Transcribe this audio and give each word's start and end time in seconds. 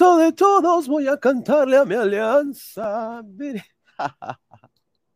De 0.00 0.32
todos, 0.32 0.88
voy 0.88 1.08
a 1.08 1.18
cantarle 1.18 1.76
a 1.76 1.84
mi 1.84 1.94
alianza. 1.94 3.22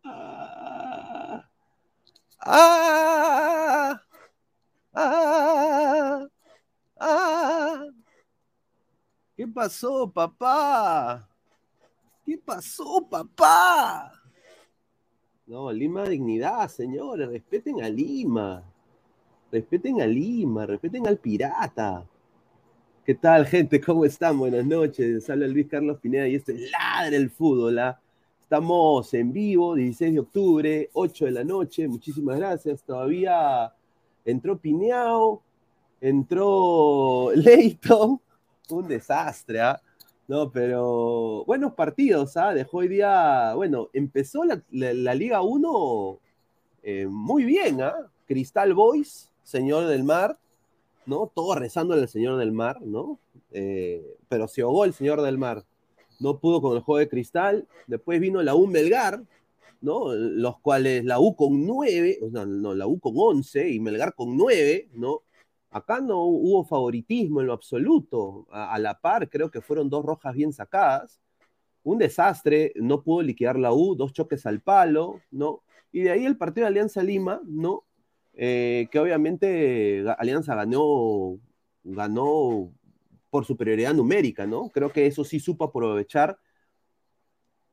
Ah, 0.06 1.48
ah, 2.40 4.02
ah, 4.92 6.26
ah. 7.00 7.84
¿Qué 9.34 9.48
pasó, 9.48 10.10
papá? 10.12 11.26
¿Qué 12.26 12.36
pasó, 12.36 13.08
papá? 13.08 14.12
No, 15.46 15.72
Lima 15.72 16.04
Dignidad, 16.04 16.68
señores, 16.68 17.28
respeten 17.28 17.82
a 17.82 17.88
Lima. 17.88 18.62
Respeten 19.50 20.02
a 20.02 20.06
Lima, 20.06 20.66
respeten 20.66 21.06
al 21.06 21.16
pirata. 21.16 22.04
¿Qué 23.04 23.14
tal, 23.14 23.46
gente? 23.46 23.82
¿Cómo 23.82 24.06
están? 24.06 24.38
Buenas 24.38 24.64
noches. 24.64 25.28
Habla 25.28 25.46
Luis 25.46 25.66
Carlos 25.68 25.98
Pineda 26.00 26.26
y 26.26 26.36
esto 26.36 26.52
es 26.52 26.70
Ladre 26.70 27.18
el 27.18 27.28
Fútbol. 27.28 27.78
¿ah? 27.78 28.00
Estamos 28.40 29.12
en 29.12 29.30
vivo, 29.30 29.74
16 29.74 30.14
de 30.14 30.20
octubre, 30.20 30.90
8 30.94 31.26
de 31.26 31.30
la 31.30 31.44
noche. 31.44 31.86
Muchísimas 31.86 32.38
gracias. 32.38 32.82
Todavía 32.82 33.70
entró 34.24 34.56
Pineao, 34.56 35.42
entró 36.00 37.30
Leighton. 37.34 38.18
Un 38.70 38.88
desastre, 38.88 39.60
¿ah? 39.60 39.78
No, 40.26 40.50
pero 40.50 41.44
buenos 41.44 41.74
partidos, 41.74 42.38
¿ah? 42.38 42.54
Dejó 42.54 42.78
hoy 42.78 42.88
día, 42.88 43.52
bueno, 43.54 43.90
empezó 43.92 44.44
la, 44.44 45.14
Liga 45.14 45.42
1 45.42 46.18
eh, 46.82 47.06
muy 47.06 47.44
bien, 47.44 47.82
¿ah? 47.82 48.10
Cristal 48.26 48.72
Boys, 48.72 49.30
Señor 49.42 49.88
del 49.88 50.04
Mar, 50.04 50.38
¿no? 51.06 51.30
Todo 51.34 51.54
rezando 51.54 51.94
al 51.94 52.08
Señor 52.08 52.38
del 52.38 52.52
Mar, 52.52 52.80
¿no? 52.82 53.18
Eh, 53.50 54.16
pero 54.28 54.48
se 54.48 54.62
ahogó 54.62 54.84
el 54.84 54.94
Señor 54.94 55.22
del 55.22 55.38
Mar. 55.38 55.64
No 56.20 56.38
pudo 56.38 56.60
con 56.60 56.76
el 56.76 56.82
juego 56.82 56.98
de 56.98 57.08
cristal. 57.08 57.68
Después 57.86 58.20
vino 58.20 58.42
la 58.42 58.54
U 58.54 58.66
Melgar, 58.66 59.22
¿no? 59.80 60.14
Los 60.14 60.58
cuales 60.60 61.04
la 61.04 61.20
U 61.20 61.36
con 61.36 61.66
9, 61.66 62.18
no, 62.30 62.74
la 62.74 62.86
U 62.86 62.98
con 62.98 63.12
11 63.16 63.70
y 63.70 63.80
Melgar 63.80 64.14
con 64.14 64.36
9, 64.36 64.88
¿no? 64.94 65.22
Acá 65.70 66.00
no 66.00 66.22
hubo 66.24 66.64
favoritismo 66.64 67.40
en 67.40 67.48
lo 67.48 67.52
absoluto. 67.52 68.46
A, 68.50 68.78
la 68.78 69.00
par, 69.00 69.28
creo 69.28 69.50
que 69.50 69.60
fueron 69.60 69.90
dos 69.90 70.04
rojas 70.04 70.34
bien 70.34 70.52
sacadas. 70.52 71.20
Un 71.82 71.98
desastre, 71.98 72.72
no 72.76 73.02
pudo 73.02 73.22
liquidar 73.22 73.58
la 73.58 73.72
U, 73.72 73.94
dos 73.94 74.12
choques 74.12 74.46
al 74.46 74.60
palo, 74.60 75.20
¿no? 75.30 75.62
Y 75.92 76.02
de 76.02 76.12
ahí 76.12 76.24
el 76.24 76.36
partido 76.36 76.64
de 76.64 76.68
Alianza 76.68 77.02
Lima, 77.02 77.40
¿no? 77.44 77.84
Eh, 78.36 78.88
que 78.90 78.98
obviamente 78.98 80.04
Alianza 80.18 80.54
ganó, 80.54 81.38
ganó 81.84 82.72
por 83.30 83.44
superioridad 83.44 83.94
numérica, 83.94 84.46
¿no? 84.46 84.70
Creo 84.70 84.90
que 84.90 85.06
eso 85.06 85.24
sí 85.24 85.40
supo 85.40 85.64
aprovechar. 85.64 86.38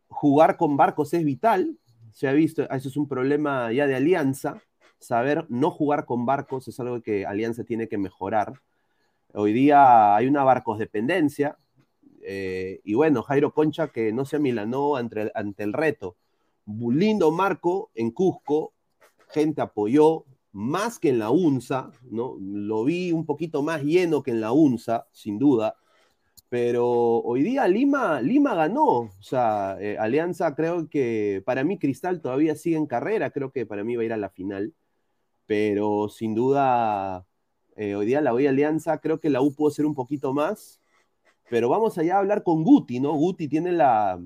Jugar 0.07 0.57
con 0.57 0.77
Barcos 0.77 1.13
es 1.13 1.23
vital, 1.23 1.77
se 2.11 2.27
ha 2.27 2.33
visto, 2.33 2.63
eso 2.69 2.89
es 2.89 2.97
un 2.97 3.07
problema 3.07 3.71
ya 3.71 3.87
de 3.87 3.95
Alianza, 3.95 4.61
saber 4.99 5.45
no 5.49 5.71
jugar 5.71 6.05
con 6.05 6.25
Barcos 6.25 6.67
es 6.67 6.79
algo 6.79 7.01
que 7.01 7.25
Alianza 7.25 7.63
tiene 7.63 7.87
que 7.87 7.97
mejorar. 7.97 8.53
Hoy 9.33 9.53
día 9.53 10.15
hay 10.15 10.27
una 10.27 10.43
Barcos 10.43 10.77
dependencia, 10.77 11.57
eh, 12.23 12.81
y 12.83 12.93
bueno, 12.93 13.23
Jairo 13.23 13.53
Concha 13.53 13.87
que 13.87 14.13
no 14.13 14.25
se 14.25 14.35
amilanó 14.35 14.95
ante, 14.95 15.31
ante 15.33 15.63
el 15.63 15.73
reto. 15.73 16.17
Lindo 16.65 17.31
marco 17.31 17.89
en 17.95 18.11
Cusco, 18.11 18.73
gente 19.29 19.61
apoyó, 19.61 20.25
más 20.53 20.99
que 20.99 21.09
en 21.09 21.19
la 21.19 21.31
UNSA, 21.31 21.91
¿no? 22.09 22.37
Lo 22.39 22.83
vi 22.83 23.11
un 23.11 23.25
poquito 23.25 23.63
más 23.63 23.83
lleno 23.83 24.23
que 24.23 24.31
en 24.31 24.41
la 24.41 24.51
UNSA, 24.51 25.07
sin 25.11 25.39
duda. 25.39 25.75
Pero 26.49 26.85
hoy 27.21 27.43
día 27.43 27.67
Lima, 27.67 28.21
Lima 28.21 28.55
ganó. 28.55 28.85
O 28.85 29.11
sea, 29.21 29.77
eh, 29.79 29.97
Alianza 29.97 30.53
creo 30.55 30.89
que 30.89 31.41
para 31.45 31.63
mí 31.63 31.79
Cristal 31.79 32.21
todavía 32.21 32.55
sigue 32.55 32.77
en 32.77 32.87
carrera. 32.87 33.31
Creo 33.31 33.51
que 33.51 33.65
para 33.65 33.83
mí 33.83 33.95
va 33.95 34.03
a 34.03 34.05
ir 34.05 34.13
a 34.13 34.17
la 34.17 34.29
final. 34.29 34.73
Pero 35.45 36.09
sin 36.09 36.35
duda, 36.35 37.25
eh, 37.77 37.95
hoy 37.95 38.05
día 38.05 38.21
la 38.21 38.33
voy 38.33 38.47
a 38.47 38.49
Alianza. 38.49 38.99
Creo 38.99 39.19
que 39.21 39.29
la 39.29 39.41
U 39.41 39.53
puede 39.55 39.75
ser 39.75 39.85
un 39.85 39.95
poquito 39.95 40.33
más. 40.33 40.81
Pero 41.49 41.69
vamos 41.69 41.97
allá 41.97 42.17
a 42.17 42.19
hablar 42.19 42.43
con 42.43 42.63
Guti, 42.63 42.99
¿no? 42.99 43.13
Guti 43.13 43.47
tiene 43.47 43.71
la, 43.71 44.19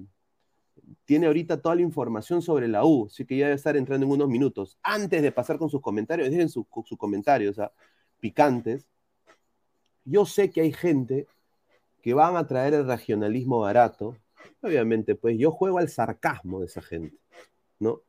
tiene 1.06 1.28
ahorita 1.28 1.62
toda 1.62 1.76
la 1.76 1.82
información 1.82 2.42
sobre 2.42 2.68
la 2.68 2.86
U, 2.86 3.08
así 3.08 3.26
que 3.26 3.38
ya 3.38 3.46
debe 3.46 3.56
estar 3.56 3.78
entrando 3.78 4.06
en 4.06 4.12
unos 4.12 4.28
minutos. 4.28 4.78
Antes 4.84 5.22
de 5.22 5.32
pasar 5.32 5.58
con 5.58 5.70
sus 5.70 5.82
comentarios, 5.82 6.30
dejen 6.30 6.50
sus 6.50 6.66
comentarios 6.98 7.58
picantes. 8.20 8.88
Yo 10.04 10.26
sé 10.26 10.52
que 10.52 10.62
hay 10.62 10.74
gente 10.74 11.28
que 12.02 12.14
van 12.14 12.38
a 12.38 12.48
traer 12.48 12.74
el 12.74 12.88
regionalismo 12.88 13.60
barato. 13.60 14.18
Obviamente, 14.62 15.16
pues 15.16 15.38
yo 15.38 15.52
juego 15.52 15.80
al 15.80 15.90
sarcasmo 15.90 16.60
de 16.60 16.68
esa 16.68 16.82
gente, 16.82 17.18
¿no? 17.80 18.02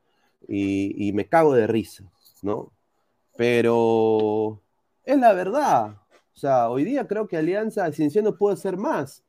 Y, 0.47 1.09
y 1.09 1.13
me 1.13 1.29
cago 1.29 1.55
de 1.55 1.67
risa, 1.67 2.05
¿no? 2.43 2.73
Pero 3.37 4.61
es 5.05 5.19
la 5.19 5.33
verdad. 5.33 5.97
O 6.35 6.39
sea, 6.39 6.69
hoy 6.69 6.85
día 6.85 7.07
creo 7.07 7.27
que 7.27 7.37
Alianza 7.37 7.91
Cienciano 7.93 8.37
puede 8.37 8.57
ser 8.57 8.77
más. 8.77 9.25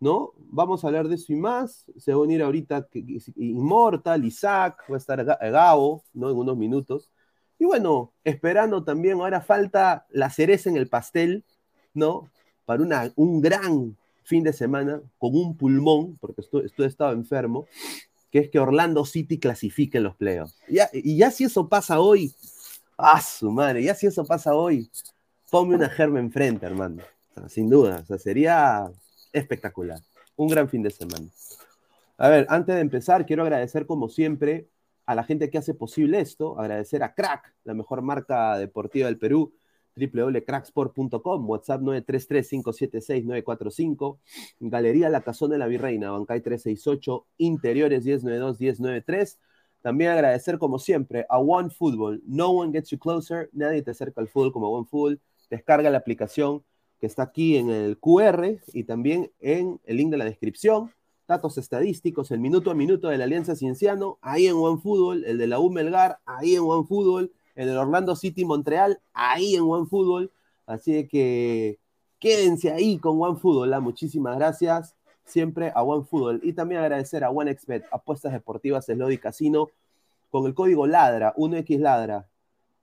¿No? 0.00 0.32
Vamos 0.36 0.84
a 0.84 0.88
hablar 0.88 1.08
de 1.08 1.16
eso 1.16 1.32
y 1.32 1.36
más. 1.36 1.84
Se 1.96 2.12
va 2.12 2.18
a 2.18 2.22
unir 2.22 2.42
ahorita 2.42 2.88
Immortal, 3.36 4.24
Isaac, 4.24 4.84
va 4.90 4.96
a 4.96 4.98
estar 4.98 5.24
Gabo, 5.24 6.04
¿no? 6.12 6.30
En 6.30 6.36
unos 6.36 6.56
minutos. 6.56 7.10
Y 7.58 7.64
bueno, 7.64 8.12
esperando 8.24 8.84
también, 8.84 9.20
ahora 9.20 9.40
falta 9.40 10.06
la 10.10 10.30
cereza 10.30 10.68
en 10.68 10.76
el 10.76 10.88
pastel, 10.88 11.44
¿no? 11.92 12.30
Para 12.64 12.82
una, 12.82 13.12
un 13.16 13.40
gran 13.40 13.96
fin 14.24 14.42
de 14.42 14.52
semana 14.52 15.00
con 15.18 15.36
un 15.36 15.56
pulmón, 15.56 16.16
porque 16.18 16.40
estoy, 16.40 16.66
estoy 16.66 16.86
estado 16.86 17.12
enfermo, 17.12 17.66
que 18.30 18.40
es 18.40 18.50
que 18.50 18.58
Orlando 18.58 19.04
City 19.04 19.38
clasifique 19.38 20.00
los 20.00 20.16
playoffs. 20.16 20.58
y 20.92 21.16
ya 21.16 21.30
si 21.30 21.44
eso 21.44 21.68
pasa 21.68 22.00
hoy, 22.00 22.34
¡ah, 22.98 23.20
su 23.20 23.50
madre! 23.50 23.84
Ya 23.84 23.94
si 23.94 24.06
eso 24.06 24.24
pasa 24.24 24.54
hoy, 24.54 24.90
ponme 25.50 25.76
una 25.76 25.88
germa 25.88 26.18
enfrente, 26.18 26.66
hermano. 26.66 27.02
sin 27.48 27.70
duda, 27.70 28.00
o 28.02 28.06
sea, 28.06 28.18
sería 28.18 28.90
espectacular. 29.34 30.00
Un 30.36 30.48
gran 30.48 30.68
fin 30.68 30.82
de 30.82 30.90
semana. 30.90 31.28
A 32.16 32.28
ver, 32.28 32.46
antes 32.48 32.74
de 32.74 32.80
empezar, 32.80 33.26
quiero 33.26 33.42
agradecer 33.42 33.86
como 33.86 34.08
siempre 34.08 34.68
a 35.04 35.14
la 35.14 35.24
gente 35.24 35.50
que 35.50 35.58
hace 35.58 35.74
posible 35.74 36.20
esto, 36.20 36.58
agradecer 36.58 37.02
a 37.02 37.14
Crack, 37.14 37.54
la 37.64 37.74
mejor 37.74 38.00
marca 38.02 38.56
deportiva 38.56 39.06
del 39.06 39.18
Perú, 39.18 39.52
www.cracksport.com, 39.96 41.48
WhatsApp 41.48 41.80
933-576-945, 41.82 44.18
Galería 44.60 45.08
La 45.08 45.22
Cazón 45.22 45.50
de 45.50 45.58
la 45.58 45.66
Virreina, 45.66 46.10
Bancay 46.10 46.40
368, 46.40 47.26
Interiores 47.38 48.06
1092-1093. 48.06 49.38
También 49.82 50.12
agradecer 50.12 50.58
como 50.58 50.78
siempre 50.78 51.26
a 51.28 51.38
One 51.38 51.70
Football, 51.70 52.22
no 52.26 52.50
one 52.50 52.72
gets 52.72 52.90
you 52.90 52.98
closer, 52.98 53.50
nadie 53.52 53.82
te 53.82 53.90
acerca 53.90 54.22
al 54.22 54.28
fútbol 54.28 54.52
como 54.52 54.70
One 54.70 54.86
Football, 54.86 55.20
descarga 55.50 55.90
la 55.90 55.98
aplicación, 55.98 56.64
que 57.04 57.08
está 57.08 57.24
aquí 57.24 57.58
en 57.58 57.68
el 57.68 57.98
QR 57.98 58.62
y 58.72 58.84
también 58.84 59.30
en 59.38 59.78
el 59.84 59.98
link 59.98 60.10
de 60.10 60.16
la 60.16 60.24
descripción. 60.24 60.90
Datos 61.28 61.58
estadísticos, 61.58 62.30
el 62.30 62.40
minuto 62.40 62.70
a 62.70 62.74
minuto 62.74 63.08
de 63.08 63.18
la 63.18 63.24
Alianza 63.24 63.54
Cienciano, 63.54 64.16
ahí 64.22 64.46
en 64.46 64.56
OneFootball, 64.56 65.22
el 65.26 65.36
de 65.36 65.46
la 65.46 65.58
U 65.58 65.68
Melgar, 65.68 66.20
ahí 66.24 66.54
en 66.54 66.62
OneFootball, 66.62 67.30
el 67.56 67.66
del 67.66 67.76
Orlando 67.76 68.16
City 68.16 68.46
Montreal, 68.46 69.02
ahí 69.12 69.54
en 69.54 69.64
OneFootball. 69.64 70.32
Así 70.64 71.06
que 71.06 71.78
quédense 72.18 72.72
ahí 72.72 72.96
con 72.96 73.20
OneFootball. 73.20 73.68
¿la? 73.68 73.80
Muchísimas 73.80 74.38
gracias 74.38 74.94
siempre 75.26 75.72
a 75.74 75.82
OneFootball. 75.82 76.40
Y 76.42 76.54
también 76.54 76.80
agradecer 76.80 77.22
a 77.22 77.28
OneXBet, 77.28 77.84
apuestas 77.92 78.32
deportivas, 78.32 78.86
Slody 78.86 79.18
Casino, 79.18 79.68
con 80.30 80.46
el 80.46 80.54
código 80.54 80.86
LADRA, 80.86 81.34
1X 81.34 81.80
LADRA. 81.80 82.26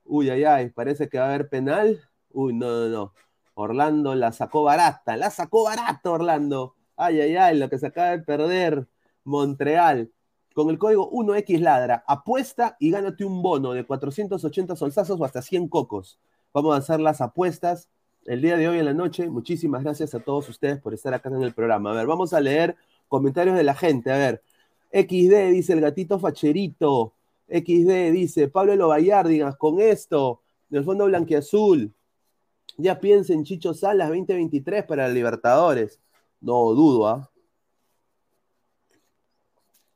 Uy, 0.06 0.30
ay, 0.30 0.44
ay, 0.44 0.70
parece 0.70 1.10
que 1.10 1.18
va 1.18 1.26
a 1.26 1.30
haber 1.30 1.50
penal. 1.50 2.00
Uy, 2.32 2.54
no, 2.54 2.68
no, 2.68 2.88
no. 2.88 3.14
Orlando 3.54 4.16
la 4.16 4.32
sacó 4.32 4.64
barata, 4.64 5.18
la 5.18 5.30
sacó 5.30 5.64
barata 5.64 6.12
Orlando. 6.12 6.76
Ay, 6.96 7.22
ay, 7.22 7.36
ay, 7.36 7.58
lo 7.58 7.70
que 7.70 7.78
se 7.78 7.88
acaba 7.88 8.12
de 8.12 8.20
perder 8.20 8.88
Montreal. 9.24 10.12
Con 10.54 10.70
el 10.70 10.78
código 10.78 11.10
1X 11.12 11.60
Ladra, 11.60 12.04
apuesta 12.08 12.76
y 12.80 12.92
gánate 12.92 13.24
un 13.24 13.42
bono 13.42 13.72
de 13.72 13.86
480 13.86 14.76
solsazos 14.76 15.20
o 15.20 15.26
hasta 15.26 15.42
100 15.42 15.70
cocos. 15.70 16.20
Vamos 16.54 16.76
a 16.76 16.80
hacer 16.80 17.00
las 17.00 17.22
apuestas 17.22 17.90
el 18.26 18.42
día 18.42 18.58
de 18.58 18.68
hoy 18.68 18.80
en 18.80 18.86
la 18.86 18.94
noche. 18.94 19.30
Muchísimas 19.30 19.84
gracias 19.84 20.14
a 20.14 20.20
todos 20.20 20.50
ustedes 20.50 20.80
por 20.82 20.94
estar 20.94 21.14
acá 21.14 21.30
en 21.30 21.42
el 21.42 21.54
programa. 21.54 21.92
A 21.92 21.96
ver, 21.96 22.06
vamos 22.06 22.34
a 22.34 22.42
leer 22.42 22.76
comentarios 23.08 23.56
de 23.56 23.64
la 23.64 23.76
gente. 23.76 24.12
A 24.12 24.18
ver, 24.18 24.44
XD 24.92 25.52
dice 25.52 25.74
el 25.74 25.82
gatito 25.82 26.20
facherito. 26.20 27.14
XD 27.48 28.12
dice 28.12 28.48
Pablo 28.48 28.76
Lobayar, 28.76 29.28
digas, 29.28 29.56
con 29.58 29.80
esto, 29.80 30.42
del 30.70 30.84
fondo 30.84 31.06
blanquiazul. 31.06 31.94
Ya 32.82 33.00
piensen 33.00 33.44
Chicho 33.44 33.76
Salas 33.76 34.10
2023 34.10 34.86
para 34.86 35.08
Libertadores. 35.08 36.02
No 36.40 36.74
dudo, 36.74 37.08
¿ah? 37.08 37.32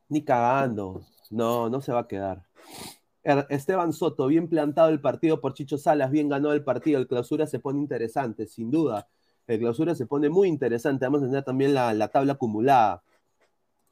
Ni 0.07 0.23
cagando. 0.23 1.01
No, 1.31 1.67
no 1.67 1.81
se 1.81 1.91
va 1.91 2.01
a 2.01 2.07
quedar. 2.07 2.43
Er, 3.23 3.47
Esteban 3.49 3.91
Soto, 3.91 4.27
bien 4.27 4.47
plantado 4.47 4.89
el 4.89 5.01
partido 5.01 5.41
por 5.41 5.55
Chicho 5.55 5.79
Salas, 5.79 6.11
bien 6.11 6.29
ganó 6.29 6.53
el 6.53 6.63
partido. 6.63 6.99
El 6.99 7.07
clausura 7.07 7.47
se 7.47 7.59
pone 7.59 7.79
interesante, 7.79 8.45
sin 8.45 8.69
duda. 8.69 9.07
El 9.47 9.59
clausura 9.59 9.95
se 9.95 10.05
pone 10.05 10.29
muy 10.29 10.47
interesante. 10.47 11.05
Vamos 11.05 11.23
a 11.23 11.25
tener 11.25 11.43
también 11.43 11.73
la, 11.73 12.07
tabla 12.09 12.33
acumulada. 12.33 13.03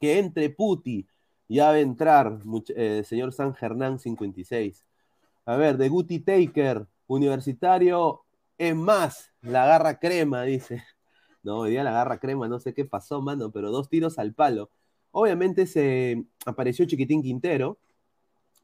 Que 0.00 0.20
entre 0.20 0.50
Puti, 0.50 1.08
ya 1.48 1.66
va 1.70 1.72
a 1.72 1.80
entrar, 1.80 2.38
eh, 2.76 3.02
señor 3.04 3.32
San 3.32 3.54
Germán 3.54 3.98
56. 3.98 4.86
A 5.46 5.56
ver, 5.56 5.78
de 5.78 5.88
Guti 5.88 6.20
Taker, 6.20 6.86
Universitario 7.08 8.23
es 8.58 8.74
más, 8.74 9.32
la 9.42 9.66
garra 9.66 9.98
crema, 9.98 10.42
dice. 10.42 10.82
No, 11.42 11.58
hoy 11.60 11.72
día 11.72 11.84
la 11.84 11.92
garra 11.92 12.18
crema, 12.18 12.48
no 12.48 12.58
sé 12.58 12.72
qué 12.72 12.84
pasó, 12.84 13.20
mano, 13.20 13.50
pero 13.50 13.70
dos 13.70 13.90
tiros 13.90 14.18
al 14.18 14.32
palo. 14.32 14.70
Obviamente 15.10 15.66
se 15.66 16.24
apareció 16.46 16.86
Chiquitín 16.86 17.22
Quintero, 17.22 17.78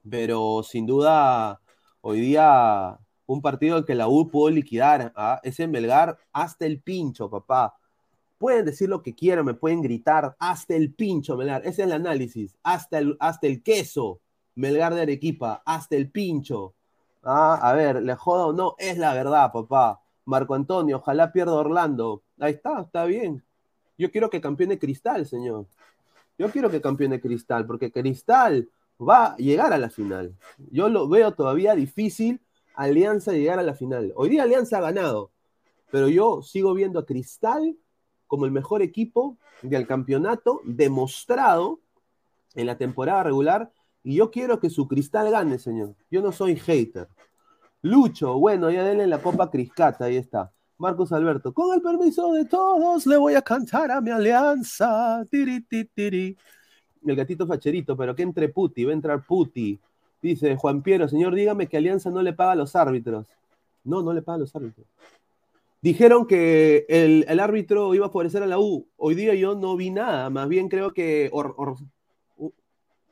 pero 0.08 0.62
sin 0.62 0.86
duda 0.86 1.60
hoy 2.00 2.20
día 2.20 2.98
un 3.26 3.42
partido 3.42 3.84
que 3.84 3.94
la 3.94 4.08
U 4.08 4.28
pudo 4.28 4.50
liquidar 4.50 5.12
a 5.14 5.40
ese 5.44 5.68
Melgar 5.68 6.18
hasta 6.32 6.66
el 6.66 6.80
pincho, 6.80 7.30
papá. 7.30 7.76
Pueden 8.38 8.64
decir 8.64 8.88
lo 8.88 9.02
que 9.02 9.14
quieran, 9.14 9.44
me 9.44 9.54
pueden 9.54 9.82
gritar 9.82 10.34
hasta 10.38 10.74
el 10.74 10.92
pincho, 10.94 11.36
Melgar. 11.36 11.60
Ese 11.60 11.82
es 11.82 11.86
el 11.86 11.92
análisis. 11.92 12.56
Hasta 12.62 12.98
el, 12.98 13.16
hasta 13.20 13.46
el 13.46 13.62
queso, 13.62 14.20
Melgar 14.54 14.94
de 14.94 15.02
Arequipa, 15.02 15.62
hasta 15.64 15.96
el 15.96 16.10
pincho. 16.10 16.74
Ah, 17.22 17.58
a 17.62 17.74
ver, 17.74 18.02
le 18.02 18.14
jodo 18.14 18.48
o 18.48 18.52
no, 18.52 18.74
es 18.78 18.96
la 18.98 19.12
verdad, 19.14 19.52
papá. 19.52 20.00
Marco 20.24 20.54
Antonio, 20.54 20.98
ojalá 20.98 21.32
pierda 21.32 21.54
Orlando. 21.54 22.22
Ahí 22.38 22.54
está, 22.54 22.82
está 22.82 23.04
bien. 23.04 23.44
Yo 23.98 24.10
quiero 24.10 24.30
que 24.30 24.40
campeone 24.40 24.78
Cristal, 24.78 25.26
señor. 25.26 25.66
Yo 26.38 26.50
quiero 26.50 26.70
que 26.70 26.80
campeone 26.80 27.20
Cristal, 27.20 27.66
porque 27.66 27.92
Cristal 27.92 28.68
va 28.98 29.26
a 29.26 29.36
llegar 29.36 29.72
a 29.72 29.78
la 29.78 29.90
final. 29.90 30.34
Yo 30.70 30.88
lo 30.88 31.08
veo 31.08 31.32
todavía 31.32 31.74
difícil 31.74 32.40
Alianza 32.74 33.32
llegar 33.32 33.58
a 33.58 33.62
la 33.62 33.74
final. 33.74 34.12
Hoy 34.16 34.30
día 34.30 34.44
Alianza 34.44 34.78
ha 34.78 34.80
ganado, 34.80 35.32
pero 35.90 36.08
yo 36.08 36.40
sigo 36.42 36.72
viendo 36.72 36.98
a 36.98 37.04
Cristal 37.04 37.76
como 38.26 38.46
el 38.46 38.52
mejor 38.52 38.80
equipo 38.80 39.36
del 39.60 39.86
campeonato 39.86 40.62
demostrado 40.64 41.80
en 42.54 42.66
la 42.66 42.78
temporada 42.78 43.24
regular 43.24 43.70
y 44.02 44.16
yo 44.16 44.30
quiero 44.30 44.58
que 44.60 44.70
su 44.70 44.88
cristal 44.88 45.30
gane, 45.30 45.58
señor. 45.58 45.94
Yo 46.10 46.22
no 46.22 46.32
soy 46.32 46.56
hater. 46.56 47.08
Lucho, 47.82 48.38
bueno, 48.38 48.70
ya 48.70 48.84
denle 48.84 49.06
la 49.06 49.22
copa 49.22 49.50
Criscata, 49.50 50.06
ahí 50.06 50.16
está. 50.16 50.52
Marcos 50.78 51.12
Alberto, 51.12 51.52
con 51.52 51.74
el 51.74 51.82
permiso 51.82 52.32
de 52.32 52.46
todos, 52.46 53.06
le 53.06 53.16
voy 53.16 53.34
a 53.34 53.42
cantar 53.42 53.90
a 53.90 54.00
mi 54.00 54.10
alianza. 54.10 55.24
Tiri, 55.30 55.62
tiri, 55.62 56.36
El 57.06 57.16
gatito 57.16 57.46
facherito, 57.46 57.96
pero 57.96 58.14
que 58.14 58.22
entre 58.22 58.48
Puti, 58.48 58.84
va 58.84 58.92
a 58.92 58.94
entrar 58.94 59.24
Puti. 59.26 59.78
Dice 60.22 60.56
Juan 60.56 60.82
Piero, 60.82 61.08
señor, 61.08 61.34
dígame 61.34 61.66
que 61.66 61.76
Alianza 61.76 62.10
no 62.10 62.22
le 62.22 62.32
paga 62.32 62.52
a 62.52 62.56
los 62.56 62.76
árbitros. 62.76 63.26
No, 63.84 64.02
no 64.02 64.12
le 64.12 64.22
paga 64.22 64.36
a 64.36 64.40
los 64.40 64.54
árbitros. 64.54 64.86
Dijeron 65.82 66.26
que 66.26 66.84
el, 66.88 67.40
árbitro 67.40 67.94
iba 67.94 68.06
a 68.06 68.10
favorecer 68.10 68.42
a 68.42 68.46
la 68.46 68.58
U. 68.58 68.86
Hoy 68.96 69.14
día 69.14 69.34
yo 69.34 69.54
no 69.54 69.76
vi 69.76 69.90
nada. 69.90 70.28
Más 70.28 70.46
bien 70.48 70.68
creo 70.68 70.92
que 70.92 71.30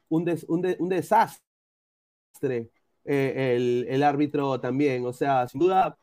un, 0.08 0.24
desastre 0.88 1.40
eh, 3.04 3.86
el, 3.88 4.02
árbitro 4.02 4.60
también. 4.60 5.04
O 5.06 5.12
sea, 5.12 5.46
sin 5.48 5.60
duda, 5.60 5.98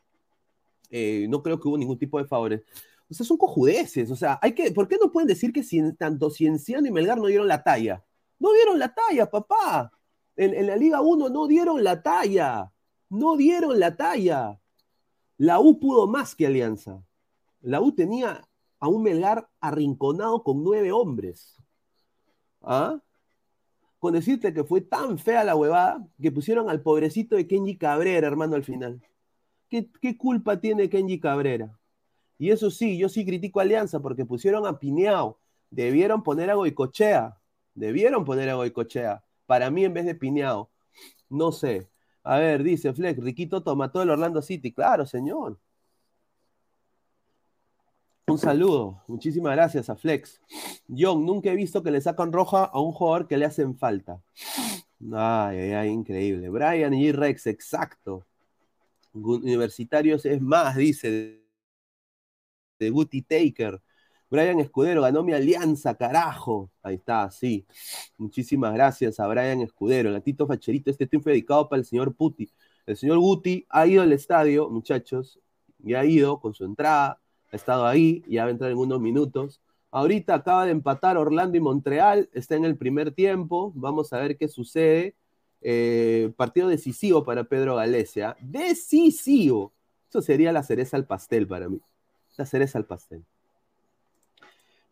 eh, 0.90 1.26
no 1.28 1.42
creo 1.42 1.60
que 1.60 1.68
hubo 1.68 1.78
ningún 1.78 1.98
tipo 1.98 2.18
de 2.18 2.26
favores. 2.26 2.62
O 3.08 3.14
sea, 3.14 3.24
son 3.26 3.36
cojudeces. 3.36 4.10
O 4.10 4.16
sea, 4.16 4.38
hay 4.42 4.52
que, 4.52 4.70
¿por 4.72 4.88
qué 4.88 4.98
no 5.00 5.12
pueden 5.12 5.28
decir 5.28 5.52
que 5.52 5.64
tanto 5.98 6.30
Cienciano 6.30 6.86
y 6.86 6.90
Melgar 6.90 7.18
no 7.18 7.26
dieron 7.26 7.48
la 7.48 7.62
talla? 7.62 8.04
No 8.38 8.52
dieron 8.52 8.78
la 8.78 8.94
talla, 8.94 9.30
papá. 9.30 9.92
En, 10.36 10.54
en 10.54 10.66
la 10.66 10.76
Liga 10.76 11.00
1 11.00 11.28
no 11.28 11.46
dieron 11.46 11.82
la 11.84 12.02
talla. 12.02 12.72
No 13.08 13.36
dieron 13.36 13.78
la 13.78 13.96
talla. 13.96 14.60
La 15.38 15.60
U 15.60 15.78
pudo 15.78 16.06
más 16.06 16.34
que 16.34 16.46
Alianza. 16.46 17.02
La 17.60 17.80
U 17.80 17.92
tenía 17.92 18.46
a 18.78 18.88
un 18.88 19.02
Melgar 19.02 19.48
arrinconado 19.60 20.42
con 20.42 20.62
nueve 20.62 20.92
hombres. 20.92 21.56
¿Ah? 22.62 23.00
Con 23.98 24.14
decirte 24.14 24.52
que 24.52 24.64
fue 24.64 24.80
tan 24.80 25.18
fea 25.18 25.44
la 25.44 25.56
huevada 25.56 26.06
que 26.20 26.30
pusieron 26.30 26.68
al 26.68 26.82
pobrecito 26.82 27.36
de 27.36 27.46
Kenji 27.46 27.76
Cabrera, 27.76 28.26
hermano, 28.26 28.54
al 28.54 28.64
final. 28.64 29.02
¿Qué, 29.68 30.16
culpa 30.16 30.60
tiene 30.60 30.88
Kenji 30.88 31.18
Cabrera? 31.18 31.78
Y 32.38 32.50
eso 32.50 32.70
sí, 32.70 32.98
yo 32.98 33.08
sí 33.08 33.24
critico 33.24 33.60
a 33.60 33.62
Alianza 33.62 34.00
porque 34.00 34.24
pusieron 34.24 34.66
a 34.66 34.78
Pineao. 34.78 35.38
Debieron 35.70 36.22
poner 36.22 36.50
a 36.50 36.54
Goicochea. 36.54 37.38
Debieron 37.74 38.24
poner 38.24 38.50
a 38.50 38.54
Goicochea. 38.54 39.24
Para 39.46 39.70
mí 39.70 39.84
en 39.84 39.94
vez 39.94 40.04
de 40.04 40.14
Pineao. 40.14 40.70
No 41.28 41.52
sé. 41.52 41.88
A 42.22 42.38
ver, 42.38 42.62
dice 42.62 42.92
Flex, 42.92 43.22
Riquito 43.22 43.62
toma 43.62 43.90
todo 43.90 44.02
el 44.02 44.10
Orlando 44.10 44.42
City. 44.42 44.72
Claro, 44.72 45.06
señor. 45.06 45.58
Un 48.28 48.38
saludo. 48.38 49.04
Muchísimas 49.06 49.54
gracias 49.54 49.88
a 49.88 49.94
Flex. 49.94 50.40
John, 50.88 51.24
nunca 51.24 51.52
he 51.52 51.54
visto 51.54 51.82
que 51.82 51.92
le 51.92 52.00
sacan 52.00 52.32
roja 52.32 52.64
a 52.64 52.80
un 52.80 52.90
jugador 52.90 53.28
que 53.28 53.36
le 53.36 53.44
hacen 53.44 53.76
falta. 53.76 54.20
Ay, 55.12 55.58
ay, 55.58 55.72
ay, 55.72 55.88
increíble. 55.90 56.48
Brian 56.48 56.92
y 56.92 57.12
Rex, 57.12 57.46
exacto. 57.46 58.26
Universitarios 59.12 60.26
es 60.26 60.40
más, 60.42 60.74
dice. 60.74 61.40
De 62.80 62.90
Guti 62.90 63.22
Taker. 63.22 63.80
Brian 64.28 64.58
Escudero, 64.58 65.02
ganó 65.02 65.22
mi 65.22 65.32
alianza, 65.32 65.94
carajo. 65.94 66.72
Ahí 66.82 66.96
está, 66.96 67.30
sí. 67.30 67.64
Muchísimas 68.18 68.74
gracias 68.74 69.20
a 69.20 69.28
Brian 69.28 69.60
Escudero. 69.60 70.08
El 70.08 70.16
gatito 70.16 70.48
facherito, 70.48 70.90
este 70.90 71.06
triunfo 71.06 71.30
dedicado 71.30 71.68
para 71.68 71.78
el 71.78 71.86
señor 71.86 72.12
Puti. 72.16 72.50
El 72.86 72.96
señor 72.96 73.18
Guti 73.20 73.64
ha 73.68 73.86
ido 73.86 74.02
al 74.02 74.12
estadio, 74.12 74.68
muchachos, 74.68 75.38
y 75.78 75.94
ha 75.94 76.04
ido 76.04 76.40
con 76.40 76.54
su 76.54 76.64
entrada, 76.64 77.20
ha 77.52 77.56
estado 77.56 77.86
ahí, 77.86 78.22
ya 78.28 78.42
va 78.42 78.48
a 78.48 78.50
entrar 78.52 78.70
en 78.70 78.78
unos 78.78 79.00
minutos. 79.00 79.60
Ahorita 79.90 80.34
acaba 80.34 80.66
de 80.66 80.72
empatar 80.72 81.16
Orlando 81.16 81.56
y 81.56 81.60
Montreal, 81.60 82.28
está 82.32 82.56
en 82.56 82.64
el 82.64 82.76
primer 82.76 83.12
tiempo, 83.12 83.72
vamos 83.74 84.12
a 84.12 84.18
ver 84.18 84.36
qué 84.36 84.48
sucede. 84.48 85.14
Eh, 85.62 86.32
partido 86.36 86.68
decisivo 86.68 87.24
para 87.24 87.44
Pedro 87.44 87.76
Galecia, 87.76 88.36
decisivo. 88.40 89.72
Eso 90.08 90.22
sería 90.22 90.52
la 90.52 90.62
cereza 90.62 90.96
al 90.96 91.06
pastel 91.06 91.46
para 91.46 91.68
mí. 91.68 91.80
La 92.36 92.46
cereza 92.46 92.78
al 92.78 92.84
pastel. 92.84 93.24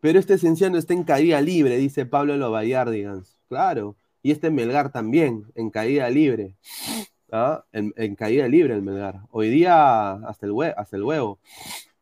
Pero 0.01 0.19
este 0.19 0.37
Cienciano 0.37 0.77
está 0.77 0.93
en 0.93 1.03
caída 1.03 1.39
libre, 1.41 1.77
dice 1.77 2.05
Pablo 2.05 2.35
Lobayardigans. 2.37 3.39
Claro. 3.47 3.95
Y 4.21 4.31
este 4.31 4.49
Melgar 4.49 4.91
también, 4.91 5.45
en 5.55 5.69
caída 5.69 6.09
libre. 6.09 6.55
¿Ah? 7.31 7.63
En, 7.71 8.15
caída 8.15 8.47
libre 8.47 8.73
el 8.73 8.81
Melgar. 8.81 9.21
Hoy 9.31 9.49
día 9.49 10.13
hasta 10.13 10.45
el 10.45 10.51
huevo. 10.51 11.39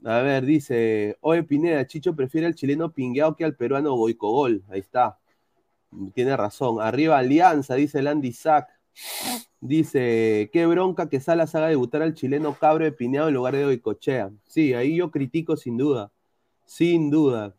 A 0.05 0.19
ver, 0.22 0.45
dice, 0.45 1.17
oye 1.22 1.43
Pineda, 1.43 1.88
Chicho 1.88 2.15
prefiere 2.15 2.48
al 2.48 2.55
chileno 2.55 2.91
pingueado 2.91 3.36
que 3.36 3.45
al 3.45 3.55
peruano 3.55 3.95
Boicogol. 3.95 4.63
Ahí 4.69 4.79
está. 4.79 5.17
Tiene 6.13 6.36
razón. 6.36 6.82
Arriba 6.82 7.17
Alianza, 7.17 7.75
dice 7.75 7.99
el 7.99 8.08
Andy 8.08 8.34
Sack. 8.34 8.67
Dice, 9.62 10.49
qué 10.51 10.65
bronca 10.65 11.08
que 11.10 11.19
Salas 11.21 11.56
haga 11.56 11.67
debutar 11.67 12.01
al 12.01 12.13
chileno 12.15 12.54
cabro 12.54 12.84
de 12.84 12.91
Pineado 12.91 13.30
en 13.30 13.34
lugar 13.36 13.56
de 13.56 13.65
Boicochea. 13.65 14.32
Sí, 14.47 14.73
ahí 14.73 14.97
yo 14.97 15.10
critico 15.10 15.56
sin 15.56 15.77
duda. 15.77 16.12
Sin 16.65 17.10
duda. 17.10 17.56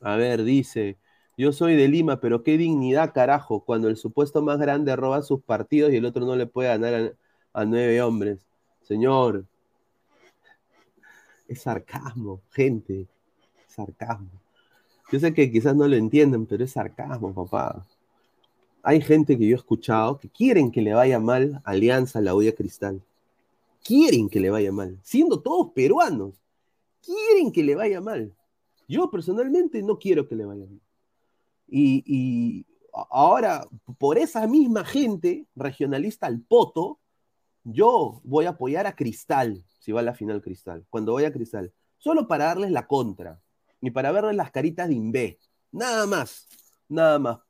A 0.00 0.16
ver, 0.16 0.42
dice, 0.44 0.98
yo 1.36 1.52
soy 1.52 1.76
de 1.76 1.88
Lima, 1.88 2.20
pero 2.20 2.42
qué 2.42 2.56
dignidad, 2.56 3.12
carajo, 3.12 3.64
cuando 3.64 3.88
el 3.88 3.96
supuesto 3.96 4.42
más 4.42 4.58
grande 4.58 4.96
roba 4.96 5.22
sus 5.22 5.42
partidos 5.42 5.92
y 5.92 5.96
el 5.96 6.06
otro 6.06 6.24
no 6.24 6.36
le 6.36 6.46
puede 6.46 6.68
ganar 6.68 7.16
a, 7.52 7.64
nueve 7.64 8.00
hombres. 8.02 8.46
Señor, 8.82 9.46
es 11.50 11.62
sarcasmo, 11.62 12.40
gente, 12.52 13.08
sarcasmo. 13.66 14.30
Yo 15.10 15.18
sé 15.18 15.34
que 15.34 15.50
quizás 15.50 15.74
no 15.74 15.88
lo 15.88 15.96
entienden, 15.96 16.46
pero 16.46 16.62
es 16.62 16.70
sarcasmo, 16.70 17.34
papá. 17.34 17.84
Hay 18.84 19.00
gente 19.00 19.36
que 19.36 19.48
yo 19.48 19.56
he 19.56 19.58
escuchado 19.58 20.16
que 20.20 20.28
quieren 20.28 20.70
que 20.70 20.80
le 20.80 20.94
vaya 20.94 21.18
mal 21.18 21.60
Alianza 21.64 22.20
La 22.20 22.36
Olla 22.36 22.54
Cristal. 22.54 23.02
Quieren 23.82 24.28
que 24.28 24.38
le 24.38 24.50
vaya 24.50 24.70
mal, 24.70 25.00
siendo 25.02 25.40
todos 25.40 25.72
peruanos. 25.72 26.40
Quieren 27.02 27.50
que 27.50 27.64
le 27.64 27.74
vaya 27.74 28.00
mal. 28.00 28.32
Yo 28.86 29.10
personalmente 29.10 29.82
no 29.82 29.98
quiero 29.98 30.28
que 30.28 30.36
le 30.36 30.44
vaya 30.44 30.66
bien. 30.66 30.80
Y, 31.66 32.64
ahora, 33.10 33.66
por 33.98 34.18
esa 34.18 34.46
misma 34.46 34.84
gente 34.84 35.46
regionalista 35.56 36.26
al 36.26 36.40
poto, 36.40 37.00
yo 37.64 38.20
voy 38.22 38.46
a 38.46 38.50
apoyar 38.50 38.86
a 38.86 38.94
Cristal, 38.94 39.64
si 39.80 39.90
va 39.92 40.00
a 40.00 40.04
la 40.04 40.14
final 40.14 40.40
Cristal, 40.42 40.86
cuando 40.88 41.14
vaya 41.14 41.28
a 41.28 41.32
Cristal, 41.32 41.72
solo 41.98 42.28
para 42.28 42.44
darles 42.46 42.70
la 42.70 42.86
contra 42.86 43.40
y 43.80 43.90
para 43.90 44.12
verles 44.12 44.36
las 44.36 44.52
caritas 44.52 44.88
de 44.88 44.94
Invé. 44.94 45.38
Nada 45.72 46.06
más, 46.06 46.46
nada 46.88 47.18
más. 47.18 47.40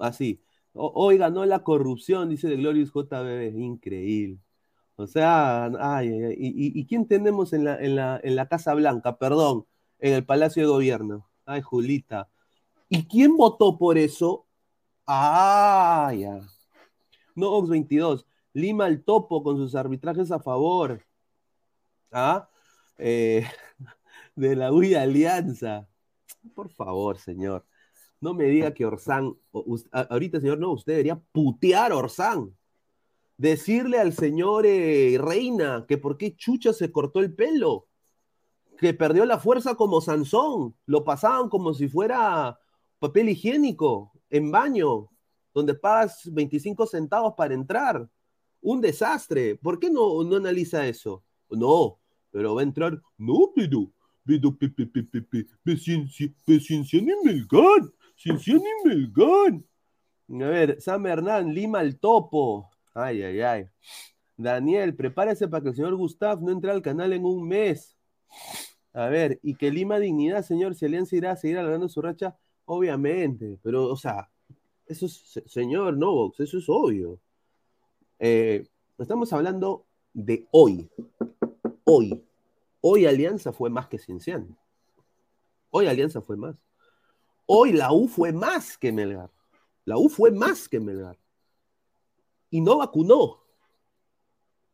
Así. 0.00 0.42
hoy 0.72 1.18
ganó 1.18 1.44
la 1.46 1.62
corrupción, 1.62 2.28
dice 2.28 2.48
de 2.48 2.56
Glorious 2.56 2.92
JBB. 2.92 3.56
Increíble. 3.58 4.40
O 4.96 5.06
sea, 5.06 5.66
ay, 5.66 6.08
ay, 6.08 6.34
¿Y, 6.38 6.80
y, 6.80 6.86
quién 6.86 7.06
tenemos 7.06 7.52
en 7.52 7.64
la, 7.64 7.76
en, 7.80 7.96
la, 7.96 8.20
en 8.22 8.36
la 8.36 8.48
Casa 8.48 8.74
Blanca? 8.74 9.18
Perdón, 9.18 9.66
en 9.98 10.14
el 10.14 10.24
Palacio 10.24 10.62
de 10.62 10.68
Gobierno. 10.68 11.28
Ay, 11.46 11.62
Julita. 11.62 12.30
¿Y 12.88 13.04
quién 13.06 13.36
votó 13.36 13.76
por 13.78 13.98
eso? 13.98 14.46
Ah, 15.06 16.12
ya. 16.16 16.40
No, 17.34 17.50
Ox 17.52 17.68
22. 17.68 18.26
Lima 18.52 18.86
el 18.86 19.02
topo 19.04 19.42
con 19.42 19.56
sus 19.56 19.74
arbitrajes 19.74 20.30
a 20.30 20.38
favor. 20.40 21.04
¿Ah? 22.14 22.48
Eh, 22.96 23.44
de 24.36 24.54
la 24.54 24.72
huida 24.72 25.02
Alianza. 25.02 25.88
Por 26.54 26.70
favor, 26.70 27.18
señor. 27.18 27.66
No 28.20 28.34
me 28.34 28.44
diga 28.44 28.72
que 28.72 28.86
Orsán, 28.86 29.36
ahorita, 29.90 30.40
señor, 30.40 30.58
no, 30.58 30.72
usted 30.72 30.92
debería 30.92 31.20
putear 31.32 31.90
a 31.92 31.96
Orsán. 31.96 32.56
Decirle 33.36 33.98
al 33.98 34.12
señor 34.12 34.64
eh, 34.64 35.18
Reina 35.20 35.84
que 35.88 35.98
por 35.98 36.16
qué 36.16 36.36
Chucha 36.36 36.72
se 36.72 36.92
cortó 36.92 37.18
el 37.18 37.34
pelo 37.34 37.88
que 38.78 38.94
perdió 38.94 39.24
la 39.24 39.38
fuerza 39.38 39.74
como 39.74 40.00
Sansón, 40.00 40.76
lo 40.86 41.04
pasaban 41.04 41.48
como 41.48 41.74
si 41.74 41.88
fuera 41.88 42.58
papel 42.98 43.28
higiénico 43.28 44.12
en 44.30 44.50
baño, 44.50 45.10
donde 45.52 45.74
pagas 45.74 46.32
25 46.32 46.86
centavos 46.86 47.34
para 47.36 47.54
entrar. 47.54 48.08
Un 48.60 48.80
desastre. 48.80 49.56
¿Por 49.56 49.78
qué 49.78 49.90
no, 49.90 50.22
no 50.24 50.36
analiza 50.36 50.86
eso? 50.86 51.24
No, 51.50 52.00
pero 52.34 52.52
va 52.52 52.62
a 52.62 52.64
entrar. 52.64 53.00
No, 53.16 53.52
pero, 53.54 53.92
pero, 54.26 54.58
pe, 54.58 54.68
pe, 54.68 54.86
pe, 54.86 55.04
pe, 55.04 55.22
pe, 55.22 55.46
Melgar, 57.22 57.92
Melgar. 58.84 59.62
A 60.28 60.48
ver, 60.48 60.80
Sam 60.80 61.06
Hernán, 61.06 61.54
Lima 61.54 61.80
el 61.80 61.96
topo. 61.96 62.68
Ay, 62.92 63.22
ay, 63.22 63.40
ay. 63.40 63.66
Daniel, 64.36 64.96
prepárese 64.96 65.46
para 65.46 65.62
que 65.62 65.68
el 65.68 65.76
señor 65.76 65.94
Gustav 65.94 66.42
no 66.42 66.50
entre 66.50 66.72
al 66.72 66.82
canal 66.82 67.12
en 67.12 67.24
un 67.24 67.46
mes. 67.46 67.96
A 68.92 69.06
ver, 69.06 69.38
y 69.44 69.54
que 69.54 69.70
Lima 69.70 70.00
Dignidad, 70.00 70.42
señor, 70.42 70.74
si 70.74 70.86
Alianza 70.86 71.14
irá 71.14 71.30
a 71.30 71.36
seguir 71.36 71.58
alargando 71.58 71.88
su 71.88 72.02
racha, 72.02 72.36
obviamente, 72.64 73.60
pero, 73.62 73.86
o 73.86 73.96
sea, 73.96 74.28
eso 74.86 75.06
es, 75.06 75.40
señor 75.46 75.96
Novox, 75.96 76.40
eso 76.40 76.58
es 76.58 76.68
obvio. 76.68 77.20
Eh, 78.18 78.66
estamos 78.98 79.32
hablando 79.32 79.86
de 80.12 80.48
hoy. 80.50 80.88
Hoy. 81.84 82.24
Hoy 82.80 83.06
Alianza 83.06 83.52
fue 83.52 83.70
más 83.70 83.88
que 83.88 83.98
Cienciano. 83.98 84.56
Hoy 85.70 85.86
Alianza 85.86 86.20
fue 86.20 86.36
más. 86.36 86.56
Hoy 87.46 87.72
la 87.72 87.92
U 87.92 88.08
fue 88.08 88.32
más 88.32 88.78
que 88.78 88.92
Melgar. 88.92 89.30
La 89.84 89.98
U 89.98 90.08
fue 90.08 90.30
más 90.30 90.68
que 90.68 90.80
Melgar. 90.80 91.18
Y 92.50 92.60
no 92.60 92.78
vacunó. 92.78 93.42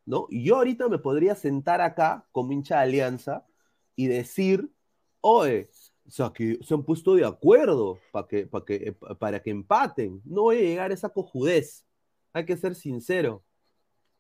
¿No? 0.07 0.27
yo 0.31 0.57
ahorita 0.57 0.88
me 0.88 0.99
podría 0.99 1.37
sentar 1.37 1.81
acá 1.81 2.27
como 2.33 2.53
hincha 2.53 2.77
de 2.77 2.83
Alianza 2.83 3.46
y 3.94 4.09
decir, 4.09 4.73
oye, 5.20 5.68
o 6.07 6.11
sea, 6.11 6.33
que 6.33 6.59
se 6.62 6.75
han 6.75 6.83
puesto 6.83 7.14
de 7.14 7.25
acuerdo 7.25 7.99
para 8.11 8.27
que, 8.27 8.46
para 8.46 8.64
que, 8.64 8.75
eh, 8.75 8.92
para 9.18 9.40
que 9.40 9.51
empaten. 9.51 10.20
No 10.25 10.42
voy 10.42 10.57
a 10.57 10.62
llegar 10.62 10.90
a 10.90 10.94
esa 10.94 11.11
cojudez. 11.11 11.87
Hay 12.33 12.44
que 12.44 12.57
ser 12.57 12.75
sincero. 12.75 13.44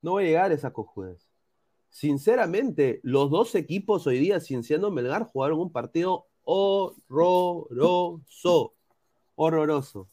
No 0.00 0.12
voy 0.12 0.24
a 0.24 0.26
llegar 0.28 0.50
a 0.52 0.54
esa 0.54 0.72
cojudez. 0.72 1.29
Sinceramente, 1.90 3.00
los 3.02 3.30
dos 3.30 3.54
equipos 3.54 4.06
hoy 4.06 4.18
día, 4.18 4.40
Cienciano 4.40 4.90
Melgar, 4.90 5.24
jugaron 5.24 5.60
un 5.60 5.70
partido 5.72 6.26
horroroso. 6.44 8.22
Horroroso. 9.34 10.08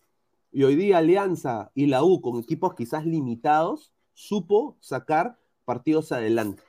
Y 0.51 0.63
hoy 0.63 0.75
día 0.75 0.97
Alianza 0.97 1.71
y 1.75 1.85
la 1.85 2.03
U, 2.03 2.21
con 2.21 2.39
equipos 2.39 2.73
quizás 2.75 3.05
limitados, 3.05 3.93
supo 4.13 4.77
sacar 4.81 5.37
partidos 5.65 6.11
adelante. 6.11 6.63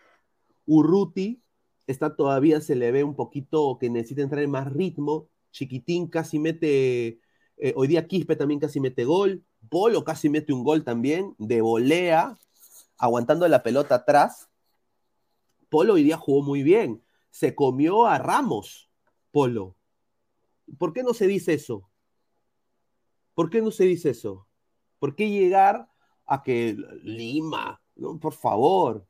Urruti 0.66 1.42
está 1.86 2.14
todavía, 2.14 2.60
se 2.60 2.74
le 2.76 2.92
ve 2.92 3.02
un 3.04 3.14
poquito 3.14 3.78
que 3.80 3.88
necesita 3.88 4.22
entrar 4.22 4.42
en 4.42 4.50
más 4.50 4.70
ritmo. 4.72 5.28
Chiquitín 5.50 6.08
casi 6.08 6.38
mete, 6.38 7.20
eh, 7.56 7.72
hoy 7.74 7.88
día 7.88 8.06
Quispe 8.06 8.36
también 8.36 8.60
casi 8.60 8.80
mete 8.80 9.04
gol. 9.04 9.44
Polo 9.70 10.04
casi 10.04 10.28
mete 10.28 10.52
un 10.52 10.62
gol 10.62 10.84
también, 10.84 11.34
de 11.38 11.60
volea, 11.60 12.38
aguantando 12.98 13.48
la 13.48 13.62
pelota 13.62 13.96
atrás. 13.96 14.48
Polo 15.68 15.94
hoy 15.94 16.02
día 16.02 16.16
jugó 16.16 16.42
muy 16.42 16.62
bien. 16.62 17.02
Se 17.30 17.54
comió 17.54 18.06
a 18.06 18.18
Ramos, 18.18 18.90
Polo. 19.30 19.76
¿Por 20.78 20.92
qué 20.92 21.02
no 21.02 21.14
se 21.14 21.26
dice 21.26 21.54
eso? 21.54 21.88
¿Por 23.34 23.50
qué 23.50 23.62
no 23.62 23.70
se 23.70 23.84
dice 23.84 24.10
eso? 24.10 24.46
¿Por 24.98 25.14
qué 25.14 25.30
llegar 25.30 25.88
a 26.26 26.42
que 26.42 26.76
Lima, 27.02 27.80
por 28.20 28.32
favor? 28.32 29.06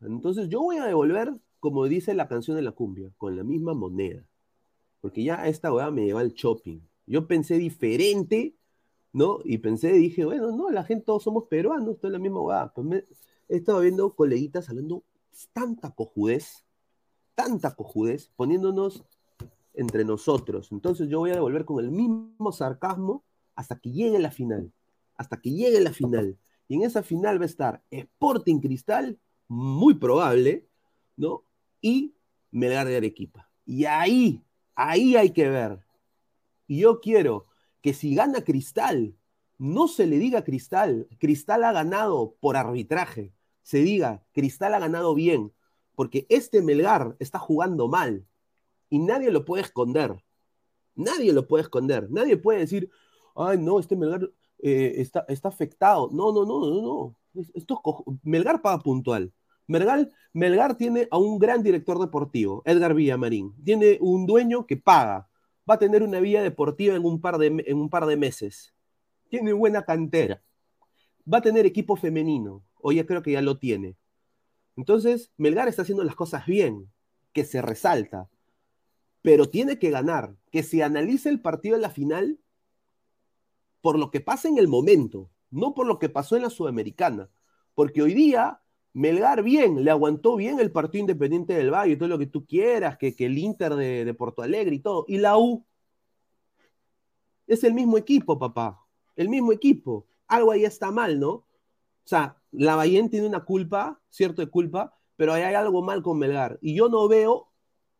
Entonces 0.00 0.48
yo 0.48 0.60
voy 0.60 0.78
a 0.78 0.86
devolver, 0.86 1.32
como 1.60 1.86
dice 1.86 2.14
la 2.14 2.28
canción 2.28 2.56
de 2.56 2.62
la 2.62 2.72
cumbia, 2.72 3.12
con 3.16 3.36
la 3.36 3.44
misma 3.44 3.74
moneda. 3.74 4.24
Porque 5.00 5.22
ya 5.22 5.46
esta 5.46 5.72
weá 5.72 5.90
me 5.90 6.04
lleva 6.04 6.20
al 6.20 6.32
shopping. 6.32 6.80
Yo 7.06 7.26
pensé 7.26 7.58
diferente, 7.58 8.56
¿no? 9.12 9.38
Y 9.44 9.58
pensé, 9.58 9.92
dije, 9.92 10.24
bueno, 10.24 10.50
no, 10.52 10.70
la 10.70 10.84
gente 10.84 11.04
todos 11.04 11.22
somos 11.22 11.44
peruanos, 11.44 11.96
es 12.02 12.10
la 12.10 12.18
misma 12.18 12.40
weá. 12.40 12.72
Pues 12.74 13.04
he 13.48 13.56
estado 13.56 13.80
viendo 13.80 14.14
coleguitas 14.14 14.68
hablando 14.68 15.04
tanta 15.52 15.90
cojudez, 15.90 16.64
tanta 17.34 17.74
cojudez, 17.74 18.30
poniéndonos 18.36 19.04
entre 19.74 20.04
nosotros. 20.04 20.72
Entonces 20.72 21.08
yo 21.08 21.20
voy 21.20 21.30
a 21.30 21.34
devolver 21.34 21.64
con 21.64 21.84
el 21.84 21.90
mismo 21.90 22.50
sarcasmo 22.52 23.24
hasta 23.54 23.78
que 23.78 23.92
llegue 23.92 24.18
la 24.18 24.30
final. 24.30 24.72
Hasta 25.16 25.40
que 25.40 25.50
llegue 25.50 25.80
la 25.80 25.92
final. 25.92 26.36
Y 26.66 26.76
en 26.76 26.82
esa 26.82 27.02
final 27.02 27.40
va 27.40 27.44
a 27.44 27.46
estar 27.46 27.82
Sporting 27.90 28.60
Cristal 28.60 29.18
muy 29.48 29.94
probable, 29.94 30.68
¿no? 31.16 31.44
Y 31.80 32.14
Melgar 32.50 32.86
de 32.86 32.96
Arequipa. 32.96 33.50
Y 33.64 33.84
ahí, 33.84 34.42
ahí 34.74 35.16
hay 35.16 35.30
que 35.30 35.48
ver. 35.48 35.80
Y 36.66 36.80
yo 36.80 37.00
quiero 37.00 37.46
que 37.82 37.94
si 37.94 38.14
gana 38.14 38.42
Cristal, 38.42 39.14
no 39.58 39.88
se 39.88 40.06
le 40.06 40.18
diga 40.18 40.44
Cristal, 40.44 41.08
Cristal 41.18 41.64
ha 41.64 41.72
ganado 41.72 42.36
por 42.40 42.56
arbitraje, 42.56 43.32
se 43.68 43.80
diga 43.80 44.24
Cristal 44.32 44.72
ha 44.72 44.78
ganado 44.78 45.14
bien, 45.14 45.52
porque 45.94 46.24
este 46.30 46.62
Melgar 46.62 47.16
está 47.18 47.38
jugando 47.38 47.86
mal 47.86 48.24
y 48.88 48.98
nadie 48.98 49.30
lo 49.30 49.44
puede 49.44 49.62
esconder. 49.62 50.24
Nadie 50.94 51.34
lo 51.34 51.46
puede 51.46 51.64
esconder. 51.64 52.10
Nadie 52.10 52.38
puede 52.38 52.60
decir, 52.60 52.90
ay, 53.36 53.58
no, 53.58 53.78
este 53.78 53.94
Melgar 53.94 54.30
eh, 54.60 54.94
está, 54.96 55.26
está 55.28 55.48
afectado. 55.48 56.08
No, 56.10 56.32
no, 56.32 56.46
no, 56.46 56.60
no, 56.60 56.80
no. 56.80 57.16
Esto 57.52 57.82
Melgar 58.22 58.62
paga 58.62 58.78
puntual. 58.82 59.34
Melgar, 59.66 60.08
Melgar 60.32 60.78
tiene 60.78 61.06
a 61.10 61.18
un 61.18 61.38
gran 61.38 61.62
director 61.62 61.98
deportivo, 61.98 62.62
Edgar 62.64 62.94
Villamarín. 62.94 63.52
Tiene 63.62 63.98
un 64.00 64.24
dueño 64.24 64.64
que 64.64 64.78
paga. 64.78 65.28
Va 65.68 65.74
a 65.74 65.78
tener 65.78 66.02
una 66.02 66.20
vía 66.20 66.42
deportiva 66.42 66.94
en 66.94 67.04
un 67.04 67.20
par 67.20 67.36
de, 67.36 67.48
en 67.66 67.76
un 67.76 67.90
par 67.90 68.06
de 68.06 68.16
meses. 68.16 68.72
Tiene 69.28 69.52
buena 69.52 69.82
cantera. 69.82 70.42
Va 71.30 71.36
a 71.36 71.42
tener 71.42 71.66
equipo 71.66 71.96
femenino. 71.96 72.64
O 72.80 72.92
ya 72.92 73.06
creo 73.06 73.22
que 73.22 73.32
ya 73.32 73.42
lo 73.42 73.58
tiene. 73.58 73.96
Entonces, 74.76 75.30
Melgar 75.36 75.68
está 75.68 75.82
haciendo 75.82 76.04
las 76.04 76.14
cosas 76.14 76.46
bien, 76.46 76.90
que 77.32 77.44
se 77.44 77.62
resalta. 77.62 78.28
Pero 79.22 79.48
tiene 79.50 79.78
que 79.78 79.90
ganar. 79.90 80.36
Que 80.50 80.62
se 80.62 80.82
analice 80.82 81.28
el 81.28 81.40
partido 81.40 81.76
en 81.76 81.82
la 81.82 81.90
final 81.90 82.38
por 83.80 83.98
lo 83.98 84.10
que 84.10 84.20
pasa 84.20 84.48
en 84.48 84.58
el 84.58 84.68
momento, 84.68 85.30
no 85.50 85.74
por 85.74 85.86
lo 85.86 85.98
que 85.98 86.08
pasó 86.08 86.36
en 86.36 86.42
la 86.42 86.50
Sudamericana. 86.50 87.30
Porque 87.74 88.02
hoy 88.02 88.14
día 88.14 88.60
Melgar 88.92 89.42
bien, 89.42 89.84
le 89.84 89.90
aguantó 89.90 90.34
bien 90.36 90.58
el 90.58 90.72
partido 90.72 91.02
independiente 91.02 91.54
del 91.54 91.70
Valle, 91.70 91.96
todo 91.96 92.08
lo 92.08 92.18
que 92.18 92.26
tú 92.26 92.46
quieras, 92.46 92.98
que, 92.98 93.14
que 93.14 93.26
el 93.26 93.38
Inter 93.38 93.74
de, 93.76 94.04
de, 94.04 94.14
Porto 94.14 94.42
Alegre 94.42 94.74
y 94.74 94.80
todo. 94.80 95.04
Y 95.06 95.18
la 95.18 95.38
U 95.38 95.64
es 97.46 97.62
el 97.64 97.74
mismo 97.74 97.96
equipo, 97.96 98.38
papá. 98.38 98.84
El 99.14 99.28
mismo 99.28 99.52
equipo. 99.52 100.06
Algo 100.26 100.50
ahí 100.50 100.64
está 100.64 100.90
mal, 100.90 101.20
¿no? 101.20 101.30
O 101.30 101.46
sea, 102.04 102.37
la 102.50 102.76
Bahía 102.76 103.08
tiene 103.08 103.26
una 103.26 103.44
culpa, 103.44 104.00
cierto 104.10 104.42
de 104.42 104.50
culpa, 104.50 104.94
pero 105.16 105.32
ahí 105.32 105.42
hay 105.42 105.54
algo 105.54 105.82
mal 105.82 106.02
con 106.02 106.18
Melgar. 106.18 106.58
Y 106.60 106.74
yo 106.74 106.88
no 106.88 107.08
veo 107.08 107.48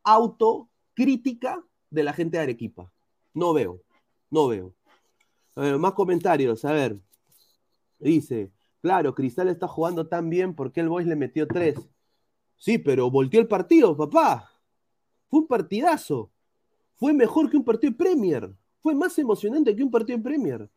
autocrítica 0.04 1.64
de 1.90 2.02
la 2.02 2.12
gente 2.12 2.36
de 2.36 2.44
Arequipa. 2.44 2.92
No 3.34 3.52
veo, 3.52 3.82
no 4.30 4.48
veo. 4.48 4.74
A 5.54 5.62
ver, 5.62 5.78
más 5.78 5.92
comentarios, 5.92 6.64
a 6.64 6.72
ver. 6.72 6.98
Dice, 7.98 8.52
Claro, 8.80 9.14
Cristal 9.14 9.48
está 9.48 9.66
jugando 9.66 10.06
tan 10.06 10.30
bien 10.30 10.54
porque 10.54 10.80
el 10.80 10.88
Boys 10.88 11.06
le 11.06 11.16
metió 11.16 11.46
tres. 11.46 11.76
Sí, 12.56 12.78
pero 12.78 13.10
volteó 13.10 13.40
el 13.40 13.48
partido, 13.48 13.96
papá. 13.96 14.50
Fue 15.28 15.40
un 15.40 15.46
partidazo. 15.46 16.30
Fue 16.94 17.12
mejor 17.12 17.50
que 17.50 17.56
un 17.56 17.64
partido 17.64 17.90
de 17.92 17.96
Premier. 17.96 18.52
Fue 18.80 18.94
más 18.94 19.18
emocionante 19.18 19.74
que 19.74 19.82
un 19.82 19.90
partido 19.90 20.18
de 20.18 20.24
Premier. 20.24 20.70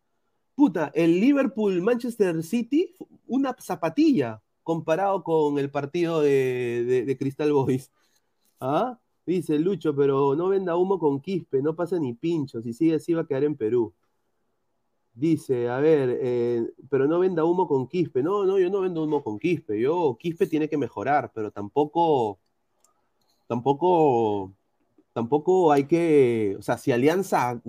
Puta, 0.62 0.92
el 0.94 1.20
Liverpool-Manchester 1.20 2.44
City, 2.44 2.94
una 3.26 3.56
zapatilla 3.60 4.44
comparado 4.62 5.24
con 5.24 5.58
el 5.58 5.72
partido 5.72 6.22
de, 6.22 7.16
Cristal 7.18 7.52
Boys. 7.52 7.92
¿Ah? 8.60 9.00
Dice 9.26 9.58
Lucho, 9.58 9.96
pero 9.96 10.36
no 10.36 10.50
venda 10.50 10.76
humo 10.78 11.00
con 11.00 11.20
Quispe, 11.20 11.64
no 11.64 11.76
pasa 11.76 11.98
ni 11.98 12.14
pincho. 12.14 12.62
Si 12.62 12.74
sigue 12.74 12.94
así 12.94 13.12
va 13.16 13.22
a 13.22 13.26
quedar 13.26 13.44
en 13.44 13.56
Perú. 13.56 13.92
Dice, 15.16 15.68
a 15.68 15.80
ver, 15.80 16.20
eh, 16.22 16.72
pero 16.92 17.08
no 17.08 17.18
venda 17.18 17.44
humo 17.44 17.68
con 17.68 17.88
Quispe. 17.88 18.22
No, 18.22 18.46
no, 18.46 18.60
yo 18.60 18.70
no 18.70 18.82
vendo 18.82 19.04
humo 19.04 19.24
con 19.24 19.40
Quispe. 19.40 19.82
Yo, 19.82 20.16
Quispe 20.20 20.46
tiene 20.46 20.70
que 20.70 20.78
mejorar, 20.78 21.32
pero 21.34 21.50
tampoco, 21.50 22.38
tampoco, 23.48 24.54
tampoco 25.14 25.72
hay 25.72 25.86
que, 25.86 26.56
o 26.60 26.62
sea, 26.62 26.78
si 26.78 26.92
Alianza, 26.92 27.62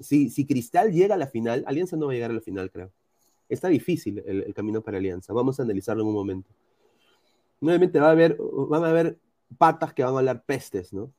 si, 0.00 0.30
si 0.30 0.46
Cristal 0.46 0.92
llega 0.92 1.14
a 1.14 1.18
la 1.18 1.26
final, 1.26 1.64
Alianza 1.66 1.96
no 1.96 2.06
va 2.06 2.12
a 2.12 2.14
llegar 2.14 2.30
a 2.30 2.34
la 2.34 2.40
final, 2.40 2.70
creo. 2.70 2.92
Está 3.48 3.68
difícil 3.68 4.22
el, 4.26 4.54
camino 4.54 4.82
para 4.82 4.98
Alianza. 4.98 5.32
Vamos 5.32 5.60
a 5.60 5.62
analizarlo 5.62 6.02
en 6.02 6.08
un 6.08 6.14
momento. 6.14 6.50
Nuevamente 7.60 8.00
va 8.00 8.08
a 8.08 8.12
haber, 8.12 8.38
van 8.40 8.84
a 8.84 8.90
haber 8.90 9.18
patas 9.58 9.94
que 9.94 10.02
van 10.02 10.14
a 10.14 10.18
hablar 10.18 10.44
pestes, 10.44 10.92
¿no? 10.92 11.12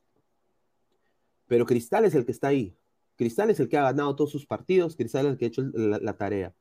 Pero 1.47 1.65
Cristal 1.65 2.05
es 2.05 2.15
el 2.15 2.25
que 2.25 2.31
está 2.31 2.47
ahí. 2.49 2.75
Cristal 3.15 3.49
es 3.49 3.59
el 3.59 3.69
que 3.69 3.77
ha 3.77 3.83
ganado 3.83 4.15
todos 4.15 4.31
sus 4.31 4.45
partidos, 4.45 4.95
Cristal 4.95 5.27
es 5.27 5.31
el 5.33 5.37
que 5.37 5.45
ha 5.45 5.47
hecho 5.47 5.63
la, 5.73 6.17
tarea. 6.17 6.53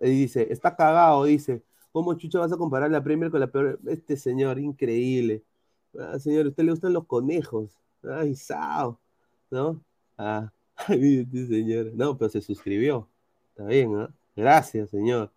Y 0.00 0.10
dice, 0.10 0.48
está 0.50 0.76
cagado, 0.76 1.24
dice, 1.24 1.62
¿cómo 1.92 2.14
chucha 2.14 2.38
vas 2.38 2.52
a 2.52 2.56
comparar 2.56 2.90
la 2.90 3.02
Premier 3.02 3.30
con 3.30 3.40
la 3.40 3.50
peor? 3.50 3.80
Este 3.86 4.16
señor, 4.16 4.58
increíble. 4.58 5.44
Ah, 5.98 6.18
señor, 6.18 6.46
a 6.46 6.48
usted 6.50 6.64
le 6.64 6.70
gustan 6.70 6.92
los 6.92 7.06
conejos. 7.06 7.82
Ay, 8.04 8.34
sao, 8.34 8.98
¿no? 9.50 9.80
Ah, 10.18 10.50
señor. 10.86 11.92
No, 11.94 12.16
pero 12.16 12.28
se 12.30 12.40
suscribió. 12.40 13.08
Está 13.50 13.64
bien, 13.66 13.92
¿no? 13.92 14.08
Gracias, 14.36 14.90
señor. 14.90 15.30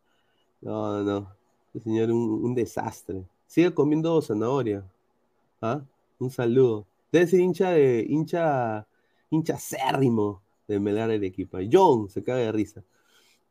No, 0.62 1.04
no. 1.04 1.32
Este 1.67 1.82
señor, 1.82 2.12
un, 2.12 2.43
un 2.45 2.56
desastre. 2.56 3.23
Sigue 3.47 3.73
comiendo 3.73 4.21
zanahoria. 4.21 4.84
¿Ah? 5.62 5.82
Un 6.19 6.30
saludo. 6.30 6.86
Debe 7.12 7.28
ser 7.28 7.39
hincha 7.39 7.71
de, 7.71 8.06
hincha, 8.10 8.88
hincha 9.30 9.58
cérrimo 9.58 10.41
de 10.67 10.80
Melgar 10.80 11.12
el 11.12 11.23
equipo. 11.23 11.58
John 11.71 12.10
se 12.10 12.23
caga 12.23 12.39
de 12.39 12.51
risa. 12.51 12.84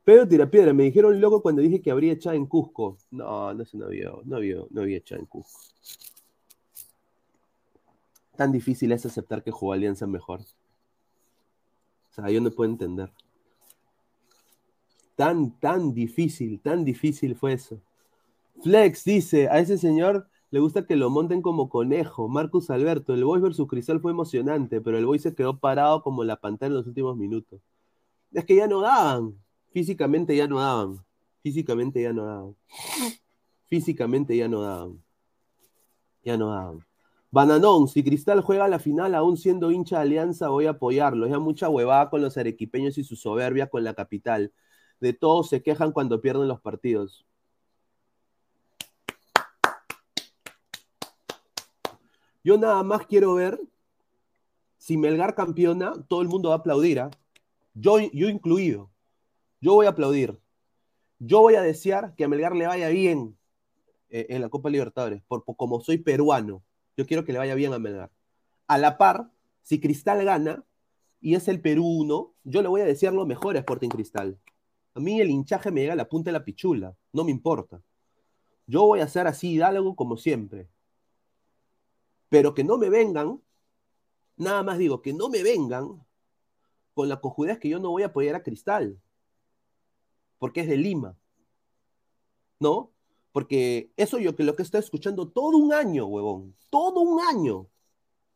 Pedro 0.04 0.28
Tirapiedra, 0.28 0.72
me 0.74 0.84
dijeron 0.84 1.18
loco 1.20 1.40
cuando 1.40 1.62
dije 1.62 1.80
que 1.80 1.90
habría 1.90 2.12
echado 2.12 2.36
en 2.36 2.46
Cusco. 2.46 2.98
No, 3.10 3.54
no 3.54 3.64
sé, 3.64 3.78
no 3.78 3.86
había, 3.86 4.10
no 4.24 4.36
había, 4.36 4.58
no 4.70 4.82
había 4.82 4.98
echado 4.98 5.20
en 5.20 5.26
Cusco. 5.26 5.60
Tan 8.36 8.52
difícil 8.52 8.92
es 8.92 9.06
aceptar 9.06 9.42
que 9.42 9.50
jugó 9.50 9.72
Alianza 9.72 10.06
mejor. 10.06 10.40
O 10.40 12.14
sea, 12.14 12.30
yo 12.30 12.40
no 12.40 12.50
puedo 12.50 12.70
entender. 12.70 13.12
Tan, 15.16 15.58
tan 15.60 15.94
difícil, 15.94 16.60
tan 16.60 16.84
difícil 16.84 17.36
fue 17.36 17.52
eso. 17.52 17.80
Flex 18.62 19.04
dice, 19.04 19.48
a 19.48 19.58
ese 19.58 19.78
señor 19.78 20.28
le 20.50 20.60
gusta 20.60 20.86
que 20.86 20.96
lo 20.96 21.10
monten 21.10 21.42
como 21.42 21.68
conejo. 21.68 22.28
Marcus 22.28 22.70
Alberto, 22.70 23.14
el 23.14 23.24
Boys 23.24 23.42
versus 23.42 23.68
Cristal 23.68 24.00
fue 24.00 24.12
emocionante, 24.12 24.80
pero 24.80 24.98
el 24.98 25.06
Boys 25.06 25.22
se 25.22 25.34
quedó 25.34 25.58
parado 25.58 26.02
como 26.02 26.24
la 26.24 26.36
pantalla 26.36 26.68
en 26.68 26.74
los 26.74 26.86
últimos 26.86 27.16
minutos. 27.16 27.60
Es 28.32 28.44
que 28.44 28.56
ya 28.56 28.66
no 28.66 28.80
daban. 28.80 29.36
Físicamente 29.72 30.36
ya 30.36 30.46
no 30.46 30.60
daban. 30.60 31.04
Físicamente 31.42 32.00
ya 32.02 32.12
no 32.12 32.24
daban. 32.24 32.56
Físicamente 33.66 34.36
ya 34.36 34.48
no 34.48 34.62
daban. 34.62 35.02
Ya 36.24 36.36
no 36.36 36.50
daban. 36.50 36.84
Bananón, 37.34 37.88
si 37.88 38.04
Cristal 38.04 38.42
juega 38.42 38.68
la 38.68 38.78
final 38.78 39.12
aún 39.12 39.36
siendo 39.36 39.72
hincha 39.72 39.96
de 39.96 40.02
Alianza, 40.02 40.50
voy 40.50 40.66
a 40.66 40.70
apoyarlo. 40.70 41.26
Ya 41.26 41.40
mucha 41.40 41.68
huevada 41.68 42.08
con 42.08 42.22
los 42.22 42.36
arequipeños 42.36 42.96
y 42.96 43.02
su 43.02 43.16
soberbia 43.16 43.68
con 43.68 43.82
la 43.82 43.92
capital. 43.92 44.52
De 45.00 45.14
todos 45.14 45.48
se 45.48 45.60
quejan 45.60 45.90
cuando 45.90 46.20
pierden 46.20 46.46
los 46.46 46.60
partidos. 46.60 47.26
Yo 52.44 52.56
nada 52.56 52.84
más 52.84 53.04
quiero 53.08 53.34
ver 53.34 53.60
si 54.78 54.96
Melgar 54.96 55.34
campeona, 55.34 55.92
todo 56.06 56.22
el 56.22 56.28
mundo 56.28 56.50
va 56.50 56.54
a 56.54 56.58
aplaudir, 56.58 57.00
¿ah? 57.00 57.10
yo, 57.74 57.98
yo 58.12 58.28
incluido. 58.28 58.92
Yo 59.60 59.74
voy 59.74 59.86
a 59.86 59.88
aplaudir. 59.88 60.40
Yo 61.18 61.40
voy 61.40 61.56
a 61.56 61.62
desear 61.62 62.14
que 62.14 62.22
a 62.22 62.28
Melgar 62.28 62.54
le 62.54 62.68
vaya 62.68 62.90
bien 62.90 63.36
eh, 64.08 64.26
en 64.28 64.40
la 64.40 64.48
Copa 64.48 64.70
Libertadores, 64.70 65.20
por, 65.26 65.44
como 65.44 65.80
soy 65.80 65.98
peruano. 65.98 66.62
Yo 66.96 67.06
quiero 67.06 67.24
que 67.24 67.32
le 67.32 67.38
vaya 67.38 67.54
bien 67.54 67.72
a 67.72 67.78
Melgar. 67.78 68.10
A 68.66 68.78
la 68.78 68.98
par, 68.98 69.30
si 69.62 69.80
Cristal 69.80 70.24
gana 70.24 70.64
y 71.20 71.34
es 71.34 71.48
el 71.48 71.60
Perú 71.60 71.84
1, 71.86 72.34
yo 72.44 72.62
le 72.62 72.68
voy 72.68 72.80
a 72.80 72.86
desear 72.86 73.12
lo 73.12 73.26
mejor 73.26 73.56
a 73.56 73.60
Sporting 73.60 73.88
Cristal. 73.88 74.38
A 74.94 75.00
mí 75.00 75.20
el 75.20 75.30
hinchaje 75.30 75.70
me 75.70 75.80
llega 75.80 75.94
a 75.94 75.96
la 75.96 76.08
punta 76.08 76.28
de 76.28 76.32
la 76.32 76.44
pichula, 76.44 76.96
no 77.12 77.24
me 77.24 77.30
importa. 77.30 77.82
Yo 78.66 78.86
voy 78.86 79.00
a 79.00 79.04
hacer 79.04 79.26
así 79.26 79.60
algo 79.60 79.96
como 79.96 80.16
siempre. 80.16 80.68
Pero 82.28 82.54
que 82.54 82.64
no 82.64 82.78
me 82.78 82.90
vengan 82.90 83.40
Nada 84.36 84.62
más 84.62 84.78
digo, 84.78 85.00
que 85.00 85.12
no 85.12 85.28
me 85.28 85.42
vengan 85.42 86.04
con 86.92 87.08
la 87.08 87.20
cojudez 87.20 87.58
que 87.58 87.68
yo 87.68 87.78
no 87.78 87.90
voy 87.90 88.02
a 88.02 88.06
apoyar 88.06 88.34
a 88.34 88.42
Cristal, 88.42 89.00
porque 90.38 90.60
es 90.60 90.68
de 90.68 90.76
Lima, 90.76 91.16
¿no? 92.58 92.90
Porque 93.34 93.90
eso 93.96 94.20
yo 94.20 94.36
que 94.36 94.44
lo 94.44 94.54
que 94.54 94.62
estoy 94.62 94.78
escuchando 94.78 95.28
todo 95.28 95.56
un 95.56 95.72
año, 95.72 96.06
huevón, 96.06 96.54
todo 96.70 97.00
un 97.00 97.20
año, 97.20 97.66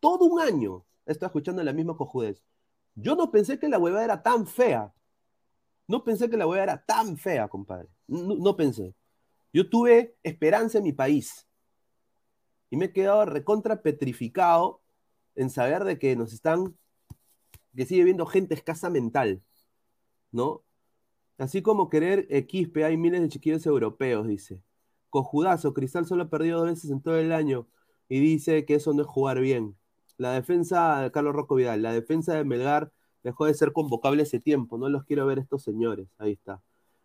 todo 0.00 0.24
un 0.24 0.40
año, 0.40 0.84
estoy 1.06 1.26
escuchando 1.26 1.62
la 1.62 1.72
misma 1.72 1.96
cojudez. 1.96 2.42
Yo 2.96 3.14
no 3.14 3.30
pensé 3.30 3.61
que 3.61 3.68
la 3.68 3.78
hueva 3.78 4.02
era 4.02 4.24
tan 4.24 4.44
fea, 4.44 4.92
no 5.87 6.02
pensé 6.02 6.28
que 6.28 6.37
la 6.37 6.48
hueva 6.48 6.64
era 6.64 6.84
tan 6.84 7.16
fea, 7.16 7.46
compadre, 7.46 7.88
no, 8.08 8.56
pensé. 8.56 8.92
Yo 9.52 9.70
tuve 9.70 10.16
esperanza 10.24 10.78
en 10.78 10.84
mi 10.84 10.92
país 10.92 11.46
y 12.68 12.76
me 12.76 12.87
he 12.87 12.92
quedado 12.92 13.24
recontra 13.24 13.82
petrificado 13.82 14.80
en 15.37 15.48
saber 15.48 15.84
de 15.84 16.00
que 16.00 16.16
nos 16.16 16.32
están, 16.32 16.76
que 17.76 17.87
sigue 17.87 18.02
viendo 18.02 18.26
gente 18.26 18.54
escasa 18.54 18.90
mental, 18.90 19.44
¿no? 20.32 20.64
Así 21.37 21.62
como 21.62 21.88
querer 21.88 22.26
Xp, 22.30 22.82
hay 22.84 22.96
miles 22.96 23.22
de 23.22 23.28
chiquillos 23.28 23.64
europeos, 23.64 24.26
dice. 24.26 24.61
Cojudazo, 25.11 25.75
Cristal 25.75 26.07
solo 26.07 26.25
ha 26.25 26.29
perdido 26.29 26.59
dos 26.59 26.68
veces 26.68 26.90
en 26.90 27.01
todo 27.01 27.16
el 27.16 27.33
año 27.33 27.66
y 28.09 28.21
dice 28.21 28.64
que 28.64 28.75
eso 28.75 28.92
no 28.92 29.03
es 29.03 29.09
jugar 29.09 29.40
bien. 29.40 29.77
La 30.16 30.33
defensa 30.33 31.01
de 31.01 31.11
Carlos 31.11 31.35
Rocco 31.35 31.55
Vidal, 31.55 31.83
la 31.83 31.92
defensa 31.92 32.35
de 32.35 32.44
Melgar 32.44 32.92
dejó 33.23 33.47
de 33.47 33.55
ser 33.55 33.73
convocable 33.73 34.23
ese 34.23 34.40
tiempo. 34.40 34.79
No 34.79 34.88
los 34.88 35.05
quiero 35.05 35.27
ver 35.27 35.38
estos 35.38 35.62
señores. 35.62 36.09
Ahí 36.18 36.33
está. 36.33 36.61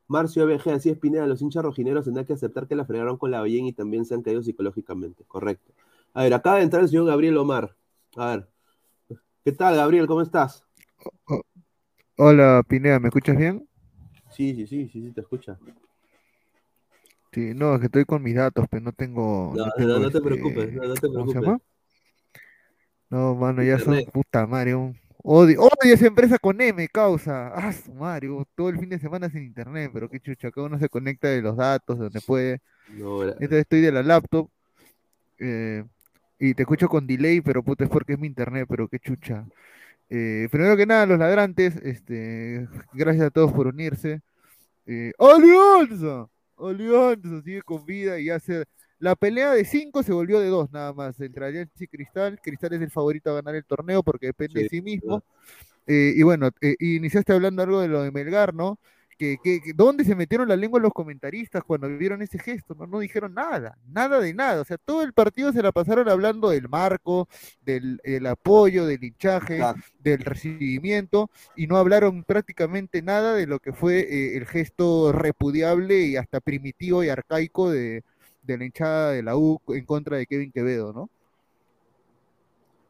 Marcio 0.08 0.44
ABG, 0.44 0.70
así 0.70 0.90
es 0.90 0.98
Pineda, 0.98 1.26
los 1.28 1.42
hinchas 1.42 1.64
rojineros 1.64 2.06
tendrán 2.06 2.26
que 2.26 2.34
aceptar 2.34 2.68
que 2.68 2.76
la 2.76 2.86
fregaron 2.86 3.18
con 3.18 3.32
la 3.32 3.42
Bellén 3.42 3.66
y 3.66 3.74
también 3.74 4.06
se 4.06 4.14
han 4.14 4.22
caído 4.22 4.44
psicológicamente. 4.44 5.24
Correcto. 5.26 5.74
A 6.14 6.24
ver, 6.24 6.34
acaba 6.34 6.58
de 6.58 6.64
entrar 6.64 6.84
el 6.84 6.90
señor 6.90 7.08
Gabriel 7.08 7.38
Omar. 7.38 7.76
A 8.16 8.28
ver. 8.28 8.50
¿Qué 9.44 9.52
tal, 9.52 9.76
Gabriel? 9.76 10.08
¿Cómo 10.08 10.22
estás? 10.22 10.64
hola, 12.18 12.64
Pineda, 12.68 13.00
¿me 13.00 13.08
escuchas 13.08 13.38
bien? 13.38 13.68
Sí, 14.30 14.56
sí, 14.56 14.68
sí, 14.68 14.88
sí, 14.88 15.02
sí, 15.02 15.12
te 15.12 15.22
escucha. 15.22 15.58
Sí, 17.34 17.54
no, 17.56 17.74
es 17.74 17.80
que 17.80 17.86
estoy 17.88 18.06
con 18.06 18.22
mis 18.22 18.36
datos, 18.36 18.66
pero 18.70 18.84
no 18.84 18.92
tengo. 18.92 19.54
No, 19.56 19.66
no, 19.66 20.00
no, 20.00 20.02
te 20.02 20.18
este, 20.18 20.22
preocupes, 20.22 20.74
no, 20.74 20.84
no 20.84 20.94
te 20.94 21.00
preocupes. 21.00 21.12
¿Cómo 21.12 21.32
se 21.32 21.42
llama? 21.42 21.60
No, 23.10 23.36
mano, 23.36 23.64
ya 23.64 23.80
son 23.80 24.04
puta 24.12 24.46
madre. 24.46 24.74
Odio, 25.26 25.62
odio 25.62 25.94
esa 25.94 26.06
empresa 26.06 26.38
con 26.38 26.60
M, 26.62 26.88
causa. 26.90 27.48
Ah, 27.56 27.74
su 27.74 27.94
Mario, 27.94 28.46
todo 28.56 28.70
el 28.70 28.78
fin 28.78 28.90
de 28.90 29.00
semana 29.00 29.30
sin 29.30 29.44
internet, 29.44 29.90
pero 29.94 30.10
qué 30.10 30.20
chucha, 30.20 30.52
cada 30.52 30.68
uno 30.68 30.78
se 30.78 30.90
conecta 30.90 31.28
de 31.28 31.42
los 31.42 31.56
datos, 31.56 31.98
donde 31.98 32.22
puede. 32.22 32.62
No, 32.90 33.24
Entonces 33.24 33.60
estoy 33.60 33.82
de 33.82 33.92
la 33.92 34.04
laptop. 34.04 34.50
Eh, 35.40 35.84
y 36.40 36.54
te 36.54 36.64
escucho 36.64 36.90
con 36.90 37.08
delay, 37.08 37.42
pero 37.42 37.64
puta, 37.64 37.84
es 37.84 37.90
porque 37.90 38.14
es 38.14 38.20
mi 38.20 38.28
internet, 38.28 38.68
pero 38.70 38.88
qué 38.88 39.00
chucha. 39.00 39.46
Eh, 40.10 40.48
primero 40.52 40.76
que 40.76 40.86
nada, 40.86 41.06
los 41.06 41.18
ladrantes, 41.18 41.76
este, 41.78 42.68
gracias 42.94 43.28
a 43.28 43.32
todos 43.32 43.52
por 43.54 43.68
unirse. 43.68 44.22
Eh, 44.86 45.14
¡Alianza! 45.18 46.28
Alianza 46.58 47.42
sigue 47.44 47.62
con 47.62 47.86
vida 47.86 48.20
y 48.20 48.30
hace. 48.30 48.66
La 49.00 49.16
pelea 49.16 49.52
de 49.52 49.66
5 49.66 50.02
se 50.02 50.14
volvió 50.14 50.40
de 50.40 50.48
2 50.48 50.72
nada 50.72 50.94
más, 50.94 51.20
entre 51.20 51.46
Alianza 51.46 51.84
y 51.84 51.88
Cristal. 51.88 52.40
Cristal 52.42 52.74
es 52.74 52.82
el 52.82 52.92
favorito 52.92 53.32
a 53.32 53.36
ganar 53.36 53.56
el 53.56 53.66
torneo 53.66 54.02
porque 54.02 54.28
depende 54.28 54.64
de 54.64 54.70
sí 54.70 54.82
mismo. 54.82 55.24
Eh, 55.88 56.14
y 56.16 56.24
bueno, 56.24 56.50
eh, 56.62 56.76
iniciaste 56.80 57.34
hablando 57.34 57.62
algo 57.62 57.82
de 57.82 57.90
lo 57.90 58.02
de 58.02 58.12
Melgar, 58.12 58.54
¿no? 58.54 58.80
Que, 59.44 59.62
¿dónde 59.76 60.04
se 60.04 60.16
metieron 60.16 60.48
la 60.48 60.56
lengua 60.56 60.80
los 60.80 60.94
comentaristas 60.94 61.64
cuando 61.64 61.88
vieron 61.90 62.22
ese 62.22 62.40
gesto? 62.40 62.76
No, 62.76 62.88
no 62.88 63.00
dijeron 63.00 63.34
nada, 63.34 63.78
nada 63.88 64.20
de 64.20 64.34
nada. 64.34 64.62
O 64.62 64.66
sea, 64.66 64.78
todo 64.78 65.02
el 65.04 65.14
partido 65.14 65.52
se 65.52 65.62
la 65.62 65.72
pasaron 65.72 66.10
hablando 66.10 66.50
del 66.50 66.70
marco, 66.70 67.28
del 67.62 68.26
apoyo, 68.28 68.86
del 68.86 69.04
hinchaje, 69.04 69.62
del 70.00 70.20
recibimiento, 70.20 71.30
y 71.56 71.68
no 71.68 71.78
hablaron 71.78 72.24
prácticamente 72.24 73.02
nada 73.02 73.34
de 73.36 73.48
lo 73.48 73.60
que 73.60 73.74
fue 73.74 74.00
eh, 74.00 74.38
el 74.38 74.46
gesto 74.46 75.12
repudiable 75.12 76.02
y 76.02 76.16
hasta 76.16 76.40
primitivo 76.40 77.04
y 77.04 77.10
arcaico 77.10 77.70
de, 77.70 78.04
de 78.44 78.58
la 78.58 78.66
hinchada 78.66 79.12
de 79.12 79.24
la 79.24 79.38
U 79.38 79.60
en 79.70 79.86
contra 79.86 80.18
de 80.18 80.28
Kevin 80.28 80.52
Quevedo, 80.52 80.94
¿no? 80.94 81.10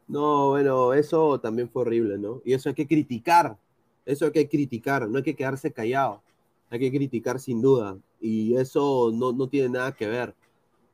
No, 0.08 0.50
bueno, 0.50 0.94
eso 0.94 1.40
también 1.40 1.70
fue 1.70 1.84
horrible, 1.84 2.18
¿no? 2.18 2.42
Y 2.44 2.54
eso 2.54 2.70
hay 2.70 2.76
que 2.76 2.88
criticar 2.88 3.58
eso 4.06 4.26
hay 4.26 4.32
que 4.32 4.50
criticar, 4.50 5.08
no 5.08 5.18
hay 5.18 5.24
que 5.24 5.36
quedarse 5.36 5.72
callado. 5.72 6.22
Hay 6.70 6.80
que 6.80 6.92
criticar 6.92 7.40
sin 7.40 7.62
duda. 7.62 7.98
Y 8.20 8.56
eso 8.56 9.12
no, 9.14 9.48
tiene 9.48 9.70
nada 9.70 9.92
que 9.92 10.08
ver. 10.08 10.34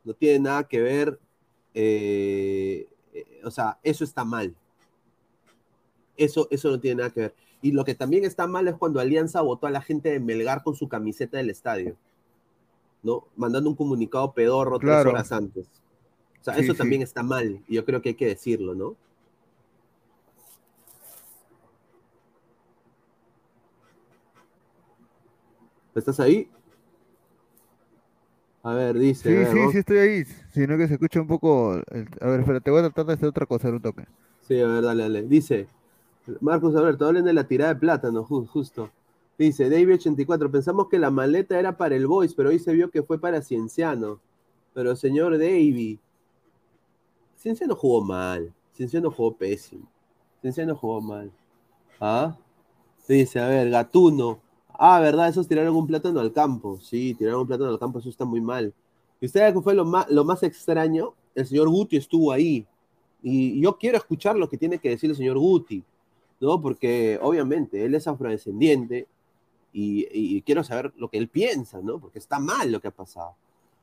No 0.04 0.14
tiene 0.14 0.40
nada 0.40 0.64
que 0.66 0.82
ver. 0.82 1.20
Eh, 1.74 2.88
eh, 3.14 3.42
o 3.44 3.52
sea, 3.52 3.80
eso 3.84 4.04
está 4.04 4.26
mal. 4.26 4.54
Eso, 6.18 6.48
eso 6.52 6.70
no 6.70 6.80
tiene 6.80 6.98
nada 6.98 7.10
que 7.12 7.22
ver. 7.22 7.36
Y 7.62 7.72
lo 7.72 7.86
que 7.86 7.96
también 7.96 8.26
está 8.26 8.46
mal 8.46 8.68
es 8.68 8.76
cuando 8.76 9.00
Alianza 9.00 9.42
votó 9.42 9.68
a 9.68 9.72
la 9.72 9.82
gente 9.82 10.10
de 10.12 10.20
Melgar 10.20 10.64
con 10.64 10.76
su 10.76 10.88
camiseta 10.88 11.38
del 11.38 11.50
estadio. 11.50 11.96
¿No? 13.02 13.26
Mandando 13.38 13.70
un 13.70 13.76
comunicado 13.76 14.34
pedorro 14.34 14.80
tres 14.80 15.06
horas 15.06 15.32
antes. 15.32 15.68
O 16.42 16.44
sea, 16.44 16.58
eso 16.58 16.74
también 16.74 17.02
está 17.02 17.24
mal. 17.24 17.64
Y 17.68 17.76
yo 17.76 17.86
creo 17.86 18.02
que 18.02 18.10
hay 18.10 18.16
que 18.16 18.28
decirlo, 18.28 18.76
¿no? 18.76 18.96
¿Estás 26.00 26.20
ahí? 26.20 26.50
A 28.64 28.74
ver, 28.74 28.98
dice. 28.98 29.46
Sí, 29.46 29.52
sí, 29.52 29.72
sí, 29.72 29.78
estoy 29.78 29.98
ahí. 29.98 30.26
Sino 30.52 30.78
que 30.78 30.88
se 30.88 30.96
escucha 30.96 31.22
un 31.22 31.28
poco. 31.28 31.74
A 31.74 32.28
ver, 32.28 32.40
espera, 32.40 32.60
te 32.60 32.72
voy 32.72 32.80
a 32.80 32.84
tratar 32.84 33.06
de 33.06 33.14
hacer 33.14 33.30
otra 33.30 33.46
cosa, 33.46 33.70
un 33.70 33.82
toque. 33.82 34.06
Sí, 34.42 34.60
a 34.60 34.68
ver, 34.68 34.84
dale, 34.84 35.04
dale. 35.04 35.24
Dice. 35.24 35.68
Marcos 36.42 36.76
Alberto, 36.76 37.06
hablen 37.06 37.26
de 37.26 37.34
la 37.34 37.48
tirada 37.48 37.74
de 37.74 37.80
plátano, 37.80 38.24
justo. 38.24 38.92
Dice, 39.38 39.70
David84, 39.70 40.52
pensamos 40.52 40.90
que 40.90 41.00
la 41.00 41.10
maleta 41.10 41.58
era 41.58 41.78
para 41.78 41.96
el 41.96 42.08
Boys, 42.08 42.34
pero 42.34 42.50
hoy 42.50 42.60
se 42.60 42.74
vio 42.74 42.92
que 42.92 43.04
fue 43.04 43.20
para 43.20 43.42
Cienciano. 43.42 44.20
Pero 44.74 44.96
señor 44.96 45.38
David, 45.38 45.98
Cienciano 47.38 47.76
jugó 47.76 48.04
mal. 48.04 48.54
Cienciano 48.76 49.10
jugó 49.10 49.36
pésimo. 49.36 49.90
Cienciano 50.42 50.76
jugó 50.76 51.02
mal. 51.02 51.32
¿Ah? 52.00 52.38
Dice, 53.08 53.40
a 53.40 53.48
ver, 53.48 53.70
Gatuno. 53.70 54.40
Ah, 54.82 55.02
¿verdad? 55.02 55.28
Eso 55.28 55.42
es 55.42 55.48
tirar 55.50 55.70
un 55.70 55.86
plátano 55.86 56.22
al 56.22 56.32
campo. 56.32 56.80
Sí, 56.80 57.14
tirar 57.14 57.36
un 57.36 57.46
plátano 57.46 57.70
al 57.70 57.78
campo, 57.78 58.00
eso 58.00 58.08
está 58.08 58.24
muy 58.24 58.40
mal. 58.40 58.74
¿Y 59.20 59.26
usted 59.26 59.54
qué 59.54 59.62
fue 59.62 59.74
lo 59.76 59.84
más, 59.84 60.10
lo 60.10 60.24
más 60.24 60.42
extraño? 60.42 61.14
El 61.36 61.46
señor 61.46 61.68
Guti 61.68 61.98
estuvo 61.98 62.32
ahí. 62.32 62.66
Y 63.22 63.60
yo 63.60 63.78
quiero 63.78 63.98
escuchar 63.98 64.38
lo 64.38 64.48
que 64.50 64.58
tiene 64.58 64.80
que 64.80 64.88
decir 64.88 65.10
el 65.10 65.18
señor 65.18 65.38
Guti, 65.38 65.84
¿no? 66.40 66.62
Porque 66.62 67.20
obviamente 67.22 67.84
él 67.84 67.94
es 67.94 68.08
afrodescendiente 68.08 69.06
y, 69.74 70.42
quiero 70.44 70.64
saber 70.64 70.94
lo 70.96 71.10
que 71.10 71.18
él 71.18 71.28
piensa, 71.28 71.82
¿no? 71.82 72.00
Porque 72.00 72.20
está 72.20 72.40
mal 72.40 72.72
lo 72.72 72.80
que 72.80 72.88
ha 72.88 72.92
pasado. 72.92 73.36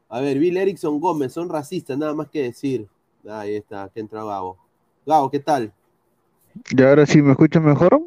A 0.09 0.21
ver, 0.21 0.39
Bill 0.39 0.57
Erickson 0.57 0.99
Gómez, 0.99 1.35
son 1.35 1.51
racistas, 1.51 1.99
nada 1.99 2.15
más 2.15 2.31
que 2.31 2.45
decir. 2.45 2.89
Ahí 3.29 3.57
está, 3.57 3.91
que 3.93 4.01
entra 4.01 4.25
Gabo. 4.25 4.57
Gabo, 5.05 5.31
¿qué 5.31 5.41
tal? 5.41 5.75
¿Y 6.71 6.83
ahora 6.83 7.05
sí 7.05 7.21
me 7.21 7.33
escuchan 7.33 7.67
mejor? 7.67 8.01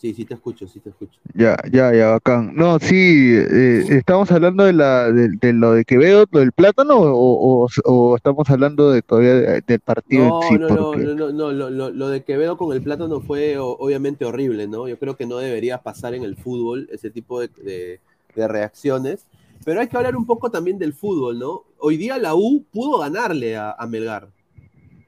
Sí, 0.00 0.14
sí 0.14 0.24
te 0.24 0.32
escucho, 0.32 0.66
sí 0.66 0.80
te 0.80 0.88
escucho. 0.88 1.20
Ya, 1.34 1.58
ya, 1.70 1.92
ya, 1.92 2.12
bacán. 2.12 2.56
No, 2.56 2.78
sí, 2.78 3.34
eh, 3.36 3.84
¿estamos 3.90 4.32
hablando 4.32 4.64
de, 4.64 4.72
la, 4.72 5.12
de, 5.12 5.52
lo 5.52 5.72
de 5.74 5.84
Quevedo, 5.84 6.24
lo 6.30 6.40
del 6.40 6.52
plátano, 6.52 6.96
o, 6.96 7.68
o, 7.84 8.16
estamos 8.16 8.48
hablando 8.48 8.90
de 8.92 9.02
todavía 9.02 9.60
del 9.60 9.80
partido 9.80 10.26
no, 10.26 10.42
sí? 10.48 10.54
No, 10.58 10.68
no, 10.68 10.94
no, 10.94 11.32
no, 11.32 11.52
lo, 11.52 11.90
lo, 11.90 12.08
de 12.08 12.24
Quevedo 12.24 12.56
con 12.56 12.74
el 12.74 12.82
plátano 12.82 13.20
fue 13.20 13.58
obviamente 13.58 14.24
horrible, 14.24 14.66
¿no? 14.66 14.88
Yo 14.88 14.98
creo 14.98 15.18
que 15.18 15.26
no 15.26 15.36
debería 15.36 15.82
pasar 15.82 16.14
en 16.14 16.22
el 16.22 16.34
fútbol 16.34 16.88
ese 16.90 17.10
tipo 17.10 17.38
de, 17.40 18.00
reacciones. 18.34 19.26
Pero 19.66 19.82
hay 19.82 19.88
que 19.88 19.98
hablar 19.98 20.16
un 20.16 20.24
poco 20.24 20.50
también 20.50 20.78
del 20.78 20.94
fútbol, 20.94 21.38
¿no? 21.38 21.64
Hoy 21.76 21.98
día 21.98 22.16
la 22.16 22.34
U 22.34 22.64
pudo 22.72 23.00
ganarle 23.00 23.58
a, 23.58 23.72
a 23.72 23.86
Melgar. 23.86 24.30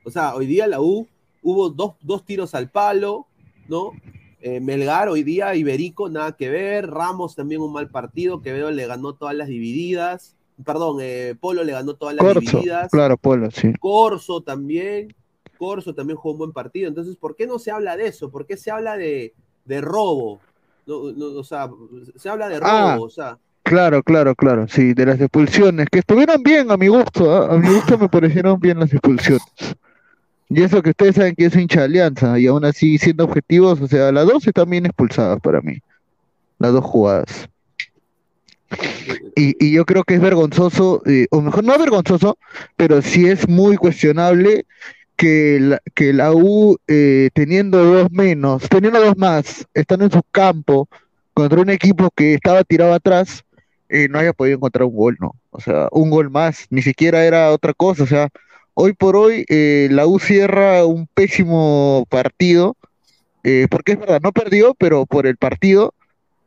O 0.05 0.11
sea, 0.11 0.35
hoy 0.35 0.45
día 0.45 0.67
la 0.67 0.83
U 0.83 1.09
hubo 1.41 1.71
dos, 1.71 1.95
dos 2.03 2.27
tiros 2.27 2.55
al 2.55 2.69
palo, 2.69 3.27
¿no? 3.69 3.93
Eh, 4.45 4.59
Melgar 4.61 5.09
hoy 5.09 5.23
día, 5.23 5.55
Iberico, 5.55 6.09
nada 6.09 6.33
que 6.33 6.51
ver. 6.51 6.91
Ramos 6.91 7.37
también 7.37 7.61
un 7.61 7.73
mal 7.73 7.89
partido. 7.89 8.43
Quevedo 8.43 8.71
le 8.73 8.87
ganó 8.87 9.15
todas 9.15 9.37
las 9.37 9.47
divididas. 9.49 10.35
Perdón, 10.65 10.99
eh, 11.01 11.37
Polo 11.41 11.63
le 11.63 11.73
ganó 11.73 11.95
todas 11.95 12.17
las 12.17 12.35
divididas. 12.41 12.91
Claro, 12.91 13.17
Polo, 13.17 13.51
sí. 13.53 13.73
Corso 13.79 14.41
también. 14.43 15.15
Corso 15.59 15.95
también 15.95 16.17
jugó 16.17 16.33
un 16.33 16.39
buen 16.39 16.53
partido. 16.53 16.89
Entonces, 16.89 17.17
¿por 17.17 17.37
qué 17.37 17.47
no 17.47 17.61
se 17.61 17.71
habla 17.71 17.97
de 17.97 18.09
eso? 18.09 18.31
¿Por 18.31 18.45
qué 18.47 18.57
se 18.57 18.73
habla 18.73 18.97
de, 18.97 19.33
de 19.65 19.81
robo? 19.81 20.41
No, 20.87 21.13
no, 21.13 21.27
o 21.39 21.45
sea, 21.45 21.71
se 22.17 22.29
habla 22.29 22.49
de 22.49 22.59
robo, 22.59 22.69
Ah. 22.73 22.99
o 23.01 23.09
sea. 23.09 23.39
Claro, 23.63 24.03
claro, 24.03 24.35
claro, 24.35 24.67
sí, 24.67 24.93
de 24.93 25.07
las 25.07 25.21
expulsiones, 25.21 25.87
que 25.91 26.01
estuvieron 26.01 26.43
bien 26.43 26.69
a 26.73 26.77
mi 26.77 26.89
gusto, 26.89 27.33
¿ah? 27.33 27.55
a 27.55 27.57
mi 27.59 27.73
gusto 27.73 27.97
me 27.97 28.09
parecieron 28.09 28.59
bien 28.59 28.81
las 28.81 28.93
expulsiones. 28.93 29.41
Y 30.55 30.63
eso 30.63 30.83
que 30.83 30.91
ustedes 30.91 31.15
saben 31.15 31.35
que 31.35 31.47
es 31.47 31.57
hincha 31.57 31.85
alianza, 31.85 32.39
y 32.39 32.47
aún 32.47 32.65
así 32.67 32.99
siendo 32.99 33.25
objetivos, 33.25 33.81
o 33.81 33.89
sea, 33.89 34.13
las 34.13 34.27
dos 34.27 34.47
están 34.47 34.69
bien 34.69 34.85
expulsadas 34.85 35.41
para 35.41 35.63
mí, 35.63 35.79
las 36.59 36.73
dos 36.73 36.85
jugadas. 36.85 37.49
Y, 39.35 39.57
y 39.65 39.73
yo 39.73 39.87
creo 39.87 40.05
que 40.05 40.15
es 40.15 40.21
vergonzoso, 40.21 41.03
eh, 41.07 41.27
o 41.31 41.41
mejor 41.41 41.65
no 41.65 41.79
vergonzoso, 41.79 42.37
pero 42.77 43.01
sí 43.01 43.27
es 43.27 43.49
muy 43.49 43.77
cuestionable 43.77 44.67
que 45.17 45.59
la, 45.59 45.81
que 45.95 46.13
la 46.13 46.33
U, 46.35 46.77
eh, 46.87 47.31
teniendo 47.33 47.83
dos 47.83 48.11
menos, 48.11 48.69
teniendo 48.69 49.01
dos 49.01 49.17
más, 49.17 49.67
estando 49.73 50.05
en 50.05 50.13
su 50.13 50.23
campo, 50.33 50.87
contra 51.33 51.63
un 51.63 51.71
equipo 51.71 52.11
que 52.15 52.35
estaba 52.35 52.63
tirado 52.63 52.93
atrás, 52.93 53.43
eh, 53.89 54.07
no 54.11 54.19
haya 54.19 54.35
podido 54.35 54.57
encontrar 54.57 54.85
un 54.85 54.97
gol, 54.97 55.17
¿no? 55.19 55.35
O 55.51 55.61
sea, 55.61 55.89
un 55.93 56.11
gol 56.11 56.29
más, 56.29 56.67
ni 56.69 56.83
siquiera 56.83 57.25
era 57.25 57.51
otra 57.53 57.73
cosa, 57.73 58.03
o 58.03 58.07
sea, 58.07 58.29
hoy 58.75 58.93
por 58.95 59.17
hoy 59.17 59.45
eh, 59.49 59.89
la 59.91 60.07
U 60.07 60.19
cierra 60.19 60.85
un 60.87 61.07
pésimo 61.15 62.07
partido, 62.11 62.77
eh, 63.45 63.69
porque 63.71 63.93
es 63.93 64.01
verdad, 64.01 64.21
no 64.23 64.33
perdió, 64.33 64.75
pero 64.75 65.07
por 65.07 65.27
el 65.27 65.37
partido 65.37 65.95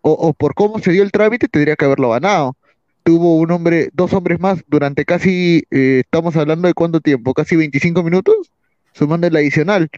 o, 0.01 0.11
o 0.13 0.33
por 0.33 0.55
cómo 0.55 0.79
se 0.79 0.91
dio 0.93 1.03
el 1.03 1.11
trámite 1.11 1.47
tendría 1.49 1.75
que 1.77 1.85
haberlo 1.85 2.11
ganado. 2.11 2.55
Tuvo 3.03 3.38
un 3.38 3.51
hombre, 3.51 3.89
dos 3.93 4.13
hombres 4.13 4.39
más 4.39 4.63
durante 4.67 5.05
casi, 5.05 5.63
eh, 5.71 6.01
estamos 6.05 6.35
hablando 6.38 6.67
de 6.67 6.75
cuánto 6.75 7.01
tiempo, 7.01 7.33
casi 7.33 7.55
25 7.55 8.03
minutos, 8.03 8.35
sumando 8.93 9.27
el 9.27 9.35
adicional. 9.38 9.89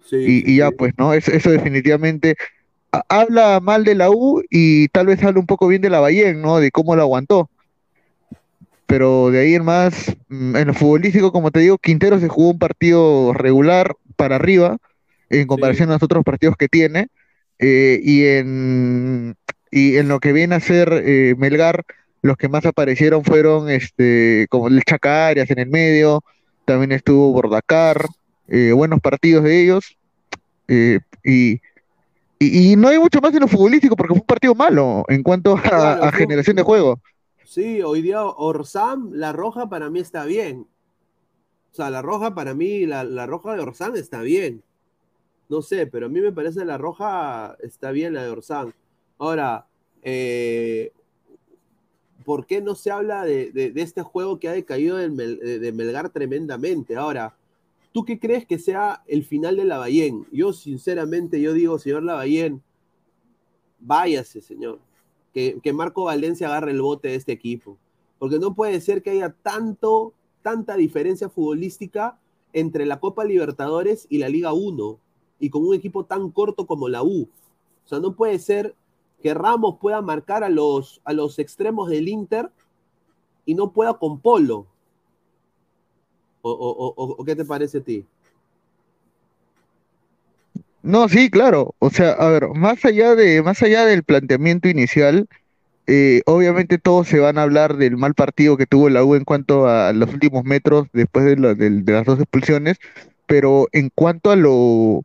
Sí, 0.00 0.16
Y, 0.24 0.40
sí, 0.40 0.52
y 0.52 0.56
ya 0.58 0.70
pues, 0.72 0.94
¿no? 0.98 1.12
Eso, 1.14 1.32
eso 1.32 1.50
definitivamente 1.50 2.36
ha- 2.92 3.04
habla 3.08 3.60
mal 3.60 3.84
de 3.84 3.94
la 3.96 4.10
U 4.10 4.42
y 4.50 4.88
tal 4.88 5.06
vez 5.08 5.22
habla 5.24 5.40
un 5.40 5.46
poco 5.46 5.68
bien 5.68 5.82
de 5.82 5.90
la 5.90 6.00
Bayern, 6.00 6.42
¿no? 6.42 6.58
De 6.60 6.70
cómo 6.72 6.96
lo 6.96 7.02
aguantó. 7.02 7.50
Pero 8.88 9.30
de 9.30 9.40
ahí 9.40 9.54
en 9.56 9.64
más, 9.66 10.16
mm, 10.30 10.56
en 10.56 10.68
lo 10.68 10.74
futbolístico, 10.74 11.32
como 11.32 11.52
te 11.52 11.60
digo, 11.60 11.78
Quintero 11.78 12.20
se 12.20 12.28
jugó 12.28 12.52
un 12.52 12.58
partido 12.60 13.34
regular 13.34 13.94
para 14.16 14.36
arriba 14.36 14.78
en 15.30 15.46
comparación 15.46 15.90
a 15.90 15.94
los 15.94 16.04
otros 16.04 16.24
partidos 16.24 16.56
que 16.58 16.68
tiene. 16.68 17.08
eh, 17.60 18.00
y, 18.04 18.24
en, 18.26 19.36
y 19.72 19.96
en 19.98 20.08
lo 20.08 20.20
que 20.20 20.32
viene 20.32 20.56
a 20.56 20.60
ser 20.60 20.92
eh, 21.04 21.34
Melgar, 21.38 21.84
los 22.22 22.36
que 22.38 22.48
más 22.48 22.66
aparecieron 22.66 23.24
fueron 23.24 23.70
este, 23.70 24.46
como 24.50 24.68
el 24.68 24.82
Chacarias 24.84 25.50
en 25.50 25.60
el 25.60 25.68
medio, 25.68 26.22
también 26.66 26.92
estuvo 26.92 27.32
Bordacar, 27.32 28.12
eh, 28.48 28.72
buenos 28.72 29.00
partidos 29.00 29.44
de 29.44 29.62
ellos. 29.62 29.96
y, 30.68 31.60
y, 32.40 32.72
y 32.72 32.76
no 32.76 32.88
hay 32.88 32.98
mucho 32.98 33.20
más 33.20 33.34
en 33.34 33.40
lo 33.40 33.48
futbolístico 33.48 33.96
porque 33.96 34.14
fue 34.14 34.20
un 34.20 34.26
partido 34.26 34.54
malo 34.54 35.04
en 35.08 35.22
cuanto 35.22 35.56
a, 35.56 35.62
Claro, 35.62 36.04
a 36.04 36.10
fue- 36.12 36.20
generación 36.20 36.56
de 36.56 36.62
juego. 36.62 37.00
Sí, 37.48 37.80
hoy 37.80 38.02
día 38.02 38.26
Orsam, 38.26 39.10
la 39.14 39.32
roja 39.32 39.70
para 39.70 39.88
mí 39.88 40.00
está 40.00 40.26
bien. 40.26 40.66
O 41.72 41.74
sea, 41.74 41.88
la 41.88 42.02
roja 42.02 42.34
para 42.34 42.52
mí, 42.52 42.84
la, 42.84 43.04
la 43.04 43.24
roja 43.26 43.54
de 43.54 43.62
Orsam 43.62 43.96
está 43.96 44.20
bien. 44.20 44.62
No 45.48 45.62
sé, 45.62 45.86
pero 45.86 46.06
a 46.06 46.08
mí 46.10 46.20
me 46.20 46.32
parece 46.32 46.64
la 46.66 46.78
roja 46.78 47.56
está 47.60 47.90
bien 47.90 48.14
la 48.14 48.24
de 48.24 48.30
Orsam. 48.30 48.72
Ahora, 49.18 49.66
eh, 50.02 50.92
¿por 52.26 52.44
qué 52.46 52.60
no 52.60 52.74
se 52.74 52.90
habla 52.90 53.24
de, 53.24 53.50
de- 53.52 53.72
este 53.80 54.02
juego 54.02 54.38
que 54.38 54.48
ha 54.48 54.52
decaído 54.52 54.98
de, 54.98 55.72
Melgar 55.72 56.10
tremendamente? 56.10 56.96
Ahora, 56.96 57.34
¿tú 57.92 58.04
qué 58.04 58.18
crees 58.18 58.46
que 58.46 58.58
sea 58.58 59.02
el 59.06 59.24
final 59.24 59.56
de 59.56 59.64
la 59.64 59.78
Bayén? 59.78 60.26
Yo, 60.32 60.52
sinceramente, 60.52 61.40
yo 61.40 61.54
digo, 61.54 61.78
señor 61.78 62.02
Lavallén, 62.02 62.62
váyase, 63.80 64.40
señor. 64.40 64.78
Que, 65.62 65.72
Marco 65.72 66.04
Valencia 66.04 66.48
agarre 66.48 66.70
el 66.72 66.80
bote 66.82 67.08
de 67.08 67.14
este 67.16 67.32
equipo. 67.32 67.76
Porque 68.18 68.38
no 68.38 68.54
puede 68.54 68.80
ser 68.80 69.02
que 69.02 69.10
haya 69.10 69.30
tanto, 69.42 70.12
tanta 70.42 70.76
diferencia 70.76 71.28
futbolística 71.28 72.18
entre 72.52 72.86
la 72.86 72.98
Copa 72.98 73.24
Libertadores 73.24 74.06
y 74.08 74.18
la 74.18 74.28
Liga 74.28 74.52
1. 74.52 74.98
Y 75.40 75.50
con 75.50 75.64
un 75.66 75.74
equipo 75.74 76.04
tan 76.04 76.30
corto 76.30 76.66
como 76.66 76.88
la 76.88 77.02
U. 77.02 77.28
O 77.84 77.88
sea, 77.88 78.00
no 78.00 78.14
puede 78.16 78.38
ser 78.38 78.74
que 79.22 79.34
Ramos 79.34 79.76
pueda 79.80 80.00
marcar 80.02 80.42
a 80.44 80.48
los, 80.48 81.00
a 81.04 81.12
los 81.12 81.38
extremos 81.38 81.88
del 81.88 82.08
Inter 82.08 82.50
y 83.44 83.54
no 83.54 83.72
pueda 83.72 83.94
con 83.94 84.18
Polo. 84.20 84.66
¿O, 86.42 86.50
o- 86.50 86.94
o- 86.96 87.16
o 87.18 87.24
qué 87.24 87.34
te 87.36 87.44
parece 87.44 87.78
a 87.78 87.82
ti? 87.82 88.04
No, 90.88 91.06
sí, 91.10 91.28
claro. 91.30 91.74
O 91.80 91.90
sea, 91.90 92.12
a 92.12 92.30
ver, 92.30 92.48
más 92.54 92.82
allá 92.86 93.14
de, 93.14 93.42
más 93.42 93.62
allá 93.62 93.84
del 93.84 94.04
planteamiento 94.04 94.68
inicial, 94.70 95.28
eh, 95.86 96.22
obviamente 96.24 96.78
todos 96.78 97.08
se 97.08 97.18
van 97.18 97.36
a 97.36 97.42
hablar 97.42 97.76
del 97.76 97.98
mal 97.98 98.14
partido 98.14 98.56
que 98.56 98.64
tuvo 98.64 98.88
la 98.88 99.04
U 99.04 99.14
en 99.14 99.24
cuanto 99.24 99.68
a 99.68 99.92
los 99.92 100.10
últimos 100.14 100.44
metros 100.44 100.88
después 100.94 101.26
de, 101.26 101.36
las 101.36 102.06
dos 102.06 102.18
expulsiones, 102.20 102.78
pero 103.26 103.68
en 103.72 103.90
cuanto 103.94 104.30
a 104.30 104.36
lo, 104.36 105.02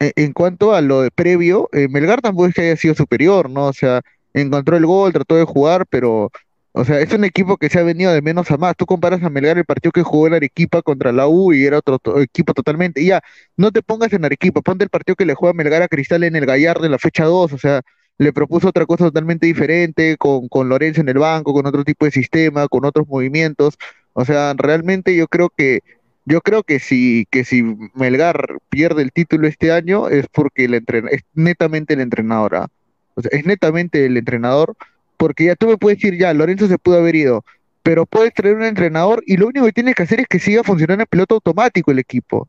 en, 0.00 0.12
en 0.16 0.32
cuanto 0.32 0.74
a 0.74 0.80
lo 0.80 1.02
de 1.02 1.12
previo, 1.12 1.68
eh, 1.72 1.86
Melgar 1.88 2.20
tampoco 2.22 2.48
es 2.48 2.54
que 2.54 2.62
haya 2.62 2.76
sido 2.76 2.96
superior, 2.96 3.48
¿no? 3.50 3.66
O 3.66 3.72
sea, 3.72 4.02
encontró 4.34 4.76
el 4.76 4.86
gol, 4.86 5.12
trató 5.12 5.36
de 5.36 5.44
jugar, 5.44 5.86
pero, 5.86 6.32
o 6.72 6.84
sea, 6.84 7.00
es 7.00 7.12
un 7.12 7.24
equipo 7.24 7.56
que 7.56 7.68
se 7.68 7.80
ha 7.80 7.82
venido 7.82 8.12
de 8.12 8.22
menos 8.22 8.50
a 8.50 8.56
más. 8.56 8.76
Tú 8.76 8.86
comparas 8.86 9.22
a 9.22 9.30
Melgar 9.30 9.58
el 9.58 9.64
partido 9.64 9.90
que 9.92 10.02
jugó 10.02 10.28
en 10.28 10.34
Arequipa 10.34 10.82
contra 10.82 11.12
la 11.12 11.26
U 11.26 11.52
y 11.52 11.64
era 11.64 11.78
otro 11.78 11.98
equipo 12.20 12.54
totalmente. 12.54 13.02
Y 13.02 13.06
ya, 13.06 13.20
no 13.56 13.72
te 13.72 13.82
pongas 13.82 14.12
en 14.12 14.24
Arequipa, 14.24 14.60
ponte 14.62 14.84
el 14.84 14.90
partido 14.90 15.16
que 15.16 15.26
le 15.26 15.34
juega 15.34 15.52
Melgar 15.52 15.82
a 15.82 15.88
Cristal 15.88 16.22
en 16.24 16.36
el 16.36 16.46
Gallardo 16.46 16.84
en 16.84 16.92
la 16.92 16.98
fecha 16.98 17.24
2, 17.24 17.52
o 17.52 17.58
sea, 17.58 17.82
le 18.18 18.32
propuso 18.32 18.68
otra 18.68 18.86
cosa 18.86 19.06
totalmente 19.06 19.46
diferente, 19.46 20.16
con, 20.16 20.48
con 20.48 20.68
Lorenzo 20.68 21.00
en 21.00 21.08
el 21.08 21.18
banco, 21.18 21.52
con 21.54 21.66
otro 21.66 21.84
tipo 21.84 22.04
de 22.04 22.12
sistema, 22.12 22.68
con 22.68 22.84
otros 22.84 23.08
movimientos. 23.08 23.76
O 24.12 24.24
sea, 24.24 24.54
realmente 24.56 25.16
yo 25.16 25.26
creo 25.26 25.48
que, 25.48 25.80
yo 26.24 26.40
creo 26.40 26.62
que 26.62 26.78
si, 26.78 27.26
que 27.30 27.44
si 27.44 27.62
Melgar 27.94 28.58
pierde 28.68 29.02
el 29.02 29.12
título 29.12 29.48
este 29.48 29.72
año 29.72 30.08
es 30.08 30.26
porque 30.28 30.66
el 30.66 30.74
es 30.74 31.22
netamente 31.34 31.94
el 31.94 32.00
entrenador, 32.00 32.56
¿ah? 32.56 32.68
O 33.14 33.22
sea, 33.22 33.30
es 33.32 33.44
netamente 33.44 34.06
el 34.06 34.16
entrenador, 34.16 34.76
porque 35.20 35.44
ya 35.44 35.54
tú 35.54 35.66
me 35.66 35.76
puedes 35.76 35.98
decir, 35.98 36.18
ya, 36.18 36.32
Lorenzo 36.32 36.66
se 36.66 36.78
pudo 36.78 36.96
haber 36.96 37.14
ido, 37.14 37.44
pero 37.82 38.06
puedes 38.06 38.32
traer 38.32 38.56
un 38.56 38.64
entrenador 38.64 39.22
y 39.26 39.36
lo 39.36 39.48
único 39.48 39.66
que 39.66 39.72
tienes 39.72 39.94
que 39.94 40.04
hacer 40.04 40.20
es 40.20 40.26
que 40.26 40.38
siga 40.38 40.64
funcionando 40.64 41.02
en 41.02 41.08
piloto 41.10 41.34
automático 41.34 41.90
el 41.90 41.98
equipo. 41.98 42.48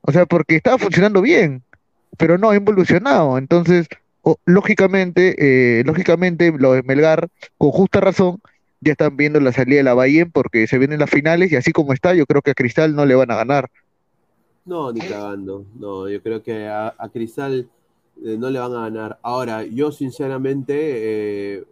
O 0.00 0.12
sea, 0.12 0.24
porque 0.24 0.54
estaba 0.54 0.78
funcionando 0.78 1.20
bien, 1.20 1.64
pero 2.16 2.38
no 2.38 2.50
ha 2.50 2.54
evolucionado. 2.54 3.36
Entonces, 3.36 3.88
lógicamente, 4.46 5.34
eh, 5.80 5.82
lógicamente, 5.82 6.52
lo 6.56 6.74
de 6.74 6.84
Melgar, 6.84 7.30
con 7.58 7.72
justa 7.72 7.98
razón, 7.98 8.38
ya 8.80 8.92
están 8.92 9.16
viendo 9.16 9.40
la 9.40 9.50
salida 9.50 9.78
de 9.78 9.82
la 9.82 9.94
Bayern 9.94 10.30
porque 10.30 10.68
se 10.68 10.78
vienen 10.78 11.00
las 11.00 11.10
finales 11.10 11.50
y 11.50 11.56
así 11.56 11.72
como 11.72 11.94
está, 11.94 12.14
yo 12.14 12.26
creo 12.26 12.42
que 12.42 12.52
a 12.52 12.54
Cristal 12.54 12.94
no 12.94 13.06
le 13.06 13.16
van 13.16 13.32
a 13.32 13.36
ganar. 13.36 13.70
No, 14.64 14.92
ni 14.92 15.00
cagando. 15.00 15.66
No, 15.74 16.08
yo 16.08 16.22
creo 16.22 16.44
que 16.44 16.68
a, 16.68 16.94
a 16.96 17.08
Cristal 17.08 17.68
eh, 18.24 18.36
no 18.38 18.50
le 18.50 18.60
van 18.60 18.72
a 18.76 18.82
ganar. 18.82 19.18
Ahora, 19.20 19.64
yo 19.64 19.90
sinceramente 19.90 21.56
eh, 21.56 21.64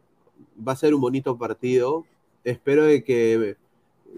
va 0.66 0.72
a 0.72 0.76
ser 0.76 0.94
un 0.94 1.00
bonito 1.00 1.36
partido. 1.36 2.04
Espero 2.44 2.84
de 2.84 3.04
que 3.04 3.56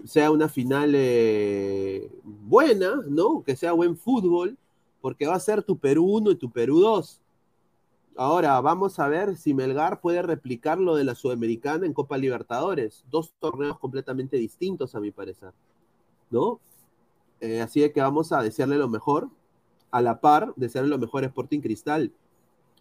sea 0.03 0.31
una 0.31 0.49
final 0.49 0.93
eh, 0.95 2.11
buena, 2.23 3.01
¿no? 3.07 3.43
Que 3.43 3.55
sea 3.55 3.71
buen 3.71 3.97
fútbol, 3.97 4.57
porque 5.01 5.27
va 5.27 5.35
a 5.35 5.39
ser 5.39 5.63
tu 5.63 5.77
Perú 5.77 6.05
1 6.05 6.31
y 6.31 6.35
tu 6.35 6.51
Perú 6.51 6.79
2. 6.79 7.21
Ahora, 8.17 8.59
vamos 8.61 8.97
a 8.99 9.07
ver 9.07 9.35
si 9.35 9.53
Melgar 9.53 9.99
puede 9.99 10.21
replicar 10.21 10.79
lo 10.79 10.95
de 10.95 11.03
la 11.03 11.15
Sudamericana 11.15 11.85
en 11.85 11.93
Copa 11.93 12.17
Libertadores. 12.17 13.03
Dos 13.11 13.33
torneos 13.39 13.77
completamente 13.77 14.37
distintos, 14.37 14.95
a 14.95 14.99
mi 14.99 15.11
parecer, 15.11 15.51
¿no? 16.29 16.59
Eh, 17.41 17.61
así 17.61 17.81
de 17.81 17.91
que 17.91 18.01
vamos 18.01 18.31
a 18.31 18.41
desearle 18.41 18.77
lo 18.77 18.87
mejor, 18.87 19.29
a 19.91 20.01
la 20.01 20.21
par, 20.21 20.53
desearle 20.55 20.89
lo 20.89 20.97
mejor 20.97 21.23
a 21.23 21.27
Sporting 21.27 21.59
Cristal, 21.59 22.11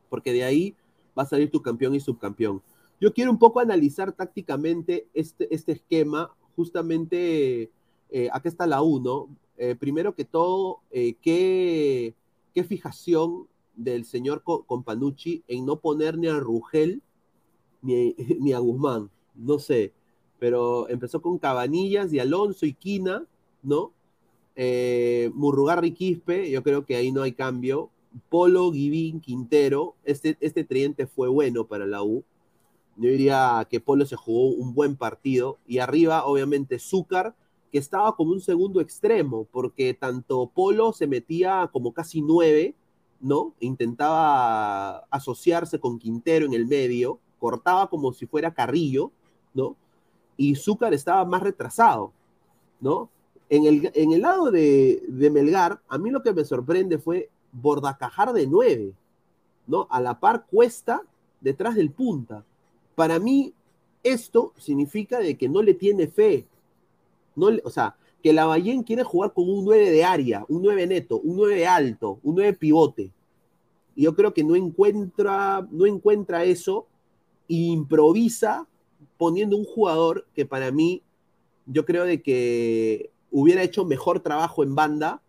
porque 0.09 0.33
de 0.33 0.45
ahí 0.45 0.77
va 1.19 1.25
a 1.25 1.27
salir 1.27 1.51
tu 1.51 1.63
campeón 1.63 1.95
y 1.95 2.01
subcampeón. 2.01 2.63
Yo 3.01 3.13
quiero 3.13 3.31
un 3.31 3.39
poco 3.39 3.61
analizar 3.61 4.13
tácticamente 4.13 5.09
este, 5.15 5.53
este 5.55 5.73
esquema, 5.73 6.31
justamente, 6.57 7.71
eh, 8.11 8.29
acá 8.33 8.49
está 8.49 8.67
la 8.67 8.83
1. 8.83 9.29
primero 9.79 10.15
que 10.15 10.25
todo, 10.25 10.81
eh, 10.91 11.15
¿qué, 11.21 12.15
¿qué 12.55 12.65
fijación 12.65 13.47
del 13.77 14.05
señor 14.05 14.43
Co- 14.43 14.65
Companucci 14.65 15.43
en 15.49 15.67
no 15.67 15.81
poner 15.81 16.17
ni 16.19 16.29
a 16.29 16.39
Rugel 16.41 17.03
ni, 17.83 18.15
ni 18.41 18.53
a 18.53 18.59
Guzmán? 18.61 19.11
No 19.35 19.59
sé, 19.59 19.93
pero 20.39 20.89
empezó 20.89 21.23
con 21.23 21.39
Cabanillas 21.39 22.13
y 22.13 22.21
Alonso 22.21 22.67
y 22.67 22.75
Quina, 22.75 23.27
¿no? 23.63 23.93
Eh, 24.57 25.31
Murrugarra 25.35 25.87
y 25.87 25.93
Quispe, 25.93 26.51
yo 26.51 26.63
creo 26.63 26.87
que 26.87 26.97
ahí 26.97 27.13
no 27.13 27.23
hay 27.23 27.33
cambio. 27.33 27.91
Polo, 28.31 28.71
Guivín, 28.73 29.21
Quintero, 29.21 29.97
este, 30.05 30.37
este 30.41 30.65
tridente 30.65 31.07
fue 31.07 31.29
bueno 31.29 31.67
para 31.67 31.87
la 31.87 32.03
U. 32.03 32.25
Yo 32.97 33.11
diría 33.11 33.67
que 33.71 33.81
Polo 33.81 34.07
se 34.07 34.17
jugó 34.17 34.49
un 34.49 34.75
buen 34.75 34.97
partido. 34.97 35.59
Y 35.67 35.79
arriba, 35.79 36.25
obviamente, 36.25 36.79
Zúcar, 36.79 37.35
que 37.73 37.79
estaba 37.79 38.15
como 38.15 38.33
un 38.33 38.41
segundo 38.41 38.81
extremo, 38.81 39.49
porque 39.51 39.95
tanto 39.95 40.51
Polo 40.55 40.93
se 40.93 41.07
metía 41.07 41.69
como 41.73 41.93
casi 41.93 42.23
nueve, 42.23 42.75
¿no? 43.21 43.55
Intentaba 43.59 44.99
asociarse 45.11 45.81
con 45.81 45.99
Quintero 45.99 46.47
en 46.47 46.55
el 46.55 46.67
medio, 46.67 47.19
cortaba 47.41 47.89
como 47.89 48.13
si 48.13 48.27
fuera 48.27 48.55
Carrillo, 48.55 49.11
¿no? 49.55 49.77
Y 50.37 50.55
Zúcar 50.55 50.95
estaba 50.95 51.25
más 51.25 51.43
retrasado, 51.43 52.13
¿no? 52.81 53.11
En 53.49 53.67
el, 53.67 53.91
en 53.95 54.13
el 54.13 54.23
lado 54.23 54.51
de, 54.51 55.03
de 55.09 55.31
Melgar, 55.31 55.81
a 55.89 55.99
mí 55.99 56.11
lo 56.11 56.23
que 56.23 56.33
me 56.33 56.45
sorprende 56.45 56.99
fue 56.99 57.29
Bordacajar 57.53 58.33
de 58.33 58.47
nueve, 58.47 58.95
¿no? 59.67 59.87
A 59.91 60.01
la 60.01 60.21
par 60.21 60.47
Cuesta 60.47 61.03
detrás 61.41 61.75
del 61.75 61.91
punta. 61.91 62.45
Para 62.95 63.19
mí, 63.19 63.53
esto 64.03 64.53
significa 64.59 65.19
de 65.19 65.37
que 65.37 65.49
no 65.49 65.63
le 65.63 65.75
tiene 65.75 66.07
fe. 66.09 66.47
No 67.35 67.49
o 67.65 67.71
sea, 67.71 67.97
que 68.23 68.33
la 68.33 68.43
Lavallén 68.43 68.83
quiere 68.83 69.03
jugar 69.03 69.33
con 69.33 69.49
un 69.49 69.65
9 69.65 69.91
de 69.91 70.05
área, 70.05 70.45
un 70.49 70.63
9 70.63 70.87
neto, 70.87 71.21
un 71.21 71.37
9 71.37 71.67
alto, 71.67 72.21
un 72.23 72.37
9 72.37 72.53
pivote. 72.55 73.13
Y 73.97 74.05
yo 74.05 74.15
creo 74.15 74.33
que 74.33 74.45
no 74.45 74.57
encuentra, 74.57 75.67
no 75.71 75.87
encuentra 75.87 76.45
eso 76.45 76.87
e 77.49 77.55
improvisa 77.55 78.67
poniendo 79.19 79.57
un 79.57 79.65
jugador 79.65 80.27
que 80.35 80.47
para 80.47 80.71
mí, 80.71 81.03
yo 81.67 81.85
creo 81.85 82.05
de 82.05 82.23
que 82.23 83.11
hubiera 83.31 83.63
hecho 83.63 83.85
mejor 83.85 84.21
trabajo 84.21 84.63
en 84.63 84.75
banda 84.75 85.23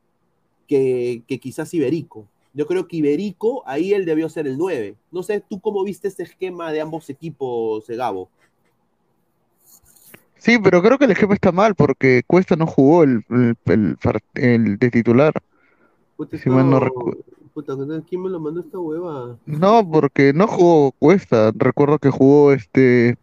que 0.68 1.24
quizás 1.42 1.74
Iberico. 1.74 2.28
Yo 2.56 2.66
creo 2.66 2.88
que 2.88 2.96
Iberico, 2.96 3.64
ahí 3.68 3.94
él 3.94 4.06
debió 4.06 4.30
ser 4.30 4.48
el 4.48 4.58
9. 4.58 4.96
No 5.12 5.24
sé, 5.24 5.44
¿tú 5.48 5.60
cómo 5.60 5.84
viste 5.84 6.08
este 6.08 6.24
esquema 6.24 6.72
de 6.72 6.80
ambos 6.80 7.10
equipos, 7.10 7.86
Gabo? 7.90 8.30
Sí, 10.38 10.58
pero 10.58 10.82
creo 10.82 10.98
que 10.98 11.04
el 11.04 11.12
esquema 11.12 11.34
está 11.34 11.52
mal 11.52 11.76
porque 11.76 12.24
Cuesta 12.26 12.56
no 12.56 12.66
jugó 12.66 13.04
el, 13.04 13.26
el, 14.36 14.78
de 14.78 14.90
titular. 14.90 15.34
Puta, 16.16 16.38
si 16.38 16.50
no 16.50 18.04
¿quién 18.08 18.22
me 18.22 18.30
lo 18.30 18.40
mandó 18.40 18.62
esta 18.62 18.80
hueva? 18.80 19.38
No, 19.46 19.90
porque 19.90 20.32
no 20.32 20.48
jugó 20.48 20.94
Cuesta. 20.94 21.52
Recuerdo 21.54 22.00
que 22.00 22.10
jugó 22.10 22.54
este 22.54 23.18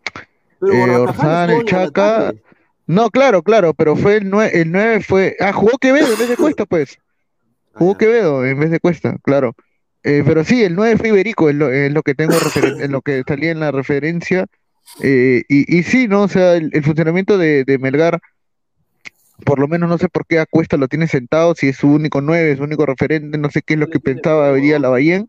eh, 0.60 0.96
Orzán, 0.96 1.50
el 1.50 1.64
Chaca. 1.64 2.34
No, 2.86 3.08
claro, 3.08 3.42
claro, 3.42 3.72
pero 3.72 3.96
fue 3.96 4.16
el 4.16 4.28
9, 4.28 4.60
el 4.60 4.72
9 4.72 5.00
fue. 5.00 5.36
Ah, 5.40 5.54
jugó 5.54 5.78
Quevedo 5.78 6.12
en 6.12 6.18
vez 6.18 6.28
de 6.28 6.36
Cuesta, 6.36 6.66
pues. 6.66 6.98
Ah, 7.74 7.78
jugó 7.78 7.96
Quevedo 7.96 8.46
en 8.46 8.58
vez 8.58 8.70
de 8.70 8.80
Cuesta, 8.80 9.16
claro. 9.22 9.54
Eh, 10.04 10.22
pero 10.26 10.44
sí, 10.44 10.62
el 10.64 10.74
9 10.74 10.96
fue 10.96 11.08
Iberico, 11.08 11.48
es 11.48 11.54
lo, 11.54 11.70
es 11.70 11.92
lo 11.92 12.02
que 12.02 12.14
tengo 12.14 12.34
en 12.80 12.92
lo 12.92 13.02
que 13.02 13.22
salía 13.26 13.52
en 13.52 13.60
la 13.60 13.70
referencia. 13.70 14.46
Eh, 15.00 15.44
y, 15.48 15.78
y, 15.78 15.82
sí, 15.84 16.08
¿no? 16.08 16.22
O 16.22 16.28
sea, 16.28 16.56
el, 16.56 16.82
funcionamiento 16.82 17.38
de, 17.38 17.64
Melgar, 17.80 18.20
por 19.44 19.58
lo 19.58 19.68
menos 19.68 19.88
no 19.88 19.98
sé 19.98 20.08
por 20.08 20.26
qué 20.26 20.40
Acuesta 20.40 20.76
lo 20.76 20.88
tiene 20.88 21.06
sentado, 21.06 21.54
si 21.54 21.68
es 21.68 21.76
su 21.76 21.88
único 21.88 22.20
nueve, 22.20 22.56
su 22.56 22.64
único 22.64 22.84
referente, 22.84 23.38
no 23.38 23.50
sé 23.50 23.62
qué 23.62 23.74
es 23.74 23.80
lo 23.80 23.88
que 23.88 24.00
pensaba 24.00 24.50
vería 24.50 24.78
la 24.78 24.88
Bahía. 24.88 25.24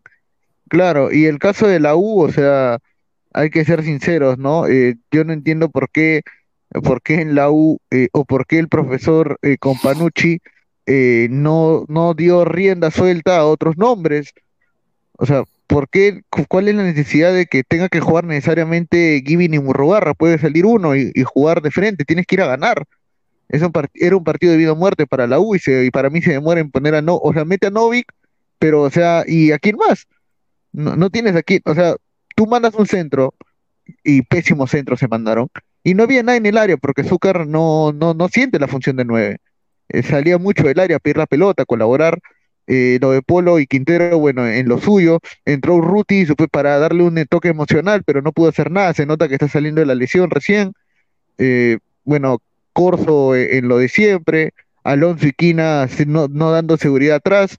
Claro, 0.68 1.12
y 1.12 1.26
el 1.26 1.38
caso 1.38 1.68
de 1.68 1.78
la 1.80 1.94
U, 1.94 2.22
o 2.22 2.32
sea, 2.32 2.78
hay 3.32 3.50
que 3.50 3.64
ser 3.64 3.84
sinceros, 3.84 4.38
¿no? 4.38 4.66
Eh, 4.66 4.96
yo 5.10 5.24
no 5.24 5.32
entiendo 5.32 5.70
por 5.70 5.90
qué, 5.90 6.22
por 6.82 7.02
qué 7.02 7.20
en 7.20 7.34
la 7.34 7.50
U 7.50 7.78
eh, 7.90 8.08
o 8.12 8.24
por 8.24 8.46
qué 8.46 8.58
el 8.58 8.68
profesor 8.68 9.38
Companucci 9.60 10.40
no, 10.86 11.84
no 11.88 12.14
dio 12.14 12.44
rienda 12.44 12.90
suelta 12.90 13.38
a 13.38 13.46
otros 13.46 13.76
nombres. 13.76 14.32
O 15.16 15.26
sea, 15.26 15.44
¿por 15.66 15.88
qué, 15.88 16.22
¿cuál 16.48 16.68
es 16.68 16.74
la 16.74 16.82
necesidad 16.82 17.32
de 17.32 17.46
que 17.46 17.64
tenga 17.64 17.88
que 17.88 18.00
jugar 18.00 18.24
necesariamente 18.24 19.22
Giving 19.24 19.54
y 19.54 19.58
Murrogarra? 19.58 20.14
Puede 20.14 20.38
salir 20.38 20.66
uno 20.66 20.96
y, 20.96 21.12
jugar 21.24 21.62
de 21.62 21.70
frente, 21.70 22.04
tienes 22.04 22.26
que 22.26 22.36
ir 22.36 22.42
a 22.42 22.46
ganar. 22.46 22.84
Era 23.48 24.16
un 24.16 24.24
partido 24.24 24.52
de 24.52 24.58
vida 24.58 24.72
o 24.72 24.76
muerte 24.76 25.06
para 25.06 25.26
la 25.26 25.38
U 25.38 25.54
y, 25.54 25.90
para 25.90 26.10
mí 26.10 26.22
se 26.22 26.32
demora 26.32 26.60
en 26.60 26.70
poner 26.70 26.94
a 26.94 27.02
no, 27.02 27.16
o 27.16 27.32
sea, 27.32 27.44
mete 27.44 27.66
a 27.68 27.70
Novik, 27.70 28.12
pero 28.58 28.82
o 28.82 28.90
sea, 28.90 29.24
¿y 29.26 29.52
a 29.52 29.58
quién 29.58 29.76
más? 29.76 30.06
No, 30.72 30.96
no 30.96 31.10
tienes 31.10 31.36
aquí, 31.36 31.60
o 31.64 31.74
sea, 31.74 31.96
tú 32.34 32.46
mandas 32.46 32.74
un 32.74 32.86
centro 32.86 33.34
y 34.02 34.22
pésimos 34.22 34.70
centros 34.70 34.98
se 34.98 35.08
mandaron 35.08 35.48
y 35.84 35.94
no 35.94 36.04
había 36.04 36.22
nada 36.22 36.36
en 36.38 36.46
el 36.46 36.58
área 36.58 36.76
porque 36.78 37.04
Zúcar 37.04 37.46
no, 37.46 37.92
no, 37.92 38.14
no 38.14 38.28
siente 38.28 38.58
la 38.58 38.68
función 38.68 38.96
de 38.96 39.04
nueve. 39.04 39.38
Eh, 39.94 40.02
salía 40.02 40.38
mucho 40.38 40.64
del 40.64 40.80
área 40.80 40.96
a 40.96 41.00
pedir 41.00 41.18
la 41.18 41.26
pelota, 41.26 41.64
colaborar 41.64 42.18
eh, 42.66 42.98
lo 43.00 43.12
de 43.12 43.22
Polo 43.22 43.58
y 43.60 43.66
Quintero, 43.66 44.18
bueno, 44.18 44.46
en 44.48 44.68
lo 44.68 44.80
suyo, 44.80 45.20
entró 45.44 45.80
Ruti 45.80 46.26
para 46.50 46.78
darle 46.78 47.02
un 47.02 47.22
toque 47.28 47.48
emocional, 47.48 48.02
pero 48.04 48.22
no 48.22 48.32
pudo 48.32 48.48
hacer 48.48 48.70
nada, 48.70 48.94
se 48.94 49.06
nota 49.06 49.28
que 49.28 49.34
está 49.34 49.48
saliendo 49.48 49.80
de 49.80 49.86
la 49.86 49.94
lesión 49.94 50.30
recién, 50.30 50.72
eh, 51.38 51.78
bueno, 52.04 52.38
Corso 52.72 53.36
eh, 53.36 53.58
en 53.58 53.68
lo 53.68 53.78
de 53.78 53.88
siempre, 53.88 54.52
Alonso 54.82 55.26
y 55.28 55.32
Quina 55.32 55.86
no, 56.06 56.28
dando 56.28 56.76
seguridad 56.76 57.16
atrás, 57.16 57.58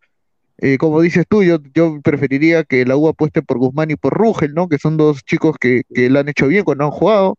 como 0.79 1.01
dices 1.01 1.25
tú, 1.29 1.43
yo, 1.43 1.59
preferiría 2.01 2.63
que 2.63 2.85
la 2.85 2.95
U 2.97 3.07
apueste 3.07 3.41
por 3.41 3.59
Guzmán 3.59 3.91
y 3.91 3.95
por 3.97 4.13
Rugel, 4.13 4.53
¿no? 4.53 4.67
Que 4.69 4.79
son 4.79 4.97
dos 4.97 5.23
chicos 5.23 5.57
que, 5.59 5.83
que 5.93 6.09
lo 6.09 6.19
han 6.19 6.29
hecho 6.29 6.47
bien 6.47 6.63
cuando 6.63 6.85
han 6.85 6.91
jugado. 6.91 7.37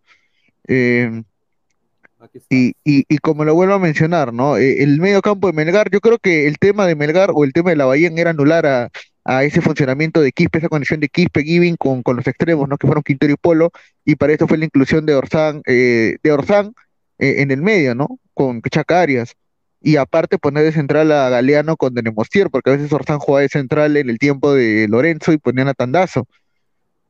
Y, 2.48 2.74
y, 2.84 3.04
y, 3.08 3.18
como 3.18 3.44
lo 3.44 3.54
vuelvo 3.54 3.74
a 3.74 3.78
mencionar, 3.78 4.32
¿no? 4.32 4.56
Eh, 4.56 4.82
el 4.82 5.00
medio 5.00 5.20
campo 5.20 5.46
de 5.48 5.52
Melgar, 5.52 5.90
yo 5.90 6.00
creo 6.00 6.18
que 6.18 6.46
el 6.48 6.58
tema 6.58 6.86
de 6.86 6.94
Melgar 6.94 7.30
o 7.34 7.44
el 7.44 7.52
tema 7.52 7.70
de 7.70 7.76
la 7.76 7.84
Bahía 7.84 8.10
era 8.16 8.30
anular 8.30 8.66
a, 8.66 8.90
a 9.24 9.44
ese 9.44 9.60
funcionamiento 9.60 10.20
de 10.20 10.32
Quispe, 10.32 10.58
esa 10.58 10.68
conexión 10.68 11.00
de 11.00 11.08
Quispe 11.08 11.42
Giving 11.42 11.76
con, 11.76 12.02
con, 12.02 12.16
los 12.16 12.26
extremos, 12.26 12.68
¿no? 12.68 12.78
Que 12.78 12.86
fueron 12.86 13.02
Quintero 13.02 13.32
y 13.32 13.36
Polo, 13.36 13.70
y 14.04 14.16
para 14.16 14.32
eso 14.32 14.48
fue 14.48 14.58
la 14.58 14.64
inclusión 14.64 15.04
de 15.04 15.14
Orzán, 15.14 15.62
eh, 15.66 16.16
de 16.22 16.32
Orzán 16.32 16.74
eh, 17.18 17.36
en 17.38 17.50
el 17.50 17.60
medio, 17.62 17.94
¿no? 17.94 18.18
Con 18.34 18.62
Chacarias. 18.62 19.34
Y 19.82 19.96
aparte 19.96 20.38
poner 20.38 20.64
de 20.64 20.72
central 20.72 21.12
a 21.12 21.28
Galeano 21.28 21.76
con 21.76 21.94
Denemostier, 21.94 22.50
porque 22.50 22.70
a 22.70 22.76
veces 22.76 22.92
Orzán 22.92 23.18
jugaba 23.18 23.42
de 23.42 23.48
central 23.48 23.96
en 23.96 24.10
el 24.10 24.18
tiempo 24.18 24.54
de 24.54 24.88
Lorenzo 24.88 25.32
y 25.32 25.38
ponían 25.38 25.68
a 25.68 25.74
Tandazo. 25.74 26.26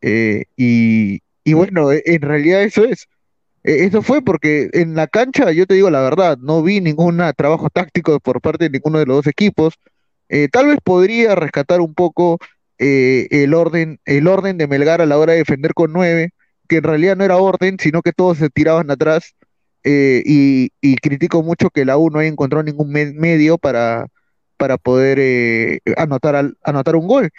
y, 0.02 1.20
y 1.44 1.52
bueno, 1.52 1.90
en 1.92 2.22
realidad 2.22 2.62
eso 2.62 2.84
es. 2.84 3.08
Eh, 3.66 3.84
eso 3.84 4.00
fue 4.02 4.22
porque 4.22 4.70
en 4.72 4.94
la 4.94 5.08
cancha, 5.08 5.50
yo 5.52 5.66
te 5.66 5.74
digo 5.74 5.90
la 5.90 6.00
verdad, 6.00 6.38
no 6.38 6.62
vi 6.62 6.80
ningún 6.80 7.20
trabajo 7.36 7.68
táctico 7.70 8.20
por 8.20 8.40
parte 8.40 8.64
de 8.66 8.70
ninguno 8.70 8.98
de 9.00 9.06
los 9.06 9.16
dos 9.16 9.26
equipos. 9.26 9.74
Eh, 10.28 10.48
tal 10.50 10.66
vez 10.68 10.78
podría 10.82 11.34
rescatar 11.34 11.80
un 11.80 11.94
poco 11.94 12.38
eh, 12.78 13.26
el, 13.30 13.54
orden, 13.54 14.00
el 14.04 14.28
orden 14.28 14.58
de 14.58 14.68
Melgar 14.68 15.00
a 15.00 15.06
la 15.06 15.18
hora 15.18 15.32
de 15.32 15.40
defender 15.40 15.74
con 15.74 15.92
nueve, 15.92 16.30
que 16.68 16.76
en 16.78 16.84
realidad 16.84 17.16
no 17.16 17.24
era 17.24 17.38
orden, 17.38 17.76
sino 17.80 18.02
que 18.02 18.12
todos 18.12 18.38
se 18.38 18.50
tiraban 18.50 18.90
atrás. 18.90 19.34
y, 19.84 20.70
critico 21.02 21.42
mucho 21.42 21.70
que 21.70 21.84
la 21.84 21.96
U 21.98 22.10
no 22.10 22.18
haya 22.20 22.28
encontrado 22.28 22.62
ningún 22.64 22.90
medio 22.92 23.58
para, 23.58 24.06
para 24.56 24.78
poder 24.78 25.80
anotar, 25.96 26.52
anotar 26.62 26.96
un 26.96 27.06
gol 27.08 27.30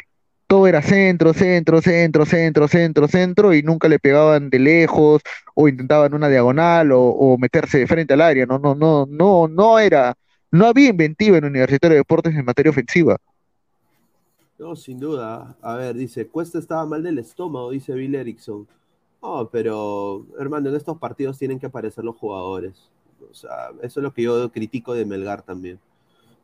todo 0.48 0.68
era 0.68 0.82
centro, 0.82 1.34
centro, 1.34 1.82
centro, 1.82 2.26
centro, 2.26 2.68
centro, 2.68 3.08
centro, 3.08 3.54
y 3.54 3.62
nunca 3.62 3.88
le 3.90 4.00
pegaban 4.00 4.50
de 4.50 4.60
lejos, 4.60 5.22
o 5.54 5.68
intentaban 5.68 6.14
una 6.14 6.30
diagonal, 6.30 6.92
o, 6.94 7.38
meterse 7.38 7.80
de 7.80 7.88
frente 7.88 8.14
al 8.14 8.22
área, 8.22 8.46
no, 8.46 8.58
no, 8.58 8.74
no, 8.74 9.06
no, 9.10 9.48
no 9.48 9.80
era, 9.80 10.16
no 10.52 10.66
había 10.66 10.90
inventiva 10.90 11.38
en 11.38 11.46
Universitario 11.46 11.96
de 11.96 12.00
Deportes 12.00 12.36
en 12.36 12.46
materia 12.46 12.70
ofensiva. 12.70 13.18
No, 14.58 14.76
sin 14.76 15.00
duda. 15.00 15.56
A 15.62 15.76
ver, 15.76 15.96
dice, 15.96 16.28
Cuesta 16.28 16.58
estaba 16.58 16.86
mal 16.86 17.04
del 17.04 17.20
estómago, 17.20 17.72
dice 17.72 17.94
Bill 17.94 18.16
Erickson. 18.16 18.68
No, 19.22 19.50
pero, 19.52 20.26
hermano, 20.40 20.70
en 20.70 20.76
estos 20.76 20.98
partidos 20.98 21.38
tienen 21.38 21.60
que 21.60 21.68
aparecer 21.68 22.04
los 22.04 22.16
jugadores. 22.16 22.90
O 23.30 23.34
sea, 23.34 23.70
eso 23.82 24.00
es 24.00 24.04
lo 24.04 24.14
que 24.14 24.24
yo 24.24 24.52
critico 24.52 24.94
de 24.94 25.06
Melgar 25.06 25.42
también. 25.42 25.80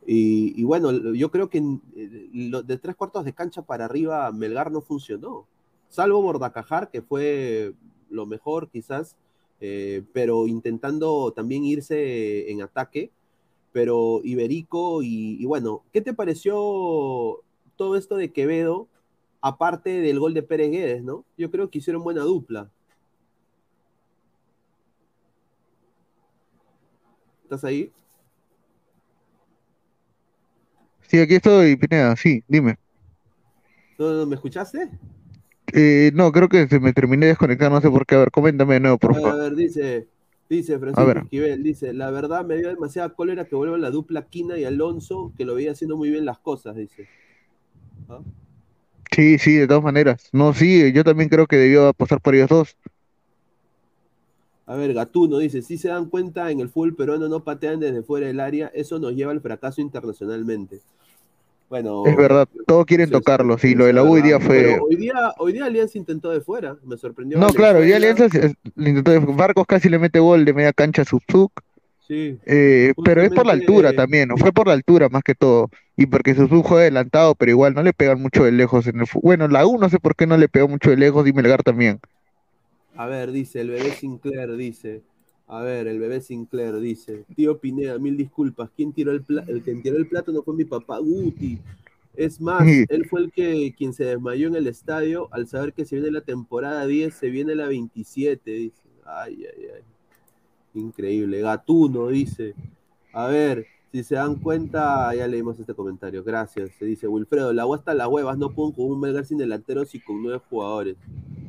Y, 0.06 0.64
bueno, 0.64 1.14
yo 1.14 1.32
creo 1.32 1.49
que 1.49 1.60
eh, 1.60 2.30
de 2.66 2.78
tres 2.78 2.95
cuartos 2.95 3.24
de 3.26 3.34
cancha 3.34 3.62
para 3.62 3.86
arriba 3.86 4.32
Melgar 4.32 4.72
no 4.72 4.82
funcionó, 4.82 5.47
salvo 5.89 6.22
Bordacajar, 6.22 6.89
que 6.89 7.01
fue 7.01 7.74
lo 8.10 8.26
mejor 8.26 8.70
quizás, 8.70 9.16
eh, 9.62 10.04
pero 10.14 10.47
intentando 10.47 11.32
también 11.32 11.64
irse 11.64 12.51
en 12.51 12.62
ataque, 12.62 13.12
pero 13.72 14.22
Iberico 14.24 15.01
y, 15.04 15.43
bueno, 15.45 15.84
¿qué 15.91 16.01
te 16.01 16.14
pareció 16.14 17.41
todo 17.76 17.95
esto 17.97 18.18
de 18.18 18.32
Quevedo, 18.32 18.88
aparte 19.41 20.01
del 20.01 20.20
gol 20.20 20.34
de 20.34 20.43
Pérez 20.43 20.72
Guedes, 20.72 21.04
¿no? 21.04 21.26
Yo 21.38 21.49
creo 21.49 21.70
que 21.70 21.80
hicieron 21.80 22.04
buena 22.04 22.22
dupla. 22.24 22.72
¿Estás 27.43 27.64
ahí? 27.64 27.91
Sí, 31.14 31.20
aquí 31.20 31.36
estoy, 31.36 31.76
Pineda, 31.76 32.16
sí, 32.16 32.43
dime. 32.47 32.76
¿No, 33.99 34.26
me 34.26 34.34
escuchaste? 34.34 34.89
Eh, 35.72 36.09
no, 36.16 36.32
creo 36.32 36.49
que 36.49 36.68
se 36.68 36.80
me 36.80 36.91
terminé 36.91 37.28
de 37.28 37.34
desconectar, 37.34 37.72
no 37.72 37.80
sé 37.82 37.91
por 37.91 38.07
qué. 38.07 38.16
A 38.16 38.18
ver, 38.18 38.32
coméntame 38.32 38.74
de 38.74 38.80
nuevo, 38.80 38.97
por 38.97 39.14
favor. 39.14 39.30
A 39.30 39.36
ver, 39.36 39.53
dice, 39.53 40.07
dice 40.49 40.80
Francisco 40.80 41.11
Esquivel, 41.11 41.61
dice, 41.61 41.93
la 41.93 42.09
verdad 42.09 42.43
me 42.43 42.57
dio 42.57 42.70
demasiada 42.70 43.09
cólera 43.09 43.45
que 43.45 43.55
vuelva 43.55 43.78
la 43.78 43.91
dupla 43.91 44.24
Quina 44.24 44.57
y 44.57 44.66
Alonso, 44.66 45.32
que 45.38 45.45
lo 45.45 45.53
veía 45.53 45.74
haciendo 45.74 45.97
muy 45.97 46.09
bien 46.09 46.26
las 46.26 46.39
cosas, 46.39 46.76
dice. 46.76 47.07
¿Ah? 48.09 48.18
Sí, 49.11 49.38
sí, 49.38 49.53
de 49.53 49.68
todas 49.68 49.84
maneras. 49.84 50.30
No, 50.32 50.51
sí, 50.55 50.91
yo 50.93 51.03
también 51.03 51.30
creo 51.30 51.45
que 51.45 51.57
debió 51.57 51.89
apostar 51.89 52.22
por 52.22 52.34
ellos 52.34 52.49
dos. 52.49 52.76
A 54.66 54.76
ver, 54.76 54.95
Gatuno 54.95 55.38
dice, 55.38 55.61
si 55.61 55.78
se 55.78 55.89
dan 55.89 56.09
cuenta, 56.09 56.49
en 56.49 56.59
el 56.59 56.70
fútbol 56.70 56.95
peruano 56.95 57.30
no 57.30 57.43
patean 57.43 57.80
desde 57.80 58.01
fuera 58.01 58.26
del 58.26 58.39
área, 58.39 58.72
eso 58.74 58.97
nos 58.97 59.14
lleva 59.14 59.32
al 59.32 59.41
fracaso 59.41 59.80
internacionalmente. 59.80 60.82
Bueno, 61.74 62.03
es 62.05 62.15
verdad, 62.15 62.47
todos 62.67 62.86
quieren 62.86 63.09
tocarlo, 63.09 63.57
sí, 63.57 63.74
lo 63.74 63.86
de 63.86 63.93
la 63.93 64.03
U 64.03 64.11
hoy 64.11 64.21
día 64.21 64.39
fue... 64.39 64.78
hoy 64.80 64.95
día, 64.95 65.34
hoy 65.39 65.53
día 65.53 65.65
Alianza 65.65 65.97
intentó 65.97 66.30
de 66.30 66.39
fuera, 66.39 66.78
me 66.84 66.97
sorprendió. 66.97 67.39
No, 67.39 67.47
claro, 67.47 67.80
hoy 67.80 67.88
día 67.88 67.95
Alianza 67.95 68.28
intentó 68.78 69.09
de 69.09 69.17
Barcos 69.17 69.65
casi 69.67 69.89
le 69.89 69.97
mete 69.97 70.19
gol 70.19 70.45
de 70.45 70.53
media 70.53 70.71
cancha 70.71 71.01
a 71.01 71.05
Subzuk. 71.05 71.51
Sí. 72.07 72.38
Eh, 72.45 72.93
pero 73.03 73.24
es 73.24 73.32
por 73.32 73.47
la 73.47 73.53
altura 73.53 73.91
también, 73.91 74.30
¿no? 74.30 74.38
Fue 74.38 74.51
por 74.51 74.67
la 74.67 74.74
altura 74.74 75.09
más 75.09 75.24
que 75.24 75.34
todo. 75.34 75.71
Y 75.97 76.05
porque 76.05 76.36
Subzuk 76.36 76.63
juega 76.63 76.84
adelantado, 76.84 77.34
pero 77.34 77.49
igual 77.49 77.74
no 77.74 77.82
le 77.82 77.91
pegan 77.91 78.21
mucho 78.21 78.43
de 78.43 78.51
lejos 78.51 78.86
en 78.86 78.99
el 78.99 79.07
Bueno, 79.24 79.47
la 79.47 79.65
U 79.65 79.80
no 79.80 79.89
sé 79.89 79.97
por 79.97 80.15
qué 80.15 80.28
no 80.28 80.38
le 80.38 80.49
pegó 80.49 80.67
mucho 80.67 80.91
de 80.91 80.97
lejos, 80.97 81.28
y 81.28 81.34
Melgar 81.34 81.63
también. 81.63 81.99
A 82.95 83.07
ver, 83.07 83.32
dice, 83.32 83.61
el 83.61 83.71
bebé 83.71 83.89
Sinclair 83.93 84.55
dice. 84.57 85.01
A 85.48 85.62
ver, 85.62 85.88
el 85.88 86.00
bebé 86.00 86.22
Sinclair 86.22 86.80
dice. 86.80 87.26
Tío 87.36 87.60
Pineda, 87.60 88.00
mil 88.00 88.18
disculpas. 88.18 88.70
¿Quién 88.76 88.94
tiró 88.94 89.12
el 89.12 89.26
el 89.48 89.64
que 89.64 89.76
tiró 89.76 89.98
el 89.98 90.08
plato 90.08 90.32
no 90.32 90.44
fue 90.44 90.56
mi 90.56 90.66
papá, 90.66 91.00
Guti. 91.00 91.60
Es 92.16 92.39
más, 92.39 92.64
él 92.89 93.06
fue 93.10 93.22
el 93.22 93.32
que 93.32 93.74
quien 93.78 93.94
se 93.94 94.06
desmayó 94.06 94.48
en 94.48 94.56
el 94.56 94.68
estadio 94.68 95.28
al 95.32 95.48
saber 95.48 95.74
que 95.74 95.86
se 95.86 95.96
viene 95.96 96.12
la 96.12 96.22
temporada 96.22 96.86
10, 96.86 97.14
se 97.14 97.30
viene 97.30 97.56
la 97.56 97.68
27, 97.68 98.52
dice. 98.52 98.84
Ay, 99.06 99.46
ay, 99.46 99.66
ay. 99.76 100.82
Increíble. 100.82 101.41
Gatuno 101.41 102.08
dice. 102.08 102.56
A 103.12 103.28
ver, 103.28 103.68
si 103.91 104.04
se 104.04 104.16
dan 104.16 104.36
cuenta, 104.38 105.14
ya 105.14 105.28
leímos 105.28 105.60
este 105.60 105.76
comentario. 105.76 106.24
Gracias. 106.24 106.72
Se 106.80 106.86
dice 106.86 107.08
Wilfredo, 107.08 107.54
la 107.54 107.62
agua 107.64 107.78
está 107.78 107.94
las 107.94 108.08
huevas, 108.08 108.38
no 108.38 108.50
pueden 108.50 108.74
con 108.74 108.86
un 108.86 109.00
Melgar 109.00 109.26
sin 109.26 109.38
delanteros 109.38 109.94
y 109.94 110.00
con 110.00 110.24
nueve 110.24 110.41
jugadores. 110.50 110.96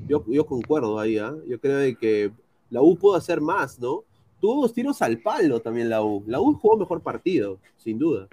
Yo, 0.07 0.23
yo 0.29 0.45
concuerdo 0.45 0.99
ahí, 0.99 1.17
¿ah? 1.17 1.35
Yo 1.49 1.59
creo 1.59 1.99
que 1.99 2.33
la 2.71 2.83
U 2.83 2.97
pudo 2.97 3.17
hacer 3.17 3.41
más, 3.41 3.79
¿no? 3.79 4.05
Tuvo 4.41 4.63
dos 4.63 4.75
tiros 4.75 5.01
al 5.03 5.19
palo 5.19 5.61
también 5.61 5.89
la 5.89 6.03
U. 6.03 6.23
La 6.27 6.41
U 6.41 6.55
jugó 6.55 6.77
mejor 6.77 7.01
partido, 7.01 7.59
sin 7.79 7.99
duda. 7.99 8.29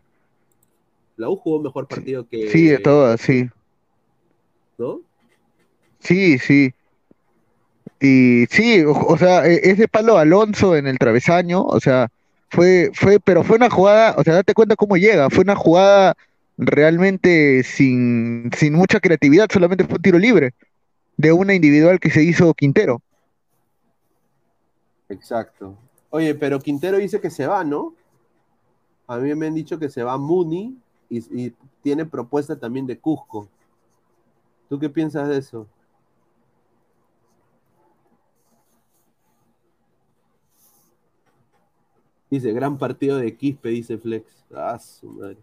La 1.15 1.29
U 1.29 1.35
jugó 1.35 1.61
mejor 1.61 1.87
partido 1.87 2.27
que. 2.27 2.49
Sí, 2.49 2.67
de 2.67 2.79
todas, 2.79 3.21
sí. 3.21 3.49
¿No? 4.77 5.01
Sí, 5.99 6.37
sí. 6.39 6.73
Y 7.99 8.45
sí, 8.49 8.83
o, 8.85 9.15
sea, 9.17 9.45
e, 9.45 9.59
ese 9.63 9.87
palo 9.87 10.17
Alonso 10.17 10.75
en 10.75 10.87
el 10.87 10.97
travesaño, 10.97 11.63
o 11.63 11.79
sea, 11.79 12.09
fue, 12.49 12.89
fue, 12.93 13.19
pero 13.19 13.43
fue 13.43 13.57
una 13.57 13.69
jugada, 13.69 14.15
o 14.17 14.23
sea, 14.23 14.33
date 14.33 14.55
cuenta 14.55 14.75
cómo 14.75 14.97
llega, 14.97 15.29
fue 15.29 15.43
una 15.43 15.55
jugada 15.55 16.17
realmente 16.57 17.63
sin, 17.63 18.49
sin 18.57 18.73
mucha 18.73 18.99
creatividad, 18.99 19.47
solamente 19.51 19.83
fue 19.83 19.95
un 19.97 20.01
tiro 20.01 20.17
libre 20.17 20.53
de 21.17 21.31
una 21.31 21.53
individual 21.53 21.99
que 21.99 22.09
se 22.09 22.23
hizo 22.23 22.53
Quintero. 22.55 23.01
Exacto. 25.11 25.77
Oye, 26.09 26.33
pero 26.35 26.59
Quintero 26.59 26.97
dice 26.97 27.19
que 27.19 27.29
se 27.29 27.45
va, 27.45 27.63
¿no? 27.63 27.93
A 29.07 29.17
mí 29.17 29.35
me 29.35 29.47
han 29.47 29.53
dicho 29.53 29.77
que 29.77 29.89
se 29.89 30.03
va 30.03 30.17
Muni 30.17 30.77
y, 31.09 31.51
tiene 31.81 32.05
propuesta 32.05 32.57
también 32.57 32.87
de 32.87 32.97
Cusco. 32.97 33.49
¿Tú 34.69 34.79
qué 34.79 34.89
piensas 34.89 35.27
de 35.27 35.37
eso? 35.37 35.67
Dice, 42.29 42.53
gran 42.53 42.77
partido 42.77 43.17
de 43.17 43.35
Quispe, 43.35 43.69
dice 43.69 43.97
Flex. 43.97 44.45
Ah, 44.55 44.79
su 44.79 45.09
madre. 45.09 45.37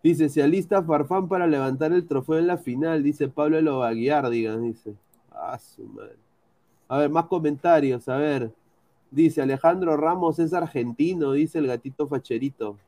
Dice, 0.00 0.28
se 0.28 0.42
alista 0.42 0.80
Farfán 0.82 1.26
para 1.26 1.48
levantar 1.48 1.92
el 1.92 2.06
trofeo 2.06 2.38
en 2.38 2.46
la 2.46 2.58
final, 2.58 3.02
dice 3.02 3.26
Pablo 3.26 3.60
Lobaguiar, 3.60 4.30
digan, 4.30 4.62
dice. 4.62 4.94
Ah, 5.32 5.58
su 5.58 5.82
madre. 5.86 6.16
A 6.86 6.98
ver, 6.98 7.10
más 7.10 7.26
comentarios, 7.26 8.08
a 8.08 8.16
ver. 8.16 8.52
Dice, 9.10 9.40
Alejandro 9.40 9.96
Ramos 9.96 10.38
es 10.38 10.52
argentino, 10.52 11.32
dice 11.32 11.58
el 11.58 11.66
gatito 11.66 12.06
facherito. 12.06 12.78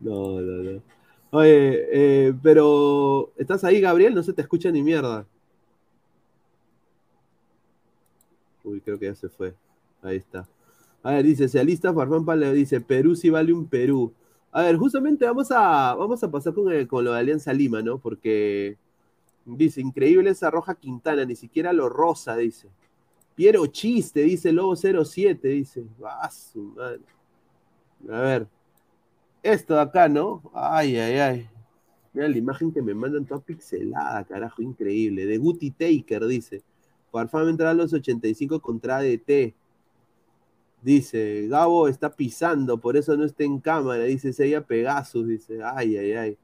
No, 0.00 0.40
no, 0.40 0.62
no. 0.62 0.82
Oye, 1.30 1.88
eh, 1.90 2.34
pero 2.42 3.32
¿estás 3.36 3.64
ahí, 3.64 3.80
Gabriel? 3.80 4.14
No 4.14 4.22
se 4.22 4.32
te 4.32 4.42
escucha 4.42 4.70
ni 4.70 4.82
mierda. 4.82 5.26
Uy, 8.62 8.80
creo 8.80 8.98
que 8.98 9.06
ya 9.06 9.14
se 9.14 9.28
fue. 9.28 9.54
Ahí 10.02 10.16
está. 10.16 10.48
A 11.02 11.12
ver, 11.12 11.24
dice, 11.24 11.48
se 11.48 11.60
alista 11.60 11.92
Farfán 11.92 12.40
le 12.40 12.52
dice, 12.52 12.80
Perú 12.80 13.14
sí 13.16 13.30
vale 13.30 13.52
un 13.52 13.66
Perú. 13.66 14.12
A 14.52 14.62
ver, 14.62 14.76
justamente 14.76 15.26
vamos 15.26 15.50
a, 15.50 15.94
vamos 15.94 16.22
a 16.22 16.30
pasar 16.30 16.54
con, 16.54 16.86
con 16.86 17.04
lo 17.04 17.12
de 17.12 17.18
Alianza 17.18 17.52
Lima, 17.52 17.82
¿no? 17.82 17.98
Porque 17.98 18.78
dice, 19.44 19.80
increíble 19.80 20.30
esa 20.30 20.50
roja 20.50 20.76
Quintana, 20.76 21.24
ni 21.24 21.36
siquiera 21.36 21.72
lo 21.72 21.88
rosa, 21.88 22.36
dice. 22.36 22.68
Piero 23.34 23.66
Chiste, 23.66 24.20
dice 24.20 24.52
Lobo 24.52 24.76
07, 24.76 25.48
dice. 25.48 25.84
Ah, 26.04 26.30
su 26.30 26.62
madre. 26.62 27.00
A 28.08 28.20
ver, 28.20 28.46
esto 29.42 29.74
de 29.74 29.80
acá, 29.80 30.08
¿no? 30.08 30.42
Ay, 30.54 30.96
ay, 30.96 31.18
ay. 31.18 31.48
Mira 32.12 32.28
la 32.28 32.38
imagen 32.38 32.72
que 32.72 32.80
me 32.80 32.94
mandan 32.94 33.24
toda 33.24 33.40
pixelada, 33.40 34.24
carajo, 34.24 34.62
increíble. 34.62 35.26
De 35.26 35.36
Guti 35.36 35.70
Taker, 35.70 36.26
dice. 36.26 36.62
Farfán 37.10 37.48
entrar 37.48 37.70
a 37.70 37.74
los 37.74 37.92
85 37.92 38.60
contra 38.60 38.98
ADT. 38.98 39.54
Dice, 40.82 41.48
Gabo 41.48 41.88
está 41.88 42.14
pisando, 42.14 42.78
por 42.78 42.96
eso 42.96 43.16
no 43.16 43.24
está 43.24 43.44
en 43.44 43.58
cámara. 43.58 44.04
Dice 44.04 44.32
Seiya 44.32 44.60
Pegasus, 44.64 45.26
dice. 45.26 45.58
Ay, 45.62 45.96
ay, 45.96 46.12
ay. 46.12 46.38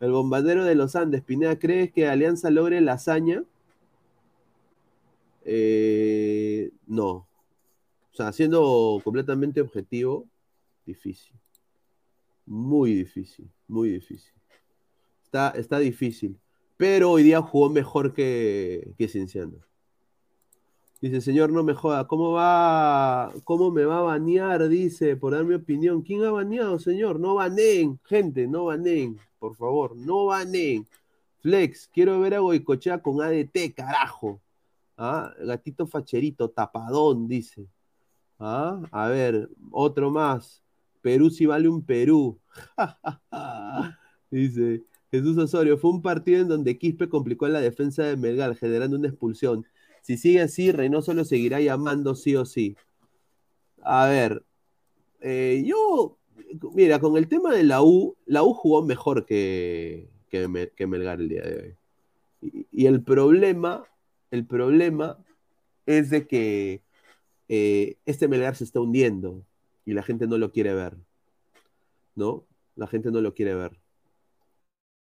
El 0.00 0.12
bombardero 0.12 0.64
de 0.64 0.74
los 0.74 0.96
Andes, 0.96 1.22
Pineda, 1.22 1.58
¿crees 1.58 1.92
que 1.92 2.08
Alianza 2.08 2.50
logre 2.50 2.80
la 2.80 2.94
hazaña? 2.94 3.44
Eh, 5.44 6.70
no. 6.86 7.10
O 8.12 8.14
sea, 8.14 8.32
siendo 8.32 9.00
completamente 9.02 9.60
objetivo, 9.60 10.28
difícil. 10.84 11.34
Muy 12.46 12.94
difícil, 12.94 13.50
muy 13.68 13.90
difícil. 13.90 14.32
Está, 15.24 15.50
está 15.50 15.78
difícil. 15.78 16.38
Pero 16.76 17.12
hoy 17.12 17.22
día 17.22 17.40
jugó 17.40 17.70
mejor 17.70 18.12
que, 18.12 18.92
que 18.98 19.08
Cienciano. 19.08 19.58
Dice, 21.00 21.20
señor, 21.20 21.50
no 21.50 21.64
me 21.64 21.74
joda. 21.74 22.06
¿Cómo 22.06 22.30
va? 22.30 23.32
¿Cómo 23.42 23.72
me 23.72 23.84
va 23.84 23.98
a 23.98 24.02
banear? 24.02 24.68
Dice, 24.68 25.16
por 25.16 25.32
dar 25.32 25.44
mi 25.44 25.54
opinión. 25.54 26.02
¿Quién 26.02 26.22
ha 26.22 26.30
baneado, 26.30 26.78
señor? 26.78 27.18
No 27.18 27.34
baneen, 27.34 27.98
gente, 28.04 28.46
no 28.46 28.66
baneen, 28.66 29.18
por 29.40 29.56
favor, 29.56 29.96
no 29.96 30.26
baneen. 30.26 30.86
Flex, 31.40 31.88
quiero 31.92 32.20
ver 32.20 32.34
a 32.34 32.38
Goicochea 32.38 33.02
con 33.02 33.20
ADT, 33.20 33.74
carajo. 33.74 34.40
¿Ah? 34.96 35.32
Gatito 35.40 35.86
facherito, 35.86 36.50
tapadón, 36.50 37.28
dice. 37.28 37.66
¿Ah? 38.38 38.80
A 38.90 39.08
ver, 39.08 39.48
otro 39.70 40.10
más. 40.10 40.62
Perú 41.00 41.30
sí 41.30 41.46
vale 41.46 41.68
un 41.68 41.84
Perú. 41.84 42.38
Dice 44.30 44.82
Jesús 45.12 45.36
Osorio, 45.36 45.76
fue 45.76 45.90
un 45.90 46.00
partido 46.00 46.40
en 46.40 46.48
donde 46.48 46.78
Quispe 46.78 47.06
complicó 47.08 47.46
la 47.46 47.60
defensa 47.60 48.02
de 48.02 48.16
Melgar, 48.16 48.56
generando 48.56 48.96
una 48.96 49.08
expulsión. 49.08 49.66
Si 50.00 50.16
sigue 50.16 50.40
así, 50.40 50.72
Reynoso 50.72 51.12
lo 51.12 51.26
seguirá 51.26 51.60
llamando 51.60 52.14
sí 52.14 52.34
o 52.34 52.46
sí. 52.46 52.76
A 53.82 54.06
ver, 54.06 54.42
eh, 55.20 55.62
yo, 55.66 56.16
mira, 56.72 56.98
con 56.98 57.18
el 57.18 57.28
tema 57.28 57.54
de 57.54 57.62
la 57.62 57.82
U, 57.82 58.16
la 58.24 58.42
U 58.42 58.54
jugó 58.54 58.82
mejor 58.82 59.26
que, 59.26 60.08
que, 60.30 60.86
Melgar 60.86 61.20
el 61.20 61.28
día 61.28 61.42
de 61.42 61.76
hoy. 62.40 62.62
Y, 62.72 62.86
el 62.86 63.02
problema, 63.02 63.84
el 64.32 64.46
problema 64.46 65.18
es 65.86 66.10
de 66.10 66.26
que 66.26 66.82
eh, 67.48 67.98
este 68.06 68.28
Melgar 68.28 68.56
se 68.56 68.64
está 68.64 68.80
hundiendo 68.80 69.44
y 69.84 69.92
la 69.92 70.02
gente 70.02 70.26
no 70.26 70.38
lo 70.38 70.50
quiere 70.50 70.74
ver. 70.74 70.96
¿No? 72.14 72.46
La 72.74 72.86
gente 72.86 73.10
no 73.10 73.20
lo 73.20 73.34
quiere 73.34 73.54
ver. 73.54 73.78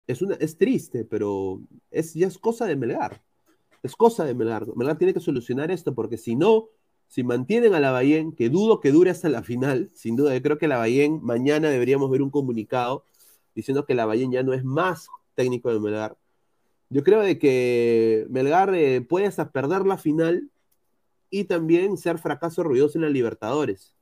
Es, 0.07 0.21
una, 0.21 0.35
es 0.35 0.57
triste, 0.57 1.05
pero 1.05 1.59
es, 1.89 2.13
ya 2.13 2.27
es 2.27 2.37
cosa 2.37 2.65
de 2.65 2.75
Melgar. 2.75 3.23
Es 3.81 3.95
cosa 3.95 4.25
de 4.25 4.35
Melgar. 4.35 4.67
Melgar 4.75 4.97
tiene 4.99 5.13
que 5.13 5.19
solucionar 5.19 5.71
esto 5.71 5.95
porque 5.95 6.17
si 6.17 6.35
no, 6.35 6.69
si 7.07 7.23
mantienen 7.23 7.73
a 7.73 7.79
la 7.79 7.89
Bahía, 7.89 8.23
que 8.37 8.49
dudo 8.49 8.79
que 8.79 8.91
dure 8.91 9.09
hasta 9.09 9.27
la 9.29 9.41
final, 9.41 9.89
sin 9.95 10.15
duda, 10.15 10.35
yo 10.35 10.41
creo 10.43 10.59
que 10.59 10.67
la 10.67 10.77
Bahía 10.77 11.09
mañana 11.09 11.69
deberíamos 11.69 12.11
ver 12.11 12.21
un 12.21 12.29
comunicado 12.29 13.05
diciendo 13.55 13.87
que 13.87 13.95
la 13.95 14.05
Bahía 14.05 14.27
ya 14.31 14.43
no 14.43 14.53
es 14.53 14.63
más 14.63 15.07
técnico 15.33 15.73
de 15.73 15.79
Melgar. 15.79 16.15
Yo 16.89 17.03
creo 17.03 17.21
de 17.21 17.39
que 17.39 18.25
Melgar 18.29 18.73
eh, 18.75 19.01
puede 19.01 19.25
hasta 19.25 19.51
perder 19.51 19.85
la 19.85 19.97
final 19.97 20.49
y 21.29 21.45
también 21.45 21.97
ser 21.97 22.17
fracaso 22.19 22.63
ruidoso 22.63 22.97
en 22.97 23.03
la 23.03 23.09
Libertadores. 23.09 23.95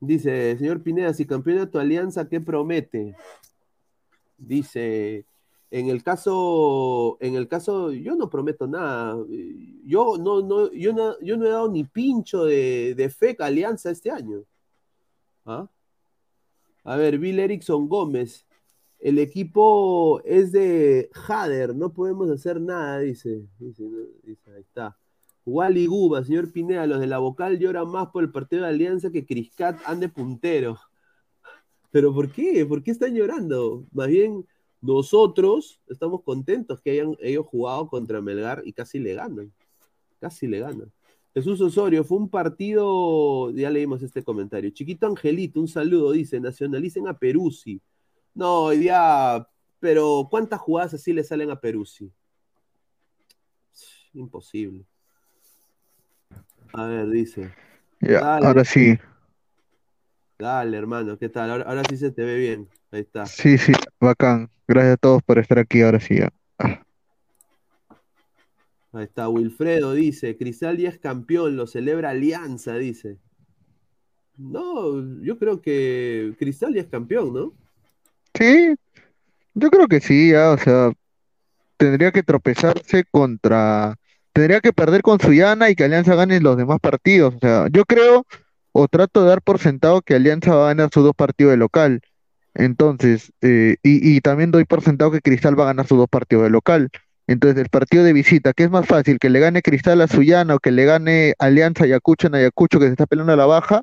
Dice, 0.00 0.56
señor 0.56 0.82
Pineda, 0.82 1.12
si 1.12 1.26
campeona 1.26 1.70
tu 1.70 1.78
alianza, 1.78 2.28
¿qué 2.28 2.40
promete? 2.40 3.16
Dice, 4.36 5.26
en 5.70 5.88
el 5.88 6.02
caso, 6.02 7.18
en 7.20 7.34
el 7.34 7.48
caso, 7.48 7.92
yo 7.92 8.14
no 8.14 8.30
prometo 8.30 8.66
nada. 8.66 9.16
Yo 9.84 10.16
no, 10.18 10.40
no, 10.40 10.72
yo 10.72 10.92
no, 10.92 11.20
yo 11.20 11.36
no 11.36 11.46
he 11.46 11.50
dado 11.50 11.70
ni 11.70 11.84
pincho 11.84 12.44
de, 12.44 12.94
de 12.96 13.10
fe 13.10 13.36
a 13.38 13.46
Alianza 13.46 13.90
este 13.90 14.10
año. 14.10 14.44
¿Ah? 15.44 15.68
A 16.84 16.96
ver, 16.96 17.18
Bill 17.18 17.38
Erickson 17.38 17.88
Gómez. 17.88 18.46
El 18.98 19.18
equipo 19.18 20.20
es 20.24 20.52
de 20.52 21.10
Hader, 21.28 21.74
no 21.74 21.92
podemos 21.92 22.30
hacer 22.30 22.60
nada, 22.60 22.98
dice. 23.00 23.46
dice, 23.58 23.84
dice 24.24 24.50
ahí 24.50 24.60
está. 24.60 24.96
Wally 25.46 25.86
Guba, 25.86 26.24
señor 26.24 26.52
Pineda, 26.52 26.86
los 26.86 27.00
de 27.00 27.06
la 27.06 27.18
vocal 27.18 27.58
lloran 27.58 27.90
más 27.90 28.08
por 28.08 28.22
el 28.22 28.30
partido 28.30 28.62
de 28.62 28.68
Alianza 28.68 29.10
que 29.10 29.24
Criscat 29.24 29.80
ande 29.86 30.08
puntero. 30.08 30.78
¿Pero 31.90 32.12
por 32.12 32.30
qué? 32.30 32.66
¿Por 32.66 32.82
qué 32.82 32.90
están 32.90 33.14
llorando? 33.14 33.86
Más 33.92 34.08
bien, 34.08 34.46
nosotros 34.80 35.80
estamos 35.88 36.22
contentos 36.22 36.80
que 36.80 36.90
hayan 36.90 37.16
ellos 37.20 37.46
jugado 37.46 37.88
contra 37.88 38.20
Melgar 38.20 38.62
y 38.64 38.72
casi 38.72 38.98
le 38.98 39.14
ganan. 39.14 39.52
Casi 40.20 40.46
le 40.46 40.60
ganan. 40.60 40.92
Jesús 41.34 41.60
Osorio, 41.60 42.04
fue 42.04 42.18
un 42.18 42.28
partido, 42.28 43.50
ya 43.52 43.70
leímos 43.70 44.02
este 44.02 44.22
comentario. 44.22 44.70
Chiquito 44.70 45.06
Angelito, 45.06 45.60
un 45.60 45.68
saludo, 45.68 46.12
dice, 46.12 46.40
nacionalicen 46.40 47.06
a 47.06 47.18
Peruzzi. 47.18 47.80
No, 48.38 48.66
hoy 48.66 48.78
día, 48.78 49.48
pero 49.80 50.28
¿cuántas 50.30 50.60
jugadas 50.60 50.94
así 50.94 51.12
le 51.12 51.24
salen 51.24 51.50
a 51.50 51.60
Peruzzi? 51.60 52.12
Imposible. 54.12 54.86
A 56.72 56.86
ver, 56.86 57.10
dice. 57.10 57.52
ahora 58.22 58.64
sí. 58.64 58.96
Dale, 60.38 60.76
hermano, 60.76 61.18
¿qué 61.18 61.28
tal? 61.28 61.50
Ahora, 61.50 61.82
sí 61.90 61.96
se 61.96 62.12
te 62.12 62.22
ve 62.22 62.36
bien. 62.36 62.68
Ahí 62.92 63.00
está. 63.00 63.26
Sí, 63.26 63.58
sí, 63.58 63.72
bacán. 63.98 64.48
Gracias 64.68 64.94
a 64.94 64.98
todos 64.98 65.20
por 65.24 65.40
estar 65.40 65.58
aquí, 65.58 65.82
ahora 65.82 65.98
sí 65.98 66.20
ya. 66.20 66.32
Ah. 66.58 66.80
Ahí 68.92 69.02
está, 69.02 69.28
Wilfredo 69.28 69.94
dice, 69.94 70.36
Cristal 70.36 70.76
ya 70.76 70.90
es 70.90 70.98
campeón, 71.00 71.56
lo 71.56 71.66
celebra 71.66 72.10
Alianza, 72.10 72.76
dice. 72.76 73.18
No, 74.36 75.22
yo 75.22 75.40
creo 75.40 75.60
que 75.60 76.36
Cristal 76.38 76.74
ya 76.74 76.82
es 76.82 76.86
campeón, 76.86 77.34
¿no? 77.34 77.67
Sí, 78.38 78.76
yo 79.54 79.70
creo 79.70 79.88
que 79.88 80.00
sí, 80.00 80.30
ya, 80.30 80.52
o 80.52 80.58
sea, 80.58 80.92
tendría 81.76 82.12
que 82.12 82.22
tropezarse 82.22 83.04
contra, 83.10 83.96
tendría 84.32 84.60
que 84.60 84.72
perder 84.72 85.02
con 85.02 85.20
Suyana 85.20 85.70
y 85.70 85.74
que 85.74 85.84
Alianza 85.84 86.14
gane 86.14 86.40
los 86.40 86.56
demás 86.56 86.78
partidos. 86.80 87.34
O 87.36 87.38
sea, 87.40 87.66
yo 87.72 87.84
creo 87.84 88.26
o 88.72 88.88
trato 88.88 89.22
de 89.22 89.30
dar 89.30 89.42
por 89.42 89.58
sentado 89.58 90.02
que 90.02 90.14
Alianza 90.14 90.54
va 90.54 90.66
a 90.66 90.68
ganar 90.74 90.90
sus 90.92 91.04
dos 91.04 91.14
partidos 91.16 91.52
de 91.52 91.56
local. 91.58 92.00
Entonces, 92.54 93.32
eh, 93.42 93.76
y, 93.82 94.16
y, 94.16 94.20
también 94.20 94.50
doy 94.52 94.64
por 94.64 94.82
sentado 94.82 95.10
que 95.10 95.20
Cristal 95.20 95.58
va 95.58 95.64
a 95.64 95.66
ganar 95.68 95.86
sus 95.86 95.98
dos 95.98 96.08
partidos 96.08 96.44
de 96.44 96.50
local. 96.50 96.90
Entonces, 97.26 97.60
el 97.60 97.68
partido 97.70 98.04
de 98.04 98.12
visita, 98.12 98.52
¿qué 98.52 98.64
es 98.64 98.70
más 98.70 98.86
fácil? 98.86 99.18
¿Que 99.18 99.30
le 99.30 99.40
gane 99.40 99.62
Cristal 99.62 100.00
a 100.00 100.08
Suyana 100.08 100.56
o 100.56 100.58
que 100.60 100.70
le 100.72 100.84
gane 100.84 101.34
Alianza 101.38 101.84
Ayacucho 101.84 102.28
en 102.28 102.36
Ayacucho 102.36 102.78
que 102.80 102.86
se 102.86 102.92
está 102.92 103.06
peleando 103.06 103.32
a 103.32 103.36
la 103.36 103.46
baja? 103.46 103.82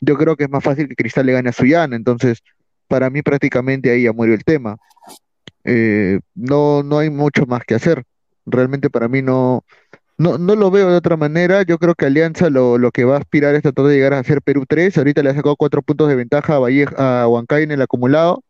Yo 0.00 0.16
creo 0.16 0.36
que 0.36 0.44
es 0.44 0.50
más 0.50 0.62
fácil 0.64 0.88
que 0.88 0.96
Cristal 0.96 1.26
le 1.26 1.32
gane 1.32 1.50
a 1.50 1.52
Suyana. 1.52 1.96
Entonces, 1.96 2.42
para 2.88 3.10
mí 3.10 3.22
prácticamente 3.22 3.90
ahí 3.90 4.04
ya 4.04 4.12
murió 4.12 4.34
el 4.34 4.44
tema. 4.44 4.76
Eh, 5.64 6.20
no, 6.34 6.82
no 6.82 6.98
hay 6.98 7.10
mucho 7.10 7.46
más 7.46 7.62
que 7.64 7.74
hacer. 7.74 8.04
Realmente 8.46 8.90
para 8.90 9.08
mí 9.08 9.22
no, 9.22 9.64
no, 10.18 10.38
no 10.38 10.54
lo 10.56 10.70
veo 10.70 10.90
de 10.90 10.96
otra 10.96 11.16
manera. 11.16 11.62
Yo 11.62 11.78
creo 11.78 11.94
que 11.94 12.06
Alianza 12.06 12.50
lo, 12.50 12.78
lo 12.78 12.90
que 12.92 13.04
va 13.04 13.16
a 13.16 13.18
aspirar 13.18 13.54
es 13.54 13.62
tratar 13.62 13.86
de 13.86 13.94
llegar 13.94 14.14
a 14.14 14.24
ser 14.24 14.42
Perú 14.42 14.64
3. 14.66 14.96
Ahorita 14.96 15.22
le 15.22 15.30
ha 15.30 15.34
sacado 15.34 15.56
cuatro 15.56 15.82
puntos 15.82 16.08
de 16.08 16.14
ventaja 16.14 16.56
a, 16.56 16.58
Valle, 16.58 16.86
a 16.96 17.26
Huancay 17.28 17.64
en 17.64 17.72
el 17.72 17.82
acumulado. 17.82 18.42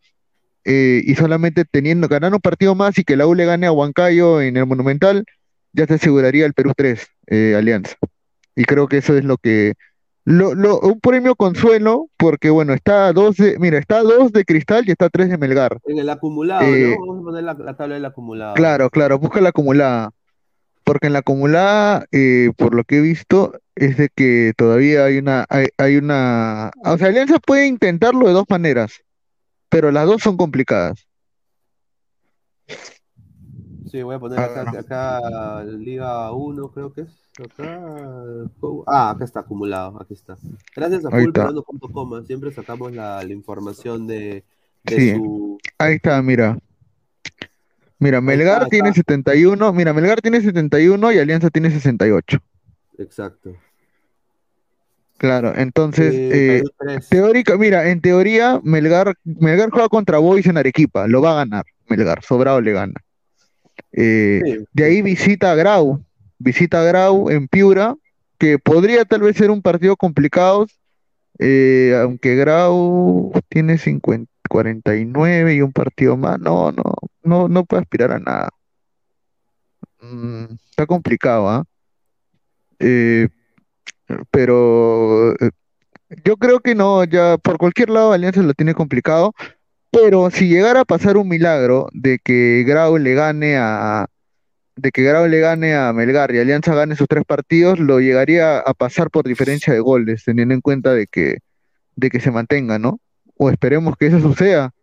Eh, 0.68 1.02
y 1.04 1.14
solamente 1.14 1.64
teniendo, 1.64 2.08
ganar 2.08 2.34
un 2.34 2.40
partido 2.40 2.74
más 2.74 2.98
y 2.98 3.04
que 3.04 3.16
la 3.16 3.26
U 3.28 3.34
le 3.34 3.44
gane 3.46 3.68
a 3.68 3.72
Huancayo 3.72 4.42
en 4.42 4.56
el 4.56 4.66
Monumental, 4.66 5.24
ya 5.72 5.86
se 5.86 5.94
aseguraría 5.94 6.44
el 6.44 6.54
Perú 6.54 6.72
3, 6.76 7.06
eh, 7.28 7.54
Alianza. 7.56 7.96
Y 8.56 8.64
creo 8.64 8.88
que 8.88 8.98
eso 8.98 9.16
es 9.16 9.24
lo 9.24 9.36
que... 9.38 9.74
Lo, 10.26 10.54
lo, 10.54 10.80
un 10.80 11.00
premio 11.00 11.34
consuelo, 11.34 12.10
porque 12.18 12.50
bueno, 12.50 12.74
está 12.74 13.06
a 13.06 13.12
dos 13.14 13.36
de, 13.36 13.58
mira, 13.58 13.78
está 13.78 13.98
a 13.98 14.02
dos 14.02 14.32
de 14.32 14.44
Cristal 14.44 14.84
y 14.86 14.90
está 14.90 15.06
a 15.06 15.08
tres 15.08 15.30
de 15.30 15.38
Melgar. 15.38 15.78
En 15.86 15.98
el 15.98 16.10
acumulado, 16.10 16.66
¿no? 16.66 16.76
Eh, 16.76 16.96
Vamos 16.98 17.20
a 17.20 17.22
poner 17.22 17.44
la, 17.44 17.76
tabla 17.76 17.94
del 17.94 18.04
acumulado. 18.04 18.54
Claro, 18.54 18.90
claro, 18.90 19.18
busca 19.18 19.40
la 19.40 19.48
acumulada. 19.48 20.10
Porque 20.84 21.06
en 21.06 21.14
la 21.14 21.20
acumulada, 21.20 22.06
por 22.56 22.74
lo 22.74 22.84
que 22.84 22.98
he 22.98 23.00
visto, 23.00 23.54
es 23.74 23.96
de 23.96 24.10
que 24.14 24.52
todavía 24.56 25.04
hay 25.04 25.18
una, 25.18 25.46
hay, 25.48 25.68
hay 25.78 25.96
una, 25.96 26.70
o 26.84 26.98
sea, 26.98 27.08
Alianza 27.08 27.38
puede 27.40 27.66
intentarlo 27.66 28.26
de 28.26 28.34
dos 28.34 28.44
maneras 28.48 29.00
pero 29.68 29.90
las 29.92 30.06
dos 30.06 30.22
son 30.22 30.36
complicadas. 30.36 31.06
Sí, 33.96 34.02
voy 34.02 34.16
a 34.16 34.18
poner 34.18 34.38
acá, 34.38 35.64
Liga 35.64 36.30
1, 36.30 36.68
creo 36.68 36.92
que 36.92 37.00
es. 37.00 37.08
ah, 38.86 39.08
acá 39.08 39.24
está 39.24 39.40
acumulado, 39.40 39.98
aquí 39.98 40.12
está. 40.12 40.36
Gracias 40.76 41.06
a 41.06 41.10
fullperando.com, 41.10 42.26
siempre 42.26 42.52
sacamos 42.52 42.92
la, 42.92 43.24
información 43.24 44.06
de, 44.06 44.44
su... 44.84 45.56
Ahí 45.78 45.94
está, 45.94 46.20
mira. 46.20 46.58
Mira, 47.98 48.20
Melgar 48.20 48.68
tiene 48.68 48.92
71, 48.92 49.72
mira, 49.72 49.94
Melgar 49.94 50.20
tiene 50.20 50.42
71 50.42 51.12
y 51.12 51.18
Alianza 51.18 51.48
tiene 51.48 51.70
68. 51.70 52.36
Exacto. 52.98 53.56
Claro, 55.16 55.54
entonces, 55.56 56.12
eh, 56.14 56.62
teórica, 57.08 57.56
mira, 57.56 57.88
en 57.88 58.02
teoría, 58.02 58.60
Melgar, 58.62 59.14
Melgar 59.24 59.70
juega 59.70 59.88
contra 59.88 60.18
Boys 60.18 60.44
en 60.44 60.58
Arequipa, 60.58 61.08
lo 61.08 61.22
va 61.22 61.32
a 61.32 61.36
ganar, 61.36 61.64
Melgar, 61.88 62.22
sobrado 62.22 62.60
le 62.60 62.72
gana. 62.72 63.05
Eh, 63.92 64.64
de 64.72 64.84
ahí 64.84 65.02
visita 65.02 65.52
a 65.52 65.54
Grau, 65.54 66.02
visita 66.38 66.80
a 66.80 66.84
Grau 66.84 67.30
en 67.30 67.48
Piura, 67.48 67.96
que 68.38 68.58
podría 68.58 69.04
tal 69.04 69.22
vez 69.22 69.36
ser 69.36 69.50
un 69.50 69.62
partido 69.62 69.96
complicado, 69.96 70.66
eh, 71.38 71.98
aunque 72.02 72.36
Grau 72.36 73.32
tiene 73.48 73.78
50, 73.78 74.30
49 74.48 75.54
y 75.54 75.62
un 75.62 75.72
partido 75.72 76.16
más, 76.16 76.38
no, 76.38 76.72
no, 76.72 76.94
no, 77.22 77.48
no 77.48 77.64
puede 77.64 77.82
aspirar 77.82 78.12
a 78.12 78.18
nada. 78.18 78.48
Mm, 80.00 80.54
está 80.70 80.86
complicado, 80.86 81.48
¿ah? 81.48 81.64
¿eh? 82.78 83.28
pero 84.30 85.32
eh, 85.34 85.50
yo 86.24 86.36
creo 86.36 86.60
que 86.60 86.74
no, 86.74 87.04
ya 87.04 87.38
por 87.38 87.58
cualquier 87.58 87.90
lado 87.90 88.12
Alianza 88.12 88.42
lo 88.42 88.54
tiene 88.54 88.74
complicado, 88.74 89.34
pero 89.96 90.30
si 90.30 90.48
llegara 90.48 90.80
a 90.80 90.84
pasar 90.84 91.16
un 91.16 91.26
milagro 91.26 91.88
de 91.92 92.18
que 92.18 92.64
Grau 92.66 92.98
le 92.98 93.14
gane 93.14 93.56
a 93.56 94.06
de 94.76 94.90
que 94.90 95.02
Grau 95.02 95.26
le 95.26 95.40
gane 95.40 95.74
a 95.74 95.90
Melgar 95.94 96.34
y 96.34 96.38
Alianza 96.38 96.74
gane 96.74 96.96
sus 96.96 97.08
tres 97.08 97.24
partidos, 97.24 97.78
lo 97.78 97.98
llegaría 97.98 98.58
a 98.58 98.74
pasar 98.74 99.10
por 99.10 99.24
diferencia 99.24 99.72
de 99.72 99.80
goles, 99.80 100.22
teniendo 100.24 100.52
en 100.52 100.60
cuenta 100.60 100.92
de 100.92 101.06
que 101.06 101.38
de 101.94 102.10
que 102.10 102.20
se 102.20 102.30
mantenga, 102.30 102.78
¿no? 102.78 103.00
O 103.38 103.48
esperemos 103.48 103.96
que 103.96 104.08
eso 104.08 104.20
suceda 104.20 104.74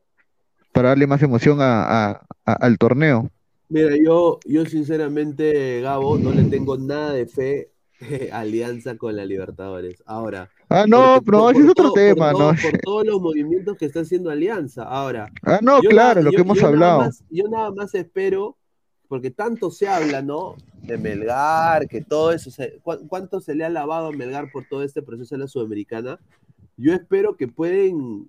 para 0.71 0.89
darle 0.89 1.05
más 1.05 1.21
emoción 1.21 1.59
a, 1.61 2.25
al 2.43 2.77
torneo. 2.79 3.29
Mira, 3.69 3.95
yo, 3.95 4.39
yo 4.45 4.65
sinceramente, 4.65 5.81
Gabo, 5.81 6.17
no 6.17 6.31
le 6.31 6.43
tengo 6.45 6.75
nada 6.77 7.13
de 7.13 7.27
fe 7.27 7.72
alianza 8.31 8.97
con 8.97 9.15
la 9.15 9.25
Libertadores. 9.25 10.03
Ahora. 10.05 10.49
Ah, 10.69 10.85
no, 10.87 11.19
no, 11.25 11.49
ese 11.49 11.61
es 11.61 11.69
otro 11.69 11.91
tema, 11.93 12.31
por 12.31 12.41
¿no? 12.41 12.47
por 12.61 12.79
todos 12.79 13.05
los 13.05 13.21
movimientos 13.21 13.77
que 13.77 13.85
está 13.85 14.01
haciendo 14.01 14.29
Alianza. 14.29 14.83
Ahora. 14.83 15.31
Ah, 15.43 15.59
no, 15.61 15.79
claro, 15.81 16.21
lo 16.21 16.31
que 16.31 16.41
hemos 16.41 16.61
hablado. 16.63 17.09
yo 17.29 17.47
nada 17.47 17.71
más 17.71 17.93
espero, 17.95 18.57
porque 19.07 19.31
tanto 19.31 19.71
se 19.71 19.87
habla, 19.87 20.21
¿no? 20.21 20.55
De 20.81 20.97
Melgar, 20.97 21.87
que 21.87 22.01
todo 22.01 22.31
eso. 22.31 22.49
¿Cuánto 22.81 23.39
se 23.39 23.55
le 23.55 23.65
ha 23.65 23.69
lavado 23.69 24.07
a 24.07 24.11
Melgar 24.11 24.51
por 24.51 24.65
todo 24.67 24.83
este 24.83 25.01
proceso 25.01 25.35
en 25.35 25.41
la 25.41 25.47
Sudamericana? 25.47 26.19
Yo 26.75 26.93
espero 26.93 27.37
que 27.37 27.47
pueden, 27.47 28.27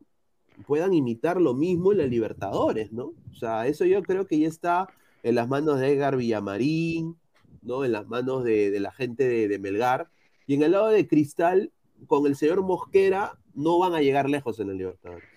puedan 0.67 0.93
imitar 0.93 1.41
lo 1.41 1.55
mismo 1.55 1.93
en 1.93 1.99
la 1.99 2.07
Libertadores, 2.07 2.93
¿no? 2.93 3.15
O 3.33 3.35
sea, 3.35 3.67
eso 3.67 3.85
yo 3.85 4.03
creo 4.03 4.27
que 4.27 4.39
ya 4.39 4.49
está 4.49 4.89
en 5.23 5.37
las 5.37 5.49
manos 5.49 5.81
de 5.81 5.91
Edgar 5.91 6.17
Villamarín, 6.17 7.17
¿no? 7.65 7.85
En 7.85 7.93
las 7.93 8.07
manos 8.07 8.45
de, 8.45 8.79
la 8.81 8.93
gente 8.93 9.49
de, 9.49 9.59
Melgar. 9.59 10.09
Y 10.47 10.55
en 10.55 10.63
el 10.63 10.73
lado 10.73 10.89
de 10.89 11.07
Cristal, 11.09 11.73
con 12.07 12.27
el 12.27 12.37
señor 12.37 12.63
Mosquera, 12.63 13.39
no 13.55 13.79
van 13.79 13.95
a 13.95 14.01
llegar 14.01 14.29
lejos 14.29 14.61
en 14.61 14.71
el 14.71 14.79
Libertadores. 14.79 15.29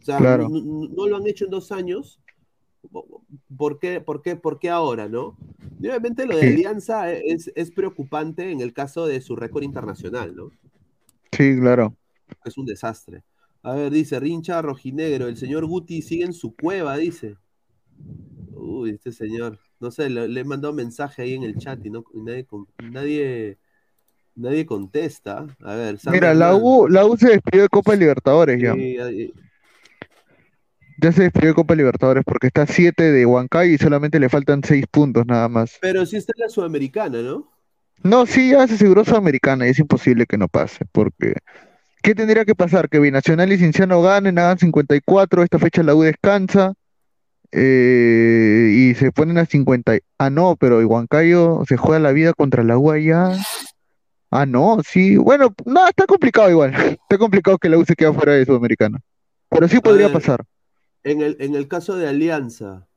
O 0.00 0.04
sea, 0.04 0.20
no, 0.20 1.06
lo 1.06 1.16
han 1.16 1.26
hecho 1.26 1.46
en 1.46 1.50
dos 1.50 1.72
años. 1.72 2.20
¿Por 3.56 3.78
qué, 3.78 4.00
por 4.00 4.20
qué, 4.20 4.36
por 4.36 4.58
qué 4.58 4.68
ahora, 4.68 5.08
no? 5.08 5.36
obviamente 5.80 6.26
lo 6.26 6.36
de 6.36 6.48
Alianza 6.48 7.12
es, 7.12 7.50
es, 7.54 7.70
preocupante 7.70 8.50
en 8.50 8.60
el 8.60 8.72
caso 8.72 9.06
de 9.06 9.20
su 9.20 9.36
récord 9.36 9.62
internacional, 9.62 10.34
¿no? 10.36 10.50
Sí, 11.32 11.58
claro. 11.58 11.96
Es 12.44 12.56
un 12.58 12.66
desastre. 12.66 13.22
A 13.62 13.74
ver, 13.74 13.90
dice 13.90 14.20
Rincha 14.20 14.60
Rojinegro, 14.60 15.26
el 15.26 15.38
señor 15.38 15.64
Guti 15.64 16.02
sigue 16.02 16.24
en 16.24 16.34
su 16.34 16.54
cueva, 16.54 16.96
dice. 16.98 17.36
Uy, 18.52 18.90
este 18.90 19.10
señor 19.10 19.58
no 19.84 19.90
sé, 19.90 20.08
le, 20.08 20.40
he 20.40 20.44
mandado 20.44 20.72
mensaje 20.72 21.20
ahí 21.20 21.34
en 21.34 21.42
el 21.42 21.56
chat 21.58 21.78
y, 21.84 21.90
no, 21.90 22.06
nadie, 22.78 23.58
nadie, 24.34 24.64
contesta. 24.64 25.46
A 25.62 25.74
ver, 25.74 25.98
Mira, 26.10 26.32
la 26.32 26.56
U, 26.56 26.88
la 26.88 27.04
U 27.04 27.18
se 27.18 27.28
despidió 27.28 27.64
de 27.64 27.68
Copa 27.68 27.94
Libertadores 27.94 28.60
ya. 28.60 28.74
Ya 31.02 31.12
se 31.12 31.24
despidió 31.24 31.50
de 31.50 31.54
Copa 31.54 31.74
Libertadores 31.74 32.24
porque 32.24 32.46
está 32.46 32.66
7 32.66 33.12
de 33.12 33.26
Huancay 33.26 33.74
y 33.74 33.78
solamente 33.78 34.18
le 34.18 34.30
faltan 34.30 34.62
6 34.64 34.86
puntos 34.90 35.26
nada 35.26 35.50
más. 35.50 35.76
Pero 35.82 36.06
sí 36.06 36.16
está 36.16 36.32
en 36.34 36.44
la 36.44 36.48
Sudamericana, 36.48 37.20
¿no? 37.20 37.52
No, 38.02 38.24
sí, 38.24 38.52
ya 38.52 38.66
se 38.66 38.74
aseguró 38.74 39.04
Sudamericana 39.04 39.66
y 39.66 39.70
es 39.70 39.78
imposible 39.78 40.24
que 40.24 40.38
no 40.38 40.48
pase 40.48 40.86
porque... 40.92 41.34
¿Qué 42.02 42.14
tendría 42.14 42.44
que 42.44 42.54
pasar? 42.54 42.88
Que 42.88 43.00
Binacional 43.00 43.52
y 43.52 43.58
Cinciano 43.58 44.02
ganen, 44.02 44.38
hagan 44.38 44.58
54, 44.58 45.42
esta 45.42 45.58
fecha 45.58 45.82
la 45.82 45.94
U 45.94 46.02
descansa 46.02 46.74
eh, 47.56 48.70
y 48.72 48.94
se 48.94 49.12
ponen 49.12 49.38
a 49.38 49.46
50. 49.46 49.98
Ah, 50.18 50.30
no, 50.30 50.56
pero 50.56 50.80
Huancayo 50.80 51.62
se 51.68 51.76
juega 51.76 52.00
la 52.00 52.12
vida 52.12 52.32
contra 52.32 52.64
la 52.64 52.74
Guaya. 52.74 53.32
Ah, 54.30 54.46
no, 54.46 54.78
sí. 54.84 55.16
Bueno, 55.16 55.54
no, 55.64 55.86
está 55.86 56.06
complicado 56.06 56.50
igual. 56.50 56.74
Está 57.04 57.18
complicado 57.18 57.58
que 57.58 57.68
la 57.68 57.78
U 57.78 57.84
se 57.84 57.94
quede 57.94 58.12
fuera 58.12 58.32
de 58.32 58.44
Sudamericana. 58.44 58.98
Pero 59.48 59.68
sí 59.68 59.78
podría 59.78 60.12
pasar. 60.12 60.44
En 61.04 61.22
el, 61.22 61.36
en 61.38 61.54
el 61.54 61.68
caso 61.68 61.94
de 61.96 62.08
Alianza, 62.08 62.88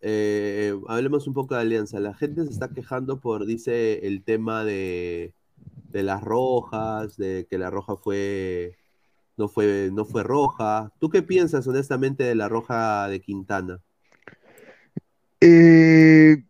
eh, 0.00 0.78
hablemos 0.86 1.26
un 1.26 1.34
poco 1.34 1.56
de 1.56 1.62
Alianza. 1.62 1.98
La 1.98 2.14
gente 2.14 2.44
se 2.44 2.50
está 2.50 2.68
quejando 2.68 3.20
por, 3.20 3.46
dice, 3.46 4.06
el 4.06 4.22
tema 4.22 4.64
de, 4.64 5.32
de 5.90 6.02
las 6.04 6.22
rojas, 6.22 7.16
de 7.16 7.48
que 7.50 7.58
la 7.58 7.70
roja 7.70 7.96
fue 7.96 8.76
no 9.38 9.48
fue, 9.48 9.90
no 9.92 10.04
fue 10.04 10.22
roja. 10.22 10.92
¿Tú 11.00 11.08
qué 11.08 11.22
piensas 11.22 11.66
honestamente 11.66 12.24
de 12.24 12.34
la 12.34 12.48
roja 12.48 13.08
de 13.08 13.20
Quintana? 13.20 13.80
Eh, 15.48 16.42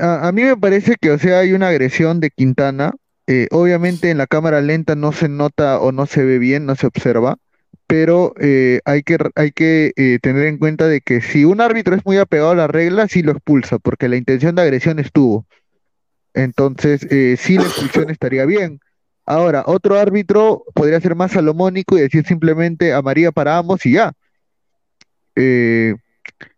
a, 0.00 0.32
mí 0.32 0.42
me 0.42 0.56
parece 0.56 0.96
que, 1.00 1.10
o 1.10 1.18
sea, 1.18 1.40
hay 1.40 1.52
una 1.52 1.68
agresión 1.68 2.20
de 2.20 2.30
Quintana. 2.30 2.92
Eh, 3.26 3.48
obviamente 3.50 4.10
en 4.10 4.18
la 4.18 4.26
cámara 4.26 4.60
lenta 4.60 4.94
no 4.94 5.12
se 5.12 5.28
nota 5.28 5.80
o 5.80 5.92
no 5.92 6.06
se 6.06 6.24
ve 6.24 6.38
bien, 6.38 6.64
no 6.64 6.76
se 6.76 6.86
observa, 6.86 7.38
pero 7.88 8.34
eh, 8.40 8.80
hay 8.84 9.02
que, 9.02 9.18
tener 10.22 10.46
en 10.46 10.58
cuenta 10.58 10.86
de 10.86 11.00
que 11.00 11.20
si 11.20 11.44
un 11.44 11.60
árbitro 11.60 11.96
es 11.96 12.06
muy 12.06 12.18
apegado 12.18 12.50
a 12.50 12.54
la 12.54 12.68
regla, 12.68 13.08
sí 13.08 13.22
lo 13.22 13.32
expulsa, 13.32 13.78
porque 13.78 14.08
la 14.08 14.16
intención 14.16 14.54
de 14.54 14.62
agresión 14.62 14.98
estuvo. 14.98 15.46
Entonces, 16.34 17.00
sí 17.40 17.56
la 17.56 17.64
expulsión 17.64 18.10
estaría 18.10 18.44
bien. 18.44 18.80
Ahora, 19.24 19.64
otro 19.66 19.98
árbitro 19.98 20.64
podría 20.74 21.00
ser 21.00 21.16
más 21.16 21.32
salomónico 21.32 21.98
y 21.98 22.02
decir 22.02 22.24
simplemente 22.26 22.92
a 22.92 23.02
María 23.02 23.32
para 23.32 23.58
ambos 23.58 23.84
y 23.86 23.92
ya. 23.92 24.12
Eh, 25.34 25.94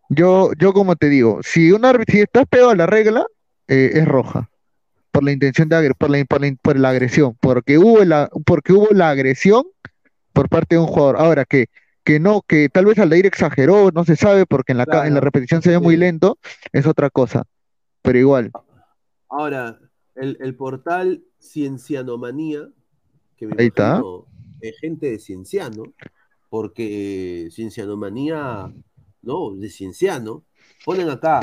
yo, 0.09 0.53
yo 0.59 0.73
como 0.73 0.97
te 0.97 1.09
digo, 1.09 1.41
si 1.43 1.73
un 1.73 1.83
si 2.07 2.21
estás 2.21 2.47
pegado 2.49 2.71
a 2.71 2.77
la 2.77 2.87
regla, 2.87 3.27
eh, 3.67 3.93
es 3.95 4.07
roja. 4.07 4.51
Por 5.11 5.25
la 5.25 5.33
intención 5.33 5.69
de 5.69 5.93
por 5.99 6.11
la, 6.11 6.25
por 6.63 6.79
la, 6.79 6.89
agresión, 6.91 7.37
porque 7.41 7.79
hubo 7.79 8.05
la, 8.05 8.31
porque 8.45 8.73
hubo 8.73 8.89
la 8.91 9.11
agresión 9.11 9.65
por 10.33 10.49
parte 10.49 10.77
de 10.77 10.81
un 10.81 10.87
jugador. 10.87 11.17
Ahora 11.19 11.45
que, 11.45 11.67
que 12.05 12.21
no, 12.21 12.43
que 12.47 12.69
tal 12.69 12.87
vez 12.87 12.99
Aldair 12.99 13.27
exageró, 13.27 13.91
no 13.91 14.05
se 14.05 14.17
sabe, 14.17 14.47
porque 14.47 14.73
en 14.73 14.79
la, 14.79 15.07
en 15.07 15.15
la 15.15 15.21
repetición 15.21 15.63
se 15.63 15.71
ve 15.71 15.79
muy 15.79 15.97
lento, 15.97 16.39
es 16.73 16.87
otra 16.87 17.11
cosa. 17.11 17.45
Pero 18.03 18.19
igual. 18.19 18.53
Ahora, 19.29 19.79
el, 20.15 20.37
el 20.41 20.55
portal 20.55 21.25
Ciencianomanía, 21.41 22.69
que 23.37 23.47
me 23.47 23.55
Ahí 23.59 23.67
está. 23.69 24.03
es 24.61 24.79
gente 24.79 25.11
de 25.11 25.19
Cienciano, 25.19 25.95
porque 26.49 27.49
Ciencianomanía, 27.51 28.73
¿no? 29.29 29.55
De 29.55 29.69
Cienciano, 29.69 30.43
ponen 30.85 31.11
acá, 31.11 31.41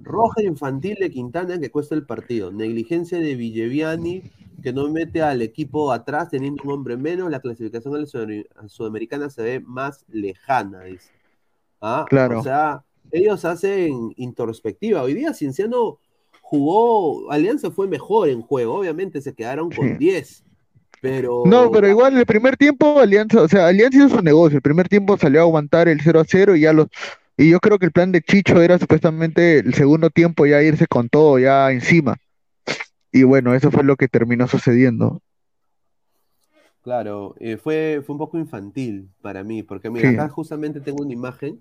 roja 0.00 0.42
infantil 0.42 0.96
de 1.00 1.10
Quintana 1.10 1.58
que 1.58 1.70
cuesta 1.70 1.94
el 1.96 2.06
partido, 2.06 2.52
negligencia 2.52 3.18
de 3.18 3.34
Villeviani 3.34 4.22
que 4.62 4.72
no 4.72 4.88
mete 4.88 5.22
al 5.22 5.42
equipo 5.42 5.92
atrás 5.92 6.30
teniendo 6.30 6.62
un 6.64 6.70
hombre 6.70 6.96
menos, 6.96 7.30
la 7.30 7.40
clasificación 7.40 7.94
a 7.94 7.98
la 7.98 8.68
sudamericana 8.68 9.30
se 9.30 9.42
ve 9.42 9.60
más 9.60 10.04
lejana, 10.08 10.84
dice. 10.84 11.10
¿Ah? 11.80 12.06
Claro. 12.08 12.40
O 12.40 12.42
sea, 12.42 12.84
ellos 13.12 13.44
hacen 13.44 14.12
introspectiva. 14.16 15.02
Hoy 15.02 15.14
día 15.14 15.32
Cienciano 15.32 15.98
jugó, 16.42 17.30
Alianza 17.30 17.70
fue 17.70 17.86
mejor 17.86 18.28
en 18.28 18.42
juego, 18.42 18.74
obviamente 18.74 19.20
se 19.20 19.34
quedaron 19.34 19.70
con 19.70 19.98
10. 19.98 20.44
Pero... 21.00 21.44
No, 21.46 21.70
pero 21.70 21.88
igual 21.88 22.16
el 22.16 22.26
primer 22.26 22.56
tiempo 22.56 22.98
Alianza, 23.00 23.42
o 23.42 23.48
sea, 23.48 23.66
Alianza 23.66 23.98
hizo 23.98 24.16
su 24.16 24.22
negocio, 24.22 24.56
el 24.56 24.62
primer 24.62 24.88
tiempo 24.88 25.16
salió 25.16 25.40
a 25.40 25.44
aguantar 25.44 25.88
el 25.88 26.00
0 26.00 26.20
a 26.20 26.24
0 26.26 26.56
y 26.56 26.60
ya 26.62 26.72
los 26.72 26.88
y 27.36 27.50
yo 27.50 27.60
creo 27.60 27.78
que 27.78 27.86
el 27.86 27.92
plan 27.92 28.10
de 28.10 28.20
Chicho 28.20 28.60
era 28.60 28.78
supuestamente 28.78 29.60
el 29.60 29.72
segundo 29.72 30.10
tiempo 30.10 30.44
ya 30.44 30.60
irse 30.60 30.88
con 30.88 31.08
todo 31.08 31.38
ya 31.38 31.70
encima. 31.70 32.16
Y 33.12 33.22
bueno, 33.22 33.54
eso 33.54 33.70
fue 33.70 33.84
lo 33.84 33.94
que 33.94 34.08
terminó 34.08 34.48
sucediendo. 34.48 35.22
Claro, 36.82 37.36
eh, 37.38 37.56
fue, 37.56 38.02
fue 38.04 38.14
un 38.14 38.18
poco 38.18 38.38
infantil 38.38 39.08
para 39.22 39.44
mí, 39.44 39.62
porque 39.62 39.88
mira, 39.88 40.10
acá 40.10 40.28
justamente 40.28 40.80
tengo 40.80 41.04
una 41.04 41.12
imagen 41.12 41.60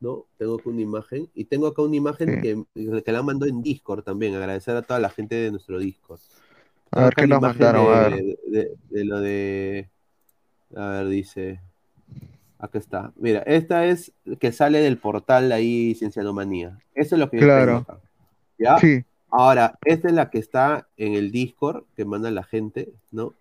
¿no? 0.00 0.26
Tengo 0.38 0.56
acá 0.56 0.70
una 0.70 0.80
imagen 0.80 1.30
y 1.34 1.44
tengo 1.44 1.66
acá 1.66 1.82
una 1.82 1.96
imagen 1.96 2.40
que, 2.40 2.64
que, 2.74 3.12
la 3.12 3.22
mandó 3.22 3.46
en 3.46 3.62
Discord 3.62 4.02
también. 4.02 4.34
Agradecer 4.34 4.74
a 4.74 4.82
toda 4.82 4.98
la 4.98 5.10
gente 5.10 5.34
de 5.34 5.50
nuestro 5.50 5.78
Discord. 5.78 6.20
A 6.90 7.04
ver 7.04 7.14
qué 7.14 7.26
nos 7.26 7.40
mandaron. 7.40 7.86
De, 8.46 9.04
lo 9.04 9.20
de. 9.20 9.88
A 10.76 10.86
ver, 10.88 11.08
dice. 11.08 11.60
Acá 12.58 12.78
está. 12.78 13.12
Mira, 13.16 13.40
esta 13.46 13.86
es 13.86 14.12
que 14.38 14.52
sale 14.52 14.80
del 14.80 14.98
portal 14.98 15.50
ahí 15.52 15.94
Ciencianomanía. 15.94 16.78
Eso 16.94 17.14
es 17.14 17.18
lo 17.18 17.30
que 17.30 17.38
claro. 17.38 17.86
yo 17.88 18.00
¿Ya? 18.58 18.78
Sí. 18.78 19.04
Ahora, 19.30 19.78
esta 19.84 20.08
es 20.08 20.14
la 20.14 20.28
que 20.28 20.38
está 20.38 20.88
en 20.96 21.14
el 21.14 21.30
Discord 21.30 21.84
que 21.96 22.04
manda 22.04 22.30
la 22.30 22.42
gente, 22.42 22.92
¿no? 23.12 23.34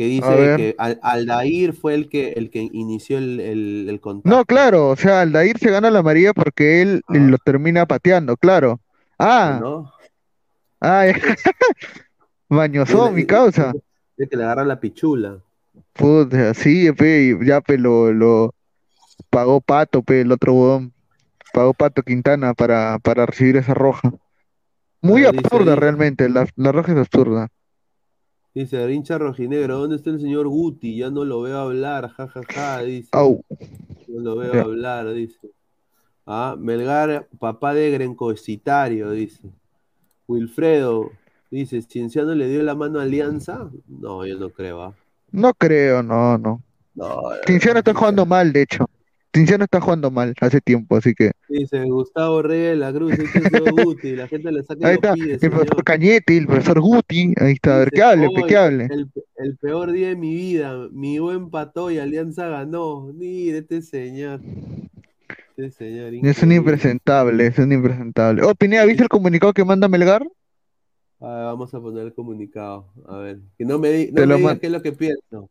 que 0.00 0.06
dice 0.06 0.56
que 0.56 0.76
Aldair 0.78 1.74
fue 1.74 1.92
el 1.92 2.08
que 2.08 2.30
el 2.30 2.48
que 2.48 2.60
inició 2.72 3.18
el, 3.18 3.86
el, 3.86 4.00
contacto. 4.00 4.34
No, 4.34 4.46
claro, 4.46 4.88
o 4.88 4.96
sea, 4.96 5.20
Aldair 5.20 5.58
se 5.58 5.70
gana 5.70 5.90
la 5.90 6.02
María 6.02 6.32
porque 6.32 6.80
él 6.80 7.02
ah. 7.06 7.12
lo 7.18 7.36
termina 7.36 7.84
pateando, 7.84 8.38
claro. 8.38 8.80
Ah, 9.18 9.58
¿No? 9.60 9.92
ah, 10.80 11.04
mi 12.50 13.26
causa. 13.26 13.72
De 14.16 14.28
que 14.28 14.36
le 14.36 14.44
agarra 14.44 14.64
la 14.64 14.80
pichula. 14.80 15.42
Puta, 15.92 16.52
sí, 16.54 16.92
pe, 16.92 17.38
ya 17.42 17.60
pe, 17.60 17.78
lo, 17.78 18.54
pagó 19.30 19.60
Pato, 19.60 20.02
pe, 20.02 20.20
el 20.22 20.32
otro 20.32 20.52
bodón. 20.52 20.92
Pagó 21.52 21.74
Pato 21.74 22.02
Quintana 22.02 22.54
para, 22.54 22.98
para 22.98 23.26
recibir 23.26 23.56
esa 23.56 23.74
roja. 23.74 24.12
Muy 25.00 25.24
absurda 25.24 25.76
realmente, 25.76 26.28
la, 26.28 26.46
la 26.56 26.72
roja 26.72 26.92
es 26.92 26.98
absurda. 26.98 27.48
Dice, 28.54 28.92
hincha 28.92 29.16
rojinegro, 29.16 29.78
¿dónde 29.78 29.96
está 29.96 30.10
el 30.10 30.20
señor 30.20 30.48
Guti? 30.48 30.96
Ya 30.96 31.10
no 31.10 31.24
lo 31.24 31.42
veo 31.42 31.58
hablar, 31.58 32.08
jajaja, 32.10 32.40
ja, 32.52 32.76
ja, 32.76 32.82
dice. 32.82 33.10
No 33.12 34.20
lo 34.20 34.36
veo 34.36 34.60
hablar, 34.60 35.12
dice. 35.12 35.50
Ah, 36.26 36.56
Melgar, 36.58 37.28
papá 37.38 37.74
de 37.74 37.90
Grencocitario, 37.90 39.10
dice. 39.12 39.48
Wilfredo, 40.26 41.10
dice, 41.50 41.82
¿Cienciano 41.82 42.34
le 42.34 42.48
dio 42.48 42.62
la 42.62 42.74
mano 42.74 43.00
a 43.00 43.02
Alianza? 43.02 43.70
No, 43.88 44.26
yo 44.26 44.38
no 44.38 44.50
creo. 44.50 44.82
¿ah? 44.82 44.94
No 45.32 45.54
creo, 45.54 46.02
no, 46.02 46.38
no. 46.38 46.62
no 46.94 47.22
Cienciano 47.46 47.78
está 47.78 47.94
jugando 47.94 48.26
mal, 48.26 48.52
de 48.52 48.62
hecho. 48.62 48.86
Cinciano 49.32 49.64
está 49.64 49.80
jugando 49.80 50.10
mal 50.10 50.34
hace 50.40 50.60
tiempo, 50.60 50.96
así 50.96 51.14
que. 51.14 51.30
Dice 51.48 51.84
Gustavo 51.84 52.42
Reyes 52.42 52.70
de 52.70 52.76
la 52.76 52.92
Cruz, 52.92 53.12
el 53.12 53.30
profesor 53.30 53.72
Guti, 53.84 54.16
la 54.16 54.26
gente 54.26 54.50
le 54.50 54.62
saca 54.64 54.88
Ahí 54.88 54.94
está, 54.94 55.14
el 55.14 55.38
profesor 55.38 55.84
Cañete, 55.84 56.36
el 56.36 56.46
profesor 56.46 56.80
Guti, 56.80 57.34
ahí 57.36 57.52
está, 57.52 57.76
a 57.76 57.78
ver, 57.78 57.90
que 57.90 58.02
hable, 58.02 58.28
que 58.48 58.56
hable. 58.56 58.88
El, 59.36 59.56
peor 59.58 59.92
día 59.92 60.08
de 60.08 60.16
mi 60.16 60.34
vida, 60.34 60.88
mi 60.90 61.20
buen 61.20 61.50
pató 61.50 61.92
y 61.92 61.98
Alianza 61.98 62.48
ganó. 62.48 63.12
Mire 63.14 63.58
este 63.58 63.82
señor. 63.82 64.40
Este 65.56 65.70
señor. 65.70 66.12
Es 66.12 66.42
un 66.42 66.50
impresentable, 66.50 67.46
es 67.46 67.58
un 67.58 67.72
impresentable. 67.72 68.42
Oh, 68.42 68.54
Pineda, 68.56 68.84
¿viste 68.84 69.04
el 69.04 69.08
comunicado 69.08 69.52
que 69.52 69.64
manda 69.64 69.86
Melgar? 69.86 70.26
Vamos 71.20 71.72
a 71.74 71.80
poner 71.80 72.06
el 72.06 72.14
comunicado. 72.14 72.86
A 73.08 73.18
ver, 73.18 73.38
que 73.58 73.64
no 73.64 73.78
me, 73.78 74.10
no 74.12 74.26
me 74.26 74.36
digas 74.36 74.58
qué 74.58 74.66
es 74.66 74.72
lo 74.72 74.82
que 74.82 74.92
pienso. 74.92 75.50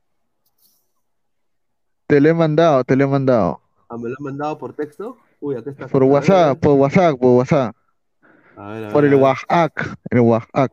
Te 2.07 2.19
lo 2.19 2.29
he 2.29 2.33
mandado, 2.33 2.83
te 2.83 2.95
lo 2.95 3.03
he 3.03 3.07
mandado. 3.07 3.61
Ah, 3.87 3.97
¿Me 3.97 4.09
lo 4.09 4.15
han 4.19 4.23
mandado 4.23 4.57
por 4.57 4.73
texto? 4.73 5.17
Uy, 5.39 5.55
acá 5.55 5.69
está. 5.69 5.87
Por 5.87 6.03
WhatsApp, 6.03 6.59
por 6.59 6.71
WhatsApp, 6.73 7.19
por 7.19 7.37
WhatsApp. 7.37 7.75
A 8.57 8.71
ver, 8.71 8.85
a 8.85 8.89
por 8.89 9.05
el 9.05 9.15
WhatsApp, 9.15 9.71
el 10.09 10.19
WhatsApp. 10.21 10.71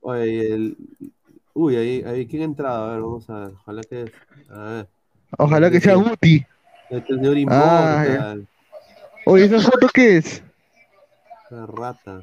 Oye, 0.00 0.54
el... 0.54 0.76
Uy, 1.54 1.76
ahí, 1.76 2.02
ahí, 2.06 2.26
¿quién 2.26 2.42
ha 2.42 2.44
entrado? 2.44 2.84
A 2.84 2.92
ver, 2.92 3.00
vamos 3.00 3.30
a 3.30 3.38
ver. 3.40 3.54
Ojalá 3.62 3.82
que... 3.82 4.12
A 4.50 4.58
ver. 4.58 4.88
Ojalá 5.38 5.70
que 5.70 5.80
sea 5.80 5.94
Guti. 5.94 6.44
Este 6.90 7.14
señor 7.14 7.36
ah, 7.48 8.36
Oye, 9.26 9.46
¿esa 9.46 9.58
foto 9.60 9.88
qué 9.92 10.18
es? 10.18 10.42
Una 11.50 11.66
rata. 11.66 12.22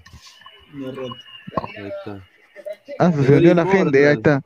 Una 0.76 0.92
rata. 0.92 1.31
Ahí 1.58 1.88
está. 1.88 2.28
Ah, 3.00 3.12
se 3.12 3.38
unió 3.38 3.54
la 3.54 3.66
gente, 3.66 4.08
ahí 4.08 4.16
está. 4.16 4.44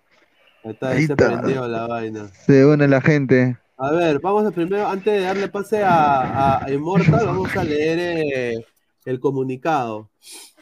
Ahí 0.63 0.71
está, 0.71 0.89
ahí, 0.89 1.07
se 1.07 1.15
prendió 1.15 1.67
la 1.67 1.87
vaina. 1.87 2.27
Se 2.29 2.65
une 2.65 2.87
la 2.87 3.01
gente. 3.01 3.57
A 3.77 3.91
ver, 3.91 4.19
vamos 4.19 4.45
a 4.45 4.51
primero, 4.51 4.87
antes 4.87 5.13
de 5.13 5.19
darle 5.19 5.49
pase 5.49 5.83
a, 5.83 6.63
a 6.63 6.71
Immortal, 6.71 7.25
vamos 7.25 7.55
a 7.55 7.63
leer 7.63 7.99
eh, 7.99 8.65
el 9.03 9.19
comunicado. 9.19 10.09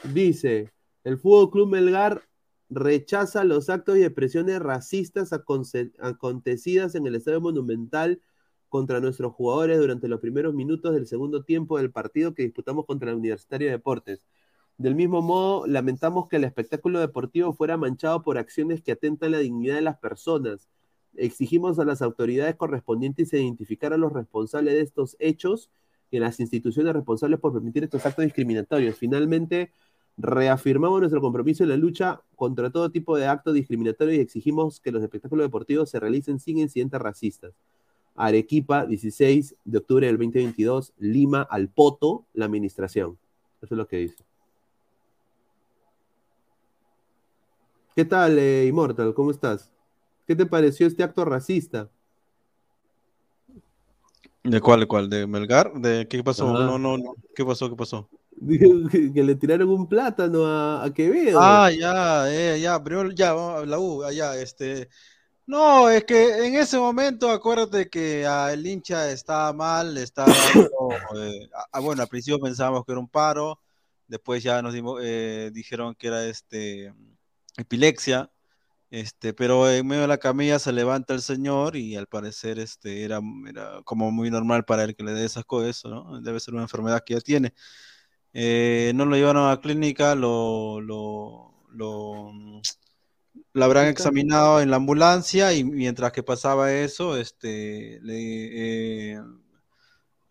Dice, 0.03 0.71
el 1.03 1.17
Fútbol 1.17 1.51
Club 1.51 1.69
Melgar 1.69 2.23
rechaza 2.69 3.43
los 3.43 3.69
actos 3.69 3.97
y 3.97 4.03
expresiones 4.03 4.59
racistas 4.59 5.31
acontecidas 5.31 6.95
en 6.95 7.05
el 7.05 7.15
Estadio 7.15 7.41
Monumental 7.41 8.19
contra 8.69 8.99
nuestros 8.99 9.33
jugadores 9.33 9.77
durante 9.77 10.07
los 10.07 10.19
primeros 10.19 10.55
minutos 10.55 10.93
del 10.93 11.05
segundo 11.05 11.43
tiempo 11.43 11.77
del 11.77 11.91
partido 11.91 12.33
que 12.33 12.43
disputamos 12.43 12.85
contra 12.85 13.11
el 13.11 13.17
Universitario 13.17 13.67
de 13.67 13.73
Deportes. 13.73 14.23
Del 14.77 14.95
mismo 14.95 15.21
modo, 15.21 15.67
lamentamos 15.67 16.27
que 16.27 16.37
el 16.37 16.43
espectáculo 16.43 16.99
deportivo 16.99 17.53
fuera 17.53 17.77
manchado 17.77 18.21
por 18.23 18.37
acciones 18.37 18.81
que 18.81 18.91
atentan 18.91 19.31
la 19.31 19.39
dignidad 19.39 19.75
de 19.75 19.81
las 19.81 19.97
personas 19.97 20.67
Exigimos 21.15 21.77
a 21.77 21.85
las 21.85 22.01
autoridades 22.01 22.55
correspondientes 22.55 23.33
identificar 23.33 23.93
a 23.93 23.97
los 23.97 24.11
responsables 24.13 24.73
de 24.73 24.81
estos 24.81 25.15
hechos 25.19 25.69
y 26.09 26.17
en 26.17 26.23
las 26.23 26.39
instituciones 26.39 26.93
responsables 26.93 27.39
por 27.39 27.53
permitir 27.53 27.83
estos 27.83 28.05
actos 28.05 28.25
discriminatorios. 28.25 28.95
Finalmente, 28.95 29.71
reafirmamos 30.17 30.99
nuestro 30.99 31.21
compromiso 31.21 31.63
en 31.63 31.69
la 31.69 31.77
lucha 31.77 32.21
contra 32.35 32.71
todo 32.71 32.89
tipo 32.89 33.15
de 33.15 33.27
actos 33.27 33.53
discriminatorios 33.53 34.17
y 34.17 34.21
exigimos 34.21 34.79
que 34.79 34.91
los 34.91 35.03
espectáculos 35.03 35.45
deportivos 35.45 35.89
se 35.89 35.99
realicen 35.99 36.39
sin 36.39 36.57
incidentes 36.57 36.99
racistas. 36.99 37.53
Arequipa, 38.15 38.85
16 38.85 39.55
de 39.65 39.77
octubre 39.77 40.07
del 40.07 40.17
2022, 40.17 40.93
Lima, 40.97 41.43
al 41.43 41.67
Poto, 41.67 42.25
la 42.33 42.45
administración. 42.45 43.17
Eso 43.61 43.75
es 43.75 43.77
lo 43.77 43.87
que 43.87 43.97
dice. 43.97 44.32
¿Qué 47.95 48.05
tal, 48.05 48.39
eh, 48.39 48.65
Immortal? 48.65 49.13
¿Cómo 49.13 49.29
estás? 49.29 49.69
¿Qué 50.25 50.35
te 50.35 50.47
pareció 50.47 50.87
este 50.87 51.03
acto 51.03 51.25
racista? 51.25 51.89
¿De 54.43 54.59
cuál, 54.59 54.79
de 54.79 54.87
cuál? 54.87 55.09
¿De 55.09 55.27
Melgar? 55.27 55.73
¿De 55.73 56.07
qué 56.07 56.23
pasó? 56.23 56.51
No, 56.51 56.79
no, 56.79 56.97
no. 56.97 57.13
¿Qué 57.35 57.45
pasó? 57.45 57.69
¿Qué 57.69 57.75
pasó? 57.75 58.09
Que, 58.47 59.23
le 59.23 59.35
tiraron 59.35 59.69
un 59.69 59.87
plátano 59.87 60.45
a, 60.45 60.83
a 60.83 60.91
Quevedo. 60.91 61.39
Ah, 61.39 61.69
ya, 61.71 62.25
eh, 62.33 62.59
ya, 62.59 62.83
pero 62.83 63.11
ya, 63.11 63.33
la 63.65 63.77
U, 63.77 64.03
allá, 64.03 64.35
este. 64.37 64.89
No, 65.45 65.89
es 65.89 66.03
que 66.03 66.47
en 66.47 66.55
ese 66.55 66.79
momento 66.79 67.29
acuérdate 67.29 67.89
que 67.89 68.23
el 68.23 68.65
hincha 68.65 69.11
estaba 69.11 69.53
mal, 69.53 69.97
estaba. 69.97 70.33
Eh, 71.15 71.49
bueno, 71.81 72.01
al 72.01 72.07
principio 72.07 72.39
pensábamos 72.39 72.85
que 72.85 72.91
era 72.91 72.99
un 72.99 73.07
paro, 73.07 73.59
después 74.07 74.41
ya 74.41 74.61
nos 74.61 74.73
dimos, 74.73 74.99
eh, 75.03 75.51
dijeron 75.53 75.93
que 75.95 76.07
era 76.07 76.25
este 76.25 76.91
epilepsia, 77.57 78.31
este, 78.91 79.33
pero 79.33 79.69
en 79.71 79.87
medio 79.87 80.03
de 80.03 80.07
la 80.07 80.19
camilla 80.19 80.59
se 80.59 80.71
levanta 80.71 81.13
el 81.13 81.21
señor 81.21 81.75
y 81.75 81.95
al 81.95 82.07
parecer 82.07 82.59
este, 82.59 83.03
era, 83.03 83.19
era 83.49 83.81
como 83.83 84.11
muy 84.11 84.29
normal 84.29 84.65
para 84.65 84.83
él 84.83 84.95
que 84.95 85.03
le 85.03 85.13
dé 85.13 85.25
esas 85.25 85.45
cosas, 85.45 85.85
¿no? 85.85 86.21
Debe 86.21 86.39
ser 86.39 86.53
una 86.53 86.63
enfermedad 86.63 87.03
que 87.05 87.15
ya 87.15 87.21
tiene. 87.21 87.53
Eh, 88.33 88.91
no 88.95 89.05
lo 89.05 89.15
llevaron 89.15 89.45
a 89.45 89.49
la 89.49 89.61
clínica, 89.61 90.15
lo, 90.15 90.81
lo, 90.81 91.53
lo, 91.71 92.31
habrán 93.55 93.87
examinado 93.87 94.61
en 94.61 94.71
la 94.71 94.77
ambulancia 94.77 95.53
y 95.53 95.63
mientras 95.63 96.11
que 96.11 96.23
pasaba 96.23 96.73
eso, 96.73 97.17
este, 97.17 97.99
le, 98.01 99.13
eh, 99.13 99.21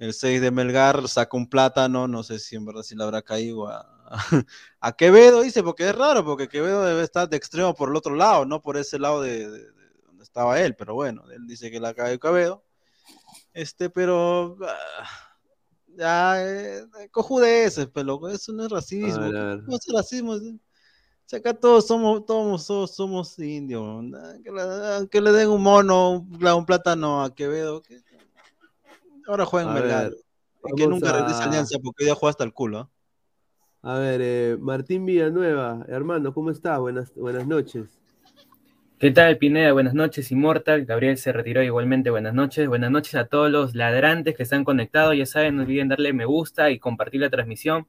el 0.03 0.15
6 0.15 0.41
de 0.41 0.51
Melgar 0.51 1.09
saca 1.09 1.37
un 1.37 1.49
plátano, 1.49 2.09
no 2.09 2.25
sé 2.25 2.41
si 2.41 2.57
en 2.57 2.65
verdad 2.65 2.83
si 2.83 2.97
le 2.97 3.05
habrá 3.05 3.23
caído 3.23 3.69
a, 3.69 3.87
a 4.81 4.93
Quevedo, 4.97 5.43
dice, 5.43 5.63
porque 5.63 5.89
es 5.89 5.95
raro, 5.95 6.25
porque 6.25 6.49
Quevedo 6.49 6.83
debe 6.83 7.05
estar 7.05 7.29
de 7.29 7.37
extremo 7.37 7.73
por 7.75 7.89
el 7.89 7.95
otro 7.95 8.17
lado, 8.17 8.45
no 8.45 8.61
por 8.61 8.77
ese 8.77 8.99
lado 8.99 9.23
de, 9.23 9.47
donde 10.05 10.25
estaba 10.25 10.61
él, 10.61 10.75
pero 10.75 10.95
bueno, 10.95 11.23
él 11.31 11.47
dice 11.47 11.71
que 11.71 11.79
la 11.79 11.95
cae 11.95 12.19
Quevedo. 12.19 12.65
Este, 13.55 13.91
pero 13.91 14.57
ah, 14.63 15.09
ya, 15.97 16.43
eh, 16.45 16.85
cojudeces, 17.13 17.87
pero 17.87 18.29
eso 18.29 18.53
no 18.53 18.65
es 18.65 18.71
racismo. 18.71 19.21
No 19.21 19.77
es 19.77 19.87
racismo. 19.93 20.33
O 20.33 21.37
acá 21.37 21.55
todos 21.55 21.87
somos, 21.87 22.27
todos, 22.27 22.95
somos 22.95 23.39
indios. 23.39 24.05
Que 25.11 25.21
le, 25.21 25.33
den 25.33 25.49
un 25.49 25.63
mono, 25.63 26.27
un, 26.29 26.67
plátano 26.67 27.23
a 27.23 27.35
Quevedo. 27.35 27.83
Ahora 29.27 29.47
juega 29.47 29.69
en 29.69 29.75
Melgar. 29.75 30.13
que 30.77 30.87
nunca 30.87 31.13
regrese 31.13 31.43
Alianza 31.43 31.79
porque 31.83 32.07
ya 32.07 32.15
juega 32.15 32.31
hasta 32.31 32.45
el 32.45 32.53
culo. 32.53 32.91
A 33.83 33.99
ver, 33.99 34.21
eh, 34.23 34.57
Martín 34.61 35.05
Villanueva, 35.05 35.85
hermano, 35.89 36.33
¿cómo 36.33 36.51
estás? 36.51 36.79
Buenas, 36.79 37.13
buenas 37.15 37.47
noches. 37.47 37.99
¿Qué 39.03 39.11
tal, 39.11 39.37
Pineda? 39.37 39.73
Buenas 39.73 39.95
noches, 39.95 40.31
Inmortal. 40.31 40.85
Gabriel 40.85 41.19
se 41.19 41.33
retiró 41.33 41.61
igualmente. 41.61 42.09
Buenas 42.11 42.35
noches. 42.35 42.69
Buenas 42.69 42.93
noches 42.93 43.17
a 43.17 43.27
todos 43.27 43.51
los 43.51 43.75
ladrantes 43.75 44.37
que 44.37 44.45
están 44.45 44.63
conectados. 44.63 45.17
Ya 45.17 45.27
saben, 45.27 45.57
no 45.57 45.65
olviden 45.65 45.89
darle 45.89 46.13
me 46.13 46.25
gusta 46.25 46.71
y 46.71 46.79
compartir 46.79 47.21
la 47.21 47.29
transmisión. 47.29 47.89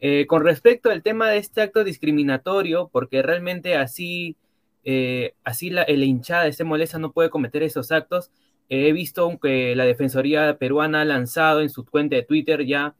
Eh, 0.00 0.26
con 0.26 0.44
respecto 0.44 0.90
al 0.90 1.04
tema 1.04 1.28
de 1.28 1.38
este 1.38 1.60
acto 1.60 1.84
discriminatorio, 1.84 2.88
porque 2.92 3.22
realmente 3.22 3.76
así, 3.76 4.36
eh, 4.82 5.34
así 5.44 5.70
la, 5.70 5.84
la, 5.88 6.04
hinchada 6.04 6.42
de 6.42 6.50
este 6.50 6.64
molesta 6.64 6.98
no 6.98 7.12
puede 7.12 7.30
cometer 7.30 7.62
esos 7.62 7.92
actos, 7.92 8.32
he 8.68 8.92
visto 8.92 9.38
que 9.40 9.74
la 9.74 9.84
Defensoría 9.84 10.56
Peruana 10.58 11.02
ha 11.02 11.04
lanzado 11.04 11.60
en 11.60 11.70
su 11.70 11.84
cuenta 11.84 12.16
de 12.16 12.22
Twitter 12.22 12.64
ya 12.66 12.94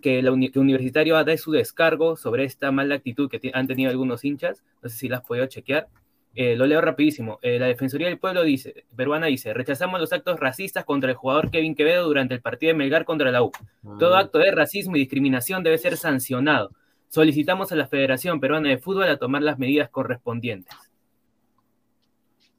que, 0.00 0.22
la 0.22 0.32
Universitario 0.32 1.14
dado 1.14 1.36
su 1.36 1.52
descargo 1.52 2.16
sobre 2.16 2.44
esta 2.44 2.72
mala 2.72 2.94
actitud 2.94 3.28
que 3.28 3.50
han 3.52 3.66
tenido 3.66 3.90
algunos 3.90 4.24
hinchas. 4.24 4.64
No 4.82 4.88
sé 4.88 4.96
si 4.96 5.08
las 5.08 5.20
has 5.20 5.26
podido 5.26 5.46
chequear. 5.46 5.88
Eh, 6.34 6.54
lo 6.56 6.66
leo 6.66 6.80
rapidísimo. 6.80 7.38
Eh, 7.42 7.58
la 7.58 7.66
Defensoría 7.66 8.08
del 8.08 8.18
Pueblo 8.18 8.42
dice, 8.42 8.84
peruana 8.94 9.26
dice, 9.26 9.54
rechazamos 9.54 10.00
los 10.00 10.12
actos 10.12 10.38
racistas 10.38 10.84
contra 10.84 11.10
el 11.10 11.16
jugador 11.16 11.50
Kevin 11.50 11.74
Quevedo 11.74 12.06
durante 12.06 12.34
el 12.34 12.42
partido 12.42 12.70
de 12.70 12.74
Melgar 12.74 13.06
contra 13.06 13.30
la 13.30 13.42
U. 13.42 13.52
Todo 13.98 14.16
ah. 14.16 14.20
acto 14.20 14.38
de 14.38 14.50
racismo 14.50 14.96
y 14.96 15.00
discriminación 15.00 15.62
debe 15.62 15.78
ser 15.78 15.96
sancionado. 15.96 16.72
Solicitamos 17.08 17.72
a 17.72 17.76
la 17.76 17.86
Federación 17.86 18.40
Peruana 18.40 18.68
de 18.68 18.78
Fútbol 18.78 19.08
a 19.08 19.16
tomar 19.16 19.42
las 19.42 19.58
medidas 19.58 19.88
correspondientes. 19.88 20.76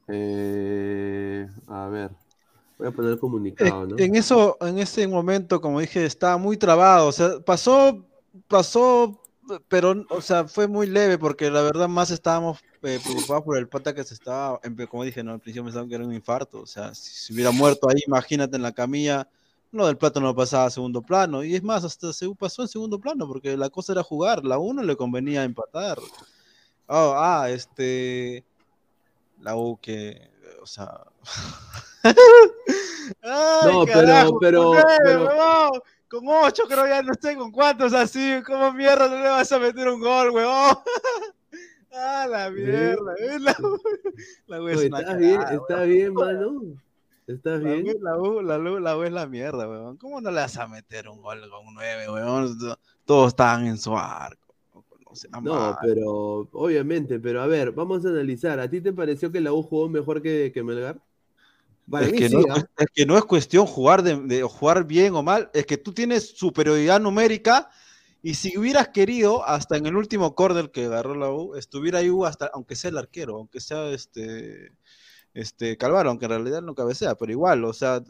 Eh, 0.08 1.46
a 1.68 1.88
ver, 1.90 2.12
Voy 2.78 2.88
a 2.88 2.92
poner 2.92 3.12
el 3.14 3.20
comunicado, 3.20 3.88
¿no? 3.88 3.96
En 3.98 4.16
eso, 4.16 4.58
en 4.62 4.78
ese 4.78 5.08
momento, 5.08 5.60
como 5.60 5.80
dije, 5.80 6.06
estaba 6.06 6.38
muy 6.38 6.58
trabado. 6.58 7.08
O 7.08 7.12
sea, 7.12 7.40
pasó, 7.40 8.06
pasó, 8.48 9.20
pero, 9.68 10.06
o 10.10 10.22
sea, 10.22 10.48
fue 10.48 10.68
muy 10.68 10.88
leve 10.88 11.18
porque 11.18 11.50
la 11.50 11.62
verdad 11.62 11.88
más 11.88 12.12
estábamos 12.12 12.60
eh, 12.84 13.00
preocupados 13.04 13.44
por 13.44 13.58
el 13.58 13.68
pata 13.68 13.96
que 13.96 14.04
se 14.04 14.14
estaba, 14.14 14.60
como 14.90 15.04
dije, 15.04 15.24
no, 15.24 15.34
al 15.34 15.40
principio 15.40 15.64
pensaban 15.64 15.90
que 15.90 15.96
era 15.96 16.06
un 16.06 16.14
infarto. 16.14 16.60
O 16.60 16.68
sea, 16.68 16.94
si 16.94 17.12
se 17.12 17.34
hubiera 17.34 17.52
muerto 17.52 17.90
ahí, 17.90 18.00
imagínate 18.06 18.56
en 18.56 18.62
la 18.62 18.72
camilla, 18.72 19.28
lo 19.72 19.88
del 19.88 19.98
plato 19.98 20.20
no 20.20 20.36
pasaba 20.36 20.66
a 20.66 20.70
segundo 20.70 21.02
plano. 21.02 21.44
Y 21.44 21.56
es 21.56 21.64
más, 21.64 21.84
hasta 21.84 22.14
se 22.14 22.30
pasó 22.36 22.62
en 22.62 22.68
segundo 22.68 23.00
plano 23.00 23.28
porque 23.28 23.58
la 23.58 23.70
cosa 23.70 23.94
era 23.94 24.04
jugar. 24.04 24.46
La 24.46 24.58
uno 24.58 24.84
le 24.84 24.96
convenía 24.96 25.44
empatar. 25.44 25.98
Oh, 26.88 27.14
ah, 27.18 27.50
este. 27.50 28.46
La 29.42 29.56
U 29.56 29.78
que, 29.82 30.30
o 30.62 30.66
sea. 30.66 31.02
No, 33.24 33.86
pero, 33.86 34.40
pero, 34.40 34.72
pero... 35.04 35.84
con 36.08 36.28
ocho 36.28 36.64
creo 36.68 36.88
ya 36.88 37.02
no 37.02 37.14
sé 37.20 37.36
con 37.36 37.52
cuántos 37.52 37.94
así, 37.94 38.42
¿cómo 38.46 38.72
mierda 38.74 39.08
no 39.08 39.16
le 39.16 39.30
vas 39.30 39.52
a 39.52 39.60
meter 39.60 39.88
un 39.90 40.00
gol, 40.00 40.32
weón? 40.32 40.78
ah, 41.94 42.28
la 42.30 42.50
mierda, 42.50 43.14
la, 43.40 43.56
la 44.48 44.72
está 44.72 45.16
bien, 45.16 45.42
está 45.42 45.84
bien, 45.84 46.14
mano. 46.16 46.62
¿Estás 47.28 47.62
bien? 47.62 47.86
La 48.02 48.18
U, 48.18 48.42
la, 48.42 48.58
U, 48.58 48.80
la, 48.80 48.98
U 48.98 49.04
es 49.04 49.12
la 49.12 49.28
mierda, 49.28 49.68
weón. 49.68 49.98
¿Cómo 49.98 50.22
no 50.22 50.32
le 50.32 50.38
vas 50.38 50.58
a 50.58 50.66
meter 50.66 51.10
un 51.10 51.22
gol 51.22 51.42
con 51.50 51.74
9, 51.74 52.10
weón? 52.10 52.58
Todos 53.04 53.28
estaban 53.28 53.68
en 53.68 53.78
su 53.78 53.98
arco. 53.98 54.48
No, 55.42 55.78
pero 55.82 56.48
obviamente, 56.52 57.20
pero 57.20 57.42
a 57.42 57.48
ver, 57.48 57.72
vamos 57.72 58.06
a 58.06 58.10
analizar. 58.10 58.60
¿A 58.60 58.70
ti 58.70 58.80
te 58.80 58.94
pareció 58.94 59.32
que 59.32 59.42
la 59.42 59.52
U 59.52 59.62
jugó 59.62 59.90
mejor 59.90 60.22
que, 60.22 60.52
que 60.54 60.64
Melgar? 60.64 61.02
Es, 61.94 62.14
que 62.14 62.30
no, 62.30 62.42
¿ah? 62.50 62.64
es, 62.78 62.88
que 62.94 63.06
no, 63.06 63.18
es 63.18 63.24
cuestión 63.24 63.66
jugar, 63.66 64.04
de, 64.04 64.44
jugar 64.44 64.86
bien 64.86 65.16
o 65.16 65.24
mal, 65.24 65.50
es 65.54 65.66
que 65.66 65.78
tú 65.78 65.94
tienes 65.94 66.38
superioridad 66.38 67.00
numérica 67.00 67.70
y 68.22 68.34
si 68.34 68.58
hubieras 68.58 68.90
querido, 68.90 69.48
hasta 69.48 69.78
en 69.78 69.86
el 69.86 69.96
último 69.96 70.36
córner 70.36 70.72
que 70.72 70.86
agarró 70.86 71.16
la 71.16 71.32
U, 71.32 71.56
estuviera 71.56 72.00
ahí 72.00 72.10
hasta, 72.26 72.48
aunque 72.54 72.76
sea 72.76 72.90
el 72.90 72.98
arquero, 72.98 73.38
aunque 73.38 73.62
sea 73.62 73.90
este, 73.90 74.74
este 75.34 75.78
Calvaro, 75.78 76.10
aunque 76.10 76.26
en 76.26 76.32
realidad 76.32 76.62
no 76.62 76.76
cabecea, 76.76 77.16
pero 77.16 77.32
igual, 77.32 77.64
o 77.64 77.72
sea, 77.72 78.04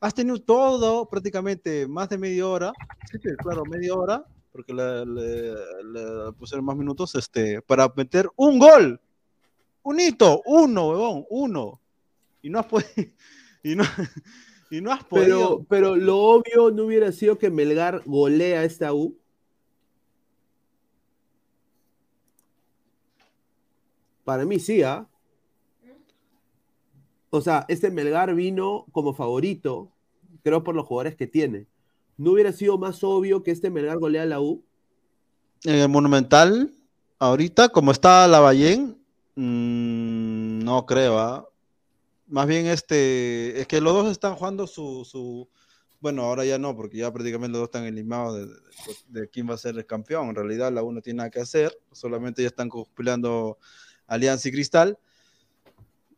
has 0.00 0.14
tenido 0.14 0.40
todo 0.40 1.06
prácticamente 1.06 1.86
más 1.86 2.08
de 2.08 2.16
media 2.16 2.46
hora, 2.46 2.72
sí, 3.10 3.18
claro, 3.42 3.64
media 3.66 3.94
hora, 3.94 4.24
porque 4.50 4.72
le, 4.72 5.04
le, 5.04 6.32
pusieron 6.38 6.64
más 6.64 6.76
minutos, 6.76 7.14
este, 7.16 7.60
para 7.60 7.92
meter 7.94 8.30
un 8.36 8.58
gol, 8.58 8.98
un 9.82 10.00
hito, 10.00 10.40
uno, 10.46 10.88
huevón, 10.88 11.26
uno 11.28 11.79
y 12.42 12.50
no 12.50 12.58
has 12.58 12.66
podido. 12.66 12.88
Y 13.62 13.74
no, 13.74 13.84
y 14.70 14.80
no 14.80 14.90
has 14.90 15.04
podido. 15.04 15.66
Pero, 15.68 15.92
pero 15.92 15.96
lo 15.96 16.16
obvio 16.16 16.70
no 16.70 16.84
hubiera 16.84 17.12
sido 17.12 17.36
que 17.36 17.50
Melgar 17.50 18.02
golea 18.06 18.60
a 18.60 18.64
esta 18.64 18.94
U. 18.94 19.18
Para 24.24 24.46
mí 24.46 24.58
sí, 24.58 24.82
¿ah? 24.82 25.06
O 27.28 27.40
sea, 27.40 27.66
este 27.68 27.90
Melgar 27.90 28.34
vino 28.34 28.86
como 28.92 29.12
favorito, 29.12 29.92
creo 30.42 30.64
por 30.64 30.74
los 30.74 30.86
jugadores 30.86 31.16
que 31.16 31.26
tiene. 31.26 31.66
¿No 32.16 32.32
hubiera 32.32 32.52
sido 32.52 32.78
más 32.78 33.04
obvio 33.04 33.42
que 33.42 33.50
este 33.50 33.70
Melgar 33.70 33.98
golea 33.98 34.22
a 34.22 34.26
la 34.26 34.40
U? 34.40 34.64
En 35.64 35.74
el 35.74 35.88
Monumental, 35.88 36.72
ahorita, 37.18 37.68
como 37.68 37.92
está 37.92 38.26
la 38.26 38.40
Ballén, 38.40 38.96
mm, 39.36 40.64
no 40.64 40.86
creo, 40.86 41.18
¿ah? 41.18 41.49
Más 42.30 42.46
bien, 42.46 42.66
este, 42.66 43.60
es 43.60 43.66
que 43.66 43.80
los 43.80 43.92
dos 43.92 44.12
están 44.12 44.36
jugando 44.36 44.68
su, 44.68 45.04
su, 45.04 45.48
bueno, 45.98 46.22
ahora 46.22 46.44
ya 46.44 46.58
no, 46.58 46.76
porque 46.76 46.98
ya 46.98 47.12
prácticamente 47.12 47.50
los 47.52 47.62
dos 47.62 47.68
están 47.70 47.86
eliminados 47.86 48.48
de, 49.08 49.28
quién 49.28 49.50
va 49.50 49.54
a 49.54 49.58
ser 49.58 49.76
el 49.76 49.84
campeón. 49.84 50.28
En 50.28 50.36
realidad, 50.36 50.72
la 50.72 50.84
uno 50.84 50.96
no 50.96 51.02
tiene 51.02 51.18
nada 51.18 51.30
que 51.30 51.40
hacer, 51.40 51.76
solamente 51.90 52.42
ya 52.42 52.48
están 52.48 52.68
conspirando 52.68 53.58
Alianza 54.06 54.48
y 54.48 54.52
Cristal. 54.52 54.96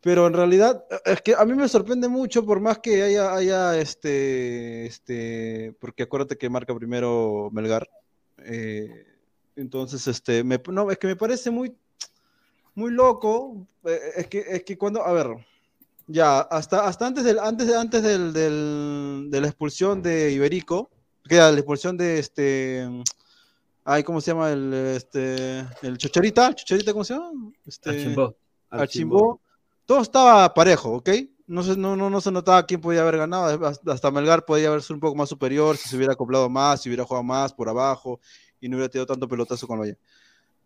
Pero 0.02 0.26
en 0.26 0.34
realidad, 0.34 0.84
es 1.06 1.22
que 1.22 1.34
a 1.34 1.46
mí 1.46 1.54
me 1.54 1.66
sorprende 1.66 2.08
mucho, 2.08 2.44
por 2.44 2.60
más 2.60 2.78
que 2.80 3.02
haya, 3.02 3.34
haya 3.34 3.78
este, 3.78 4.84
este, 4.84 5.74
porque 5.80 6.02
acuérdate 6.02 6.36
que 6.36 6.50
marca 6.50 6.74
primero 6.74 7.48
Melgar. 7.52 7.88
Eh, 8.44 9.06
entonces, 9.56 10.06
este, 10.06 10.44
me, 10.44 10.60
no, 10.68 10.90
es 10.90 10.98
que 10.98 11.06
me 11.06 11.16
parece 11.16 11.50
muy, 11.50 11.74
muy 12.74 12.90
loco. 12.90 13.66
eh, 13.84 14.00
Es 14.16 14.26
que, 14.26 14.40
es 14.40 14.62
que 14.64 14.76
cuando, 14.76 15.02
a 15.02 15.12
ver, 15.12 15.28
ya, 16.12 16.40
hasta, 16.40 16.86
hasta 16.86 17.06
antes, 17.06 17.24
del, 17.24 17.38
antes, 17.38 17.72
antes 17.74 18.02
del, 18.02 18.32
del- 18.32 19.28
de 19.30 19.40
la 19.40 19.46
expulsión 19.48 20.02
de 20.02 20.30
Iberico, 20.32 20.90
que 21.28 21.36
era 21.36 21.50
la 21.50 21.58
expulsión 21.58 21.96
de 21.96 22.18
este, 22.18 22.88
ay, 23.84 24.02
¿cómo 24.04 24.20
se 24.20 24.30
llama? 24.32 24.50
El, 24.50 24.72
este, 24.74 25.60
el 25.82 25.96
Chocharita, 25.98 26.48
¿el 26.48 26.54
Chocharita, 26.54 26.92
¿cómo 26.92 27.04
se 27.04 27.14
llama? 27.14 27.30
Este, 27.66 27.90
Archimbó. 27.90 28.36
Archimbó. 28.70 29.40
Todo 29.86 30.00
estaba 30.00 30.52
parejo, 30.54 30.90
¿ok? 30.96 31.10
No 31.46 31.62
se, 31.62 31.76
no, 31.76 31.96
no, 31.96 32.08
no 32.08 32.20
se 32.20 32.30
notaba 32.30 32.64
quién 32.64 32.80
podía 32.80 33.02
haber 33.02 33.18
ganado. 33.18 33.66
hasta- 33.86 34.10
Melgar 34.10 34.44
podía 34.44 34.68
haber 34.68 34.82
sido 34.82 34.94
un 34.94 35.00
poco 35.00 35.16
más 35.16 35.28
superior 35.28 35.76
si 35.76 35.88
se 35.88 35.96
hubiera 35.96 36.12
acoplado 36.14 36.48
más, 36.48 36.80
si 36.82 36.88
hubiera 36.88 37.04
jugado 37.04 37.22
más 37.24 37.52
por 37.52 37.68
abajo 37.68 38.20
y 38.60 38.68
no 38.68 38.76
hubiera 38.76 38.90
tenido 38.90 39.06
tanto 39.06 39.28
pelotazo 39.28 39.66
con 39.66 39.78
Loya. 39.78 39.96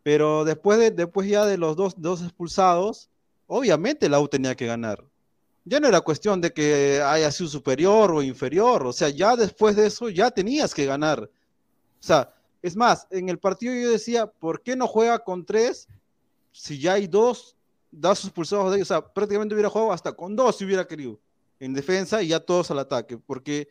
Pero 0.02 0.44
después, 0.44 0.78
de, 0.78 0.90
después 0.90 1.28
ya 1.28 1.44
de 1.46 1.58
los 1.58 1.74
dos, 1.76 1.94
dos 1.96 2.22
expulsados, 2.22 3.08
obviamente 3.48 4.08
la 4.08 4.20
U 4.20 4.28
tenía 4.28 4.54
que 4.54 4.66
ganar. 4.66 5.02
Ya 5.68 5.80
no 5.80 5.88
era 5.88 6.00
cuestión 6.00 6.40
de 6.40 6.52
que 6.52 7.02
haya 7.04 7.28
sido 7.32 7.50
superior 7.50 8.12
o 8.12 8.22
inferior. 8.22 8.86
O 8.86 8.92
sea, 8.92 9.08
ya 9.08 9.34
después 9.34 9.74
de 9.74 9.86
eso 9.88 10.08
ya 10.08 10.30
tenías 10.30 10.72
que 10.72 10.86
ganar. 10.86 11.20
O 11.24 11.28
sea, 12.02 12.32
es 12.62 12.76
más, 12.76 13.08
en 13.10 13.28
el 13.28 13.38
partido 13.40 13.74
yo 13.74 13.90
decía, 13.90 14.26
¿por 14.28 14.62
qué 14.62 14.76
no 14.76 14.86
juega 14.86 15.18
con 15.18 15.44
tres 15.44 15.88
si 16.52 16.78
ya 16.78 16.92
hay 16.92 17.08
dos, 17.08 17.56
dos 17.90 18.24
expulsados 18.24 18.70
de 18.70 18.76
ellos? 18.76 18.90
O 18.92 18.94
sea, 18.94 19.12
prácticamente 19.12 19.54
hubiera 19.56 19.68
jugado 19.68 19.90
hasta 19.92 20.12
con 20.12 20.36
dos 20.36 20.56
si 20.56 20.64
hubiera 20.64 20.86
querido. 20.86 21.18
En 21.58 21.74
defensa 21.74 22.22
y 22.22 22.28
ya 22.28 22.38
todos 22.38 22.70
al 22.70 22.78
ataque. 22.78 23.18
Porque 23.18 23.68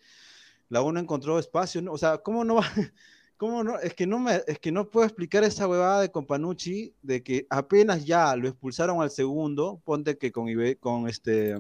la 0.68 0.82
U 0.82 0.92
no 0.92 1.00
encontró 1.00 1.40
espacio. 1.40 1.82
¿no? 1.82 1.94
O 1.94 1.98
sea, 1.98 2.18
¿cómo 2.18 2.44
no 2.44 2.56
va? 2.56 2.66
¿Cómo 3.38 3.64
no? 3.64 3.80
Es 3.80 3.94
que 3.94 4.06
no, 4.06 4.20
me, 4.20 4.42
es 4.48 4.60
que 4.60 4.72
no 4.72 4.90
puedo 4.90 5.06
explicar 5.06 5.46
esa 5.46 5.66
huevada 5.68 6.02
de 6.02 6.12
Companucci 6.12 6.94
de 7.02 7.24
que 7.24 7.48
apenas 7.50 8.04
ya 8.06 8.36
lo 8.36 8.50
expulsaron 8.50 9.02
al 9.02 9.12
segundo, 9.12 9.80
ponte 9.86 10.18
que 10.18 10.34
con, 10.34 10.48
Ibe- 10.48 10.78
con 10.78 11.08
este... 11.08 11.56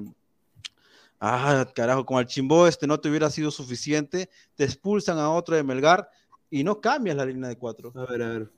Ah, 1.19 1.65
carajo, 1.73 2.05
con 2.05 2.19
el 2.19 2.25
Chimbó 2.25 2.67
este 2.67 2.87
no 2.87 2.99
te 2.99 3.09
hubiera 3.09 3.29
sido 3.29 3.49
suficiente, 3.51 4.29
te 4.55 4.63
expulsan 4.63 5.17
a 5.17 5.31
otro 5.31 5.55
de 5.55 5.63
Melgar 5.63 6.09
y 6.49 6.63
no 6.63 6.81
cambias 6.81 7.15
la 7.15 7.25
línea 7.25 7.49
de 7.49 7.57
cuatro. 7.57 7.91
A 7.95 8.05
ver, 8.05 8.21
a 8.21 8.29
ver. 8.29 8.51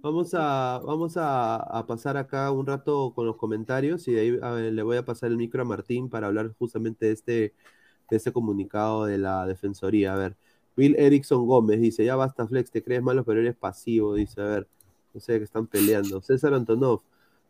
Vamos 0.00 0.32
a, 0.34 0.80
vamos 0.84 1.16
a, 1.16 1.56
a 1.56 1.86
pasar 1.88 2.16
acá 2.16 2.52
un 2.52 2.64
rato 2.66 3.12
con 3.16 3.26
los 3.26 3.36
comentarios 3.36 4.06
y 4.06 4.12
de 4.12 4.20
ahí 4.20 4.30
ver, 4.30 4.72
le 4.72 4.82
voy 4.84 4.96
a 4.96 5.04
pasar 5.04 5.30
el 5.30 5.36
micro 5.36 5.62
a 5.62 5.64
Martín 5.64 6.08
para 6.08 6.28
hablar 6.28 6.52
justamente 6.56 7.06
de 7.06 7.12
este, 7.12 7.54
de 8.08 8.16
este 8.16 8.32
comunicado 8.32 9.06
de 9.06 9.18
la 9.18 9.44
Defensoría. 9.44 10.14
A 10.14 10.16
ver, 10.16 10.36
Bill 10.76 10.94
Erickson 10.96 11.46
Gómez 11.48 11.80
dice, 11.80 12.04
ya 12.04 12.14
basta 12.14 12.46
Flex, 12.46 12.70
te 12.70 12.82
crees 12.82 13.02
malo 13.02 13.24
pero 13.24 13.40
eres 13.40 13.56
pasivo, 13.56 14.14
dice, 14.14 14.40
a 14.40 14.44
ver, 14.44 14.68
no 15.14 15.20
sé 15.20 15.38
que 15.38 15.44
están 15.44 15.66
peleando. 15.66 16.20
César 16.22 16.54
Antonov, 16.54 17.00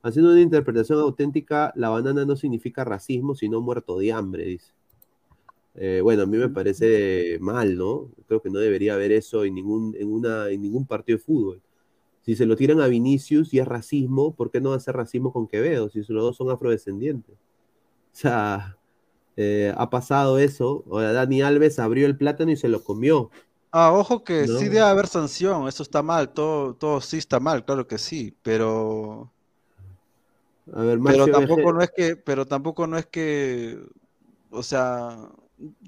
haciendo 0.03 0.33
una 0.33 0.41
interpretación 0.41 0.99
auténtica, 1.01 1.73
la 1.77 1.89
banana 1.91 2.25
no 2.25 2.37
significa 2.37 2.85
racismo, 2.85 3.35
sino 3.35 3.61
muerto 3.61 3.99
de 3.99 4.13
hambre, 4.13 4.45
dice. 4.45 4.73
Eh, 5.75 6.01
bueno, 6.03 6.25
a 6.25 6.27
mí 6.27 6.37
me 6.37 6.51
parece 6.51 7.39
mal, 7.41 7.77
¿no? 7.77 8.11
Creo 8.27 8.43
que 8.43 8.51
no 8.51 8.59
debería 8.59 8.95
haber 8.95 9.13
eso 9.13 9.45
en 9.45 9.55
ningún, 9.55 9.97
en 9.99 10.13
una, 10.13 10.49
en 10.51 10.61
ningún 10.63 10.87
partido 10.87 11.19
de 11.19 11.25
fútbol. 11.25 11.63
Si 12.23 12.37
se 12.37 12.47
lo 12.47 12.57
tiran 12.57 12.81
a 12.81 12.87
Vinicius 12.89 13.53
y 13.55 13.59
es 13.59 13.67
racismo, 13.67 14.35
¿por 14.35 14.51
qué 14.51 14.61
no 14.61 14.79
ser 14.81 14.97
racismo 14.97 15.33
con 15.33 15.49
Quevedo? 15.49 15.89
Si 15.89 16.01
los 16.01 16.23
dos 16.23 16.37
son 16.37 16.51
afrodescendientes. 16.51 17.35
O 17.37 18.17
sea, 18.17 18.79
eh, 19.37 19.73
ha 19.77 19.91
pasado 19.91 20.39
eso. 20.39 20.85
Ahora 20.91 21.13
Dani 21.13 21.43
Alves 21.43 21.79
abrió 21.79 22.07
el 22.07 22.17
plátano 22.17 22.51
y 22.53 22.57
se 22.57 22.69
lo 22.69 22.85
comió. 22.85 23.31
Ah, 23.73 23.93
ojo 23.93 24.23
que 24.25 24.47
No. 24.47 24.59
sí 24.59 24.67
debe 24.67 24.81
haber 24.81 25.07
sanción, 25.07 25.67
eso 25.67 25.83
está 25.83 26.03
mal, 26.03 26.33
todo, 26.35 26.75
todo 26.75 27.01
sí 27.01 27.17
está 27.19 27.41
mal, 27.41 27.65
claro 27.65 27.87
que 27.87 27.97
sí, 27.99 28.37
pero, 28.43 29.33
A 30.73 30.83
ver, 30.83 30.99
pero 31.05 31.27
tampoco 31.33 31.73
no 31.73 31.83
es 31.83 31.91
que, 31.91 32.17
pero 32.17 32.47
tampoco 32.47 32.87
no 32.87 32.97
es 32.99 33.07
que, 33.07 33.79
o 34.51 34.63
sea, 34.63 35.19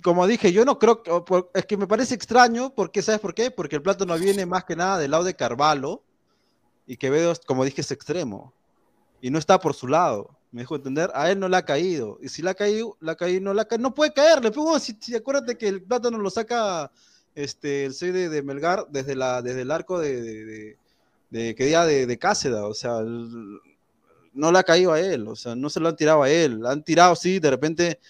como 0.03 0.27
dije, 0.27 0.53
yo 0.53 0.65
no 0.65 0.79
creo 0.79 1.03
que, 1.03 1.11
es 1.55 1.67
que 1.67 1.77
me 1.77 1.87
parece 1.87 2.15
extraño, 2.15 2.75
porque, 2.75 3.03
¿sabes 3.03 3.21
por 3.21 3.35
qué? 3.35 3.51
Porque 3.51 3.77
el 3.77 3.83
plátano 3.83 4.17
viene 4.19 4.47
más 4.47 4.65
que 4.65 4.77
nada 4.77 4.99
del 4.99 5.13
lado 5.13 5.25
de 5.25 5.35
Carvalho, 5.37 6.03
y 6.87 6.97
Quevedo, 6.97 7.33
como 7.47 7.65
dije, 7.65 7.81
es 7.83 7.91
extremo, 7.93 8.53
y 9.21 9.31
no 9.31 9.39
está 9.39 9.59
por 9.61 9.75
su 9.75 9.87
lado, 9.89 10.31
me 10.51 10.63
dejo 10.63 10.77
entender, 10.77 11.11
a 11.15 11.31
él 11.31 11.39
no 11.39 11.49
le 11.49 11.57
ha 11.57 11.65
caído, 11.65 12.19
y 12.21 12.29
si 12.29 12.43
le 12.43 12.51
ha 12.51 12.55
caído, 12.55 12.97
le 13.01 13.13
ha 13.13 13.17
caído, 13.17 13.41
no 13.43 13.55
le 13.55 13.63
ha 13.63 13.65
caído, 13.67 13.83
no 13.83 13.95
puede 13.95 14.13
caerle, 14.13 14.51
bueno, 14.51 14.79
si, 14.81 14.97
si 15.01 15.15
acuérdate 15.15 15.57
que 15.57 15.69
el 15.69 15.83
plátano 15.83 16.19
lo 16.19 16.31
saca 16.31 16.91
este, 17.35 17.87
el 17.87 17.95
6 17.95 18.13
de, 18.13 18.29
de 18.29 18.43
Melgar 18.43 18.87
desde, 18.91 19.15
la, 19.17 19.41
desde 19.43 19.63
el 19.63 19.71
arco 19.71 19.99
de, 19.99 20.21
de, 20.21 20.45
de, 20.45 20.77
de- 21.31 21.55
que 21.55 21.65
diga 21.67 21.87
de, 21.87 22.07
de 22.07 22.19
Cáceda, 22.19 22.67
o 22.67 22.75
sea, 22.75 22.99
el- 22.99 23.61
no 24.35 24.53
le 24.53 24.59
ha 24.59 24.63
caído 24.65 24.93
a 24.93 25.01
él, 25.01 25.27
o 25.29 25.37
sea, 25.37 25.55
no 25.55 25.71
se 25.71 25.81
lo 25.81 25.89
han 25.89 25.97
tirado 25.97 26.23
a 26.23 26.31
él, 26.31 26.65
han 26.67 26.83
tirado, 26.85 27.15
sí, 27.17 27.39
de 27.39 27.51
repente, 27.51 28.01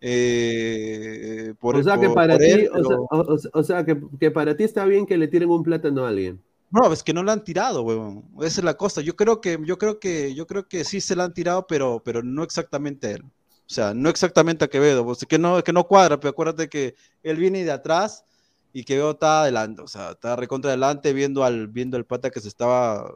eh, 0.00 1.54
por 1.58 1.76
o 1.76 1.82
sea 1.82 1.98
que 1.98 2.06
por- 2.06 2.14
para 2.14 2.34
por 2.34 2.42
ti, 2.42 2.50
él, 2.50 2.68
o 2.72 2.74
sea, 2.74 2.82
pero- 2.82 3.06
o- 3.10 3.34
o- 3.34 3.38
o 3.60 3.62
sea 3.62 3.84
que, 3.84 4.00
que 4.18 4.30
para 4.30 4.56
ti 4.56 4.64
está 4.64 4.84
bien 4.84 5.06
que 5.06 5.16
le 5.16 5.28
tiren 5.28 5.50
un 5.50 5.62
plátano 5.62 6.04
a 6.04 6.08
alguien. 6.08 6.40
No, 6.70 6.92
es 6.92 7.02
que 7.02 7.12
no 7.12 7.22
la 7.24 7.32
han 7.32 7.42
tirado, 7.42 7.82
huevón. 7.82 8.24
Esa 8.42 8.60
es 8.60 8.64
la 8.64 8.74
cosa. 8.74 9.00
Yo 9.00 9.16
creo 9.16 9.40
que, 9.40 9.58
yo 9.64 9.76
creo 9.76 9.98
que, 9.98 10.34
yo 10.36 10.46
creo 10.46 10.68
que 10.68 10.84
sí 10.84 11.00
se 11.00 11.16
la 11.16 11.24
han 11.24 11.34
tirado, 11.34 11.66
pero, 11.66 12.00
pero 12.04 12.22
no 12.22 12.44
exactamente 12.44 13.08
a 13.08 13.10
él. 13.12 13.22
O 13.24 13.72
sea, 13.72 13.92
no 13.92 14.08
exactamente 14.08 14.64
a 14.64 14.68
Quevedo. 14.68 15.04
Pues, 15.04 15.26
que 15.26 15.36
no, 15.38 15.64
que 15.64 15.72
no 15.72 15.82
cuadra, 15.88 16.20
pero 16.20 16.30
acuérdate 16.30 16.68
que 16.68 16.94
él 17.24 17.38
viene 17.38 17.64
de 17.64 17.72
atrás 17.72 18.24
y 18.72 18.84
Quevedo 18.84 19.10
está 19.12 19.42
adelante. 19.42 19.82
O 19.82 19.88
sea, 19.88 20.12
está 20.12 20.36
recontra 20.36 20.70
adelante 20.70 21.12
viendo 21.12 21.42
al, 21.42 21.66
viendo 21.66 21.96
al 21.96 22.04
pata 22.06 22.30
que 22.30 22.40
se 22.40 22.46
estaba, 22.46 23.10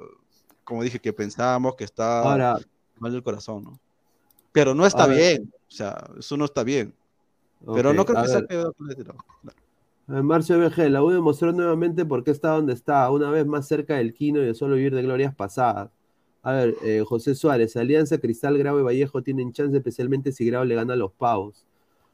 como 0.65 0.83
dije, 0.83 0.99
que 0.99 1.13
pensábamos 1.13 1.77
que 1.77 1.85
está 1.85 2.23
Ahora, 2.23 2.59
mal 2.99 3.13
del 3.13 3.23
corazón, 3.23 3.65
¿no? 3.65 3.81
Pero 4.53 4.75
no 4.75 4.87
está 4.87 5.07
ver. 5.07 5.19
bien. 5.19 5.53
O 5.69 5.71
sea, 5.71 6.11
eso 6.19 6.37
no 6.37 6.45
está 6.45 6.63
bien. 6.65 6.95
Pero 7.75 7.93
no 7.93 8.05
creo 8.05 8.23
que 8.23 8.29
sea 8.29 8.39
ver, 8.41 8.49
Quevedo 8.49 8.73
que 8.73 8.85
le 8.85 8.93
haya 8.93 8.97
tirado. 8.97 9.19
a 10.07 10.13
ver, 10.13 10.23
Marcio 10.23 10.59
VG, 10.59 10.91
la 10.91 11.03
U 11.03 11.11
demostró 11.11 11.53
nuevamente 11.53 12.05
por 12.05 12.25
qué 12.25 12.31
está 12.31 12.51
donde 12.51 12.73
está, 12.73 13.11
una 13.11 13.31
vez 13.31 13.47
más 13.47 13.67
cerca 13.67 13.97
del 13.97 14.13
Quino 14.13 14.43
y 14.43 14.47
de 14.47 14.55
solo 14.55 14.77
vivir 14.77 14.95
de 14.95 15.03
glorias 15.03 15.35
pasadas. 15.35 15.91
A 16.43 16.53
ver, 16.53 16.75
eh, 16.85 17.03
José 17.07 17.35
Suárez, 17.35 17.75
Alianza, 17.77 18.19
Cristal, 18.19 18.59
Grau 18.59 18.79
y 18.79 18.83
Vallejo 18.83 19.23
tienen 19.23 19.53
chance, 19.53 19.77
especialmente 19.77 20.31
si 20.31 20.45
Grau 20.45 20.65
le 20.65 20.75
gana 20.75 20.93
a 20.93 20.97
los 20.97 21.13
pavos. 21.13 21.67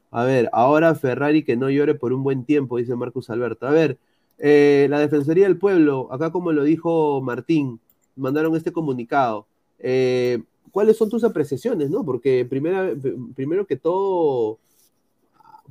A 0.09 0.23
ver, 0.23 0.49
ahora 0.53 0.95
Ferrari 0.95 1.43
que 1.43 1.57
no 1.57 1.69
llore 1.69 1.95
por 1.95 2.13
un 2.13 2.23
buen 2.23 2.45
tiempo, 2.45 2.77
dice 2.77 2.95
Marcus 2.95 3.29
Alberto. 3.29 3.67
A 3.67 3.71
ver, 3.71 3.97
eh, 4.37 4.87
la 4.89 4.99
Defensoría 4.99 5.43
del 5.45 5.57
Pueblo, 5.57 6.07
acá 6.11 6.31
como 6.31 6.53
lo 6.53 6.63
dijo 6.63 7.21
Martín, 7.21 7.79
mandaron 8.15 8.55
este 8.55 8.71
comunicado. 8.71 9.47
Eh, 9.79 10.41
¿Cuáles 10.71 10.97
son 10.97 11.09
tus 11.09 11.23
apreciaciones, 11.23 11.89
no? 11.89 12.05
Porque 12.05 12.45
primera, 12.45 12.93
primero 13.35 13.65
que 13.65 13.75
todo, 13.75 14.59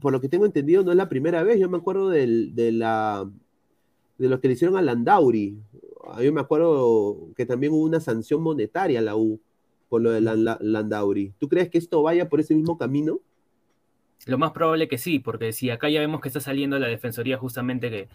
por 0.01 0.12
lo 0.12 0.20
que 0.20 0.28
tengo 0.28 0.47
entendido, 0.47 0.82
no 0.82 0.91
es 0.91 0.97
la 0.97 1.09
primera 1.09 1.43
vez. 1.43 1.59
Yo 1.59 1.68
me 1.70 1.78
acuerdo 1.78 2.11
del- 2.11 2.55
de, 2.55 2.72
la, 2.72 3.30
de 4.18 4.28
lo 4.28 4.41
que 4.41 4.49
le 4.49 4.55
hicieron 4.55 4.76
a 4.76 4.82
Landauri. 4.82 5.57
Yo 6.22 6.32
me 6.32 6.41
acuerdo 6.41 7.28
que 7.36 7.47
también 7.47 7.72
hubo 7.72 7.82
una 7.84 8.01
sanción 8.01 8.43
monetaria 8.43 8.99
a 8.99 9.03
la 9.03 9.16
U 9.16 9.41
por 9.88 10.03
lo 10.03 10.11
de 10.11 10.20
la- 10.20 10.36
la- 10.36 10.59
Landauri. 10.61 11.32
¿Tú 11.38 11.49
crees 11.49 11.68
que 11.70 11.78
esto 11.78 12.03
vaya 12.03 12.28
por 12.28 12.41
ese 12.41 12.55
mismo 12.55 12.76
camino? 12.76 13.20
Lo 14.26 14.36
más 14.36 14.53
probable 14.53 14.86
que 14.86 14.99
sí, 14.99 15.18
porque 15.18 15.53
si 15.53 15.70
acá 15.70 15.88
ya 15.88 16.01
vemos 16.01 16.20
que 16.20 16.28
está 16.28 16.41
saliendo 16.41 16.78
la 16.78 16.88
defensoría 16.88 17.38
justamente 17.38 17.88
que 17.91 18.09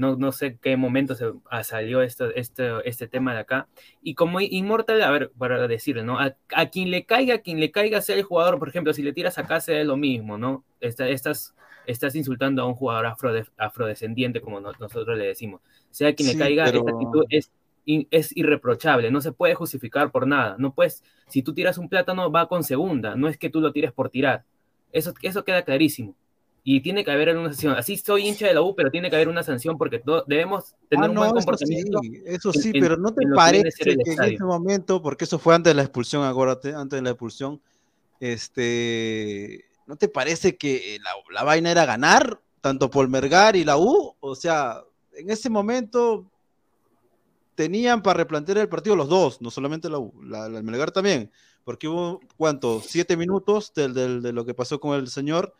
no, 0.00 0.16
no 0.16 0.32
sé 0.32 0.56
qué 0.60 0.76
momento 0.76 1.14
se 1.14 1.30
ah, 1.50 1.62
salió 1.62 2.00
esto, 2.02 2.30
este, 2.34 2.70
este 2.88 3.06
tema 3.06 3.34
de 3.34 3.40
acá. 3.40 3.68
Y 4.02 4.14
como 4.14 4.40
Inmortal, 4.40 5.02
a 5.02 5.10
ver, 5.10 5.30
para 5.38 5.68
decirle, 5.68 6.02
¿no? 6.02 6.18
A, 6.18 6.34
a 6.54 6.66
quien 6.70 6.90
le 6.90 7.04
caiga, 7.04 7.34
a 7.36 7.38
quien 7.38 7.60
le 7.60 7.70
caiga 7.70 8.00
sea 8.00 8.16
el 8.16 8.22
jugador, 8.22 8.58
por 8.58 8.68
ejemplo, 8.68 8.92
si 8.94 9.02
le 9.02 9.12
tiras 9.12 9.36
acá 9.38 9.60
sea 9.60 9.84
lo 9.84 9.96
mismo, 9.96 10.38
¿no? 10.38 10.64
Esta- 10.80 11.08
estás, 11.08 11.54
estás 11.86 12.14
insultando 12.14 12.62
a 12.62 12.66
un 12.66 12.74
jugador 12.74 13.06
afrode- 13.06 13.50
afrodescendiente, 13.58 14.40
como 14.40 14.60
no- 14.60 14.72
nosotros 14.80 15.16
le 15.18 15.26
decimos. 15.26 15.60
Sea 15.90 16.14
quien 16.14 16.30
Sí, 16.30 16.36
le 16.36 16.44
caiga, 16.44 16.64
pero- 16.64 16.78
esta 16.78 16.92
actitud 16.92 17.24
es, 17.28 17.50
in- 17.84 18.08
es 18.10 18.36
irreprochable, 18.36 19.10
no 19.10 19.20
se 19.20 19.32
puede 19.32 19.54
justificar 19.54 20.10
por 20.10 20.26
nada. 20.26 20.56
No 20.58 20.72
puedes, 20.74 21.04
si 21.28 21.42
tú 21.42 21.52
tiras 21.54 21.78
un 21.78 21.88
plátano, 21.88 22.30
va 22.32 22.48
con 22.48 22.64
segunda, 22.64 23.16
no 23.16 23.28
es 23.28 23.36
que 23.36 23.50
tú 23.50 23.60
lo 23.60 23.70
tires 23.72 23.92
por 23.92 24.08
tirar. 24.10 24.44
Eso, 24.92 25.12
eso 25.22 25.44
queda 25.44 25.62
clarísimo. 25.62 26.16
Y 26.62 26.80
tiene 26.82 27.04
que 27.04 27.10
haber 27.10 27.34
una 27.36 27.48
sanción. 27.48 27.74
Así 27.74 27.96
soy 27.96 28.28
hincha 28.28 28.46
de 28.46 28.52
la 28.54 28.60
U, 28.62 28.74
pero 28.74 28.90
tiene 28.90 29.08
que 29.08 29.16
haber 29.16 29.28
una 29.28 29.42
sanción 29.42 29.78
porque 29.78 30.02
debemos 30.26 30.74
tener 30.90 31.06
Ah, 31.06 31.08
un 31.08 31.14
no, 31.14 31.20
buen 31.22 31.30
eso 31.30 31.36
comportamiento. 31.38 31.98
sí, 32.02 32.22
eso 32.26 32.52
sí, 32.52 32.70
en- 32.74 32.80
pero 32.80 32.96
¿no 32.98 33.14
te 33.14 33.22
en 33.24 33.30
que 33.30 33.34
parece 33.34 33.90
el 33.90 33.98
que 34.04 34.12
en 34.12 34.22
ese 34.24 34.44
momento, 34.44 35.00
porque 35.00 35.24
eso 35.24 35.38
fue 35.38 35.54
antes 35.54 35.70
de 35.70 35.74
la 35.76 35.82
expulsión, 35.82 36.22
acuérdate, 36.24 36.74
antes 36.74 36.98
de 36.98 37.02
la 37.02 37.10
expulsión, 37.10 37.60
este, 38.20 39.64
¿no 39.86 39.96
te 39.96 40.08
parece 40.08 40.56
que 40.56 40.98
la, 41.02 41.10
la 41.32 41.44
vaina 41.44 41.70
era 41.70 41.86
ganar, 41.86 42.40
tanto 42.60 42.90
por 42.90 43.08
Melgar 43.08 43.56
y 43.56 43.64
la 43.64 43.76
U? 43.78 44.14
O 44.20 44.34
sea, 44.34 44.82
en 45.14 45.30
ese 45.30 45.48
momento 45.50 46.26
tenían 47.54 48.02
para 48.02 48.18
replantear 48.18 48.58
el 48.58 48.68
partido 48.68 48.96
los 48.96 49.08
dos, 49.08 49.40
no 49.40 49.50
solamente 49.50 49.88
la 49.88 49.98
U, 49.98 50.12
la, 50.24 50.48
la 50.48 50.62
Melgar 50.62 50.90
también, 50.90 51.30
porque 51.64 51.88
hubo, 51.88 52.20
¿cuánto? 52.36 52.80
Siete 52.80 53.16
minutos 53.16 53.72
del, 53.74 53.94
del, 53.94 54.22
de 54.22 54.32
lo 54.32 54.44
que 54.44 54.54
pasó 54.54 54.80
con 54.80 54.98
el 54.98 55.08
señor 55.08 55.54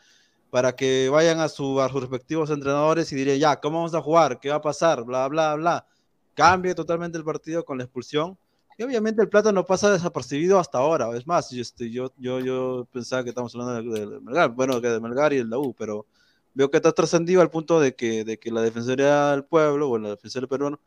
para 0.51 0.75
que 0.75 1.09
vayan 1.09 1.41
a, 1.41 1.49
su, 1.49 1.81
a 1.81 1.89
sus 1.89 2.01
respectivos 2.01 2.51
entrenadores 2.51 3.11
y 3.13 3.17
dirían, 3.17 3.39
ya, 3.39 3.61
¿cómo 3.61 3.79
vamos 3.79 3.95
a 3.95 4.03
jugar? 4.03 4.41
¿Qué 4.41 4.51
va 4.51 4.57
a 4.57 4.61
pasar? 4.61 5.05
Bla, 5.05 5.29
bla, 5.29 5.55
bla. 5.55 5.87
Cambie 6.35 6.75
totalmente 6.75 7.17
el 7.17 7.25
partido 7.25 7.65
con 7.65 7.79
la 7.79 7.85
expulsión. 7.85 8.37
Y 8.77 8.83
obviamente 8.83 9.23
el 9.23 9.29
plata 9.29 9.53
no 9.53 9.65
pasa 9.65 9.93
desapercibido 9.93 10.59
hasta 10.59 10.79
ahora. 10.79 11.15
Es 11.17 11.27
más, 11.27 11.51
yo, 11.51 11.61
este, 11.61 11.91
yo, 11.91 12.13
yo, 12.17 12.41
yo 12.41 12.89
pensaba 12.93 13.23
que 13.23 13.29
estamos 13.29 13.55
hablando 13.55 13.93
de, 13.93 14.21
Melgar, 14.21 14.51
bueno, 14.51 14.81
que 14.81 14.89
de 14.89 15.01
Melgar 15.01 15.33
y 15.33 15.39
el 15.39 15.51
la 15.51 15.59
U, 15.59 15.75
pero 15.75 16.07
veo 16.55 16.71
que 16.71 16.79
está 16.79 16.93
trascendido 16.93 17.43
al 17.43 17.51
punto 17.51 17.79
de 17.79 17.95
que, 17.95 18.25
de 18.25 18.39
que 18.39 18.51
la 18.51 18.63
Defensoría 18.63 19.33
del 19.33 19.45
Pueblo, 19.45 19.91
o 19.91 19.99
la 19.99 20.11
Defensoría 20.11 20.49
peruano, 20.49 20.81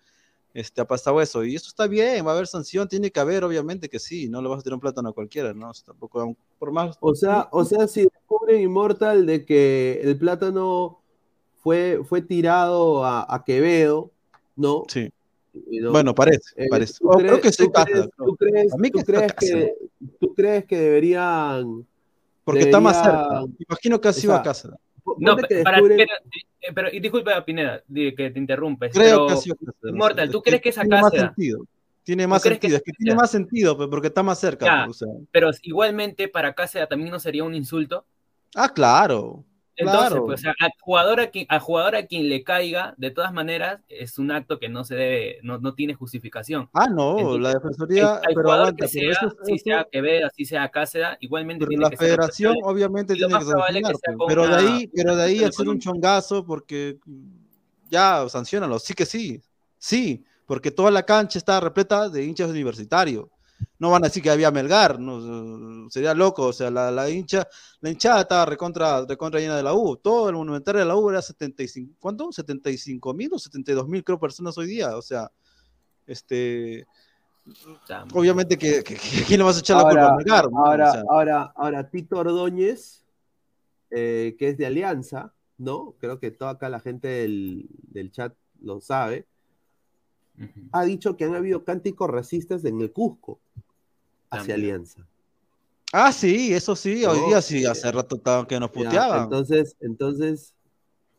este, 0.54 0.82
ha 0.82 0.86
pasado 0.86 1.22
eso. 1.22 1.44
Y 1.44 1.56
eso 1.56 1.68
está 1.68 1.88
bien, 1.88 2.26
va 2.26 2.32
a 2.32 2.34
haber 2.36 2.48
sanción, 2.48 2.88
tiene 2.88 3.12
que 3.12 3.20
haber, 3.20 3.44
obviamente 3.44 3.90
que 3.90 4.00
sí, 4.00 4.30
no 4.30 4.42
le 4.42 4.50
vas 4.50 4.60
a 4.60 4.64
tirar 4.64 4.76
un 4.76 4.82
plátano 4.82 5.10
a 5.10 5.14
cualquiera, 5.14 5.54
¿no? 5.54 5.72
Tampoco, 5.86 6.36
por 6.60 6.72
más. 6.72 6.98
O 7.00 7.16
sea, 7.16 7.48
o 7.52 7.66
sea, 7.66 7.88
si 7.88 8.04
descubren 8.04 8.62
Inmortal 8.62 9.26
de 9.26 9.46
que 9.46 10.00
el 10.04 10.18
plátano 10.18 11.00
fue, 11.62 12.02
fue 12.04 12.22
tirado 12.22 13.04
a, 13.04 13.26
a 13.34 13.44
Quevedo, 13.44 14.12
¿no? 14.56 14.84
Sí. 14.88 15.12
¿no? 15.54 15.92
Bueno, 15.92 16.14
parece, 16.14 16.54
eh, 16.56 16.68
parece. 16.70 16.96
¿tú, 17.00 17.10
crees, 17.10 17.24
creo 17.24 17.42
que 17.42 17.52
¿tú, 17.52 17.72
crees, 17.72 18.10
¿tú, 18.16 18.36
crees, 18.36 18.72
¿tú, 18.72 19.04
crees 19.04 19.34
que, 19.34 19.76
¿Tú 20.20 20.34
crees 20.34 20.66
que 20.66 20.78
deberían... 20.78 21.86
Porque 22.44 22.66
deberían... 22.66 22.68
está 22.68 22.80
más 22.80 23.04
cerca. 23.04 23.46
Imagino 23.68 24.02
que 24.02 24.08
ha 24.08 24.14
sido 24.14 24.36
a 24.36 24.44
casa. 24.44 24.78
No, 25.18 25.36
para, 25.36 25.48
descubren... 25.48 25.98
pero, 25.98 26.74
pero, 26.74 26.90
y 26.92 27.00
disculpa, 27.00 27.44
Pineda, 27.44 27.84
que 27.94 28.32
te 28.32 28.40
interrumpes. 28.40 28.94
Creo 28.94 29.28
pero, 29.28 29.42
que 29.42 29.90
Inmortal, 29.90 30.30
¿tú 30.30 30.42
crees 30.42 30.62
que 30.62 30.70
esa 30.70 30.82
tiene 30.82 30.96
casa... 30.96 31.10
Más 31.10 31.20
sentido. 31.20 31.66
Tiene 32.04 32.28
más 32.28 32.42
sentido, 32.42 32.60
que 32.70 32.76
es 32.76 32.84
que 32.84 32.92
tiene 32.92 33.16
más 33.16 33.32
sentido, 33.32 33.90
porque 33.90 34.08
está 34.08 34.24
más 34.24 34.38
cerca. 34.38 34.66
Ya, 34.66 34.90
o 34.90 34.94
sea. 34.94 35.08
Pero 35.32 35.52
igualmente 35.62 36.28
para 36.28 36.54
Cáceres 36.54 36.90
también 36.90 37.10
no 37.10 37.20
sería 37.20 37.46
un 37.46 37.56
insulto. 37.56 38.06
Ah, 38.56 38.68
claro. 38.68 39.46
Entonces, 39.76 40.08
claro. 40.10 40.26
pues, 40.26 40.46
al 40.46 40.72
jugador 40.80 41.20
a 41.20 41.28
quien, 41.32 41.48
al 41.50 41.60
jugador 41.60 41.96
a 41.96 42.06
quien 42.06 42.30
le 42.30 42.44
caiga, 42.44 42.94
de 42.98 43.10
todas 43.10 43.34
maneras, 43.34 43.82
es 43.90 44.20
un 44.20 44.32
acto 44.32 44.60
que 44.60 44.70
no 44.70 44.84
se 44.84 44.96
debe, 44.96 45.40
no, 45.42 45.58
no 45.58 45.74
tiene 45.74 45.96
justificación. 45.96 46.70
Ah, 46.74 46.88
no, 46.88 47.18
Entonces, 47.18 47.42
la 47.42 47.54
defensoría. 47.56 48.02
El, 48.24 48.30
el 48.30 48.36
pero 48.36 48.42
jugador 48.44 48.62
aguanta, 48.68 48.86
que 48.86 48.88
sea, 48.92 49.12
eso, 49.12 49.36
si 49.44 49.58
sea 49.60 49.88
Quevedo, 49.92 50.30
si 50.36 50.46
sea 50.46 50.70
Cáceres, 50.70 51.18
igualmente 51.22 51.60
pero 51.62 51.70
tiene 51.70 51.84
la 51.84 51.90
que 51.90 51.98
federación 51.98 52.54
ser 52.54 52.64
obviamente 52.66 53.16
tiene 53.16 53.28
que 53.28 53.46
sancionar. 53.46 53.94
que 53.94 54.00
pues. 54.16 54.16
pero 54.28 54.48
de 54.48 54.56
ahí, 54.56 54.88
pero 54.96 55.16
de 55.16 55.24
ahí 55.24 55.44
hacer 55.44 55.68
un 55.68 55.74
un- 55.76 55.80
chongazo 55.80 56.46
porque 56.46 57.00
ya, 57.90 58.28
sancionalo, 58.30 58.78
sí 58.80 58.94
que 58.94 59.06
sí, 59.06 59.42
sí, 59.78 60.24
porque 60.46 60.72
toda 60.72 60.92
la 60.92 61.04
cancha 61.04 61.40
está 61.40 61.60
repleta 61.60 62.10
de 62.10 62.24
hinchas 62.24 62.50
universitarios. 62.50 63.26
No 63.80 63.92
van 63.92 64.04
a 64.04 64.08
decir 64.08 64.24
que 64.24 64.30
había 64.30 64.52
Melgar, 64.52 65.00
no, 65.00 65.90
sería 65.90 66.14
loco, 66.14 66.48
o 66.48 66.54
sea, 66.54 66.70
la, 66.72 66.90
la 66.90 67.10
hincha, 67.10 67.48
la 67.82 67.90
hinchada 67.90 68.22
estaba 68.22 68.46
recontra, 68.46 69.06
recontra 69.06 69.40
llena 69.40 69.58
de 69.58 69.64
la 69.64 69.74
U, 69.74 69.98
todo 69.98 70.30
el 70.30 70.36
monumentario 70.36 70.80
de 70.80 70.86
la 70.88 70.96
U 70.96 71.10
era 71.10 71.22
75, 71.22 71.96
¿cuánto? 72.00 72.32
75 72.32 73.14
mil 73.14 73.32
o 73.34 73.40
72 73.40 73.88
mil 73.88 74.04
creo 74.04 74.20
personas 74.20 74.58
hoy 74.58 74.68
día, 74.68 74.96
o 74.96 75.02
sea, 75.02 75.30
este, 76.08 76.86
obviamente 78.14 78.58
que, 78.58 78.84
que, 78.84 78.96
que 78.96 79.24
¿quién 79.28 79.40
le 79.40 79.44
vas 79.44 79.58
a 79.58 79.60
echar 79.60 79.78
la 79.78 79.84
culpa 79.84 80.08
a 80.08 80.16
Melgar? 80.16 80.52
¿no? 80.52 80.66
Ahora, 80.66 80.90
O 80.90 80.94
sea, 80.94 81.04
ahora, 81.10 81.54
ahora, 81.56 81.90
Tito 81.90 82.18
Ordóñez, 82.18 83.04
eh, 83.90 84.36
que 84.40 84.50
es 84.50 84.58
de 84.58 84.66
Alianza, 84.66 85.34
¿no? 85.58 85.96
Creo 86.00 86.20
que 86.20 86.32
toda 86.32 86.52
acá 86.52 86.70
la 86.70 86.80
gente 86.80 87.08
del, 87.08 87.68
del 87.70 88.12
chat 88.12 88.34
lo 88.62 88.82
sabe, 88.82 89.28
ha 90.72 90.84
dicho 90.84 91.16
que 91.16 91.26
han 91.26 91.36
habido 91.36 91.64
cánticos 91.64 92.10
racistas 92.10 92.66
en 92.66 92.82
el 92.82 92.92
Cusco 92.92 93.40
hacia 94.30 94.54
También. 94.56 94.60
Alianza. 94.60 95.08
Ah, 95.92 96.12
sí, 96.12 96.54
eso 96.54 96.76
sí, 96.76 97.06
hoy 97.06 97.20
No, 97.20 97.28
día 97.28 97.42
sí, 97.42 97.64
eh, 97.64 97.68
hace 97.68 97.92
rato 97.92 98.16
estaban 98.16 98.48
que 98.48 98.60
nos 98.60 98.72
Ya, 98.72 98.74
puteaban. 98.84 99.24
entonces, 99.26 99.78
entonces, 99.80 100.54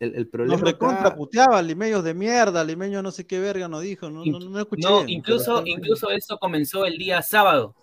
el, 0.00 0.16
el 0.16 0.26
problema 0.26 0.56
Nos 0.56 0.62
recontra 0.68 1.06
acá- 1.08 1.16
puteaban, 1.16 1.66
limeños 1.66 2.02
de 2.02 2.12
mierda, 2.12 2.64
limeños 2.64 3.00
no 3.02 3.12
sé 3.12 3.24
qué 3.24 3.38
verga 3.38 3.68
nos 3.68 3.82
dijo, 3.82 4.10
no, 4.10 4.24
no, 4.24 4.40
no 4.40 4.58
escuché. 4.58 4.82
No, 4.82 5.04
incluso, 5.06 5.62
incluso 5.64 6.10
eso 6.10 6.38
comenzó 6.38 6.84
el 6.86 6.98
día 6.98 7.22
sábado. 7.22 7.76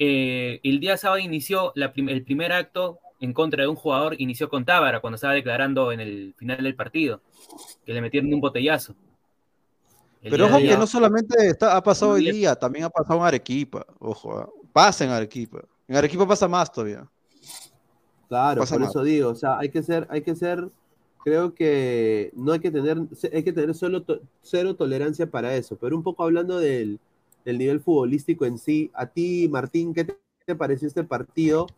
Eh, 0.00 0.58
el 0.64 0.80
día 0.80 0.96
sábado 0.96 1.20
inició 1.20 1.72
la 1.76 1.92
prim- 1.92 2.08
el 2.08 2.24
primer 2.24 2.52
acto 2.52 2.98
en 3.20 3.32
contra 3.32 3.62
de 3.62 3.68
un 3.68 3.76
jugador, 3.76 4.16
inició 4.20 4.48
con 4.48 4.64
Tábara 4.64 5.00
cuando 5.00 5.14
estaba 5.14 5.32
declarando 5.32 5.92
en 5.92 6.00
el 6.00 6.34
final 6.36 6.62
del 6.62 6.74
partido, 6.74 7.22
que 7.86 7.94
le 7.94 8.00
metieron 8.02 8.34
un 8.34 8.40
botellazo. 8.40 8.94
El 10.26 10.30
Pero 10.30 10.46
ojo 10.46 10.58
que 10.58 10.76
no 10.76 10.88
solamente 10.88 11.48
está, 11.48 11.76
ha 11.76 11.82
pasado 11.82 12.12
hoy 12.12 12.28
día, 12.32 12.56
también 12.56 12.84
ha 12.86 12.90
pasado 12.90 13.20
en 13.20 13.26
Arequipa, 13.26 13.86
ojo, 14.00 14.36
ah, 14.36 14.48
pasa 14.72 15.04
en 15.04 15.10
Arequipa. 15.10 15.60
En 15.86 15.94
Arequipa 15.94 16.26
pasa 16.26 16.48
más 16.48 16.72
todavía. 16.72 17.06
Claro, 18.28 18.62
pasa 18.62 18.74
por 18.74 18.80
nada. 18.80 18.90
eso 18.90 19.04
digo, 19.04 19.30
o 19.30 19.34
sea, 19.36 19.56
hay 19.56 19.68
que 19.68 19.84
ser, 19.84 20.04
hay 20.10 20.22
que 20.22 20.34
ser, 20.34 20.68
creo 21.22 21.54
que 21.54 22.32
no 22.34 22.50
hay 22.50 22.58
que 22.58 22.72
tener, 22.72 22.98
hay 23.32 23.44
que 23.44 23.52
tener 23.52 23.72
solo 23.76 24.02
to- 24.02 24.20
cero 24.42 24.74
tolerancia 24.74 25.30
para 25.30 25.54
eso, 25.54 25.76
pero 25.76 25.96
un 25.96 26.02
poco 26.02 26.24
hablando 26.24 26.58
del, 26.58 26.98
del 27.44 27.58
nivel 27.58 27.78
futbolístico 27.78 28.44
en 28.46 28.58
sí, 28.58 28.90
a 28.94 29.06
ti, 29.06 29.48
Martín, 29.48 29.94
¿qué 29.94 30.02
te, 30.06 30.18
te 30.44 30.56
pareció 30.56 30.88
este 30.88 31.04
partido? 31.04 31.68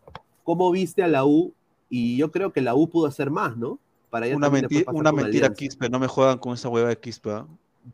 ¿Cómo 0.43 0.71
viste 0.71 1.03
a 1.03 1.09
la 1.09 1.27
U? 1.27 1.53
Y 1.91 2.17
yo 2.17 2.33
creo 2.33 2.51
que 2.51 2.63
la 2.63 2.75
U 2.75 2.89
pudo 2.89 3.07
hacer 3.09 3.31
más, 3.31 3.59
¿no? 3.59 3.79
Para 4.09 4.27
Una, 4.35 4.49
menti- 4.49 4.87
una 4.91 5.13
mentira. 5.13 5.53
Quispe, 5.53 5.91
no 5.91 5.99
me 5.99 6.07
juegan 6.07 6.39
con 6.39 6.55
esa 6.55 6.71
hueva 6.71 6.89
de 6.89 6.97
Quispe. 6.99 7.31
ah. 7.31 7.47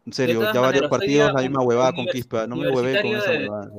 En 0.07 0.12
serio, 0.12 0.40
ya 0.40 0.61
varios 0.61 0.64
maneras, 0.82 0.90
partidos 0.90 1.32
la 1.34 1.40
misma 1.42 1.62
huevada 1.62 1.92
con 1.92 2.07
ah, 2.38 2.47
no 2.47 2.57
me 2.57 2.68
hueve 2.70 3.01
con 3.03 3.12
esa 3.14 3.30
universitario 3.30 3.38
de- 3.40 3.49
huevada. 3.49 3.70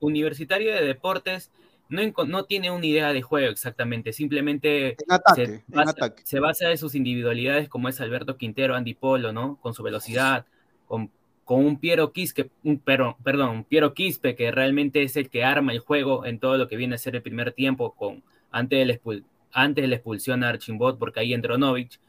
Universitario 0.00 0.74
de 0.74 0.84
Deportes 0.84 1.50
no, 1.88 2.00
no 2.26 2.44
tiene 2.44 2.70
una 2.70 2.86
idea 2.86 3.12
de 3.12 3.22
juego 3.22 3.50
exactamente, 3.50 4.12
simplemente 4.12 4.88
En 4.90 4.96
ataque, 5.12 5.46
se 5.46 5.52
en 5.54 5.62
basa, 5.68 5.90
ataque. 5.90 6.22
se 6.24 6.40
basa 6.40 6.68
de 6.68 6.76
sus 6.76 6.94
individualidades 6.94 7.68
como 7.68 7.88
es 7.88 8.00
Alberto 8.00 8.36
Quintero, 8.36 8.74
Andy 8.74 8.94
Polo, 8.94 9.32
¿no? 9.32 9.58
Con 9.60 9.74
su 9.74 9.82
velocidad, 9.82 10.46
con, 10.86 11.10
con 11.44 11.64
un 11.64 11.78
Piero 11.78 12.12
Quispe, 12.12 12.50
un, 12.64 12.78
pero, 12.78 13.16
perdón, 13.22 13.50
un 13.50 13.64
Piero 13.64 13.94
Quispe 13.94 14.34
que 14.34 14.50
realmente 14.50 15.02
es 15.02 15.16
el 15.16 15.28
que 15.28 15.44
arma 15.44 15.72
el 15.72 15.80
juego 15.80 16.24
en 16.24 16.38
todo 16.38 16.56
lo 16.56 16.66
que 16.66 16.76
viene 16.76 16.94
a 16.94 16.98
ser 16.98 17.14
el 17.16 17.22
primer 17.22 17.52
tiempo 17.52 17.92
con, 17.92 18.22
antes, 18.50 18.78
de 18.78 18.86
la 18.86 18.94
expul- 18.94 19.24
antes 19.52 19.82
de 19.82 19.88
la 19.88 19.96
expulsión 19.96 20.42
a 20.44 20.48
Archimbot, 20.48 20.98
porque 20.98 21.20
ahí 21.20 21.34
entró 21.34 21.58
Novich. 21.58 22.00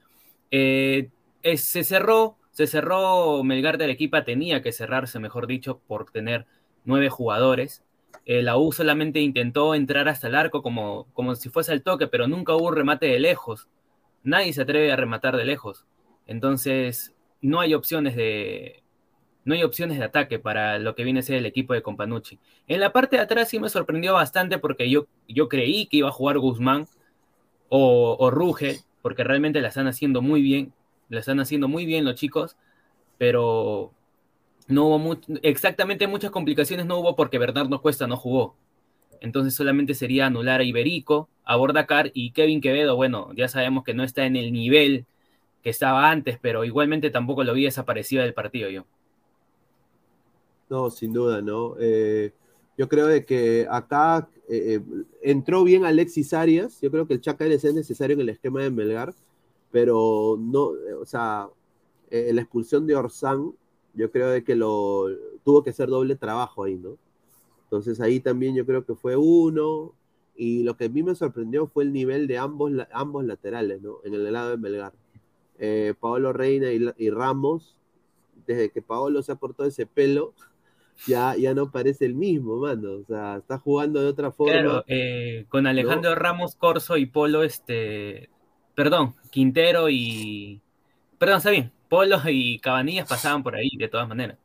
Eh, 0.49 1.09
eh, 1.41 1.57
se 1.57 1.84
cerró, 1.84 2.38
se 2.54 2.68
cerró 2.68 3.43
Melgar 3.43 3.78
de 3.78 3.86
Arequipa, 3.86 4.24
tenía 4.24 4.62
que 4.62 4.72
cerrarse, 4.72 5.20
mejor 5.20 5.47
dicho, 5.47 5.82
por 5.88 6.12
tener 6.12 6.45
nueve 6.86 7.10
jugadores. 7.10 7.84
Eh, 8.26 8.43
la 8.43 8.58
U 8.58 8.72
solamente 8.72 9.20
intentó 9.20 9.76
entrar 9.76 10.08
hasta 10.08 10.28
el 10.28 10.36
arco 10.36 10.62
como, 10.62 11.08
como 11.14 11.36
si 11.36 11.49
fuese 11.49 11.72
al 11.72 11.82
toque, 11.82 12.08
pero 12.08 12.28
nunca 12.28 12.56
hubo 12.56 12.72
remate 12.72 13.08
de 13.08 13.20
lejos. 13.20 13.68
Nadie 14.24 14.54
se 14.54 14.62
atreve 14.62 14.91
a 14.91 14.95
rematar 14.95 15.36
de 15.36 15.45
lejos. 15.45 15.88
Entonces, 16.28 17.16
no 17.41 17.60
hay 17.60 17.74
opciones 17.74 18.16
de, 18.16 18.84
no 19.45 19.56
hay 19.56 19.64
opciones 19.64 19.97
de 19.97 20.06
ataque 20.06 20.38
para 20.38 20.77
lo 20.77 20.94
que 20.94 21.03
viene 21.03 21.22
a 21.22 21.23
ser 21.23 21.38
el 21.38 21.48
equipo 21.48 21.73
de 21.73 21.82
Companucci. 21.82 22.40
En 22.68 22.80
la 22.80 22.94
parte 22.94 23.15
de 23.15 23.23
atrás 23.23 23.49
sí 23.49 23.60
me 23.60 23.68
sorprendió 23.68 24.14
bastante 24.14 24.60
porque 24.60 24.90
yo, 24.91 25.07
yo 25.27 25.49
creí 25.49 25.88
que 25.88 25.98
iba 25.98 26.10
a 26.10 26.14
jugar 26.14 26.38
Guzmán 26.38 26.86
o, 27.68 28.15
o 28.19 28.30
Ruge, 28.30 28.82
porque 29.02 29.23
realmente 29.23 29.60
la 29.60 29.69
están 29.69 29.88
haciendo 29.88 30.22
muy 30.22 30.44
bien, 30.44 30.72
la 31.09 31.19
están 31.19 31.39
haciendo 31.39 31.67
muy 31.67 31.85
bien 31.85 32.05
los 32.05 32.15
chicos, 32.15 32.57
pero 33.17 33.91
no 34.67 34.85
hubo 34.85 35.17
exactamente 35.41 36.07
muchas 36.07 36.31
complicaciones 36.31 36.85
no 36.85 36.97
hubo 36.99 37.15
porque 37.15 37.38
Bernardo 37.38 37.81
Cuesta 37.81 38.07
no 38.07 38.17
jugó. 38.17 38.55
Entonces 39.21 39.53
solamente 39.53 39.93
sería 39.93 40.25
anular 40.25 40.59
a 40.59 40.63
Iberico, 40.63 41.30
a 41.45 41.55
Bordacar 41.55 42.11
y 42.13 42.31
Kevin 42.31 42.61
Quevedo, 42.61 42.95
bueno, 42.95 43.31
ya 43.35 43.47
sabemos 43.47 43.84
que 43.84 43.93
no 43.93 44.03
está 44.03 44.25
en 44.25 44.35
el 44.35 44.51
nivel 44.51 45.05
que 45.61 45.69
estaba 45.69 46.11
antes, 46.11 46.38
pero 46.41 46.65
igualmente 46.65 47.09
tampoco 47.09 47.43
lo 47.43 47.53
vi 47.53 47.63
desaparecido 47.63 48.23
del 48.23 48.34
partido 48.34 48.69
yo. 48.69 48.85
No, 50.69 50.89
sin 50.89 51.13
duda, 51.13 51.41
¿no? 51.41 51.75
Eh, 51.80 52.34
yo 52.77 52.89
creo 52.89 53.07
de 53.07 53.25
que 53.25 53.67
acá 53.69 54.27
eh, 54.49 54.81
entró 55.21 55.63
bien 55.63 55.85
Alexis 55.85 56.34
Arias. 56.34 56.81
Yo 56.81 56.91
creo 56.91 57.07
que 57.07 57.13
el 57.13 57.21
Chaca 57.21 57.45
es 57.45 57.63
necesario 57.73 58.15
en 58.15 58.21
el 58.21 58.30
esquema 58.30 58.61
de 58.61 58.71
Melgar, 58.71 59.13
pero 59.74 60.38
no, 60.40 60.74
o 61.02 61.06
sea, 61.06 61.50
eh, 62.12 62.32
la 62.32 62.41
expulsión 62.41 62.86
de 62.86 62.95
Orsán, 62.95 63.54
yo 63.95 64.12
creo 64.12 64.30
de 64.30 64.44
que 64.44 64.56
lo 64.56 65.08
tuvo 65.44 65.64
que 65.64 65.74
ser 65.74 65.90
doble 65.90 66.16
trabajo 66.16 66.64
ahí, 66.64 66.76
¿no? 66.76 66.95
Entonces 67.64 68.00
ahí 68.00 68.20
también 68.20 68.54
yo 68.54 68.68
creo 68.68 68.86
que 68.86 68.94
fue 68.94 69.16
uno. 69.16 69.94
Y 70.36 70.62
lo 70.62 70.78
que 70.78 70.86
a 70.86 70.90
mí 70.90 71.02
me 71.02 71.16
sorprendió 71.16 71.66
fue 71.66 71.86
el 71.86 71.91
nivel 71.91 72.28
de 72.28 72.38
ambos, 72.38 72.72
ambos 72.91 73.26
laterales, 73.26 73.82
¿no? 73.82 73.95
En 74.04 74.14
el 74.14 74.32
lado 74.32 74.52
de 74.52 74.58
Melgar. 74.58 74.94
Eh, 75.58 75.95
Paolo 76.00 76.34
Reina 76.34 76.72
y, 76.72 76.88
y 76.98 77.10
Ramos, 77.10 77.76
desde 78.45 78.70
que 78.70 78.84
Paolo 78.84 79.24
se 79.24 79.32
ha 79.32 79.38
cortado 79.38 79.68
ese 79.68 79.88
pelo, 79.88 80.36
ya, 81.08 81.36
ya 81.36 81.56
no 81.56 81.72
parece 81.72 82.06
el 82.06 82.14
mismo, 82.14 82.58
mano. 82.58 82.91
O 82.91 83.06
sea, 83.06 83.38
está 83.38 83.58
jugando 83.58 84.04
de 84.04 84.08
otra 84.08 84.32
forma. 84.32 84.54
Claro, 84.54 84.84
eh, 84.86 85.48
con 85.50 85.66
Alejandro 85.66 86.12
¿no? 86.12 86.16
Ramos, 86.16 86.56
Corso 86.56 86.95
y 86.95 87.08
Polo, 87.08 87.41
este. 87.41 88.30
Perdón, 88.76 89.16
Quintero 89.30 89.90
y. 89.90 90.62
Perdón, 91.18 91.38
está 91.38 91.52
bien. 91.52 91.72
Polo 91.90 92.20
y 92.28 92.60
Cabanillas 92.60 93.08
pasaban 93.08 93.44
por 93.44 93.56
ahí, 93.56 93.70
de 93.78 93.88
todas 93.88 94.08
maneras. 94.08 94.38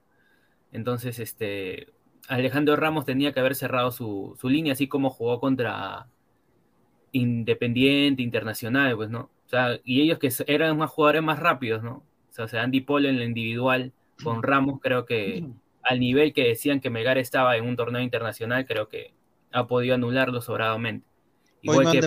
Entonces, 0.70 1.18
este, 1.18 1.88
Alejandro 2.28 2.76
Ramos 2.76 3.06
tenía 3.06 3.32
que 3.32 3.40
haber 3.40 3.54
cerrado 3.54 3.90
su, 3.90 4.36
su 4.38 4.48
línea, 4.50 4.74
así 4.74 4.86
como 4.86 5.08
jugó 5.08 5.40
contra 5.40 6.08
Independiente, 7.12 8.22
Internacional, 8.22 8.96
pues, 8.96 9.08
¿no? 9.08 9.30
O 9.46 9.48
sea, 9.48 9.80
y 9.82 10.02
ellos 10.02 10.18
que 10.18 10.30
eran 10.46 10.76
más 10.76 10.90
jugadores 10.90 11.22
más 11.22 11.38
rápidos, 11.38 11.82
¿no? 11.82 12.04
O 12.38 12.48
sea, 12.48 12.62
Andy 12.62 12.82
Paul 12.82 13.06
en 13.06 13.16
el 13.16 13.22
individual 13.22 13.92
con 14.22 14.42
Ramos, 14.42 14.78
creo 14.80 15.06
que 15.06 15.44
al 15.82 16.00
nivel 16.00 16.32
que 16.32 16.48
decían 16.48 16.80
que 16.80 16.90
Melgar 16.90 17.18
estaba 17.18 17.56
en 17.56 17.64
un 17.64 17.76
torneo 17.76 18.02
internacional, 18.02 18.66
creo 18.66 18.88
que 18.88 19.14
ha 19.52 19.66
podido 19.66 19.94
anularlo 19.94 20.40
sobradamente. 20.42 21.06
Igual 21.62 21.86
hoy, 21.86 22.00
que 22.00 22.06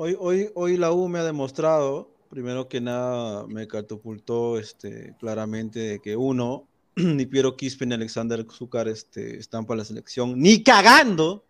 hoy, 0.00 0.16
hoy, 0.18 0.50
hoy, 0.54 0.76
la 0.78 0.92
U 0.92 1.08
me 1.08 1.18
ha 1.18 1.24
demostrado, 1.24 2.10
primero 2.30 2.68
que 2.68 2.80
nada, 2.80 3.46
me 3.46 3.68
catapultó 3.68 4.58
este, 4.58 5.14
claramente 5.20 6.00
que 6.02 6.16
uno, 6.16 6.66
ni 6.96 7.26
Piero 7.26 7.54
Quispe 7.54 7.84
ni 7.84 7.92
Alexander 7.92 8.46
Zúcar 8.50 8.88
este, 8.88 9.36
están 9.36 9.66
para 9.66 9.78
la 9.78 9.84
selección, 9.84 10.40
ni 10.40 10.62
cagando. 10.62 11.44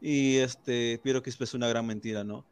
Y 0.00 0.38
este, 0.38 0.98
Piero 1.04 1.22
Quispe 1.22 1.44
es 1.44 1.54
una 1.54 1.68
gran 1.68 1.86
mentira, 1.86 2.24
¿no? 2.24 2.44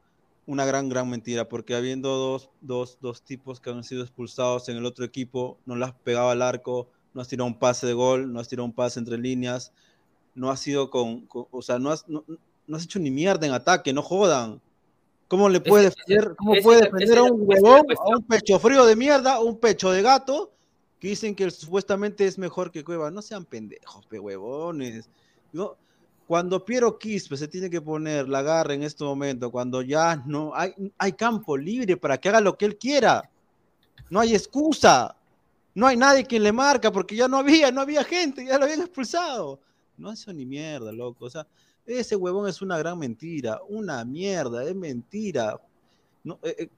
Una 0.47 0.65
gran, 0.65 0.89
gran 0.89 1.11
mentira, 1.11 1.49
porque 1.49 1.75
habiendo 1.75 2.11
dos, 2.11 2.51
dos, 2.61 2.99
dos 3.01 3.23
tipos 3.23 3.59
que 3.59 3.71
han 3.71 3.83
sido 3.83 4.03
expulsados 4.03 4.69
en 4.69 4.77
el 4.77 4.87
otro 4.87 5.05
equipo, 5.05 5.59
no 5.67 5.75
las 5.75 5.95
pegaba 5.95 6.31
al 6.31 6.43
arco, 6.43 6.91
no 7.13 7.21
has 7.21 7.27
tirado 7.27 7.49
un 7.49 7.59
pase 7.59 7.89
de 7.89 7.93
gol, 7.93 8.33
no 8.33 8.39
has 8.39 8.47
tirado 8.47 8.67
un 8.67 8.73
pase 8.73 9.01
entre 9.01 9.19
líneas, 9.19 9.73
no 10.37 10.49
has 10.49 10.61
sido 10.61 10.91
con, 10.91 11.27
o 11.29 11.61
sea, 11.61 11.81
no 11.81 11.91
has, 11.91 12.09
no, 12.09 12.25
has 12.73 12.85
hecho 12.85 13.01
ni 13.01 13.11
mierda 13.11 13.49
en 13.49 13.53
ataque, 13.53 13.93
no 13.93 14.03
jodan. 14.03 14.63
¿Cómo 15.29 15.49
le 15.51 15.61
puede 15.61 15.85
defender, 15.85 16.35
cómo 16.37 16.55
puede 16.63 16.83
defender 16.83 17.19
a 17.19 17.23
un 17.25 17.43
huevón, 17.45 17.87
a 17.91 18.17
un 18.17 18.23
pecho 18.23 18.59
frío 18.59 18.87
de 18.87 18.97
mierda, 18.97 19.41
un 19.41 19.59
pecho 19.59 19.91
de 19.91 20.01
gato, 20.01 20.53
que 20.99 21.09
dicen 21.09 21.35
que 21.35 21.51
supuestamente 21.51 22.27
es 22.27 22.39
mejor 22.39 22.71
que 22.71 22.83
Cueva? 22.83 23.11
No 23.11 23.21
sean 23.21 23.45
pendejos, 23.45 24.07
pe 24.07 24.19
huevones. 24.19 25.11
¿no? 25.53 25.77
Cuando 26.27 26.65
Piero 26.65 26.99
Quispe 26.99 27.37
se 27.37 27.47
tiene 27.47 27.69
que 27.69 27.81
poner 27.81 28.29
la 28.29 28.43
garra 28.43 28.75
en 28.75 28.83
este 28.83 29.05
momento, 29.05 29.51
cuando 29.51 29.83
ya 29.83 30.17
no 30.27 30.53
hay, 30.55 30.75
hay 30.97 31.13
campo 31.13 31.57
libre 31.57 31.97
para 31.99 32.19
que 32.19 32.31
haga 32.31 32.41
lo 32.41 32.57
que 32.57 32.65
él 32.65 32.79
quiera, 32.79 33.31
no 34.11 34.21
hay 34.21 34.35
excusa. 34.35 35.15
No 35.75 35.87
hay 35.87 35.97
nadie 35.97 36.25
que 36.25 36.41
le 36.41 36.51
marca 36.51 36.91
porque 36.91 37.15
ya 37.15 37.29
no 37.29 37.37
había, 37.37 37.71
no 37.71 37.83
había 37.83 38.03
gente, 38.03 38.45
ya 38.45 38.59
lo 38.59 38.65
habían 38.65 38.81
expulsado. 38.81 39.61
No 39.97 40.11
hace 40.11 40.33
ni 40.35 40.45
mierda, 40.45 40.91
loco. 40.91 41.27
O 41.27 41.31
sea, 41.31 41.47
ese 41.89 42.17
huevón 42.17 42.49
es 42.49 42.61
una 42.61 42.79
gran 42.79 42.99
mentira, 42.99 43.61
una 43.69 44.05
mierda, 44.05 44.65
es 44.65 44.75
mentira. 44.75 45.61
No, 46.23 46.39
eh, 46.43 46.55
eh, 46.59 46.69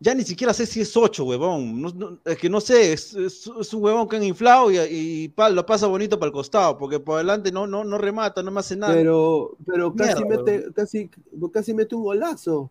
ya 0.00 0.14
ni 0.14 0.24
siquiera 0.24 0.52
sé 0.52 0.66
si 0.66 0.80
es 0.80 0.96
8, 0.96 1.24
huevón. 1.24 2.20
es 2.24 2.36
que 2.36 2.50
no 2.50 2.60
sé, 2.60 2.92
es, 2.92 3.14
un 3.14 3.82
huevón 3.82 4.08
que 4.08 4.16
han 4.16 4.24
inflado 4.24 4.70
y, 4.70 4.78
y 4.78 5.34
lo 5.52 5.64
pasa 5.64 5.86
bonito 5.86 6.18
para 6.18 6.26
el 6.26 6.32
costado, 6.32 6.76
porque 6.76 6.98
por 6.98 7.16
adelante 7.16 7.52
no, 7.52 7.66
no, 7.66 7.84
no 7.84 7.96
remata, 7.96 8.42
no 8.42 8.50
me 8.50 8.60
hace 8.60 8.76
nada. 8.76 8.92
Pero, 8.92 9.56
pero 9.64 9.94
casi, 9.94 10.24
mete, 10.24 10.66
casi, 10.74 11.08
casi 11.52 11.72
mete 11.72 11.94
un 11.94 12.02
golazo. 12.02 12.70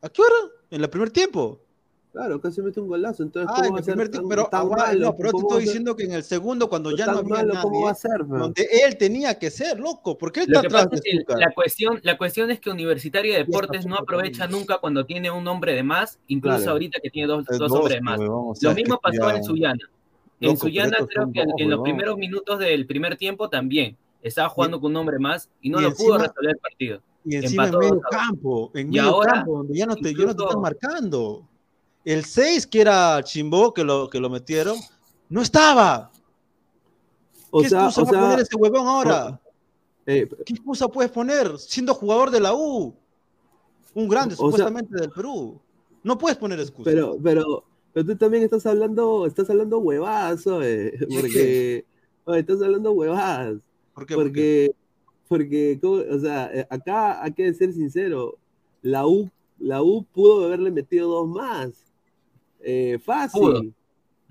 ¿A 0.00 0.08
qué 0.08 0.22
hora? 0.22 0.52
¿En 0.70 0.82
el 0.82 0.90
primer 0.90 1.10
tiempo? 1.10 1.60
Claro, 2.14 2.40
casi 2.40 2.62
mete 2.62 2.78
un 2.78 2.86
golazo. 2.86 3.24
Entonces, 3.24 3.50
ah, 3.52 3.60
¿cómo 3.60 3.74
va 3.74 3.80
a 3.80 3.82
ser 3.82 4.08
tan, 4.08 4.28
pero, 4.28 4.44
tan 4.44 4.68
malo, 4.68 5.06
no, 5.06 5.16
pero 5.16 5.32
te 5.32 5.36
estoy 5.38 5.62
diciendo 5.64 5.96
que 5.96 6.04
en 6.04 6.12
el 6.12 6.22
segundo, 6.22 6.68
cuando 6.68 6.96
ya 6.96 7.06
no 7.06 7.18
había 7.18 7.34
malo, 7.34 7.54
nadie, 7.54 7.62
¿cómo 7.62 7.80
va 7.86 7.90
a 7.90 7.94
ser, 7.96 8.24
donde 8.24 8.68
él 8.86 8.96
tenía 8.96 9.36
que 9.36 9.50
ser, 9.50 9.80
loco. 9.80 10.16
¿Por 10.16 10.30
qué 10.30 10.42
él 10.42 10.46
está 10.46 10.60
atrás 10.60 10.90
de 10.90 11.24
la 11.36 11.50
cuestión, 11.50 11.98
la 12.04 12.16
cuestión 12.16 12.52
es 12.52 12.60
que 12.60 12.70
Universitario 12.70 13.32
de 13.32 13.38
Deportes 13.38 13.84
no 13.84 13.96
aprovecha 13.96 14.46
nunca 14.46 14.78
cuando 14.78 15.04
tiene 15.04 15.28
un 15.32 15.48
hombre 15.48 15.74
de 15.74 15.82
más, 15.82 16.20
incluso 16.28 16.58
claro. 16.58 16.70
ahorita 16.70 17.00
que 17.02 17.10
tiene 17.10 17.26
dos, 17.26 17.46
dos, 17.46 17.72
hombres 17.72 17.96
de 17.96 18.00
más. 18.00 18.20
Lo 18.20 18.74
mismo 18.74 19.00
pasó 19.02 19.30
en 19.30 19.42
Suyana. 19.42 19.90
En 20.38 20.56
Suyana 20.56 20.98
creo 21.12 21.32
que 21.32 21.42
en, 21.64 21.68
los 21.68 21.80
primeros 21.80 22.16
minutos 22.16 22.60
del 22.60 22.86
primer 22.86 23.16
tiempo 23.16 23.48
también 23.48 23.96
estaba 24.22 24.48
jugando 24.50 24.80
con 24.80 24.92
un 24.92 24.98
hombre 24.98 25.18
más 25.18 25.50
y 25.60 25.68
no 25.68 25.80
lo 25.80 25.92
pudo 25.92 26.18
resolver 26.18 26.50
el 26.52 26.58
partido. 26.58 27.00
Y 27.24 27.34
encima 27.34 27.66
en 27.66 27.76
medio 27.76 28.00
campo, 28.08 28.70
en 28.72 28.90
medio 28.90 29.18
campo, 29.18 29.56
donde 29.56 29.76
ya 29.76 29.86
no 29.86 29.96
te, 29.96 30.14
ya 30.14 30.26
no 30.26 30.36
te 30.36 30.44
están 30.44 30.60
marcando. 30.60 31.48
El 32.04 32.24
6, 32.24 32.66
que 32.66 32.80
era 32.80 33.22
Chimbo, 33.22 33.72
que 33.72 33.82
lo, 33.82 34.08
que 34.10 34.20
lo 34.20 34.28
metieron, 34.28 34.78
no 35.28 35.40
estaba. 35.40 36.10
O 37.50 37.60
¿Qué 37.60 37.68
excusa 37.68 38.02
va 38.02 38.08
a 38.08 38.22
poner 38.22 38.40
ese 38.40 38.56
huevón 38.56 38.86
ahora? 38.86 39.40
Eh, 40.06 40.28
¿Qué 40.44 40.52
excusa 40.52 40.88
puedes 40.88 41.10
poner 41.10 41.58
siendo 41.58 41.94
jugador 41.94 42.30
de 42.30 42.40
la 42.40 42.54
U? 42.54 42.94
Un 43.94 44.08
grande, 44.08 44.36
supuestamente, 44.36 44.94
del 45.00 45.10
Perú. 45.10 45.60
No 46.02 46.18
puedes 46.18 46.36
poner 46.36 46.60
excusa. 46.60 46.90
Pero, 46.90 47.16
pero, 47.22 47.64
pero 47.92 48.06
tú 48.06 48.16
también 48.16 48.42
estás 48.42 48.66
hablando, 48.66 49.24
estás 49.24 49.48
hablando 49.48 49.78
huevadas, 49.78 50.44
eh, 50.62 50.92
porque 51.08 51.86
oye, 52.24 52.40
estás 52.40 52.60
hablando 52.60 52.92
huevadas. 52.92 53.58
¿Por 53.94 54.06
qué? 54.06 54.14
Porque, 54.14 54.74
porque, 55.28 55.80
o 56.10 56.18
sea, 56.18 56.50
eh, 56.52 56.66
acá 56.68 57.22
hay 57.22 57.32
que 57.32 57.54
ser 57.54 57.72
sincero, 57.72 58.36
la 58.82 59.06
U, 59.06 59.30
la 59.58 59.82
U 59.82 60.04
pudo 60.12 60.44
haberle 60.44 60.70
metido 60.70 61.08
dos 61.08 61.28
más. 61.28 61.93
Eh, 62.64 62.98
fácil. 62.98 63.74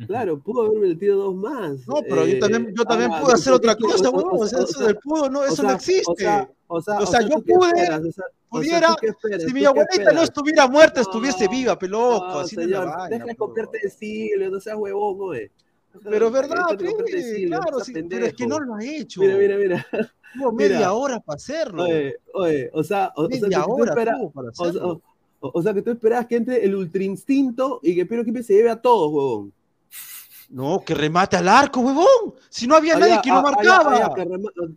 Claro, 0.07 0.39
pudo 0.39 0.65
haber 0.65 0.80
metido 0.80 1.18
dos 1.18 1.35
más. 1.35 1.88
No, 1.88 2.01
pero 2.01 2.26
yo 2.26 2.39
también, 2.39 2.73
yo 2.76 2.84
también 2.84 3.11
pude 3.22 3.34
hacer 3.34 3.53
otra 3.53 3.76
cosa, 3.76 4.10
O 4.10 4.47
sea, 4.47 4.64
eso 4.64 4.85
del 4.85 4.97
pudo, 4.97 5.30
no, 5.30 5.45
eso 5.45 5.64
no 5.64 5.72
existe. 5.72 6.47
O 6.68 6.81
sea, 6.81 7.22
yo 7.22 7.41
pude, 7.41 8.11
pudiera, 8.49 8.95
si 9.39 9.53
mi 9.53 9.65
abuelita 9.65 10.11
no 10.11 10.23
estuviera 10.23 10.68
muerta, 10.68 11.01
estuviese 11.01 11.47
viva, 11.47 11.77
peloco. 11.77 12.39
así 12.39 12.55
señor, 12.55 12.89
deja 13.10 13.26
de 13.26 13.35
copiarte 13.35 13.80
de 13.84 13.89
siglo, 13.89 14.49
no 14.49 14.60
seas 14.60 14.77
huevón, 14.77 15.18
güey. 15.18 15.51
Pero 16.03 16.27
es 16.27 16.34
verdad, 16.34 16.65
claro, 16.76 17.80
sí, 17.81 17.93
pero 18.10 18.26
es 18.26 18.34
que 18.34 18.47
no 18.47 18.60
lo 18.60 18.76
ha 18.76 18.84
hecho. 18.84 19.22
Mira, 19.22 19.38
mira, 19.38 19.57
mira. 19.57 19.88
Tuvo 20.34 20.51
media 20.51 20.91
hora 20.93 21.19
para 21.19 21.35
hacerlo. 21.35 21.84
Oye, 21.84 22.15
oye, 22.34 22.72
o 22.73 22.84
sea, 22.84 23.14
o, 23.15 23.30
media 23.30 23.64
hora 23.65 23.93
para 23.93 24.18
hacerlo. 24.49 24.89
O, 24.89 25.01
sea, 25.61 25.74
que 25.74 25.82
tú 25.82 25.91
esperabas 25.91 26.28
que 26.28 26.36
entre 26.36 26.64
el 26.64 26.76
ultra 26.76 27.03
instinto 27.03 27.80
y 27.84 27.95
que 27.95 28.06
Piero 28.06 28.24
Quispe 28.24 28.44
se 28.44 28.53
lleve 28.53 28.70
a 28.70 28.82
todos, 28.82 29.11
huevón. 29.11 29.53
No, 30.49 30.84
que 30.86 30.94
remate 30.94 31.36
al 31.36 31.48
arco, 31.48 31.80
huevón. 31.80 32.36
Si 32.49 32.68
no 32.68 32.76
había 32.76 32.95
nadie 32.98 33.20
que 33.24 33.30
lo 33.30 33.41
marcaba. 33.41 34.14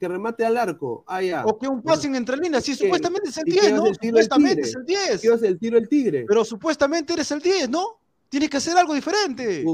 que, 0.00 0.08
remate, 0.08 0.44
al 0.44 0.56
arco. 0.56 1.04
Ah, 1.06 1.20
o 1.44 1.58
que 1.58 1.68
un 1.68 1.82
pase 1.82 2.08
entre 2.08 2.36
líneas. 2.38 2.64
Sí, 2.64 2.74
supuestamente 2.74 3.28
es 3.28 3.36
el 3.36 3.44
10, 3.44 3.72
¿no? 3.74 3.86
Supuestamente 3.94 4.62
es 4.62 4.74
el 4.74 4.84
10. 4.86 5.20
¿Qué 5.20 5.46
el 5.46 5.58
tiro 5.58 5.76
el 5.76 5.88
tigre? 5.88 6.24
Pero 6.26 6.44
supuestamente 6.44 7.12
eres 7.12 7.30
el 7.30 7.40
10, 7.40 7.68
¿no? 7.68 7.98
Tienes 8.28 8.50
que 8.50 8.56
hacer 8.56 8.76
algo 8.76 8.94
diferente. 8.94 9.64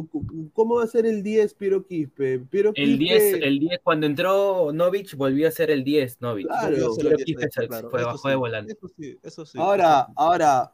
¿Cómo 0.52 0.77
va 0.77 0.85
a 0.85 0.86
ser 0.86 1.06
el 1.06 1.23
10 1.23 1.55
Piero 1.55 1.86
Quispe? 1.86 2.40
Piero 2.40 2.73
El 2.74 2.98
10, 2.98 3.35
el 3.40 3.59
10, 3.60 3.81
cuando 3.82 4.06
entró 4.06 4.73
Novich, 4.73 5.14
volvió 5.16 5.48
a 5.48 5.51
ser 5.51 5.70
el 5.70 5.85
10 5.85 6.20
Novich. 6.20 6.47
Claro, 6.47 6.94
Piero 6.97 7.16
Quispe 7.16 7.48
fue 7.90 8.05
bajo 8.05 8.28
de 8.28 8.35
volante. 8.35 8.73
Eso 8.73 8.89
sí, 8.89 9.19
eso 9.23 9.47
sí. 9.47 9.59
Ahora, 9.59 10.09
ahora, 10.16 10.73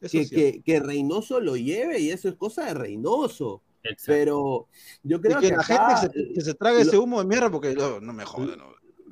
que, 0.00 0.62
que, 0.64 0.80
Reynoso 0.80 1.40
lo 1.40 1.56
lleve 1.56 1.98
y 1.98 2.10
eso 2.10 2.28
es 2.28 2.36
cosa 2.36 2.66
de 2.66 2.74
Reynoso. 2.74 3.62
Pero 4.06 4.66
yo 5.02 5.20
creo 5.20 5.40
que, 5.40 5.50
la 5.50 5.62
gente 5.62 6.34
se, 6.34 6.40
se 6.40 6.54
trague 6.54 6.82
ese 6.82 6.98
humo 6.98 7.20
de 7.20 7.26
mierda 7.26 7.50
porque 7.50 7.74
no, 7.74 8.00
me 8.12 8.24
jode. 8.24 8.56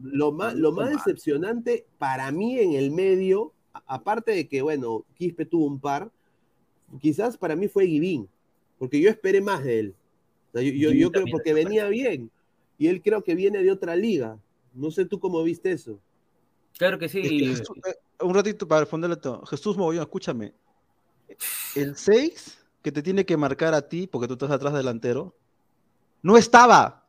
Lo 0.03 0.33
más, 0.33 0.55
lo 0.55 0.73
más 0.73 0.91
decepcionante 0.91 1.87
para 1.99 2.31
mí 2.31 2.59
en 2.59 2.75
el 2.75 2.91
medio, 2.91 3.53
aparte 3.87 4.33
de 4.33 4.49
que, 4.49 4.61
bueno, 4.61 5.05
Quispe 5.15 5.47
tuvo 5.47 5.67
un 5.67 5.81
par, 5.81 6.11
quizás 7.01 7.39
para 7.39 7.57
mí 7.57 7.69
fue 7.69 7.87
Givín, 7.87 8.29
porque 8.79 9.01
yo 9.01 9.09
esperé 9.09 9.41
más 9.41 9.65
de 9.65 9.79
él. 9.79 9.95
yo, 10.53 10.93
yo, 10.93 11.11
creo 11.11 11.25
porque 11.31 11.55
venía 11.55 11.89
bien 11.89 12.31
y 12.79 12.89
él 12.89 13.01
creo 13.03 13.25
que 13.25 13.35
viene 13.35 13.63
de 13.63 13.71
otra 13.71 13.97
liga. 13.97 14.39
No 14.75 14.91
sé 14.91 15.07
tú 15.07 15.19
cómo 15.19 15.43
viste 15.43 15.73
eso. 15.73 15.99
Claro 16.77 16.99
que 16.99 17.09
sí. 17.09 17.21
Eh, 17.25 17.55
un 18.21 18.35
ratito 18.35 18.69
para 18.69 18.83
responderle 18.83 19.17
todo. 19.17 19.47
Jesús 19.47 19.79
Mogollón, 19.79 20.03
escúchame 20.03 20.53
el 21.75 21.97
6 21.97 22.59
que 22.83 22.93
te 22.93 23.03
tiene 23.03 23.27
que 23.27 23.37
marcar 23.37 23.75
a 23.75 23.89
ti, 23.89 24.07
porque 24.07 24.29
tú 24.29 24.35
estás 24.35 24.51
atrás 24.51 24.73
delantero, 24.73 25.35
no 26.23 26.37
estaba. 26.37 27.05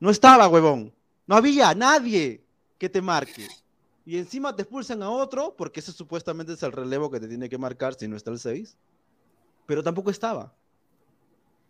No 0.00 0.10
estaba, 0.10 0.48
huevón. 0.48 0.92
No 1.26 1.36
había 1.36 1.74
nadie 1.74 2.44
que 2.78 2.88
te 2.88 3.00
marque. 3.00 3.46
Y 4.06 4.18
encima 4.18 4.54
te 4.54 4.62
expulsan 4.62 5.02
a 5.02 5.10
otro, 5.10 5.54
porque 5.56 5.80
ese 5.80 5.92
supuestamente 5.92 6.52
es 6.52 6.62
el 6.62 6.72
relevo 6.72 7.10
que 7.10 7.20
te 7.20 7.28
tiene 7.28 7.48
que 7.48 7.58
marcar 7.58 7.94
si 7.94 8.06
no 8.06 8.16
está 8.16 8.30
el 8.30 8.38
6. 8.38 8.76
Pero 9.66 9.82
tampoco 9.82 10.10
estaba. 10.10 10.54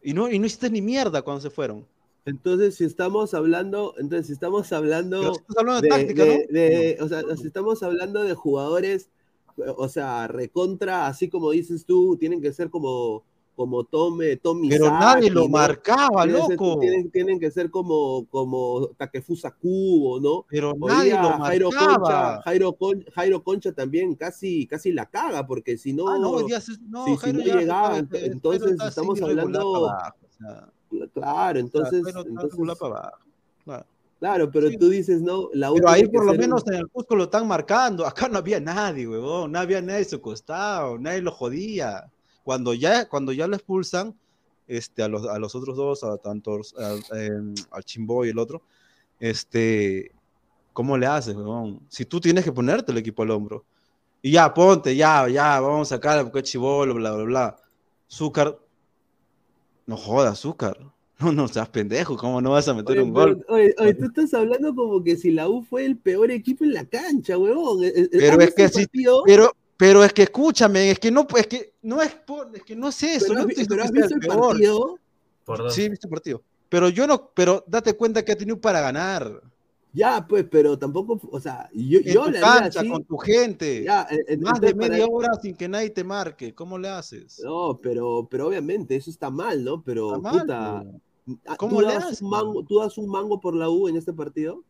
Y 0.03 0.13
no, 0.13 0.31
y 0.31 0.39
no 0.39 0.47
hiciste 0.47 0.69
ni 0.71 0.83
mierda 0.83 1.23
cuando 1.23 1.41
se 1.41 1.51
fueron. 1.51 1.87
Entonces, 2.27 2.77
si 2.77 2.85
estamos 2.85 3.35
hablando, 3.35 3.95
entonces 3.99 4.27
si 4.27 4.33
estamos 4.33 4.73
hablando, 4.73 5.33
de, 5.81 6.99
o 7.01 7.09
sea, 7.09 7.23
si 7.37 7.47
estamos 7.47 7.83
hablando 7.83 8.23
de 8.23 8.35
jugadores 8.35 9.11
o 9.57 9.89
sea, 9.89 10.27
recontra, 10.27 11.07
así 11.07 11.29
como 11.29 11.51
dices 11.51 11.85
tú, 11.85 12.17
tienen 12.17 12.41
que 12.41 12.53
ser 12.53 12.71
como, 12.71 13.23
como 13.55 13.85
Tome, 13.85 14.37
Tommy 14.37 14.69
Pero 14.69 14.91
nadie 14.91 15.31
lo 15.31 15.49
marcaba, 15.49 16.27
loco. 16.27 16.79
tienen, 16.81 17.11
tienen, 17.11 17.39
que 17.39 17.51
ser 17.51 17.71
como, 17.71 18.27
como 18.31 18.89
Takefusa 18.97 19.53
Kubo, 19.53 20.21
¿no? 20.21 20.45
Pero 20.49 20.75
nadie 20.75 21.13
lo 21.13 21.39
Jairo 21.39 21.71
Concha, 21.71 22.43
Jairo, 22.43 22.77
Jairo, 23.15 23.43
Concha 23.43 23.73
también 23.73 24.15
casi, 24.15 24.67
casi 24.67 24.93
la 24.93 25.07
caga, 25.07 25.47
porque 25.47 25.79
si 25.79 25.93
no, 25.93 26.09
ah, 26.09 26.19
no, 26.19 26.39
si, 26.39 27.33
no 27.33 27.41
llegaba, 27.41 27.99
entonces 27.99 28.77
estamos 28.81 29.21
hablando, 29.23 29.91
claro, 31.13 31.59
entonces, 31.61 32.03
Bueno, 32.03 32.21
entonces 32.21 32.51
tabula 32.51 32.75
para 32.75 32.97
abajo, 32.97 33.19
claro. 33.65 33.87
Claro, 34.25 34.51
pero 34.51 34.71
Sí. 34.71 34.79
tú 34.79 34.89
dices, 34.89 35.21
no, 35.21 35.51
la 35.53 35.71
Pero 35.71 35.89
ahí 35.91 36.09
por 36.09 36.25
lo 36.25 36.33
un- 36.33 36.39
menos 36.39 36.67
en 36.67 36.75
el 36.77 36.89
Cusco 36.89 37.15
lo 37.15 37.25
están 37.25 37.47
marcando. 37.47 38.07
Acá 38.07 38.27
no 38.27 38.39
había 38.39 38.59
nadie, 38.59 39.07
huevón. 39.07 39.53
No 39.53 39.59
había 39.59 39.83
nadie 39.83 40.01
a 40.01 40.05
su 40.07 40.19
costado. 40.23 40.99
Nadie 40.99 41.21
lo 41.21 41.31
jodía. 41.31 42.11
Cuando 42.43 42.73
ya, 42.73 43.07
cuando 43.07 43.33
ya 43.33 43.47
lo 43.47 43.55
expulsan, 43.57 44.15
este, 44.67 45.03
a 45.03 45.09
los, 45.09 45.27
a 45.27 45.39
los 45.39 45.55
otros 45.55 45.77
dos, 45.77 46.05
a 46.05 46.17
tanto 46.17 46.59
a- 46.79 47.17
em, 47.19 47.55
al 47.71 47.85
Chimbo 47.85 48.25
y 48.25 48.31
el 48.31 48.39
otro, 48.39 48.63
este, 49.21 50.11
¿cómo 50.73 50.97
le 50.97 51.07
haces, 51.07 51.37
huevón? 51.37 51.81
Si 51.91 52.07
tú 52.07 52.19
tienes 52.19 52.45
que 52.45 52.53
ponerte 52.53 52.93
el 52.93 52.99
equipo 52.99 53.25
al 53.25 53.31
hombro. 53.31 53.65
Y 54.23 54.31
ya, 54.33 54.55
ponte, 54.55 54.97
ya, 54.97 55.29
ya, 55.29 55.61
vamos 55.61 55.93
a 55.93 55.97
sacar 55.97 56.23
porque 56.25 56.39
es 56.39 56.45
chivolo, 56.45 56.95
bla, 56.95 57.13
bla, 57.13 57.25
bla. 57.25 57.57
Azúcar. 58.11 58.59
No 59.87 59.99
jodas, 59.99 60.33
azúcar. 60.33 60.79
No, 61.21 61.33
no 61.33 61.49
seas 61.49 61.69
pendejo, 61.69 62.17
¿cómo 62.17 62.41
no 62.41 62.51
vas 62.53 62.69
a 62.69 62.75
meter 62.75 62.99
Oye, 62.99 63.03
un 63.03 63.13
gol? 63.13 63.45
oye, 63.49 63.75
oye, 63.79 63.95
tú 63.95 64.07
estás 64.07 64.35
hablando 64.35 64.75
como 64.75 65.03
que 65.03 65.17
si 65.17 65.31
la 65.31 65.49
U 65.49 65.63
fue 65.63 65.85
el 65.87 65.97
peor 65.97 66.31
equipo 66.31 66.65
en 66.65 66.73
la 66.75 66.85
cancha, 66.87 67.39
huevón. 67.39 67.81
Pero 68.11 68.33
¿has 68.33 68.39
es 68.41 68.47
visto 68.47 68.57
que 68.57 68.63
el 68.65 68.71
sí, 68.71 68.87
partido? 68.87 69.23
Pero, 69.25 69.53
pero 69.77 70.05
es 70.05 70.13
que 70.13 70.23
escúchame, 70.25 70.91
es 70.91 70.99
que 70.99 71.11
no, 71.11 71.27
es 71.37 71.47
que 71.47 71.75
no 71.83 72.03
es, 72.03 72.15
por- 72.15 72.51
es 72.55 72.63
que 72.63 72.77
no 72.77 72.89
es 72.89 73.03
eso. 73.03 73.27
Pero 73.29 73.35
no 73.35 73.41
has, 73.83 73.93
pero 73.93 74.05
visto 74.05 74.15
el 74.15 74.21
peor. 74.21 74.49
partido. 74.49 74.99
Por 75.45 75.59
dos. 75.59 75.75
Sí, 75.75 75.83
he 75.85 75.89
visto 75.89 76.07
el 76.07 76.11
partido. 76.11 76.43
Pero 76.69 76.89
yo 76.89 77.07
no, 77.07 77.31
pero 77.35 77.65
date 77.67 77.95
cuenta 77.95 78.25
que 78.25 78.33
ha 78.33 78.37
tenido 78.37 78.61
para 78.61 78.81
ganar. 78.81 79.41
Ya, 79.97 80.27
pues, 80.29 80.45
pero 80.51 80.77
tampoco, 80.77 81.21
o 81.31 81.39
sea, 81.41 81.71
yo, 81.73 82.01
En 82.01 82.05
yo 82.13 82.25
tu 82.25 82.31
le 82.33 82.39
haría 82.39 82.63
cancha, 82.63 82.81
así. 82.81 82.89
con 82.91 83.05
tu 83.05 83.17
gente. 83.17 83.85
Ya, 83.85 84.03
eh, 84.11 84.25
eh, 84.27 84.37
Más 84.39 84.61
de 84.61 84.75
para- 84.75 84.89
media 84.89 85.07
hora 85.07 85.29
sin 85.41 85.55
que 85.57 85.69
nadie 85.69 85.91
te 85.91 86.03
marque. 86.03 86.53
¿Cómo 86.53 86.79
le 86.79 86.89
haces? 86.89 87.41
No, 87.45 87.79
pero, 87.81 88.27
pero 88.29 88.49
obviamente 88.49 88.97
eso 88.97 89.09
está 89.11 89.31
mal, 89.31 89.63
¿no? 89.63 89.83
Pero, 89.85 90.17
Está 90.17 90.19
mal, 90.33 90.41
puta, 90.41 90.85
ah, 91.47 91.57
¿Cómo 91.57 91.77
¿tú 91.77 91.81
le 91.83 91.87
das, 91.95 92.05
haces? 92.07 92.23
un 92.23 92.31
mango, 92.31 92.65
¿tú 92.65 92.81
das 92.81 92.99
un 92.99 93.09
mango 93.09 93.41
por 93.41 93.55
la 93.55 93.71
U 93.71 93.89
en 93.89 93.97
este 93.97 94.13
partido? 94.13 94.65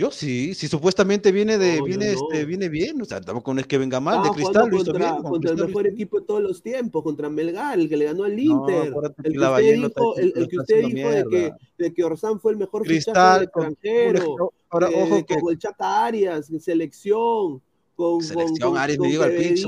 Yo 0.00 0.10
sí, 0.10 0.54
si 0.54 0.66
supuestamente 0.66 1.30
viene 1.30 1.58
de, 1.58 1.76
No, 1.76 1.84
viene, 1.84 2.14
no. 2.14 2.20
este, 2.22 2.46
viene 2.46 2.70
bien, 2.70 3.02
o 3.02 3.04
sea, 3.04 3.20
tampoco 3.20 3.52
es 3.58 3.66
que 3.66 3.76
venga 3.76 4.00
mal, 4.00 4.22
de 4.22 4.30
cristal 4.30 4.70
lo 4.70 4.76
hizo 4.76 4.86
contra, 4.92 5.10
bien. 5.10 5.22
con 5.22 5.30
contra 5.32 5.50
el 5.50 5.56
Cristal 5.56 5.68
mejor 5.68 5.86
equipo 5.88 6.20
de 6.20 6.26
todos 6.26 6.42
los 6.42 6.62
tiempos, 6.62 7.02
contra 7.02 7.28
Melgar, 7.28 7.78
el 7.78 7.86
que 7.86 7.98
le 7.98 8.06
ganó 8.06 8.24
al 8.24 8.38
Inter. 8.38 8.94
el 9.24 9.32
que 9.32 9.38
la 9.38 9.50
usted 9.50 9.62
Bayern 9.62 9.82
dijo, 9.82 10.16
el, 10.16 10.48
que 10.48 10.56
usted 10.58 10.84
dijo 10.86 11.08
de 11.10 11.24
que, 11.28 11.52
de 11.76 11.92
que 11.92 12.02
Orsán 12.04 12.40
fue 12.40 12.52
el 12.52 12.56
mejor 12.58 12.86
fichaje 12.86 12.94
Cristal, 13.04 13.40
del 13.40 13.50
con- 13.50 13.66
extranjero. 13.66 14.52
ahora, 14.70 14.88
eh, 14.88 15.02
ojo 15.02 15.26
que 15.26 15.38
con 15.38 15.52
el 15.52 15.58
Chaca 15.58 16.06
Arias, 16.06 16.48
en 16.48 16.60
selección, 16.60 17.60
con, 17.94 18.22
Selección, 18.22 18.70
con, 18.72 18.78
con 18.78 19.02
me 19.02 19.08
digo 19.08 19.22
al 19.22 19.34
pinche, 19.36 19.64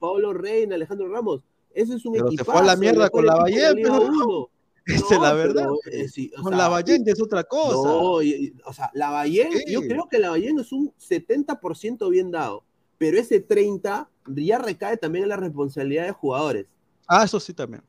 Paolo 0.00 0.32
Reina, 0.32 0.74
Alejandro 0.74 1.08
Ramos. 1.08 1.42
Ese 1.72 1.94
es 1.94 2.04
un 2.04 2.14
Pero 2.14 2.28
se 2.32 2.42
fue 2.44 2.54
a 2.56 2.62
la 2.62 2.74
mierda 2.74 3.08
con 3.08 3.24
la 3.24 3.34
equipo 3.34 3.44
Bayern, 3.44 3.78
pero- 3.80 4.50
uno. 4.86 4.96
esa 4.96 5.14
es 5.14 5.20
la 5.20 5.30
No, 5.30 5.36
verdad. 5.36 5.66
pero, 5.84 5.96
eh, 5.96 6.08
sí, 6.08 6.30
o 6.38 6.42
Con 6.42 6.52
sea, 6.52 6.58
la 6.58 6.68
Bayern 6.68 7.04
es 7.06 7.20
otra 7.20 7.44
cosa. 7.44 7.88
no, 7.88 8.22
y- 8.22 8.54
o 8.64 8.72
sea, 8.72 8.90
la 8.94 9.24
¿Qué? 9.24 9.64
yo 9.72 9.80
creo 9.82 10.08
que 10.10 10.18
la 10.18 10.30
Bayern 10.30 10.58
es 10.60 10.72
un 10.72 10.92
70% 10.98 12.08
bien 12.10 12.30
dado, 12.30 12.64
pero 12.98 13.18
ese 13.18 13.40
30 13.40 14.08
ya 14.26 14.58
recae 14.58 14.96
también 14.96 15.24
en 15.24 15.28
la 15.30 15.36
responsabilidad 15.36 16.04
de 16.06 16.12
jugadores. 16.12 16.66
Ah, 17.06 17.24
eso 17.24 17.38
sí 17.40 17.52
también. 17.52 17.82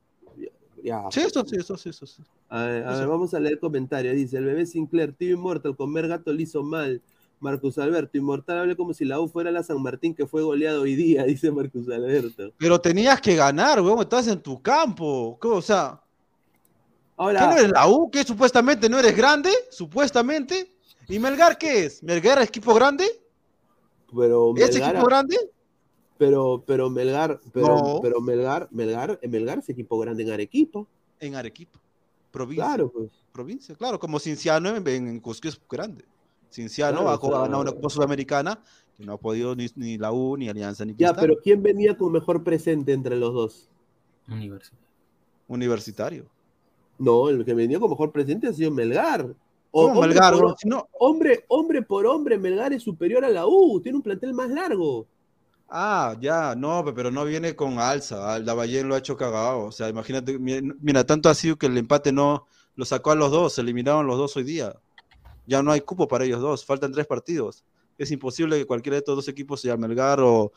Ya, 0.83 1.03
Sí, 1.09 1.21
eso 1.21 1.43
sí, 1.45 1.55
eso 1.57 1.77
sí, 1.77 1.89
eso 1.89 2.05
sí. 2.05 2.21
A 2.47 2.63
ver, 2.65 2.83
a 2.85 2.99
ver, 2.99 3.07
vamos 3.07 3.33
a 3.33 3.39
leer 3.39 3.59
comentarios. 3.59 4.15
Dice, 4.15 4.37
el 4.37 4.45
bebé 4.45 4.65
Sinclair, 4.67 5.13
tío 5.13 5.31
Inmortal, 5.35 5.75
comer 5.75 6.07
gato 6.07 6.31
le 6.31 6.43
hizo 6.43 6.61
mal. 6.63 7.01
Marcus 7.39 7.77
Alberto, 7.79 8.17
Inmortal 8.17 8.59
hable 8.59 8.75
como 8.75 8.93
si 8.93 9.03
la 9.03 9.19
U 9.19 9.27
fuera 9.27 9.51
la 9.51 9.61
San 9.63 9.81
Martín 9.81 10.13
que 10.15 10.25
fue 10.25 10.41
goleado 10.43 10.83
hoy 10.83 10.95
día, 10.95 11.23
dice 11.41 11.51
Marcus 11.51 11.89
Alberto. 11.89 12.53
Pero 12.57 12.79
tenías 12.79 13.19
que 13.19 13.35
ganar, 13.35 13.81
weón, 13.81 13.99
estás 13.99 14.27
en 14.27 14.39
tu 14.41 14.61
campo. 14.61 15.37
¿Cómo? 15.41 15.55
O 15.55 15.61
sea, 15.61 16.01
¿qué 17.17 17.23
no 17.33 17.51
eres 17.57 17.71
la 17.71 17.87
U? 17.87 18.09
¿Qué 18.11 18.23
supuestamente 18.23 18.89
no 18.89 18.99
eres 18.99 19.15
grande? 19.15 19.49
Supuestamente. 19.71 20.71
¿Y 21.07 21.19
Melgar 21.19 21.57
qué 21.57 21.85
es? 21.85 22.01
¿Melgar 22.03 22.39
es 22.41 22.47
equipo 22.49 22.73
grande? 22.73 23.05
pero 24.15 24.53
¿Es 24.55 24.75
equipo 24.75 25.05
grande? 25.05 25.37
pero, 26.17 26.63
pero 26.65 26.89
Melgar, 26.89 27.39
pero, 27.51 27.67
No. 27.67 27.99
pero 28.01 28.21
Melgar, 28.21 28.67
Melgar, 28.71 29.19
Melgar 29.27 29.59
es 29.59 29.69
equipo 29.69 29.99
grande 29.99 30.23
en 30.23 30.31
Arequipa. 30.31 30.85
En 31.19 31.35
Arequipa. 31.35 31.79
Provincia. 32.31 32.65
Claro, 32.65 32.91
pues. 32.91 33.11
Provincia, 33.31 33.75
claro, 33.75 33.99
como 33.99 34.19
Cinciano 34.19 34.75
en, 34.75 34.87
en 34.87 35.19
Cusco 35.19 35.47
es 35.47 35.59
grande. 35.69 36.05
Cinciano 36.49 36.99
Claro, 37.01 37.35
ha 37.37 37.41
ganado 37.41 37.61
una 37.61 37.71
Copa 37.73 37.89
Sudamericana 37.89 38.61
que 38.95 39.05
no 39.05 39.13
ha 39.13 39.17
podido 39.17 39.55
ni, 39.55 39.67
ni 39.75 39.97
la 39.97 40.13
U, 40.13 40.37
ni 40.37 40.47
Alianza, 40.47 40.85
ni 40.85 40.93
Ya, 40.93 41.09
Cristal. 41.09 41.15
pero 41.27 41.41
¿quién 41.41 41.61
venía 41.61 41.97
con 41.97 42.13
mejor 42.13 42.43
presente 42.43 42.93
entre 42.93 43.17
los 43.17 43.33
dos? 43.33 43.69
Universidad. 44.29 44.79
Universitario. 45.47 46.25
No, 46.97 47.29
el 47.29 47.43
que 47.43 47.53
venía 47.53 47.79
con 47.79 47.89
mejor 47.89 48.11
presente 48.11 48.47
ha 48.47 48.53
sido 48.53 48.71
Melgar. 48.71 49.25
O- 49.71 49.87
¿Cómo 49.87 49.93
hombre 49.99 50.07
Melgar, 50.09 50.33
por- 50.33 50.43
weón? 50.45 50.55
Si 50.57 50.67
no- 50.69 50.87
hombre, 50.99 51.45
hombre 51.49 51.81
por 51.81 52.05
hombre, 52.05 52.37
Melgar 52.37 52.71
es 52.73 52.83
superior 52.83 53.25
a 53.25 53.29
la 53.29 53.45
U, 53.45 53.79
tiene 53.81 53.97
un 53.97 54.01
plantel 54.01 54.33
más 54.33 54.49
largo. 54.49 55.05
Ah, 55.67 56.15
ya, 56.21 56.55
no, 56.55 56.85
pe- 56.85 56.93
pero 56.93 57.11
no 57.11 57.25
viene 57.25 57.55
con 57.55 57.79
alza. 57.79 58.35
ah, 58.35 58.39
La 58.39 58.53
Bayern 58.53 58.87
lo 58.87 58.95
ha 58.95 58.99
hecho 58.99 59.17
cagado. 59.17 59.65
O 59.65 59.71
sea, 59.71 59.89
imagínate, 59.89 60.37
mi- 60.39 60.61
mira, 60.79 61.03
tanto 61.05 61.27
ha 61.27 61.33
sido 61.33 61.57
que 61.57 61.65
el 61.65 61.77
empate 61.77 62.11
no 62.11 62.45
lo 62.75 62.85
sacó 62.85 63.11
a 63.11 63.15
los 63.15 63.31
dos, 63.31 63.53
se 63.53 63.61
eliminaron 63.61 64.05
los 64.07 64.17
dos 64.17 64.37
hoy 64.37 64.43
día. 64.43 64.75
Ya 65.47 65.61
no 65.63 65.71
hay 65.71 65.81
cupo 65.81 66.07
para 66.07 66.23
ellos 66.25 66.41
dos, 66.41 66.65
faltan 66.65 66.91
tres 66.91 67.05
partidos. 67.07 67.63
Es 67.97 68.11
imposible 68.11 68.57
que 68.57 68.65
cualquiera 68.65 68.95
de 68.95 68.99
estos 68.99 69.15
dos 69.15 69.27
equipos, 69.27 69.61
sea 69.61 69.75
Melgar 69.77 70.19
o, 70.21 70.51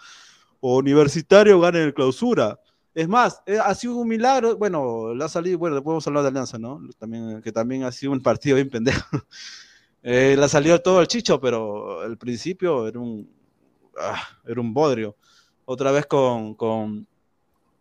o 0.61 0.77
Universitario, 0.77 1.59
gane 1.61 1.83
el 1.83 1.95
clausura. 1.95 2.59
Es 2.99 3.07
más, 3.09 3.41
eh, 3.47 3.59
ha 3.63 3.73
sido 3.77 3.95
un 3.95 4.09
milagro. 4.09 4.57
Bueno, 4.57 5.15
le 5.15 5.25
ha 5.25 5.29
salido, 5.29 5.57
bueno, 5.57 5.77
después 5.77 5.93
vamos 5.93 6.07
a 6.07 6.11
hablar 6.11 6.25
de 6.25 6.31
Alianza, 6.31 6.59
¿no? 6.59 6.81
También, 6.99 7.41
que 7.43 7.53
también 7.53 7.85
ha 7.85 7.93
sido 7.93 8.11
un 8.11 8.21
partido 8.21 8.57
bien 8.57 8.69
pendejo. 8.71 9.07
Eh, 10.01 10.37
le 10.39 10.45
ha 10.45 10.49
salido 10.49 10.81
todo 10.81 11.01
el 11.01 11.09
chicho, 11.09 11.41
pero 11.41 12.01
al 12.03 12.17
principio 12.17 12.87
era 12.87 13.01
un, 13.01 13.29
ah, 14.01 14.17
era 14.47 14.61
un 14.61 14.73
bodrio. 14.73 15.17
Otra 15.65 15.91
vez 15.91 16.07
con, 16.07 16.55
con, 16.55 17.05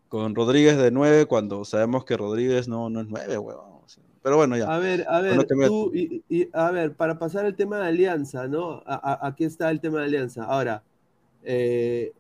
con 0.10 0.34
Rodríguez 0.34 0.78
de 0.78 0.90
9, 0.90 1.28
cuando 1.28 1.64
sabemos 1.64 2.06
que 2.06 2.18
Rodríguez 2.18 2.68
no, 2.68 2.90
no 2.90 3.02
es 3.02 3.08
9, 3.08 3.38
huevón. 3.38 3.82
Pero 4.24 4.36
bueno, 4.36 4.58
ya. 4.58 4.66
A 4.76 4.80
ver, 4.80 5.06
a 5.08 5.22
ver, 5.22 5.36
Bueno, 5.36 5.48
que 5.48 5.56
me- 5.56 5.68
tú, 5.68 5.92
y, 5.94 6.24
y- 6.28 6.50
a 6.54 6.72
ver, 6.72 6.96
para 6.96 7.20
pasar 7.20 7.46
al 7.46 7.56
tema 7.56 7.78
de 7.80 7.88
Alianza, 7.88 8.48
¿no? 8.48 8.82
A- 8.88 8.96
a- 9.14 9.28
aquí 9.28 9.44
está 9.46 9.70
el 9.70 9.80
tema 9.80 10.00
de 10.00 10.06
Alianza. 10.06 10.44
Ahora, 10.46 10.84
eh, 11.44 12.14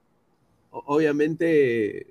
obviamente, 0.72 2.07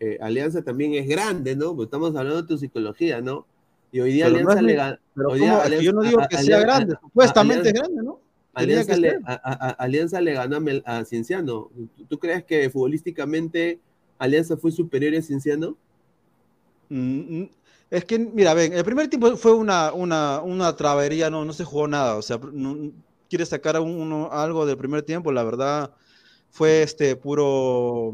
eh, 0.00 0.18
Alianza 0.20 0.62
también 0.62 0.94
es 0.94 1.06
grande, 1.08 1.56
¿no? 1.56 1.68
Porque 1.70 1.84
estamos 1.84 2.14
hablando 2.16 2.42
de 2.42 2.48
tu 2.48 2.58
psicología, 2.58 3.20
¿no? 3.20 3.46
Y 3.92 4.00
hoy 4.00 4.12
día 4.12 4.26
Pero 4.26 4.42
no 4.42 4.50
Alianza 4.50 4.60
es 4.60 4.66
le 4.66 4.74
ganó. 4.74 5.80
Yo 5.80 5.92
no 5.92 6.02
digo 6.02 6.18
que 6.28 6.36
a- 6.36 6.42
sea 6.42 6.60
grande, 6.60 6.94
supuestamente 7.00 7.60
Alianza- 7.62 7.68
es 7.68 7.74
grande, 7.74 8.02
¿no? 8.02 8.20
Alianza 8.54 8.96
le, 8.96 9.18
a- 9.24 9.70
Alianza 9.78 10.20
le 10.20 10.32
ganó 10.32 10.56
a, 10.56 10.60
Mel- 10.60 10.82
a 10.86 11.04
Cienciano. 11.04 11.70
¿Tú, 11.96 12.04
tú 12.08 12.18
crees 12.18 12.44
que 12.44 12.68
futbolísticamente 12.70 13.80
Alianza 14.18 14.56
fue 14.56 14.70
superior 14.72 15.14
a 15.16 15.22
Cienciano? 15.22 15.76
Mm, 16.88 17.40
mm, 17.42 17.50
Es 17.90 18.04
que, 18.04 18.18
mira, 18.18 18.54
ven, 18.54 18.72
el 18.72 18.84
primer 18.84 19.08
tiempo 19.08 19.36
fue 19.36 19.54
una, 19.54 19.92
una, 19.92 20.40
una 20.42 20.74
travería, 20.76 21.30
no, 21.30 21.44
no 21.44 21.52
se 21.52 21.64
jugó 21.64 21.86
nada. 21.88 22.16
O 22.16 22.22
sea, 22.22 22.38
no, 22.52 22.90
quiere 23.28 23.46
sacar 23.46 23.78
uno, 23.80 24.28
algo 24.32 24.66
del 24.66 24.76
primer 24.76 25.02
tiempo, 25.02 25.32
la 25.32 25.42
verdad, 25.44 25.92
fue 26.50 26.82
este 26.82 27.16
puro 27.16 28.12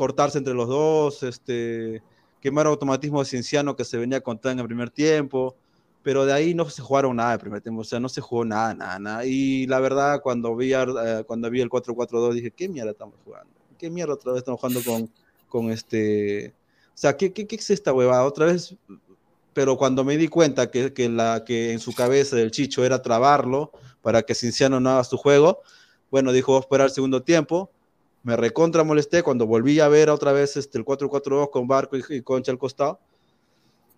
cortarse 0.00 0.38
entre 0.38 0.54
los 0.54 0.66
dos, 0.66 1.22
este, 1.22 2.02
quemar 2.40 2.66
automatismo 2.66 3.18
de 3.18 3.26
Cienciano 3.26 3.76
que 3.76 3.84
se 3.84 3.98
venía 3.98 4.22
contando 4.22 4.52
en 4.52 4.58
el 4.60 4.66
primer 4.66 4.88
tiempo, 4.88 5.54
pero 6.02 6.24
de 6.24 6.32
ahí 6.32 6.54
no 6.54 6.70
se 6.70 6.80
jugaron 6.80 7.16
nada 7.16 7.34
el 7.34 7.38
primer 7.38 7.60
tiempo, 7.60 7.82
o 7.82 7.84
sea, 7.84 8.00
no 8.00 8.08
se 8.08 8.22
jugó 8.22 8.46
nada, 8.46 8.72
nada, 8.72 8.98
nada. 8.98 9.26
Y 9.26 9.66
la 9.66 9.78
verdad, 9.78 10.22
cuando 10.22 10.56
vi, 10.56 10.72
eh, 10.72 11.24
cuando 11.26 11.50
vi 11.50 11.60
el 11.60 11.68
4-4-2, 11.68 12.32
dije, 12.32 12.50
¿qué 12.50 12.66
mierda 12.66 12.92
estamos 12.92 13.14
jugando? 13.26 13.52
¿Qué 13.76 13.90
mierda 13.90 14.14
otra 14.14 14.32
vez 14.32 14.38
estamos 14.38 14.58
jugando 14.58 14.82
con, 14.82 15.10
con 15.50 15.70
este... 15.70 16.54
O 16.94 16.98
sea, 17.00 17.14
¿qué, 17.18 17.30
qué, 17.34 17.46
qué 17.46 17.56
es 17.56 17.68
esta 17.68 17.92
huevada? 17.92 18.24
Otra 18.24 18.46
vez 18.46 18.74
pero 19.52 19.76
cuando 19.76 20.02
me 20.02 20.16
di 20.16 20.28
cuenta 20.28 20.70
que, 20.70 20.94
que, 20.94 21.10
la, 21.10 21.44
que 21.44 21.72
en 21.72 21.80
su 21.80 21.92
cabeza 21.92 22.40
el 22.40 22.52
Chicho 22.52 22.86
era 22.86 23.02
trabarlo 23.02 23.72
para 24.00 24.22
que 24.22 24.34
Cinciano 24.34 24.80
no 24.80 24.88
haga 24.88 25.04
su 25.04 25.18
juego, 25.18 25.60
bueno, 26.10 26.32
dijo, 26.32 26.52
voy 26.52 26.60
esperar 26.60 26.86
el 26.86 26.94
segundo 26.94 27.22
tiempo, 27.22 27.70
me 28.22 28.36
recontra 28.36 28.84
molesté 28.84 29.22
cuando 29.22 29.46
volví 29.46 29.80
a 29.80 29.88
ver 29.88 30.10
otra 30.10 30.32
vez 30.32 30.56
este, 30.56 30.78
el 30.78 30.84
4-4-2 30.84 31.50
con 31.50 31.66
Barco 31.66 31.96
y, 31.96 32.22
Concha 32.22 32.52
al 32.52 32.58
costado, 32.58 33.00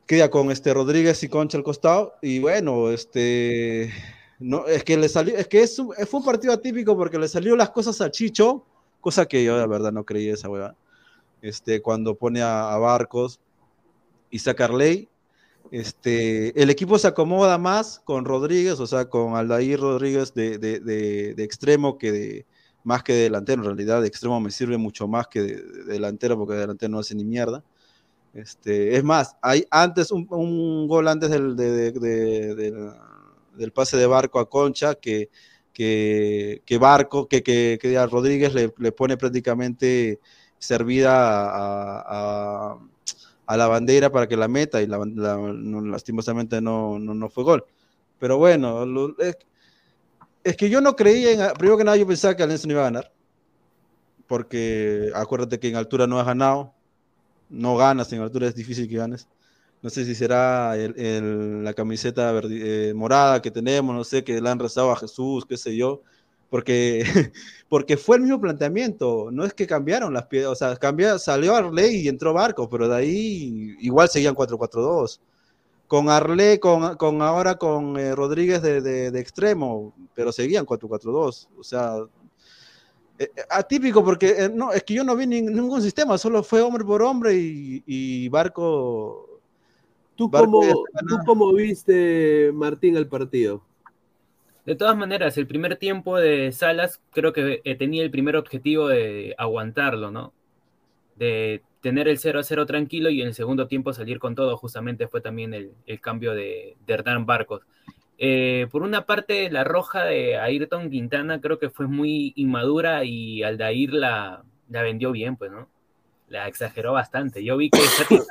queda 0.06 0.30
con 0.30 0.50
este 0.50 0.72
Rodríguez 0.74 1.22
y 1.22 1.28
Concha 1.28 1.58
al 1.58 1.64
costado, 1.64 2.14
y 2.22 2.38
bueno, 2.38 2.90
este, 2.90 3.92
no, 4.38 4.66
es 4.66 4.84
que 4.84 4.96
le 4.96 5.08
salió, 5.08 5.36
es 5.36 5.48
que 5.48 5.62
es 5.62 5.78
un, 5.78 5.92
fue 5.92 6.20
un 6.20 6.26
partido 6.26 6.52
atípico 6.52 6.96
porque 6.96 7.18
le 7.18 7.28
salió 7.28 7.56
las 7.56 7.70
cosas 7.70 8.00
al 8.00 8.10
Chicho, 8.10 8.64
cosa 9.00 9.26
que 9.26 9.42
yo 9.44 9.58
de 9.58 9.66
verdad 9.66 9.92
no 9.92 10.04
creí 10.04 10.28
esa 10.28 10.48
hueva, 10.48 10.76
este, 11.40 11.82
cuando 11.82 12.14
pone 12.14 12.42
a, 12.42 12.72
a 12.72 12.78
Barcos 12.78 13.40
y 14.30 14.38
Sacarley, 14.38 15.08
este, 15.72 16.60
el 16.60 16.68
equipo 16.68 16.98
se 16.98 17.08
acomoda 17.08 17.56
más 17.56 18.00
con 18.04 18.26
Rodríguez, 18.26 18.78
o 18.78 18.86
sea, 18.86 19.06
con 19.08 19.36
Aldair 19.36 19.80
Rodríguez 19.80 20.34
de, 20.34 20.58
de, 20.58 20.80
de, 20.80 21.34
de, 21.34 21.44
extremo 21.44 21.96
que 21.96 22.12
de 22.12 22.46
más 22.84 23.02
que 23.02 23.12
de 23.12 23.22
delantero. 23.24 23.62
En 23.62 23.66
realidad, 23.66 24.00
de 24.00 24.08
extremo 24.08 24.40
me 24.40 24.50
sirve 24.50 24.76
mucho 24.76 25.08
más 25.08 25.28
que 25.28 25.42
de, 25.42 25.62
de 25.62 25.84
delantero, 25.84 26.36
porque 26.36 26.54
de 26.54 26.60
delantero 26.60 26.90
no 26.92 26.98
hace 26.98 27.14
ni 27.14 27.24
mierda. 27.24 27.62
Este, 28.34 28.96
es 28.96 29.04
más, 29.04 29.36
hay 29.42 29.66
antes 29.70 30.10
un, 30.10 30.26
gol 30.88 31.08
antes 31.08 31.30
del, 31.30 31.54
de, 31.54 31.92
de, 31.92 32.54
de, 32.54 32.92
del, 33.56 33.72
pase 33.72 33.98
de 33.98 34.06
Barco 34.06 34.38
a 34.40 34.48
Concha 34.48 34.94
que, 34.94 35.28
que, 35.72 36.62
que 36.64 36.78
Barco, 36.78 37.28
que, 37.28 37.42
que, 37.42 37.78
que 37.80 37.98
a 37.98 38.06
Rodríguez 38.06 38.54
le, 38.54 38.70
pone 38.92 39.18
prácticamente 39.18 40.18
servida 40.58 41.12
a, 41.12 42.78
a, 43.46 43.56
la 43.56 43.66
bandera 43.66 44.10
para 44.10 44.26
que 44.26 44.36
la 44.36 44.48
meta 44.48 44.80
y 44.80 44.86
la, 44.86 44.98
la, 45.14 45.36
lastimosamente 45.36 46.62
no, 46.62 46.98
no, 46.98 47.12
no, 47.12 47.28
fue 47.28 47.44
gol. 47.44 47.66
Pero 48.18 48.38
bueno, 48.38 48.86
lo, 48.86 49.18
es, 49.18 49.36
es, 50.44 50.56
que 50.56 50.70
yo 50.70 50.80
no 50.80 50.96
creía, 50.96 51.32
en, 51.32 51.54
primero 51.54 51.78
que 51.78 51.84
nada 51.84 51.96
yo 51.96 52.06
pensaba 52.06 52.36
que 52.36 52.42
Alianza 52.42 52.66
no 52.66 52.74
iba 52.74 52.82
a 52.82 52.90
ganar, 52.90 53.12
porque 54.26 55.10
acuérdate 55.14 55.58
que 55.58 55.68
en 55.68 55.76
altura 55.76 56.06
no 56.06 56.18
has 56.18 56.26
ganado, 56.26 56.74
no 57.50 57.76
ganas 57.76 58.12
en 58.12 58.22
altura, 58.22 58.48
es 58.48 58.54
difícil 58.54 58.88
que 58.88 58.96
ganes. 58.96 59.28
No 59.82 59.90
sé 59.90 60.04
si 60.04 60.14
será 60.14 60.76
el, 60.76 60.98
el, 60.98 61.64
la 61.64 61.74
camiseta 61.74 62.32
eh, 62.44 62.92
morada 62.94 63.42
que 63.42 63.50
tenemos, 63.50 63.94
no 63.94 64.04
sé, 64.04 64.22
que 64.22 64.40
le 64.40 64.48
han 64.48 64.58
rezado 64.58 64.92
a 64.92 64.96
Jesús, 64.96 65.44
qué 65.44 65.56
sé 65.56 65.76
yo, 65.76 66.02
porque, 66.50 67.04
porque 67.68 67.96
fue 67.96 68.16
el 68.16 68.22
mismo 68.22 68.40
planteamiento, 68.40 69.30
no 69.32 69.44
es 69.44 69.54
que 69.54 69.66
cambiaron 69.66 70.14
las 70.14 70.26
piedras, 70.26 70.52
o 70.52 70.54
sea, 70.54 70.76
cambió, 70.76 71.18
salió 71.18 71.56
Arley 71.56 71.96
y 71.96 72.08
entró 72.08 72.32
Barco, 72.32 72.68
pero 72.68 72.88
de 72.88 72.96
ahí 72.96 73.76
igual 73.80 74.08
seguían 74.08 74.34
4-4-2. 74.34 75.18
Con 75.92 76.08
Arley, 76.08 76.58
con, 76.58 76.96
con, 76.96 77.20
ahora 77.20 77.56
con 77.56 77.98
eh, 77.98 78.14
Rodríguez 78.14 78.62
de, 78.62 78.80
de, 78.80 79.10
de, 79.10 79.20
extremo, 79.20 79.92
pero 80.14 80.32
seguían 80.32 80.64
4-4-2, 80.64 81.48
o 81.58 81.62
sea, 81.62 81.96
eh, 83.18 83.28
atípico 83.50 84.02
porque 84.02 84.30
eh, 84.30 84.50
no, 84.50 84.72
es 84.72 84.84
que 84.84 84.94
yo 84.94 85.04
no 85.04 85.14
vi 85.14 85.26
ni, 85.26 85.42
ningún 85.42 85.82
sistema, 85.82 86.16
solo 86.16 86.42
fue 86.42 86.62
hombre 86.62 86.82
por 86.82 87.02
hombre 87.02 87.34
y, 87.34 87.82
y 87.84 88.26
Barco. 88.30 89.38
¿Tú, 90.16 90.30
Barco 90.30 90.50
cómo, 90.50 90.84
¿Tú 91.06 91.18
cómo 91.26 91.52
viste, 91.52 92.50
Martín, 92.54 92.96
el 92.96 93.06
partido? 93.06 93.62
De 94.64 94.74
todas 94.74 94.96
maneras, 94.96 95.36
el 95.36 95.46
primer 95.46 95.76
tiempo 95.76 96.16
de 96.16 96.52
Salas 96.52 97.02
creo 97.10 97.34
que 97.34 97.60
eh, 97.64 97.74
tenía 97.74 98.02
el 98.02 98.10
primer 98.10 98.36
objetivo 98.36 98.88
de 98.88 99.34
aguantarlo, 99.36 100.10
¿no? 100.10 100.32
De 101.16 101.60
tener 101.82 102.08
el 102.08 102.18
0 102.18 102.38
a 102.40 102.42
0 102.42 102.64
tranquilo 102.64 103.10
y 103.10 103.20
en 103.20 103.28
el 103.28 103.34
segundo 103.34 103.66
tiempo 103.66 103.92
salir 103.92 104.18
con 104.18 104.34
todo, 104.34 104.56
justamente 104.56 105.08
fue 105.08 105.20
también 105.20 105.52
el, 105.52 105.72
el 105.84 106.00
cambio 106.00 106.32
de, 106.32 106.76
de 106.86 106.94
Hernán 106.94 107.26
Barcos. 107.26 107.62
Eh, 108.24 108.68
por 108.70 108.82
una 108.82 109.04
parte, 109.04 109.50
la 109.50 109.64
roja 109.64 110.04
de 110.04 110.38
Ayrton 110.38 110.90
Quintana 110.90 111.40
creo 111.40 111.58
que 111.58 111.70
fue 111.70 111.88
muy 111.88 112.32
inmadura 112.36 113.04
y 113.04 113.42
Aldair 113.42 113.92
la, 113.92 114.44
la 114.70 114.82
vendió 114.82 115.10
bien, 115.10 115.36
pues, 115.36 115.50
¿no? 115.50 115.68
La 116.28 116.46
exageró 116.46 116.92
bastante. 116.92 117.42
Yo 117.42 117.56
vi 117.56 117.68
que 117.68 117.78
esa 117.80 118.04
es, 118.14 118.28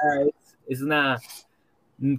es, 0.68 0.82
una. 0.82 1.18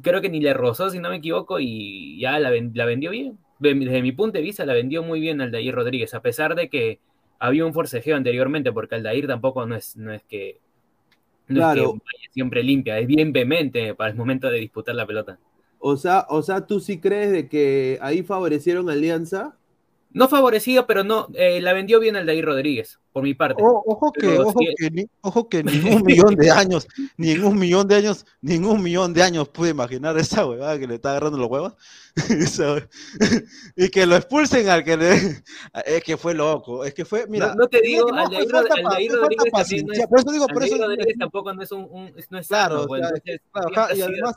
Creo 0.03 0.21
que 0.21 0.29
ni 0.29 0.41
le 0.41 0.53
rozó, 0.53 0.91
si 0.91 0.99
no 0.99 1.09
me 1.09 1.17
equivoco, 1.17 1.61
y 1.61 2.21
ya 2.21 2.39
la, 2.39 2.51
la 2.51 2.85
vendió 2.85 3.11
bien. 3.11 3.39
Desde 3.59 4.03
mi 4.03 4.13
punto 4.13 4.37
de 4.37 4.45
vista, 4.45 4.67
la 4.67 4.75
vendió 4.75 5.03
muy 5.03 5.21
bien 5.21 5.41
Aldair 5.41 5.75
Rodríguez, 5.75 6.13
a 6.13 6.21
pesar 6.21 6.55
de 6.55 6.69
que 6.69 7.01
había 7.39 7.65
un 7.65 7.73
forcejeo 7.73 8.17
anteriormente, 8.17 8.71
porque 8.71 8.97
Aldair 8.97 9.27
tampoco 9.27 9.65
no 9.65 9.77
es, 9.77 9.97
no 9.97 10.13
es 10.13 10.23
que. 10.25 10.61
No 11.49 11.57
claro. 11.57 11.95
es 11.97 12.29
que 12.29 12.33
siempre 12.33 12.63
limpia, 12.63 12.99
es 12.99 13.07
bien 13.07 13.33
vehemente 13.33 13.95
para 13.95 14.11
el 14.11 14.17
momento 14.17 14.49
de 14.49 14.59
disputar 14.59 14.95
la 14.95 15.07
pelota. 15.07 15.39
O 15.79 15.97
sea, 15.97 16.27
o 16.29 16.43
sea, 16.43 16.67
¿tú 16.67 16.81
sí 16.81 17.01
crees 17.01 17.33
de 17.33 17.49
que 17.49 17.99
ahí 18.01 18.23
favorecieron 18.23 18.89
a 18.89 18.93
Alianza? 18.93 19.59
No 20.15 20.29
favorecido, 20.29 20.87
pero 20.87 21.05
no, 21.05 21.29
eh, 21.35 21.61
la 21.61 21.73
vendió 21.73 21.99
bien 21.99 22.17
Aldair 22.17 22.45
Rodríguez, 22.45 22.99
por 23.13 23.23
mi 23.23 23.35
parte. 23.35 23.63
Oh, 23.65 23.83
ojo, 23.87 24.13
que, 24.13 24.39
ojo, 24.39 24.55
si... 24.59 24.75
que, 24.77 24.91
ni, 24.91 25.07
ojo 25.23 25.49
que 25.49 25.63
ni 25.65 25.95
un 25.95 26.03
millón 26.03 26.35
de 26.35 26.51
años, 26.51 26.87
ni 27.17 27.31
en 27.31 27.45
un 27.45 27.59
millón 27.59 27.89
de 27.89 27.95
años, 27.95 28.27
ningún 28.41 28.83
millón 28.83 29.15
de 29.15 29.23
años 29.23 29.49
pude 29.49 29.71
imaginar 29.71 30.19
esa 30.19 30.47
huevada 30.47 30.79
que 30.79 30.87
le 30.87 30.97
está 30.97 31.11
agarrando 31.11 31.39
los 31.39 31.49
huevos. 31.49 31.75
y 33.77 33.89
que 33.89 34.07
lo 34.07 34.17
expulsen 34.17 34.69
al 34.69 34.85
que 34.85 34.97
le. 34.97 35.43
Es 35.87 36.03
que 36.05 36.17
fue 36.19 36.35
loco, 36.35 36.85
es 36.85 36.93
que 36.93 37.05
fue, 37.05 37.27
mira. 37.27 37.49
No, 37.49 37.55
no 37.55 37.69
te 37.69 37.81
digo, 37.81 38.09
no, 38.11 38.19
Aldair, 38.19 38.55
Aldair 38.55 39.13
Rodríguez 39.13 39.53
también 39.53 39.87
no 39.87 39.93
es, 39.95 40.07
por 40.07 40.19
eso 40.21 40.33
digo, 40.33 40.47
por 40.47 40.63
eso 40.63 40.77
Rodríguez 40.77 41.17
tampoco 41.19 41.55
no 41.55 41.63
es 41.63 41.73
un, 41.73 41.89
un 41.91 42.13
no 42.31 42.39
es 42.39 42.49
claro, 42.49 42.83
sano, 42.83 42.93
o 42.93 42.97
sea, 42.97 43.09
entonces, 43.09 43.41
claro 43.51 43.97
y, 43.97 44.03
además, 44.03 44.37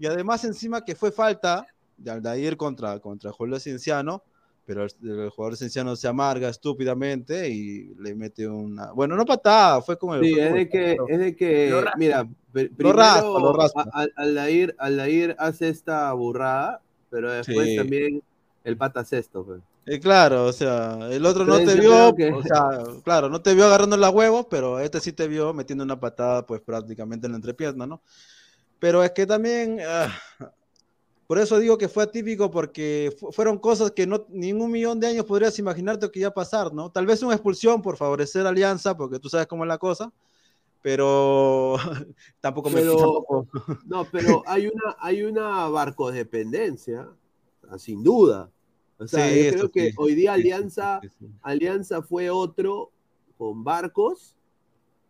y 0.00 0.06
además 0.06 0.44
encima 0.44 0.84
que 0.84 0.96
fue 0.96 1.12
falta 1.12 1.64
de 1.96 2.10
Aldair 2.10 2.56
contra, 2.56 2.98
contra 2.98 3.30
Julio 3.30 3.60
Cienciano 3.60 4.22
pero 4.66 4.84
el, 4.84 4.90
el, 5.02 5.30
jugador 5.30 5.56
Cienciano 5.56 5.94
se 5.94 6.08
amarga 6.08 6.48
estúpidamente 6.48 7.48
y 7.48 7.94
le 8.00 8.14
mete 8.14 8.48
una. 8.48 8.92
Bueno, 8.92 9.16
no 9.16 9.24
patada, 9.24 9.80
fue 9.80 9.96
como. 9.96 10.18
Sí, 10.20 10.34
fue 10.34 10.46
es, 10.46 10.54
de 10.54 10.68
que, 10.68 10.96
es 11.08 11.18
de 11.18 11.36
que, 11.36 11.70
lo 11.70 11.84
mira, 11.96 12.28
pr 12.52 12.70
lo 12.78 12.92
raspa, 12.92 13.26
lo 13.26 13.52
raspa. 13.52 13.88
Al, 13.92 14.12
Aldair, 14.16 14.74
Aldair 14.78 15.36
hace 15.38 15.68
esta 15.68 16.12
burrada, 16.12 16.82
pero 17.08 17.30
después 17.30 17.68
sí. 17.68 17.76
también 17.76 18.22
el 18.64 18.76
pata 18.76 19.00
hace 19.00 19.18
esto. 19.18 19.44
Pues. 19.44 19.62
Eh, 19.86 20.00
claro, 20.00 20.46
o 20.46 20.52
sea, 20.52 20.98
el 21.12 21.24
otro 21.24 21.44
no 21.44 21.58
te 21.58 21.76
vio, 21.76 22.12
que... 22.16 22.32
o 22.32 22.42
sea, 22.42 22.82
claro, 23.04 23.28
no 23.28 23.40
te 23.40 23.54
vio 23.54 23.66
agarrando 23.66 23.96
la 23.96 24.10
huevo, 24.10 24.48
pero 24.48 24.80
este 24.80 24.98
sí 24.98 25.12
te 25.12 25.28
vio 25.28 25.54
metiendo 25.54 25.84
una 25.84 26.00
patada, 26.00 26.44
pues 26.44 26.60
prácticamente 26.60 27.26
en 27.26 27.32
la 27.32 27.36
entrepierna, 27.36 27.86
¿no? 27.86 28.02
Pero 28.80 29.04
es 29.04 29.12
que 29.12 29.26
también, 29.26 29.78
uh, 29.78 30.44
por 31.26 31.38
eso 31.38 31.58
digo 31.58 31.76
que 31.76 31.88
fue 31.88 32.04
atípico 32.04 32.50
porque 32.50 33.14
fu 33.18 33.32
fueron 33.32 33.58
cosas 33.58 33.90
que 33.90 34.06
no 34.06 34.26
ningún 34.28 34.70
millón 34.70 35.00
de 35.00 35.08
años 35.08 35.24
podrías 35.24 35.58
imaginarte 35.58 36.10
que 36.10 36.20
iba 36.20 36.28
a 36.28 36.34
pasar, 36.34 36.72
¿no? 36.72 36.90
Tal 36.90 37.04
vez 37.04 37.22
una 37.22 37.34
expulsión 37.34 37.82
por 37.82 37.96
favorecer 37.96 38.46
a 38.46 38.50
Alianza, 38.50 38.96
porque 38.96 39.18
tú 39.18 39.28
sabes 39.28 39.48
cómo 39.48 39.64
es 39.64 39.68
la 39.68 39.78
cosa, 39.78 40.12
pero 40.82 41.76
tampoco 42.40 42.70
pero, 42.70 42.94
me 42.94 43.00
tampoco... 43.00 43.48
No, 43.86 44.04
pero 44.10 44.44
hay 44.46 44.68
una 44.68 44.96
hay 45.00 45.24
una 45.24 45.68
barcodependencia, 45.68 47.08
sin 47.76 48.04
duda. 48.04 48.50
O 48.98 49.06
sea, 49.08 49.28
sí, 49.28 49.44
yo 49.44 49.52
creo 49.52 49.70
que 49.70 49.90
sí. 49.90 49.96
hoy 49.98 50.14
día 50.14 50.34
Alianza 50.34 51.00
sí, 51.02 51.26
Alianza 51.42 52.02
fue 52.02 52.30
otro 52.30 52.92
con 53.36 53.64
barcos 53.64 54.36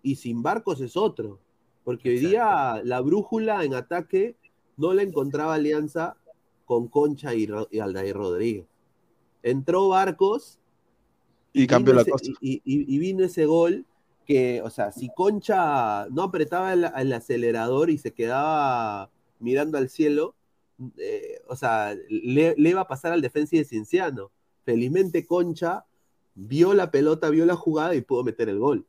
y 0.03 0.17
sin 0.17 0.43
barcos 0.43 0.81
es 0.81 0.97
otro, 0.97 1.39
porque 1.85 2.09
hoy 2.09 2.17
Exacto. 2.17 2.31
día 2.31 2.83
la 2.85 3.01
brújula 3.03 3.65
en 3.65 3.75
ataque 3.75 4.35
no 4.77 4.93
le 4.93 5.03
encontraba 5.03 5.55
alianza 5.55 6.17
con 6.65 6.89
Concha 6.89 7.35
y, 7.35 7.49
y 7.71 7.79
Aldair 7.79 8.17
Rodríguez. 8.17 8.67
Entró 9.43 9.89
Barcos 9.89 10.59
y, 11.53 11.63
y 11.63 11.67
cambió 11.67 11.95
la 11.95 12.03
ese, 12.03 12.11
cosa. 12.11 12.33
Y, 12.41 12.61
y, 12.65 12.99
vino 12.99 13.25
ese 13.25 13.47
gol 13.47 13.87
que, 14.27 14.61
o 14.63 14.71
sea, 14.71 14.93
si 14.93 15.09
Concha 15.15 16.07
no 16.11 16.25
apretaba 16.25 16.73
el, 16.73 16.85
el 16.97 17.13
acelerador 17.13 17.91
y 17.91 17.99
se 17.99 18.13
quedaba 18.13 19.11
mirando 19.39 19.79
al 19.79 19.89
cielo, 19.89 20.35
eh, 20.99 21.41
o 21.49 21.57
sea, 21.57 21.95
le, 22.09 22.55
le, 22.57 22.71
iba 22.71 22.83
a 22.83 22.89
pasar 22.89 23.13
al 23.13 23.23
defensa 23.23 23.57
de 23.57 23.65
Cienciano. 23.65 24.31
Felizmente 24.65 25.25
Concha 25.25 25.87
vio 26.35 26.75
la 26.75 26.91
pelota, 26.91 27.31
vio 27.31 27.47
la 27.47 27.55
jugada 27.55 27.95
y 27.95 28.03
pudo 28.03 28.25
meter 28.25 28.49
el 28.49 28.59
gol. 28.59 28.85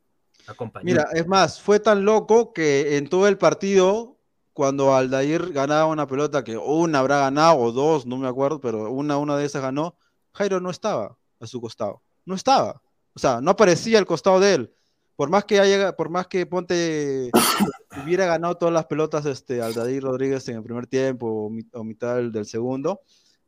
Acompañó. 0.46 0.84
Mira, 0.84 1.08
es 1.14 1.26
más, 1.26 1.60
fue 1.60 1.78
tan 1.78 2.04
loco 2.04 2.52
que 2.52 2.96
en 2.96 3.08
todo 3.08 3.28
el 3.28 3.38
partido 3.38 4.17
cuando 4.58 4.92
Aldair 4.92 5.52
ganaba 5.52 5.86
una 5.86 6.08
pelota, 6.08 6.42
que 6.42 6.56
una 6.56 6.98
habrá 6.98 7.20
ganado 7.20 7.58
o 7.58 7.70
dos, 7.70 8.06
no 8.06 8.16
me 8.16 8.26
acuerdo, 8.26 8.60
pero 8.60 8.90
una, 8.90 9.16
una 9.16 9.36
de 9.36 9.44
esas 9.44 9.62
ganó, 9.62 9.96
Jairo 10.32 10.58
no 10.58 10.70
estaba 10.70 11.16
a 11.38 11.46
su 11.46 11.60
costado. 11.60 12.02
No 12.24 12.34
estaba. 12.34 12.82
O 13.14 13.20
sea, 13.20 13.40
no 13.40 13.52
aparecía 13.52 14.00
al 14.00 14.04
costado 14.04 14.40
de 14.40 14.54
él. 14.54 14.74
Por 15.14 15.30
más 15.30 15.44
que 15.44 15.60
haya, 15.60 15.94
por 15.94 16.10
más 16.10 16.26
que 16.26 16.44
Ponte 16.44 17.30
hubiera 18.04 18.26
ganado 18.26 18.56
todas 18.56 18.74
las 18.74 18.86
pelotas 18.86 19.26
este, 19.26 19.62
Aldair 19.62 20.02
Rodríguez 20.02 20.48
en 20.48 20.56
el 20.56 20.64
primer 20.64 20.88
tiempo 20.88 21.28
o, 21.28 21.78
o 21.78 21.84
mitad 21.84 22.16
del, 22.16 22.32
del, 22.32 22.44
segundo, 22.44 23.02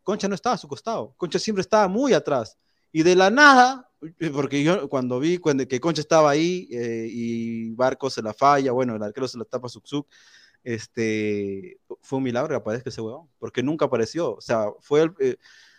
Concha 0.05 0.29
no 0.29 0.37
estaba 0.37 0.55
a 0.55 0.59
su 0.59 0.69
costado. 0.69 1.13
Concha 1.17 1.41
siempre 1.41 1.63
estaba 1.63 1.89
muy 1.89 2.13
atrás. 2.13 2.57
Y 2.93 3.03
de 3.03 3.17
la 3.17 3.31
nada, 3.31 3.91
porque 4.33 4.63
yo 4.63 4.89
cuando 4.89 5.19
vi 5.19 5.39
cuando, 5.39 5.67
que 5.67 5.81
Concha 5.81 6.03
estaba 6.03 6.31
ahí 6.31 6.69
eh, 6.71 7.09
y 7.11 7.71
Barco 7.73 8.09
se 8.11 8.23
la 8.23 8.33
falla, 8.33 8.71
bueno, 8.71 8.95
el 8.95 9.03
arquero 9.03 9.27
se 9.27 9.39
la 9.39 9.45
tapa 9.45 9.69
Suksuk, 9.69 10.07
este, 10.65 11.79
fue 12.03 12.19
un 12.19 12.25
milagro 12.25 12.51
que 12.51 12.57
aparezca 12.57 12.91
ese 12.91 13.01
huevón, 13.01 13.29
porque 13.39 13.63
nunca 13.63 13.87
apareció, 13.87 14.35
o 14.35 14.41
sea, 14.41 14.67
fue 14.81 15.03
el, 15.03 15.15
eh, 15.21 15.37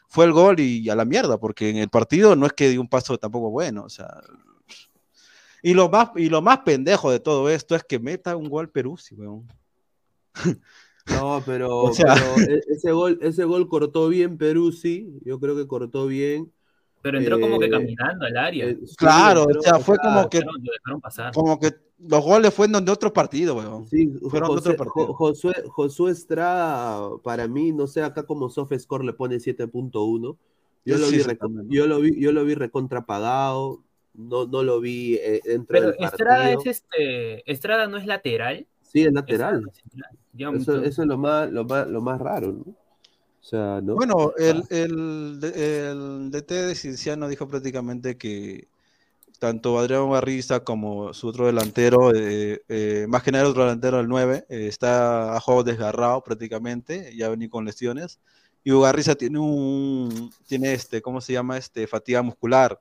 fue 0.07 0.25
el 0.25 0.33
gol 0.33 0.59
y 0.59 0.89
a 0.89 0.95
la 0.95 1.05
mierda, 1.05 1.39
porque 1.39 1.69
en 1.69 1.77
el 1.77 1.89
partido 1.89 2.35
no 2.35 2.45
es 2.45 2.53
que 2.53 2.69
dio 2.69 2.81
un 2.81 2.89
paso 2.89 3.17
tampoco 3.17 3.49
bueno, 3.49 3.83
o 3.83 3.89
sea, 3.89 4.21
y 5.61 5.73
lo 5.73 5.89
más, 5.89 6.09
y 6.15 6.29
lo 6.29 6.41
más 6.41 6.59
pendejo 6.59 7.11
de 7.11 7.19
todo 7.19 7.49
esto 7.49 7.75
es 7.75 7.83
que 7.83 7.99
meta 7.99 8.35
un 8.35 8.49
gol 8.49 8.69
Peruzzi, 8.69 9.15
weón. 9.15 9.47
No, 11.07 11.41
pero, 11.43 11.77
o 11.85 11.93
sea... 11.93 12.13
pero, 12.13 12.53
e, 12.53 12.61
ese, 12.67 12.91
gol, 12.91 13.17
ese 13.21 13.43
gol 13.43 13.67
cortó 13.67 14.07
bien 14.07 14.37
Peruzzi, 14.37 15.19
yo 15.25 15.39
creo 15.39 15.55
que 15.55 15.67
cortó 15.67 16.05
bien. 16.05 16.51
Pero 17.01 17.17
entró 17.17 17.37
eh, 17.37 17.41
como 17.41 17.59
que 17.59 17.69
caminando 17.69 18.25
al 18.25 18.37
área. 18.37 18.65
Eh, 18.67 18.79
claro, 18.95 19.43
entró, 19.43 19.59
o 19.59 19.63
sea, 19.63 19.79
fue 19.79 19.97
como 19.97 20.29
que, 20.29 20.41
como 21.33 21.59
que 21.59 21.71
los 22.07 22.23
goles 22.23 22.53
fueron 22.53 22.83
de 22.83 22.91
otros 22.91 23.11
partidos, 23.11 23.57
weón. 23.57 23.87
Sí, 23.87 24.07
fueron 24.29 24.49
José, 24.49 24.69
de 24.69 24.75
otro 24.75 24.85
partido. 24.85 25.13
Josué, 25.13 25.53
Josué 25.67 26.11
Estrada, 26.11 27.09
para 27.23 27.47
mí, 27.47 27.71
no 27.71 27.87
sé, 27.87 28.01
acá 28.01 28.23
como 28.23 28.49
SoftScore 28.49 29.05
le 29.05 29.13
pone 29.13 29.37
7.1. 29.37 30.37
Yo, 30.83 30.97
lo, 30.97 31.05
sí, 31.07 31.17
vi, 31.17 31.75
yo, 31.75 31.85
lo 31.85 31.99
vi, 31.99 32.19
yo 32.19 32.31
lo 32.31 32.43
vi 32.43 32.55
recontrapagado, 32.55 33.83
no, 34.15 34.47
no 34.47 34.63
lo 34.63 34.79
vi 34.79 35.15
eh, 35.15 35.39
dentro 35.43 35.67
Pero 35.73 35.91
del 35.91 36.03
Estrada 36.03 36.51
es 36.51 36.65
este, 36.65 37.51
Estrada 37.51 37.87
no 37.87 37.97
es 37.97 38.07
lateral. 38.07 38.65
Sí, 38.81 39.03
es 39.03 39.13
lateral. 39.13 39.63
Eso, 40.35 40.81
eso, 40.81 41.01
es 41.03 41.07
lo 41.07 41.17
más, 41.17 41.51
lo 41.51 41.65
más, 41.65 41.87
lo 41.87 42.01
más 42.01 42.19
raro, 42.19 42.51
¿no? 42.51 42.75
O 43.41 43.43
sea, 43.43 43.81
¿no? 43.81 43.95
Bueno, 43.95 44.33
el, 44.37 44.63
el, 44.69 45.39
el 45.55 46.31
DT 46.31 46.51
de 46.67 46.75
Cinciano 46.75 47.27
dijo 47.27 47.47
prácticamente 47.47 48.15
que 48.15 48.67
tanto 49.41 49.79
Adrián 49.79 50.07
Barriza 50.07 50.63
como 50.63 51.15
su 51.15 51.27
otro 51.29 51.47
delantero, 51.47 52.13
eh, 52.13 52.61
eh, 52.69 53.07
más 53.09 53.23
que 53.23 53.31
nada 53.31 53.43
el 53.45 53.49
otro 53.49 53.63
delantero, 53.63 53.99
el 53.99 54.07
9, 54.07 54.45
eh, 54.47 54.67
está 54.67 55.35
a 55.35 55.39
juego 55.39 55.63
desgarrado 55.63 56.23
prácticamente, 56.23 57.15
ya 57.15 57.27
vení 57.27 57.49
con 57.49 57.65
lesiones. 57.65 58.19
Y 58.63 58.71
Ugarriza 58.71 59.15
tiene 59.15 59.39
un, 59.39 60.31
tiene 60.47 60.73
este, 60.73 61.01
¿cómo 61.01 61.21
se 61.21 61.33
llama? 61.33 61.57
Este, 61.57 61.87
fatiga 61.87 62.21
muscular. 62.21 62.79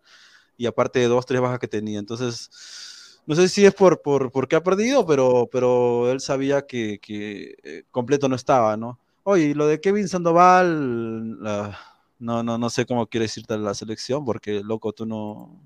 Y 0.58 0.66
aparte 0.66 0.98
de 0.98 1.06
dos, 1.08 1.24
tres 1.24 1.40
bajas 1.40 1.58
que 1.60 1.68
tenía. 1.68 1.98
Entonces, 1.98 2.50
no 3.26 3.34
sé 3.34 3.48
si 3.48 3.64
es 3.64 3.72
por, 3.72 4.02
por, 4.02 4.30
por 4.30 4.46
qué 4.46 4.56
ha 4.56 4.62
perdido, 4.62 5.06
pero, 5.06 5.48
pero 5.50 6.12
él 6.12 6.20
sabía 6.20 6.66
que, 6.66 6.98
que 7.00 7.86
completo 7.90 8.28
no 8.28 8.36
estaba, 8.36 8.76
¿no? 8.76 8.98
Oye, 9.22 9.54
lo 9.54 9.66
de 9.66 9.80
Kevin 9.80 10.08
Sandoval, 10.08 11.38
no, 12.18 12.42
no, 12.42 12.58
no 12.58 12.70
sé 12.70 12.86
cómo 12.86 13.06
quieres 13.06 13.36
irte 13.36 13.54
a 13.54 13.58
la 13.58 13.74
selección, 13.74 14.24
porque 14.24 14.62
loco, 14.62 14.92
tú 14.92 15.04
no. 15.04 15.60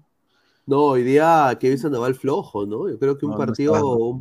No, 0.66 0.82
hoy 0.82 1.02
día 1.02 1.56
Kevin 1.60 1.78
Sandoval 1.78 2.14
flojo, 2.14 2.66
¿no? 2.66 2.88
Yo 2.88 2.98
creo 2.98 3.16
que 3.16 3.26
un 3.26 3.36
partido 3.36 4.20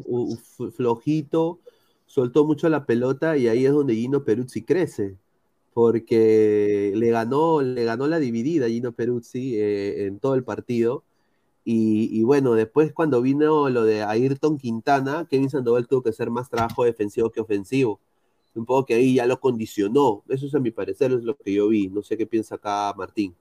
flojito, 0.75 1.59
soltó 2.05 2.45
mucho 2.45 2.69
la 2.69 2.85
pelota 2.85 3.37
y 3.37 3.47
ahí 3.47 3.65
es 3.65 3.71
donde 3.71 3.95
Gino 3.95 4.23
Peruzzi 4.23 4.63
crece, 4.63 5.17
porque 5.73 6.91
le 6.95 7.09
ganó, 7.09 7.61
le 7.61 7.85
ganó 7.85 8.07
la 8.07 8.19
dividida 8.19 8.67
Gino 8.67 8.91
Peruzzi 8.91 9.55
eh, 9.55 10.05
en 10.05 10.19
todo 10.19 10.35
el 10.35 10.43
partido. 10.43 11.03
Y, 11.65 12.09
y, 12.11 12.23
bueno, 12.23 12.55
después 12.55 12.91
cuando 12.91 13.21
vino 13.21 13.69
lo 13.69 13.85
de 13.85 14.03
Ayrton 14.03 14.57
Quintana, 14.57 15.25
Kevin 15.29 15.49
Sandoval 15.49 15.87
tuvo 15.87 16.03
que 16.03 16.09
hacer 16.09 16.29
más 16.29 16.49
trabajo 16.49 16.83
defensivo 16.83 17.31
que 17.31 17.39
ofensivo 17.39 18.01
un 18.55 18.65
poco 18.65 18.85
que 18.85 18.95
ahí 18.95 19.15
ya 19.15 19.25
lo 19.25 19.39
condicionó. 19.39 20.23
Eso 20.29 20.45
es 20.45 20.55
a 20.55 20.59
mi 20.59 20.71
parecer, 20.71 21.11
es 21.11 21.23
lo 21.23 21.35
que 21.35 21.53
yo 21.53 21.67
vi. 21.67 21.87
No 21.87 22.01
sé 22.01 22.17
qué 22.17 22.25
piensa 22.25 22.55
acá 22.55 22.93
Martín. 22.95 23.35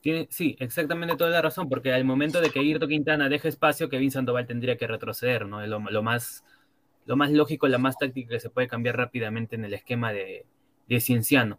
Tiene, 0.00 0.28
sí, 0.30 0.56
exactamente 0.60 1.16
toda 1.16 1.30
la 1.30 1.42
razón, 1.42 1.68
porque 1.68 1.92
al 1.92 2.04
momento 2.04 2.40
de 2.40 2.50
que 2.50 2.62
Irto 2.62 2.86
Quintana 2.86 3.28
deje 3.28 3.48
espacio, 3.48 3.88
Kevin 3.88 4.10
Sandoval 4.10 4.46
tendría 4.46 4.76
que 4.76 4.86
retroceder, 4.86 5.46
¿no? 5.46 5.60
Es 5.62 5.68
lo, 5.68 5.80
más, 6.02 6.44
lo 7.04 7.16
más 7.16 7.30
lógico, 7.32 7.66
la 7.66 7.78
más 7.78 7.96
táctica 7.98 8.30
que 8.30 8.40
se 8.40 8.50
puede 8.50 8.68
cambiar 8.68 8.96
rápidamente 8.96 9.56
en 9.56 9.64
el 9.64 9.74
esquema 9.74 10.12
de, 10.12 10.46
de 10.88 11.00
Cienciano. 11.00 11.58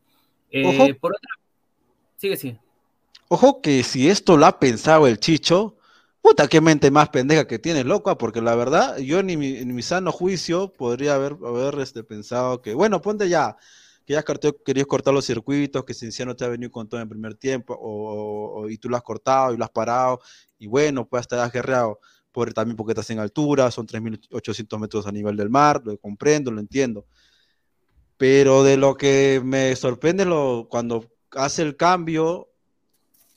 Eh, 0.51 0.93
por 0.95 1.11
otra, 1.15 1.29
sigue, 2.15 2.37
sí. 2.37 2.57
Ojo 3.27 3.61
que 3.61 3.83
si 3.83 4.09
esto 4.09 4.37
lo 4.37 4.45
ha 4.45 4.59
pensado 4.59 5.05
el 5.05 5.19
Chicho, 5.19 5.75
Puta, 6.21 6.47
qué 6.47 6.59
mente 6.59 6.91
más 6.91 7.09
pendeja 7.09 7.47
que 7.47 7.59
tienes, 7.59 7.85
loca, 7.85 8.17
porque 8.17 8.41
la 8.41 8.53
verdad, 8.55 8.97
yo 8.97 9.23
ni 9.23 9.37
mi, 9.37 9.57
en 9.57 9.73
mi 9.73 9.81
sano 9.81 10.11
juicio 10.11 10.73
podría 10.73 11.15
haber, 11.15 11.37
haber 11.45 11.79
este, 11.79 12.03
pensado 12.03 12.61
que, 12.61 12.73
bueno, 12.73 13.01
ponte 13.01 13.29
ya, 13.29 13.55
que 14.05 14.13
ya 14.13 14.23
querías 14.65 14.87
cortar 14.87 15.13
los 15.13 15.25
circuitos, 15.25 15.85
que 15.85 16.25
no 16.25 16.35
te 16.35 16.43
ha 16.43 16.49
venido 16.49 16.71
con 16.71 16.89
todo 16.89 16.99
en 16.99 17.07
primer 17.07 17.35
tiempo, 17.35 17.77
o, 17.79 18.67
y 18.69 18.77
tú 18.77 18.89
lo 18.89 18.97
has 18.97 19.03
cortado 19.03 19.53
y 19.53 19.57
lo 19.57 19.63
has 19.63 19.69
parado, 19.71 20.19
y 20.57 20.67
bueno, 20.67 21.07
pues 21.07 21.21
hasta 21.21 21.41
has 21.43 21.51
guerreado, 21.53 21.99
por, 22.31 22.53
también 22.53 22.75
porque 22.75 22.91
estás 22.91 23.09
en 23.11 23.19
altura, 23.19 23.71
son 23.71 23.87
3.800 23.87 24.79
metros 24.79 25.07
a 25.07 25.11
nivel 25.11 25.37
del 25.37 25.49
mar, 25.49 25.81
lo 25.85 25.97
comprendo, 25.97 26.51
lo 26.51 26.59
entiendo. 26.59 27.05
Pero 28.17 28.63
de 28.63 28.75
lo 28.77 28.95
que 28.97 29.41
me 29.43 29.75
sorprende 29.75 30.25
lo, 30.25 30.67
cuando 30.69 31.05
hace 31.31 31.61
el 31.61 31.77
cambio, 31.77 32.48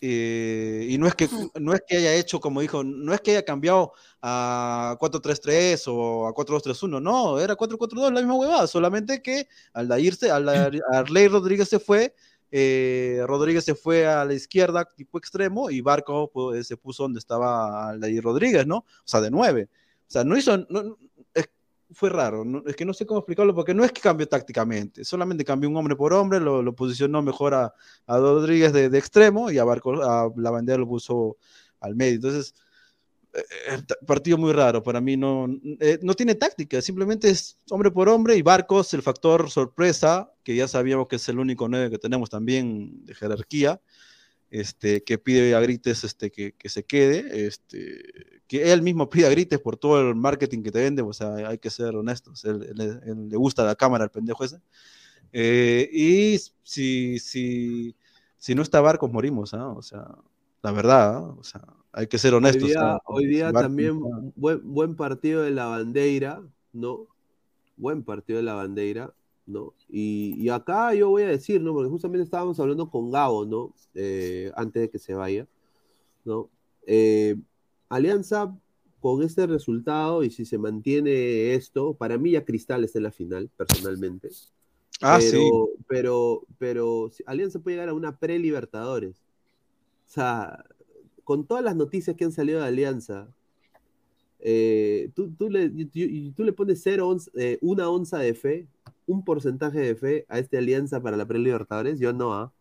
eh, 0.04 0.88
y 0.88 0.98
no 0.98 1.06
es, 1.06 1.14
que, 1.14 1.28
no 1.60 1.72
es 1.72 1.82
que 1.86 1.98
haya 1.98 2.12
hecho, 2.16 2.40
como 2.40 2.60
dijo, 2.60 2.82
no 2.82 3.14
es 3.14 3.20
que 3.20 3.30
haya 3.30 3.44
cambiado 3.44 3.92
a 4.20 4.96
4-3-3 4.98 5.84
o 5.86 6.26
a 6.26 6.34
4-2-3-1, 6.34 7.00
no, 7.00 7.38
era 7.38 7.56
4-4-2, 7.56 8.12
la 8.12 8.20
misma 8.20 8.34
huevada, 8.34 8.66
solamente 8.66 9.22
que 9.22 9.46
al 9.72 10.00
irse, 10.00 10.28
al 10.28 10.48
Arley 10.92 11.28
Rodríguez 11.28 11.68
se 11.68 11.78
fue, 11.78 12.16
eh, 12.50 13.22
Rodríguez 13.28 13.64
se 13.64 13.76
fue 13.76 14.04
a 14.04 14.24
la 14.24 14.34
izquierda, 14.34 14.84
tipo 14.84 15.18
extremo, 15.18 15.70
y 15.70 15.80
Barco 15.82 16.28
pues, 16.32 16.66
se 16.66 16.76
puso 16.76 17.04
donde 17.04 17.20
estaba 17.20 17.90
Aldair 17.90 18.24
Rodríguez, 18.24 18.66
¿no? 18.66 18.78
O 18.78 19.04
sea, 19.04 19.20
de 19.20 19.30
9. 19.30 19.68
O 19.70 20.10
sea, 20.10 20.24
no 20.24 20.36
hizo, 20.36 20.58
no, 20.68 20.98
fue 21.94 22.10
raro. 22.10 22.44
es 22.66 22.76
que 22.76 22.84
no 22.84 22.94
sé 22.94 23.06
cómo 23.06 23.20
explicarlo 23.20 23.54
porque 23.54 23.74
no 23.74 23.84
es 23.84 23.92
que 23.92 24.00
cambió 24.00 24.28
tácticamente, 24.28 25.04
solamente 25.04 25.44
cambió 25.44 25.68
un 25.68 25.76
hombre 25.76 25.96
por 25.96 26.12
hombre, 26.12 26.40
lo, 26.40 26.74
posicionó 26.74 27.22
mejor 27.22 27.54
a, 27.54 27.74
a 28.06 28.18
Rodríguez 28.18 28.72
de, 28.72 28.86
extremo 28.98 29.50
y 29.50 29.58
a, 29.58 29.64
Barco, 29.64 30.02
a 30.02 30.32
la 30.36 30.50
bandera 30.50 30.78
lo 30.78 30.88
puso 30.88 31.36
al 31.80 31.94
medio. 31.96 32.16
Entonces, 32.16 32.54
eh, 33.34 33.42
eh, 33.70 33.78
partido 34.06 34.36
muy 34.36 34.52
raro. 34.52 34.82
Para 34.82 35.00
mí 35.00 35.16
no, 35.16 35.48
eh, 35.80 35.98
no 36.02 36.14
tiene 36.14 36.34
táctica, 36.34 36.82
simplemente 36.82 37.30
es 37.30 37.58
hombre 37.70 37.90
por 37.90 38.08
hombre 38.08 38.36
y 38.36 38.42
Barcos, 38.42 38.92
el 38.94 39.02
factor 39.02 39.50
sorpresa, 39.50 40.32
que 40.42 40.54
ya 40.54 40.68
sabíamos 40.68 41.08
que 41.08 41.16
es 41.16 41.28
el 41.28 41.38
único 41.38 41.68
9 41.68 41.90
que 41.90 41.98
tenemos 41.98 42.28
también 42.30 43.04
de 43.04 43.14
jerarquía. 43.14 43.80
Este, 44.52 45.02
que 45.02 45.16
pide 45.16 45.54
a 45.54 45.60
grites 45.60 46.04
este, 46.04 46.30
que, 46.30 46.52
que 46.52 46.68
se 46.68 46.84
quede, 46.84 47.46
este, 47.46 48.42
que 48.46 48.70
él 48.70 48.82
mismo 48.82 49.08
pide 49.10 49.26
a 49.26 49.30
grites 49.30 49.58
por 49.58 49.78
todo 49.78 50.10
el 50.10 50.14
marketing 50.14 50.62
que 50.62 50.70
te 50.70 50.80
vende, 50.80 51.00
o 51.00 51.14
sea, 51.14 51.36
hay 51.48 51.56
que 51.56 51.70
ser 51.70 51.96
honestos, 51.96 52.44
él, 52.44 52.70
le 52.76 53.36
gusta 53.38 53.64
la 53.64 53.76
cámara 53.76 54.04
al 54.04 54.10
pendejo 54.10 54.44
ese. 54.44 54.60
Eh, 55.32 55.88
y 55.90 56.36
si, 56.62 57.18
si, 57.18 57.96
si 58.36 58.54
no 58.54 58.60
está 58.60 58.82
Barcos, 58.82 59.10
morimos, 59.10 59.54
¿ah? 59.54 59.68
o 59.68 59.80
sea, 59.80 60.06
la 60.62 60.70
verdad, 60.70 61.16
¿ah? 61.16 61.34
o 61.38 61.42
sea, 61.42 61.64
hay 61.90 62.06
que 62.06 62.18
ser 62.18 62.34
honestos. 62.34 62.70
Hoy 63.06 63.26
día, 63.28 63.50
también 63.52 64.00
buen, 64.36 64.60
buen 64.70 64.96
partido 64.96 65.40
de 65.40 65.52
la 65.52 65.64
bandera, 65.64 66.42
¿no? 66.74 67.06
Buen 67.78 68.02
partido 68.02 68.36
de 68.36 68.42
la 68.42 68.52
bandera, 68.52 69.14
¿no? 69.46 69.74
Y, 69.88 70.34
y, 70.38 70.48
acá 70.48 70.94
yo 70.94 71.10
voy 71.10 71.22
a 71.22 71.28
decir, 71.28 71.60
¿no? 71.60 71.72
Porque 71.72 71.90
justamente 71.90 72.24
estábamos 72.24 72.58
hablando 72.60 72.90
con 72.90 73.10
Gabo, 73.10 73.44
¿no? 73.44 73.74
Eh, 73.94 74.52
antes 74.56 74.82
de 74.82 74.90
que 74.90 74.98
se 74.98 75.14
vaya, 75.14 75.46
¿no? 76.24 76.48
Eh, 76.86 77.36
Alianza 77.88 78.56
con 79.00 79.22
este 79.22 79.46
resultado 79.46 80.22
y 80.22 80.30
si 80.30 80.44
se 80.44 80.58
mantiene 80.58 81.54
esto, 81.54 81.94
para 81.94 82.18
mí 82.18 82.30
ya 82.30 82.44
Cristal 82.44 82.84
está 82.84 82.98
en 82.98 83.04
la 83.04 83.10
final, 83.10 83.50
personalmente. 83.56 84.28
Ah, 85.00 85.20
sí. 85.20 85.50
Pero, 85.88 86.46
pero 86.58 87.10
Alianza 87.26 87.58
puede 87.58 87.76
llegar 87.76 87.88
a 87.88 87.94
una 87.94 88.16
pre-Libertadores. 88.16 89.16
O 90.06 90.12
sea, 90.12 90.64
con 91.24 91.44
todas 91.44 91.64
las 91.64 91.74
noticias 91.74 92.16
que 92.16 92.24
han 92.24 92.32
salido 92.32 92.60
de 92.60 92.66
Alianza, 92.66 93.28
eh, 94.38 95.10
tú, 95.14 95.34
le, 95.50 95.68
tú, 96.34 96.44
le, 96.44 96.52
pones 96.52 96.82
cero 96.82 97.16
eh, 97.34 97.58
una 97.60 97.88
onza 97.88 98.18
de 98.18 98.34
fe, 98.34 98.66
un 99.12 99.24
porcentaje 99.24 99.78
de 99.78 99.94
fe 99.94 100.26
a 100.28 100.38
esta 100.38 100.58
alianza 100.58 101.00
para 101.00 101.16
la 101.16 101.26
pre-Libertadores, 101.26 101.98
yo 101.98 102.12
no, 102.12 102.34
¿ah? 102.34 102.52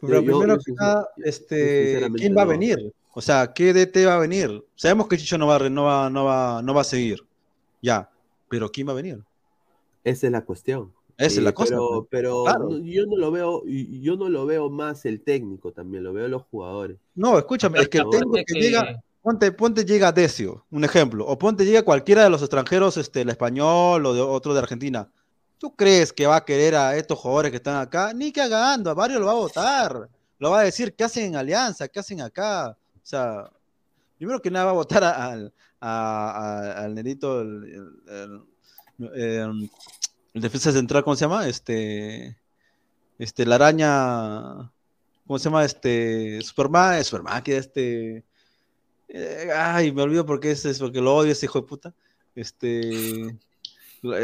Pero 0.00 0.22
primero 0.22 0.58
que 0.58 0.72
nada, 0.72 1.08
este, 1.24 2.08
¿quién 2.16 2.36
va 2.36 2.42
a 2.42 2.46
venir? 2.46 2.92
O 3.14 3.20
sea, 3.20 3.52
¿qué 3.52 3.72
DT 3.72 4.06
va 4.06 4.14
a 4.14 4.20
venir? 4.20 4.64
Sabemos 4.76 5.08
que 5.08 5.18
Chicho 5.18 5.38
no 5.38 5.48
va, 5.48 5.68
no 5.68 5.84
va, 5.84 6.08
no 6.08 6.24
va, 6.24 6.62
no 6.62 6.72
va 6.72 6.82
a 6.82 6.84
seguir. 6.84 7.26
Ya. 7.82 8.08
Pero 8.48 8.70
¿quién 8.70 8.86
va 8.86 8.92
a 8.92 8.96
venir? 8.96 9.18
Esa 10.04 10.26
es 10.26 10.32
la 10.32 10.44
cuestión. 10.44 10.92
Esa 11.16 11.40
es 11.40 11.42
la 11.42 11.52
cosa. 11.52 11.76
Pero, 12.10 12.44
pues. 12.44 12.80
yo 12.84 13.06
no 13.06 13.16
lo 13.16 13.32
veo, 13.32 13.64
yo 13.66 14.16
no 14.16 14.28
lo 14.28 14.46
veo 14.46 14.70
más 14.70 15.04
el 15.04 15.20
técnico 15.20 15.72
también, 15.72 16.04
lo 16.04 16.12
veo 16.12 16.28
los 16.28 16.44
jugadores. 16.44 16.96
No, 17.16 17.36
escúchame, 17.36 17.80
es 17.80 17.88
que 17.88 17.98
el 17.98 18.08
técnico 18.08 18.38
que 18.46 18.60
llega, 18.60 19.02
ponte, 19.20 19.50
ponte 19.50 19.84
llega 19.84 20.12
Decio, 20.12 20.64
un 20.70 20.84
ejemplo, 20.84 21.26
o 21.26 21.36
ponte 21.36 21.64
llega 21.64 21.82
cualquiera 21.82 22.22
de 22.22 22.30
los 22.30 22.40
extranjeros, 22.40 22.96
este, 22.98 23.22
el 23.22 23.30
español 23.30 24.06
o 24.06 24.14
de 24.14 24.20
otro 24.20 24.54
de 24.54 24.60
Argentina. 24.60 25.10
¿Tú 25.58 25.74
crees 25.74 26.12
que 26.12 26.26
va 26.26 26.36
a 26.36 26.44
querer 26.44 26.74
a 26.76 26.96
estos 26.96 27.18
jugadores 27.18 27.50
que 27.50 27.56
están 27.56 27.76
acá? 27.76 28.12
Ni 28.14 28.30
que 28.30 28.40
hagando, 28.40 28.90
a 28.90 28.94
varios 28.94 29.20
lo 29.20 29.26
va 29.26 29.32
a 29.32 29.36
votar. 29.36 30.08
Lo 30.38 30.50
va 30.50 30.60
a 30.60 30.64
decir, 30.64 30.94
¿qué 30.94 31.04
hacen 31.04 31.26
en 31.26 31.36
Alianza? 31.36 31.88
¿Qué 31.88 31.98
hacen 31.98 32.20
acá? 32.20 32.70
O 32.70 33.00
sea, 33.02 33.50
primero 34.16 34.40
que 34.40 34.50
nada 34.50 34.66
va 34.66 34.70
a 34.70 34.74
votar 34.74 35.02
al, 35.02 35.52
al 35.80 36.94
nerito, 36.94 37.40
el, 37.40 38.44
defensa 40.34 40.70
central, 40.72 41.02
¿cómo 41.02 41.16
se 41.16 41.24
llama? 41.24 41.48
Este, 41.48 42.36
este, 43.18 43.44
la 43.46 43.56
araña, 43.56 44.70
¿cómo 45.26 45.38
se 45.38 45.44
llama? 45.44 45.64
Este, 45.64 46.40
Superman, 46.42 47.02
Superman, 47.04 47.42
que 47.42 47.56
este, 47.56 48.24
eh, 49.08 49.50
ay, 49.56 49.90
me 49.90 50.02
olvido 50.02 50.24
porque 50.24 50.52
es, 50.52 50.64
es 50.64 50.78
porque 50.78 51.00
lo 51.00 51.16
odio 51.16 51.32
ese 51.32 51.46
hijo 51.46 51.60
de 51.60 51.66
puta. 51.66 51.94
Este, 52.34 53.36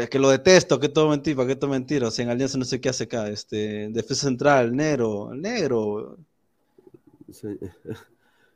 que 0.09 0.19
lo 0.19 0.29
detesto, 0.29 0.79
que 0.79 0.89
todo 0.89 1.09
mentira, 1.09 1.45
que 1.45 1.55
todo 1.55 1.69
mentira, 1.69 2.07
o 2.07 2.11
sea, 2.11 2.23
en 2.23 2.31
Alianza 2.31 2.57
no 2.57 2.65
sé 2.65 2.79
qué 2.79 2.89
hace 2.89 3.05
acá, 3.05 3.29
este, 3.29 3.89
defensa 3.89 4.27
central, 4.27 4.75
negro, 4.75 5.33
el 5.33 5.41
negro. 5.41 6.17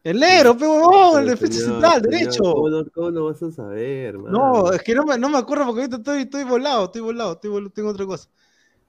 El 0.04 0.20
negro, 0.20 0.58
pero 0.58 1.20
el 1.20 1.28
defensa 1.28 1.66
central, 1.66 2.02
derecho. 2.02 2.44
¿cómo 2.94 3.12
no, 3.12 3.26
vas 3.26 3.44
a 3.44 3.52
saber, 3.52 4.16
No, 4.16 4.72
es 4.72 4.82
que 4.82 4.96
no 4.96 5.04
me, 5.04 5.18
no 5.18 5.30
me 5.30 5.38
acuerdo 5.38 5.66
porque 5.66 5.82
ahorita 5.82 5.98
estoy, 5.98 6.22
estoy 6.22 6.44
volado, 6.46 6.86
estoy 6.86 7.02
volado, 7.02 7.34
estoy 7.34 7.70
tengo 7.72 7.90
otra 7.90 8.06
cosa. 8.06 8.30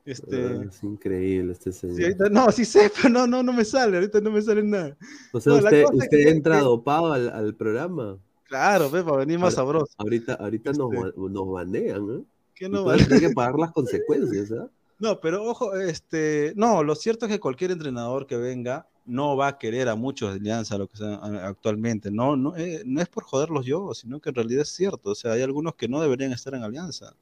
Este... 0.05 0.47
Ah, 0.47 0.65
es 0.69 0.82
increíble 0.82 1.52
este 1.52 1.73
señor. 1.73 2.31
no, 2.31 2.51
sí 2.51 2.65
sé, 2.65 2.90
pero 2.97 3.09
no, 3.09 3.27
no, 3.27 3.43
no 3.43 3.52
me 3.52 3.65
sale, 3.65 3.97
ahorita 3.97 4.20
no 4.20 4.31
me 4.31 4.40
sale 4.40 4.62
nada. 4.62 4.97
O 5.32 5.40
sea, 5.40 5.55
usted, 5.55 5.85
usted 5.93 6.28
entra 6.28 6.61
dopado 6.61 7.12
al, 7.12 7.28
al, 7.28 7.55
programa. 7.55 8.19
Claro, 8.51 8.90
ve, 8.90 9.05
para 9.05 9.18
venir 9.18 9.39
más 9.39 9.55
sabroso. 9.55 9.93
Ahorita, 9.97 10.35
ahorita 10.35 10.72
nos, 10.72 10.93
Este. 10.93 11.20
nos 11.20 11.48
banean, 11.52 12.10
¿eh? 12.10 12.24
¿Qué 12.52 12.68
no 12.68 12.85
que 12.85 13.31
pagar 13.32 13.55
las 13.56 13.70
consecuencias, 13.70 14.51
¿ah? 14.51 14.66
No, 14.98 15.20
pero 15.20 15.44
ojo, 15.44 15.77
este, 15.77 16.52
no, 16.56 16.82
lo 16.82 16.97
cierto 16.97 17.24
es 17.27 17.32
que 17.32 17.39
cualquier 17.39 17.70
entrenador 17.70 18.27
que 18.27 18.36
venga 18.36 18.86
no 19.06 19.36
va 19.36 19.47
a 19.47 19.56
querer 19.59 19.89
a 19.89 19.94
muchos 19.94 20.31
de 20.32 20.40
Alianza, 20.40 20.77
lo 20.77 20.89
que 20.89 20.97
sea 20.97 21.14
a- 21.14 21.47
actualmente. 21.47 22.10
No, 22.10 22.36
no, 22.36 22.56
eh, 22.56 22.82
no 22.85 23.01
es 23.01 23.09
por 23.09 23.22
joderlos 23.22 23.64
yo, 23.64 23.94
sino 23.94 24.18
que 24.20 24.31
en 24.31 24.35
realidad 24.35 24.62
es 24.62 24.68
cierto. 24.70 25.10
O 25.12 25.14
sea, 25.14 25.32
hay 25.32 25.43
algunos 25.43 25.77
que 25.77 25.86
no 25.89 26.01
deberían 26.02 26.32
estar 26.32 26.55
en 26.55 26.64
Alianza. 26.64 27.14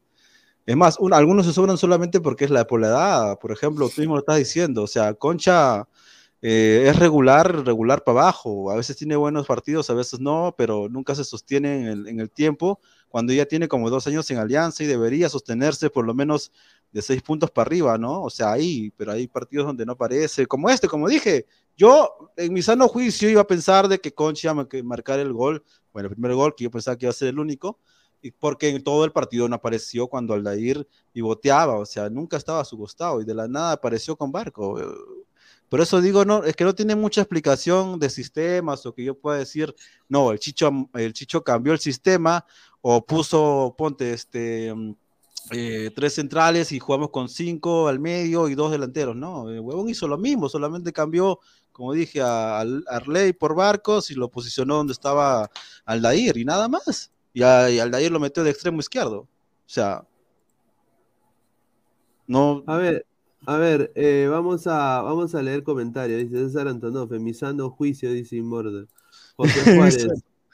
Es 0.66 0.76
más, 0.76 0.98
un- 0.98 1.12
algunos 1.12 1.44
se 1.46 1.52
sobran 1.52 1.76
solamente 1.76 2.20
porque 2.20 2.46
es 2.46 2.50
la 2.50 2.66
por 2.66 2.80
la 2.80 2.88
edad. 2.88 3.38
Por 3.38 3.52
ejemplo, 3.52 3.88
tú 3.94 4.00
mismo 4.00 4.14
lo 4.14 4.20
estás 4.20 4.38
diciendo. 4.38 4.82
O 4.82 4.86
sea, 4.88 5.12
Concha 5.14 5.86
eh, 6.40 6.84
es 6.88 6.98
regular, 6.98 7.64
regular 7.64 8.04
para 8.04 8.20
abajo. 8.20 8.70
A 8.70 8.76
veces 8.76 8.96
tiene 8.96 9.16
buenos 9.16 9.46
partidos, 9.46 9.90
a 9.90 9.94
veces 9.94 10.20
no, 10.20 10.54
pero 10.56 10.88
nunca 10.88 11.14
se 11.14 11.24
sostiene 11.24 11.80
en 11.82 11.86
el, 11.86 12.08
en 12.08 12.20
el 12.20 12.30
tiempo. 12.30 12.80
Cuando 13.08 13.32
ya 13.32 13.46
tiene 13.46 13.68
como 13.68 13.90
dos 13.90 14.06
años 14.06 14.30
en 14.30 14.38
Alianza 14.38 14.84
y 14.84 14.86
debería 14.86 15.28
sostenerse 15.28 15.90
por 15.90 16.04
lo 16.04 16.14
menos 16.14 16.52
de 16.92 17.02
seis 17.02 17.22
puntos 17.22 17.50
para 17.50 17.66
arriba, 17.66 17.98
¿no? 17.98 18.22
O 18.22 18.30
sea, 18.30 18.52
ahí, 18.52 18.92
pero 18.96 19.12
hay 19.12 19.26
partidos 19.26 19.66
donde 19.66 19.84
no 19.84 19.92
aparece, 19.92 20.46
como 20.46 20.70
este, 20.70 20.88
como 20.88 21.08
dije, 21.08 21.46
yo 21.76 22.30
en 22.36 22.52
mi 22.52 22.62
sano 22.62 22.88
juicio 22.88 23.28
iba 23.28 23.42
a 23.42 23.46
pensar 23.46 23.88
de 23.88 23.98
que 24.00 24.12
Concha 24.12 24.54
marcar 24.54 25.20
el 25.20 25.32
gol, 25.32 25.64
bueno, 25.92 26.08
el 26.08 26.14
primer 26.14 26.34
gol 26.34 26.54
que 26.54 26.64
yo 26.64 26.70
pensaba 26.70 26.96
que 26.96 27.06
iba 27.06 27.10
a 27.10 27.14
ser 27.14 27.28
el 27.28 27.38
único, 27.38 27.78
y 28.20 28.30
porque 28.32 28.68
en 28.70 28.82
todo 28.82 29.04
el 29.04 29.12
partido 29.12 29.48
no 29.48 29.56
apareció 29.56 30.08
cuando 30.08 30.34
Aldair 30.34 30.88
pivoteaba, 31.12 31.76
o 31.76 31.86
sea, 31.86 32.10
nunca 32.10 32.36
estaba 32.36 32.60
a 32.60 32.64
su 32.64 32.76
costado 32.76 33.20
y 33.20 33.24
de 33.24 33.34
la 33.34 33.46
nada 33.46 33.72
apareció 33.72 34.16
con 34.16 34.32
Barco. 34.32 34.78
Por 35.68 35.80
eso 35.80 36.00
digo, 36.00 36.24
no, 36.24 36.44
es 36.44 36.56
que 36.56 36.64
no 36.64 36.74
tiene 36.74 36.96
mucha 36.96 37.20
explicación 37.20 37.98
de 37.98 38.08
sistemas 38.10 38.86
o 38.86 38.94
que 38.94 39.04
yo 39.04 39.14
pueda 39.14 39.38
decir, 39.38 39.74
no, 40.08 40.32
el 40.32 40.38
Chicho, 40.38 40.70
el 40.94 41.12
Chicho 41.12 41.44
cambió 41.44 41.72
el 41.72 41.78
sistema 41.78 42.44
o 42.80 43.04
puso, 43.04 43.74
ponte, 43.76 44.12
este, 44.12 44.72
mm, 44.74 44.94
eh, 45.50 45.90
tres 45.94 46.14
centrales 46.14 46.72
y 46.72 46.78
jugamos 46.78 47.10
con 47.10 47.28
cinco 47.28 47.88
al 47.88 47.98
medio 47.98 48.48
y 48.48 48.54
dos 48.54 48.70
delanteros. 48.70 49.16
No, 49.16 49.50
el 49.50 49.60
huevón 49.60 49.88
hizo 49.88 50.08
lo 50.08 50.18
mismo, 50.18 50.48
solamente 50.48 50.92
cambió, 50.92 51.38
como 51.72 51.92
dije, 51.92 52.20
a, 52.22 52.60
a 52.60 52.64
Arley 52.88 53.32
por 53.32 53.54
Barcos 53.54 54.10
y 54.10 54.14
lo 54.14 54.30
posicionó 54.30 54.76
donde 54.76 54.92
estaba 54.92 55.50
Aldair 55.84 56.36
y 56.36 56.44
nada 56.44 56.68
más. 56.68 57.12
Y, 57.32 57.42
a, 57.42 57.70
y 57.70 57.78
Aldair 57.78 58.10
lo 58.10 58.20
metió 58.20 58.42
de 58.42 58.50
extremo 58.50 58.80
izquierdo. 58.80 59.20
O 59.20 59.28
sea, 59.66 60.06
no. 62.26 62.62
A 62.66 62.76
ver, 62.76 63.06
a 63.48 63.56
ver, 63.56 63.90
eh, 63.94 64.28
vamos 64.30 64.66
a 64.66 65.00
vamos 65.00 65.34
a 65.34 65.42
leer 65.42 65.62
comentarios. 65.62 66.20
Dice 66.20 66.36
César 66.48 66.68
Antonov, 66.68 67.14
en 67.14 67.24
mi 67.24 67.32
sano 67.32 67.70
juicio, 67.70 68.12
dice 68.12 68.36
Immortal. 68.36 68.86
José 69.36 69.60
Juárez, 69.74 70.06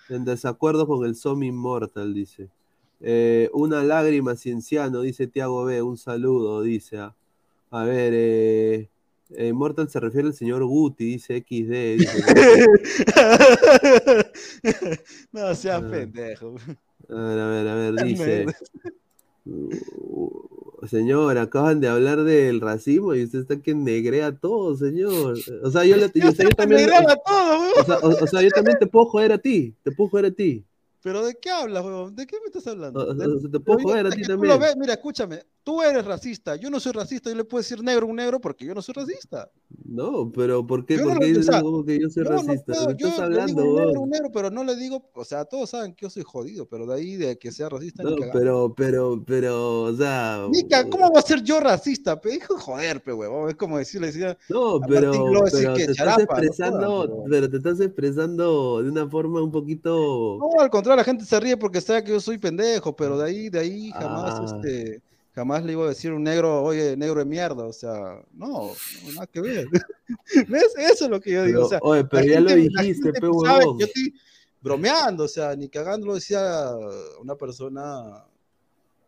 en 0.09 0.25
desacuerdo 0.25 0.87
con 0.87 1.05
el 1.05 1.17
Som 1.17 1.43
Immortal, 1.43 2.15
dice. 2.15 2.51
Eh, 3.01 3.51
una 3.53 3.83
lágrima 3.83 4.37
cienciano, 4.37 5.01
dice 5.01 5.27
Tiago 5.27 5.65
B, 5.65 5.83
un 5.83 5.99
saludo, 5.99 6.63
dice. 6.63 6.99
A 6.99 7.85
ver, 7.85 8.13
eh, 8.15 8.89
eh, 9.31 9.49
Immortal 9.49 9.91
se 9.91 9.99
refiere 9.99 10.29
al 10.29 10.35
señor 10.35 10.65
Guti, 10.65 11.05
dice 11.05 11.39
XD. 11.41 11.99
Dice, 11.99 12.25
no 15.33 15.53
seas 15.57 15.83
Ah. 15.83 15.91
pendejo. 15.91 16.55
A 17.09 17.15
ver, 17.15 17.39
a 17.41 17.49
ver, 17.49 17.69
a 17.69 17.75
ver, 17.75 17.95
dice. 18.05 18.47
Uh, 19.47 20.87
Señor, 20.87 21.39
acaban 21.39 21.81
de 21.81 21.89
hablar 21.89 22.25
del 22.25 22.61
racismo 22.61 23.15
y 23.15 23.25
usted 23.25 23.41
está 23.41 23.61
que 23.61 23.75
negrea 23.75 24.37
todo, 24.37 24.77
señor. 24.77 25.35
O 25.63 25.71
sea, 25.71 25.85
yo, 25.85 25.97
le, 25.97 26.11
yo- 26.15 26.33
también, 26.57 26.81
todo, 27.25 27.81
o 27.81 27.85
sea, 27.85 27.99
o- 27.99 28.25
o 28.25 28.27
sea, 28.27 28.43
yo 28.43 28.51
también 28.51 28.79
te 28.79 28.87
puedo 28.87 29.07
joder 29.07 29.33
a 29.33 29.39
ti, 29.39 29.75
te 29.83 29.93
puedo 29.93 30.11
joder 30.11 30.27
a 30.27 30.31
ti. 30.31 30.65
Pero 31.05 31.23
¿de 31.23 31.35
qué 31.35 31.51
hablas, 31.51 31.85
huevón? 31.85 32.17
¿De 32.17 32.27
qué 32.27 32.39
me 32.41 32.47
estás 32.47 32.67
hablando? 32.67 33.13
De- 33.13 33.49
te 33.51 33.61
puedo 33.61 33.79
joder 33.81 34.07
a 34.07 34.11
ti 34.11 34.23
también. 34.23 34.55
lo 34.55 34.59
ves, 34.59 34.75
mira, 34.75 34.95
escúchame, 34.95 35.43
tú 35.63 35.83
eres 35.83 36.03
racista, 36.03 36.57
yo 36.57 36.71
no 36.71 36.81
soy 36.81 36.93
racista, 36.93 37.29
yo 37.29 37.37
le 37.37 37.45
puedo 37.45 37.61
decir 37.61 37.83
negro 37.83 38.07
a 38.07 38.09
un 38.09 38.17
negro 38.17 38.41
porque 38.41 38.65
yo 38.65 38.75
no 38.75 38.81
soy 38.81 38.95
racista. 38.95 39.51
No, 39.85 40.33
pero 40.33 40.67
¿por 40.67 40.87
qué? 40.87 40.97
Yo 40.97 41.03
no 41.03 41.09
¿Por 41.11 41.15
lo- 41.15 41.21
qué 41.21 41.27
dices 41.27 41.47
que 41.87 42.01
yo 42.01 42.09
soy 42.09 42.25
Yo 42.25 42.31
no 42.31 42.37
racista? 42.37 42.73
puedo, 42.73 42.87
¿De 42.89 42.97
qué 42.97 43.03
yo 43.03 43.09
estás 43.11 43.19
le 43.19 43.25
hablando, 43.25 43.63
digo 43.63 43.71
un 43.75 43.77
negro, 43.85 44.01
un 44.01 44.11
negro, 44.11 44.31
pero 44.33 44.51
no 44.51 44.65
le 44.65 44.77
digo, 44.77 45.11
o 45.15 45.25
sea, 45.27 45.45
todos 45.45 45.69
saben 45.69 45.95
que 45.95 46.07
yo 46.07 46.11
soy 46.11 46.23
jodido, 46.23 46.67
pero 46.67 46.87
de 46.87 46.95
ahí 46.95 47.17
de 47.17 47.39
que 47.39 47.53
sea 47.53 47.69
racista 47.69 48.03
No, 48.03 48.11
ni 48.11 48.23
pero, 48.33 48.75
pero, 48.75 49.23
pero, 49.27 49.83
o 49.83 49.93
sea. 49.95 50.47
Mica, 50.51 50.89
¿cómo 50.89 51.11
va 51.13 51.21
a 51.21 51.23
ser 51.23 51.43
yo 51.43 51.61
racista? 51.61 52.21
Pe? 52.21 52.41
Joder, 52.41 53.03
pe, 53.03 53.13
huevón. 53.13 53.51
Es 53.51 53.57
como 53.57 53.77
decirle, 53.79 54.07
decía, 54.09 54.39
No, 54.49 54.81
pero, 54.81 55.13
pero 55.51 55.75
que 55.75 55.87
te 55.87 55.93
estás 55.93 55.97
charapa, 55.97 56.23
no 56.23 56.23
expresando, 56.23 57.25
pero 57.29 57.51
te 57.51 57.57
estás 57.57 57.81
expresando 57.81 58.83
de 58.83 58.91
una 58.91 59.09
forma 59.09 59.43
un 59.43 59.51
poquito. 59.51 60.39
No, 60.39 60.61
al 60.61 60.71
contrario, 60.71 60.94
la 60.97 61.05
gente 61.05 61.25
se 61.25 61.39
ríe 61.41 61.57
porque 61.57 61.81
sabe 61.81 62.05
que 62.05 62.11
yo 62.13 62.21
soy 62.21 62.39
pendejo, 62.39 62.95
pero 62.95 63.19
de 63.19 63.25
ahí, 63.25 63.49
de 63.51 63.59
ahí 63.61 63.91
jamás, 63.93 64.41
Ah. 64.41 64.45
este, 64.57 65.03
jamás 65.35 65.65
le 65.65 65.73
iba 65.73 65.85
a 65.85 65.89
decir 65.89 66.13
un 66.13 66.23
negro, 66.23 66.63
oye, 66.63 66.97
negro 66.97 67.19
de 67.21 67.25
mierda, 67.25 67.65
o 67.65 67.73
sea, 67.73 68.23
no, 68.33 68.73
no 69.05 69.13
nada 69.15 69.27
que 69.27 69.41
ver. 69.41 69.67
¿Ves? 70.49 70.75
Eso 70.77 71.05
es 71.05 71.11
lo 71.11 71.21
que 71.21 71.33
yo 71.33 71.45
digo, 71.45 71.57
Pero, 71.59 71.67
o 71.67 71.69
sea, 71.69 71.79
oye, 71.83 72.05
pero 72.05 72.25
ya 72.27 72.41
lo 72.41 72.49
gente- 72.51 72.79
dijiste, 72.81 73.03
gente 73.13 73.21
pe 73.21 73.27
sabe 73.27 73.31
que 73.31 73.37
huevón. 73.67 73.79
Yo 73.79 73.87
estoy 73.87 74.15
bromeando, 74.61 75.25
o 75.25 75.29
sea, 75.29 75.55
ni 75.57 75.69
cagando 75.69 76.07
lo 76.07 76.15
decía 76.15 76.71
una 77.21 77.35
persona 77.37 78.25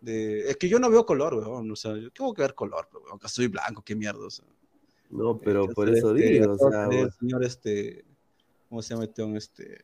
de... 0.00 0.50
Es 0.50 0.56
que 0.56 0.68
yo 0.68 0.78
no 0.78 0.90
veo 0.90 1.06
color, 1.06 1.34
weón, 1.34 1.70
o 1.70 1.76
sea, 1.76 1.96
yo 1.96 2.10
tengo 2.10 2.34
que 2.34 2.42
ver 2.42 2.54
color, 2.54 2.88
pero 2.90 3.04
weón, 3.04 3.18
que 3.18 3.28
soy 3.28 3.46
blanco, 3.48 3.82
qué 3.82 3.94
mierda, 3.94 4.26
o 4.26 4.30
sea. 4.30 4.44
No, 5.10 5.38
pero 5.38 5.68
por 5.68 5.88
Entonces, 5.88 5.98
eso 5.98 6.16
este, 6.16 6.28
digo, 6.30 6.56
o 6.58 6.70
sea, 6.70 6.86
el 6.90 7.12
señor 7.12 7.44
este, 7.44 8.04
¿cómo 8.68 8.82
se 8.82 8.94
llama 8.94 9.04
este? 9.36 9.78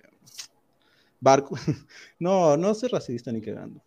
Barco. 1.23 1.57
No, 2.21 2.57
no 2.59 2.75
soy 2.75 2.91
racista 2.91 3.33
ni 3.33 3.41
cagando. 3.41 3.81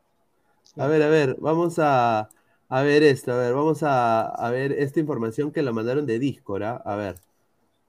A 0.77 0.87
ver, 0.87 1.03
a 1.03 1.09
ver, 1.09 1.37
vamos 1.39 1.79
a, 1.79 2.29
a 2.69 2.81
ver 2.83 3.03
esto, 3.03 3.31
a 3.33 3.37
ver, 3.37 3.53
vamos 3.53 3.83
a, 3.83 4.27
a 4.27 4.51
ver 4.51 4.73
esta 4.73 4.99
información 4.99 5.51
que 5.51 5.63
la 5.63 5.71
mandaron 5.73 6.05
de 6.05 6.19
Discord, 6.19 6.63
¿ah? 6.63 6.81
A 6.85 6.95
ver, 6.95 7.15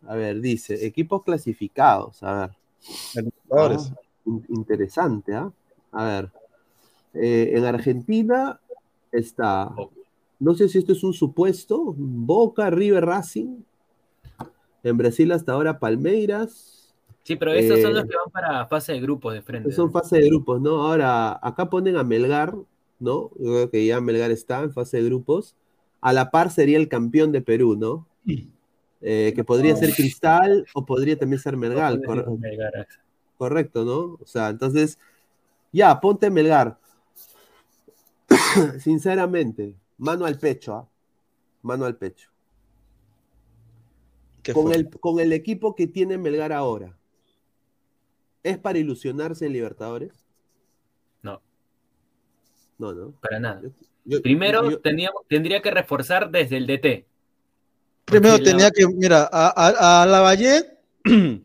a 0.07 0.17
ver, 0.17 0.41
dice, 0.41 0.87
equipos 0.87 1.25
clasificados, 1.25 2.23
a 2.23 2.35
ver. 2.35 2.51
Ah, 3.51 3.77
in- 4.27 4.45
interesante, 4.51 5.35
¿ah? 5.35 5.53
A 5.93 6.05
ver, 6.05 6.31
eh, 7.15 7.53
en 7.55 7.65
Argentina 7.65 8.61
está, 9.13 9.75
no 10.41 10.55
sé 10.55 10.69
si 10.69 10.79
esto 10.79 10.93
es 10.93 11.05
un 11.05 11.15
supuesto, 11.15 11.95
Boca, 11.97 12.71
River 12.71 13.07
Racing. 13.07 13.63
En 14.83 14.97
Brasil 14.97 15.33
hasta 15.33 15.53
ahora 15.53 15.79
Palmeiras. 15.79 16.76
Sí, 17.27 17.35
pero 17.37 17.53
esos 17.53 17.81
son 17.81 17.91
Eh, 17.91 17.95
los 17.95 18.05
que 18.05 18.17
van 18.17 18.31
para 18.31 18.67
fase 18.67 18.93
de 18.93 19.01
grupos 19.01 19.35
de 19.35 19.43
frente. 19.43 19.73
Son 19.73 19.87
¿no? 19.87 19.93
fase 19.93 20.17
de 20.19 20.27
grupos, 20.29 20.61
¿no? 20.61 20.87
Ahora, 20.87 21.39
acá 21.43 21.69
ponen 21.69 21.97
a 21.97 22.05
Melgar, 22.05 22.55
¿no? 23.01 23.31
Yo 23.39 23.45
creo 23.53 23.71
que 23.71 23.85
ya 23.87 24.01
Melgar 24.01 24.31
está 24.31 24.63
en 24.63 24.73
fase 24.73 24.99
de 24.99 25.05
grupos. 25.05 25.57
A 26.01 26.13
la 26.13 26.31
par 26.31 26.51
sería 26.51 26.79
el 26.79 26.89
campeón 26.89 27.33
de 27.33 27.41
Perú, 27.43 27.77
¿no? 27.77 28.07
Eh, 29.03 29.35
que 29.37 29.45
podría 29.45 29.77
ser 29.77 29.95
Cristal 29.95 30.67
o 30.75 30.85
podría 30.85 31.17
también 31.19 31.41
ser 31.41 31.57
Melgar, 31.57 32.03
cor- 32.03 32.39
Melgar. 32.41 32.89
correcto, 33.37 33.85
¿no? 33.85 34.19
O 34.21 34.27
sea, 34.27 34.49
entonces, 34.49 34.99
ya, 35.73 36.01
ponte 36.01 36.31
Melgar. 36.31 36.79
Sinceramente, 38.81 39.75
mano 39.99 40.25
al 40.25 40.39
pecho, 40.39 40.75
¿ah? 40.75 40.89
Mano 41.63 41.85
al 41.87 41.97
pecho. 41.97 42.31
¿Qué 44.43 44.53
Con 44.53 44.73
el, 44.73 44.89
con 44.91 45.21
el 45.21 45.33
equipo 45.33 45.75
que 45.75 45.87
tiene 45.87 46.19
Melgar 46.19 46.53
ahora, 46.53 46.97
¿es 48.51 48.59
para 48.59 48.79
ilusionarse 48.79 49.47
en 49.47 49.53
Libertadores? 49.53 50.13
No, 51.23 51.41
No, 52.79 52.93
no. 52.93 53.11
para 53.21 53.41
nada. 53.41 53.63
Yo- 54.05 54.23
Primero 54.23 54.71
yo- 54.71 54.81
teníamos- 54.81 55.23
tendría 55.29 55.61
que 55.63 55.71
reforzar 55.71 56.31
desde 56.31 56.57
el 56.59 56.67
DT. 56.67 57.07
Primero 58.05 58.39
la- 58.39 58.45
tenía 58.45 58.71
que, 58.71 58.87
mira, 58.87 59.29
a, 59.33 59.49
a, 59.57 60.03
a 60.03 60.07
Lavalle, 60.07 60.79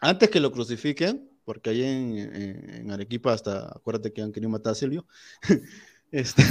antes 0.00 0.28
que 0.30 0.40
lo 0.40 0.52
crucifiquen, 0.52 1.30
porque 1.44 1.70
ahí 1.70 1.82
en, 1.82 2.18
en- 2.18 2.70
en 2.74 2.90
Arequipa 2.90 3.32
hasta, 3.32 3.68
acuérdate 3.68 4.12
que 4.12 4.20
han 4.22 4.32
querido 4.32 4.50
matar 4.50 4.72
a 4.72 4.74
Silvio, 4.74 5.06
este, 6.12 6.42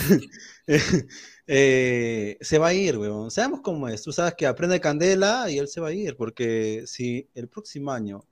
eh, 1.48 2.38
se 2.41 2.57
va 2.57 2.68
a 2.70 2.74
ir, 2.74 2.98
weón. 2.98 3.30
Sabemos 3.30 3.61
cómo 3.61 3.88
es. 3.90 4.02
Tú 4.02 4.11
sabes 4.11 4.34
que 4.36 4.48
aprende 4.48 4.80
candela 4.82 5.49
y 5.52 5.57
él 5.60 5.68
se 5.68 5.82
va 5.82 5.90
a 5.90 5.94
ir, 5.94 6.15
porque 6.15 6.84
si 6.88 7.28
el 7.36 7.48
próximo 7.48 7.91
año 7.91 8.24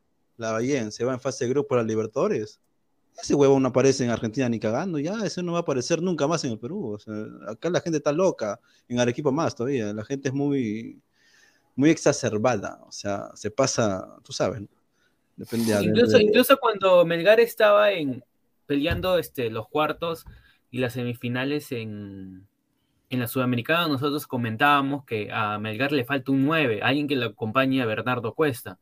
Lavallén 0.41 0.91
se 0.91 1.05
va 1.05 1.13
en 1.13 1.19
fase 1.22 1.45
de 1.45 1.51
grupo 1.51 1.76
a 1.76 1.77
las 1.80 1.88
Libertadores, 1.88 2.59
ese 3.22 3.35
huevón 3.35 3.61
no 3.61 3.69
aparece 3.69 4.03
en 4.03 4.09
Argentina 4.09 4.47
ni 4.49 4.59
cagando, 4.59 4.97
ya, 4.97 5.13
ese 5.23 5.43
no 5.43 5.51
va 5.53 5.59
a 5.59 5.61
aparecer 5.61 6.01
nunca 6.01 6.27
más 6.27 6.43
en 6.45 6.51
el 6.53 6.59
Perú. 6.59 6.93
O 6.93 6.99
sea, 6.99 7.13
acá 7.47 7.69
la 7.69 7.81
gente 7.81 7.97
está 7.97 8.11
loca, 8.11 8.59
en 8.88 8.99
Arequipa 8.99 9.31
más 9.31 9.53
todavía, 9.55 9.93
la 9.93 10.03
gente 10.05 10.30
es 10.30 10.34
muy, 10.34 10.99
muy 11.76 11.89
exacerbada, 11.89 12.80
o 12.88 12.91
sea, 12.91 13.30
se 13.35 13.51
pasa, 13.51 14.18
tú 14.23 14.34
sabes, 14.34 14.61
¿no? 14.61 14.68
Depende 15.35 15.73
de- 15.76 15.84
Incluso, 15.85 16.18
de- 16.18 16.23
incluso 16.23 16.57
cuando 16.57 17.05
Melgar 17.05 17.39
estaba 17.39 17.91
en 17.91 18.23
peleando 18.65 19.18
este, 19.18 19.49
los 19.49 19.68
cuartos 19.68 20.26
y 20.69 20.77
las 20.80 20.93
semifinales 20.93 21.72
en, 21.73 22.47
en 23.09 23.19
la 23.19 23.27
Sudamericana, 23.27 23.88
nosotros 23.89 24.26
comentábamos 24.27 25.03
que 25.05 25.30
a 25.31 25.57
Melgar 25.59 25.91
le 25.91 26.05
falta 26.05 26.31
un 26.31 26.45
9, 26.45 26.80
alguien 26.81 27.07
que 27.07 27.15
le 27.18 27.26
acompañe 27.26 27.81
a 27.81 27.85
Bernardo 27.85 28.34
Cuesta. 28.34 28.77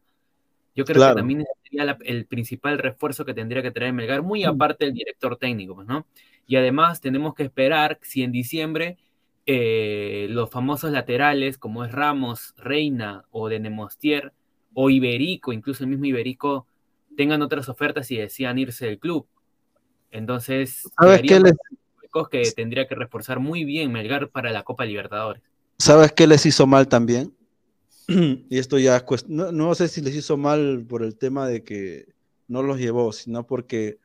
Yo 0.75 0.85
creo 0.85 1.09
que 1.09 1.15
también 1.15 1.45
sería 1.63 1.97
el 2.05 2.25
principal 2.25 2.77
refuerzo 2.77 3.25
que 3.25 3.33
tendría 3.33 3.61
que 3.61 3.71
traer 3.71 3.93
Melgar, 3.93 4.21
muy 4.21 4.45
mm. 4.45 4.49
aparte 4.49 4.85
del 4.85 4.93
director 4.93 5.37
técnico, 5.37 5.75
pues, 5.75 5.87
¿no? 5.87 6.05
Y 6.47 6.55
además 6.55 7.01
tenemos 7.01 7.35
que 7.35 7.43
esperar 7.43 7.99
si 8.01 8.23
en 8.23 8.31
diciembre 8.31 8.97
eh, 9.45 10.27
los 10.29 10.49
famosos 10.49 10.91
laterales, 10.91 11.57
como 11.57 11.83
es 11.83 11.91
Ramos, 11.91 12.53
Reina 12.57 13.25
o 13.31 13.49
de 13.49 13.59
Nemostier, 13.59 14.33
o 14.73 14.89
Iberico, 14.89 15.53
incluso 15.53 15.83
el 15.83 15.89
mismo 15.89 16.05
Iberico, 16.05 16.67
tengan 17.17 17.41
otras 17.41 17.67
ofertas 17.69 18.09
y 18.11 18.17
decían 18.17 18.57
irse 18.57 18.85
del 18.85 18.99
club. 18.99 19.27
Entonces, 20.11 20.89
¿sabes 20.99 21.21
qué 21.21 21.39
les... 21.39 21.53
que 22.31 22.51
tendría 22.55 22.87
que 22.87 22.95
reforzar 22.95 23.39
muy 23.39 23.63
bien 23.63 23.91
Melgar 23.91 24.29
para 24.29 24.51
la 24.51 24.63
Copa 24.63 24.85
Libertadores. 24.85 25.43
¿Sabes 25.77 26.11
qué 26.11 26.27
les 26.27 26.45
hizo 26.45 26.67
mal 26.67 26.87
también? 26.87 27.33
y 28.49 28.57
esto 28.57 28.79
ya 28.79 29.05
no, 29.27 29.51
no, 29.51 29.75
sé 29.75 29.87
si 29.87 30.01
les 30.01 30.15
hizo 30.15 30.35
mal 30.35 30.83
por 30.87 31.03
el 31.03 31.15
tema 31.15 31.47
de 31.47 31.63
que 31.63 32.07
no 32.47 32.63
los 32.63 32.79
llevó, 32.79 33.11
sino 33.11 33.45
porque 33.45 33.99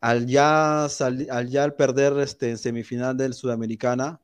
al 0.00 0.26
ya, 0.26 0.84
al 0.84 1.48
ya 1.48 1.64
al 1.64 1.74
perder 1.74 2.18
este, 2.20 2.50
en 2.50 2.58
semifinal 2.58 3.16
del 3.16 3.34
Sudamericana, 3.34 4.20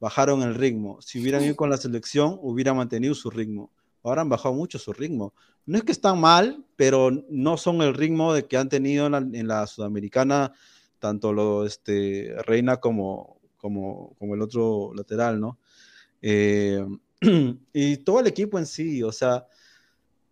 bajaron 0.00 0.42
el 0.42 0.56
ritmo. 0.56 1.00
Si 1.00 1.20
hubieran 1.20 1.44
ido 1.44 1.54
con 1.54 1.70
la 1.70 1.76
selección, 1.76 2.38
hubieran 2.42 2.76
mantenido 2.76 3.14
su 3.14 3.30
ritmo. 3.30 3.70
Ahora 4.02 4.22
han 4.22 4.28
bajado 4.28 4.52
mucho 4.54 4.78
su 4.80 4.92
ritmo. 4.92 5.32
No 5.64 5.78
es 5.78 5.84
que 5.84 5.92
están 5.92 6.20
mal, 6.20 6.64
pero 6.74 7.10
no 7.30 7.56
son 7.56 7.82
el 7.82 7.94
ritmo 7.94 8.34
de 8.34 8.46
que 8.46 8.56
han 8.56 8.68
tenido 8.68 9.06
en 9.06 9.46
la, 9.46 9.66
Sudamericana, 9.68 10.52
tanto 10.98 11.32
lo, 11.32 11.64
este, 11.64 12.34
Reina 12.44 12.78
como, 12.78 13.38
como, 13.58 14.16
como 14.18 14.34
el 14.34 14.42
otro 14.42 14.92
lateral, 14.92 15.40
¿no? 15.40 15.56
Eh, 16.20 16.84
y 17.72 17.96
todo 17.98 18.20
el 18.20 18.26
equipo 18.26 18.58
en 18.58 18.66
sí, 18.66 19.02
o 19.02 19.12
sea, 19.12 19.46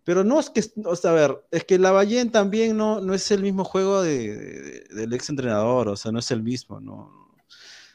pero 0.03 0.23
no 0.23 0.39
es 0.39 0.49
que, 0.49 0.63
o 0.85 0.95
sea, 0.95 1.11
ver, 1.13 1.43
es 1.51 1.63
que 1.63 1.77
la 1.79 1.91
Ballén 1.91 2.31
también 2.31 2.75
no, 2.75 3.01
no 3.01 3.13
es 3.13 3.29
el 3.31 3.43
mismo 3.43 3.63
juego 3.63 4.01
de, 4.01 4.83
del 4.89 5.13
ex 5.13 5.29
entrenador, 5.29 5.89
o 5.89 5.95
sea, 5.95 6.11
no 6.11 6.19
es 6.19 6.31
el 6.31 6.41
mismo, 6.41 6.79
¿no? 6.79 7.21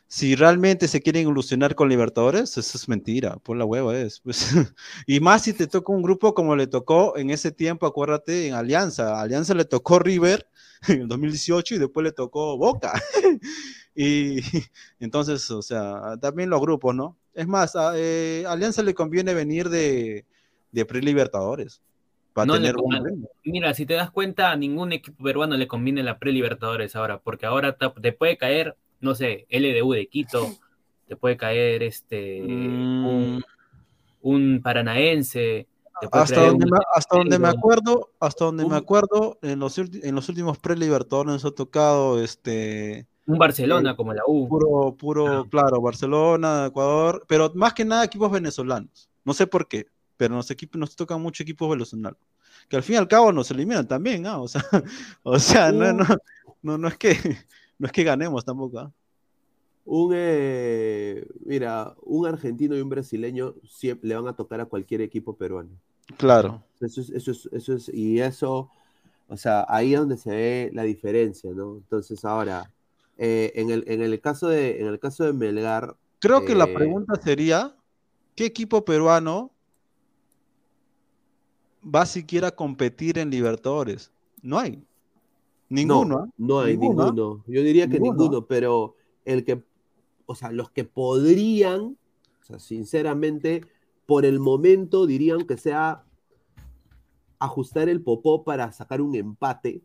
Si 0.08 0.36
realmente 0.36 0.86
se 0.86 1.02
quieren 1.02 1.28
ilusionar 1.28 1.74
con 1.74 1.88
Libertadores, 1.88 2.56
eso 2.56 2.78
es 2.78 2.88
mentira, 2.88 3.38
por 3.38 3.56
la 3.56 3.64
hueva 3.64 3.98
es. 3.98 4.20
Pues. 4.20 4.46
y 5.06 5.18
más 5.18 5.42
si 5.42 5.52
te 5.52 5.66
toca 5.66 5.92
un 5.92 6.02
grupo 6.02 6.32
como 6.32 6.54
le 6.54 6.68
tocó 6.68 7.16
en 7.16 7.30
ese 7.30 7.50
tiempo, 7.50 7.86
acuérdate, 7.86 8.46
en 8.46 8.54
Alianza. 8.54 9.20
Alianza 9.20 9.54
le 9.54 9.64
tocó 9.64 9.98
River 9.98 10.48
en 10.88 11.02
el 11.02 11.08
2018 11.08 11.74
y 11.74 11.78
después 11.78 12.04
le 12.04 12.12
tocó 12.12 12.56
Boca. 12.56 12.92
y 13.96 14.38
entonces, 15.00 15.50
o 15.50 15.60
sea, 15.60 16.16
también 16.20 16.50
los 16.50 16.60
grupos, 16.60 16.94
¿no? 16.94 17.18
Es 17.36 17.46
más, 17.46 17.76
a 17.76 17.92
eh, 17.94 18.44
Alianza 18.48 18.82
le 18.82 18.94
conviene 18.94 19.34
venir 19.34 19.68
de, 19.68 20.24
de 20.72 20.84
pre-Libertadores. 20.86 21.82
Mira, 23.44 23.72
si 23.74 23.86
te 23.86 23.94
das 23.94 24.10
cuenta, 24.10 24.50
a 24.50 24.56
ningún 24.56 24.92
equipo 24.92 25.22
peruano 25.22 25.56
le 25.56 25.68
conviene 25.68 26.02
la 26.02 26.18
pre-Libertadores 26.18 26.96
ahora, 26.96 27.18
porque 27.18 27.46
ahora 27.46 27.76
te 27.76 28.12
puede 28.12 28.36
caer, 28.36 28.76
no 29.00 29.14
sé, 29.14 29.46
LDU 29.50 29.92
de 29.92 30.06
Quito, 30.08 30.50
te 31.08 31.16
puede 31.16 31.36
caer 31.36 31.82
este 31.82 32.42
un, 32.42 33.42
mm. 34.22 34.62
paranaense. 34.62 35.66
Hasta 36.12 36.46
donde, 36.46 36.66
me, 36.66 36.78
hasta 36.94 37.16
donde 37.16 37.38
me 37.38 37.48
acuerdo, 37.48 38.10
hasta 38.20 38.44
donde 38.46 38.66
me 38.66 38.76
acuerdo, 38.76 39.38
en 39.40 39.58
los, 39.58 39.78
en 39.78 40.14
los 40.14 40.28
últimos 40.28 40.58
pre-libertadores 40.58 41.32
nos 41.32 41.44
ha 41.46 41.52
tocado 41.52 42.22
este 42.22 43.06
un 43.26 43.38
Barcelona 43.38 43.90
eh, 43.90 43.96
como 43.96 44.14
la 44.14 44.22
U. 44.26 44.48
Puro, 44.48 44.96
puro, 44.96 45.46
claro, 45.48 45.80
Barcelona, 45.80 46.66
Ecuador, 46.66 47.24
pero 47.28 47.52
más 47.54 47.74
que 47.74 47.84
nada 47.84 48.04
equipos 48.04 48.30
venezolanos. 48.30 49.08
No 49.24 49.34
sé 49.34 49.46
por 49.46 49.66
qué, 49.68 49.86
pero 50.16 50.34
nos, 50.34 50.50
equipos, 50.50 50.78
nos 50.78 50.94
tocan 50.96 51.20
mucho 51.20 51.42
equipos 51.42 51.68
venezolanos. 51.68 52.18
Que 52.68 52.76
al 52.76 52.82
fin 52.82 52.94
y 52.94 52.98
al 52.98 53.08
cabo 53.08 53.32
nos 53.32 53.50
eliminan 53.50 53.86
también, 53.86 54.26
¿ah? 54.26 54.40
O 54.40 54.48
sea, 54.48 54.62
o 55.22 55.38
sea 55.38 55.72
no, 55.72 55.92
no, 55.92 56.04
no, 56.62 56.78
no, 56.78 56.88
es 56.88 56.96
que, 56.96 57.14
no 57.78 57.86
es 57.86 57.92
que 57.92 58.04
ganemos 58.04 58.44
tampoco, 58.44 58.78
¿ah? 58.78 58.92
Un, 59.84 60.12
eh, 60.16 61.24
mira, 61.44 61.94
un 62.02 62.26
argentino 62.26 62.76
y 62.76 62.80
un 62.80 62.88
brasileño 62.88 63.54
siempre, 63.68 64.08
le 64.08 64.16
van 64.16 64.26
a 64.26 64.34
tocar 64.34 64.60
a 64.60 64.66
cualquier 64.66 65.00
equipo 65.00 65.36
peruano. 65.36 65.70
Claro. 66.16 66.62
Eso 66.80 67.00
es, 67.00 67.10
eso 67.10 67.30
es, 67.30 67.48
eso 67.52 67.72
es, 67.72 67.88
y 67.88 68.20
eso, 68.20 68.68
o 69.28 69.36
sea, 69.36 69.64
ahí 69.68 69.94
es 69.94 70.00
donde 70.00 70.16
se 70.16 70.30
ve 70.30 70.70
la 70.72 70.82
diferencia, 70.82 71.52
¿no? 71.52 71.76
Entonces 71.76 72.24
ahora, 72.24 72.68
eh, 73.18 73.52
en, 73.54 73.70
el, 73.70 73.84
en, 73.86 74.02
el 74.02 74.20
caso 74.20 74.48
de, 74.48 74.80
en 74.80 74.86
el 74.86 74.98
caso 74.98 75.24
de 75.24 75.32
Melgar. 75.32 75.96
Creo 76.18 76.44
que 76.44 76.54
la 76.54 76.64
eh, 76.64 76.74
pregunta 76.74 77.14
sería: 77.22 77.74
¿qué 78.34 78.46
equipo 78.46 78.84
peruano 78.84 79.52
va 81.82 82.04
siquiera 82.06 82.48
a 82.48 82.54
competir 82.54 83.18
en 83.18 83.30
Libertadores? 83.30 84.12
No 84.42 84.58
hay. 84.58 84.82
Ninguno. 85.68 86.32
No, 86.36 86.62
¿eh? 86.62 86.70
hay 86.70 86.76
ninguno. 86.76 87.42
Yo 87.46 87.62
diría 87.62 87.88
que 87.88 87.98
ninguno. 87.98 88.46
pero 88.46 88.94
el 89.24 89.44
que, 89.44 89.62
o 90.26 90.34
sea, 90.34 90.52
los 90.52 90.70
que 90.70 90.84
podrían, 90.84 91.96
o 92.42 92.44
sea, 92.44 92.58
sinceramente, 92.58 93.62
por 94.06 94.24
el 94.24 94.38
momento 94.38 95.06
dirían 95.06 95.46
que 95.46 95.56
sea 95.56 96.04
ajustar 97.38 97.88
el 97.88 98.02
popó 98.02 98.44
para 98.44 98.70
sacar 98.72 99.00
un 99.00 99.14
empate. 99.14 99.82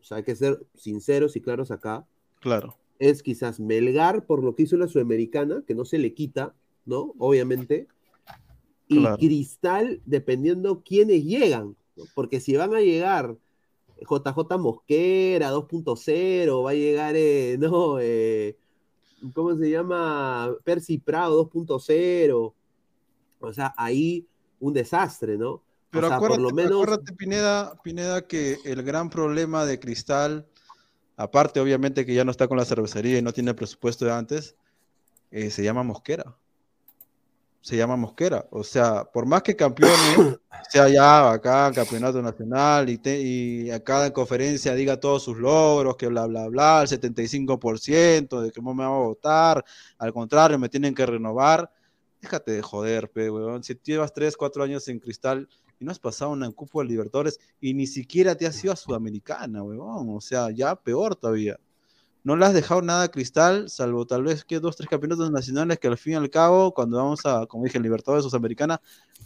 O 0.00 0.04
sea, 0.04 0.16
hay 0.18 0.24
que 0.24 0.34
ser 0.34 0.66
sinceros 0.74 1.36
y 1.36 1.40
claros 1.40 1.70
acá. 1.70 2.06
Claro. 2.42 2.76
Es 2.98 3.22
quizás 3.22 3.60
Melgar 3.60 4.26
por 4.26 4.42
lo 4.42 4.54
que 4.54 4.64
hizo 4.64 4.76
la 4.76 4.88
Sudamericana, 4.88 5.62
que 5.66 5.74
no 5.74 5.84
se 5.84 5.98
le 5.98 6.12
quita, 6.12 6.54
¿no? 6.84 7.14
Obviamente. 7.18 7.86
Y 8.88 9.02
Cristal, 9.16 10.02
dependiendo 10.04 10.82
quiénes 10.84 11.24
llegan, 11.24 11.76
porque 12.14 12.40
si 12.40 12.56
van 12.56 12.74
a 12.74 12.80
llegar 12.80 13.36
JJ 14.00 14.58
Mosquera 14.58 15.52
2.0, 15.52 16.64
va 16.64 16.70
a 16.70 16.74
llegar, 16.74 17.14
eh, 17.16 17.56
no, 17.60 17.98
eh, 18.00 18.56
¿cómo 19.34 19.56
se 19.56 19.70
llama? 19.70 20.52
Percy 20.64 20.98
Prado 20.98 21.48
2.0. 21.48 22.52
O 23.40 23.52
sea, 23.52 23.72
ahí 23.76 24.26
un 24.60 24.72
desastre, 24.72 25.38
¿no? 25.38 25.62
Pero 25.90 26.08
por 26.18 26.40
lo 26.40 26.50
menos... 26.50 26.72
acuérdate, 26.72 27.12
Pineda, 27.12 27.78
Pineda, 27.82 28.26
que 28.26 28.58
el 28.64 28.82
gran 28.82 29.10
problema 29.10 29.64
de 29.64 29.78
Cristal 29.78 30.46
Aparte, 31.22 31.60
obviamente, 31.60 32.04
que 32.04 32.14
ya 32.14 32.24
no 32.24 32.32
está 32.32 32.48
con 32.48 32.56
la 32.56 32.64
cervecería 32.64 33.16
y 33.16 33.22
no 33.22 33.32
tiene 33.32 33.54
presupuesto 33.54 34.04
de 34.04 34.12
antes, 34.12 34.56
eh, 35.30 35.50
se 35.50 35.62
llama 35.62 35.84
Mosquera. 35.84 36.36
Se 37.60 37.76
llama 37.76 37.94
Mosquera. 37.94 38.48
O 38.50 38.64
sea, 38.64 39.04
por 39.04 39.24
más 39.24 39.44
que 39.44 39.54
campeone, 39.54 39.92
sea 40.68 40.88
ya 40.88 41.30
acá 41.30 41.68
en 41.68 41.74
campeonato 41.74 42.20
nacional 42.20 42.90
y, 42.90 43.00
y 43.04 43.70
acá 43.70 44.06
en 44.06 44.12
conferencia 44.12 44.74
diga 44.74 44.98
todos 44.98 45.22
sus 45.22 45.38
logros, 45.38 45.94
que 45.96 46.08
bla, 46.08 46.26
bla, 46.26 46.48
bla, 46.48 46.82
el 46.82 46.88
75%, 46.88 48.40
de 48.40 48.50
que 48.50 48.60
no 48.60 48.74
me 48.74 48.82
va 48.82 48.90
a 48.90 48.98
votar, 48.98 49.64
al 49.98 50.12
contrario, 50.12 50.58
me 50.58 50.68
tienen 50.68 50.92
que 50.92 51.06
renovar. 51.06 51.70
Déjate 52.20 52.50
de 52.50 52.62
joder, 52.62 53.08
pe, 53.12 53.30
weón. 53.30 53.62
Si 53.62 53.78
llevas 53.84 54.12
3, 54.12 54.36
4 54.36 54.64
años 54.64 54.88
en 54.88 54.98
cristal, 54.98 55.48
y 55.82 55.84
no 55.84 55.90
has 55.90 55.98
pasado 55.98 56.30
una 56.30 56.48
Cupo 56.52 56.80
de 56.80 56.88
Libertadores 56.88 57.40
y 57.60 57.74
ni 57.74 57.88
siquiera 57.88 58.36
te 58.36 58.46
has 58.46 58.62
ido 58.62 58.72
a 58.72 58.76
Sudamericana, 58.76 59.64
weón. 59.64 60.10
O 60.10 60.20
sea, 60.20 60.48
ya 60.52 60.76
peor 60.76 61.16
todavía. 61.16 61.58
No 62.22 62.36
le 62.36 62.46
has 62.46 62.54
dejado 62.54 62.82
nada 62.82 63.02
a 63.02 63.08
Cristal, 63.10 63.68
salvo 63.68 64.06
tal 64.06 64.22
vez 64.22 64.44
que 64.44 64.60
dos, 64.60 64.76
tres 64.76 64.88
campeonatos 64.88 65.32
nacionales 65.32 65.80
que 65.80 65.88
al 65.88 65.98
fin 65.98 66.12
y 66.12 66.16
al 66.16 66.30
cabo, 66.30 66.72
cuando 66.72 66.98
vamos 66.98 67.26
a, 67.26 67.46
como 67.46 67.64
dije, 67.64 67.80
Libertadores 67.80 68.24
Sudamericana, 68.24 68.80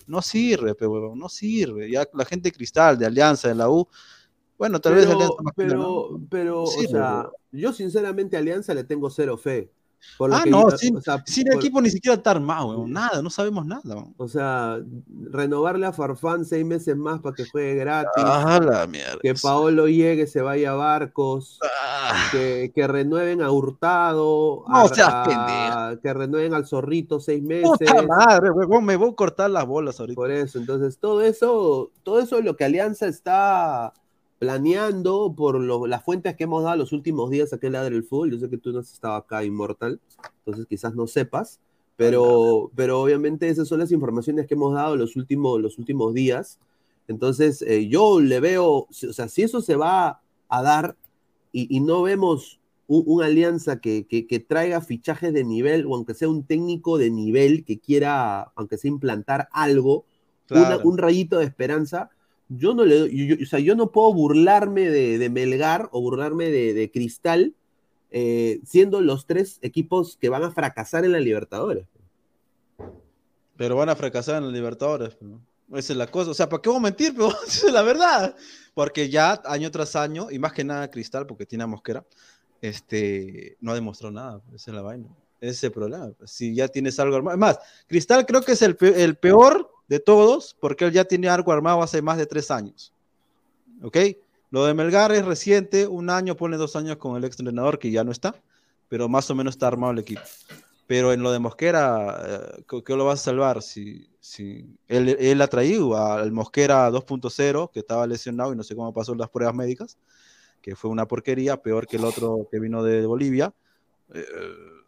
no 0.06 0.22
sirve, 0.22 0.74
pero 0.74 1.14
no 1.14 1.28
sirve. 1.28 1.90
Ya 1.90 2.08
la 2.14 2.24
gente 2.24 2.48
de 2.48 2.56
Cristal, 2.56 2.98
de 2.98 3.04
Alianza, 3.04 3.48
de 3.48 3.54
la 3.54 3.68
U, 3.68 3.86
bueno, 4.56 4.80
tal 4.80 4.94
vez 4.94 5.04
Alianza 5.04 5.42
más 5.42 5.52
Pero, 5.54 6.18
pero, 6.30 6.62
o 6.62 6.66
sea, 6.66 7.28
yo 7.52 7.74
sinceramente 7.74 8.36
a 8.36 8.38
Alianza 8.38 8.72
le 8.72 8.84
tengo 8.84 9.10
cero 9.10 9.36
fe 9.36 9.70
ah, 10.32 10.44
no, 10.46 10.70
sin, 10.70 10.98
el 11.48 11.54
equipo 11.54 11.80
ni 11.80 11.90
siquiera 11.90 12.16
está 12.16 12.32
armado, 12.32 12.86
nada, 12.86 13.22
no 13.22 13.30
sabemos 13.30 13.66
nada. 13.66 14.06
O 14.16 14.28
sea, 14.28 14.78
renovarle 15.30 15.86
a 15.86 15.92
Farfán 15.92 16.44
seis 16.44 16.64
meses 16.64 16.96
más 16.96 17.20
para 17.20 17.34
que 17.34 17.44
juegue 17.48 17.74
gratis. 17.74 18.24
Ah, 18.24 18.60
la 18.62 18.86
mierda. 18.86 19.18
Que 19.20 19.34
Paolo 19.34 19.88
llegue, 19.88 20.26
se 20.26 20.40
vaya 20.40 20.72
a 20.72 20.74
Barcos. 20.74 21.58
Ah. 21.62 22.28
Que, 22.32 22.72
que, 22.74 22.86
renueven 22.86 23.42
a 23.42 23.50
Hurtado. 23.50 24.64
No 24.68 24.86
a, 24.86 25.96
Que 26.02 26.14
renueven 26.14 26.54
al 26.54 26.66
Zorrito 26.66 27.20
seis 27.20 27.42
meses. 27.42 27.70
Puta 27.78 28.02
madre, 28.02 28.50
me 28.82 28.96
voy 28.96 29.10
a 29.10 29.14
cortar 29.14 29.50
las 29.50 29.66
bolas 29.66 30.00
ahorita. 30.00 30.16
Por 30.16 30.30
eso, 30.30 30.58
entonces, 30.58 30.98
todo 30.98 31.22
eso, 31.22 31.90
todo 32.02 32.20
eso 32.20 32.38
es 32.38 32.44
lo 32.44 32.56
que 32.56 32.64
Alianza 32.64 33.06
está 33.06 33.92
planeando 34.38 35.34
por 35.34 35.60
las 35.88 36.04
fuentes 36.04 36.36
que 36.36 36.44
hemos 36.44 36.62
dado 36.62 36.76
los 36.76 36.92
últimos 36.92 37.30
días 37.30 37.52
aquí 37.52 37.66
en 37.66 37.72
Ladre 37.72 37.94
del 37.94 38.04
Fútbol. 38.04 38.32
Yo 38.32 38.38
sé 38.38 38.50
que 38.50 38.58
tú 38.58 38.72
no 38.72 38.80
has 38.80 38.92
estado 38.92 39.14
acá, 39.14 39.44
Inmortal, 39.44 40.00
entonces 40.38 40.66
quizás 40.66 40.94
no 40.94 41.06
sepas, 41.06 41.60
pero, 41.96 42.70
pero 42.74 43.00
obviamente 43.00 43.48
esas 43.48 43.68
son 43.68 43.80
las 43.80 43.92
informaciones 43.92 44.46
que 44.46 44.54
hemos 44.54 44.74
dado 44.74 44.96
los 44.96 45.16
últimos, 45.16 45.60
los 45.60 45.78
últimos 45.78 46.12
días. 46.12 46.58
Entonces, 47.08 47.62
eh, 47.62 47.88
yo 47.88 48.20
le 48.20 48.40
veo, 48.40 48.86
o 48.88 48.88
sea, 48.90 49.28
si 49.28 49.42
eso 49.42 49.60
se 49.60 49.76
va 49.76 50.20
a 50.48 50.62
dar 50.62 50.96
y, 51.52 51.80
no 51.80 52.02
vemos 52.02 52.60
una 52.86 53.26
alianza 53.26 53.80
que, 53.80 54.06
que, 54.06 54.40
traiga 54.40 54.82
fichajes 54.82 55.32
de 55.32 55.42
nivel, 55.42 55.86
o 55.86 55.94
aunque 55.94 56.12
sea 56.12 56.28
un 56.28 56.44
técnico 56.44 56.98
de 56.98 57.10
nivel 57.10 57.64
que 57.64 57.78
quiera, 57.78 58.52
aunque 58.54 58.76
sea 58.76 58.90
implantar 58.90 59.48
algo, 59.52 60.04
un 60.84 60.98
rayito 60.98 61.38
de 61.38 61.46
esperanza, 61.46 62.10
yo 62.48 62.74
no 62.74 62.84
le 62.84 63.14
yo- 63.14 63.36
o 63.42 63.46
sea, 63.46 63.58
yo 63.58 63.74
no 63.74 63.90
puedo 63.90 64.12
burlarme 64.12 64.88
de, 64.88 65.18
de 65.18 65.30
Melgar 65.30 65.88
o 65.92 66.00
burlarme 66.00 66.50
de, 66.50 66.74
de 66.74 66.90
Cristal, 66.90 67.54
eh, 68.10 68.60
siendo 68.64 69.00
los 69.00 69.26
tres 69.26 69.58
equipos 69.62 70.16
que 70.20 70.28
van 70.28 70.42
a 70.44 70.50
fracasar 70.50 71.04
en 71.04 71.12
la 71.12 71.20
Libertadores. 71.20 71.86
Pero 73.56 73.76
van 73.76 73.88
a 73.88 73.96
fracasar 73.96 74.36
en 74.36 74.44
los 74.44 74.52
Libertadores. 74.52 75.16
¿no? 75.20 75.40
Esa 75.76 75.92
es 75.92 75.96
la 75.96 76.06
cosa. 76.06 76.30
O 76.30 76.34
sea, 76.34 76.48
¿para 76.48 76.62
qué 76.62 76.68
vamos 76.68 76.82
a 76.82 76.84
mentir? 76.84 77.12
Pero 77.14 77.28
esa 77.46 77.66
es 77.66 77.72
la 77.72 77.82
verdad. 77.82 78.36
Porque 78.74 79.08
ya 79.08 79.40
año 79.46 79.70
tras 79.70 79.96
año, 79.96 80.30
y 80.30 80.38
más 80.38 80.52
que 80.52 80.64
nada 80.64 80.90
Cristal, 80.90 81.26
porque 81.26 81.46
tiene 81.46 81.66
Mosquera, 81.66 82.04
este, 82.60 83.56
no 83.60 83.72
ha 83.72 83.74
demostrado 83.74 84.12
nada. 84.12 84.40
Esa 84.54 84.70
es 84.70 84.74
la 84.74 84.82
vaina. 84.82 85.08
Ese 85.40 85.50
es 85.52 85.64
el 85.64 85.72
problema. 85.72 86.10
Si 86.24 86.54
ya 86.54 86.68
tienes 86.68 86.98
algo 87.00 87.16
armado. 87.16 87.34
Es 87.34 87.40
más, 87.40 87.58
Cristal 87.86 88.24
creo 88.26 88.42
que 88.42 88.52
es 88.52 88.62
el, 88.62 88.76
el 88.80 89.16
peor 89.16 89.70
de 89.88 90.00
todos, 90.00 90.56
porque 90.60 90.84
él 90.86 90.92
ya 90.92 91.04
tiene 91.04 91.28
algo 91.28 91.52
armado 91.52 91.82
hace 91.82 92.02
más 92.02 92.18
de 92.18 92.26
tres 92.26 92.50
años. 92.50 92.92
¿Ok? 93.82 93.96
Lo 94.50 94.64
de 94.64 94.74
Melgar 94.74 95.12
es 95.12 95.24
reciente, 95.24 95.86
un 95.86 96.08
año, 96.10 96.36
pone 96.36 96.56
dos 96.56 96.76
años 96.76 96.96
con 96.96 97.16
el 97.16 97.24
ex 97.24 97.38
entrenador 97.38 97.78
que 97.78 97.90
ya 97.90 98.04
no 98.04 98.12
está, 98.12 98.34
pero 98.88 99.08
más 99.08 99.30
o 99.30 99.34
menos 99.34 99.54
está 99.54 99.66
armado 99.68 99.92
el 99.92 99.98
equipo. 99.98 100.22
Pero 100.86 101.12
en 101.12 101.22
lo 101.22 101.32
de 101.32 101.40
Mosquera, 101.40 102.22
eh, 102.56 102.64
¿qué- 102.68 102.82
¿qué 102.84 102.94
lo 102.96 103.04
vas 103.04 103.20
a 103.20 103.24
salvar? 103.24 103.60
Si, 103.60 104.08
si 104.20 104.64
él, 104.86 105.08
él 105.18 105.42
ha 105.42 105.48
traído 105.48 105.96
al 105.96 106.30
Mosquera 106.30 106.88
2.0, 106.90 107.70
que 107.72 107.80
estaba 107.80 108.06
lesionado 108.06 108.52
y 108.52 108.56
no 108.56 108.62
sé 108.62 108.76
cómo 108.76 108.94
pasó 108.94 109.14
las 109.14 109.28
pruebas 109.28 109.54
médicas, 109.54 109.98
que 110.62 110.76
fue 110.76 110.90
una 110.90 111.06
porquería, 111.06 111.56
peor 111.60 111.86
que 111.88 111.96
el 111.96 112.04
otro 112.04 112.48
que 112.50 112.60
vino 112.60 112.84
de 112.84 113.04
Bolivia. 113.04 113.52
Eh, 114.14 114.24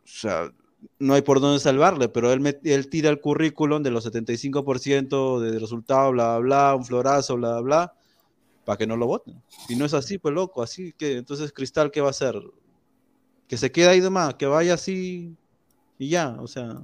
o 0.04 0.06
sea, 0.06 0.52
no 0.98 1.14
hay 1.14 1.22
por 1.22 1.40
dónde 1.40 1.60
salvarle, 1.60 2.08
pero 2.08 2.32
él, 2.32 2.40
met- 2.40 2.60
él 2.64 2.88
tira 2.88 3.10
el 3.10 3.20
currículum 3.20 3.82
de 3.82 3.90
los 3.90 4.04
75% 4.06 5.40
de 5.40 5.58
resultados, 5.58 6.12
bla, 6.12 6.38
bla, 6.38 6.70
bla, 6.70 6.74
un 6.76 6.84
florazo, 6.84 7.36
bla, 7.36 7.52
bla, 7.54 7.60
bla, 7.60 7.94
para 8.64 8.76
que 8.76 8.86
no 8.86 8.96
lo 8.96 9.06
voten. 9.06 9.42
Si 9.66 9.76
no 9.76 9.84
es 9.84 9.94
así, 9.94 10.18
pues 10.18 10.34
loco, 10.34 10.62
así 10.62 10.92
que 10.92 11.16
entonces 11.16 11.52
Cristal, 11.52 11.90
¿qué 11.90 12.00
va 12.00 12.08
a 12.08 12.10
hacer? 12.10 12.40
Que 13.46 13.56
se 13.56 13.72
quede 13.72 13.88
ahí 13.88 14.00
nomás, 14.00 14.34
que 14.34 14.46
vaya 14.46 14.74
así 14.74 15.34
y 15.98 16.08
ya, 16.10 16.36
o 16.40 16.46
sea, 16.46 16.80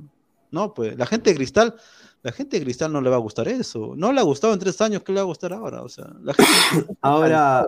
no, 0.50 0.72
pues 0.74 0.96
la 0.96 1.06
gente 1.06 1.30
de 1.30 1.36
Cristal, 1.36 1.74
la 2.22 2.32
gente 2.32 2.58
de 2.58 2.64
Cristal 2.64 2.92
no 2.92 3.00
le 3.00 3.10
va 3.10 3.16
a 3.16 3.20
gustar 3.20 3.48
eso. 3.48 3.94
No 3.96 4.12
le 4.12 4.20
ha 4.20 4.24
gustado 4.24 4.54
en 4.54 4.60
tres 4.60 4.80
años, 4.80 5.02
¿qué 5.02 5.12
le 5.12 5.16
va 5.16 5.22
a 5.22 5.26
gustar 5.26 5.52
ahora? 5.52 5.82
O 5.82 5.88
sea, 5.88 6.06
la 6.22 6.32
gente... 6.32 6.96
Ahora, 7.02 7.66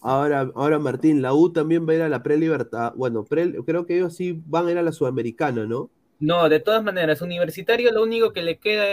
ahora, 0.00 0.50
ahora 0.54 0.78
Martín, 0.78 1.22
la 1.22 1.34
U 1.34 1.52
también 1.52 1.86
va 1.86 1.92
a 1.92 1.96
ir 1.96 2.02
a 2.02 2.08
la 2.08 2.22
pre-libertad. 2.22 2.92
Bueno, 2.96 3.24
creo 3.24 3.86
que 3.86 3.96
ellos 3.96 4.14
sí 4.14 4.40
van 4.46 4.66
a 4.66 4.72
ir 4.72 4.78
a 4.78 4.82
la 4.82 4.92
Sudamericana, 4.92 5.66
¿no? 5.66 5.90
No, 6.18 6.48
de 6.48 6.60
todas 6.60 6.82
maneras, 6.82 7.20
Universitario 7.20 7.92
lo 7.92 8.02
único 8.02 8.32
que 8.32 8.42
le 8.42 8.58
queda 8.58 8.86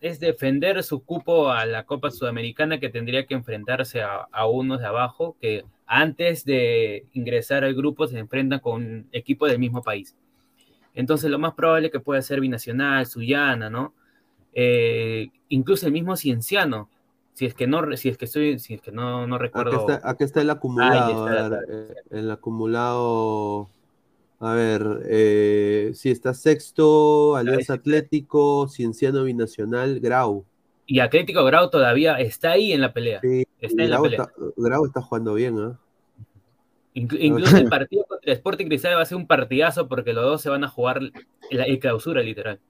es, 0.00 0.20
defender 0.20 0.82
su 0.82 1.04
cupo 1.04 1.50
a 1.50 1.66
la 1.66 1.84
Copa 1.84 2.10
Sudamericana 2.10 2.80
que 2.80 2.88
tendría 2.88 3.26
que 3.26 3.34
enfrentarse 3.34 4.00
a, 4.02 4.46
unos 4.46 4.80
de 4.80 4.86
abajo 4.86 5.36
que 5.40 5.64
antes 5.86 6.44
de 6.44 7.06
ingresar 7.12 7.64
al 7.64 7.74
grupo 7.74 8.06
se 8.06 8.18
enfrentan 8.18 8.60
con 8.60 9.08
equipos 9.12 9.50
del 9.50 9.58
mismo 9.58 9.82
país. 9.82 10.16
Entonces 10.94 11.30
lo 11.30 11.38
más 11.38 11.54
probable 11.54 11.88
es 11.88 11.92
que 11.92 12.00
pueda 12.00 12.22
ser 12.22 12.40
Binacional, 12.40 13.06
Sullana, 13.06 13.68
¿no? 13.68 13.92
Eh, 14.54 15.28
incluso 15.48 15.86
el 15.86 15.92
mismo 15.92 16.16
Cienciano, 16.16 16.88
si 17.40 17.46
es 17.46 17.54
que 17.54 17.66
no, 17.66 17.96
si 17.96 18.10
es 18.10 18.18
que 18.18 18.26
estoy, 18.26 18.58
si 18.58 18.74
es 18.74 18.82
que 18.82 18.92
no, 18.92 19.26
no 19.26 19.36
Acá 19.36 19.64
recuerdo. 19.64 19.80
está, 19.80 20.08
acá 20.08 20.24
está 20.26 20.42
el 20.42 20.50
acumulado. 20.50 21.26
Está, 21.26 21.46
a 21.46 21.48
ver, 21.48 21.66
eh, 21.70 21.94
el 22.10 22.30
acumulado. 22.30 23.68
A 24.40 24.52
ver, 24.54 24.82
eh, 25.06 25.90
sí, 25.94 26.10
está 26.10 26.34
sexto, 26.34 27.36
Alianza 27.36 27.74
Atlético, 27.74 28.68
Cienciano 28.68 29.24
Binacional, 29.24 30.00
Grau. 30.00 30.44
Y 30.86 31.00
Atlético 31.00 31.44
Grau 31.44 31.70
todavía 31.70 32.20
está 32.20 32.50
ahí 32.52 32.72
en 32.72 32.82
la 32.82 32.92
pelea. 32.92 33.20
Sí, 33.22 33.44
Está 33.60 33.82
en 33.84 33.90
la 33.90 33.96
Grau, 33.96 34.02
pelea. 34.02 34.20
está, 34.22 34.32
Grau 34.56 34.84
está 34.86 35.00
jugando 35.02 35.34
bien, 35.34 35.58
¿ah? 35.58 35.78
Inclu- 36.94 37.18
incluso 37.20 37.56
el 37.56 37.68
partido 37.68 38.04
contra 38.06 38.32
Sporting 38.32 38.66
Cristal 38.66 38.96
va 38.96 39.02
a 39.02 39.06
ser 39.06 39.16
un 39.16 39.26
partidazo 39.26 39.88
porque 39.88 40.12
los 40.12 40.24
dos 40.24 40.42
se 40.42 40.50
van 40.50 40.64
a 40.64 40.68
jugar 40.68 41.00
la 41.50 41.64
el 41.64 41.78
clausura, 41.78 42.22
literal. 42.22 42.60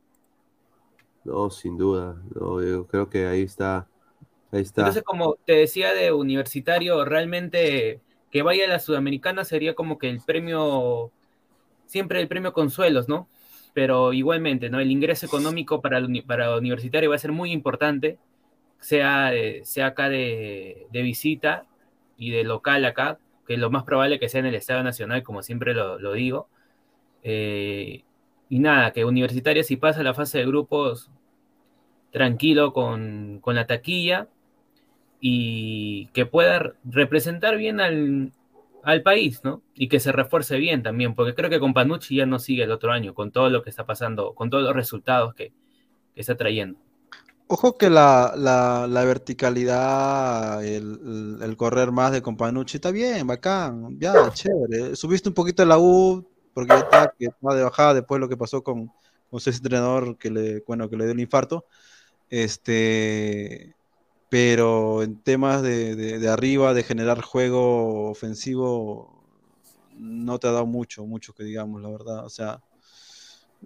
No, 1.25 1.51
sin 1.51 1.77
duda. 1.77 2.17
No, 2.35 2.63
yo 2.63 2.87
creo 2.87 3.09
que 3.09 3.27
ahí 3.27 3.43
está. 3.43 3.90
Entonces, 4.53 5.03
como 5.03 5.37
te 5.47 5.53
decía 5.55 5.95
de 5.95 6.13
universitario, 6.13 7.05
realmente 7.05 8.01
que 8.31 8.43
vaya 8.43 8.65
a 8.65 8.69
la 8.69 8.81
Sudamericana 8.81 9.45
sería 9.45 9.75
como 9.75 9.99
que 9.99 10.09
el 10.09 10.21
premio, 10.25 11.11
siempre 11.87 12.21
el 12.21 12.29
premio 12.29 12.53
consuelos, 12.53 13.09
¿no? 13.09 13.29
Pero 13.75 14.13
igualmente, 14.13 14.71
¿no? 14.71 14.81
El 14.81 14.91
ingreso 14.91 15.27
económico 15.27 15.81
para 15.81 15.99
el 15.99 16.25
para 16.25 16.57
universitario 16.57 17.11
va 17.11 17.17
a 17.17 17.19
ser 17.19 17.33
muy 17.33 17.53
importante, 17.53 18.19
sea, 18.81 19.33
sea 19.63 19.87
acá 19.87 20.09
de, 20.09 20.87
de 20.91 21.03
visita 21.03 21.67
y 22.17 22.31
de 22.31 22.45
local 22.45 22.85
acá, 22.85 23.19
que 23.47 23.57
lo 23.57 23.71
más 23.71 23.85
probable 23.85 24.19
que 24.19 24.29
sea 24.29 24.41
en 24.41 24.47
el 24.47 24.55
Estadio 24.55 24.83
Nacional, 24.83 25.23
como 25.23 25.43
siempre 25.43 25.75
lo, 25.75 25.99
lo 25.99 26.13
digo. 26.13 26.49
Eh, 27.23 28.05
y 28.49 28.59
nada, 28.59 28.93
que 28.93 29.05
Universitario 29.05 29.63
si 29.65 29.77
pasa 29.77 30.03
la 30.03 30.15
fase 30.15 30.39
de 30.39 30.47
grupos 30.47 31.11
tranquilo 32.11 32.73
con, 32.73 33.39
con 33.41 33.55
la 33.55 33.67
taquilla 33.67 34.29
y 35.21 36.07
que 36.15 36.27
pueda 36.27 36.73
representar 36.85 37.57
bien 37.57 37.81
al, 37.81 38.33
al 38.83 39.03
país, 39.03 39.43
¿no? 39.45 39.63
Y 39.75 39.89
que 39.89 40.01
se 40.01 40.13
refuerce 40.13 40.57
bien 40.57 40.83
también, 40.83 41.15
porque 41.15 41.35
creo 41.35 41.51
que 41.51 41.61
con 41.61 41.75
Panucci 41.75 42.17
ya 42.17 42.27
no 42.27 42.39
sigue 42.39 42.65
el 42.65 42.73
otro 42.73 42.91
año, 42.91 43.15
con 43.15 43.31
todo 43.31 43.51
lo 43.51 43.63
que 43.63 43.71
está 43.71 43.85
pasando, 43.85 44.35
con 44.35 44.49
todos 44.51 44.65
los 44.65 44.75
resultados 44.75 45.35
que, 45.35 45.53
que 46.15 46.21
está 46.21 46.37
trayendo. 46.37 46.79
Ojo 47.53 47.77
que 47.77 47.91
la, 47.91 48.33
la, 48.37 48.87
la 48.89 49.05
verticalidad, 49.05 50.65
el, 50.65 51.39
el- 51.43 51.57
correr 51.57 51.91
más 51.91 52.13
de 52.13 52.23
Companucci 52.23 52.77
está 52.77 52.93
bien, 52.93 53.27
bacán, 53.27 53.99
ya, 53.99 54.31
chévere. 54.33 54.95
Subiste 54.95 55.29
un 55.29 55.35
poquito 55.35 55.65
la 55.65 55.77
U 55.77 56.25
porque 56.55 56.75
ya 56.75 56.79
está, 56.79 57.13
que 57.19 57.27
está 57.27 57.55
de 57.55 57.65
bajada 57.65 57.95
después 57.95 58.19
de 58.19 58.21
lo 58.21 58.29
que 58.29 58.37
pasó 58.37 58.63
con, 58.63 58.87
con 59.29 59.39
ese 59.39 59.51
entrenador 59.51 60.17
que 60.17 60.31
le, 60.31 60.63
bueno, 60.65 60.89
que 60.89 60.97
le 60.97 61.05
dio 61.05 61.13
el 61.13 61.21
infarto. 61.21 61.67
Este, 62.29 63.75
pero 64.31 65.03
en 65.05 65.23
temas 65.23 65.63
de, 65.63 65.97
de- 65.97 66.29
arriba, 66.31 66.75
de 66.75 66.85
generar 66.85 67.23
juego 67.23 68.11
ofensivo, 68.11 69.25
no 69.97 70.39
te 70.41 70.49
ha 70.49 70.53
dado 70.53 70.67
mucho, 70.67 71.07
mucho 71.07 71.35
que 71.35 71.45
digamos, 71.45 71.83
la 71.83 71.91
verdad. 71.91 72.25
O 72.27 72.31
sea, 72.31 72.63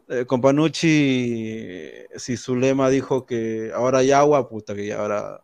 eh, 0.08 0.26
con 0.26 0.40
Panucci, 0.40 1.92
si 2.16 2.36
su 2.36 2.56
lema 2.56 2.90
dijo 2.90 3.26
que 3.26 3.70
ahora 3.74 3.98
hay 3.98 4.10
agua, 4.12 4.48
puta, 4.48 4.74
que 4.74 4.92
ahora 4.92 5.42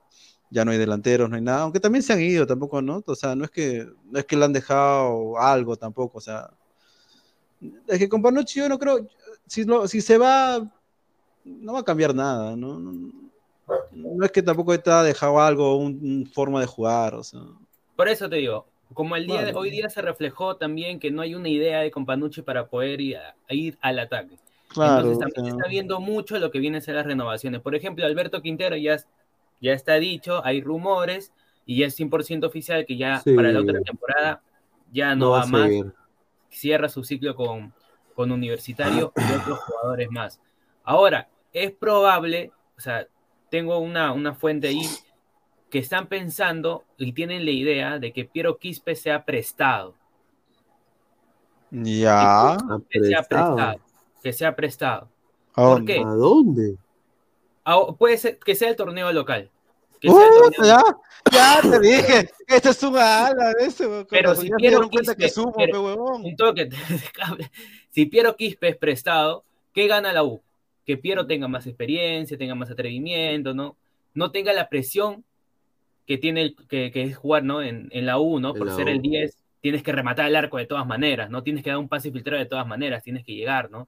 ya 0.51 0.65
no 0.65 0.73
hay 0.73 0.79
delanteros, 0.79 1.31
no 1.31 1.37
hay 1.37 1.43
nada, 1.43 1.63
aunque 1.63 1.81
también 1.81 2.03
se 2.03 2.13
han 2.13 2.21
ido, 2.21 2.47
tampoco, 2.47 2.83
¿no? 2.83 3.03
O 3.07 3.15
sea, 3.15 3.35
no 3.37 3.45
es 3.45 3.51
que, 3.51 3.87
no 4.05 4.19
es 4.19 4.25
que 4.27 4.37
le 4.37 4.45
han 4.45 4.53
dejado 4.53 5.39
algo 5.39 5.77
tampoco, 5.77 6.19
o 6.19 6.21
sea, 6.21 6.51
es 7.89 7.99
que 7.99 8.09
con 8.09 8.23
Panucci 8.23 8.59
yo 8.61 8.69
no 8.69 8.79
creo, 8.79 9.07
si, 9.47 9.65
lo- 9.65 9.87
si 9.89 10.01
se 10.01 10.19
va, 10.19 10.59
no 11.45 11.75
va 11.75 11.81
a 11.81 11.85
cambiar 11.85 12.15
nada, 12.15 12.57
¿no? 12.57 12.79
No, 13.93 14.25
es 14.25 14.33
que 14.33 14.43
tampoco 14.43 14.73
ha 14.73 15.03
dejado 15.03 15.41
algo, 15.41 15.77
un, 15.77 15.99
un 16.03 16.27
forma 16.33 16.61
de 16.61 16.67
jugar, 16.67 17.15
o 17.15 17.23
sea. 17.25 17.41
Por 17.97 18.09
eso 18.09 18.29
te 18.29 18.37
digo, 18.37 18.67
como 18.95 19.17
el 19.17 19.27
día 19.27 19.39
de 19.41 19.45
Claro. 19.47 19.59
hoy 19.61 19.71
día 19.71 19.89
se 19.91 20.01
reflejó 20.03 20.57
también 20.57 20.99
que 20.99 21.11
no 21.11 21.23
hay 21.23 21.35
una 21.35 21.49
idea 21.49 21.81
de 21.81 21.91
Companucci 21.91 22.43
para 22.43 22.67
poder 22.67 23.01
ir, 23.01 23.17
a- 23.19 23.35
ir 23.49 23.77
al 23.81 23.99
ataque. 23.99 24.37
Claro, 24.69 25.11
Entonces 25.11 25.19
también 25.35 25.45
se 25.47 25.59
está 25.59 25.69
viendo 25.69 26.01
mucho 26.01 26.39
lo 26.39 26.51
que 26.51 26.61
viene 26.61 26.79
a 26.79 26.81
ser 26.81 26.95
las 26.95 27.05
renovaciones. 27.07 27.61
Por 27.61 27.75
ejemplo, 27.75 28.07
Alberto 28.07 28.41
Quintero 28.41 28.77
ya, 28.77 28.97
ya 29.61 29.73
está 29.73 29.95
dicho, 29.97 30.45
hay 30.45 30.61
rumores 30.61 31.33
y 31.67 31.79
ya 31.81 31.87
es 31.87 31.95
100% 31.99 32.47
oficial 32.47 32.87
que 32.87 32.97
ya 32.97 33.19
Sí. 33.21 33.35
para 33.35 33.53
la 33.53 33.61
otra 33.61 33.81
temporada 33.83 34.43
ya 34.93 35.15
no, 35.15 35.27
No 35.27 35.31
va 35.33 35.47
más. 35.47 35.71
Cierra 36.49 36.89
su 36.89 37.05
ciclo 37.05 37.35
con, 37.37 37.73
con 38.15 38.33
Universitario 38.33 39.13
y 39.17 39.33
otros 39.41 39.59
jugadores 39.61 40.09
más. 40.11 40.41
Ahora, 40.85 41.29
es 41.53 41.71
probable, 41.73 42.51
o 42.77 42.81
sea, 42.81 43.07
tengo 43.51 43.79
una, 43.79 44.13
una 44.13 44.35
fuente 44.35 44.69
ahí 44.69 44.83
que 45.71 45.79
están 45.79 46.07
pensando 46.09 46.85
y 46.97 47.13
tienen 47.13 47.45
la 47.45 47.51
idea 47.53 47.99
de 47.99 48.13
que 48.13 48.25
Piero 48.25 48.59
Quispe 48.59 48.95
sea 48.97 49.25
prestado. 49.25 49.95
Ya. 51.71 52.57
Que 52.89 53.01
sea 53.05 53.23
Prestado. 53.23 53.57
prestado. 53.57 53.81
Que 54.23 54.33
sea 54.33 54.57
prestado. 54.57 55.09
¿A 55.55 55.63
¿Por 55.63 55.85
qué? 55.85 55.99
¿A 56.01 56.05
dónde? 56.11 56.77
Ah, 57.65 57.79
Puede 57.99 58.19
ser 58.19 58.39
que 58.39 58.55
sea 58.55 58.69
el 58.71 58.77
torneo 58.77 59.13
local. 59.13 59.51
Que 60.01 60.11
sea 60.11 60.27
el 60.27 60.33
Uh, 60.33 60.51
torneo- 60.51 60.65
ya, 60.67 60.83
ya 61.31 61.61
te 61.71 61.79
dije, 61.81 62.31
este 62.49 62.71
es 62.71 62.83
un 62.83 62.97
ala 62.97 63.53
de 63.53 63.87
weón. 63.87 64.07
Pero 64.11 64.35
si 64.35 64.51
Piero 64.51 64.89
cuenta 64.91 65.15
que 65.15 65.27
Quispe- 65.27 65.31
sumo, 65.35 65.53
pero- 65.57 65.95
un 66.17 66.37
toque. 66.37 66.69
si 67.91 68.07
Piero 68.07 68.35
Quispe 68.35 68.69
es 68.71 68.77
prestado, 68.77 69.45
¿qué 69.75 69.87
gana 69.87 70.13
la 70.13 70.25
U? 70.25 70.41
Que 70.91 70.97
Piero 70.97 71.25
tenga 71.25 71.47
más 71.47 71.69
experiencia, 71.69 72.37
tenga 72.37 72.57
más 72.57 72.69
atrevimiento, 72.69 73.55
¿no? 73.55 73.77
No 74.13 74.33
tenga 74.33 74.53
la 74.53 74.69
presión 74.69 75.25
que 76.05 76.19
tiene 76.19 76.43
el- 76.43 76.57
que, 76.69 76.91
que 76.91 77.03
es 77.05 77.17
jugar, 77.17 77.45
¿no? 77.45 77.63
En, 77.63 77.87
en 77.93 78.07
la 78.07 78.19
U, 78.19 78.41
¿no? 78.41 78.55
Por 78.55 78.67
la 78.67 78.75
ser 78.75 78.87
U. 78.87 78.91
el 78.91 79.01
10, 79.01 79.37
tienes 79.61 79.85
que 79.85 79.93
rematar 79.93 80.27
el 80.27 80.35
arco 80.35 80.57
de 80.59 80.67
todas 80.67 80.85
maneras, 80.89 81.31
¿no? 81.31 81.45
Tienes 81.45 81.63
que 81.63 81.71
dar 81.71 81.79
un 81.79 81.89
pase 81.89 82.11
filtrado 82.11 82.43
de 82.43 82.49
todas 82.49 82.67
maneras, 82.67 83.05
tienes 83.05 83.25
que 83.25 83.37
llegar, 83.37 83.71
¿no? 83.71 83.87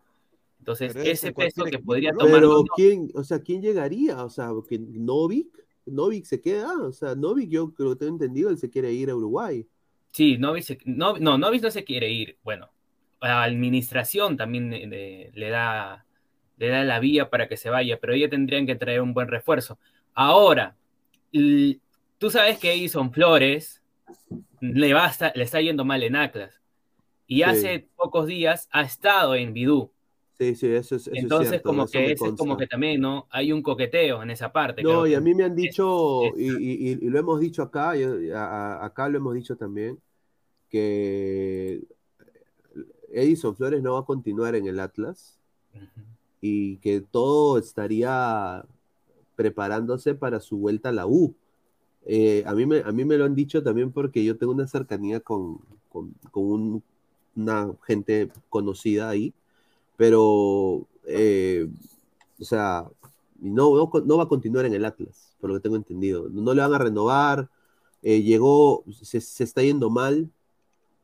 Entonces, 0.61 0.93
Pero 0.95 1.11
ese 1.11 1.33
peso 1.33 1.65
que 1.65 1.81
podría 1.81 2.13
tomar 2.13 2.31
Pero 2.35 2.61
uno- 2.61 2.73
quién, 2.77 3.11
o 3.17 3.25
sea, 3.25 3.41
¿quién 3.41 3.61
llegaría? 3.61 4.23
O 4.25 4.31
sea, 4.31 4.51
que 4.69 4.79
Novik, 4.79 5.49
Novik 5.87 6.25
se 6.25 6.41
queda, 6.41 6.73
o 6.81 6.93
sea, 6.93 7.17
Novik 7.17 7.51
yo 7.51 7.75
creo 7.75 7.95
que 7.95 7.97
tengo 7.97 8.13
entendido, 8.13 8.49
él 8.49 8.59
se 8.59 8.71
quiere 8.71 8.93
ir 8.93 9.11
a 9.11 9.17
Uruguay. 9.17 9.67
Sí, 10.13 10.39
Novik 10.39 10.63
se, 10.63 10.79
no, 10.85 11.19
no, 11.19 11.37
Novik 11.37 11.63
no 11.65 11.71
se 11.73 11.83
quiere 11.83 12.13
ir, 12.13 12.37
bueno, 12.45 12.69
la 13.21 13.43
administración 13.43 14.37
también 14.37 14.71
le, 14.71 15.51
da, 15.51 16.07
le 16.63 16.69
da 16.69 16.85
la 16.85 17.01
vía 17.01 17.29
para 17.29 17.49
que 17.49 17.57
se 17.57 17.71
vaya, 17.71 17.99
pero 18.01 18.13
ellos 18.13 18.31
tendrían 18.31 18.67
que 18.67 18.77
traer 18.77 19.01
un 19.01 19.13
buen 19.13 19.27
refuerzo. 19.27 19.81
Ahora, 20.15 20.77
tú 21.33 22.31
sabes 22.31 22.57
que 22.59 22.73
Edison 22.73 23.13
Flores 23.13 23.83
le, 24.61 24.95
va 24.95 25.11
le 25.35 25.43
está 25.43 25.61
yendo 25.61 25.85
mal 25.85 26.05
en 26.05 26.15
Atlas. 26.15 26.61
Y 27.27 27.43
hace 27.43 27.89
pocos 27.97 28.29
días 28.29 28.69
ha 28.71 28.83
estado 28.83 29.35
en 29.35 29.53
Bidú. 29.53 29.91
Sí, 30.39 30.55
sí, 30.55 30.69
eso 30.69 30.95
es. 30.95 31.11
Entonces, 31.13 31.63
como 31.63 31.89
que 31.89 32.15
como 32.39 32.57
que 32.57 32.69
también, 32.69 33.01
¿no? 33.01 33.27
Hay 33.31 33.51
un 33.51 33.61
coqueteo 33.61 34.23
en 34.23 34.31
esa 34.31 34.53
parte. 34.53 34.85
No, 34.85 35.05
y 35.05 35.15
a 35.15 35.21
mí 35.21 35.35
me 35.35 35.43
han 35.43 35.57
dicho, 35.57 36.23
y, 36.37 36.95
lo 36.95 37.19
hemos 37.19 37.41
dicho 37.41 37.63
acá, 37.63 37.95
acá 38.85 39.09
lo 39.09 39.19
hemos 39.19 39.35
dicho 39.35 39.57
también, 39.57 39.99
que 40.69 41.83
Edison 43.11 43.57
Flores 43.57 43.83
no 43.83 43.95
va 43.95 44.01
a 44.01 44.05
continuar 44.05 44.55
en 44.55 44.69
el 44.69 44.79
Atlas 44.79 45.41
y 46.43 46.79
que 46.79 47.01
todo 47.01 47.57
estaría 47.59 48.67
preparándose 49.37 50.15
para 50.15 50.41
su 50.41 50.59
vuelta 50.59 50.91
a 50.91 50.93
la 50.93 51.07
U. 51.07 51.35
Eh, 52.07 52.45
a, 52.47 52.55
mí 52.55 52.67
me, 52.67 52.81
a 52.81 52.93
mí 52.93 53.05
me 53.05 53.17
lo 53.17 53.25
han 53.25 53.35
dicho 53.35 53.63
también 53.63 53.93
porque 53.93 54.25
yo 54.25 54.37
tengo 54.37 54.53
una 54.53 54.67
cercanía 54.67 55.21
con, 55.21 55.61
una 57.37 57.75
gente 57.87 58.31
conocida 58.51 59.09
ahí, 59.09 59.35
pero, 59.97 60.87
eh, 61.07 61.69
o 62.41 62.45
sea, 62.45 62.89
no, 63.41 63.91
no, 64.05 64.17
va 64.19 64.25
a 64.25 64.29
continuar 64.29 64.67
en 64.67 64.75
el 64.75 64.85
Atlas, 64.85 65.37
por 65.41 65.51
lo 65.51 65.57
que 65.57 65.63
tengo 65.63 65.77
entendido. 65.77 66.29
No 66.31 66.55
le 66.55 66.63
van 66.63 66.75
a 66.75 66.79
renovar, 66.79 67.51
eh, 68.03 68.23
llegó, 68.23 68.85
se, 69.03 69.19
está 69.19 69.63
yendo 69.63 69.91
mal, 69.91 70.31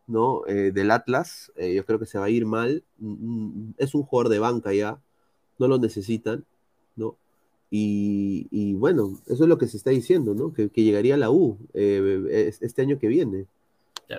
¿no? 0.06 0.42
del 0.46 0.90
Atlas, 0.90 1.52
yo 1.56 1.84
creo 1.86 1.98
que 1.98 2.06
se 2.06 2.18
va 2.18 2.26
a 2.26 2.30
ir 2.30 2.46
mal. 2.46 2.84
Mm, 2.98 3.68
mm, 3.70 3.74
es 3.78 3.94
un 3.94 4.02
jugador 4.04 4.30
de 4.30 4.38
banca 4.38 4.72
ya, 4.72 5.00
no 5.58 5.68
lo 5.68 5.78
necesitan, 5.78 6.44
¿no? 6.96 7.16
Y, 7.70 8.74
bueno, 8.74 9.18
eso 9.26 9.42
es 9.44 9.48
lo 9.48 9.58
que 9.58 9.66
se 9.66 9.76
está 9.76 9.90
diciendo, 9.90 10.34
¿no? 10.34 10.52
Que, 10.52 10.68
llegaría 10.68 11.14
a 11.14 11.18
la 11.18 11.30
U 11.30 11.58
eh, 11.74 12.50
este 12.60 12.82
año 12.82 12.98
que 12.98 13.08
viene. 13.08 13.46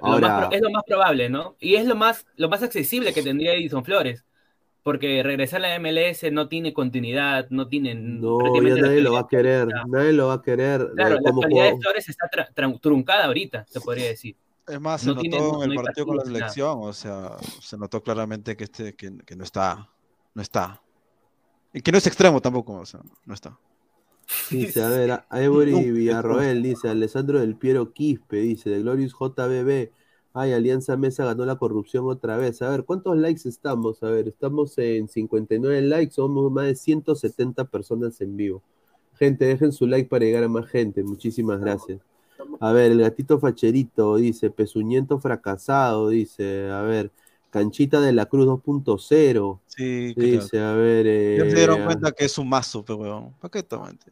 Ahora... 0.02 0.50
es 0.52 0.62
lo 0.62 0.70
más 0.70 0.84
probable, 0.86 1.30
¿no? 1.30 1.56
Y 1.60 1.76
es 1.76 1.86
lo 1.86 1.96
más, 1.96 2.28
lo 2.36 2.48
más 2.50 2.62
accesible 2.62 3.14
que 3.14 3.24
tendría 3.24 3.54
Edison 3.54 3.84
Flores. 3.84 4.24
Porque 4.84 5.22
regresar 5.24 5.64
a 5.64 5.78
la 5.78 5.80
MLS 5.80 6.32
no 6.32 6.48
tiene 6.48 6.74
continuidad, 6.74 7.48
no 7.50 7.68
tiene. 7.68 7.96
No, 7.96 8.40
ya 8.64 8.76
nadie 8.82 9.02
lo 9.02 9.14
va 9.14 9.20
a 9.22 9.28
querer, 9.28 9.68
nadie 9.88 10.14
lo 10.14 10.28
va 10.28 10.36
a 10.36 10.42
querer. 10.42 10.88
Claro, 10.96 11.18
la 11.22 11.32
calidad 11.42 11.72
de 11.72 11.78
Flores 11.78 12.08
está 12.08 12.30
truncada 12.80 13.26
ahorita, 13.26 13.66
se 13.68 13.82
podría 13.82 14.08
decir. 14.08 14.38
Es 14.66 14.80
más, 14.80 15.02
se 15.02 15.08
notó 15.08 15.64
en 15.64 15.72
el 15.72 15.78
partido 15.78 16.06
con 16.08 16.18
la 16.18 16.24
selección, 16.24 16.78
o 16.82 16.94
sea, 16.94 17.36
se 17.62 17.78
notó 17.78 18.02
claramente 18.02 18.56
que, 18.56 18.66
este, 18.66 18.96
que, 18.96 19.18
que 19.26 19.36
no 19.36 19.44
está, 19.44 19.90
no 20.34 20.42
está. 20.42 20.82
Que 21.72 21.92
no 21.92 21.98
es 21.98 22.08
extremo 22.08 22.42
tampoco, 22.42 22.74
o 22.74 22.86
sea, 22.86 23.02
no 23.26 23.34
está. 23.34 23.58
Dice, 24.52 24.84
a 24.84 24.90
ver, 24.90 25.24
Ivory 25.32 25.92
Villarroel 25.92 26.62
dice, 26.62 26.90
Alessandro 26.90 27.40
del 27.40 27.56
Piero 27.56 27.94
Quispe, 27.94 28.38
dice, 28.38 28.70
de 28.70 28.82
Glorious 28.82 29.14
JBB, 29.14 29.92
ay, 30.34 30.54
Alianza 30.54 30.98
Mesa 30.98 31.26
ganó 31.26 31.46
la 31.46 31.58
corrupción 31.58 32.06
otra 32.08 32.38
vez. 32.38 32.62
A 32.62 32.70
ver, 32.70 32.86
¿cuántos 32.86 33.18
likes 33.18 33.48
estamos? 33.48 34.04
A 34.04 34.10
ver, 34.10 34.28
estamos 34.28 34.78
en 34.78 35.08
59 35.08 35.82
likes, 35.82 36.14
somos 36.14 36.52
más 36.52 36.66
de 36.66 36.76
170 36.76 37.66
personas 37.66 38.22
en 38.22 38.38
vivo. 38.38 38.62
Gente, 39.16 39.46
dejen 39.46 39.72
su 39.72 39.88
like 39.88 40.10
para 40.10 40.26
llegar 40.26 40.44
a 40.44 40.48
más 40.48 40.68
gente, 40.68 41.04
muchísimas 41.04 41.60
gracias. 41.60 42.00
A 42.60 42.72
ver, 42.72 42.92
el 42.92 43.02
gatito 43.02 43.40
facherito 43.40 44.16
dice, 44.16 44.50
pezuñento 44.50 45.20
fracasado, 45.20 46.10
dice, 46.10 46.70
a 46.70 46.82
ver, 46.84 47.12
Canchita 47.50 48.00
de 48.02 48.14
la 48.14 48.28
Cruz 48.28 48.48
2.0. 48.48 49.60
Sí, 49.68 50.14
Dice, 50.14 50.60
a 50.60 50.74
ver. 50.74 51.08
Eh, 51.08 51.38
ya 51.40 51.50
se 51.50 51.56
dieron 51.56 51.84
cuenta 51.86 52.12
que 52.12 52.26
es 52.26 52.38
un 52.38 52.50
mazo, 52.50 52.84
pero 52.84 53.00
weón. 53.00 53.34
¿Para 53.40 53.52
qué 53.52 53.64
tomate? 53.64 54.12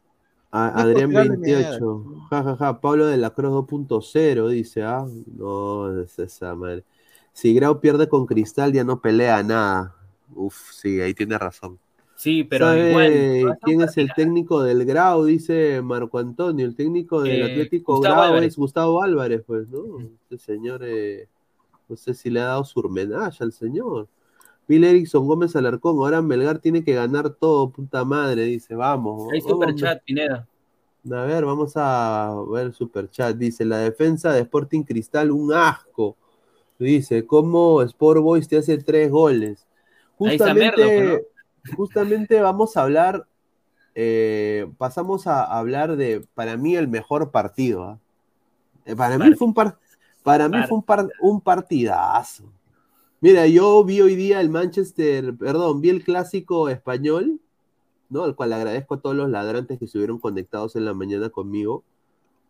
Adrián 0.50 1.12
28. 1.12 2.04
Jajaja. 2.30 2.56
Ja, 2.56 2.56
ja. 2.56 2.80
Pablo 2.80 3.06
de 3.06 3.16
la 3.16 3.30
Cruz 3.30 3.52
2.0 3.52 4.48
dice, 4.48 4.82
ah, 4.82 5.06
no, 5.36 6.00
es 6.00 6.18
esa 6.18 6.54
madre. 6.54 6.84
Si 7.32 7.54
Grau 7.54 7.80
pierde 7.80 8.08
con 8.08 8.26
Cristal, 8.26 8.72
ya 8.72 8.82
no 8.82 9.00
pelea 9.00 9.42
nada. 9.42 9.94
Uf, 10.34 10.72
sí, 10.72 11.00
ahí 11.00 11.14
tiene 11.14 11.38
razón. 11.38 11.78
Sí, 12.16 12.42
pero 12.42 12.76
igual, 12.76 13.56
¿Quién 13.62 13.80
es 13.82 13.96
el 13.96 14.12
técnico 14.12 14.60
del 14.60 14.84
Grau? 14.84 15.24
Dice 15.24 15.80
Marco 15.82 16.18
Antonio. 16.18 16.66
El 16.66 16.74
técnico 16.74 17.22
del 17.22 17.42
eh, 17.42 17.44
Atlético 17.44 18.00
Grau 18.00 18.34
es 18.38 18.56
Gustavo 18.56 19.02
Álvarez, 19.02 19.44
pues, 19.46 19.68
¿no? 19.68 20.00
Este 20.00 20.38
señor. 20.38 20.80
Eh, 20.84 21.28
no 21.88 21.96
sé 21.96 22.14
si 22.14 22.30
le 22.30 22.40
ha 22.40 22.46
dado 22.46 22.64
su 22.64 22.80
medalla 22.88 23.36
al 23.40 23.52
señor. 23.52 24.08
Bill 24.66 24.84
Erickson 24.84 25.26
Gómez 25.26 25.56
Alarcón, 25.56 25.96
ahora 25.96 26.20
Melgar 26.20 26.58
tiene 26.58 26.84
que 26.84 26.92
ganar 26.92 27.30
todo, 27.30 27.70
puta 27.70 28.04
madre, 28.04 28.44
dice, 28.44 28.74
vamos. 28.74 29.32
Hay 29.32 29.40
superchat, 29.40 30.02
Pineda. 30.04 30.46
A 31.10 31.22
ver, 31.22 31.46
vamos 31.46 31.72
a 31.76 32.34
ver 32.50 32.74
superchat. 32.74 33.34
Dice, 33.36 33.64
la 33.64 33.78
defensa 33.78 34.30
de 34.32 34.40
Sporting 34.40 34.82
Cristal, 34.82 35.30
un 35.30 35.54
asco. 35.54 36.16
Dice, 36.78 37.26
¿cómo 37.26 37.80
Sport 37.82 38.20
Boys 38.20 38.46
te 38.46 38.58
hace 38.58 38.76
tres 38.76 39.10
goles? 39.10 39.66
Justamente, 40.16 41.26
justamente 41.74 42.40
vamos 42.40 42.76
a 42.76 42.82
hablar, 42.82 43.26
eh, 43.94 44.70
pasamos 44.76 45.26
a 45.26 45.44
hablar 45.44 45.96
de, 45.96 46.26
para 46.34 46.58
mí, 46.58 46.76
el 46.76 46.88
mejor 46.88 47.30
partido. 47.30 47.84
¿ah? 47.84 47.98
Eh, 48.84 48.94
para 48.94 49.16
mí 49.16 49.34
fue 49.34 49.46
un 49.46 49.54
partido 49.54 49.87
para 50.28 50.48
mí 50.48 50.58
fue 50.68 50.78
un, 50.78 51.10
un 51.20 51.40
partidazo. 51.40 52.44
Mira, 53.20 53.46
yo 53.46 53.82
vi 53.82 54.00
hoy 54.02 54.14
día 54.14 54.40
el 54.40 54.50
Manchester, 54.50 55.34
perdón, 55.36 55.80
vi 55.80 55.88
el 55.88 56.04
clásico 56.04 56.68
español, 56.68 57.40
¿no? 58.10 58.24
Al 58.24 58.36
cual 58.36 58.52
agradezco 58.52 58.94
a 58.94 59.00
todos 59.00 59.16
los 59.16 59.30
ladrantes 59.30 59.78
que 59.78 59.86
estuvieron 59.86 60.18
conectados 60.18 60.76
en 60.76 60.84
la 60.84 60.92
mañana 60.92 61.30
conmigo. 61.30 61.82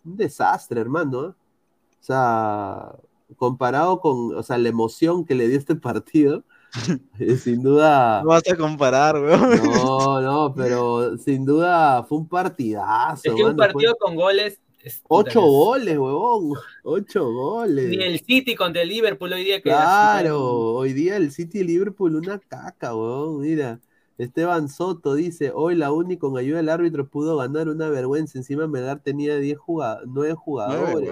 Un 0.05 0.16
desastre, 0.16 0.80
hermano. 0.80 1.24
¿eh? 1.24 1.28
O 1.28 2.02
sea, 2.02 2.96
comparado 3.36 4.00
con, 4.00 4.34
o 4.34 4.42
sea, 4.42 4.59
la 4.59 4.68
emoción 4.68 5.24
que 5.24 5.36
le 5.36 5.46
dio 5.46 5.59
este 5.59 5.76
partido, 5.76 6.42
eh, 7.20 7.36
sin 7.36 7.62
duda. 7.62 8.22
No 8.22 8.30
vas 8.30 8.42
a 8.50 8.56
comparar, 8.56 9.20
güey. 9.20 9.60
No, 9.62 10.20
no, 10.20 10.52
pero 10.55 11.16
sin 11.16 11.44
duda 11.44 12.02
fue 12.02 12.18
un 12.18 12.28
partidazo. 12.28 13.22
Es 13.24 13.34
que 13.34 13.44
un 13.44 13.56
partido 13.56 13.94
con 14.00 14.16
goles 14.16 14.60
Ocho 15.09 15.40
goles, 15.43 15.98
huevón. 15.98 16.55
Ocho 16.82 17.31
goles. 17.31 17.89
Ni 17.89 18.02
el 18.02 18.20
City 18.20 18.55
contra 18.55 18.82
el 18.82 18.89
Liverpool 18.89 19.32
hoy 19.32 19.44
día 19.44 19.56
que 19.56 19.70
Claro, 19.70 20.74
hoy 20.74 20.93
día 20.93 21.16
el 21.16 21.31
City 21.32 21.60
y 21.60 21.65
Liverpool 21.65 22.16
una 22.16 22.39
caca, 22.39 22.94
huevón. 22.94 23.40
Mira. 23.40 23.81
Esteban 24.19 24.69
Soto 24.69 25.15
dice, 25.15 25.52
hoy 25.55 25.77
la 25.77 25.93
UNI 25.93 26.16
con 26.16 26.36
ayuda 26.36 26.56
del 26.56 26.69
árbitro 26.69 27.06
pudo 27.06 27.36
ganar 27.36 27.69
una 27.69 27.89
vergüenza. 27.89 28.36
Encima 28.36 28.66
Melgar 28.66 28.98
tenía 28.98 29.36
diez 29.36 29.56
jugadores, 29.56 30.09
nueve 30.12 30.35
jugadores. 30.35 31.09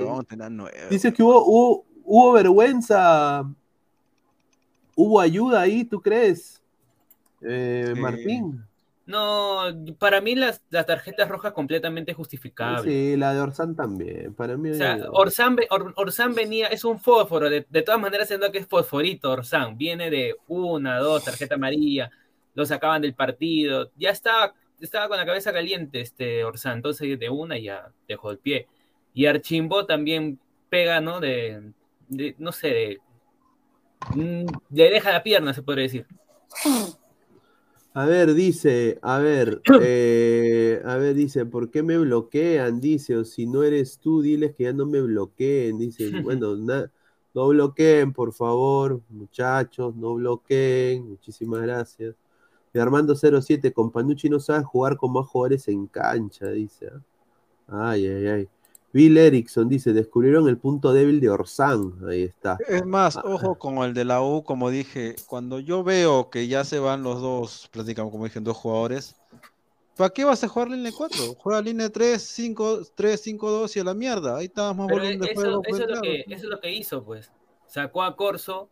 Dice 0.90 1.12
que 1.12 1.22
hubo, 1.22 1.84
hubo, 2.04 2.32
vergüenza. 2.32 3.48
Hubo 4.96 5.20
ayuda 5.20 5.60
ahí, 5.60 5.84
¿tú 5.84 6.00
crees? 6.00 6.60
Eh, 7.42 7.94
Martín. 7.96 8.65
No, 9.06 9.60
para 10.00 10.20
mí 10.20 10.34
las, 10.34 10.62
tarjetas 10.68 11.28
rojas 11.28 11.52
completamente 11.52 12.12
justificables. 12.12 12.92
Sí, 12.92 13.16
la 13.16 13.32
de 13.32 13.40
Orsán 13.40 13.76
también. 13.76 14.34
Para 14.34 14.56
mí. 14.56 14.70
O 14.70 14.74
sea, 14.74 14.98
Orsán, 15.12 16.34
venía, 16.34 16.66
es 16.66 16.84
un 16.84 16.98
fósforo. 16.98 17.48
De, 17.48 17.62
todas 17.62 18.00
maneras, 18.00 18.26
siendo 18.26 18.50
que 18.50 18.58
es 18.58 18.66
fosforito, 18.66 19.30
Orsán. 19.30 19.78
Viene 19.78 20.10
de 20.10 20.34
una, 20.48 20.98
dos, 20.98 21.24
tarjeta 21.24 21.54
amarilla. 21.54 22.10
Lo 22.54 22.66
sacaban 22.66 23.00
del 23.00 23.14
partido. 23.14 23.92
Ya 23.94 24.10
estaba, 24.10 24.54
estaba 24.80 25.06
con 25.08 25.18
la 25.18 25.26
cabeza 25.26 25.52
caliente 25.52 26.00
este 26.00 26.42
Orsán. 26.42 26.78
Entonces, 26.78 27.16
de 27.16 27.30
una 27.30 27.56
ya 27.58 27.92
dejó 28.08 28.32
el 28.32 28.38
pie. 28.38 28.66
Y 29.14 29.26
Archimbo 29.26 29.86
también 29.86 30.40
pega, 30.68 31.00
¿no? 31.00 31.20
De, 31.20 31.72
no 32.38 32.50
sé, 32.50 32.98
mm, 34.16 34.46
le 34.70 34.90
deja 34.90 35.12
la 35.12 35.22
pierna, 35.22 35.54
se 35.54 35.62
podría 35.62 35.84
decir. 35.84 36.06
A 37.96 38.04
ver, 38.04 38.34
dice, 38.34 38.98
a 39.00 39.16
ver, 39.20 39.62
eh, 39.80 40.82
a 40.84 40.96
ver, 40.96 41.14
dice, 41.14 41.46
¿por 41.46 41.70
qué 41.70 41.82
me 41.82 41.96
bloquean? 41.96 42.78
Dice, 42.78 43.16
o 43.16 43.24
si 43.24 43.46
no 43.46 43.62
eres 43.62 43.98
tú, 43.98 44.20
diles 44.20 44.54
que 44.54 44.64
ya 44.64 44.74
no 44.74 44.84
me 44.84 45.00
bloqueen. 45.00 45.78
Dice, 45.78 46.10
bueno, 46.22 46.56
no 46.56 47.48
bloqueen, 47.48 48.12
por 48.12 48.34
favor, 48.34 49.00
muchachos, 49.08 49.96
no 49.96 50.12
bloqueen. 50.12 51.08
Muchísimas 51.08 51.62
gracias. 51.62 52.14
Y 52.74 52.78
Armando07, 52.78 53.72
con 53.72 53.90
Panucci 53.90 54.28
no 54.28 54.40
sabe 54.40 54.62
jugar 54.62 54.98
con 54.98 55.14
más 55.14 55.26
jugadores 55.26 55.66
en 55.68 55.86
cancha, 55.86 56.50
dice. 56.50 56.90
¿ah? 57.68 57.92
Ay, 57.92 58.06
ay, 58.08 58.26
ay. 58.26 58.48
Bill 58.96 59.18
Erickson 59.18 59.68
dice, 59.68 59.92
descubrieron 59.92 60.48
el 60.48 60.56
punto 60.56 60.94
débil 60.94 61.20
de 61.20 61.28
Orsán. 61.28 61.92
Ahí 62.08 62.22
está. 62.22 62.56
Es 62.66 62.86
más, 62.86 63.18
ah, 63.18 63.24
ojo 63.26 63.50
ah. 63.52 63.58
con 63.58 63.76
el 63.84 63.92
de 63.92 64.06
la 64.06 64.22
U, 64.22 64.42
como 64.42 64.70
dije, 64.70 65.16
cuando 65.26 65.60
yo 65.60 65.84
veo 65.84 66.30
que 66.30 66.48
ya 66.48 66.64
se 66.64 66.78
van 66.78 67.02
los 67.02 67.20
dos, 67.20 67.68
prácticamente 67.70 68.10
como 68.10 68.24
dije, 68.24 68.40
dos 68.40 68.56
jugadores, 68.56 69.16
¿Para 69.98 70.10
qué 70.10 70.24
vas 70.24 70.42
a 70.44 70.48
jugar 70.48 70.70
línea 70.70 70.92
4? 70.96 71.34
Juega 71.38 71.60
línea 71.62 71.90
3, 71.90 72.22
5, 72.22 72.80
3, 72.94 73.20
5, 73.20 73.50
2 73.50 73.76
y 73.76 73.80
a 73.80 73.84
la 73.84 73.94
mierda. 73.94 74.36
Ahí 74.36 74.46
estabas 74.46 74.76
más 74.76 74.88
volumen 74.88 75.18
de 75.18 75.26
eso, 75.26 75.34
juego. 75.34 75.62
eso 75.62 75.62
pues, 75.68 75.80
es 75.80 75.80
lo 75.80 75.86
claro. 75.86 76.02
que, 76.02 76.20
eso 76.20 76.44
es 76.44 76.50
lo 76.50 76.60
que 76.60 76.72
hizo, 76.74 77.04
pues. 77.04 77.30
Sacó 77.66 78.02
a 78.02 78.16
Corso, 78.16 78.70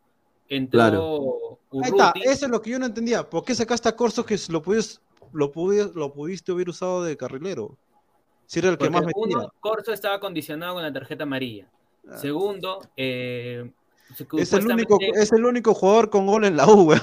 entró 0.48 0.78
Claro. 0.78 1.58
Ahí 1.82 1.90
está, 1.90 2.12
eso 2.22 2.46
es 2.46 2.50
lo 2.50 2.62
que 2.62 2.70
yo 2.70 2.78
no 2.78 2.86
entendía. 2.86 3.28
¿Por 3.28 3.44
qué 3.44 3.54
sacaste 3.54 3.88
a 3.90 3.96
Corso 3.96 4.24
que 4.24 4.38
lo 4.48 4.62
pudiste, 4.62 5.00
lo, 5.32 5.52
pudiste, 5.52 5.92
lo 5.94 6.12
pudiste 6.12 6.52
haber 6.52 6.68
usado 6.70 7.02
de 7.04 7.16
carrilero? 7.16 7.76
Si 8.46 8.58
era 8.60 8.68
el 8.70 8.74
que 8.78 8.86
porque 8.86 8.90
más 8.90 9.06
metía. 9.06 9.38
uno, 9.38 9.52
Corso 9.60 9.92
estaba 9.92 10.20
condicionado 10.20 10.74
con 10.74 10.82
la 10.82 10.92
tarjeta 10.92 11.22
amarilla. 11.24 11.66
Ah. 12.08 12.16
Segundo, 12.18 12.80
eh, 12.96 13.70
Es 14.10 14.20
el, 14.20 14.26
único, 14.66 14.96
supuestamente- 14.96 15.10
es 15.22 15.32
el 15.32 15.44
único 15.44 15.74
jugador 15.74 16.10
con 16.10 16.26
gol 16.26 16.44
en 16.44 16.56
la 16.56 16.66
U, 16.68 16.82
weón. 16.88 17.00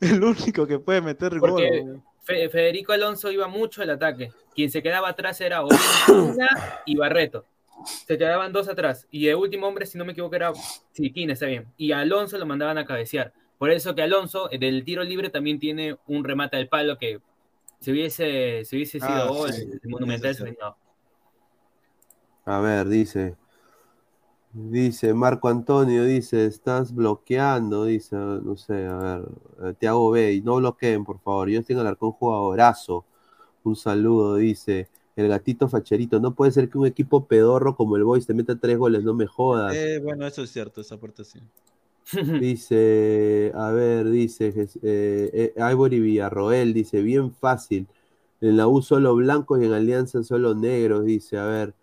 El 0.00 0.22
único 0.22 0.66
que 0.66 0.78
puede 0.78 1.00
meter 1.00 1.38
gol. 1.38 1.50
Porque. 1.50 1.84
Fe- 2.24 2.48
Federico 2.50 2.92
Alonso 2.92 3.30
iba 3.32 3.48
mucho 3.48 3.82
al 3.82 3.90
ataque. 3.90 4.30
Quien 4.54 4.70
se 4.70 4.82
quedaba 4.82 5.08
atrás 5.08 5.40
era 5.40 5.62
Olinda 5.64 6.48
y 6.86 6.96
Barreto. 6.96 7.46
Se 8.06 8.16
quedaban 8.16 8.52
dos 8.52 8.68
atrás. 8.68 9.08
Y 9.10 9.26
el 9.28 9.34
último 9.36 9.66
hombre, 9.66 9.86
si 9.86 9.98
no 9.98 10.04
me 10.04 10.12
equivoco, 10.12 10.36
era 10.36 10.52
Siquina, 10.92 11.32
está 11.32 11.46
bien. 11.46 11.66
Y 11.76 11.90
a 11.92 11.98
Alonso 12.00 12.38
lo 12.38 12.46
mandaban 12.46 12.78
a 12.78 12.84
cabecear. 12.84 13.32
Por 13.58 13.70
eso 13.70 13.94
que 13.94 14.02
Alonso, 14.02 14.50
eh, 14.52 14.58
del 14.58 14.84
tiro 14.84 15.02
libre, 15.02 15.30
también 15.30 15.58
tiene 15.58 15.96
un 16.06 16.22
remate 16.22 16.56
al 16.56 16.68
palo 16.68 16.96
que 16.98 17.20
si 17.82 17.90
hubiese, 17.90 18.64
si 18.64 18.76
hubiese 18.76 19.00
sido 19.00 19.10
Ah, 19.10 19.26
gol, 19.26 19.52
sí. 19.52 19.68
el 19.82 19.90
monumental 19.90 20.34
se 20.34 20.52
no. 20.52 20.76
A 22.44 22.60
ver, 22.60 22.88
dice. 22.88 23.36
Dice 24.52 25.14
Marco 25.14 25.48
Antonio, 25.48 26.04
dice, 26.04 26.44
estás 26.44 26.94
bloqueando, 26.94 27.86
dice, 27.86 28.14
no 28.16 28.54
sé, 28.56 28.86
a 28.86 28.96
ver, 28.96 29.24
eh, 29.62 29.74
Tiago 29.78 30.10
B, 30.10 30.42
no 30.44 30.56
bloqueen, 30.56 31.04
por 31.04 31.18
favor. 31.20 31.48
Yo 31.48 31.62
tengo 31.64 31.80
el 31.80 31.86
arcón 31.86 32.12
jugadorazo. 32.12 33.04
Un 33.64 33.76
saludo, 33.76 34.36
dice. 34.36 34.88
El 35.16 35.28
gatito 35.28 35.68
facherito, 35.68 36.20
no 36.20 36.34
puede 36.34 36.52
ser 36.52 36.68
que 36.70 36.78
un 36.78 36.86
equipo 36.86 37.26
pedorro 37.26 37.76
como 37.76 37.96
el 37.96 38.04
Boys 38.04 38.26
te 38.26 38.34
meta 38.34 38.56
tres 38.58 38.78
goles, 38.78 39.02
no 39.04 39.12
me 39.14 39.26
jodas. 39.26 39.74
Eh, 39.74 40.00
bueno, 40.02 40.26
eso 40.26 40.42
es 40.42 40.50
cierto, 40.50 40.80
esa 40.80 40.98
parte 40.98 41.24
sí. 41.24 41.40
Dice, 42.38 43.52
a 43.54 43.70
ver, 43.72 44.08
dice 44.10 44.52
eh, 44.82 45.52
eh, 45.56 45.72
Ivory 45.72 46.00
Villarroel, 46.00 46.74
dice, 46.74 47.02
bien 47.02 47.32
fácil. 47.32 47.86
En 48.40 48.56
la 48.56 48.66
U 48.68 48.82
solo 48.82 49.14
blancos 49.14 49.60
y 49.62 49.66
en 49.66 49.72
Alianza 49.72 50.22
solo 50.24 50.54
negros, 50.54 51.04
dice, 51.04 51.38
a 51.38 51.46
ver. 51.46 51.74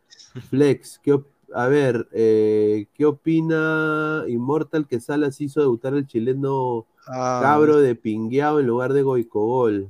Flex, 0.49 0.99
¿qué 1.03 1.19
a 1.55 1.67
ver, 1.67 2.07
eh, 2.13 2.87
¿qué 2.93 3.05
opina 3.05 4.23
Immortal 4.27 4.87
que 4.87 4.99
Salas 4.99 5.41
hizo 5.41 5.61
debutar 5.61 5.93
al 5.95 6.07
chileno 6.07 6.85
Ah, 7.07 7.35
cabro 7.37 7.79
de 7.79 7.95
Pingueado 7.95 8.59
en 8.59 8.67
lugar 8.67 8.93
de 8.93 9.01
Goicogol? 9.03 9.89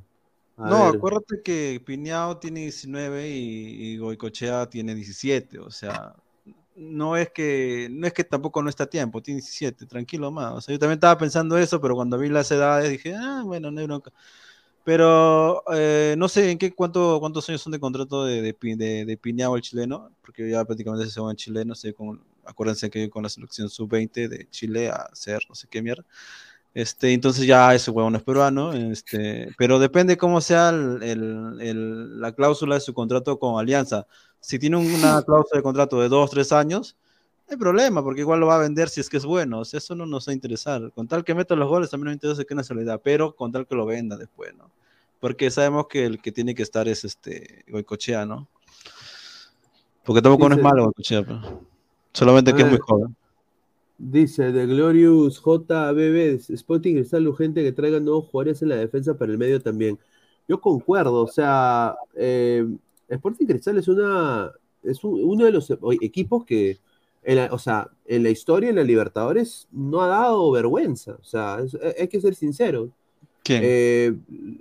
A 0.57 0.71
No, 0.71 0.75
ver, 0.75 0.89
acuérdate 0.89 1.41
que 1.41 1.81
Piñao 1.85 2.37
tiene 2.39 2.61
19 2.61 3.29
y, 3.29 3.93
y 3.93 3.97
Goicochea 3.97 4.69
tiene 4.69 4.93
17, 4.93 5.57
o 5.59 5.71
sea, 5.71 6.15
no 6.79 7.17
es 7.17 7.29
que 7.31 7.87
no 7.91 8.07
es 8.07 8.13
que 8.13 8.23
tampoco 8.23 8.61
no 8.63 8.69
está 8.69 8.85
a 8.85 8.87
tiempo, 8.89 9.21
tiene 9.21 9.39
17, 9.41 9.85
tranquilo 9.85 10.31
más. 10.31 10.53
O 10.55 10.61
sea, 10.61 10.73
yo 10.73 10.79
también 10.79 10.97
estaba 10.97 11.17
pensando 11.17 11.57
eso, 11.57 11.81
pero 11.81 11.95
cuando 11.95 12.17
vi 12.17 12.29
las 12.29 12.51
edades 12.51 12.89
dije, 12.91 13.15
ah, 13.15 13.43
bueno, 13.45 13.71
no 13.71 13.79
hay 13.81 13.87
bronca. 13.87 14.11
Pero 14.83 15.63
eh, 15.73 16.15
no 16.17 16.27
sé 16.29 16.51
en 16.51 16.57
qué 16.57 16.73
cuánto, 16.73 17.19
cuántos 17.19 17.47
años 17.49 17.61
son 17.61 17.71
de 17.73 17.79
contrato 17.79 18.25
de, 18.25 18.41
de, 18.41 18.55
de, 18.75 19.05
de 19.05 19.17
Piñao 19.17 19.55
el 19.55 19.61
chileno, 19.61 20.11
porque 20.21 20.49
ya 20.49 20.65
prácticamente 20.65 21.09
se 21.09 21.21
va 21.21 21.29
en 21.31 21.37
chileno, 21.37 21.75
sé, 21.75 21.93
con, 21.93 22.23
acuérdense 22.45 22.89
que 22.89 23.09
con 23.09 23.23
la 23.23 23.29
selección 23.29 23.69
sub-20 23.69 24.27
de 24.29 24.49
Chile 24.49 24.89
a 24.89 25.09
ser 25.13 25.41
no 25.49 25.55
sé 25.55 25.67
qué 25.69 25.81
mierda. 25.81 26.05
Este, 26.73 27.13
entonces 27.13 27.45
ya 27.47 27.73
ese 27.73 27.89
huevón 27.91 28.15
es 28.15 28.23
peruano, 28.23 28.73
este, 28.73 29.49
pero 29.57 29.79
depende 29.79 30.17
cómo 30.17 30.39
sea 30.39 30.69
el- 30.69 31.01
el- 31.03 31.57
el- 31.61 32.21
la 32.21 32.33
cláusula 32.33 32.75
de 32.75 32.81
su 32.81 32.93
contrato 32.93 33.39
con 33.39 33.59
Alianza. 33.59 34.05
Si 34.39 34.59
tiene 34.59 34.77
una 34.77 35.21
cláusula 35.25 35.57
de 35.57 35.63
contrato 35.63 35.99
de 36.01 36.09
dos, 36.09 36.31
tres 36.31 36.51
años, 36.51 36.95
no 37.49 37.53
hay 37.53 37.57
problema, 37.57 38.03
porque 38.03 38.21
igual 38.21 38.39
lo 38.39 38.45
va 38.47 38.55
a 38.55 38.59
vender 38.59 38.89
si 38.89 39.01
es 39.01 39.09
que 39.09 39.17
es 39.17 39.25
bueno. 39.25 39.59
O 39.59 39.65
sea, 39.65 39.79
eso 39.79 39.95
no 39.95 40.05
nos 40.05 40.27
va 40.27 40.31
a 40.31 40.33
interesar. 40.35 40.91
Con 40.93 41.07
tal 41.07 41.23
que 41.23 41.33
meta 41.33 41.55
los 41.55 41.67
goles, 41.67 41.89
también 41.89 42.07
nos 42.07 42.13
interesa 42.13 42.43
que 42.43 42.53
nacionalidad, 42.53 43.01
pero 43.03 43.35
con 43.35 43.51
tal 43.51 43.65
que 43.65 43.75
lo 43.75 43.85
venda 43.85 44.17
después, 44.17 44.55
¿no? 44.55 44.69
Porque 45.19 45.49
sabemos 45.49 45.87
que 45.87 46.05
el 46.05 46.21
que 46.21 46.31
tiene 46.31 46.53
que 46.53 46.63
estar 46.63 46.87
es 46.87 47.03
este 47.03 47.65
Goicochea, 47.67 48.25
¿no? 48.25 48.47
Porque 50.03 50.21
tampoco 50.21 50.47
no 50.47 50.55
es 50.55 50.61
malo 50.61 50.85
Goicochea, 50.85 51.23
pero 51.23 51.61
solamente 52.13 52.53
que 52.53 52.61
es 52.61 52.67
muy 52.67 52.77
ver. 52.77 52.81
joven. 52.81 53.15
Dice 53.97 54.53
The 54.53 54.65
Glorious 54.65 55.41
JBB, 55.43 56.39
Sporting 56.53 56.93
Cristal 56.95 57.27
urgente 57.27 57.63
que 57.63 57.73
traigan 57.73 58.05
nuevos 58.05 58.27
jugadores 58.27 58.61
en 58.61 58.69
la 58.69 58.75
defensa 58.75 59.15
para 59.17 59.31
el 59.31 59.37
medio 59.37 59.61
también. 59.61 59.99
Yo 60.47 60.61
concuerdo, 60.61 61.23
o 61.23 61.27
sea, 61.27 61.95
eh, 62.15 62.65
Sporting 63.09 63.45
Cristal 63.45 63.77
es 63.77 63.87
una 63.87 64.51
es 64.81 65.03
un- 65.03 65.21
uno 65.21 65.43
de 65.43 65.51
los 65.51 65.73
equipos 65.99 66.45
que, 66.45 66.77
en 67.23 67.35
la- 67.35 67.49
o 67.51 67.59
sea, 67.59 67.89
en 68.05 68.23
la 68.23 68.29
historia 68.29 68.69
en 68.69 68.77
la 68.77 68.83
Libertadores 68.83 69.67
no 69.71 70.01
ha 70.01 70.07
dado 70.07 70.49
vergüenza, 70.51 71.17
o 71.21 71.23
sea, 71.23 71.59
es- 71.59 71.77
hay 71.99 72.07
que 72.07 72.21
ser 72.21 72.33
sinceros. 72.33 72.89
¿Quién? 73.43 73.61
Eh, 73.65 74.15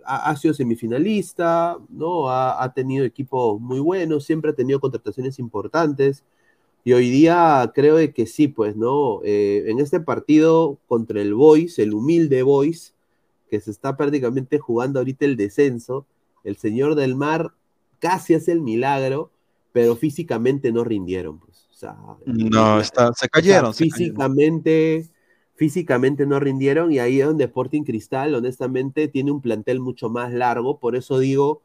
ha, 0.05 0.31
ha 0.31 0.37
sido 0.37 0.55
semifinalista, 0.55 1.77
¿no? 1.89 2.29
Ha, 2.31 2.63
ha 2.63 2.73
tenido 2.73 3.05
equipos 3.05 3.61
muy 3.61 3.79
buenos, 3.81 4.25
siempre 4.25 4.51
ha 4.51 4.55
tenido 4.55 4.81
contrataciones 4.81 5.39
importantes. 5.39 6.25
Y 6.85 6.95
hoy 6.95 7.11
día 7.11 7.71
creo 7.75 7.97
de 7.97 8.13
que 8.13 8.27
sí, 8.27 8.49
pues, 8.49 8.77
¿no? 8.77 9.21
Eh, 9.25 9.65
en 9.67 9.79
este 9.79 10.01
partido 10.01 10.79
contra 10.89 11.21
el 11.21 11.35
Boys, 11.35 11.79
el 11.79 11.93
humilde 11.93 12.43
Boys, 12.43 12.95
que 13.51 13.61
se 13.61 13.71
está 13.71 13.97
prácticamente 13.97 14.59
jugando 14.59 14.99
ahorita 14.99 15.25
el 15.27 15.37
descenso, 15.37 16.07
el 16.45 16.57
señor 16.57 16.95
del 16.95 17.15
mar 17.15 17.53
casi 17.99 18.35
hace 18.35 18.53
el 18.53 18.61
milagro, 18.61 19.31
pero 19.73 19.97
físicamente 19.97 20.73
no 20.73 20.85
rindieron, 20.85 21.39
pues. 21.39 21.67
O 21.71 21.75
sea, 21.75 21.97
no, 22.27 22.81
está, 22.81 23.07
se 23.07 23.11
o 23.11 23.15
sea, 23.15 23.29
cayeron. 23.29 23.73
físicamente, 23.73 25.09
físicamente 25.55 26.27
no 26.27 26.41
rindieron 26.41 26.91
y 26.91 26.99
ahí 26.99 27.21
es 27.21 27.27
donde 27.27 27.45
Sporting 27.45 27.85
Cristal, 27.85 28.35
honestamente, 28.35 29.07
tiene 29.07 29.31
un 29.31 29.41
plantel 29.41 29.79
mucho 29.79 30.11
más 30.11 30.33
largo. 30.33 30.81
Por 30.81 30.97
eso 30.97 31.21
digo, 31.21 31.63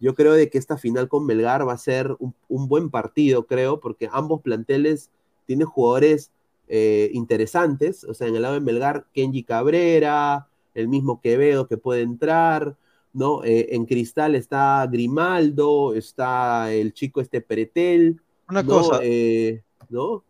yo 0.00 0.14
creo 0.14 0.34
de 0.34 0.50
que 0.50 0.58
esta 0.58 0.76
final 0.76 1.08
con 1.08 1.24
Melgar 1.24 1.66
va 1.66 1.72
a 1.72 1.78
ser 1.78 2.14
un, 2.18 2.34
un 2.48 2.68
buen 2.68 2.90
partido, 2.90 3.46
creo, 3.46 3.80
porque 3.80 4.10
ambos 4.12 4.42
planteles 4.42 5.10
tienen 5.46 5.66
jugadores 5.66 6.30
eh, 6.68 7.10
interesantes. 7.12 8.04
O 8.04 8.14
sea, 8.14 8.28
en 8.28 8.36
el 8.36 8.42
lado 8.42 8.54
de 8.54 8.60
Melgar, 8.60 9.06
Kenji 9.12 9.44
Cabrera, 9.44 10.48
el 10.74 10.88
mismo 10.88 11.20
Quevedo 11.20 11.68
que 11.68 11.76
puede 11.76 12.02
entrar. 12.02 12.76
¿No? 13.14 13.42
Eh, 13.44 13.68
en 13.70 13.86
Cristal 13.86 14.34
está 14.34 14.86
Grimaldo, 14.90 15.94
está 15.94 16.70
el 16.72 16.92
chico 16.92 17.20
este 17.20 17.40
Peretel. 17.40 18.20
Una 18.48 18.62
¿no? 18.62 18.68
cosa, 18.68 18.98
Eh, 19.02 19.62
¿no? 19.88 20.22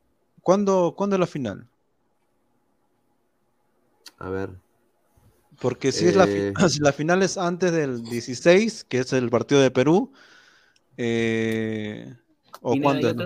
¿cuándo, 0.43 0.95
¿cuándo 0.97 1.17
es 1.17 1.21
la 1.21 1.27
final? 1.27 1.67
A 4.19 4.29
ver. 4.31 4.51
Porque 5.61 5.93
si, 5.93 6.07
es 6.07 6.15
la, 6.17 6.25
Eh. 6.25 6.53
fi- 6.57 6.69
si 6.69 6.79
la 6.81 6.93
final 6.93 7.23
es 7.23 7.37
antes 7.39 7.73
del 7.73 8.03
16, 8.05 8.85
que 8.85 8.99
es 8.99 9.13
el 9.13 9.31
partido 9.31 9.61
de 9.61 9.71
Perú, 9.71 10.13
eh, 10.97 12.15
¿o 12.61 12.77
cuándo 12.81 13.09
es? 13.09 13.17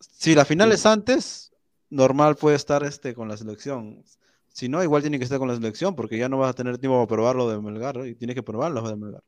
Si 0.00 0.34
la 0.34 0.44
final 0.44 0.68
Sí. 0.70 0.74
es 0.74 0.86
antes, 0.86 1.52
normal 1.90 2.36
puede 2.36 2.56
estar 2.56 2.84
este 2.84 3.12
con 3.14 3.28
la 3.28 3.36
selección. 3.36 4.04
Si 4.52 4.68
no, 4.68 4.82
igual 4.82 5.02
tiene 5.02 5.18
que 5.18 5.24
estar 5.24 5.38
con 5.38 5.48
la 5.48 5.54
selección, 5.54 5.96
porque 5.96 6.18
ya 6.18 6.28
no 6.28 6.38
vas 6.38 6.50
a 6.50 6.54
tener 6.54 6.78
tiempo 6.78 6.96
para 6.98 7.06
probarlo 7.16 7.48
de 7.48 7.60
Melgar, 7.60 8.06
y 8.06 8.14
tienes 8.14 8.34
que 8.36 8.42
probarlo 8.42 8.82
de 8.82 8.96
Melgar. 8.96 9.22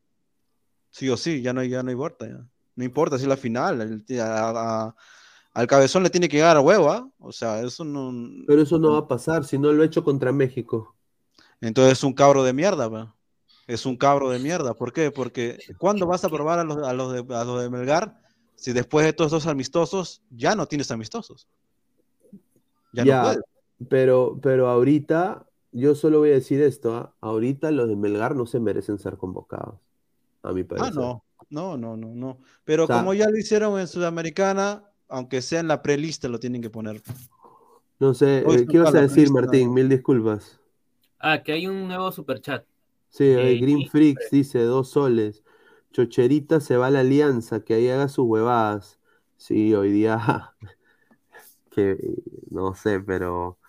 Sí 0.91 1.09
o 1.09 1.17
sí, 1.17 1.41
ya 1.41 1.51
no, 1.51 1.63
ya 1.63 1.83
no 1.83 1.91
importa. 1.91 2.27
ya. 2.27 2.47
No 2.75 2.83
importa 2.83 3.17
si 3.17 3.23
es 3.23 3.29
la 3.29 3.37
final. 3.37 3.81
el- 3.81 4.19
a- 4.21 4.85
a- 4.85 4.95
al 5.53 5.67
cabezón 5.67 6.03
le 6.03 6.09
tiene 6.09 6.27
que 6.29 6.37
llegar 6.37 6.57
a 6.57 6.61
huevo, 6.61 6.91
¿ah? 6.91 7.09
O 7.19 7.31
sea, 7.31 7.61
eso 7.61 7.83
no. 7.83 8.13
Pero 8.45 8.61
eso 8.61 8.77
no 8.77 8.91
va 8.91 8.99
a 8.99 9.07
pasar 9.07 9.45
si 9.45 9.57
no 9.57 9.71
lo 9.71 9.83
he 9.83 9.85
hecho 9.85 10.03
contra 10.03 10.31
México. 10.31 10.95
Entonces 11.61 11.93
es 11.93 12.03
un 12.03 12.13
cabro 12.13 12.43
de 12.43 12.53
mierda, 12.53 12.89
pa. 12.89 13.15
Es 13.67 13.85
un 13.85 13.97
cabro 13.97 14.29
de 14.29 14.39
mierda. 14.39 14.73
¿Por 14.73 14.93
qué? 14.93 15.11
Porque 15.11 15.57
¿cuándo 15.77 16.05
vas 16.05 16.23
a 16.23 16.29
probar 16.29 16.59
a 16.59 16.63
los, 16.63 16.77
a 16.85 16.93
los, 16.93 17.13
de, 17.13 17.35
a 17.35 17.43
los 17.43 17.61
de 17.61 17.69
Melgar 17.69 18.21
si 18.55 18.73
después 18.73 19.03
de 19.03 19.09
estos 19.09 19.31
dos 19.31 19.47
amistosos 19.47 20.21
ya 20.29 20.55
no 20.55 20.67
tienes 20.67 20.91
amistosos? 20.91 21.47
Ya, 22.93 23.03
Ya, 23.03 23.15
no 23.15 23.21
puedes. 23.23 23.54
Pero, 23.89 24.39
pero 24.41 24.67
ahorita, 24.69 25.47
yo 25.71 25.95
solo 25.95 26.19
voy 26.19 26.29
a 26.31 26.33
decir 26.33 26.61
esto, 26.61 26.95
¿ah? 26.95 27.15
ahorita 27.21 27.71
los 27.71 27.87
de 27.89 27.95
Melgar 27.95 28.35
no 28.35 28.45
se 28.45 28.59
merecen 28.59 28.99
ser 28.99 29.17
convocados, 29.17 29.79
a 30.43 30.53
mi 30.53 30.63
Ah, 30.63 30.69
parecer. 30.69 30.93
no. 30.93 31.23
No, 31.49 31.77
no, 31.77 31.95
no, 31.95 32.07
no. 32.15 32.39
Pero 32.63 32.85
O 32.85 32.87
sea- 32.87 32.97
como 32.97 33.13
ya 33.13 33.29
lo 33.29 33.37
hicieron 33.37 33.79
en 33.79 33.87
Sudamericana, 33.87 34.83
aunque 35.07 35.41
sea 35.41 35.59
en 35.59 35.67
la 35.67 35.81
prelista, 35.83 36.27
lo 36.27 36.39
tienen 36.39 36.61
que 36.61 36.69
poner. 36.69 37.01
No 37.99 38.13
sé, 38.13 38.39
eh, 38.39 38.65
¿qué 38.67 38.77
ibas 38.77 38.93
a 38.95 39.01
decir. 39.01 39.29
Martín? 39.29 39.73
Mil 39.73 39.89
disculpas. 39.89 40.59
Ah, 41.19 41.41
que 41.43 41.53
hay 41.53 41.67
un 41.67 41.87
nuevo 41.87 42.11
superchat. 42.11 42.65
Sí, 43.09 43.23
Eh, 43.23 43.51
eh, 43.53 43.57
Green 43.57 43.81
y- 43.81 43.89
Freaks 43.89 44.29
dice 44.31 44.59
dos 44.63 44.89
soles. 44.91 45.43
Chocherita 45.91 46.59
se 46.59 46.77
va 46.77 46.87
a 46.87 46.91
la 46.91 46.99
alianza, 47.01 47.61
que 47.63 47.73
ahí 47.75 47.87
haga 47.89 48.09
sus 48.09 48.25
huevadas. 48.27 48.99
Sí, 49.37 49.73
hoy 49.73 49.91
día, 49.91 50.55
que 51.71 51.97
no 52.51 52.73
sé, 52.75 52.99
pero 52.99 53.59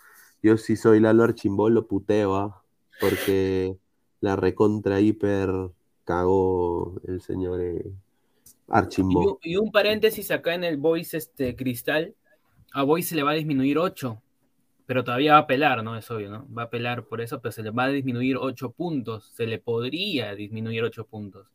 yo 0.46 0.56
sí 0.56 0.76
soy 0.76 1.00
Lalo 1.00 1.24
Archimbol, 1.24 1.74
lo 1.74 1.88
puteo, 1.88 2.36
¿ah? 2.36 2.62
Porque 3.00 3.76
la 4.20 4.36
recontra 4.36 5.00
hiper 5.00 5.50
cagó 6.04 7.00
el 7.06 7.20
señor 7.20 7.60
eh. 7.60 7.92
Y, 9.42 9.56
un 9.56 9.70
paréntesis 9.70 10.30
acá 10.30 10.54
en 10.54 10.64
el 10.64 10.76
Voice 10.76 11.16
este, 11.16 11.54
Cristal, 11.54 12.14
a 12.72 12.82
Voice 12.82 13.10
se 13.10 13.14
le 13.16 13.22
va 13.22 13.30
a 13.30 13.34
disminuir 13.34 13.78
8, 13.78 14.20
pero 14.86 15.04
todavía 15.04 15.34
va 15.34 15.38
a 15.38 15.46
pelar, 15.46 15.84
¿no? 15.84 15.96
Es 15.96 16.10
obvio, 16.10 16.30
¿no? 16.30 16.46
Va 16.52 16.64
a 16.64 16.70
pelar 16.70 17.04
por 17.04 17.20
eso, 17.20 17.40
pero 17.40 17.52
se 17.52 17.62
le 17.62 17.70
va 17.70 17.84
a 17.84 17.88
disminuir 17.88 18.36
8 18.36 18.70
puntos, 18.70 19.32
se 19.34 19.46
le 19.46 19.58
podría 19.58 20.34
disminuir 20.34 20.82
8 20.82 21.06
puntos. 21.06 21.46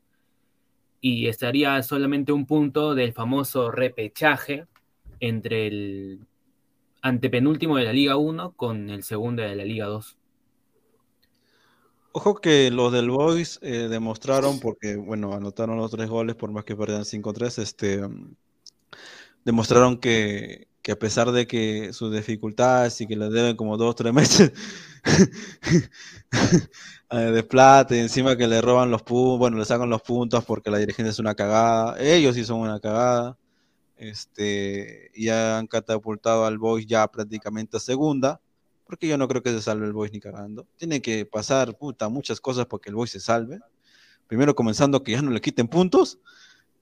Y 1.02 1.28
estaría 1.28 1.82
solamente 1.84 2.32
un 2.32 2.46
punto 2.46 2.96
del 2.96 3.12
famoso 3.12 3.72
repechaje 3.72 4.68
entre 5.20 5.68
el 5.68 6.20
antepenúltimo 7.02 7.78
de 7.78 7.86
la 7.86 7.94
Liga 7.94 8.18
1 8.18 8.54
con 8.54 8.90
el 8.90 9.04
segundo 9.04 9.42
de 9.42 9.56
la 9.56 9.66
Liga 9.66 9.88
2. 9.88 10.18
Ojo 12.14 12.36
que 12.36 12.72
los 12.72 12.92
del 12.92 13.10
Boys 13.10 13.60
eh, 13.62 13.88
demostraron, 13.90 14.60
porque 14.60 14.98
bueno, 14.98 15.34
anotaron 15.34 15.78
los 15.78 15.92
tres 15.92 16.10
goles 16.10 16.36
por 16.36 16.52
más 16.52 16.66
que 16.66 16.76
perdieran 16.76 17.06
5-3, 17.06 17.62
este, 17.62 18.02
demostraron 19.46 19.98
que, 19.98 20.68
que, 20.82 20.92
a 20.92 21.00
pesar 21.00 21.32
de 21.32 21.48
que 21.48 21.94
sus 21.94 22.14
dificultades 22.14 23.00
y 23.00 23.08
que 23.08 23.16
les 23.16 23.32
deben 23.32 23.56
como 23.56 23.78
dos, 23.78 23.96
tres 23.96 24.14
meses 24.14 24.52
eh, 27.12 27.18
de 27.18 27.44
plata 27.44 27.96
y 27.96 28.00
encima 28.00 28.36
que 28.36 28.48
le 28.48 28.62
roban 28.62 28.92
los 28.92 29.04
puntos, 29.04 29.40
bueno, 29.40 29.58
le 29.58 29.66
sacan 29.66 29.90
los 29.90 30.02
puntos 30.02 30.44
porque 30.44 30.70
la 30.70 30.80
dirigencia 30.80 31.12
es 31.12 31.20
una 31.20 31.36
cagada, 31.36 31.96
ellos 31.98 32.36
sí 32.36 32.44
son 32.44 32.60
una 32.60 32.82
cagada, 32.82 33.38
este, 34.02 35.12
ya 35.16 35.60
han 35.60 35.68
catapultado 35.68 36.46
al 36.46 36.58
Boys 36.58 36.88
ya 36.88 37.08
prácticamente 37.08 37.78
a 37.78 37.80
segunda, 37.80 38.42
porque 38.88 39.08
yo 39.08 39.16
no 39.16 39.28
creo 39.28 39.44
que 39.44 39.52
se 39.52 39.62
salve 39.62 39.86
el 39.86 39.94
Boys 39.94 40.12
ni 40.12 40.20
cagando. 40.20 40.66
Tiene 40.76 41.04
que 41.04 41.26
pasar 41.28 41.78
puta, 41.78 42.10
muchas 42.10 42.42
cosas 42.42 42.66
para 42.66 42.82
que 42.82 42.90
el 42.90 42.96
Boys 42.96 43.12
se 43.12 43.20
salve. 43.20 43.60
Primero 44.26 44.56
comenzando 44.56 45.04
que 45.04 45.12
ya 45.12 45.22
no 45.22 45.30
le 45.30 45.40
quiten 45.40 45.68
puntos, 45.68 46.18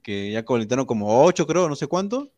que 0.02 0.32
ya 0.32 0.46
colitaron 0.46 0.86
como 0.86 1.22
8 1.22 1.46
creo, 1.46 1.68
no 1.68 1.76
sé 1.76 1.86
cuánto. 1.86 2.32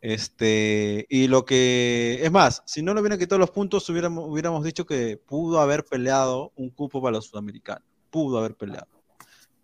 Este, 0.00 1.06
y 1.08 1.28
lo 1.28 1.44
que 1.44 2.18
es 2.20 2.32
más, 2.32 2.64
si 2.66 2.82
no 2.82 2.92
le 2.92 3.00
hubieran 3.00 3.20
quitado 3.20 3.38
los 3.38 3.52
puntos, 3.52 3.88
hubiéramos, 3.88 4.28
hubiéramos 4.28 4.64
dicho 4.64 4.84
que 4.84 5.16
pudo 5.16 5.60
haber 5.60 5.84
peleado 5.84 6.52
un 6.56 6.70
cupo 6.70 7.00
para 7.00 7.12
los 7.12 7.26
sudamericanos. 7.26 7.84
Pudo 8.10 8.38
haber 8.38 8.56
peleado 8.56 8.93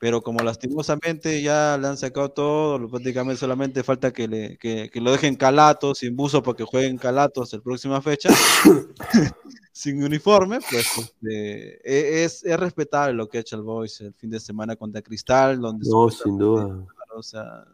pero 0.01 0.23
como 0.23 0.43
lastimosamente 0.43 1.43
ya 1.43 1.77
le 1.79 1.87
han 1.87 1.99
sacado 1.99 2.31
todo, 2.31 2.89
prácticamente 2.89 3.39
solamente 3.39 3.83
falta 3.83 4.11
que, 4.11 4.27
le, 4.27 4.57
que, 4.57 4.91
lo 4.95 5.13
dejen 5.13 5.37
calato, 5.37 5.95
sin 5.95 6.17
buzo, 6.17 6.43
porque 6.43 6.65
jueguen 6.65 6.97
calatos 6.97 7.53
la 7.53 7.61
próxima 7.61 8.01
fecha, 8.01 8.31
sin 9.73 10.03
uniforme, 10.03 10.61
pues 10.71 10.87
este, 10.97 11.81
e, 11.85 12.25
es, 12.25 12.43
es, 12.43 12.59
respetable 12.59 13.13
lo 13.13 13.29
que 13.29 13.37
ha 13.37 13.41
hecho 13.43 13.57
el 13.57 13.63
Boys 13.63 14.01
el 14.01 14.15
fin 14.15 14.31
de 14.31 14.41
semana 14.41 14.75
contra 14.75 15.03
Cristal, 15.03 15.61
donde... 15.61 15.87
No, 15.91 16.09
sin 16.09 16.39
duda. 16.39 16.83
O 17.15 17.23
sea, 17.23 17.67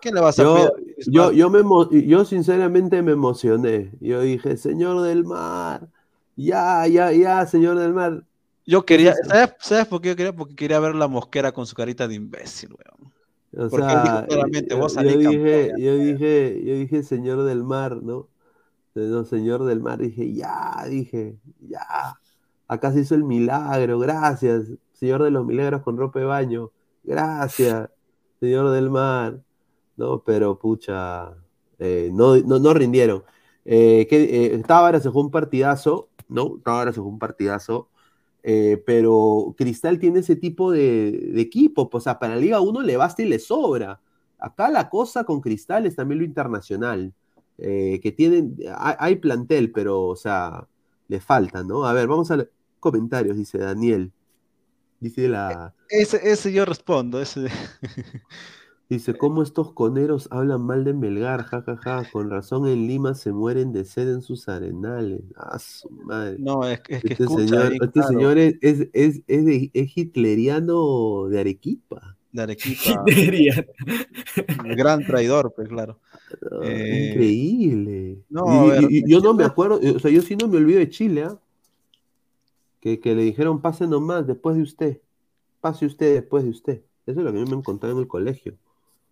¿qué 0.00 0.10
le 0.10 0.20
vas 0.20 0.40
a 0.40 0.42
yo, 0.42 0.72
Yo, 1.06 1.30
yo, 1.30 1.50
me, 1.50 1.62
yo 2.04 2.24
sinceramente 2.24 3.00
me 3.00 3.12
emocioné. 3.12 3.92
Yo 4.00 4.22
dije, 4.22 4.56
Señor 4.56 5.02
del 5.02 5.24
Mar, 5.24 5.88
ya, 6.34 6.84
ya, 6.88 7.12
ya, 7.12 7.46
Señor 7.46 7.78
del 7.78 7.94
Mar, 7.94 8.24
yo 8.66 8.84
quería, 8.84 9.14
¿sabes, 9.58 9.86
por 9.86 10.00
qué 10.00 10.08
yo 10.08 10.16
quería? 10.16 10.34
Porque 10.34 10.54
quería 10.54 10.80
ver 10.80 10.94
la 10.94 11.08
mosquera 11.08 11.52
con 11.52 11.66
su 11.66 11.74
carita 11.74 12.06
de 12.06 12.14
imbécil, 12.14 12.70
weón. 12.70 13.12
O 13.52 13.68
Porque 13.68 13.86
sea, 13.86 14.26
yo, 14.28 14.78
vos 14.78 14.94
yo 14.94 15.02
dije, 15.02 15.72
yo 15.76 15.96
dije, 15.96 16.62
yo 16.64 16.74
dije, 16.74 17.02
señor 17.02 17.42
del 17.42 17.64
mar, 17.64 18.00
¿no? 18.00 18.28
No, 18.94 19.24
señor 19.24 19.64
del 19.64 19.80
mar, 19.80 19.98
dije, 19.98 20.32
ya, 20.32 20.84
dije, 20.88 21.36
ya. 21.60 22.18
Acá 22.68 22.92
se 22.92 23.00
hizo 23.00 23.16
el 23.16 23.24
milagro, 23.24 23.98
gracias. 23.98 24.66
Señor 24.92 25.24
de 25.24 25.30
los 25.30 25.44
milagros 25.44 25.82
con 25.82 25.96
ropa 25.96 26.20
de 26.20 26.26
baño, 26.26 26.70
gracias, 27.02 27.90
señor 28.38 28.70
del 28.70 28.90
mar. 28.90 29.40
No, 29.96 30.22
pero 30.22 30.58
pucha, 30.58 31.34
eh, 31.78 32.10
no, 32.12 32.36
no, 32.36 32.58
no, 32.58 32.74
rindieron. 32.74 33.24
Eh, 33.64 34.06
que, 34.08 34.54
eh, 34.54 34.62
Tábara 34.66 35.00
se 35.00 35.10
fue 35.10 35.22
un 35.22 35.30
partidazo, 35.30 36.08
¿no? 36.28 36.60
Tábara 36.64 36.92
se 36.92 37.00
fue 37.00 37.08
un 37.08 37.18
partidazo. 37.18 37.88
Eh, 38.42 38.82
pero 38.86 39.54
Cristal 39.56 39.98
tiene 39.98 40.20
ese 40.20 40.36
tipo 40.36 40.72
de, 40.72 41.40
equipo, 41.40 41.90
pues, 41.90 42.02
o 42.02 42.04
sea, 42.04 42.18
para 42.18 42.34
la 42.34 42.40
Liga 42.40 42.60
1 42.60 42.82
le 42.82 42.96
basta 42.96 43.22
y 43.22 43.26
le 43.26 43.38
sobra. 43.38 44.00
Acá 44.38 44.70
la 44.70 44.88
cosa 44.88 45.24
con 45.24 45.40
Cristal 45.40 45.86
es 45.86 45.96
también 45.96 46.20
lo 46.20 46.24
internacional, 46.24 47.12
eh, 47.58 48.00
que 48.02 48.12
tienen, 48.12 48.56
hay, 48.76 49.16
plantel, 49.16 49.70
pero, 49.72 50.06
o 50.06 50.16
sea, 50.16 50.66
le 51.08 51.20
falta, 51.20 51.62
¿no? 51.62 51.84
A 51.84 51.92
ver, 51.92 52.06
vamos 52.08 52.30
a 52.30 52.36
los 52.38 52.46
comentarios, 52.78 53.36
dice 53.36 53.58
Daniel. 53.58 54.12
Dice 55.00 55.28
la... 55.28 55.74
E, 55.90 56.02
ese, 56.02 56.30
ese 56.30 56.52
yo 56.52 56.64
respondo, 56.64 57.20
ese... 57.20 57.48
Dice, 58.90 59.14
¿cómo 59.14 59.44
estos 59.44 59.72
coneros 59.72 60.26
hablan 60.32 60.62
mal 60.62 60.82
de 60.82 60.92
Melgar? 60.92 61.44
Ja, 61.44 61.62
ja, 61.62 61.76
ja. 61.76 62.02
Con 62.10 62.28
razón 62.28 62.66
en 62.66 62.88
Lima 62.88 63.14
se 63.14 63.30
mueren 63.30 63.72
de 63.72 63.84
sed 63.84 64.12
en 64.12 64.20
sus 64.20 64.48
arenales. 64.48 65.20
Ah, 65.36 65.60
su 65.60 65.88
madre. 65.90 66.38
No, 66.40 66.66
es, 66.66 66.80
que 66.80 66.96
este 66.96 67.28
señor, 67.28 67.72
este 67.80 68.02
señor 68.02 68.36
es, 68.36 68.56
es, 68.60 68.88
es, 68.92 69.22
es, 69.28 69.96
hitleriano 69.96 71.28
de 71.28 71.38
Arequipa. 71.38 72.16
De 72.32 72.42
Arequipa. 72.42 73.04
gran 74.76 75.06
traidor, 75.06 75.52
pues 75.54 75.68
claro. 75.68 76.00
Eh, 76.64 77.10
increíble. 77.12 78.24
No, 78.28 78.72
yo 79.06 79.20
no 79.20 79.34
me 79.34 79.44
acuerdo, 79.44 79.78
o 79.94 79.98
sea, 80.00 80.10
yo 80.10 80.20
sí 80.20 80.34
no 80.34 80.48
me 80.48 80.56
olvido 80.56 80.80
de 80.80 80.90
Chile, 80.90 81.22
¿ah? 81.22 81.38
que, 82.80 82.98
que 82.98 83.14
le 83.14 83.22
dijeron, 83.22 83.62
pase 83.62 83.86
nomás 83.86 84.26
después 84.26 84.56
de 84.56 84.62
usted. 84.62 85.00
Pase 85.60 85.86
usted 85.86 86.12
después 86.12 86.42
de 86.42 86.50
usted. 86.50 86.82
Eso 87.06 87.20
es 87.20 87.24
lo 87.24 87.32
que 87.32 87.38
a 87.38 87.40
mí 87.40 87.48
me 87.48 87.54
han 87.54 87.62
contado 87.62 87.92
en 87.92 88.00
el 88.00 88.08
colegio. 88.08 88.58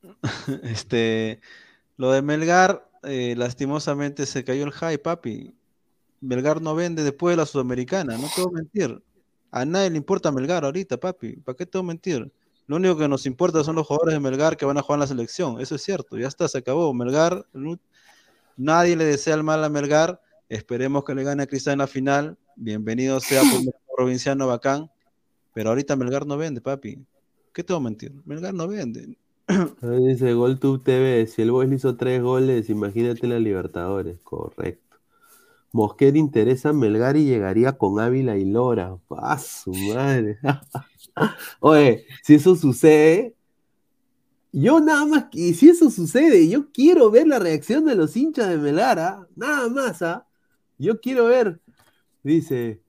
Este, 0.63 1.41
lo 1.97 2.13
de 2.13 2.23
Melgar, 2.23 2.89
eh, 3.03 3.35
lastimosamente 3.37 4.27
se 4.27 4.45
cayó 4.45 4.65
el 4.65 4.73
high, 4.73 4.99
papi. 4.99 5.55
Melgar 6.21 6.61
no 6.61 6.75
vende 6.75 7.05
después 7.05 7.33
de 7.33 7.37
la 7.37 7.47
Sudamericana, 7.47 8.17
no 8.17 8.29
te 8.35 8.43
voy 8.43 8.51
a 8.51 8.55
mentir. 8.55 9.03
A 9.51 9.65
nadie 9.65 9.91
le 9.91 9.97
importa 9.97 10.33
Melgar 10.33 10.65
ahorita, 10.65 10.99
papi. 10.99 11.37
¿Para 11.37 11.57
qué 11.57 11.67
te 11.67 11.79
voy 11.79 11.87
a 11.87 11.89
mentir? 11.89 12.33
Lo 12.67 12.77
único 12.77 12.99
que 12.99 13.09
nos 13.09 13.25
importa 13.25 13.65
son 13.65 13.77
los 13.77 13.87
jugadores 13.87 14.15
de 14.15 14.21
Melgar 14.21 14.57
que 14.57 14.67
van 14.67 14.77
a 14.77 14.83
jugar 14.83 14.97
en 14.99 15.01
la 15.01 15.07
selección. 15.07 15.61
Eso 15.61 15.75
es 15.75 15.83
cierto, 15.83 16.19
ya 16.19 16.29
está, 16.29 16.49
se 16.49 16.59
acabó. 16.59 16.93
Melgar, 16.93 17.47
nadie 18.57 18.97
le 18.97 19.05
desea 19.05 19.35
el 19.35 19.43
mal 19.43 19.65
a 19.65 19.69
Melgar. 19.69 20.21
Esperemos 20.49 21.05
que 21.05 21.15
le 21.15 21.25
gane 21.25 21.43
a 21.45 21.47
Cristal 21.47 21.75
en 21.75 21.79
la 21.79 21.87
final. 21.87 22.39
Bienvenido 22.57 23.21
sea 23.21 23.43
por 23.43 23.51
provinciano 23.97 24.47
bacán. 24.47 24.91
Pero 25.55 25.71
ahorita 25.71 25.97
Melgar 25.97 26.27
no 26.27 26.37
vende, 26.37 26.61
papi. 26.61 26.99
¿Qué 27.53 27.65
te 27.65 27.73
voy 27.73 27.81
a 27.81 27.85
mentir? 27.85 28.13
Melgar 28.25 28.53
no 28.53 28.69
vende. 28.69 29.17
Dice 29.81 30.35
GolTube 30.35 30.83
TV, 30.83 31.27
si 31.27 31.43
el 31.43 31.51
Boys 31.51 31.73
hizo 31.73 31.97
tres 31.97 32.23
goles, 32.23 32.69
imagínate 32.69 33.27
la 33.27 33.39
Libertadores, 33.39 34.19
correcto. 34.23 34.99
Mosquera 35.73 36.19
interesa 36.19 36.73
Melgar 36.73 37.17
y 37.17 37.25
llegaría 37.25 37.73
con 37.73 37.99
Ávila 37.99 38.37
y 38.37 38.45
Lora. 38.45 38.99
¡Ah, 39.11 39.39
su 39.39 39.73
madre! 39.73 40.39
Oye, 41.61 42.05
si 42.23 42.35
eso 42.35 42.57
sucede, 42.57 43.35
yo 44.53 44.81
nada 44.81 45.07
más, 45.07 45.27
y 45.33 45.55
si 45.55 45.71
eso 45.71 45.91
sucede, 45.91 46.49
yo 46.49 46.71
quiero 46.71 47.11
ver 47.11 47.27
la 47.27 47.39
reacción 47.39 47.87
de 47.87 47.95
los 47.95 48.17
hinchas 48.17 48.49
de 48.49 48.59
Melgar, 48.59 48.99
¿ah? 48.99 49.27
nada 49.37 49.69
más, 49.69 50.03
¿ah? 50.03 50.27
Yo 50.79 51.01
quiero 51.01 51.27
ver, 51.27 51.61
dice, 52.23 52.83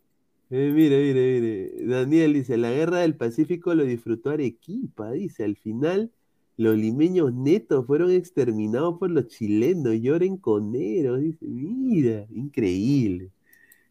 eh, 0.49 0.71
mire, 0.73 1.01
mire, 1.01 1.39
mire, 1.39 1.85
Daniel 1.85 2.33
dice, 2.33 2.57
la 2.57 2.71
guerra 2.71 2.99
del 2.99 3.15
Pacífico 3.15 3.73
lo 3.75 3.83
disfrutó 3.83 4.29
Arequipa, 4.29 5.11
dice, 5.11 5.43
al 5.43 5.55
final 5.57 6.11
los 6.59 6.75
limeños 6.75 7.33
netos 7.33 7.85
fueron 7.85 8.11
exterminados 8.11 8.99
por 8.99 9.09
los 9.09 9.27
chilenos, 9.27 9.95
lloren 10.01 10.35
coneros, 10.35 11.21
dice, 11.21 11.45
mira, 11.45 12.25
increíble. 12.31 13.31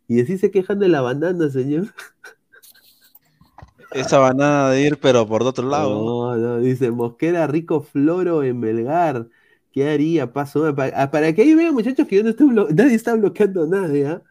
Y 0.06 0.20
así 0.20 0.36
se 0.36 0.50
quejan 0.50 0.78
de 0.78 0.88
la 0.88 1.00
banana, 1.00 1.48
señor. 1.48 1.86
Esa 3.92 4.18
banana 4.18 4.68
de 4.68 4.82
ir, 4.82 4.98
pero 4.98 5.26
por 5.26 5.42
otro 5.44 5.66
lado. 5.66 6.04
No, 6.04 6.36
no, 6.36 6.58
dice, 6.58 6.90
Mosquera 6.90 7.46
rico 7.46 7.80
floro 7.80 8.42
en 8.42 8.60
Melgar. 8.60 9.28
¿Qué 9.72 9.88
haría? 9.88 10.34
Paso, 10.34 10.74
para, 10.74 11.10
para 11.10 11.32
que 11.32 11.40
ahí 11.40 11.54
vean, 11.54 11.72
muchachos, 11.72 12.06
que 12.06 12.16
yo 12.16 12.22
no 12.22 12.28
estoy 12.28 12.50
nadie 12.50 12.96
está 12.96 13.14
bloqueando 13.14 13.66
nada, 13.66 14.12
¿ah? 14.12 14.22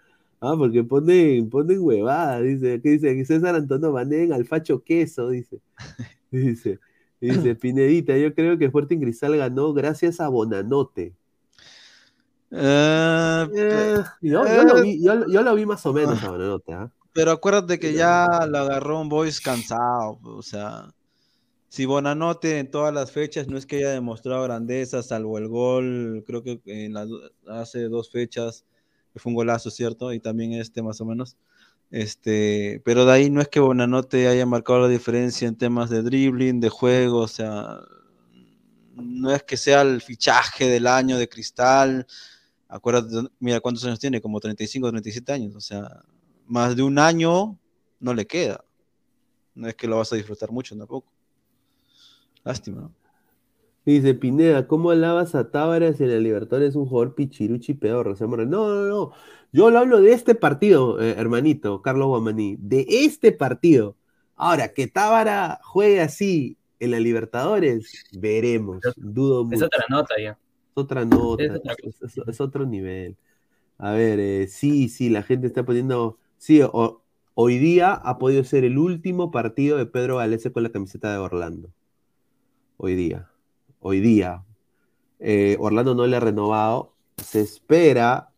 Ah, 0.41 0.53
porque 0.55 0.83
ponen, 0.83 1.49
ponen 1.49 1.79
huevada, 1.79 2.39
dice, 2.41 2.79
¿qué 2.83 2.89
dice? 2.91 3.25
César 3.25 3.55
Antonio 3.55 3.91
Banén, 3.91 4.31
alfacho 4.31 4.83
queso, 4.83 5.29
dice. 5.29 5.59
Dice. 6.29 6.77
Dice, 7.19 7.55
Pinedita, 7.55 8.15
yo 8.17 8.33
creo 8.33 8.57
que 8.57 8.65
Sporting 8.65 8.99
Cristal 8.99 9.37
ganó 9.37 9.73
gracias 9.73 10.19
a 10.19 10.27
Bonanote. 10.27 11.15
Eh, 12.51 13.47
eh, 13.55 14.03
yo, 14.21 14.43
lo 14.43 14.81
vi, 14.81 15.03
yo, 15.03 15.15
lo 15.15 15.55
vi, 15.55 15.65
más 15.65 15.85
o 15.85 15.93
menos 15.93 16.23
a 16.23 16.29
Bonanote. 16.29 16.73
¿ah? 16.73 16.91
Pero 17.13 17.31
acuérdate 17.31 17.79
que 17.79 17.93
ya 17.93 18.45
lo 18.47 18.59
agarró 18.59 19.01
un 19.01 19.09
Boys 19.09 19.41
cansado. 19.41 20.19
O 20.23 20.43
sea, 20.43 20.93
si 21.67 21.85
Bonanote 21.85 22.59
en 22.59 22.69
todas 22.69 22.93
las 22.93 23.11
fechas 23.11 23.47
no 23.47 23.57
es 23.57 23.65
que 23.65 23.77
haya 23.77 23.89
demostrado 23.89 24.43
grandeza, 24.43 25.01
salvo 25.01 25.37
el 25.39 25.47
gol, 25.47 26.23
creo 26.25 26.43
que 26.43 26.61
en 26.65 26.93
hace 27.47 27.89
dos 27.89 28.11
fechas, 28.11 28.65
que 29.11 29.19
fue 29.19 29.31
un 29.31 29.35
golazo, 29.35 29.71
¿cierto? 29.71 30.13
Y 30.13 30.19
también 30.19 30.53
este 30.53 30.83
más 30.83 31.01
o 31.01 31.05
menos. 31.05 31.35
Este, 31.89 32.81
pero 32.83 33.05
de 33.05 33.13
ahí 33.13 33.29
no 33.29 33.41
es 33.41 33.47
que 33.47 33.59
Bonanote 33.59 34.27
haya 34.27 34.45
marcado 34.45 34.81
la 34.81 34.87
diferencia 34.89 35.47
en 35.47 35.55
temas 35.55 35.89
de 35.89 36.01
dribbling, 36.03 36.59
de 36.59 36.69
juego, 36.69 37.19
o 37.19 37.27
sea, 37.27 37.79
no 38.93 39.31
es 39.31 39.43
que 39.43 39.55
sea 39.57 39.81
el 39.81 40.01
fichaje 40.01 40.67
del 40.67 40.87
año 40.87 41.17
de 41.17 41.29
Cristal. 41.29 42.05
Acuérdate, 42.67 43.29
mira 43.39 43.61
cuántos 43.61 43.85
años 43.85 43.99
tiene, 43.99 44.19
como 44.19 44.39
35, 44.39 44.89
37 44.89 45.31
años, 45.31 45.55
o 45.55 45.61
sea, 45.61 46.03
más 46.45 46.75
de 46.75 46.83
un 46.83 46.99
año 46.99 47.57
no 47.99 48.13
le 48.13 48.27
queda. 48.27 48.63
No 49.55 49.67
es 49.67 49.75
que 49.75 49.87
lo 49.87 49.97
vas 49.97 50.11
a 50.11 50.17
disfrutar 50.17 50.51
mucho 50.51 50.77
tampoco. 50.77 51.11
Lástima, 52.43 52.81
¿no? 52.81 53.06
Dice 53.87 54.13
Pineda, 54.15 54.67
¿cómo 54.67 54.91
alabas 54.91 55.33
a 55.33 55.49
Tábares 55.49 56.01
en 56.01 56.09
el 56.09 56.21
Libertadores? 56.21 56.71
Es 56.71 56.75
un 56.75 56.87
jugador 56.87 57.15
pichiruchi 57.15 57.73
peor. 57.73 58.19
No, 58.19 58.45
no, 58.45 58.85
no. 58.85 59.11
Yo 59.53 59.71
lo 59.71 59.79
hablo 59.79 60.01
de 60.01 60.11
este 60.11 60.35
partido, 60.35 61.01
eh, 61.01 61.15
hermanito, 61.17 61.81
Carlos 61.81 62.07
Guamaní. 62.07 62.57
De 62.59 62.85
este 62.89 63.31
partido. 63.31 63.95
Ahora, 64.35 64.73
que 64.73 64.87
Tábara 64.87 65.61
juegue 65.63 66.01
así 66.01 66.57
en 66.81 66.91
la 66.91 66.99
Libertadores, 66.99 68.03
veremos. 68.11 68.81
Dudo 68.97 69.45
mucho. 69.45 69.55
Es 69.55 69.63
otra 69.63 69.85
nota 69.89 70.15
ya. 70.21 70.31
Es 70.31 70.37
otra 70.73 71.05
nota. 71.05 71.43
Es, 72.27 72.41
otro 72.41 72.65
nivel. 72.65 73.15
A 73.77 73.93
ver, 73.93 74.19
eh, 74.19 74.47
sí, 74.49 74.89
sí, 74.89 75.09
la 75.09 75.23
gente 75.23 75.47
está 75.47 75.63
poniendo. 75.63 76.17
Sí, 76.37 76.61
hoy 77.35 77.57
día 77.57 77.93
ha 77.93 78.17
podido 78.17 78.43
ser 78.43 78.65
el 78.65 78.79
último 78.79 79.31
partido 79.31 79.77
de 79.77 79.85
Pedro 79.85 80.17
Galese 80.17 80.51
con 80.51 80.63
la 80.63 80.73
camiseta 80.73 81.09
de 81.09 81.19
Orlando. 81.19 81.69
Hoy 82.75 82.95
día 82.95 83.29
hoy 83.87 84.01
día. 84.01 84.43
Eh, 85.19 85.55
Orlando 85.59 85.95
no 85.95 86.05
le 86.07 86.17
ha 86.17 86.19
renovado. 86.19 86.93
Se 87.15 87.39
espera 87.39 88.31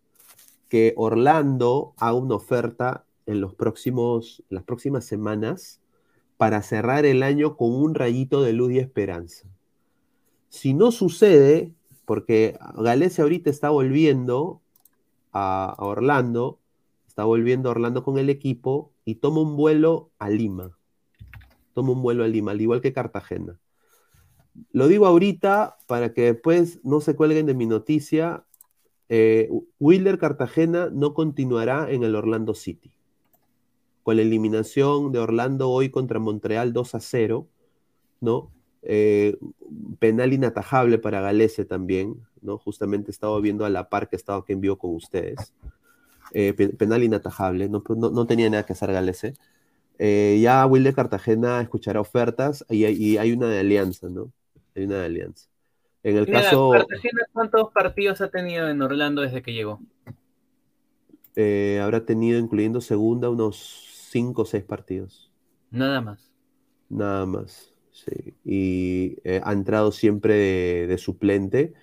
que 0.70 0.94
Orlando 0.96 1.94
haga 1.98 2.14
una 2.14 2.36
oferta 2.36 3.06
en 3.26 3.42
los 3.42 3.56
próximos, 3.56 4.44
las 4.50 4.64
próximas 4.64 5.06
semanas 5.06 5.82
para 6.38 6.62
cerrar 6.62 7.06
el 7.06 7.24
año 7.24 7.58
con 7.58 7.74
un 7.74 7.96
rayito 7.96 8.44
de 8.44 8.54
luz 8.54 8.74
y 8.74 8.80
esperanza. 8.80 9.48
Si 10.50 10.76
no 10.76 10.92
sucede, 10.92 11.74
porque 12.06 12.58
Galese 12.76 13.24
ahorita 13.24 13.50
está 13.50 13.72
volviendo 13.72 14.62
a, 15.32 15.76
a 15.78 15.84
Orlando, 15.84 16.60
está 17.08 17.24
volviendo 17.26 17.70
a 17.70 17.72
Orlando 17.72 18.04
con 18.04 18.20
el 18.20 18.30
equipo 18.30 18.92
y 19.04 19.16
toma 19.16 19.42
un 19.42 19.58
vuelo 19.58 20.12
a 20.20 20.30
Lima. 20.30 20.78
Toma 21.74 21.92
un 21.94 22.04
vuelo 22.04 22.24
a 22.24 22.28
Lima, 22.28 22.52
al 22.52 22.62
igual 22.62 22.82
que 22.82 22.94
Cartagena. 22.94 23.60
Lo 24.72 24.88
digo 24.88 25.06
ahorita 25.06 25.78
para 25.88 26.14
que 26.14 26.34
después 26.34 26.80
no 26.84 27.02
se 27.02 27.16
cuelguen 27.16 27.46
de 27.46 27.54
mi 27.54 27.66
noticia. 27.66 28.46
Eh, 29.10 29.50
Wilder 29.80 30.18
Cartagena 30.18 30.90
no 30.92 31.14
continuará 31.14 31.90
en 31.90 32.04
el 32.04 32.16
Orlando 32.16 32.54
City. 32.54 32.92
Con 34.04 34.18
la 34.18 34.22
eliminación 34.22 35.12
de 35.12 35.20
Orlando 35.20 35.70
hoy 35.70 35.90
contra 35.90 36.20
Montreal 36.20 36.74
2 36.74 36.96
a 36.96 37.00
0, 37.00 37.48
¿no? 38.22 38.52
Eh, 38.82 39.38
penal 40.00 40.34
inatajable 40.34 41.00
para 41.00 41.22
Galese 41.22 41.66
también, 41.66 42.26
¿no? 42.42 42.58
Justamente 42.58 43.12
estaba 43.12 43.40
viendo 43.40 43.66
a 43.66 43.70
la 43.70 43.90
par 43.90 44.10
que 44.10 44.16
estaba 44.16 44.46
que 44.46 44.54
envió 44.54 44.78
con 44.78 44.96
ustedes. 44.96 45.54
Eh, 46.34 46.54
penal 46.54 47.04
inatajable, 47.04 47.70
no, 47.70 47.84
no, 47.90 48.28
tenía 48.28 48.50
nada 48.50 48.66
que 48.66 48.74
hacer 48.74 48.92
Galese. 48.92 49.34
ya 50.00 50.66
Wilder 50.66 50.94
Cartagena 50.94 51.62
escuchará 51.62 52.00
ofertas 52.00 52.64
y, 52.70 52.86
y 52.86 53.18
hay 53.18 53.32
una 53.32 53.48
de 53.48 53.60
alianza, 53.60 54.10
¿no? 54.10 54.32
Hay 54.76 54.84
una 54.86 55.04
alianza. 55.04 55.50
En 56.04 56.18
el 56.18 56.26
caso. 56.28 56.72
¿Cuántos 57.34 57.72
partidos 57.74 58.22
ha 58.22 58.30
tenido 58.30 58.70
en 58.70 58.82
Orlando 58.82 59.22
desde 59.22 59.42
que 59.42 59.54
llegó? 59.54 59.80
Eh, 61.36 61.80
habrá 61.82 62.06
tenido, 62.06 62.40
incluyendo 62.40 62.82
segunda, 62.82 63.30
unos 63.30 64.08
5 64.10 64.42
o 64.42 64.46
6 64.46 64.64
partidos. 64.64 65.32
Nada 65.72 66.02
más. 66.02 66.32
Nada 66.90 67.26
más, 67.26 67.74
sí. 67.92 68.34
Y 68.44 69.18
eh, 69.24 69.42
ha 69.44 69.54
entrado 69.54 69.92
siempre 69.92 70.88
de, 70.88 70.98
suplente. 70.98 71.74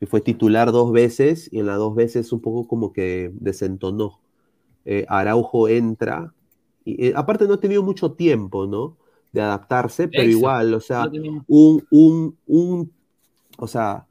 Y 0.00 0.06
fue 0.06 0.20
titular 0.20 0.72
dos 0.72 0.92
veces, 0.92 1.48
y 1.52 1.60
en 1.60 1.66
las 1.66 1.78
dos 1.78 1.94
veces 1.94 2.32
un 2.32 2.40
poco 2.40 2.66
como 2.66 2.92
que 2.92 3.30
desentonó. 3.34 4.20
Eh, 4.84 5.06
Araujo 5.08 5.68
entra, 5.68 6.34
y 6.84 7.12
aparte 7.12 7.46
no 7.46 7.54
ha 7.54 7.60
tenido 7.60 7.84
mucho 7.84 8.12
tiempo, 8.12 8.66
¿no? 8.66 8.96
De 9.32 9.40
adaptarse, 9.40 10.08
pero 10.08 10.28
igual, 10.28 10.74
o 10.74 10.80
sea, 10.80 11.08
un, 11.48 11.84
un, 11.90 12.36
un, 12.46 12.92
o 13.56 13.66
sea, 13.66 14.06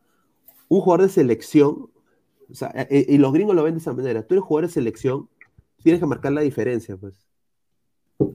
un 0.68 0.82
jugador 0.82 1.06
de 1.06 1.14
selección, 1.14 1.90
o 2.50 2.54
sea, 2.54 2.72
e, 2.74 2.88
e, 2.90 3.06
y, 3.14 3.18
los 3.18 3.32
gringos 3.32 3.56
lo 3.56 3.64
ven 3.64 3.76
de 3.76 3.80
esa 3.80 3.94
manera, 3.94 4.24
tú 4.24 4.34
eres 4.34 4.44
jugador 4.44 4.68
de 4.68 4.74
selección, 4.74 5.30
tienes 5.84 6.00
que 6.00 6.08
marcar 6.08 6.32
la 6.32 6.42
diferencia, 6.42 6.98
pues. 6.98 7.14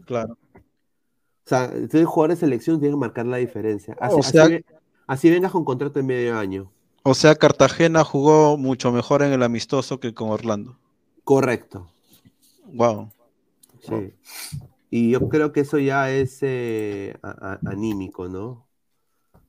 Claro. 0.05 0.37
O 0.55 1.49
sea, 1.49 1.71
tú 1.71 1.97
eres 1.97 2.07
jugador 2.07 2.31
de 2.31 2.41
selección, 2.41 2.79
tienes 2.79 2.95
que 2.97 3.01
marcar 3.01 3.27
la 3.27 3.37
diferencia. 3.37 3.97
Así, 4.01 4.65
así, 5.07 5.31
vengas 5.31 5.53
con 5.53 5.65
contrato 5.65 5.99
de 5.99 6.03
medio 6.03 6.37
año. 6.37 6.73
O 7.03 7.15
sea, 7.15 7.37
Cartagena 7.37 8.03
jugó 8.03 8.57
mucho 8.57 8.91
mejor 8.91 9.23
en 9.23 9.33
el 9.33 9.43
amistoso 9.45 10.01
que 10.01 10.13
con 10.13 10.31
Orlando. 10.31 10.77
Correcto. 11.23 11.89
Wow. 12.65 13.11
Sí. 13.81 14.13
Y 14.97 15.11
yo 15.11 15.29
creo 15.29 15.53
que 15.53 15.61
eso 15.61 15.79
ya 15.79 16.11
es 16.11 16.39
eh, 16.41 17.15
anímico, 17.67 18.29
¿no? 18.29 18.67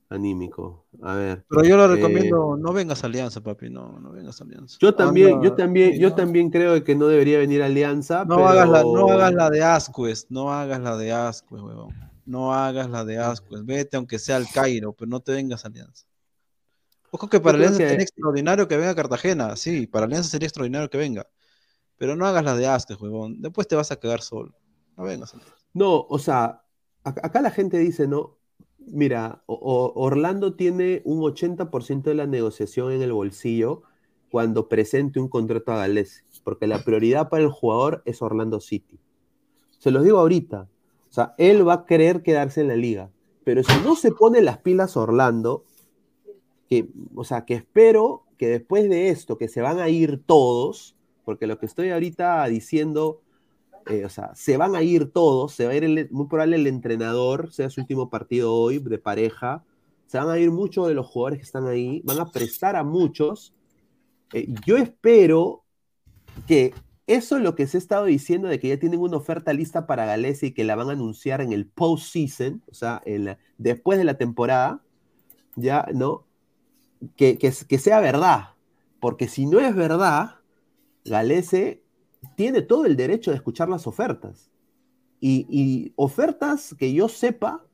Anímico. 0.10 0.86
A 1.02 1.16
ver. 1.16 1.46
Pero 1.48 1.64
yo 1.64 1.78
lo 1.78 1.86
eh, 1.86 1.96
recomiendo, 1.96 2.58
no 2.58 2.74
vengas 2.74 3.02
a 3.06 3.08
Alianza, 3.08 3.40
papi, 3.42 3.70
no, 3.70 3.98
no 4.02 4.12
vengas 4.12 4.42
a 4.42 4.44
Alianza. 4.44 4.78
Yo 4.82 4.94
también, 4.94 5.42
yo 5.42 5.54
también, 5.54 5.98
yo 5.98 6.14
también 6.14 6.50
creo 6.50 6.84
que 6.84 6.96
no 6.96 7.08
debería 7.08 7.38
venir 7.38 7.64
Alianza. 7.64 8.26
No, 8.26 8.46
hagas 8.46 8.68
la, 8.68 8.84
no 8.84 9.10
hagas 9.10 9.34
la 9.34 9.50
de 9.50 9.64
Ascuez, 9.64 10.28
no 10.30 10.52
hagas 10.52 10.82
la 10.82 10.98
de 10.98 11.14
Ascuez, 11.14 11.62
huevón. 11.62 11.96
No 12.26 12.54
hagas 12.54 12.90
la 12.90 13.06
de 13.06 13.18
Ascuez. 13.18 13.64
Vete 13.64 13.96
aunque 13.96 14.20
sea 14.20 14.36
al 14.36 14.50
Cairo, 14.54 14.92
pero 14.92 15.08
no 15.08 15.22
te 15.22 15.32
vengas 15.32 15.64
a 15.64 15.70
Alianza. 15.70 16.06
Ojo 17.10 17.30
que 17.30 17.40
para 17.40 17.58
Alianza 17.58 17.78
sería 17.78 18.04
extraordinario 18.04 18.68
que 18.68 18.76
venga 18.76 18.92
a 18.92 18.96
Cartagena, 18.96 19.56
sí, 19.56 19.88
para 19.88 20.08
Alianza 20.08 20.30
sería 20.30 20.48
extraordinario 20.48 20.90
que 20.90 20.98
venga. 20.98 21.26
Pero 21.96 22.18
no 22.18 22.26
hagas 22.26 22.44
la 22.44 22.54
de 22.54 22.68
Ascuez, 22.68 23.00
huevón. 23.00 23.42
Después 23.42 23.66
te 23.66 23.78
vas 23.78 23.94
a 23.94 23.96
quedar 23.96 24.22
solo. 24.22 24.54
No 25.74 26.06
o 26.10 26.20
sea, 26.20 26.64
acá 27.04 27.42
la 27.42 27.52
gente 27.52 27.78
dice, 27.78 28.08
no, 28.08 28.38
mira, 28.80 29.44
Orlando 29.46 30.56
tiene 30.56 31.02
un 31.06 31.22
80% 31.22 32.04
de 32.04 32.16
la 32.16 32.28
negociación 32.28 32.92
en 32.92 33.02
el 33.02 33.14
bolsillo 33.14 33.84
cuando 34.30 34.68
presente 34.68 35.20
un 35.20 35.30
contrato 35.30 35.72
a 35.72 35.78
Gales, 35.78 36.26
porque 36.44 36.68
la 36.68 36.84
prioridad 36.84 37.30
para 37.30 37.44
el 37.44 37.50
jugador 37.50 38.02
es 38.06 38.22
Orlando 38.22 38.60
City. 38.60 39.00
Se 39.80 39.92
los 39.92 40.04
digo 40.04 40.20
ahorita, 40.20 40.68
o 41.10 41.14
sea, 41.14 41.36
él 41.38 41.68
va 41.68 41.74
a 41.74 41.86
querer 41.86 42.24
quedarse 42.24 42.62
en 42.62 42.68
la 42.68 42.76
liga, 42.76 43.12
pero 43.44 43.64
si 43.64 43.74
no 43.84 43.96
se 43.96 44.12
pone 44.12 44.42
las 44.42 44.58
pilas 44.58 44.98
Orlando, 44.98 45.64
que, 46.70 46.90
o 47.16 47.24
sea, 47.24 47.46
que 47.46 47.54
espero 47.54 48.26
que 48.38 48.48
después 48.48 48.90
de 48.90 49.10
esto, 49.10 49.38
que 49.38 49.48
se 49.48 49.62
van 49.62 49.80
a 49.80 49.90
ir 49.90 50.22
todos, 50.26 50.96
porque 51.24 51.48
lo 51.48 51.58
que 51.58 51.66
estoy 51.66 51.90
ahorita 51.90 52.46
diciendo 52.48 53.22
eh, 53.90 54.06
o 54.06 54.10
sea, 54.10 54.34
se 54.36 54.58
van 54.58 54.76
a 54.76 54.82
ir 54.82 55.12
todos, 55.12 55.54
se 55.54 55.66
va 55.66 55.72
a 55.72 55.76
ir 55.76 56.10
muy 56.12 56.28
probable 56.28 56.58
el 56.58 56.68
entrenador, 56.68 57.52
sea 57.52 57.70
su 57.70 57.82
último 57.82 58.10
partido 58.10 58.54
hoy 58.54 58.80
de 58.80 58.98
pareja, 58.98 59.64
se 60.08 60.18
van 60.18 60.30
a 60.30 60.38
ir 60.40 60.52
muchos 60.52 60.88
de 60.88 60.94
los 60.94 61.06
jugadores 61.06 61.40
que 61.40 61.46
están 61.46 61.68
ahí, 61.68 62.02
van 62.04 62.20
a 62.20 62.32
prestar 62.32 62.76
a 62.76 62.84
muchos. 62.84 63.54
Eh, 64.34 64.48
yo 64.66 64.78
espero 64.78 65.64
que 66.48 66.74
eso 67.08 67.38
es 67.38 67.44
lo 67.44 67.56
que 67.56 67.68
se 67.68 67.78
ha 67.78 67.80
estado 67.80 68.06
diciendo 68.06 68.48
de 68.48 68.60
que 68.60 68.68
ya 68.70 68.80
tienen 68.80 69.00
una 69.00 69.18
oferta 69.18 69.54
lista 69.54 69.88
para 69.88 70.06
Galese 70.06 70.48
y 70.48 70.52
que 70.54 70.66
la 70.66 70.76
van 70.76 70.90
a 70.90 70.94
anunciar 70.94 71.42
en 71.42 71.54
el 71.54 71.66
postseason, 71.66 72.64
o 72.70 72.74
sea, 72.74 73.02
después 73.58 73.98
de 73.98 74.04
la 74.04 74.18
temporada, 74.18 74.82
ya, 75.56 75.88
¿no? 75.94 76.26
Que, 77.16 77.38
que, 77.38 77.54
que 77.68 77.80
sea 77.80 78.00
verdad, 78.02 78.50
porque 79.00 79.28
si 79.28 79.46
no 79.46 79.60
es 79.60 79.74
verdad, 79.76 80.36
Galese 81.06 81.84
tiene 82.36 82.62
todo 82.62 82.86
el 82.86 82.96
derecho 82.96 83.32
de 83.32 83.38
escuchar 83.38 83.70
las 83.70 83.88
ofertas. 83.88 84.50
Y, 85.20 85.94
ofertas 85.96 86.76
que 86.78 86.94
yo 86.94 87.10
sepa 87.10 87.66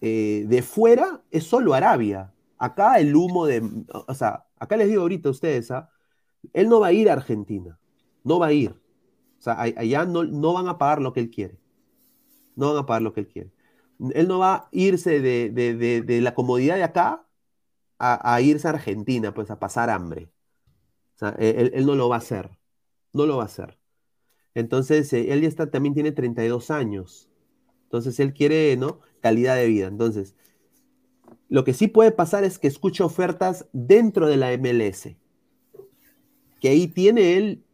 eh, 0.00 0.44
de 0.48 0.62
fuera 0.62 1.22
es 1.30 1.44
solo 1.44 1.74
Arabia. 1.74 2.32
Acá 2.58 2.98
el 2.98 3.14
humo 3.14 3.46
de... 3.46 3.62
O 4.08 4.14
sea, 4.14 4.46
acá 4.58 4.76
les 4.76 4.88
digo 4.88 5.02
ahorita 5.02 5.28
a 5.28 5.32
ustedes, 5.32 5.70
¿ah? 5.70 5.88
él 6.52 6.68
no 6.68 6.80
va 6.80 6.88
a 6.88 6.92
ir 6.92 7.08
a 7.08 7.14
Argentina. 7.14 7.78
No 8.24 8.38
va 8.38 8.48
a 8.48 8.52
ir. 8.52 8.70
O 8.70 9.42
sea, 9.42 9.60
allá 9.60 10.04
no, 10.04 10.24
no 10.24 10.52
van 10.52 10.68
a 10.68 10.78
pagar 10.78 11.00
lo 11.00 11.12
que 11.12 11.20
él 11.20 11.30
quiere. 11.30 11.58
No 12.54 12.72
van 12.72 12.82
a 12.82 12.86
pagar 12.86 13.02
lo 13.02 13.12
que 13.12 13.20
él 13.20 13.28
quiere. 13.28 13.52
Él 14.14 14.28
no 14.28 14.38
va 14.38 14.54
a 14.54 14.68
irse 14.72 15.20
de, 15.20 16.20
la 16.22 16.34
comodidad 16.34 16.76
de 16.76 16.82
acá 16.84 17.26
a, 17.98 18.40
irse 18.40 18.66
a 18.66 18.72
Argentina, 18.72 19.32
pues 19.32 19.50
a 19.50 19.60
pasar 19.60 19.90
hambre. 19.90 20.28
Él 21.38 21.86
no 21.86 21.94
lo 21.94 22.08
va 22.08 22.16
a 22.16 22.18
hacer. 22.18 22.50
No 23.12 23.26
lo 23.26 23.36
va 23.36 23.44
a 23.44 23.46
hacer. 23.46 23.78
Entonces, 24.54 25.12
eh, 25.12 25.32
él 25.32 25.42
ya 25.42 25.48
está, 25.48 25.70
también 25.70 25.94
tiene 25.94 26.12
32 26.12 26.70
años. 26.70 27.28
Entonces, 27.84 28.20
él 28.20 28.32
quiere, 28.34 28.76
¿no? 28.76 29.00
Calidad 29.20 29.56
de 29.56 29.66
vida. 29.66 29.86
Entonces, 29.88 30.34
lo 31.48 31.64
que 31.64 31.74
sí 31.74 31.88
puede 31.88 32.12
pasar 32.12 32.44
es 32.44 32.58
que 32.58 32.68
escuche 32.68 33.02
ofertas 33.02 33.66
dentro 33.72 34.26
de 34.26 34.36
la 34.36 34.52
MLS. 34.52 35.16
Que 36.60 36.68
ahí 36.70 36.86
tiene 36.88 37.36
él 37.36 37.64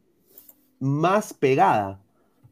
más 0.81 1.35
pegada. 1.35 2.03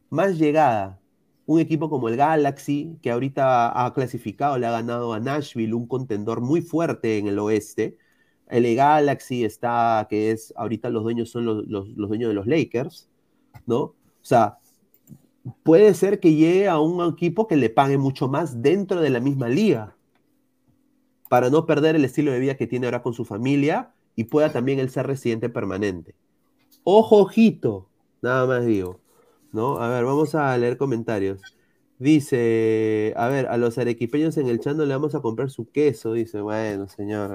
más 0.09 0.37
llegada. 0.37 1.01
Un 1.45 1.59
equipo 1.59 1.89
como 1.89 2.09
el 2.09 2.17
Galaxy, 2.17 2.97
que 3.01 3.11
ahorita 3.11 3.85
ha 3.85 3.93
clasificado, 3.93 4.57
le 4.57 4.67
ha 4.67 4.71
ganado 4.71 5.13
a 5.13 5.19
Nashville, 5.19 5.73
un 5.73 5.87
contendor 5.87 6.41
muy 6.41 6.61
fuerte 6.61 7.17
en 7.17 7.27
el 7.27 7.39
oeste. 7.39 7.97
El 8.49 8.75
Galaxy 8.75 9.43
está, 9.43 10.07
que 10.09 10.31
es, 10.31 10.53
ahorita 10.55 10.89
los 10.89 11.03
dueños 11.03 11.29
son 11.29 11.45
los, 11.45 11.67
los, 11.67 11.89
los 11.89 12.09
dueños 12.09 12.29
de 12.29 12.33
los 12.33 12.47
Lakers, 12.47 13.09
¿no? 13.65 13.79
O 13.79 13.95
sea, 14.21 14.57
puede 15.63 15.93
ser 15.93 16.19
que 16.19 16.33
llegue 16.33 16.67
a 16.67 16.79
un 16.79 17.05
equipo 17.11 17.47
que 17.47 17.57
le 17.57 17.69
pague 17.69 17.97
mucho 17.97 18.27
más 18.27 18.61
dentro 18.61 19.01
de 19.01 19.09
la 19.09 19.19
misma 19.19 19.49
liga, 19.49 19.97
para 21.29 21.49
no 21.49 21.65
perder 21.65 21.95
el 21.95 22.05
estilo 22.05 22.31
de 22.31 22.39
vida 22.39 22.55
que 22.55 22.67
tiene 22.67 22.87
ahora 22.87 23.01
con 23.01 23.13
su 23.13 23.25
familia 23.25 23.91
y 24.15 24.25
pueda 24.25 24.51
también 24.51 24.79
él 24.79 24.89
ser 24.89 25.07
residente 25.07 25.49
permanente. 25.49 26.15
Ojo, 26.83 27.17
ojito, 27.17 27.87
nada 28.21 28.45
más 28.45 28.65
digo. 28.65 28.99
¿No? 29.51 29.77
A 29.77 29.89
ver, 29.89 30.05
vamos 30.05 30.35
a 30.35 30.57
leer 30.57 30.77
comentarios. 30.77 31.41
Dice, 31.99 33.11
a 33.15 33.27
ver, 33.27 33.47
a 33.47 33.57
los 33.57 33.79
arequipeños 33.79 34.37
en 34.37 34.47
el 34.47 34.59
chando 34.59 34.85
le 34.85 34.93
vamos 34.93 35.15
a 35.15 35.19
comprar 35.19 35.49
su 35.49 35.71
queso. 35.71 36.13
Dice, 36.13 36.41
bueno, 36.41 36.87
señor. 36.87 37.31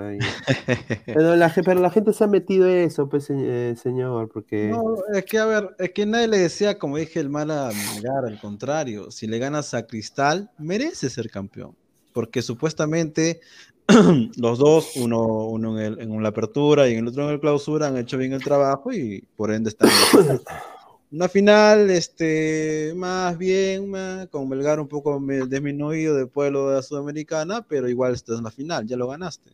pero, 1.06 1.34
la, 1.34 1.51
gente 1.51 2.12
se 2.12 2.22
ha 2.22 2.28
metido 2.28 2.68
eso, 2.68 3.09
pues, 3.09 3.28
eh, 3.30 3.74
señor, 3.76 4.30
porque. 4.32 4.68
No, 4.68 4.98
es 5.12 5.24
que, 5.24 5.39
a 5.39 5.47
ver, 5.47 5.74
es 5.80 5.90
que 5.90 6.06
nadie 6.06 6.28
le 6.28 6.39
decía, 6.39 6.78
como 6.78 6.97
dije, 6.97 7.18
el 7.18 7.28
mal 7.28 7.51
a 7.51 7.72
Melgar, 7.72 8.24
al 8.24 8.40
contrario. 8.40 9.10
Si 9.10 9.26
le 9.26 9.40
ganas 9.40 9.74
a 9.74 9.84
Cristal, 9.84 10.52
merece 10.59 11.10
ser 11.10 11.28
campeón. 11.28 11.74
Porque 12.12 12.40
supuestamente 12.40 13.40
los 14.36 14.59
dos, 14.60 14.94
uno, 14.94 15.48
uno 15.48 15.80
en, 15.80 16.01
en, 16.01 16.22
la 16.22 16.28
apertura 16.28 16.89
y 16.89 16.93
en 16.93 17.01
el 17.01 17.09
otro 17.09 17.24
en 17.24 17.34
la 17.34 17.40
clausura, 17.40 17.89
han 17.89 17.97
hecho 17.97 18.16
bien 18.16 18.32
el 18.32 18.44
trabajo 18.44 18.93
y 18.93 19.26
por 19.34 19.52
ende 19.52 19.70
están. 19.70 19.90
Una 21.12 21.28
final, 21.28 21.90
este, 21.90 22.94
más 22.97 23.36
bien, 23.36 23.93
con 24.30 24.48
Belgar 24.48 24.80
un 24.80 24.89
poco 24.89 25.20
disminuido 25.47 26.16
después 26.16 26.51
de 26.51 26.59
de 26.59 26.74
la 26.74 26.80
Sudamericana, 26.80 27.66
pero 27.68 27.86
igual 27.86 28.14
estás 28.14 28.39
en 28.39 28.44
la 28.44 28.51
final, 28.51 28.86
ya 28.86 28.97
lo 28.97 29.09
ganaste. 29.09 29.51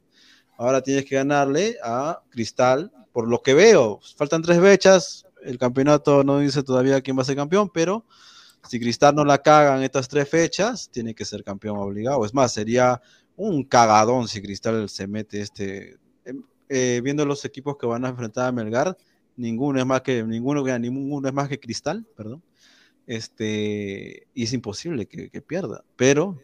Ahora 0.57 0.83
tienes 0.83 1.05
que 1.05 1.17
ganarle 1.17 1.77
a 1.83 2.23
Cristal, 2.31 2.93
por 3.11 3.27
lo 3.27 3.43
que 3.43 3.55
veo. 3.55 3.99
Faltan 4.17 4.41
tres 4.41 4.61
fechas, 4.61 5.27
el 5.43 5.59
campeonato 5.59 6.23
no 6.23 6.39
dice 6.39 6.63
todavía 6.63 7.01
quién 7.01 7.19
va 7.19 7.23
a 7.23 7.25
ser 7.25 7.35
campeón, 7.35 7.71
pero 7.75 8.05
si 8.69 8.79
Cristal 8.79 9.17
no 9.17 9.25
la 9.25 9.39
caga 9.39 9.77
en 9.77 9.83
estas 9.83 10.07
tres 10.07 10.29
fechas, 10.29 10.89
tiene 10.93 11.13
que 11.13 11.25
ser 11.25 11.43
campeón 11.43 11.79
obligado. 11.79 12.25
Es 12.25 12.35
más, 12.35 12.53
sería 12.53 13.03
un 13.35 13.65
cagadón 13.65 14.29
si 14.29 14.41
Cristal 14.41 14.89
se 14.89 15.09
mete 15.09 15.41
este. 15.41 15.97
Em, 16.25 16.45
eh, 16.69 17.01
viendo 17.03 17.27
los 17.27 17.45
equipos 17.45 17.77
que 17.77 17.87
van 17.87 18.05
a 18.05 18.11
enfrentar 18.11 18.47
a 18.47 18.53
Melgar, 18.53 18.97
ninguno 19.39 19.79
es 19.79 19.87
más 19.87 20.03
que 20.03 20.23
ninguno, 20.25 20.63
ninguno 20.79 21.29
es 21.29 21.35
más 21.35 21.49
que 21.49 21.61
Cristal, 21.61 22.05
perdón. 22.17 22.43
Este, 23.07 24.27
y 24.35 24.45
es 24.45 24.53
imposible 24.53 25.07
que, 25.07 25.31
pierda, 25.41 25.83
pero 25.97 26.39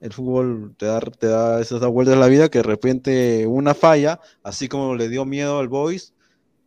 el 0.00 0.12
fútbol 0.12 0.74
te 0.76 0.86
da, 0.86 1.00
te 1.00 1.28
da 1.28 1.60
esas 1.62 1.80
vueltas 1.86 2.14
de 2.14 2.20
la 2.20 2.26
vida 2.26 2.50
que 2.50 2.58
de 2.58 2.64
repente 2.64 3.46
una 3.46 3.74
falla, 3.74 4.20
así 4.42 4.68
como 4.68 4.94
le 4.96 5.08
dio 5.08 5.24
miedo 5.24 5.58
al 5.58 5.68
Boys, 5.68 6.12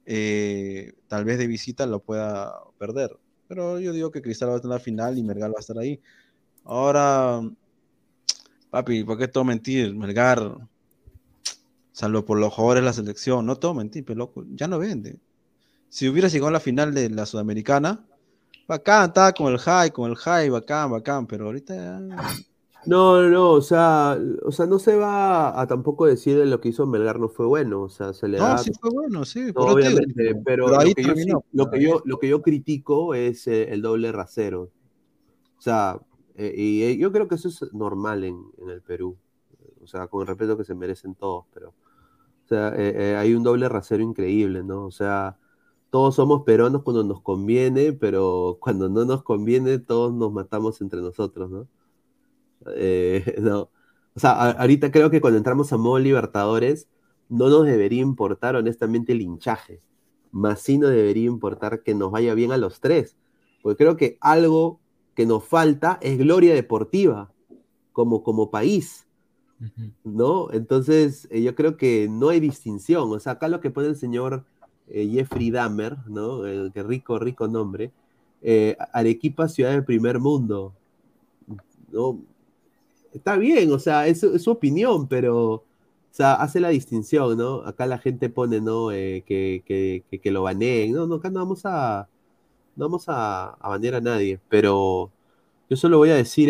eh, 0.05 0.93
tal 1.07 1.25
vez 1.25 1.37
de 1.37 1.47
visita 1.47 1.85
lo 1.85 1.99
pueda 1.99 2.51
perder. 2.79 3.17
Pero 3.47 3.79
yo 3.79 3.93
digo 3.93 4.09
que 4.11 4.21
Cristal 4.23 4.49
va 4.49 4.53
a 4.53 4.55
estar 4.57 4.69
en 4.69 4.75
la 4.75 4.79
final 4.79 5.17
y 5.17 5.23
Melgar 5.23 5.51
va 5.51 5.57
a 5.57 5.61
estar 5.61 5.77
ahí. 5.77 5.99
Ahora, 6.63 7.41
papi, 8.71 9.03
¿por 9.03 9.19
qué 9.19 9.27
todo 9.27 9.43
mentir? 9.43 9.95
Melgar, 9.95 10.57
salvo 11.91 12.25
por 12.25 12.39
los 12.39 12.53
jugadores 12.53 12.81
de 12.81 12.85
la 12.85 12.93
selección, 12.93 13.45
no 13.45 13.57
todo 13.57 13.75
mentir, 13.75 14.03
pero 14.05 14.17
loco, 14.17 14.45
ya 14.55 14.67
no 14.67 14.79
vende 14.79 15.19
si 15.93 16.09
hubiera 16.09 16.27
llegado 16.27 16.47
a 16.47 16.53
la 16.53 16.59
final 16.59 16.91
de 16.91 17.07
la 17.11 17.27
Sudamericana, 17.27 18.03
bacán, 18.67 19.09
estaba 19.09 19.31
con 19.31 19.53
el 19.53 19.59
high, 19.59 19.91
con 19.91 20.09
el 20.09 20.15
high, 20.15 20.49
bacán, 20.49 20.89
bacán, 20.89 21.27
pero 21.27 21.45
ahorita 21.45 21.99
No, 22.87 23.21
no, 23.29 23.51
o 23.51 23.61
sea, 23.61 24.17
o 24.43 24.51
sea, 24.51 24.65
no 24.65 24.79
se 24.79 24.95
va 24.95 25.61
a 25.61 25.67
tampoco 25.67 26.07
decir 26.07 26.35
de 26.35 26.47
lo 26.47 26.59
que 26.59 26.69
hizo 26.69 26.87
Melgar 26.87 27.19
no 27.19 27.29
fue 27.29 27.45
bueno, 27.45 27.83
o 27.83 27.89
sea, 27.89 28.11
se 28.11 28.27
le 28.27 28.39
da... 28.39 28.53
No, 28.53 28.57
sí 28.57 28.71
fue 28.81 28.89
bueno, 28.89 29.23
sí, 29.23 29.51
obviamente, 29.53 30.33
pero, 30.43 30.67
lo, 30.67 30.79
que 30.79 31.03
yo, 31.03 31.43
lo, 31.51 31.69
que 31.69 31.79
yo, 31.79 32.01
lo 32.05 32.17
que 32.17 32.27
yo 32.27 32.41
critico 32.41 33.13
es 33.13 33.45
eh, 33.45 33.71
el 33.71 33.83
doble 33.83 34.11
rasero. 34.11 34.71
O 35.59 35.61
sea, 35.61 35.99
eh, 36.33 36.55
y 36.57 36.83
eh, 36.85 36.97
yo 36.97 37.11
creo 37.11 37.27
que 37.27 37.35
eso 37.35 37.49
es 37.49 37.71
normal 37.71 38.23
en, 38.23 38.43
en, 38.57 38.69
el 38.71 38.81
Perú, 38.81 39.15
o 39.79 39.85
sea, 39.85 40.07
con 40.07 40.21
el 40.21 40.27
respeto 40.27 40.57
que 40.57 40.63
se 40.63 40.73
merecen 40.73 41.13
todos, 41.13 41.45
pero, 41.53 41.69
o 41.69 42.47
sea, 42.47 42.69
hay 42.71 43.35
un 43.35 43.43
doble 43.43 43.69
rasero 43.69 44.01
increíble, 44.01 44.63
¿no? 44.63 44.85
O 44.85 44.91
sea, 44.91 45.37
todos 45.93 46.15
somos 46.15 46.41
peruanos 46.41 46.81
cuando 46.81 47.03
nos 47.03 47.21
conviene, 47.21 47.93
pero 47.93 48.57
cuando 48.59 48.89
no 48.89 49.05
nos 49.05 49.21
conviene, 49.21 49.77
todos 49.77 50.11
nos 50.11 50.33
matamos 50.33 50.81
entre 50.81 51.01
nosotros, 51.01 51.51
¿no? 51.51 51.67
Eh, 52.75 53.35
no. 53.39 53.69
O 54.15 54.19
sea, 54.19 54.31
ahorita 54.53 54.91
creo 54.91 55.11
que 55.11 55.21
cuando 55.21 55.37
entramos 55.37 55.71
a 55.71 55.77
modo 55.77 55.99
Libertadores, 55.99 56.87
no 57.29 57.47
nos 57.47 57.67
debería 57.67 58.01
importar 58.01 58.55
honestamente 58.55 59.11
el 59.11 59.21
hinchaje, 59.21 59.81
más 60.31 60.61
sí 60.61 60.79
nos 60.79 60.89
debería 60.89 61.27
importar 61.27 61.83
que 61.83 61.93
nos 61.93 62.09
vaya 62.09 62.33
bien 62.33 62.51
a 62.51 62.57
los 62.57 62.79
tres, 62.79 63.15
porque 63.61 63.77
creo 63.77 63.95
que 63.95 64.17
algo 64.19 64.79
que 65.13 65.27
nos 65.27 65.43
falta 65.43 65.99
es 66.01 66.17
gloria 66.17 66.55
deportiva 66.55 67.31
como, 67.91 68.23
como 68.23 68.49
país, 68.49 69.05
¿no? 70.03 70.51
Entonces, 70.53 71.27
eh, 71.29 71.43
yo 71.43 71.53
creo 71.53 71.77
que 71.77 72.07
no 72.09 72.29
hay 72.29 72.39
distinción, 72.39 73.11
o 73.11 73.19
sea, 73.19 73.33
acá 73.33 73.47
lo 73.47 73.61
que 73.61 73.69
pone 73.69 73.89
el 73.89 73.95
señor 73.95 74.43
eh, 74.87 75.07
Jeffrey 75.11 75.51
Dahmer, 75.51 75.97
¿no? 76.07 76.41
Que 76.71 76.83
rico, 76.83 77.19
rico 77.19 77.47
nombre. 77.47 77.91
Eh, 78.41 78.75
Arequipa, 78.91 79.47
ciudad 79.47 79.71
del 79.71 79.85
primer 79.85 80.19
mundo. 80.19 80.73
¿no? 81.91 82.19
Está 83.13 83.37
bien, 83.37 83.71
o 83.71 83.79
sea, 83.79 84.07
es, 84.07 84.19
su 84.19 84.51
opinión, 84.51 85.07
pero 85.07 85.51
o 85.53 85.63
sea, 86.11 86.33
hace 86.33 86.59
la 86.59 86.69
distinción, 86.69 87.37
¿no? 87.37 87.61
Acá 87.65 87.85
la 87.85 87.97
gente 87.97 88.29
pone, 88.29 88.61
¿no? 88.61 88.91
Eh, 88.91 89.23
que, 89.25 89.63
que, 89.65 90.19
que, 90.19 90.31
lo 90.31 90.43
baneen. 90.43 90.91
No, 90.93 91.07
no, 91.07 91.15
acá 91.15 91.29
no 91.29 91.39
vamos 91.39 91.61
a. 91.65 92.07
No 92.75 92.85
vamos 92.85 93.05
a, 93.07 93.51
a 93.51 93.69
banear 93.69 93.95
a 93.95 94.01
nadie, 94.01 94.39
pero 94.49 95.11
yo 95.69 95.77
solo 95.77 95.97
voy 95.99 96.09
a 96.09 96.15
decir. 96.15 96.49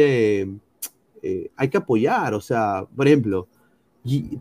hay 1.55 1.69
que 1.69 1.77
apoyar, 1.77 2.33
o 2.33 2.41
sea, 2.41 2.85
por 2.95 3.07
ejemplo, 3.07 3.47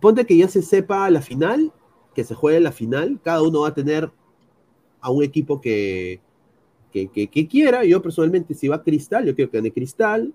ponte 0.00 0.26
que 0.26 0.36
ya 0.36 0.48
se 0.48 0.62
sepa 0.62 1.10
la 1.10 1.22
final 1.22 1.72
que 2.14 2.24
se 2.24 2.34
juegue 2.34 2.60
la 2.60 2.72
final, 2.72 3.20
cada 3.22 3.42
uno 3.42 3.60
va 3.60 3.68
a 3.68 3.74
tener 3.74 4.10
a 5.00 5.10
un 5.10 5.22
equipo 5.22 5.60
que, 5.60 6.20
que, 6.92 7.48
quiera. 7.48 7.84
Yo 7.84 8.02
personalmente, 8.02 8.54
si 8.54 8.68
va 8.68 8.82
Cristal, 8.82 9.26
yo 9.26 9.34
quiero 9.34 9.50
que 9.50 9.58
gane 9.58 9.72
Cristal. 9.72 10.32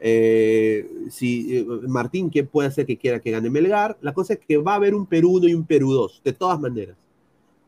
Eh, 0.00 0.90
si 1.10 1.58
eh, 1.58 1.66
Martín, 1.86 2.28
que 2.28 2.42
puede 2.42 2.68
hacer 2.68 2.86
que 2.86 2.96
quiera 2.96 3.20
que 3.20 3.30
gane 3.30 3.50
Melgar. 3.50 3.96
La 4.00 4.12
cosa 4.12 4.34
es 4.34 4.40
que 4.40 4.56
va 4.56 4.72
a 4.72 4.76
haber 4.76 4.94
un 4.94 5.06
Perú 5.06 5.36
1 5.36 5.48
y 5.48 5.54
un 5.54 5.64
Perú 5.64 5.92
2, 5.92 6.22
de 6.24 6.32
todas 6.32 6.58
maneras. 6.58 6.96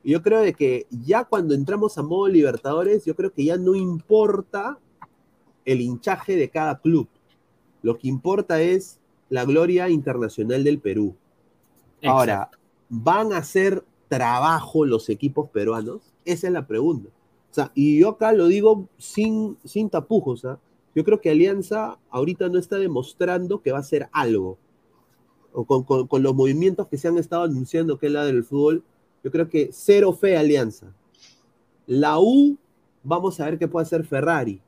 Yo 0.02 0.20
creo 0.22 0.40
de 0.40 0.52
que 0.52 0.86
ya 0.90 1.24
cuando 1.24 1.54
entramos 1.54 1.96
a 1.96 2.02
modo 2.02 2.28
Libertadores, 2.28 3.04
yo 3.04 3.14
creo 3.14 3.32
que 3.32 3.44
ya 3.44 3.56
no 3.56 3.74
importa 3.74 4.78
el 5.64 5.80
hinchaje 5.80 6.36
de 6.36 6.50
cada 6.50 6.78
club. 6.78 7.08
Lo 7.82 7.96
que 7.96 8.08
importa 8.08 8.60
es 8.60 8.98
la 9.30 9.44
gloria 9.44 9.88
internacional 9.88 10.64
del 10.64 10.78
Perú. 10.78 11.14
Ahora, 12.02 12.50
¿van 12.88 13.32
a 13.32 13.38
hacer 13.38 13.84
trabajo 14.08 14.84
los 14.84 15.08
equipos 15.08 15.48
peruanos? 15.50 16.02
Esa 16.24 16.46
es 16.46 16.52
la 16.52 16.66
pregunta. 16.66 17.10
O 17.50 17.54
sea, 17.54 17.70
y 17.74 18.00
yo 18.00 18.10
acá 18.10 18.32
lo 18.32 18.46
digo 18.46 18.88
sin, 18.98 19.56
sin 19.64 19.88
tapujos. 19.88 20.44
¿ah? 20.44 20.58
Yo 20.94 21.04
creo 21.04 21.20
que 21.20 21.30
Alianza 21.30 21.98
ahorita 22.10 22.48
no 22.48 22.58
está 22.58 22.76
demostrando 22.76 23.62
que 23.62 23.72
va 23.72 23.78
a 23.78 23.82
hacer 23.82 24.08
algo. 24.12 24.58
O 25.52 25.64
con, 25.64 26.22
los 26.22 26.34
movimientos 26.34 26.88
que 26.88 26.98
se 26.98 27.06
han 27.06 27.16
estado 27.16 27.44
anunciando 27.44 27.98
que 27.98 28.06
es 28.06 28.12
la 28.12 28.24
del 28.24 28.42
fútbol, 28.42 28.82
yo 29.22 29.30
creo 29.30 29.48
que 29.48 29.70
cero 29.72 30.12
fe 30.12 30.36
Alianza. 30.36 30.92
La 31.86 32.18
U, 32.18 32.58
vamos 33.04 33.38
a 33.38 33.44
ver 33.44 33.58
qué 33.58 33.68
puede 33.68 33.84
hacer 33.84 34.04
Ferrari. 34.04 34.60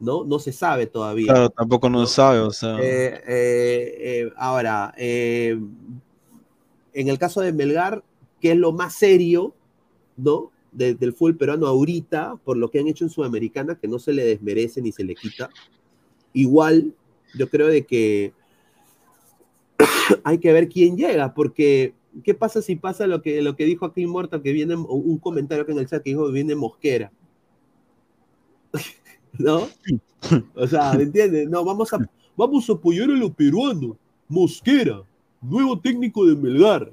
¿no? 0.00 0.24
No 0.24 0.38
se 0.38 0.52
sabe 0.52 0.86
todavía. 0.86 1.32
Claro, 1.32 1.50
tampoco 1.50 1.90
no, 1.90 2.06
se 2.06 2.14
sabe, 2.14 2.38
o 2.38 2.50
sea. 2.50 2.78
Eh, 2.78 3.22
eh, 3.26 3.96
eh, 3.98 4.32
ahora, 4.36 4.94
en 6.92 7.08
el 7.08 7.18
caso 7.18 7.40
de 7.40 7.52
Melgar, 7.52 8.02
que 8.40 8.52
es 8.52 8.56
lo 8.56 8.72
más 8.72 8.94
serio, 8.94 9.54
¿no? 10.16 10.50
del 10.70 11.12
fútbol 11.14 11.36
peruano 11.36 11.66
ahorita, 11.66 12.36
por 12.44 12.56
lo 12.56 12.70
que 12.70 12.78
han 12.78 12.86
hecho 12.88 13.04
en 13.04 13.10
Sudamericana, 13.10 13.76
que 13.76 13.88
no 13.88 13.98
se 13.98 14.12
le 14.12 14.24
desmerece 14.24 14.82
ni 14.82 14.92
se 14.92 15.02
le 15.02 15.14
quita. 15.14 15.50
Igual, 16.32 16.94
yo 17.36 17.48
creo 17.48 17.68
de 17.68 17.84
que 17.84 18.32
hay 20.24 20.38
que 20.38 20.52
ver 20.52 20.68
quién 20.68 20.96
llega, 20.96 21.34
porque 21.34 21.94
¿qué 22.22 22.34
pasa 22.34 22.62
si 22.62 22.76
pasa 22.76 23.06
lo 23.06 23.22
que, 23.22 23.42
lo 23.42 23.56
que 23.56 23.64
dijo 23.64 23.86
aquí 23.86 24.06
Mortal, 24.06 24.42
que 24.42 24.52
viene 24.52 24.76
un 24.76 25.18
comentario 25.18 25.64
que 25.66 25.72
en 25.72 25.78
el 25.78 25.88
chat 25.88 26.02
que 26.02 26.10
dijo 26.10 26.26
que 26.26 26.32
viene 26.32 26.54
Mosquera? 26.54 27.10
¿No? 29.38 29.68
O 30.54 30.66
sea, 30.66 30.92
¿me 30.94 31.04
entiendes? 31.04 31.48
No, 31.48 31.64
vamos 31.64 31.92
a, 31.92 31.98
vamos 32.36 32.68
a 32.68 32.72
apoyar 32.72 33.10
a 33.10 33.14
los 33.14 33.30
peruanos. 33.32 33.96
Mosquera 34.28 35.02
nuevo 35.40 35.78
técnico 35.78 36.26
de 36.26 36.36
Melgar. 36.36 36.92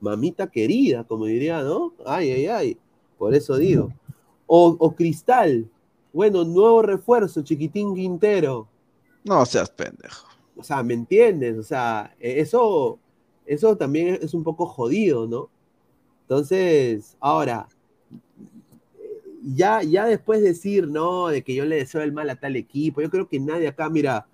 Mamita 0.00 0.46
querida, 0.46 1.04
como 1.04 1.24
diría, 1.26 1.62
¿no? 1.62 1.92
Ay, 2.04 2.30
ay, 2.30 2.46
ay. 2.46 2.78
Por 3.18 3.34
eso 3.34 3.56
digo. 3.56 3.92
O, 4.46 4.94
Cristal, 4.94 5.68
Bueno, 6.12 6.44
nuevo 6.44 6.82
refuerzo, 6.82 7.42
chiquitín 7.42 7.94
Quintero. 7.94 8.68
No 9.24 9.44
seas 9.44 9.70
pendejo. 9.70 10.28
O 10.56 10.62
sea, 10.62 10.82
¿me 10.82 10.94
entiendes? 10.94 11.58
O 11.58 11.62
sea, 11.62 12.14
e, 12.20 12.40
eso, 12.40 12.98
eso 13.44 13.76
también 13.76 14.18
es 14.22 14.32
un 14.32 14.44
poco 14.44 14.66
jodido, 14.66 15.26
¿no? 15.26 15.50
Entonces, 16.22 17.16
ahora, 17.20 17.68
ya, 19.42 19.82
ya 19.82 20.06
después 20.06 20.42
decir, 20.42 20.88
no, 20.88 21.28
de 21.28 21.42
que 21.42 21.54
yo 21.54 21.64
le 21.64 21.76
deseo 21.76 22.00
el 22.02 22.12
mal 22.12 22.30
a 22.30 22.36
tal 22.36 22.56
equipo, 22.56 23.00
yo 23.00 23.10
creo 23.10 23.28
que 23.28 23.38
nadie 23.38 23.68
acá, 23.68 23.88
mira, 23.90 24.26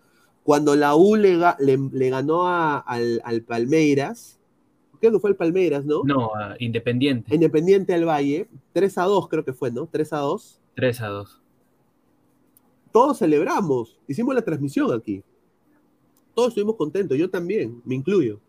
cuando 0.42 0.74
la 0.74 0.96
U 0.96 1.16
le, 1.16 1.38
le, 1.58 2.10
ganó 2.10 2.46
al, 2.48 3.20
al, 3.24 3.42
Palmeiras, 3.42 4.38
creo 5.00 5.12
que 5.12 5.18
fue 5.18 5.30
el 5.30 5.36
Palmeiras, 5.36 5.84
¿no? 5.84 6.02
No, 6.04 6.30
Independiente. 6.58 7.34
Independiente 7.34 7.92
del 7.92 8.06
Valle, 8.06 8.48
3 8.72 8.98
a 8.98 9.04
2 9.04 9.28
creo 9.28 9.44
que 9.44 9.52
fue, 9.52 9.70
¿no? 9.70 9.86
3 9.90 10.12
a 10.12 10.18
2. 10.18 10.60
3 10.74 11.00
a 11.00 11.06
2. 11.08 11.40
Todos 12.92 13.18
celebramos, 13.18 13.98
hicimos 14.08 14.34
la 14.34 14.42
transmisión 14.42 14.92
aquí. 14.92 15.22
Todos 16.34 16.48
estuvimos 16.48 16.76
contentos, 16.76 17.16
yo 17.16 17.30
también, 17.30 17.80
me 17.84 17.94
incluyo. 17.94 18.40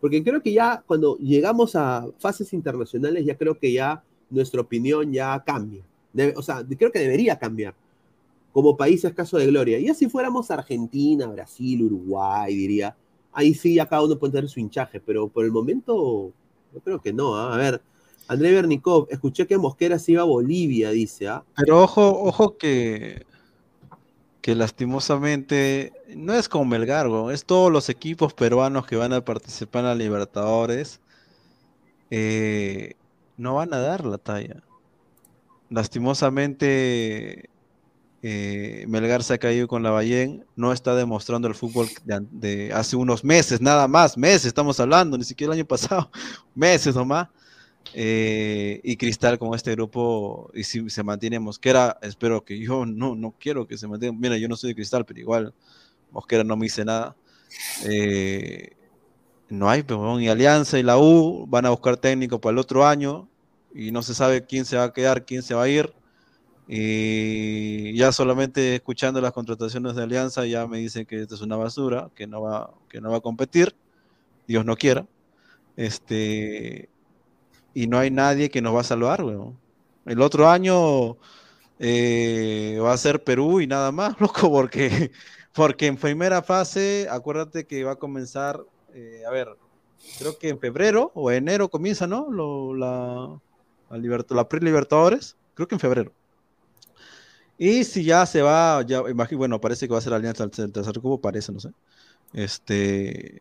Porque 0.00 0.22
creo 0.22 0.42
que 0.42 0.52
ya 0.52 0.82
cuando 0.86 1.16
llegamos 1.18 1.74
a 1.74 2.06
fases 2.18 2.52
internacionales, 2.52 3.24
ya 3.24 3.36
creo 3.36 3.58
que 3.58 3.72
ya 3.72 4.02
nuestra 4.30 4.60
opinión 4.60 5.12
ya 5.12 5.42
cambia. 5.44 5.82
o 6.36 6.42
sea, 6.42 6.64
creo 6.78 6.92
que 6.92 7.00
debería 7.00 7.38
cambiar. 7.38 7.74
Como 8.58 8.76
país 8.76 9.04
es 9.04 9.14
caso 9.14 9.38
de 9.38 9.46
gloria. 9.46 9.78
Y 9.78 9.88
así 9.88 10.08
fuéramos 10.08 10.50
Argentina, 10.50 11.28
Brasil, 11.28 11.80
Uruguay, 11.80 12.56
diría. 12.56 12.96
Ahí 13.32 13.54
sí, 13.54 13.74
ya 13.74 13.86
cada 13.86 14.02
uno 14.02 14.18
puede 14.18 14.32
tener 14.32 14.50
su 14.50 14.58
hinchaje, 14.58 14.98
pero 14.98 15.28
por 15.28 15.44
el 15.44 15.52
momento, 15.52 16.32
yo 16.74 16.80
creo 16.80 17.00
que 17.00 17.12
no. 17.12 17.36
¿ah? 17.36 17.54
A 17.54 17.56
ver, 17.56 17.80
André 18.26 18.50
Bernikov, 18.50 19.06
escuché 19.10 19.46
que 19.46 19.56
Mosquera 19.56 19.96
se 20.00 20.10
iba 20.10 20.22
a 20.22 20.24
Bolivia, 20.24 20.90
dice. 20.90 21.28
¿ah? 21.28 21.44
Pero 21.56 21.84
ojo, 21.84 22.20
ojo 22.20 22.58
que 22.58 23.24
que 24.40 24.56
lastimosamente 24.56 25.92
no 26.16 26.34
es 26.34 26.48
como 26.48 26.64
Melgar, 26.64 27.06
es 27.32 27.44
todos 27.44 27.70
los 27.70 27.88
equipos 27.88 28.34
peruanos 28.34 28.88
que 28.88 28.96
van 28.96 29.12
a 29.12 29.24
participar 29.24 29.82
en 29.82 29.86
la 29.86 29.94
Libertadores 29.94 31.00
eh, 32.10 32.94
no 33.36 33.54
van 33.54 33.72
a 33.72 33.78
dar 33.78 34.04
la 34.04 34.18
talla. 34.18 34.64
Lastimosamente 35.70 37.50
eh, 38.22 38.84
Melgar 38.88 39.22
se 39.22 39.34
ha 39.34 39.38
caído 39.38 39.68
con 39.68 39.82
la 39.82 39.90
Ballén, 39.90 40.44
no 40.56 40.72
está 40.72 40.94
demostrando 40.94 41.46
el 41.46 41.54
fútbol 41.54 41.88
de, 42.04 42.72
hace 42.72 42.96
unos 42.96 43.22
meses, 43.22 43.60
nada 43.60 43.86
más, 43.86 44.16
meses 44.16 44.46
estamos 44.46 44.80
hablando, 44.80 45.16
ni 45.16 45.24
siquiera 45.24 45.52
el 45.52 45.60
año 45.60 45.68
pasado, 45.68 46.10
meses 46.54 46.94
nomás. 46.94 47.28
Eh, 47.94 48.80
y 48.84 48.96
Cristal 48.96 49.38
con 49.38 49.54
este 49.54 49.72
grupo, 49.72 50.50
y 50.52 50.62
si 50.64 50.90
se 50.90 51.02
mantiene 51.02 51.38
Mosquera, 51.38 51.98
espero 52.02 52.44
que 52.44 52.58
yo 52.58 52.84
no, 52.84 53.14
no 53.14 53.34
quiero 53.38 53.66
que 53.66 53.78
se 53.78 53.88
mantenga. 53.88 54.18
Mira, 54.18 54.36
yo 54.36 54.46
no 54.46 54.56
soy 54.56 54.70
de 54.70 54.74
Cristal, 54.74 55.06
pero 55.06 55.20
igual 55.20 55.54
Mosquera 56.10 56.44
no 56.44 56.56
me 56.56 56.66
dice 56.66 56.84
nada. 56.84 57.16
Eh, 57.86 58.72
no 59.48 59.70
hay, 59.70 59.82
pero 59.82 60.20
y 60.20 60.28
Alianza 60.28 60.78
y 60.78 60.82
la 60.82 60.98
U 60.98 61.46
van 61.48 61.64
a 61.66 61.70
buscar 61.70 61.96
técnico 61.96 62.40
para 62.40 62.52
el 62.52 62.58
otro 62.58 62.86
año 62.86 63.28
y 63.74 63.90
no 63.90 64.02
se 64.02 64.14
sabe 64.14 64.44
quién 64.44 64.64
se 64.64 64.76
va 64.76 64.84
a 64.84 64.92
quedar, 64.92 65.24
quién 65.24 65.42
se 65.42 65.54
va 65.54 65.62
a 65.62 65.68
ir. 65.68 65.92
Y 66.70 67.96
ya 67.96 68.12
solamente 68.12 68.74
escuchando 68.74 69.22
las 69.22 69.32
contrataciones 69.32 69.96
de 69.96 70.02
Alianza 70.02 70.44
ya 70.44 70.66
me 70.66 70.78
dicen 70.78 71.06
que 71.06 71.22
esto 71.22 71.34
es 71.34 71.40
una 71.40 71.56
basura, 71.56 72.10
que 72.14 72.26
no 72.26 72.42
va, 72.42 72.74
que 72.90 73.00
no 73.00 73.10
va 73.10 73.16
a 73.16 73.20
competir. 73.20 73.74
Dios 74.46 74.66
no 74.66 74.76
quiera. 74.76 75.06
Este, 75.76 76.90
y 77.72 77.86
no 77.86 77.98
hay 77.98 78.10
nadie 78.10 78.50
que 78.50 78.60
nos 78.60 78.74
va 78.74 78.80
a 78.82 78.84
salvar, 78.84 79.24
weón. 79.24 79.58
El 80.04 80.20
otro 80.20 80.48
año 80.48 81.16
eh, 81.78 82.78
va 82.82 82.92
a 82.92 82.98
ser 82.98 83.22
Perú 83.22 83.60
y 83.60 83.66
nada 83.66 83.92
más, 83.92 84.16
loco, 84.20 84.50
porque, 84.50 85.10
porque 85.54 85.86
en 85.86 85.96
primera 85.96 86.42
fase, 86.42 87.06
acuérdate 87.10 87.66
que 87.66 87.84
va 87.84 87.92
a 87.92 87.96
comenzar, 87.96 88.60
eh, 88.94 89.22
a 89.26 89.30
ver, 89.30 89.48
creo 90.18 90.38
que 90.38 90.48
en 90.50 90.58
febrero 90.58 91.12
o 91.14 91.30
enero 91.30 91.68
comienza, 91.68 92.06
¿no? 92.06 92.30
la, 92.74 93.40
la, 93.96 94.24
la 94.28 94.48
pre-Libertadores, 94.48 95.36
creo 95.54 95.68
que 95.68 95.74
en 95.74 95.80
febrero. 95.80 96.12
Y 97.58 97.82
si 97.84 98.04
ya 98.04 98.24
se 98.24 98.40
va, 98.40 98.82
ya 98.86 99.02
imagino, 99.10 99.38
bueno, 99.38 99.60
parece 99.60 99.86
que 99.86 99.92
va 99.92 99.98
a 99.98 100.02
ser 100.02 100.14
Alianza 100.14 100.44
el 100.44 100.50
tercer 100.50 101.00
cubo, 101.00 101.20
parece, 101.20 101.52
no 101.52 101.58
sé. 101.58 101.70
Este, 102.32 103.40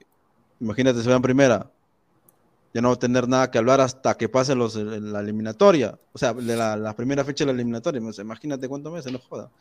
imagínate, 0.59 1.03
se 1.03 1.09
va 1.09 1.15
en 1.15 1.21
primera, 1.21 1.69
ya 2.73 2.81
no 2.81 2.89
va 2.89 2.95
a 2.95 2.99
tener 2.99 3.27
nada 3.27 3.51
que 3.51 3.57
hablar 3.57 3.81
hasta 3.81 4.15
que 4.17 4.29
pase 4.29 4.55
los, 4.55 4.75
la 4.75 5.19
eliminatoria, 5.19 5.99
o 6.13 6.17
sea, 6.17 6.33
de 6.33 6.55
la, 6.55 6.95
primera 6.95 7.23
fecha 7.23 7.43
de 7.43 7.53
la 7.53 7.55
eliminatoria, 7.55 8.01
imagínate 8.19 8.67
cuántos 8.67 8.91
meses, 8.91 9.11
no 9.11 9.19
joda. 9.19 9.51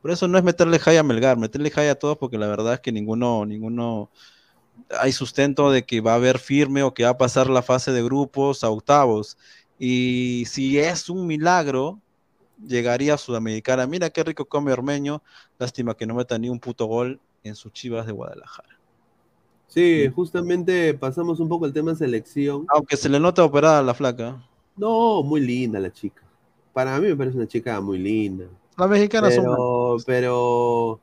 Por 0.00 0.10
eso 0.10 0.28
no 0.28 0.38
es 0.38 0.44
meterle 0.44 0.78
jaya 0.78 1.00
a 1.00 1.02
Melgar, 1.02 1.36
meterle 1.36 1.70
jaya 1.70 1.92
a 1.92 1.94
todos 1.96 2.18
porque 2.18 2.38
la 2.38 2.46
verdad 2.46 2.74
es 2.74 2.80
que 2.80 2.92
ninguno, 2.92 3.44
ninguno, 3.44 4.10
hay 5.00 5.12
sustento 5.12 5.70
de 5.70 5.84
que 5.84 6.00
va 6.00 6.12
a 6.12 6.16
haber 6.16 6.38
firme 6.38 6.82
o 6.82 6.94
que 6.94 7.04
va 7.04 7.10
a 7.10 7.18
pasar 7.18 7.50
la 7.50 7.62
fase 7.62 7.92
de 7.92 8.02
grupos 8.02 8.64
a 8.64 8.70
octavos. 8.70 9.36
Y 9.78 10.44
si 10.46 10.78
es 10.78 11.08
un 11.10 11.26
milagro, 11.26 12.00
llegaría 12.66 13.14
a 13.14 13.18
Sudamericana. 13.18 13.86
Mira 13.86 14.10
qué 14.10 14.24
rico 14.24 14.46
come 14.46 14.72
Ormeño, 14.72 15.22
lástima 15.58 15.96
que 15.96 16.06
no 16.06 16.14
meta 16.14 16.38
ni 16.38 16.48
un 16.48 16.60
puto 16.60 16.86
gol 16.86 17.20
en 17.44 17.54
sus 17.54 17.72
chivas 17.72 18.06
de 18.06 18.12
Guadalajara. 18.12 18.78
Sí, 19.68 20.08
justamente 20.14 20.94
pasamos 20.94 21.40
un 21.40 21.48
poco 21.48 21.66
el 21.66 21.72
tema 21.72 21.94
selección. 21.94 22.66
Aunque 22.68 22.96
se 22.96 23.08
le 23.08 23.20
nota 23.20 23.44
operada 23.44 23.82
la 23.82 23.94
flaca. 23.94 24.42
No, 24.76 25.22
muy 25.22 25.40
linda 25.40 25.78
la 25.78 25.92
chica. 25.92 26.22
Para 26.72 26.98
mí 26.98 27.08
me 27.08 27.16
parece 27.16 27.36
una 27.36 27.46
chica 27.46 27.80
muy 27.80 27.98
linda. 27.98 28.46
Las 28.76 28.88
mexicanas 28.88 29.34
pero, 29.36 29.96
son. 29.98 30.04
Pero, 30.06 31.00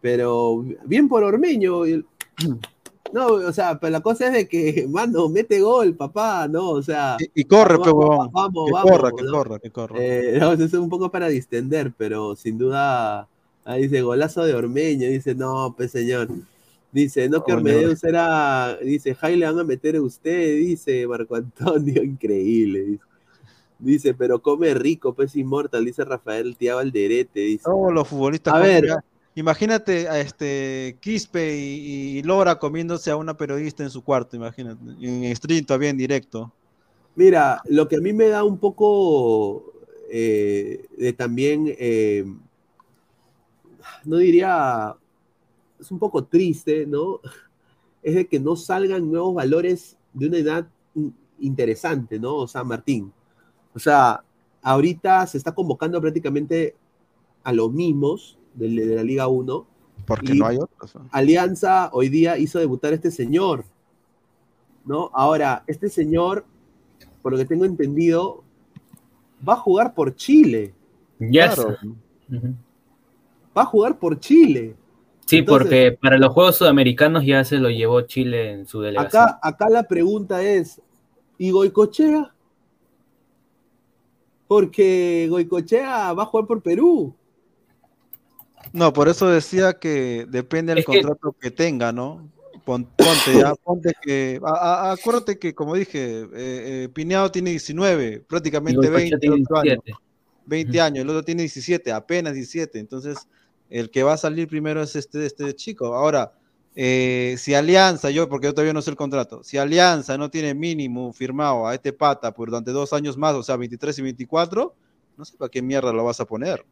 pero, 0.00 0.64
bien 0.84 1.08
por 1.08 1.22
Ormeño. 1.22 1.82
No, 3.14 3.28
o 3.28 3.52
sea, 3.52 3.78
pero 3.78 3.92
la 3.92 4.00
cosa 4.00 4.26
es 4.26 4.32
de 4.32 4.48
que, 4.48 4.86
mano, 4.90 5.28
mete 5.28 5.60
gol, 5.60 5.94
papá, 5.94 6.48
¿no? 6.48 6.70
O 6.70 6.82
sea. 6.82 7.16
Y, 7.32 7.44
corre, 7.44 7.78
pero 7.78 7.94
vamos, 7.94 8.32
vamos, 8.32 8.66
que 8.66 8.90
corra, 8.90 9.10
que 9.12 9.24
corra, 9.24 9.58
que 9.60 9.70
corra. 9.70 9.96
Eh, 10.00 10.36
no, 10.40 10.52
es 10.52 10.74
un 10.74 10.88
poco 10.88 11.12
para 11.12 11.28
distender, 11.28 11.92
pero 11.96 12.34
sin 12.34 12.58
duda. 12.58 13.28
Ahí 13.64 13.82
dice 13.82 14.02
golazo 14.02 14.44
de 14.44 14.54
Ormeño, 14.54 15.08
dice, 15.08 15.36
no, 15.36 15.74
pues 15.76 15.92
señor. 15.92 16.28
Dice, 16.90 17.28
no 17.28 17.44
que 17.44 17.52
Ormedeus 17.52 18.02
era, 18.04 18.76
dice, 18.78 19.14
Jai 19.14 19.36
le 19.36 19.46
van 19.46 19.58
a 19.58 19.64
meter 19.64 19.96
a 19.96 20.02
usted, 20.02 20.56
dice 20.58 21.06
Marco 21.06 21.36
Antonio, 21.36 22.02
increíble, 22.04 22.98
dice. 23.78 24.14
pero 24.14 24.40
come 24.42 24.74
rico, 24.74 25.14
pues 25.14 25.34
inmortal, 25.34 25.84
dice 25.84 26.04
Rafael 26.04 26.56
Tía 26.56 26.74
Valderete, 26.74 27.40
dice. 27.40 27.64
Todos 27.64 27.92
los 27.92 28.06
futbolistas. 28.06 28.54
A 28.54 28.58
ver, 28.58 28.86
imagínate 29.34 30.08
a 30.08 30.20
este 30.20 30.96
Quispe 31.00 31.56
y, 31.56 32.22
Lora 32.22 32.58
comiéndose 32.58 33.10
a 33.10 33.16
una 33.16 33.36
periodista 33.36 33.82
en 33.82 33.90
su 33.90 34.02
cuarto, 34.02 34.36
imagínate, 34.36 34.80
en 35.00 35.34
stream 35.36 35.64
todavía 35.64 35.90
en 35.90 35.96
directo. 35.96 36.52
Mira, 37.16 37.60
lo 37.66 37.86
que 37.88 37.96
a 37.96 38.00
mí 38.00 38.12
me 38.12 38.28
da 38.28 38.42
un 38.44 38.58
poco 38.58 39.72
eh, 40.10 40.86
de 40.96 41.12
también, 41.12 41.74
eh, 41.78 42.24
no 44.04 44.16
diría 44.16 44.96
es 45.84 45.90
un 45.90 45.98
poco 45.98 46.24
triste, 46.24 46.86
¿no? 46.86 47.20
Es 48.02 48.14
de 48.14 48.26
que 48.26 48.38
no 48.38 48.54
salgan 48.54 49.10
nuevos 49.10 49.34
valores 49.34 49.96
de 50.12 50.26
una 50.26 50.36
edad 50.36 50.68
interesante, 51.38 52.18
¿no? 52.18 52.36
O 52.36 52.46
sea, 52.46 52.62
Martín. 52.62 53.10
O 53.74 53.78
sea, 53.78 54.22
ahorita 54.60 55.26
se 55.26 55.38
está 55.38 55.52
convocando 55.52 55.98
prácticamente 56.02 56.76
a 57.42 57.50
los 57.54 57.72
mismos 57.72 58.36
de, 58.54 58.68
la 58.68 59.02
Liga 59.02 59.28
1. 59.28 59.66
Porque 60.06 60.34
no 60.34 60.46
hay 60.46 60.58
otros. 60.58 60.94
Alianza 61.10 61.90
hoy 61.92 62.08
día 62.08 62.36
hizo 62.38 62.58
debutar 62.58 62.92
a 62.92 62.96
este 62.96 63.10
señor, 63.10 63.64
¿no? 64.84 65.10
Ahora, 65.14 65.64
este 65.66 65.88
señor, 65.88 66.44
por 67.22 67.32
lo 67.32 67.38
que 67.38 67.46
tengo 67.46 67.64
entendido, 67.64 68.44
va 69.46 69.54
a 69.54 69.56
jugar 69.56 69.94
por 69.94 70.14
Chile. 70.14 70.74
Ya. 71.18 71.54
Claro. 71.54 71.76
Va 73.56 73.62
a 73.62 73.66
jugar 73.66 73.98
por 73.98 74.18
Chile. 74.18 74.76
Sí, 75.26 75.42
porque 75.42 75.92
para 75.92 76.18
los 76.18 76.32
Juegos 76.32 76.56
Sudamericanos 76.56 77.24
ya 77.24 77.44
se 77.44 77.56
lo 77.56 77.70
llevó 77.70 78.02
Chile 78.02 78.52
en 78.52 78.66
su 78.66 78.80
delegación. 78.80 79.22
Acá, 79.22 79.38
acá 79.42 79.70
la 79.70 79.84
pregunta 79.84 80.42
es, 80.42 80.82
¿y 81.38 81.50
Goicochea? 81.50 82.34
Porque 84.46 85.26
Goicochea 85.30 86.12
va 86.12 86.24
a 86.24 86.26
jugar 86.26 86.46
por 86.46 86.62
Perú. 86.62 87.14
No, 88.74 88.92
por 88.92 89.08
eso 89.08 89.28
decía 89.28 89.74
que 89.74 90.26
depende 90.28 90.74
del 90.74 90.84
contrato 90.84 91.32
que... 91.40 91.52
tenga, 91.52 91.92
¿no? 91.92 92.28
Ponte, 92.64 92.90
ya, 93.38 93.54
ponte 93.54 93.92
que. 94.02 94.40
acuérdate 94.42 95.38
que, 95.38 95.54
como 95.54 95.76
dije, 95.76 96.22
eh, 96.22 96.26
eh, 96.34 96.88
Pineado 96.92 97.30
tiene 97.30 97.50
19, 97.50 98.24
prácticamente 98.26 98.90
20, 98.90 99.28
años. 99.54 99.78
20 100.46 100.80
años, 100.80 101.02
el 101.02 101.10
otro 101.10 101.22
tiene 101.22 101.42
17, 101.42 101.92
apenas 101.92 102.34
17. 102.34 102.80
Entonces, 102.80 103.28
el 103.70 103.90
que 103.90 104.02
va 104.02 104.14
a 104.14 104.16
salir 104.16 104.48
primero 104.48 104.82
es 104.82 104.96
este, 104.96 105.24
este 105.24 105.54
chico. 105.54 105.94
Ahora, 105.94 106.32
eh, 106.74 107.36
si 107.38 107.54
Alianza, 107.54 108.10
yo, 108.10 108.28
porque 108.28 108.48
yo 108.48 108.54
todavía 108.54 108.72
no 108.72 108.82
sé 108.82 108.90
el 108.90 108.96
contrato, 108.96 109.44
si 109.44 109.56
Alianza 109.56 110.18
no 110.18 110.30
tiene 110.30 110.52
mínimo 110.52 111.12
firmado 111.12 111.68
a 111.68 111.74
este 111.74 111.92
pata 111.92 112.34
por 112.34 112.48
durante 112.48 112.72
dos 112.72 112.92
años 112.92 113.16
más, 113.16 113.34
o 113.34 113.42
sea, 113.44 113.56
23 113.56 113.96
y 114.00 114.02
24, 114.02 114.74
no 115.16 115.24
sé 115.24 115.36
para 115.36 115.48
qué 115.48 115.62
mierda 115.62 115.92
lo 115.92 116.02
vas 116.02 116.18
a 116.18 116.24
poner. 116.24 116.66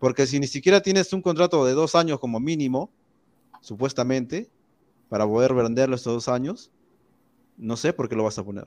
Porque 0.00 0.26
si 0.26 0.40
ni 0.40 0.48
siquiera 0.48 0.80
tienes 0.80 1.12
un 1.12 1.22
contrato 1.22 1.64
de 1.64 1.74
dos 1.74 1.94
años 1.94 2.18
como 2.18 2.40
mínimo, 2.40 2.90
supuestamente, 3.60 4.50
para 5.10 5.26
poder 5.26 5.54
venderlo 5.54 5.94
estos 5.94 6.14
dos 6.14 6.28
años, 6.28 6.72
no 7.58 7.76
sé 7.76 7.92
por 7.92 8.08
qué 8.08 8.16
lo 8.16 8.24
vas 8.24 8.38
a 8.38 8.42
poner. 8.42 8.64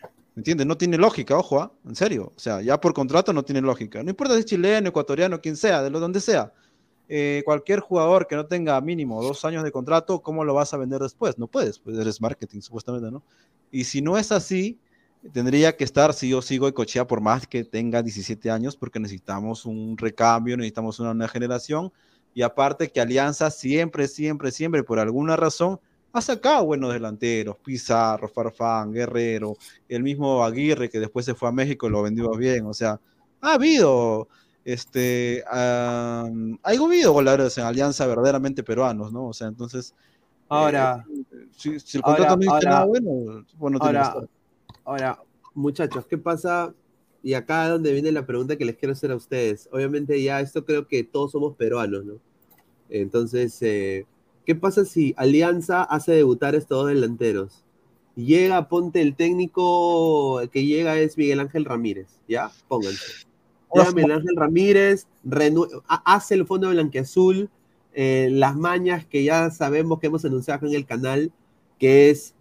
¿Me 0.00 0.40
entiendes? 0.40 0.66
No 0.66 0.78
tiene 0.78 0.96
lógica, 0.96 1.36
ojo, 1.36 1.60
¿ah? 1.60 1.72
en 1.84 1.96
serio. 1.96 2.32
O 2.36 2.38
sea, 2.38 2.62
ya 2.62 2.80
por 2.80 2.94
contrato 2.94 3.32
no 3.32 3.44
tiene 3.44 3.60
lógica. 3.60 4.02
No 4.02 4.10
importa 4.10 4.34
si 4.34 4.40
es 4.40 4.46
chileno, 4.46 4.88
ecuatoriano, 4.88 5.40
quien 5.40 5.56
sea, 5.56 5.82
de 5.82 5.90
lo 5.90 5.98
donde 5.98 6.20
sea. 6.20 6.52
Eh, 7.08 7.42
cualquier 7.44 7.80
jugador 7.80 8.28
que 8.28 8.36
no 8.36 8.46
tenga 8.46 8.80
mínimo 8.80 9.22
dos 9.22 9.44
años 9.44 9.64
de 9.64 9.72
contrato, 9.72 10.22
¿cómo 10.22 10.44
lo 10.44 10.54
vas 10.54 10.72
a 10.72 10.76
vender 10.76 11.00
después? 11.00 11.36
No 11.36 11.48
puedes, 11.48 11.80
pues 11.80 11.98
eres 11.98 12.20
marketing, 12.20 12.60
supuestamente, 12.60 13.10
¿no? 13.10 13.24
Y 13.72 13.84
si 13.84 14.00
no 14.00 14.16
es 14.16 14.30
así, 14.30 14.78
tendría 15.32 15.76
que 15.76 15.84
estar 15.84 16.12
si 16.12 16.28
yo 16.28 16.42
sigo 16.42 16.72
Cochea 16.72 17.06
por 17.06 17.20
más 17.20 17.46
que 17.46 17.64
tenga 17.64 18.02
17 18.02 18.50
años, 18.50 18.76
porque 18.76 19.00
necesitamos 19.00 19.64
un 19.64 19.96
recambio, 19.96 20.56
necesitamos 20.56 21.00
una 21.00 21.14
nueva 21.14 21.30
generación. 21.30 21.92
Y 22.34 22.42
aparte 22.42 22.90
que 22.90 23.00
Alianza 23.00 23.50
siempre, 23.50 24.08
siempre, 24.08 24.50
siempre, 24.50 24.82
por 24.82 24.98
alguna 24.98 25.36
razón, 25.36 25.78
ha 26.12 26.20
sacado 26.20 26.64
buenos 26.64 26.92
delanteros, 26.92 27.56
Pizarro, 27.56 28.28
Farfán, 28.28 28.92
Guerrero, 28.92 29.56
el 29.88 30.02
mismo 30.02 30.44
Aguirre 30.44 30.88
que 30.88 31.00
después 31.00 31.26
se 31.26 31.34
fue 31.34 31.48
a 31.48 31.52
México 31.52 31.86
y 31.86 31.90
lo 31.90 32.02
vendió 32.02 32.30
bien, 32.30 32.66
o 32.66 32.72
sea, 32.72 33.00
ha 33.40 33.54
habido, 33.54 34.28
este, 34.64 35.42
ha 35.50 36.24
habido 36.62 37.12
goleadores 37.12 37.58
en 37.58 37.64
Alianza 37.64 38.06
verdaderamente 38.06 38.62
peruanos, 38.62 39.12
¿no? 39.12 39.26
O 39.26 39.32
sea, 39.32 39.48
entonces... 39.48 39.94
Ahora, 40.48 41.04
eh, 41.10 41.48
si, 41.56 41.96
el 41.96 42.02
contrato 42.02 42.36
no 42.36 42.42
dice 42.42 42.66
nada 42.66 42.84
bueno, 42.84 43.44
bueno 43.56 43.78
ahora, 43.80 44.14
ahora, 44.84 45.20
muchachos, 45.54 46.06
¿qué 46.06 46.18
pasa? 46.18 46.74
Y 47.22 47.34
acá 47.34 47.64
es 47.64 47.70
donde 47.70 47.92
viene 47.92 48.12
la 48.12 48.26
pregunta 48.26 48.56
que 48.56 48.64
les 48.64 48.76
quiero 48.76 48.92
hacer 48.92 49.10
a 49.10 49.16
ustedes. 49.16 49.68
Obviamente 49.72 50.22
ya 50.22 50.40
esto 50.40 50.64
creo 50.64 50.86
que 50.86 51.04
todos 51.04 51.32
somos 51.32 51.56
peruanos, 51.56 52.04
¿no? 52.04 52.14
Entonces, 52.90 53.60
eh, 53.62 54.06
¿Qué 54.44 54.54
pasa 54.54 54.84
si 54.84 55.14
Alianza 55.16 55.82
hace 55.82 56.12
debutar 56.12 56.54
estos 56.54 56.82
dos 56.82 56.88
delanteros? 56.88 57.64
Llega, 58.14 58.68
ponte 58.68 59.00
el 59.00 59.16
técnico 59.16 60.40
que 60.52 60.66
llega 60.66 60.98
es 60.98 61.16
Miguel 61.16 61.40
Ángel 61.40 61.64
Ramírez, 61.64 62.08
¿ya? 62.28 62.50
Pónganse. 62.68 63.26
Llega 63.74 63.90
Miguel 63.92 64.12
Ángel 64.12 64.36
Ramírez, 64.36 65.06
hace 65.88 66.34
el 66.34 66.46
fondo 66.46 66.68
blanqueazul, 66.68 67.48
eh, 67.94 68.28
las 68.30 68.54
mañas 68.54 69.06
que 69.06 69.24
ya 69.24 69.50
sabemos 69.50 69.98
que 69.98 70.08
hemos 70.08 70.24
anunciado 70.24 70.66
en 70.66 70.74
el 70.74 70.84
canal, 70.84 71.32
que 71.78 72.10
es 72.10 72.33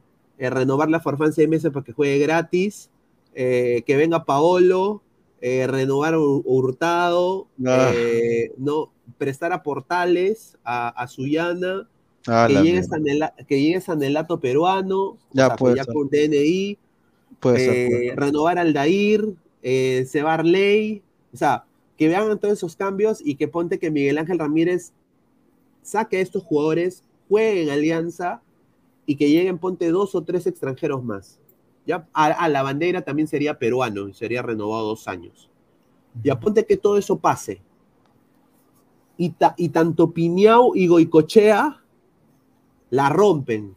eh, 0.46 0.50
renovar 0.50 0.90
la 0.90 1.00
forfán 1.00 1.34
seis 1.34 1.50
meses 1.50 1.72
para 1.72 1.84
que 1.84 1.94
juegue 1.94 2.20
gratis, 2.20 2.90
eh, 3.36 3.84
que 3.86 3.98
venga 3.98 4.26
Paolo, 4.26 5.02
renovar 5.42 6.16
Hurtado, 6.18 7.48
ah. 7.66 7.92
no, 8.58 8.92
prestar 9.18 9.52
a 9.52 9.62
Portales, 9.62 10.58
a, 10.64 10.88
a 10.88 11.08
Suyana, 11.08 11.90
Ah, 12.28 12.48
que, 12.48 12.62
llegue 12.62 12.82
que, 13.48 13.62
llegue 13.62 13.82
Sanelato 13.82 14.40
peruano, 14.40 15.18
ya, 15.34 15.56
con 15.56 16.10
DNI, 16.10 16.78
eh, 17.44 18.14
renovar 18.16 18.58
al 18.58 18.72
Dair, 18.72 19.34
eh, 19.62 20.06
Cebar 20.08 20.46
Ley, 20.46 21.02
o 21.34 21.38
sea, 21.38 21.66
que 21.98 22.08
vean 22.08 22.40
todos 22.40 22.54
esos 22.54 22.78
cambios 22.78 23.20
y 23.24 23.36
que 23.36 23.50
ponte 23.50 23.78
que 23.78 23.92
Miguel 23.92 24.18
Ángel 24.18 24.40
Ramírez 24.40 24.94
saque 25.82 26.18
a 26.18 26.22
estos 26.22 26.44
jugadores, 26.44 27.04
juegue 27.28 27.64
en 27.64 27.70
Alianza 27.70 28.42
y 29.06 29.16
que 29.16 29.30
lleguen, 29.30 29.58
ponte 29.58 29.90
dos 29.90 30.16
o 30.16 30.24
tres 30.24 30.48
extranjeros 30.48 31.04
más. 31.04 31.40
Ya 31.86 32.08
a, 32.14 32.48
la 32.48 32.64
bandera 32.64 33.02
también 33.02 33.28
sería 33.28 33.60
peruano 33.60 34.08
y 34.08 34.14
sería 34.14 34.42
renovado 34.42 34.88
dos 34.88 35.08
años. 35.08 35.50
Y 36.24 36.30
aponte 36.30 36.66
que 36.66 36.78
todo 36.78 36.98
eso 36.98 37.20
pase. 37.20 37.62
Y, 39.18 39.36
y 39.58 39.70
tanto 39.70 40.12
Piñao 40.12 40.76
y 40.76 40.88
Goicochea 40.88 41.84
la 42.90 43.10
rompen. 43.10 43.76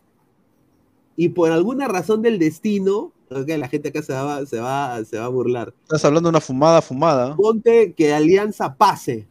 Y 1.16 1.30
por 1.30 1.50
alguna 1.50 1.88
razón 1.88 2.22
del 2.22 2.38
destino, 2.38 3.12
la 3.30 3.68
gente 3.68 3.88
acá 3.88 4.02
se 4.02 4.12
va, 4.12 4.44
se, 4.46 4.60
va, 4.60 5.04
se 5.04 5.18
va 5.18 5.24
a 5.24 5.28
burlar. 5.28 5.74
Estás 5.82 6.04
hablando 6.04 6.28
de 6.28 6.30
una 6.30 6.40
fumada, 6.40 6.82
fumada. 6.82 7.34
Ponte 7.34 7.94
que 7.94 8.12
Alianza 8.12 8.76
pase. 8.76 9.26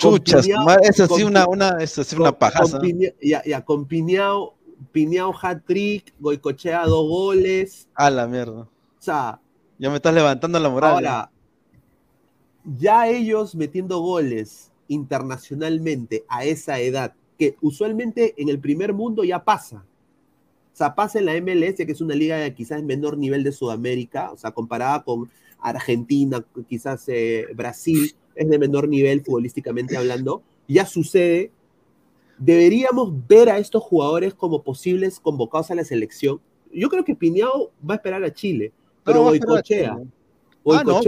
Chuchas, 0.00 0.48
eso 0.82 1.06
sí 1.08 1.22
una, 1.22 1.46
una, 1.46 1.76
eso 1.80 2.02
sí 2.02 2.16
una 2.16 2.32
pajaza. 2.32 2.78
ya, 3.20 3.42
ya, 3.44 3.64
con 3.64 3.86
Piñao, 3.86 4.54
Piñao 4.92 5.34
hat-trick, 5.40 6.14
Goicochea 6.18 6.86
dos 6.86 7.06
goles. 7.06 7.88
A 7.94 8.10
la 8.10 8.26
mierda. 8.26 8.62
O 8.62 8.68
sea. 8.98 9.40
Ya 9.78 9.90
me 9.90 9.96
estás 9.96 10.14
levantando 10.14 10.58
la 10.58 10.68
moral. 10.68 10.92
Ahora, 10.92 11.30
ya 12.64 13.08
ellos 13.08 13.54
metiendo 13.54 14.00
goles 14.00 14.72
internacionalmente 14.88 16.24
a 16.28 16.44
esa 16.44 16.80
edad 16.80 17.14
que 17.38 17.56
usualmente 17.60 18.34
en 18.36 18.48
el 18.48 18.58
primer 18.58 18.92
mundo 18.92 19.24
ya 19.24 19.44
pasa. 19.44 19.84
O 20.72 20.76
sea, 20.76 20.94
pasa 20.94 21.18
en 21.18 21.26
la 21.26 21.40
MLS, 21.40 21.76
que 21.76 21.92
es 21.92 22.00
una 22.00 22.14
liga 22.14 22.36
de 22.36 22.54
quizás 22.54 22.82
menor 22.82 23.18
nivel 23.18 23.44
de 23.44 23.52
Sudamérica, 23.52 24.32
o 24.32 24.36
sea, 24.36 24.50
comparada 24.50 25.02
con 25.02 25.30
Argentina, 25.58 26.44
quizás 26.68 27.04
eh, 27.08 27.46
Brasil, 27.54 28.14
es 28.34 28.48
de 28.48 28.58
menor 28.58 28.88
nivel 28.88 29.22
futbolísticamente 29.22 29.96
hablando, 29.96 30.42
ya 30.68 30.86
sucede. 30.86 31.50
Deberíamos 32.38 33.12
ver 33.28 33.50
a 33.50 33.58
estos 33.58 33.82
jugadores 33.82 34.34
como 34.34 34.62
posibles 34.62 35.20
convocados 35.20 35.70
a 35.70 35.74
la 35.74 35.84
selección. 35.84 36.40
Yo 36.72 36.88
creo 36.88 37.04
que 37.04 37.14
Piñao 37.14 37.70
va 37.88 37.94
a 37.94 37.96
esperar 37.96 38.24
a 38.24 38.32
Chile, 38.32 38.72
pero 39.04 39.24
hoy 39.24 39.40
cochea. 39.40 39.98
Ah, 40.66 40.82
no, 40.84 41.00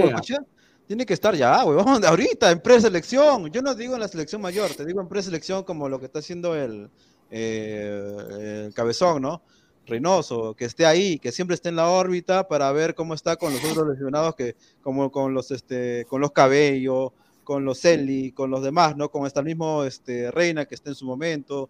tiene 0.87 1.07
que 1.07 1.15
estar 1.15 1.35
ya, 1.35 1.63
güey. 1.63 1.77
Vamos 1.77 2.03
ahorita 2.05 2.51
en 2.51 2.61
preselección. 2.61 3.51
Yo 3.51 3.63
no 3.63 3.75
digo 3.75 3.95
en 3.95 4.01
la 4.01 4.09
selección 4.09 4.43
mayor, 4.43 4.75
te 4.75 4.85
digo 4.85 5.01
en 5.01 5.09
preselección 5.09 5.63
como 5.63 5.89
lo 5.89 5.99
que 5.99 6.07
está 6.07 6.19
haciendo 6.19 6.55
el, 6.55 6.91
eh, 7.31 8.67
el 8.67 8.75
cabezón, 8.75 9.23
¿no? 9.23 9.43
Reynoso, 9.87 10.55
que 10.55 10.65
esté 10.65 10.87
ahí, 10.87 11.19
que 11.19 11.33
siempre 11.33 11.55
esté 11.55 11.69
en 11.69 11.77
la 11.77 11.89
órbita 11.89 12.47
para 12.49 12.71
ver 12.73 12.95
cómo 12.95 13.15
está 13.15 13.37
con 13.37 13.53
los 13.53 13.65
otros 13.65 13.89
lesionados, 13.89 14.35
que 14.35 14.55
como 14.83 15.11
con 15.11 15.35
los 15.35 15.51
este, 15.51 16.05
con 16.09 16.21
los 16.21 16.33
cabellos, 16.33 17.13
con 17.45 17.65
los 17.65 17.85
Eli, 17.85 18.33
con 18.33 18.51
los 18.51 18.63
demás, 18.63 18.97
¿no? 18.97 19.11
Con 19.11 19.27
esta 19.27 19.43
mismo 19.43 19.85
este, 19.85 20.31
Reina 20.31 20.67
que 20.67 20.75
está 20.75 20.91
en 20.91 20.97
su 20.97 21.05
momento, 21.07 21.69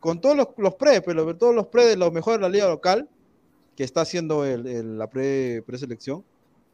con 0.00 0.20
todos 0.20 0.36
los, 0.36 0.48
los 0.56 0.74
pre, 0.74 1.00
pero 1.02 1.36
todos 1.36 1.54
los 1.54 1.68
pre 1.68 1.86
de 1.86 1.96
los 1.96 2.12
mejores 2.12 2.38
de 2.38 2.42
la 2.42 2.48
liga 2.48 2.68
local, 2.68 3.08
que 3.76 3.84
está 3.84 4.02
haciendo 4.02 4.44
el, 4.44 4.98
la 4.98 5.08
pre 5.08 5.62
preselección 5.62 6.24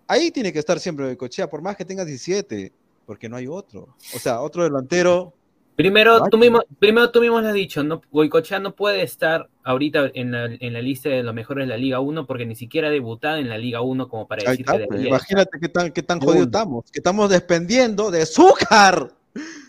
ahí 0.09 0.31
tiene 0.33 0.53
que 0.53 0.59
estar 0.59 0.81
siempre 0.81 1.17
Cochea, 1.17 1.49
por 1.49 1.63
más 1.63 1.77
que 1.77 1.85
tenga 1.85 2.05
17, 2.05 2.73
porque 3.07 3.29
no 3.29 3.37
hay 3.37 3.47
otro. 3.47 3.95
O 4.17 4.19
sea, 4.19 4.41
otro 4.41 4.65
delantero. 4.65 5.35
Primero, 5.79 6.25
tú 6.29 6.39
mismo, 6.39 6.61
primero 6.81 7.09
tú 7.13 7.21
mismo 7.21 7.41
lo 7.41 7.47
has 7.47 7.55
dicho, 7.55 7.85
no, 7.85 8.03
Goicochea 8.11 8.59
no 8.59 8.75
puede 8.75 9.01
estar 9.03 9.49
ahorita 9.63 10.11
en 10.13 10.33
la, 10.33 10.83
lista 10.83 11.09
de 11.09 11.23
los 11.23 11.33
mejores 11.33 11.69
de 11.69 11.69
la 11.69 11.77
Liga 11.77 12.01
1 12.01 12.27
porque 12.27 12.45
ni 12.47 12.57
siquiera 12.57 12.89
ha 12.89 12.91
debutado 12.91 13.37
en 13.37 13.49
la 13.49 13.57
Liga 13.59 13.81
1 13.81 14.09
como 14.09 14.27
para 14.27 14.43
decir 14.43 14.67
que 14.67 14.87
pues, 14.89 15.07
Imagínate 15.07 15.61
qué 15.61 15.69
tan, 15.69 15.93
qué 15.93 16.03
tan 16.03 16.19
jodido 16.19 16.47
estamos, 16.47 16.91
que 16.91 16.99
estamos 16.99 17.31
dependiendo 17.31 18.11
de 18.11 18.23
azúcar. 18.23 19.13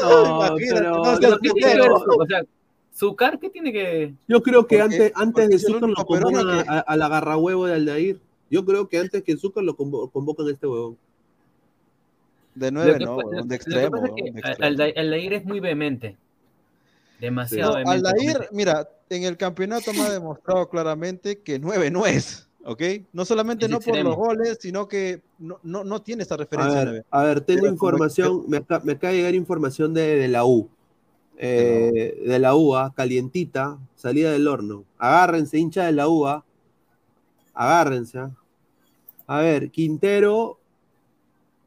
No, 0.00 0.56
pero, 0.56 1.00
o 1.00 2.26
sea, 2.26 2.42
¿Zucar 2.92 3.38
qué 3.38 3.50
tiene 3.50 3.72
que...? 3.72 4.14
Yo 4.26 4.40
creo 4.40 4.66
que 4.66 4.80
antes, 4.80 5.12
antes 5.14 5.48
de 5.48 5.58
Zúcar 5.60 5.88
lo 5.90 6.04
convocan 6.04 6.48
a, 6.48 6.78
a, 6.80 6.96
la 6.96 7.08
de 7.08 7.74
Aldair. 7.74 8.20
Yo 8.50 8.64
creo 8.64 8.88
que 8.88 8.98
antes 8.98 9.22
que 9.22 9.36
Zucker 9.36 9.62
lo 9.62 9.76
convocan 9.76 10.46
a 10.46 10.50
este 10.50 10.66
huevón. 10.66 10.96
De 12.54 12.70
nueve, 12.70 12.98
no, 13.00 13.18
de 13.44 13.56
extremo. 13.56 14.02
Aldair 14.60 15.32
es 15.32 15.44
muy 15.44 15.60
vehemente. 15.60 16.16
Demasiado 17.20 17.74
vehemente. 17.74 18.08
Aldair, 18.08 18.48
mira, 18.52 18.88
en 19.10 19.24
el 19.24 19.36
campeonato 19.36 19.92
me 19.92 20.00
ha 20.00 20.10
demostrado 20.12 20.68
claramente 20.68 21.40
que 21.40 21.58
nueve 21.58 21.90
no 21.90 22.06
es. 22.06 22.48
¿ok? 22.64 22.82
No 23.12 23.24
solamente 23.24 23.68
no 23.68 23.80
por 23.80 23.98
los 23.98 24.16
goles, 24.16 24.58
sino 24.60 24.88
que 24.88 25.22
no, 25.38 25.58
no, 25.62 26.02
tiene 26.02 26.22
esta 26.22 26.36
referencia. 26.36 27.04
A 27.10 27.22
ver, 27.22 27.40
tengo 27.42 27.66
información, 27.66 28.44
me, 28.48 28.58
acaba 28.58 28.84
de 28.84 29.12
llegar 29.12 29.34
información 29.34 29.94
de, 29.94 30.26
la 30.28 30.44
U. 30.44 30.68
de 31.36 32.38
la 32.38 32.50
eh, 32.50 32.54
UA, 32.54 32.94
calientita, 32.94 33.78
salida 33.94 34.32
del 34.32 34.48
horno. 34.48 34.84
Agárrense, 34.98 35.58
hincha 35.58 35.84
de 35.86 35.92
la 35.92 36.08
UA. 36.08 36.44
Agárrense. 37.52 38.18
¿ah? 38.18 38.30
A 39.26 39.40
ver, 39.40 39.70
Quintero, 39.70 40.58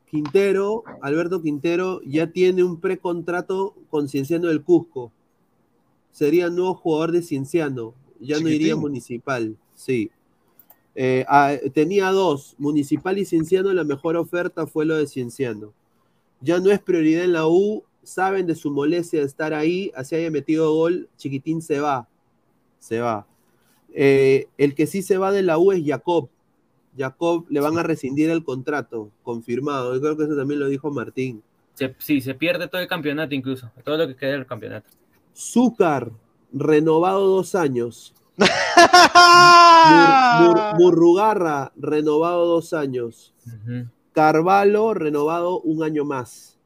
Quintero, 0.10 0.84
Alberto 1.02 1.42
Quintero 1.42 2.02
ya 2.04 2.32
tiene 2.32 2.64
un 2.64 2.80
precontrato 2.80 3.76
con 3.90 4.08
Cienciano 4.08 4.48
del 4.48 4.64
Cusco. 4.64 5.12
Sería 6.12 6.50
nuevo 6.50 6.76
jugador 6.76 7.12
de 7.12 7.22
Cienciano. 7.22 7.94
Ya 8.20 8.40
no 8.40 8.50
iría 8.50 8.76
municipal. 8.76 9.58
Sí. 9.76 10.10
Eh, 10.96 11.26
ah, 11.28 11.54
tenía 11.74 12.10
dos, 12.10 12.56
Municipal 12.58 13.18
y 13.18 13.26
Cienciano. 13.26 13.74
La 13.74 13.84
mejor 13.84 14.16
oferta 14.16 14.66
fue 14.66 14.86
lo 14.86 14.96
de 14.96 15.08
Cienciano. 15.08 15.74
Ya 16.40 16.60
no 16.60 16.72
es 16.72 16.80
prioridad 16.80 17.26
en 17.26 17.34
la 17.34 17.48
U. 17.48 17.84
Saben 18.02 18.48
de 18.48 18.56
su 18.56 18.72
molestia 18.72 19.20
de 19.20 19.26
estar 19.26 19.54
ahí. 19.54 19.92
Así 19.94 20.16
haya 20.16 20.32
metido 20.32 20.74
gol. 20.74 21.10
Chiquitín 21.18 21.62
se 21.62 21.82
va. 21.82 22.08
Se 22.80 23.02
va. 23.02 23.28
Eh, 23.94 24.48
el 24.58 24.74
que 24.74 24.88
sí 24.88 25.02
se 25.02 25.18
va 25.18 25.34
de 25.34 25.44
la 25.44 25.58
U 25.58 25.74
es 25.74 25.84
Jacob 25.86 26.30
Jacob 26.98 27.46
le 27.50 27.60
van 27.60 27.78
a 27.78 27.84
rescindir 27.84 28.30
el 28.30 28.44
contrato, 28.44 29.12
confirmado. 29.24 29.94
Yo 29.94 30.02
creo 30.02 30.18
que 30.18 30.24
eso 30.24 30.36
también 30.36 30.60
lo 30.60 30.68
dijo 30.68 30.92
Martín. 30.92 31.44
sí, 32.00 32.22
se 32.22 32.34
pierde 32.34 32.68
todo 32.68 32.82
el 32.82 32.88
campeonato 32.88 33.36
incluso, 33.36 33.72
todo 33.84 33.98
lo 33.98 34.08
que 34.08 34.16
queda 34.16 34.32
del 34.32 34.46
campeonato. 34.46 34.90
Zúcar, 35.36 36.12
renovado 36.52 37.28
dos 37.28 37.56
años. 37.56 38.14
Murrugarra, 40.78 41.72
renovado 41.76 42.46
dos 42.46 42.74
años. 42.74 43.34
Carvalho, 44.14 44.94
renovado 44.94 45.60
un 45.62 45.84
año 45.84 46.06
más. 46.06 46.58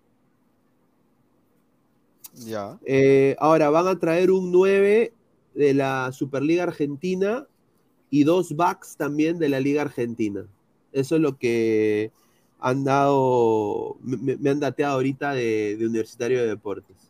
Ya. 2.34 2.80
Eh, 2.85 3.35
ahora 3.40 3.69
van 3.69 3.88
a 3.88 4.00
traer 4.00 4.32
un 4.32 4.51
9 4.51 5.14
de 5.53 5.74
la 5.74 6.11
Superliga 6.14 6.64
Argentina 6.64 7.45
y 8.11 8.25
dos 8.25 8.56
backs 8.56 8.98
también 8.98 9.40
de 9.40 9.49
la 9.49 9.59
Liga 9.59 9.81
Argentina. 9.81 10.45
Eso 10.91 11.15
es 11.15 11.22
lo 11.22 11.38
que 11.38 12.11
han 12.59 12.83
dado, 12.83 13.98
me, 14.01 14.49
han 14.49 14.59
dateado 14.59 14.95
ahorita 14.95 15.33
de, 15.33 15.77
Universitario 15.80 16.41
de 16.41 16.48
Deportes. 16.48 17.09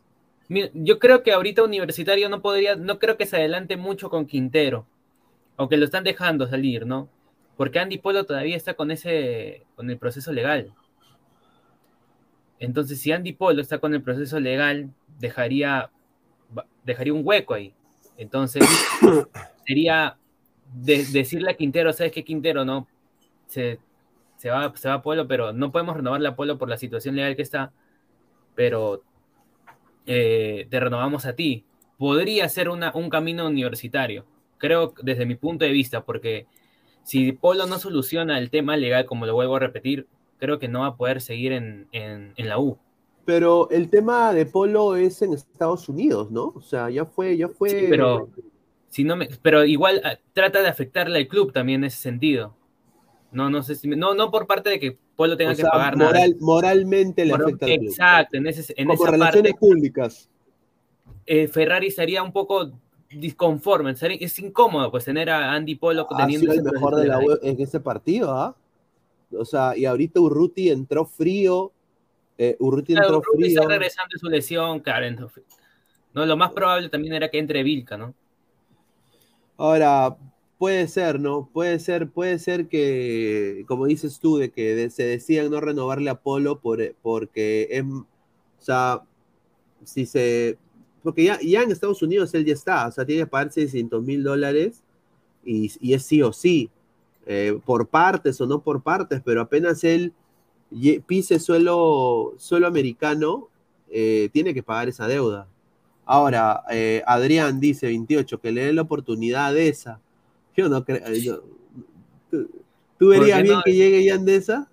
Yo 0.74 0.98
creo 0.98 1.22
que 1.22 1.32
ahorita 1.32 1.64
Universitario 1.64 2.28
no 2.28 2.40
podría, 2.40 2.76
no 2.76 2.98
creo 2.98 3.16
que 3.16 3.26
se 3.26 3.36
adelante 3.36 3.76
mucho 3.76 4.10
con 4.10 4.26
Quintero, 4.26 4.86
aunque 5.56 5.76
lo 5.76 5.84
están 5.84 6.04
dejando 6.04 6.46
salir, 6.46 6.86
¿no? 6.86 7.08
Porque 7.56 7.78
Andy 7.78 7.98
Polo 7.98 8.24
todavía 8.24 8.56
está 8.56 8.74
con 8.74 8.90
ese, 8.90 9.64
con 9.74 9.90
el 9.90 9.98
proceso 9.98 10.32
legal. 10.32 10.72
Entonces, 12.60 13.00
si 13.00 13.12
Andy 13.12 13.32
Polo 13.32 13.60
está 13.60 13.78
con 13.78 13.92
el 13.92 14.02
proceso 14.02 14.38
legal, 14.38 14.90
dejaría, 15.18 15.90
dejaría 16.84 17.12
un 17.12 17.22
hueco 17.24 17.54
ahí. 17.54 17.74
Entonces, 18.16 18.64
sería 19.66 20.16
decirle 20.72 21.50
a 21.50 21.54
Quintero, 21.54 21.92
¿sabes 21.92 22.12
qué, 22.12 22.24
Quintero? 22.24 22.64
No, 22.64 22.88
se, 23.46 23.78
va, 24.48 24.74
se 24.76 24.88
va 24.88 24.94
a 24.94 25.02
Polo, 25.02 25.26
pero 25.28 25.52
no 25.52 25.70
podemos 25.70 25.96
renovarle 25.96 26.28
a 26.28 26.36
Polo 26.36 26.58
por 26.58 26.68
la 26.68 26.78
situación 26.78 27.16
legal 27.16 27.36
que 27.36 27.42
está, 27.42 27.72
pero 28.54 29.02
eh, 30.06 30.66
te 30.70 30.80
renovamos 30.80 31.26
a 31.26 31.34
ti. 31.34 31.64
Podría 31.98 32.48
ser 32.48 32.68
una, 32.68 32.92
un 32.94 33.10
camino 33.10 33.46
universitario, 33.46 34.24
creo 34.58 34.94
desde 35.02 35.26
mi 35.26 35.34
punto 35.34 35.64
de 35.64 35.70
vista, 35.70 36.04
porque 36.04 36.46
si 37.04 37.32
Polo 37.32 37.66
no 37.66 37.78
soluciona 37.78 38.38
el 38.38 38.50
tema 38.50 38.76
legal, 38.76 39.06
como 39.06 39.26
lo 39.26 39.34
vuelvo 39.34 39.56
a 39.56 39.60
repetir, 39.60 40.06
creo 40.38 40.58
que 40.58 40.68
no 40.68 40.80
va 40.80 40.86
a 40.86 40.96
poder 40.96 41.20
seguir 41.20 41.52
en, 41.52 41.88
la 42.36 42.58
U. 42.58 42.78
Pero 43.24 43.70
el 43.70 43.88
tema 43.88 44.32
de 44.32 44.46
Polo 44.46 44.96
es 44.96 45.22
en 45.22 45.32
Estados 45.32 45.88
Unidos, 45.88 46.32
¿no? 46.32 46.52
O 46.56 46.60
sea, 46.60 46.90
ya 46.90 47.04
fue, 47.04 47.36
ya 47.36 47.48
fue. 47.48 47.86
pero, 47.88 48.28
si 48.92 49.04
no 49.04 49.16
me, 49.16 49.26
pero 49.40 49.64
igual 49.64 50.02
ah, 50.04 50.18
trata 50.34 50.60
de 50.60 50.68
afectarle 50.68 51.18
al 51.18 51.26
club 51.26 51.50
también 51.50 51.80
en 51.80 51.84
ese 51.86 51.96
sentido. 51.96 52.54
No, 53.30 53.48
no 53.48 53.62
sé 53.62 53.74
si, 53.74 53.88
no, 53.88 54.14
no 54.14 54.30
por 54.30 54.46
parte 54.46 54.68
de 54.68 54.78
que 54.78 54.98
Polo 55.16 55.34
tenga 55.34 55.54
que 55.54 55.62
pagar 55.62 55.96
nada. 55.96 56.20
Moralmente 56.40 57.24
le 57.24 57.32
afecta 57.32 57.64
al 57.64 57.78
club. 57.78 57.88
Exacto, 57.88 58.36
en, 58.36 58.46
ese, 58.46 58.74
en 58.76 58.88
Como 58.88 59.06
relaciones 59.06 59.54
públicas. 59.54 60.28
Eh, 61.24 61.48
Ferrari 61.48 61.90
sería 61.90 62.22
un 62.22 62.32
poco 62.34 62.70
disconforme, 63.08 63.94
es 63.98 64.38
incómodo 64.38 64.90
pues 64.90 65.06
tener 65.06 65.30
a 65.30 65.52
Andy 65.52 65.74
Polo 65.76 66.06
teniendo 66.14 66.52
el 66.52 66.62
mejor 66.62 66.96
de 66.96 67.06
la 67.06 67.18
web 67.18 67.38
en 67.42 67.58
ese 67.60 67.80
partido, 67.80 68.34
¿ah? 68.34 68.54
O 69.34 69.46
sea, 69.46 69.74
y 69.74 69.86
ahorita 69.86 70.20
Urruti 70.20 70.68
entró 70.68 71.06
frío, 71.06 71.72
eh, 72.36 72.56
Urruti 72.58 72.92
entró 72.92 73.20
Urruti 73.20 73.44
frío. 73.44 73.60
está 73.60 73.68
regresando 73.68 74.10
de 74.12 74.18
su 74.18 74.28
lesión, 74.28 74.80
Karen. 74.80 75.18
No, 76.12 76.26
lo 76.26 76.36
más 76.36 76.52
probable 76.52 76.90
también 76.90 77.14
era 77.14 77.30
que 77.30 77.38
entre 77.38 77.62
Vilca, 77.62 77.96
¿no? 77.96 78.14
Ahora, 79.56 80.16
puede 80.58 80.86
ser, 80.88 81.20
¿no? 81.20 81.48
Puede 81.52 81.78
ser, 81.78 82.08
puede 82.10 82.38
ser 82.38 82.68
que, 82.68 83.64
como 83.66 83.86
dices 83.86 84.20
tú, 84.20 84.36
de 84.38 84.50
que 84.50 84.90
se 84.90 85.04
decían 85.04 85.50
no 85.50 85.60
renovarle 85.60 86.10
a 86.10 86.20
Polo 86.20 86.60
por, 86.60 86.94
porque 87.02 87.68
es, 87.70 87.84
o 87.84 88.06
sea, 88.58 89.02
si 89.84 90.06
se, 90.06 90.58
porque 91.02 91.24
ya, 91.24 91.38
ya 91.42 91.62
en 91.62 91.72
Estados 91.72 92.02
Unidos 92.02 92.32
él 92.34 92.44
ya 92.44 92.54
está, 92.54 92.86
o 92.86 92.92
sea, 92.92 93.04
tiene 93.04 93.22
que 93.22 93.26
pagar 93.26 93.52
600 93.52 94.02
mil 94.04 94.22
dólares 94.22 94.82
y, 95.44 95.92
es 95.92 96.04
sí 96.04 96.22
o 96.22 96.32
sí, 96.32 96.70
eh, 97.26 97.58
por 97.64 97.88
partes 97.88 98.40
o 98.40 98.46
no 98.46 98.62
por 98.62 98.82
partes, 98.82 99.20
pero 99.24 99.40
apenas 99.40 99.82
él 99.84 100.12
pise 101.06 101.38
suelo, 101.40 102.34
suelo 102.38 102.66
americano, 102.66 103.48
eh, 103.90 104.30
tiene 104.32 104.54
que 104.54 104.62
pagar 104.62 104.88
esa 104.88 105.06
deuda. 105.06 105.48
Ahora, 106.04 106.62
eh, 106.70 107.02
Adrián 107.06 107.60
dice 107.60 107.86
28, 107.86 108.40
que 108.40 108.52
le 108.52 108.66
den 108.66 108.76
la 108.76 108.82
oportunidad 108.82 109.54
de 109.54 109.68
esa. 109.68 110.00
Yo 110.56 110.68
no 110.68 110.84
creo. 110.84 111.00
¿tú, 112.98 113.08
verías 113.08 113.42
bien 113.42 113.60
que 113.64 113.72
llegue 113.72 114.04
Yandesa? 114.04 114.68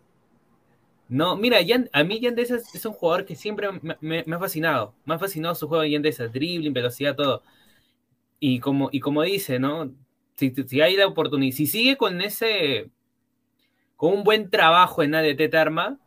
No, 1.07 1.35
mira, 1.35 1.57
a 1.91 2.03
mí 2.03 2.19
Yandesa 2.19 2.55
es, 2.55 2.85
un 2.85 2.93
jugador 2.93 3.25
que 3.25 3.35
siempre 3.35 3.67
me, 4.01 4.19
ha 4.19 4.39
fascinado. 4.39 4.93
Me 5.05 5.15
ha 5.15 5.19
fascinado 5.19 5.55
su 5.55 5.67
juego 5.67 5.83
de 5.83 5.91
Yandesa, 5.91 6.27
dribbling, 6.27 6.73
velocidad, 6.73 7.15
todo. 7.15 7.43
Y 8.39 8.59
como, 8.59 8.89
y 8.91 8.99
como 8.99 9.23
dice, 9.23 9.59
¿no? 9.59 9.91
Si, 10.35 10.53
si, 10.67 10.81
hay 10.81 10.95
la 10.95 11.07
oportunidad, 11.07 11.55
si 11.55 11.67
sigue 11.67 11.97
con 11.97 12.21
ese, 12.21 12.89
con 13.97 14.13
un 14.13 14.23
buen 14.23 14.49
trabajo 14.49 15.03
en 15.03 15.15
ADT 15.15 15.49
Tarma, 15.51 15.99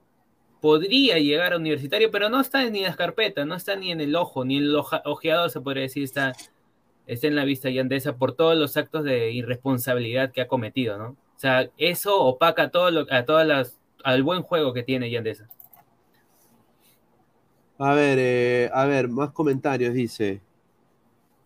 podría 0.63 1.19
llegar 1.19 1.53
a 1.53 1.57
universitario, 1.57 2.13
pero 2.13 2.31
no 2.31 2.41
está 2.41 2.65
ni 2.71 2.79
en 2.79 2.85
las 2.85 2.97
carpetas, 2.97 3.45
no 3.45 3.57
está 3.57 3.75
ni 3.75 3.91
en 3.91 4.01
el 4.01 4.15
ojo, 4.15 4.45
ni 4.45 4.59
en 4.59 4.63
el 4.63 4.77
ojeador, 4.77 5.51
se 5.51 5.61
podría 5.61 5.83
decir, 5.83 6.05
está, 6.05 6.35
está 7.05 7.27
en 7.27 7.35
la 7.35 7.45
vista 7.45 7.69
Yandesa 7.69 8.17
por 8.17 8.37
todos 8.37 8.57
los 8.57 8.77
actos 8.77 9.03
de 9.03 9.33
irresponsabilidad 9.33 10.31
que 10.31 10.41
ha 10.41 10.47
cometido, 10.47 10.97
¿no? 10.99 11.09
O 11.09 11.39
sea, 11.43 11.69
eso 11.79 12.23
opaca 12.23 12.71
todo 12.71 12.93
lo, 12.93 13.07
a 13.11 13.25
todas 13.25 13.45
las 13.45 13.81
al 14.05 14.23
buen 14.23 14.43
juego 14.43 14.73
que 14.73 14.85
tiene 14.85 15.11
Yandesa. 15.11 15.49
A 17.79 17.95
ver, 17.95 18.19
eh, 18.21 18.71
a 18.73 18.85
ver, 18.87 19.09
más 19.09 19.33
comentarios, 19.33 19.93
dice. 19.93 20.41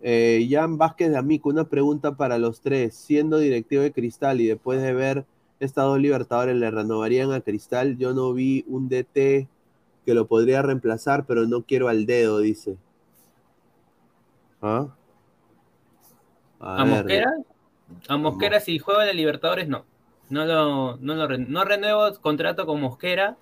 Eh, 0.03 0.47
Jan 0.51 0.77
Vázquez 0.77 1.11
de 1.11 1.17
Amico, 1.17 1.49
una 1.49 1.69
pregunta 1.69 2.17
para 2.17 2.37
los 2.37 2.61
tres. 2.61 2.95
Siendo 2.95 3.39
directivo 3.39 3.83
de 3.83 3.93
Cristal 3.93 4.43
y 4.43 4.47
después 4.47 4.83
de 4.83 4.93
ver 4.93 5.25
estas 5.61 5.85
dos 5.85 6.01
Libertadores, 6.01 6.57
¿le 6.57 6.71
renovarían 6.71 7.33
a 7.33 7.41
Cristal? 7.41 7.97
Yo 7.97 8.13
no 8.13 8.33
vi 8.33 8.65
un 8.69 8.89
DT 8.89 9.49
que 10.05 10.15
lo 10.15 10.27
podría 10.27 10.63
reemplazar, 10.63 11.27
pero 11.27 11.47
no 11.47 11.63
quiero 11.63 11.89
al 11.89 12.07
dedo, 12.07 12.39
dice. 12.39 12.77
¿Ah? 14.63 14.89
A, 16.61 16.85
Mosquera? 16.85 17.35
A 18.09 18.17
Mosquera, 18.17 18.61
si 18.61 18.79
juega 18.79 19.05
de 19.05 19.15
Libertadores, 19.15 19.69
no. 19.69 19.85
No 20.29 20.45
lo, 20.45 20.97
no 20.97 21.15
lo 21.15 21.39
no 21.39 21.65
renuevo 21.65 22.13
contrato 22.21 22.67
con 22.67 22.81
Mosquera 22.81 23.37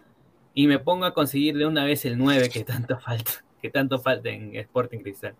y 0.52 0.66
me 0.66 0.78
pongo 0.78 1.06
a 1.06 1.14
conseguir 1.14 1.56
de 1.56 1.66
una 1.66 1.84
vez 1.84 2.04
el 2.04 2.18
9 2.18 2.50
que 2.50 2.62
tanto 2.64 2.98
falta, 2.98 3.32
que 3.62 3.70
tanto 3.70 3.98
falta 3.98 4.28
en 4.28 4.54
Sporting 4.54 4.98
Cristal. 4.98 5.34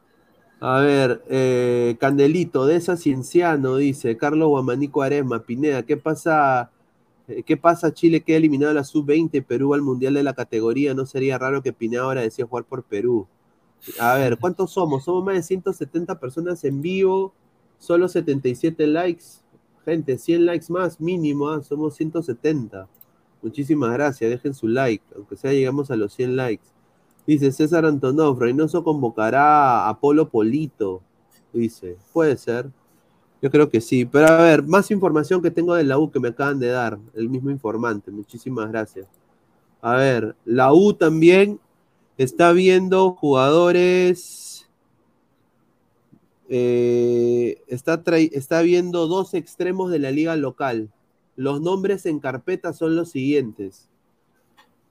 A 0.61 0.81
ver, 0.81 1.23
eh, 1.29 1.97
Candelito, 2.01 2.65
de 2.67 2.77
esa 2.77 2.97
Cienciano, 2.97 3.77
dice 3.77 4.17
Carlos 4.17 4.49
Guamanico 4.49 5.03
Arema, 5.03 5.41
Pineda, 5.41 5.83
¿qué 5.83 5.97
pasa? 5.97 6.71
Eh, 7.29 7.43
¿Qué 7.43 7.57
pasa? 7.57 7.93
Chile 7.93 8.23
queda 8.23 8.39
eliminado 8.39 8.73
la 8.73 8.85
sub-20, 8.85 9.45
Perú 9.45 9.75
al 9.75 9.83
mundial 9.83 10.15
de 10.15 10.23
la 10.23 10.35
categoría. 10.35 10.95
No 10.95 11.07
sería 11.07 11.39
raro 11.39 11.63
que 11.63 11.73
Pineda 11.73 12.03
ahora 12.03 12.23
decía 12.23 12.47
jugar 12.47 12.65
por 12.65 12.85
Perú. 12.85 13.27
A 14.01 14.15
ver, 14.15 14.39
¿cuántos 14.39 14.73
somos? 14.73 15.05
Somos 15.05 15.25
más 15.25 15.35
de 15.35 15.43
170 15.43 16.19
personas 16.19 16.65
en 16.65 16.81
vivo, 16.81 17.35
solo 17.79 18.09
77 18.09 18.87
likes. 18.87 19.25
Gente, 19.85 20.17
100 20.19 20.47
likes 20.47 20.67
más 20.73 21.01
mínimo, 21.01 21.51
¿ah? 21.51 21.63
somos 21.63 21.95
170. 21.97 22.89
Muchísimas 23.43 23.93
gracias, 23.93 24.31
dejen 24.31 24.55
su 24.55 24.69
like, 24.69 25.05
aunque 25.15 25.37
sea 25.37 25.53
llegamos 25.53 25.91
a 25.91 25.97
los 25.97 26.15
100 26.15 26.37
likes. 26.37 26.65
Dice 27.27 27.53
César 27.53 27.87
Antonov, 27.87 28.39
Reynoso 28.39 28.85
convocará 28.85 29.89
a 29.89 29.99
Polo 29.99 30.29
Polito. 30.29 31.03
Dice, 31.53 31.97
puede 32.13 32.37
ser. 32.37 32.71
Yo 33.41 33.51
creo 33.51 33.71
que 33.71 33.81
sí. 33.81 34.05
Pero 34.05 34.27
a 34.29 34.43
ver, 34.43 34.63
más 34.63 34.91
información 34.91 35.43
que 35.43 35.51
tengo 35.51 35.75
de 35.75 35.85
la 35.85 35.99
U 35.99 36.11
que 36.11 36.21
me 36.21 36.29
acaban 36.29 36.59
de 36.59 36.69
dar, 36.69 36.99
el 37.15 37.29
mismo 37.29 37.51
informante. 37.51 38.11
Muchísimas 38.11 38.71
gracias. 38.71 39.07
A 39.81 39.97
ver, 39.97 40.35
la 40.45 40.73
U 40.73 40.95
también 40.95 41.61
está 42.17 42.53
viendo 42.53 43.13
jugadores 43.13 44.55
eh, 46.49 47.63
está, 47.69 48.03
está 48.33 48.63
viendo 48.63 49.07
dos 49.07 49.35
extremos 49.35 49.91
de 49.91 49.99
la 49.99 50.11
liga 50.11 50.37
local. 50.37 50.91
Los 51.37 51.61
nombres 51.61 52.07
en 52.07 52.21
carpeta 52.21 52.73
son 52.73 52.97
los 52.97 53.11
siguientes. 53.11 53.89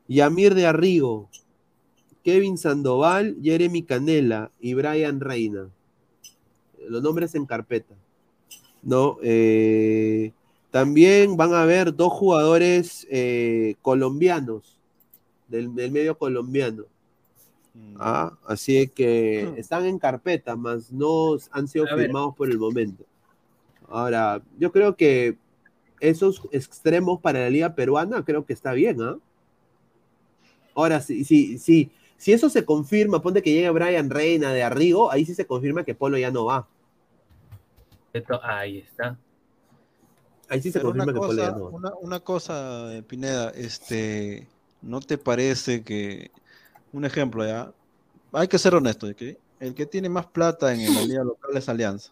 Yamir 0.08 0.56
de 0.56 0.66
Arrigo, 0.66 1.30
Kevin 2.24 2.58
Sandoval, 2.58 3.38
Jeremy 3.42 3.84
Canela 3.84 4.52
y 4.60 4.74
Brian 4.74 5.20
Reina. 5.20 5.70
Los 6.88 7.02
nombres 7.04 7.36
en 7.36 7.46
carpeta. 7.46 7.96
¿No? 8.82 9.18
Eh, 9.22 10.32
también 10.72 11.38
van 11.38 11.54
a 11.54 11.62
haber 11.62 11.96
dos 11.96 12.12
jugadores 12.12 13.08
eh, 13.10 13.76
colombianos, 13.82 14.80
del, 15.48 15.76
del 15.76 15.92
medio 15.92 16.18
colombiano. 16.18 16.86
Mm. 17.74 17.96
Ah, 18.00 18.38
así 18.48 18.88
que 18.88 19.54
están 19.58 19.86
en 19.86 20.00
carpeta, 20.00 20.56
más 20.56 20.92
no 20.92 21.38
han 21.52 21.68
sido 21.68 21.86
firmados 21.88 22.36
por 22.36 22.50
el 22.50 22.58
momento. 22.58 23.04
Ahora, 23.88 24.42
yo 24.58 24.72
creo 24.72 24.96
que 24.96 25.38
esos 26.00 26.42
extremos 26.52 27.22
para 27.22 27.42
la 27.42 27.50
liga 27.50 27.76
peruana, 27.76 28.24
creo 28.26 28.46
que 28.46 28.54
está 28.54 28.74
bien, 28.74 29.02
¿ah? 29.02 29.18
Ahora, 30.76 31.02
sí, 31.02 31.24
sí, 31.24 31.60
sí, 31.60 31.92
si 32.18 32.34
eso 32.34 32.50
se 32.50 32.66
confirma, 32.66 33.22
ponte 33.22 33.42
que 33.42 33.52
llegue 33.52 33.70
Brian 33.70 34.10
Reina 34.10 34.52
de 34.54 34.64
Arrigo, 34.64 35.12
ahí 35.12 35.26
sí 35.26 35.36
se 35.36 35.46
confirma 35.48 35.84
que 35.84 35.96
Polo 35.96 36.18
ya 36.18 36.32
no 36.32 36.46
va. 36.46 36.68
Ahí 38.42 38.80
está. 38.80 39.18
Ahí 40.48 40.62
sí 40.62 40.72
se 40.72 40.80
Pero 40.80 40.86
confirma 40.86 41.12
una 41.12 41.14
que 41.14 41.22
Polo 41.22 41.42
ya 41.42 41.52
cosa, 41.52 41.52
no 41.52 41.64
va. 41.66 41.70
una, 41.72 41.94
una 42.02 42.20
cosa, 42.20 42.96
eh, 42.96 43.04
Pineda, 43.04 43.50
este, 43.52 44.48
¿no 44.82 45.00
te 45.02 45.18
parece 45.18 45.84
que, 45.84 46.32
un 46.92 47.06
ejemplo 47.06 47.46
ya, 47.46 47.74
hay 48.32 48.48
que 48.48 48.60
ser 48.60 48.76
honesto, 48.76 49.08
¿ok? 49.08 49.22
el 49.60 49.76
que 49.76 49.86
tiene 49.86 50.10
más 50.10 50.26
plata 50.28 50.74
en 50.74 50.94
la 50.94 51.02
liga 51.06 51.24
local 51.24 51.56
es 51.56 51.70
Alianza. 51.70 52.12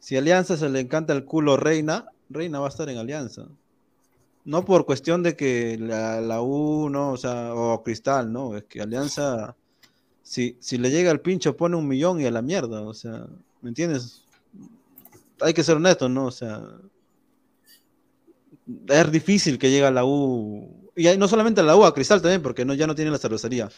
Si 0.00 0.16
a 0.16 0.18
Alianza 0.18 0.56
se 0.56 0.68
le 0.68 0.80
encanta 0.80 1.12
el 1.12 1.24
culo 1.24 1.56
Reina, 1.56 2.06
Reina 2.28 2.58
va 2.58 2.66
a 2.66 2.70
estar 2.70 2.88
en 2.88 2.98
Alianza. 2.98 3.46
No 4.50 4.64
por 4.64 4.84
cuestión 4.84 5.22
de 5.22 5.36
que 5.36 5.78
la, 5.78 6.20
la 6.20 6.42
U, 6.42 6.90
no, 6.90 7.12
o 7.12 7.16
sea, 7.16 7.54
o 7.54 7.84
Cristal, 7.84 8.32
no, 8.32 8.56
es 8.56 8.64
que 8.64 8.80
Alianza, 8.80 9.54
si, 10.24 10.56
si 10.58 10.76
le 10.76 10.90
llega 10.90 11.12
al 11.12 11.20
pincho, 11.20 11.56
pone 11.56 11.76
un 11.76 11.86
millón 11.86 12.20
y 12.20 12.26
a 12.26 12.32
la 12.32 12.42
mierda, 12.42 12.82
o 12.82 12.92
sea, 12.92 13.28
¿me 13.62 13.68
entiendes? 13.68 14.24
Hay 15.40 15.54
que 15.54 15.62
ser 15.62 15.76
honesto, 15.76 16.08
¿no? 16.08 16.26
O 16.26 16.30
sea, 16.32 16.64
es 18.88 19.12
difícil 19.12 19.56
que 19.56 19.70
llegue 19.70 19.86
a 19.86 19.92
la 19.92 20.04
U, 20.04 20.90
y 20.96 21.16
no 21.16 21.28
solamente 21.28 21.60
a 21.60 21.64
la 21.64 21.76
U, 21.76 21.84
a 21.84 21.94
Cristal 21.94 22.20
también, 22.20 22.42
porque 22.42 22.64
no, 22.64 22.74
ya 22.74 22.88
no 22.88 22.96
tiene 22.96 23.12
la 23.12 23.18
cervecería. 23.18 23.70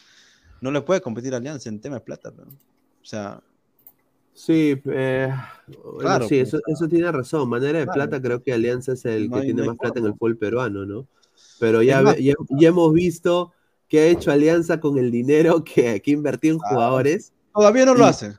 No 0.62 0.70
le 0.70 0.81
puede 0.81 1.02
competir 1.02 1.34
Alianza 1.34 1.68
en 1.68 1.83
tema 1.83 1.97
de 1.97 2.01
plata, 2.01 2.33
pero, 2.34 2.49
o 2.49 3.05
sea, 3.05 3.42
Sí, 4.35 4.81
eh, 4.86 5.33
Claro, 5.99 6.27
sí, 6.28 6.43
pues, 6.43 6.61
eso, 6.67 6.89
tiene 6.89 7.11
razón. 7.12 7.49
Manera 7.49 7.78
de 7.78 7.85
claro. 7.85 7.94
plata, 8.09 8.23
creo 8.23 8.43
que 8.43 8.52
Alianza 8.52 8.93
es 8.93 9.05
el 9.05 9.31
No 9.31 9.36
que 9.36 9.43
tiene 9.44 9.62
más 9.62 9.77
plata 9.77 9.99
en 10.01 10.07
el 10.07 10.12
fútbol 10.12 10.36
peruano, 10.36 10.85
¿no? 10.85 11.07
Pero 11.61 11.83
ya, 11.83 12.02
más, 12.02 12.19
ya, 12.19 12.35
ya 12.51 12.69
hemos 12.69 12.93
visto 12.93 13.52
que 13.89 14.01
ha 14.01 14.07
hecho 14.07 14.31
Alianza 14.33 14.81
con 14.81 14.99
el 14.99 15.11
dinero 15.11 15.62
que, 15.65 16.01
que 16.02 16.11
invertido 16.11 16.55
en 16.55 16.59
Claro. 16.61 16.75
jugadores. 16.77 17.33
todavía 17.55 17.85
no 17.86 17.94
lo 17.94 18.05
Y- 18.05 18.09
hace. 18.09 18.33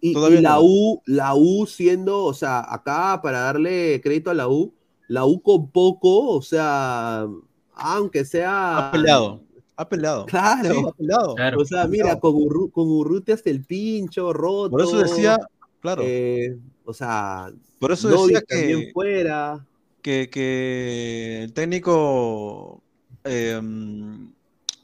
Y, 0.00 0.14
Todavía 0.14 0.38
y 0.38 0.42
la 0.42 0.54
no. 0.54 0.60
U, 0.62 1.02
la 1.04 1.34
U 1.34 1.66
siendo, 1.66 2.24
o 2.24 2.32
sea, 2.32 2.60
acá 2.72 3.20
para 3.22 3.40
darle 3.40 4.00
crédito 4.02 4.30
a 4.30 4.34
la 4.34 4.48
U, 4.48 4.72
la 5.08 5.26
U 5.26 5.42
con 5.42 5.68
poco, 5.70 6.28
o 6.30 6.40
sea, 6.40 7.26
aunque 7.74 8.24
sea. 8.24 8.88
Ha 8.88 8.92
peleado, 8.92 9.42
ha 9.80 9.88
peleado. 9.88 10.26
Claro. 10.26 10.74
Sí, 10.74 10.82
ha 10.88 10.92
peleado. 10.92 11.34
Claro. 11.34 11.60
O 11.60 11.64
sea, 11.64 11.86
mira, 11.86 12.18
con, 12.20 12.34
Urru- 12.34 12.70
con 12.70 12.88
Urruti 12.88 13.32
hasta 13.32 13.50
el 13.50 13.64
pincho, 13.64 14.32
roto. 14.32 14.70
Por 14.70 14.82
eso 14.82 14.98
decía, 14.98 15.38
claro, 15.80 16.02
eh, 16.04 16.56
o 16.84 16.92
sea, 16.92 17.50
por 17.78 17.92
eso 17.92 18.08
decía 18.26 18.42
que, 18.46 18.90
fuera. 18.92 19.64
que, 20.02 20.28
que 20.30 21.42
el 21.44 21.52
técnico 21.52 22.82
eh, 23.24 23.60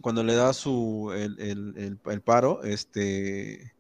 cuando 0.01 0.23
le 0.23 0.35
da 0.35 0.53
su 0.53 1.13
el, 1.15 1.39
el- 1.41 1.75
el- 1.77 1.99
el 2.13 2.21
paro, 2.21 2.63
este 2.63 3.73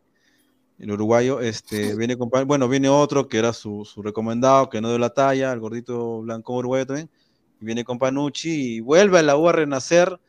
el 0.78 0.91
uruguayo, 0.91 1.41
este 1.41 1.95
viene 1.97 2.19
con, 2.19 2.28
bueno, 2.47 2.69
viene 2.69 2.91
otro 2.91 3.28
que 3.28 3.39
era 3.39 3.55
su, 3.55 3.86
su 3.86 4.03
recomendado, 4.03 4.69
que 4.69 4.83
no 4.83 4.89
dio 4.91 4.99
la 4.99 5.09
talla, 5.09 5.51
el 5.53 5.61
gordito 5.61 6.20
blanco 6.20 6.55
uruguayo 6.57 6.86
también, 6.86 7.09
y 7.61 7.65
viene 7.65 7.83
con 7.85 7.99
Panucci 7.99 8.75
y 8.77 8.81
vuelve 8.81 9.19
a 9.19 9.23
la 9.23 9.36
U 9.39 9.49
a 9.49 9.53
renacer. 9.53 10.20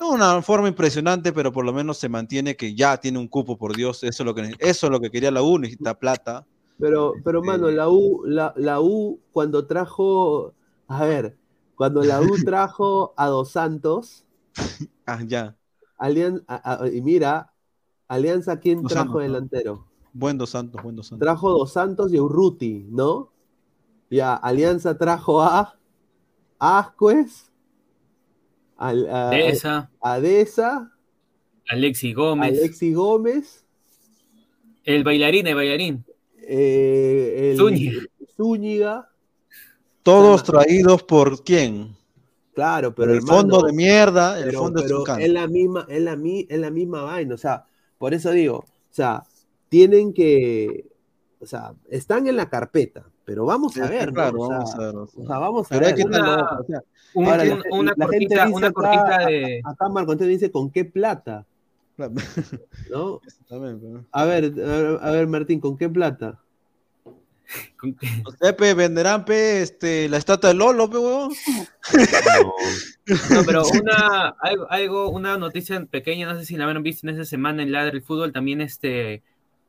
De 0.00 0.06
una 0.06 0.40
forma 0.40 0.66
impresionante, 0.68 1.30
pero 1.32 1.52
por 1.52 1.64
lo 1.64 1.72
menos 1.74 1.98
se 1.98 2.08
mantiene 2.08 2.56
que 2.56 2.74
ya 2.74 2.96
tiene 2.96 3.18
un 3.18 3.28
cupo, 3.28 3.58
por 3.58 3.76
Dios, 3.76 4.02
eso 4.02 4.22
es 4.22 4.26
lo 4.26 4.34
que, 4.34 4.54
eso 4.58 4.86
es 4.86 4.90
lo 4.90 4.98
que 4.98 5.10
quería 5.10 5.30
la 5.30 5.42
U, 5.42 5.58
necesita 5.58 5.92
plata. 5.98 6.46
Pero, 6.78 7.12
pero 7.22 7.42
mano, 7.42 7.68
Eh. 7.68 7.72
la 7.72 7.90
U, 7.90 8.22
la, 8.24 8.54
la 8.56 8.80
U 8.80 9.20
cuando 9.30 9.66
trajo, 9.66 10.54
a 10.88 11.04
ver, 11.04 11.36
cuando 11.76 12.02
la 12.02 12.22
U 12.22 12.24
trajo 12.44 13.12
a 13.16 13.26
Dos 13.26 13.50
Santos, 13.50 14.24
Ah, 15.06 15.20
ya, 15.26 15.54
Alian- 15.98 16.42
a- 16.48 16.82
a- 16.84 16.88
y 16.88 17.02
mira, 17.02 17.52
Alianza, 18.08 18.58
¿quién 18.58 18.80
Dos 18.82 18.92
trajo 18.92 19.04
Santos, 19.04 19.14
¿no? 19.16 19.20
delantero? 19.20 19.86
buen 20.14 20.38
Dos 20.38 20.50
Santos, 20.50 20.82
buen 20.82 20.96
Dos 20.96 21.08
Santos. 21.08 21.26
Trajo 21.26 21.50
Dos 21.50 21.72
Santos 21.74 22.10
y 22.14 22.18
Urruti, 22.18 22.86
¿no? 22.90 23.30
Ya, 24.10 24.34
Alianza 24.34 24.96
trajo 24.96 25.42
a 25.42 25.76
Ascuez, 26.58 27.49
a, 28.88 29.30
De 29.30 29.48
esa, 29.48 29.90
a 30.00 30.20
Deza, 30.20 30.90
Alexi 31.68 32.12
Gómez, 32.12 32.58
Alexi 32.58 32.92
Gómez, 32.94 33.64
el 34.84 35.04
bailarín, 35.04 35.46
el 35.46 35.54
bailarín. 35.54 36.04
eh, 36.42 37.50
el- 37.52 37.56
Zúñiga. 37.58 38.00
Zúñiga, 38.36 39.08
Todos 40.02 40.42
traídos 40.44 41.02
por 41.02 41.44
quién? 41.44 41.94
claro, 42.54 42.94
pero 42.94 43.12
el 43.12 43.18
hermano, 43.18 43.36
fondo 43.38 43.62
de 43.66 43.72
mierda, 43.72 44.38
el 44.38 44.46
pero, 44.46 44.58
fondo 44.60 44.80
de 44.82 44.86
pero 44.86 44.98
Tucán. 44.98 45.20
es 45.20 45.28
la 45.30 45.46
misma, 45.46 45.86
es 45.88 46.00
la, 46.02 46.16
mi- 46.16 46.46
es 46.48 46.58
la 46.58 46.70
misma 46.70 47.02
vaina, 47.02 47.34
o 47.34 47.38
sea, 47.38 47.64
por 47.98 48.12
eso 48.14 48.30
digo, 48.32 48.56
o 48.58 48.64
sea, 48.90 49.22
tienen 49.68 50.12
que, 50.12 50.86
o 51.38 51.46
sea, 51.46 51.74
están 51.90 52.26
en 52.26 52.36
la 52.36 52.48
carpeta, 52.50 53.04
pero 53.24 53.44
vamos 53.46 53.76
a 53.76 53.84
Es 53.84 53.90
ver, 53.90 54.08
¿no? 54.08 54.14
claro, 54.14 54.38
O 54.40 54.46
sea, 54.48 54.58
vamos 54.58 54.74
a 54.74 54.78
ver. 54.78 54.96
o 54.96 55.06
sea. 55.26 55.38
vamos 55.38 55.66
a 55.66 55.68
Pero 55.74 55.86
hay 55.86 55.92
ver. 55.92 56.82
Un- 57.14 57.26
Ahora, 57.26 57.44
la 57.44 57.54
un- 57.54 57.60
ge- 57.62 57.68
una 57.72 57.92
la 57.96 58.06
gente 58.08 58.26
cortita, 58.26 58.44
dice 58.46 58.56
una 58.56 58.66
acá- 58.68 58.74
cortita 58.74 59.26
de. 59.26 59.60
Acá 59.64 59.88
Marco 59.88 60.12
Antonio 60.12 60.32
dice, 60.32 60.50
¿con 60.50 60.70
qué 60.70 60.84
plata? 60.84 61.46
¿No? 62.90 63.20
también, 63.48 63.78
pero- 63.80 64.04
A 64.12 64.24
ver, 64.24 64.44
a 64.44 64.48
ver, 64.48 64.98
a 65.02 65.10
ver, 65.10 65.26
Martín, 65.26 65.60
¿con 65.60 65.76
qué 65.76 65.88
plata? 65.88 66.38
con- 67.76 67.96
No 68.24 68.30
sé, 68.40 68.52
pe, 68.52 68.74
venderán 68.74 69.24
pe, 69.24 69.60
este, 69.62 70.08
la 70.08 70.16
estatua 70.18 70.50
de 70.50 70.54
Lolo, 70.54 70.88
pe, 70.88 70.98
huevón. 70.98 71.30
No, 73.30 73.42
pero 73.44 73.62
una, 73.84 74.28
algo, 74.40 74.70
algo, 74.70 75.10
una 75.10 75.36
noticia 75.36 75.84
pequeña, 75.84 76.32
no 76.32 76.38
sé 76.38 76.44
si 76.46 76.56
la 76.56 76.64
habrán 76.64 76.82
visto 76.82 77.06
en 77.08 77.14
esa 77.14 77.24
semana 77.24 77.62
en 77.62 77.72
Ladre 77.72 77.96
el 77.98 78.02
Fútbol, 78.02 78.32
también 78.32 78.60
este 78.60 79.22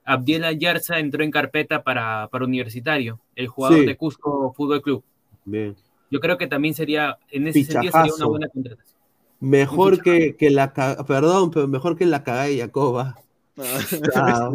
Abdiel 0.05 0.43
Ayarza 0.43 0.99
entró 0.99 1.23
en 1.23 1.31
carpeta 1.31 1.83
para, 1.83 2.27
para 2.31 2.45
Universitario, 2.45 3.19
el 3.35 3.47
jugador 3.47 3.79
Sí. 3.79 3.85
de 3.85 3.97
Cusco 3.97 4.53
Fútbol 4.55 4.81
Club. 4.81 5.03
Bien. 5.45 5.75
Yo 6.11 6.19
creo 6.19 6.37
que 6.37 6.45
también 6.47 6.73
sería, 6.75 7.17
en 7.29 7.47
ese 7.47 7.59
sentido, 7.63 7.91
sería 7.93 8.13
una 8.15 8.25
buena 8.27 8.47
contratación. 8.49 8.97
Mejor 9.39 10.01
que, 10.03 10.35
que 10.35 10.51
la 10.51 10.71
perdón, 11.07 11.49
pero 11.49 11.67
mejor 11.67 11.97
que 11.97 12.05
la 12.05 12.23
cagada 12.23 12.45
de 12.45 12.59
Jacoba. 12.59 13.15
Sí, 13.87 13.95
o 14.01 14.11
sea, 14.11 14.49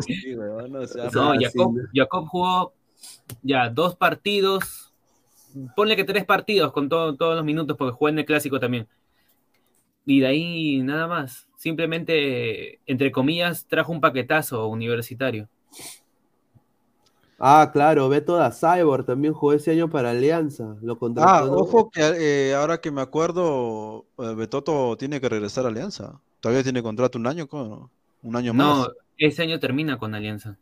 Jacob, 1.41 1.73
no. 1.75 1.83
Jacob 1.93 2.27
jugó 2.29 2.73
ya 3.43 3.69
dos 3.69 3.97
partidos, 3.97 4.93
ponle 5.75 5.97
que 5.97 6.05
tres 6.05 6.25
partidos 6.25 6.73
con 6.73 6.89
todo- 6.89 7.17
todos 7.17 7.35
los 7.37 7.45
minutos, 7.45 7.77
porque 7.77 7.93
jugó 7.95 8.11
en 8.11 8.19
el 8.21 8.25
clásico 8.25 8.61
también. 8.61 8.87
Y 10.05 10.21
de 10.21 10.27
ahí 10.29 10.83
nada 10.83 11.09
más. 11.09 11.49
Simplemente, 11.57 12.79
entre 12.87 13.11
comillas, 13.11 13.67
trajo 13.67 13.91
un 13.91 14.01
paquetazo 14.01 14.69
universitario. 14.69 15.49
Ah, 17.39 17.71
claro, 17.73 18.09
Beto 18.09 18.37
da 18.37 18.51
Cyborg 18.51 19.05
también 19.05 19.35
jugó 19.35 19.53
ese 19.53 19.71
año 19.71 19.91
para 19.91 20.11
Alianza. 20.11 20.77
Lo 20.81 20.99
contrató. 20.99 21.29
Ah, 21.29 21.45
¿no? 21.47 21.53
ojo 21.53 21.91
que 21.91 22.01
eh, 22.49 22.55
ahora 22.55 22.81
que 22.81 22.91
me 22.91 23.03
acuerdo, 23.03 24.07
eh, 24.19 24.35
Betoto 24.35 24.97
tiene 24.97 25.21
que 25.21 25.29
regresar 25.29 25.67
a 25.67 25.69
Alianza. 25.69 26.21
Todavía 26.41 26.63
tiene 26.63 26.83
contrato 26.83 27.19
un 27.19 27.27
año, 27.27 27.47
¿cómo? 27.47 27.91
un 28.23 28.37
año 28.37 28.53
No, 28.55 28.77
más. 28.79 28.89
ese 29.19 29.43
año 29.43 29.61
termina 29.61 29.99
con 29.99 30.15
Alianza. 30.15 30.57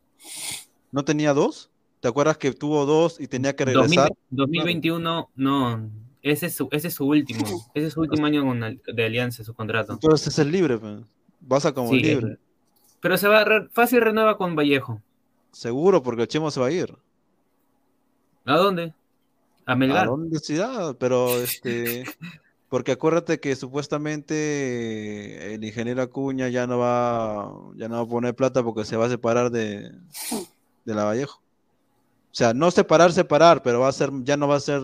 ¿No 0.91 1.03
tenía 1.05 1.33
dos? 1.33 1.69
¿Te 2.01 2.09
acuerdas 2.09 2.37
que 2.37 2.51
tuvo 2.53 2.85
dos 2.85 3.19
y 3.19 3.27
tenía 3.27 3.55
que 3.55 3.65
2000 3.65 3.81
regresar? 3.99 4.11
2021, 4.29 5.29
no. 5.35 5.89
Ese 6.21 6.47
es 6.47 6.55
su, 6.55 6.67
ese 6.71 6.89
es 6.89 6.93
su 6.93 7.05
último. 7.07 7.45
Ese 7.73 7.87
es 7.87 7.93
su 7.93 8.01
último 8.01 8.25
año 8.25 8.43
con 8.43 8.59
de 8.59 9.05
Alianza, 9.05 9.43
su 9.43 9.53
contrato. 9.53 9.93
Entonces 9.93 10.27
es 10.27 10.39
el 10.39 10.51
libre, 10.51 10.79
vas 11.39 11.65
a 11.65 11.73
como 11.73 11.89
Sí, 11.91 11.99
libre. 12.01 12.37
Pero 12.99 13.17
se 13.17 13.27
va 13.27 13.41
a 13.41 13.45
re- 13.45 13.69
fácil 13.69 14.01
renueva 14.01 14.37
con 14.37 14.55
Vallejo. 14.55 15.01
Seguro, 15.55 16.03
porque 16.03 16.23
el 16.23 16.27
Chemo 16.27 16.51
se 16.51 16.59
va 16.59 16.67
a 16.67 16.71
ir. 16.71 16.93
¿A 18.43 18.57
dónde? 18.57 18.93
A 19.65 19.71
¿A 19.71 19.75
Melgar. 19.77 20.07
dónde 20.07 20.37
se 20.39 20.55
irá? 20.55 20.93
Pero 20.99 21.39
este, 21.39 22.03
porque 22.69 22.91
acuérdate 22.91 23.39
que 23.39 23.55
supuestamente 23.55 25.53
el 25.55 25.63
ingeniero 25.63 26.01
Acuña 26.01 26.49
ya 26.49 26.67
no 26.67 26.77
va, 26.79 27.53
ya 27.77 27.87
no 27.87 27.95
va 27.95 28.01
a 28.01 28.05
poner 28.07 28.35
plata 28.35 28.61
porque 28.63 28.83
se 28.83 28.97
va 28.97 29.05
a 29.05 29.09
separar 29.09 29.49
de, 29.49 29.91
de 30.83 30.93
la 30.93 31.05
Vallejo. 31.05 31.39
O 31.39 32.35
sea, 32.35 32.53
no 32.53 32.69
separar, 32.69 33.13
separar, 33.13 33.63
pero 33.63 33.79
va 33.79 33.87
a 33.87 33.93
ser, 33.93 34.09
ya 34.23 34.35
no 34.35 34.49
va 34.49 34.57
a 34.57 34.59
ser 34.59 34.81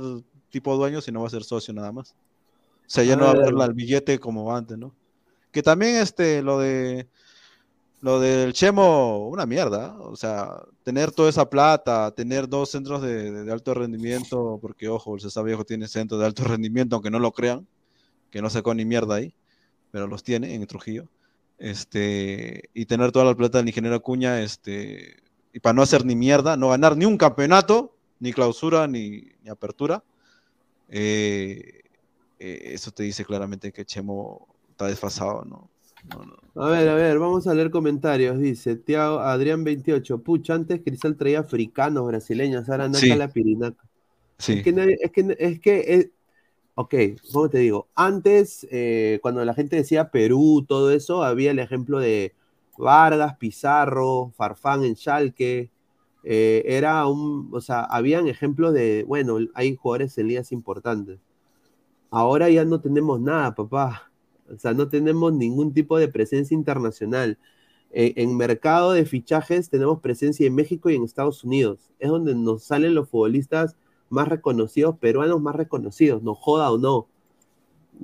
tipo 0.52 0.78
dueño, 0.78 1.02
sino 1.02 1.20
va 1.20 1.28
a 1.28 1.32
ser 1.32 1.44
socio 1.44 1.74
nada 1.74 1.92
más. 1.92 2.12
O 2.12 2.94
sea, 2.94 3.04
ya 3.04 3.18
no 3.18 3.26
va 3.26 3.32
a 3.32 3.34
haber 3.34 3.54
Ah. 3.60 3.66
el 3.66 3.74
billete 3.74 4.20
como 4.20 4.56
antes, 4.56 4.78
¿no? 4.78 4.94
Que 5.52 5.62
también 5.62 5.98
este, 5.98 6.42
lo 6.42 6.60
de 6.60 7.08
lo 8.02 8.20
del 8.20 8.54
Chemo, 8.54 9.30
una 9.30 9.46
mierda. 9.46 9.96
O 10.00 10.16
sea, 10.16 10.62
tener 10.84 11.12
toda 11.12 11.30
esa 11.30 11.50
plata, 11.50 12.12
tener 12.12 12.50
dos 12.50 12.70
centros 12.70 13.02
de, 13.02 13.50
alto 13.52 13.74
rendimiento, 13.74 14.60
porque 14.62 14.90
ojo, 14.90 15.16
el 15.16 15.22
César 15.22 15.44
Viejo 15.46 15.64
tiene 15.66 15.88
centros 15.88 16.20
de 16.20 16.26
alto 16.26 16.44
rendimiento, 16.44 16.96
aunque 16.96 17.12
no 17.12 17.20
lo 17.20 17.32
crean, 17.32 17.68
que 18.32 18.42
no 18.42 18.50
sacó 18.50 18.74
ni 18.74 18.86
mierda 18.86 19.16
ahí, 19.16 19.34
pero 19.92 20.08
los 20.08 20.24
tiene 20.24 20.56
en 20.56 20.66
Trujillo. 20.68 21.08
Este, 21.60 22.70
y 22.74 22.86
tener 22.88 23.12
toda 23.12 23.26
la 23.26 23.36
plata 23.36 23.60
del 23.60 23.68
ingeniero 23.68 23.96
Acuña, 23.96 24.42
este, 24.42 25.18
y 25.54 25.60
para 25.60 25.74
no 25.74 25.84
hacer 25.84 26.06
ni 26.06 26.16
mierda, 26.16 26.58
no 26.58 26.70
ganar 26.70 26.98
ni 26.98 27.06
un 27.06 27.18
campeonato, 27.18 27.96
ni 28.20 28.34
clausura, 28.34 28.88
ni, 28.88 29.32
ni 29.44 29.50
apertura. 29.50 30.04
eh, 30.90 31.82
eh, 32.40 32.74
eso 32.74 32.92
te 32.92 33.04
dice 33.04 33.24
claramente 33.24 33.72
que 33.72 33.86
Chemo 33.86 34.48
está 34.72 34.88
desfasado, 34.88 35.46
¿no? 35.46 35.71
A 36.56 36.68
ver, 36.70 36.90
a 36.90 36.96
ver, 36.96 37.20
vamos 37.20 37.48
a 37.48 37.54
leer 37.54 37.72
comentarios. 37.72 38.40
Dice 38.40 38.76
Tiago 38.76 39.20
Adrián 39.20 39.64
28. 39.64 40.20
Pucha, 40.20 40.56
antes 40.56 40.82
Cristal 40.84 41.16
traía 41.16 41.40
africanos, 41.40 42.06
brasileños, 42.08 42.68
ahora 42.70 42.92
Sí. 42.94 43.08
la 43.16 43.30
pirinaca. 43.30 43.84
Sí. 44.38 44.54
Es 44.54 44.64
que, 44.64 44.74
nadie- 44.74 44.98
es 45.02 45.12
que, 45.12 45.36
es 45.40 45.60
que 45.60 45.94
es- 45.96 46.10
ok, 46.76 46.96
¿cómo 47.32 47.50
te 47.50 47.60
digo? 47.60 47.88
Antes, 47.96 48.68
eh, 48.72 49.20
cuando 49.22 49.46
la 49.46 49.54
gente 49.54 49.76
decía 49.76 50.10
Perú, 50.12 50.66
todo 50.68 50.92
eso, 50.92 51.24
había 51.24 51.52
el 51.52 51.60
ejemplo 51.60 52.00
de 52.00 52.34
Vargas, 52.78 53.38
Pizarro, 53.38 54.32
Farfán 54.36 54.84
en 54.84 54.96
Schalke. 54.96 55.70
eh, 56.24 56.64
era 56.68 57.08
un, 57.08 57.50
o 57.52 57.62
sea, 57.62 57.82
habían 57.82 58.28
ejemplos 58.28 58.74
de, 58.76 59.04
bueno, 59.08 59.40
hay 59.56 59.76
jugadores 59.76 60.16
en 60.20 60.28
ligas 60.28 60.52
importantes. 60.52 61.18
Ahora 62.12 62.48
ya 62.50 62.64
no 62.66 62.80
tenemos 62.80 63.20
nada, 63.20 63.56
papá. 63.56 64.11
O 64.56 64.60
sea, 64.60 64.74
no 64.74 64.90
tenemos 64.90 65.34
ningún 65.34 65.74
tipo 65.74 65.98
de 65.98 66.08
presencia 66.08 66.56
internacional. 66.56 67.38
Eh, 67.92 68.14
en 68.18 68.38
mercado 68.38 68.94
de 68.94 69.06
fichajes 69.06 69.70
tenemos 69.70 70.00
presencia 70.00 70.48
en 70.48 70.56
México 70.56 70.90
y 70.90 70.96
en 70.96 71.04
Estados 71.04 71.44
Unidos. 71.44 71.92
Es 72.00 72.10
donde 72.10 72.36
nos 72.36 72.64
salen 72.64 72.96
los 72.96 73.10
futbolistas 73.10 73.76
más 74.10 74.28
reconocidos, 74.28 74.98
peruanos 74.98 75.42
más 75.42 75.56
reconocidos, 75.56 76.22
no 76.24 76.36
joda 76.36 76.72
o 76.72 76.78
no. 76.78 77.08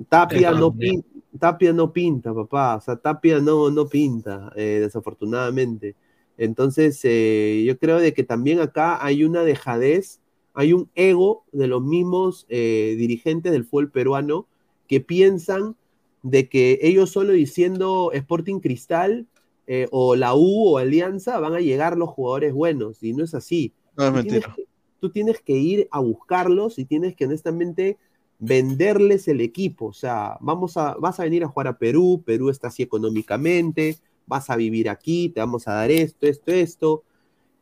Tapia 0.08 0.52
no, 0.52 0.72
pin- 0.72 1.04
Tapia 1.38 1.72
no 1.72 1.92
pinta, 1.92 2.34
papá. 2.34 2.76
O 2.76 2.80
sea, 2.80 2.96
Tapia 2.96 3.40
no, 3.40 3.70
no 3.70 3.88
pinta, 3.88 4.52
eh, 4.56 4.78
desafortunadamente. 4.80 5.96
Entonces, 6.36 7.00
eh, 7.02 7.64
yo 7.66 7.78
creo 7.78 7.98
de 7.98 8.14
que 8.14 8.22
también 8.24 8.60
acá 8.60 9.04
hay 9.04 9.24
una 9.24 9.42
dejadez, 9.42 10.20
hay 10.54 10.72
un 10.72 10.88
ego 10.94 11.44
de 11.52 11.66
los 11.66 11.82
mismos 11.82 12.46
eh, 12.48 12.94
dirigentes 12.96 13.52
del 13.52 13.64
fútbol 13.64 13.90
peruano 13.90 14.46
que 14.86 15.00
piensan 15.00 15.76
de 16.22 16.48
que 16.48 16.78
ellos 16.82 17.10
solo 17.10 17.32
diciendo 17.32 18.10
Sporting 18.12 18.60
Cristal 18.60 19.26
eh, 19.66 19.86
o 19.90 20.16
la 20.16 20.34
U 20.34 20.74
o 20.74 20.78
Alianza 20.78 21.38
van 21.38 21.54
a 21.54 21.60
llegar 21.60 21.96
los 21.96 22.08
jugadores 22.10 22.52
buenos, 22.54 23.02
y 23.02 23.12
no 23.12 23.24
es 23.24 23.34
así. 23.34 23.72
No 23.96 24.04
es 24.04 24.10
Tú 24.12 24.22
tienes 24.22 24.40
mentira. 24.40 24.54
que- 24.56 24.64
tú 25.00 25.10
tienes 25.10 25.40
que 25.40 25.52
ir 25.52 25.88
a 25.92 26.00
buscarlos 26.00 26.78
y 26.78 26.84
tienes 26.84 27.14
que 27.14 27.26
honestamente 27.26 27.98
venderles 28.40 29.28
el 29.28 29.40
equipo. 29.40 29.86
O 29.86 29.92
sea, 29.92 30.36
vamos 30.40 30.76
a, 30.76 30.94
vas 30.94 31.20
a 31.20 31.24
venir 31.24 31.44
a 31.44 31.48
jugar 31.48 31.68
a 31.68 31.78
Perú, 31.78 32.22
Perú 32.24 32.50
está 32.50 32.68
así 32.68 32.82
económicamente, 32.82 33.98
vas 34.26 34.50
a 34.50 34.56
vivir 34.56 34.88
aquí, 34.88 35.28
te 35.28 35.40
vamos 35.40 35.68
a 35.68 35.72
dar 35.74 35.90
esto, 35.90 36.26
esto, 36.26 36.52
esto. 36.52 37.02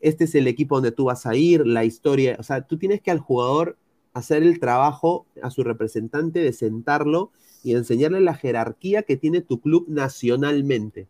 Este 0.00 0.24
es 0.24 0.34
el 0.34 0.46
equipo 0.46 0.76
donde 0.76 0.92
tú 0.92 1.04
vas 1.06 1.26
a 1.26 1.34
ir, 1.34 1.66
la 1.66 1.84
historia. 1.84 2.36
O 2.38 2.42
sea, 2.42 2.62
tú 2.66 2.78
tienes 2.78 3.00
que 3.00 3.10
al 3.10 3.18
jugador 3.18 3.76
hacer 4.12 4.42
el 4.42 4.60
trabajo, 4.60 5.26
a 5.42 5.50
su 5.50 5.62
representante, 5.62 6.40
de 6.40 6.52
sentarlo 6.52 7.32
y 7.66 7.74
enseñarle 7.74 8.20
la 8.20 8.34
jerarquía 8.34 9.02
que 9.02 9.16
tiene 9.16 9.40
tu 9.40 9.60
club 9.60 9.86
nacionalmente. 9.88 11.08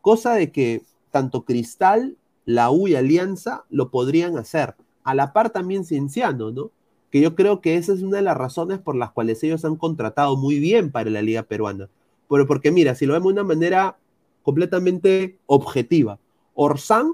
Cosa 0.00 0.32
de 0.34 0.50
que 0.50 0.82
tanto 1.10 1.44
Cristal, 1.44 2.16
la 2.46 2.70
U 2.70 2.88
y 2.88 2.94
Alianza 2.94 3.64
lo 3.68 3.90
podrían 3.90 4.38
hacer. 4.38 4.74
A 5.04 5.14
la 5.14 5.32
par 5.32 5.50
también 5.50 5.84
Cienciano, 5.84 6.50
¿no? 6.52 6.70
Que 7.10 7.20
yo 7.20 7.34
creo 7.34 7.60
que 7.60 7.76
esa 7.76 7.92
es 7.92 8.00
una 8.02 8.16
de 8.18 8.22
las 8.22 8.36
razones 8.36 8.78
por 8.78 8.96
las 8.96 9.10
cuales 9.10 9.42
ellos 9.42 9.64
han 9.64 9.76
contratado 9.76 10.36
muy 10.36 10.58
bien 10.58 10.90
para 10.90 11.10
la 11.10 11.20
Liga 11.20 11.42
Peruana. 11.42 11.88
Pero 12.30 12.46
porque 12.46 12.70
mira, 12.70 12.94
si 12.94 13.04
lo 13.04 13.12
vemos 13.12 13.34
de 13.34 13.40
una 13.40 13.48
manera 13.54 13.96
completamente 14.42 15.36
objetiva, 15.46 16.18
Orsán 16.54 17.12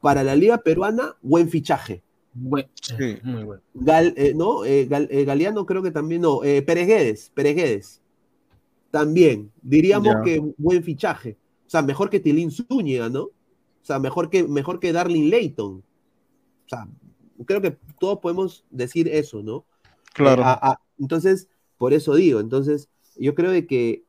para 0.00 0.24
la 0.24 0.34
Liga 0.34 0.58
Peruana, 0.58 1.14
buen 1.22 1.48
fichaje. 1.48 2.02
Buen- 2.34 2.66
Sí. 2.82 3.18
Muy 3.22 3.44
bueno. 3.44 3.62
Gal, 3.74 4.14
eh, 4.16 4.32
¿no? 4.34 4.64
Eh, 4.64 4.86
Gal- 4.86 5.08
eh, 5.10 5.24
Galeano 5.24 5.64
creo 5.64 5.82
que 5.82 5.90
también 5.90 6.22
no. 6.22 6.42
Eh, 6.44 6.62
Pereguedes, 6.62 7.30
Pereguedes. 7.34 8.00
También. 8.98 9.52
Diríamos 9.62 10.14
que 10.24 10.40
buen 10.56 10.82
fichaje. 10.82 11.36
O 11.66 11.70
sea, 11.70 11.82
mejor 11.82 12.08
que 12.10 12.20
Tilín 12.20 12.50
Zúñiga, 12.50 13.08
¿no? 13.08 13.24
O 13.24 13.32
sea, 13.82 13.98
mejor 13.98 14.30
que, 14.30 14.44
mejor 14.44 14.80
que 14.80 14.92
Darling 14.92 15.30
Layton. 15.30 15.78
O 16.64 16.68
sea, 16.68 16.88
creo 17.44 17.60
que 17.60 17.76
todos 18.00 18.18
podemos 18.20 18.64
decir 18.70 19.08
eso, 19.08 19.42
¿no? 19.42 19.64
Claro. 20.14 20.42
Eh, 20.42 20.44
a- 20.46 20.70
a- 20.72 20.80
entonces, 20.98 21.48
por 21.76 21.92
eso 21.92 22.14
digo, 22.14 22.40
entonces, 22.40 22.88
yo 23.16 23.34
creo 23.34 23.50
de 23.50 23.66
que 23.66 24.04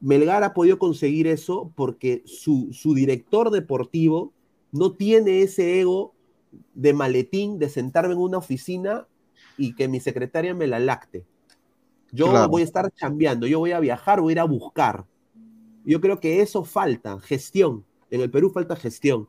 Melgar 0.00 0.42
ha 0.42 0.52
podido 0.52 0.78
conseguir 0.78 1.26
eso 1.28 1.72
porque 1.76 2.22
su, 2.26 2.68
su 2.72 2.92
director 2.94 3.50
deportivo 3.50 4.32
no 4.72 4.92
tiene 4.92 5.42
ese 5.42 5.80
ego 5.80 6.14
de 6.74 6.92
maletín 6.92 7.58
de 7.58 7.68
sentarme 7.68 8.14
en 8.14 8.20
una 8.20 8.38
oficina 8.38 9.06
y 9.56 9.74
que 9.74 9.88
mi 9.88 10.00
secretaria 10.00 10.54
me 10.54 10.66
la 10.66 10.78
lacte. 10.80 11.24
Yo 12.12 12.28
Claro. 12.30 12.48
voy 12.48 12.62
a 12.62 12.64
estar 12.64 12.92
chambeando, 12.92 13.46
yo 13.46 13.58
voy 13.58 13.72
a 13.72 13.80
viajar, 13.80 14.20
voy 14.20 14.32
a 14.32 14.34
ir 14.34 14.40
a 14.40 14.44
buscar. 14.44 15.04
Yo 15.84 16.00
creo 16.00 16.20
que 16.20 16.40
eso 16.42 16.62
falta, 16.62 17.18
gestión. 17.20 17.84
En 18.10 18.20
el 18.20 18.30
Perú 18.30 18.50
falta 18.50 18.76
gestión. 18.76 19.26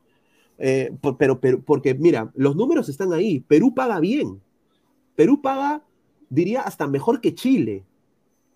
Eh, 0.58 0.94
pero, 1.18 1.40
pero, 1.40 1.60
porque 1.62 1.94
mira, 1.94 2.30
los 2.34 2.54
números 2.54 2.88
están 2.88 3.12
ahí. 3.12 3.40
Perú 3.40 3.74
paga 3.74 3.98
bien. 4.00 4.40
Perú 5.16 5.40
paga, 5.42 5.82
diría, 6.28 6.60
hasta 6.60 6.86
mejor 6.86 7.20
que 7.20 7.34
Chile. 7.34 7.84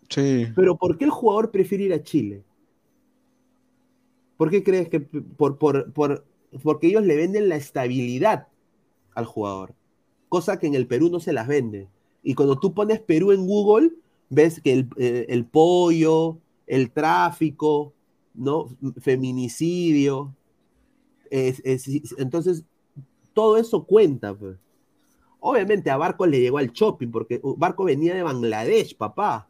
Sí. 0.08 0.46
Pero 0.54 0.76
¿por 0.76 0.96
qué 0.98 1.06
el 1.06 1.10
jugador 1.10 1.50
prefiere 1.50 1.84
ir 1.84 1.92
a 1.94 2.02
Chile? 2.02 2.44
¿Por 4.36 4.50
qué 4.50 4.62
crees 4.62 4.88
que 4.88 5.00
por, 5.00 5.58
por, 5.58 5.92
por- 5.92 6.24
porque 6.62 6.86
ellos 6.86 7.04
le 7.04 7.16
venden 7.16 7.48
la 7.48 7.56
estabilidad 7.56 8.48
al 9.14 9.24
jugador? 9.24 9.74
Cosa 10.28 10.58
que 10.58 10.66
en 10.66 10.74
el 10.74 10.86
Perú 10.86 11.08
no 11.10 11.18
se 11.20 11.32
las 11.32 11.48
vende. 11.48 11.88
Y 12.22 12.34
cuando 12.34 12.58
tú 12.58 12.74
pones 12.74 13.00
Perú 13.00 13.32
en 13.32 13.46
Google, 13.46 13.92
ves 14.30 14.60
que 14.60 14.72
el, 14.72 14.88
eh, 14.96 15.26
el 15.28 15.44
pollo, 15.44 16.38
el 16.66 16.90
tráfico, 16.90 17.92
¿no? 18.34 18.68
Feminicidio. 19.00 20.34
es- 21.30 21.60
es- 21.64 22.14
entonces, 22.18 22.64
todo 23.34 23.58
eso 23.58 23.84
cuenta. 23.84 24.32
pues. 24.34 24.56
Obviamente 25.40 25.90
a 25.90 25.96
Barco 25.98 26.26
le 26.26 26.40
llegó 26.40 26.56
al 26.58 26.72
shopping, 26.72 27.08
porque 27.10 27.38
Barco 27.58 27.84
venía 27.84 28.14
de 28.14 28.22
Bangladesh, 28.22 28.96
papá. 28.96 29.46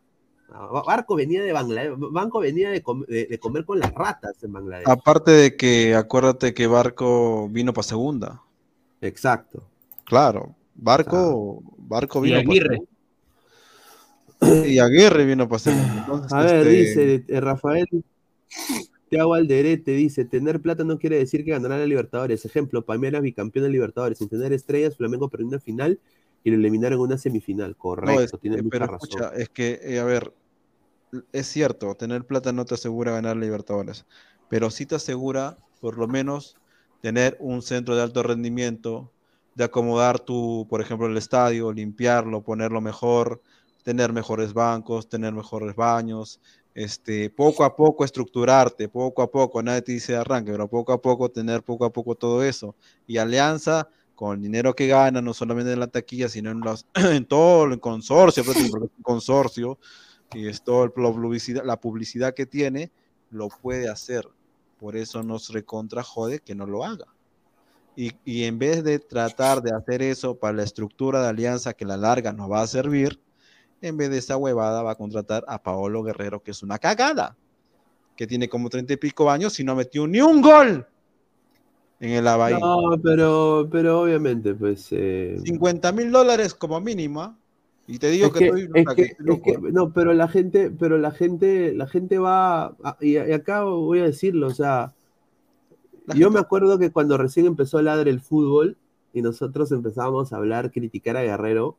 Ah, 0.50 0.82
Barco 0.86 1.14
venía 1.14 1.42
de 1.42 1.52
Bangladesh, 1.52 1.94
Banco 1.96 2.40
venía 2.40 2.70
de, 2.70 2.82
com- 2.82 3.04
de- 3.06 3.26
de 3.26 3.38
comer 3.38 3.64
con 3.64 3.78
las 3.78 3.92
ratas 3.94 4.42
en 4.42 4.52
Bangladesh. 4.54 4.88
Aparte 4.88 5.30
de 5.30 5.56
que 5.56 5.94
acuérdate 5.94 6.52
que 6.52 6.66
Barco 6.66 7.48
vino 7.48 7.72
para 7.72 7.84
segunda. 7.86 8.42
Exacto. 9.00 9.62
Claro. 10.04 10.54
Barco, 10.74 11.62
Barco 11.76 12.18
Y 12.24 12.30
vino 12.30 12.38
Aguirre. 12.40 12.74
segunda. 12.76 12.90
Y 14.40 14.78
Aguirre 14.78 15.24
vino 15.24 15.48
para 15.48 15.58
segunda. 15.58 15.98
Entonces, 15.98 16.32
A 16.32 16.42
ver, 16.42 16.66
este, 16.66 16.68
dice 16.68 17.24
eh, 17.28 17.40
Rafael 17.40 17.86
Tiago 19.08 19.34
Alderete, 19.34 19.92
dice, 19.92 20.24
tener 20.24 20.60
plata 20.60 20.84
no 20.84 20.98
quiere 20.98 21.16
decir 21.18 21.44
que 21.44 21.50
ganará 21.52 21.78
la 21.78 21.86
Libertadores. 21.86 22.44
Ejemplo, 22.44 22.84
Palmeiras 22.84 23.22
bicampeón 23.22 23.64
de 23.64 23.70
Libertadores, 23.70 24.18
sin 24.18 24.28
tener 24.28 24.52
estrellas, 24.52 24.96
Flamengo 24.96 25.28
perdió 25.30 25.46
una 25.48 25.60
final 25.60 26.00
y 26.44 26.50
lo 26.50 26.56
eliminaron 26.56 26.98
en 26.98 27.04
una 27.04 27.18
semifinal. 27.18 27.76
Correcto, 27.76 28.06
No, 28.06 28.20
es- 28.20 28.32
tiene 28.40 28.58
eh, 28.58 28.62
mucha 28.62 28.70
pero 28.70 28.86
razón. 28.86 29.26
escucha, 29.26 29.30
es 29.34 29.48
que, 29.50 29.80
eh, 29.82 29.98
a 30.00 30.04
ver, 30.04 30.34
es 31.32 31.46
cierto, 31.48 31.94
tener 31.96 32.26
plata 32.26 32.52
no 32.52 32.64
te 32.64 32.74
asegura 32.74 33.12
ganar 33.12 33.36
Libertadores, 33.36 34.06
pero 34.48 34.70
sí 34.70 34.86
te 34.86 34.96
asegura, 34.96 35.58
por 35.80 35.98
lo 35.98 36.08
menos, 36.08 36.58
tener 37.00 37.36
un 37.40 37.62
centro 37.62 37.96
de 37.96 38.02
alto 38.02 38.22
rendimiento, 38.22 39.12
de 39.54 39.64
acomodar 39.64 40.20
tu, 40.20 40.66
por 40.70 40.80
ejemplo, 40.80 41.06
el 41.06 41.16
estadio, 41.16 41.72
limpiarlo, 41.72 42.42
ponerlo 42.44 42.80
mejor, 42.80 43.42
tener 43.88 44.12
mejores 44.12 44.52
bancos, 44.52 45.08
tener 45.08 45.32
mejores 45.32 45.74
baños, 45.74 46.42
este, 46.74 47.30
poco 47.30 47.64
a 47.64 47.74
poco 47.74 48.04
estructurarte, 48.04 48.86
poco 48.86 49.22
a 49.22 49.30
poco, 49.30 49.62
nadie 49.62 49.80
te 49.80 49.92
dice 49.92 50.14
arranque, 50.14 50.52
pero 50.52 50.68
poco 50.68 50.92
a 50.92 51.00
poco 51.00 51.30
tener 51.30 51.62
poco 51.62 51.86
a 51.86 51.90
poco 51.90 52.14
todo 52.14 52.44
eso. 52.44 52.74
Y 53.06 53.16
Alianza, 53.16 53.88
con 54.14 54.36
el 54.36 54.42
dinero 54.42 54.74
que 54.74 54.88
gana, 54.88 55.22
no 55.22 55.32
solamente 55.32 55.72
en 55.72 55.80
la 55.80 55.86
taquilla, 55.86 56.28
sino 56.28 56.50
en, 56.50 56.60
los, 56.60 56.84
en 56.96 57.24
todo 57.24 57.64
el 57.64 57.80
consorcio, 57.80 58.44
prácticamente, 58.44 58.72
porque 58.78 58.86
es 58.92 58.98
un 58.98 59.02
consorcio, 59.14 59.78
y 60.34 60.48
es 60.48 60.62
todo 60.62 60.84
el- 60.84 60.92
la 60.94 61.10
publicidad, 61.10 61.64
la 61.64 61.80
publicidad 61.80 62.34
que 62.34 62.44
tiene, 62.44 62.90
lo 63.30 63.48
puede 63.48 63.88
hacer. 63.88 64.28
Por 64.78 64.96
eso 64.96 65.22
nos 65.22 65.48
recontra 65.48 66.02
jode 66.02 66.40
que 66.40 66.54
no 66.54 66.66
lo 66.66 66.84
haga. 66.84 67.06
Y, 67.96 68.12
y 68.26 68.44
en 68.44 68.58
vez 68.58 68.84
de 68.84 68.98
tratar 68.98 69.62
de 69.62 69.74
hacer 69.74 70.02
eso 70.02 70.34
para 70.34 70.58
la 70.58 70.62
estructura 70.64 71.22
de 71.22 71.28
alianza 71.28 71.72
que 71.72 71.84
a 71.84 71.88
la 71.88 71.96
larga 71.96 72.34
nos 72.34 72.50
va 72.50 72.60
a 72.60 72.66
servir, 72.66 73.18
en 73.80 73.96
vez 73.96 74.10
de 74.10 74.18
esa 74.18 74.36
huevada 74.36 74.82
va 74.82 74.92
a 74.92 74.94
contratar 74.96 75.44
a 75.48 75.62
Paolo 75.62 76.02
Guerrero, 76.02 76.42
que 76.42 76.50
es 76.50 76.62
una 76.62 76.78
cagada, 76.78 77.36
que 78.16 78.26
tiene 78.26 78.48
como 78.48 78.68
treinta 78.68 78.92
y 78.92 78.96
pico 78.96 79.30
años 79.30 79.58
y 79.60 79.64
no 79.64 79.74
metió 79.76 80.06
ni 80.06 80.20
un 80.20 80.40
gol 80.42 80.86
en 82.00 82.10
el 82.10 82.26
Abahí. 82.28 82.54
No, 82.60 82.98
pero, 83.02 83.68
pero 83.70 84.00
obviamente, 84.02 84.54
pues. 84.54 84.88
eh, 84.90 85.36
50 85.44 85.92
mil 85.92 86.10
dólares 86.10 86.54
como 86.54 86.80
mínimo. 86.80 87.22
¿ah? 87.22 87.36
Y 87.86 87.98
te 87.98 88.10
digo 88.10 88.26
es 88.26 88.32
que, 88.32 88.38
que- 88.40 88.44
estoy- 88.46 88.62
es 88.62 88.68
puta, 88.68 88.94
que- 88.94 89.02
que 89.02 89.08
estoy 89.12 89.24
es 89.24 89.26
loco, 89.26 89.42
que- 89.44 89.68
¿eh? 89.68 89.72
no, 89.72 89.92
pero 89.92 90.12
la 90.12 90.28
gente, 90.28 90.70
pero 90.70 90.98
la 90.98 91.10
gente, 91.10 91.72
la 91.74 91.86
gente 91.86 92.18
va, 92.18 92.66
a- 92.82 92.96
y, 93.00 93.12
y 93.12 93.32
acá 93.32 93.62
voy 93.64 94.00
a 94.00 94.04
decirlo, 94.04 94.48
o 94.48 94.54
sea, 94.54 94.92
La 96.06 96.14
yo 96.14 96.26
gente- 96.26 96.30
me 96.34 96.40
acuerdo 96.40 96.78
que 96.78 96.90
cuando 96.90 97.16
recién 97.16 97.46
empezó 97.46 97.78
a 97.78 97.82
ladrar 97.82 98.08
el 98.08 98.20
fútbol 98.20 98.76
y 99.14 99.22
nosotros 99.22 99.72
empezábamos 99.72 100.32
a 100.32 100.36
hablar, 100.36 100.70
criticar 100.70 101.16
a 101.16 101.22
Guerrero, 101.22 101.76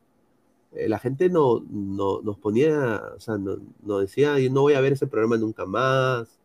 eh, 0.72 0.88
la 0.88 0.98
gente 0.98 1.28
no, 1.28 1.64
no, 1.68 2.20
nos 2.22 2.38
ponía, 2.38 3.02
o 3.16 3.20
sea, 3.20 3.38
no, 3.38 3.56
no 3.82 3.98
decía, 3.98 4.38
yo 4.38 4.50
no 4.50 4.62
voy 4.62 4.74
a 4.74 4.80
ver 4.80 4.92
ese 4.92 5.06
programa 5.06 5.36
nunca 5.36 5.66
más. 5.66 6.38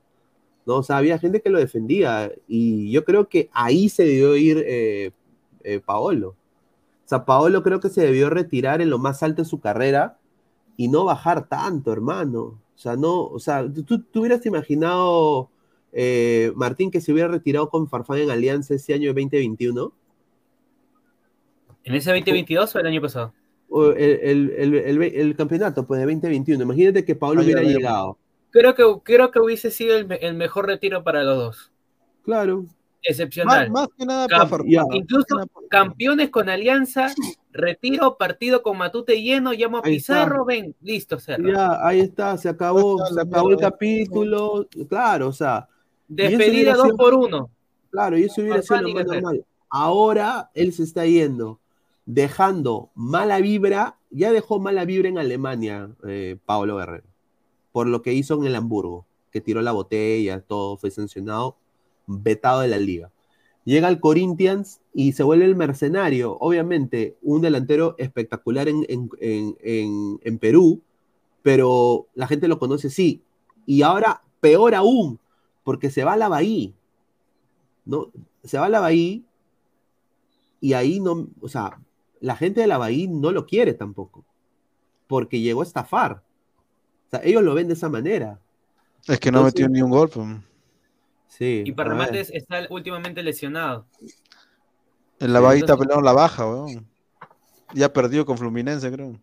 No, 0.66 0.78
o 0.78 0.84
sea, 0.84 0.98
había 0.98 1.20
gente 1.20 1.42
que 1.42 1.50
lo 1.52 1.60
defendía 1.60 2.32
y 2.48 2.92
yo 2.92 3.06
creo 3.06 3.30
que 3.30 3.50
ahí 3.54 3.88
se 3.90 4.04
debió 4.04 4.36
ir 4.36 4.64
eh, 4.66 5.12
eh, 5.64 5.80
Paolo. 5.80 6.30
O 6.30 7.08
sea, 7.08 7.26
Paolo 7.26 7.62
creo 7.62 7.80
que 7.80 7.90
se 7.90 8.02
debió 8.02 8.32
retirar 8.32 8.82
en 8.82 8.90
lo 8.90 8.98
más 8.98 9.22
alto 9.22 9.44
de 9.44 9.48
su 9.48 9.60
carrera 9.60 10.18
y 10.76 10.88
no 10.88 11.06
bajar 11.06 11.48
tanto, 11.48 11.94
hermano. 11.94 12.42
O 12.42 12.78
sea, 12.78 12.96
no, 12.96 13.26
o 13.28 13.40
sea, 13.40 13.64
tú, 13.72 14.00
tú 14.02 14.22
hubieras 14.22 14.46
imaginado, 14.48 15.50
Martín, 16.56 16.90
que 16.92 17.00
se 17.00 17.14
hubiera 17.14 17.30
retirado 17.30 17.70
con 17.70 17.88
Farfán 17.88 18.18
en 18.20 18.32
Alianza 18.32 18.74
ese 18.74 18.96
año 18.96 19.14
de 19.14 19.22
2021. 19.22 19.94
¿En 21.84 21.94
ese 21.94 22.10
2022 22.10 22.76
o 22.76 22.80
el 22.80 22.88
año 22.88 23.02
pasado? 23.02 23.34
El, 23.84 23.98
el- 23.98 24.54
el- 24.58 24.74
el- 24.76 25.04
el 25.04 25.36
campeonato, 25.36 25.86
pues, 25.86 26.00
de 26.00 26.06
2021. 26.06 26.64
Imagínate 26.64 27.04
que 27.04 27.16
Paolo 27.16 27.42
Ah, 27.42 27.44
ya, 27.44 27.48
hubiera 27.48 27.62
llegado. 27.64 28.18
Creo 28.52 28.74
que, 28.74 28.84
creo 29.04 29.32
que 29.32 29.40
hubiese 29.40 29.70
sido 29.72 29.98
el, 29.98 30.08
me- 30.08 30.16
el 30.16 30.34
mejor 30.36 30.66
retiro 30.68 31.04
para 31.04 31.24
los 31.24 31.38
dos. 31.38 31.72
Claro. 32.24 32.66
Excepcional. 33.08 33.70
más 33.70 33.88
que 33.96 34.04
nada 34.06 34.26
Cam- 34.28 34.38
para 34.38 34.48
Farfán. 34.48 34.68
ya. 34.70 34.84
Incluso 34.94 35.26
campeones 35.70 36.30
con 36.32 36.50
alianza, 36.50 37.14
retiro, 37.52 38.18
partido 38.18 38.64
con 38.64 38.78
Matute 38.78 39.22
lleno, 39.22 39.52
llamo 39.54 39.78
a 39.78 39.82
Ahí 39.84 39.98
está. 39.98 40.14
Pizarro, 40.14 40.44
ven, 40.46 40.74
listo, 40.82 41.20
cerra. 41.20 41.44
Ya, 41.52 41.88
ahí 41.88 42.00
está, 42.00 42.36
se 42.38 42.50
acabó, 42.50 43.04
está 43.04 43.14
se 43.14 43.22
acabó 43.22 43.52
el 43.52 43.58
capítulo. 43.58 44.68
Claro, 44.90 45.28
o 45.28 45.34
sea, 45.34 45.68
Despedida 46.08 46.74
dos 46.74 46.86
sido- 46.86 46.98
por 46.98 47.14
uno. 47.14 47.50
Claro, 47.92 48.18
y 48.18 48.24
eso 48.24 48.42
hubiera 48.42 48.62
sido 48.64 48.82
lo 48.82 48.90
más 48.90 49.06
normal. 49.06 49.46
Ahora 49.70 50.50
él 50.56 50.74
se 50.74 50.84
está 50.84 51.06
yendo, 51.06 51.60
dejando 52.06 52.90
mala 52.96 53.40
vibra, 53.40 53.98
ya 54.10 54.32
dejó 54.32 54.60
mala 54.60 54.86
vibra 54.86 55.10
en 55.10 55.18
Alemania, 55.18 55.92
eh, 56.08 56.38
Pablo 56.46 56.78
Guerrero, 56.78 57.08
por 57.72 57.88
lo 57.88 58.02
que 58.02 58.14
hizo 58.14 58.36
en 58.36 58.46
el 58.46 58.56
Hamburgo, 58.56 59.06
que 59.32 59.42
tiró 59.42 59.62
la 59.62 59.72
botella, 59.72 60.42
todo 60.42 60.78
fue 60.78 60.92
sancionado, 60.92 61.58
vetado 62.08 62.62
de 62.62 62.68
la 62.68 62.78
liga. 62.78 63.12
Llega 63.66 63.88
al 63.88 64.00
Corinthians 64.00 64.80
y 64.94 65.14
se 65.14 65.24
vuelve 65.24 65.46
el 65.46 65.56
mercenario, 65.56 66.38
obviamente, 66.40 67.18
un 67.24 67.42
delantero 67.42 67.96
espectacular 67.98 68.70
en- 68.70 68.86
en- 68.88 69.10
en- 69.20 70.20
en 70.22 70.38
Perú, 70.40 70.82
pero 71.42 72.08
la 72.14 72.28
gente 72.28 72.48
lo 72.48 72.60
conoce 72.60 72.90
sí. 72.90 73.24
Y 73.66 73.82
ahora, 73.82 74.22
peor 74.40 74.76
aún, 74.76 75.20
porque 75.64 75.90
se 75.90 76.04
va 76.04 76.14
a 76.14 76.18
la 76.18 76.30
Bahía. 76.30 76.72
¿no? 77.86 78.12
Se 78.44 78.58
va 78.60 78.66
a 78.66 78.70
la 78.70 78.80
Bahía 78.80 79.22
y 80.62 80.74
ahí 80.74 81.00
no, 81.00 81.28
o 81.42 81.48
sea, 81.48 81.80
la 82.26 82.36
gente 82.36 82.62
de 82.62 82.68
la 82.68 82.78
Bahía 82.80 83.08
no 83.10 83.32
lo 83.32 83.46
quiere 83.46 83.74
tampoco, 83.74 84.26
porque 85.08 85.40
llegó 85.40 85.62
a 85.62 85.66
estafar. 85.66 86.24
O 87.08 87.10
sea, 87.12 87.22
ellos 87.24 87.44
lo 87.44 87.54
ven 87.54 87.68
de 87.68 87.74
esa 87.76 87.88
manera. 87.88 88.40
Es 89.08 89.20
que 89.20 89.32
no 89.32 89.40
Entonces- 89.40 89.62
metió 89.62 89.70
ni 89.70 89.82
un 89.84 89.92
gol. 89.92 90.10
pues. 90.10 90.28
Sí. 91.28 91.64
Y 91.66 91.72
para 91.74 91.90
remates 91.92 92.32
está 92.34 92.66
últimamente 92.70 93.22
lesionado. 93.22 93.86
En 95.20 95.34
la 95.34 95.40
bajita 95.40 95.66
entonces- 95.74 95.80
pelearon 95.86 96.06
la 96.06 96.14
baja, 96.14 96.48
weón. 96.48 96.88
Ya 97.74 97.92
perdió 97.94 98.26
con 98.26 98.38
Fluminense, 98.38 98.92
creo. 98.92 99.20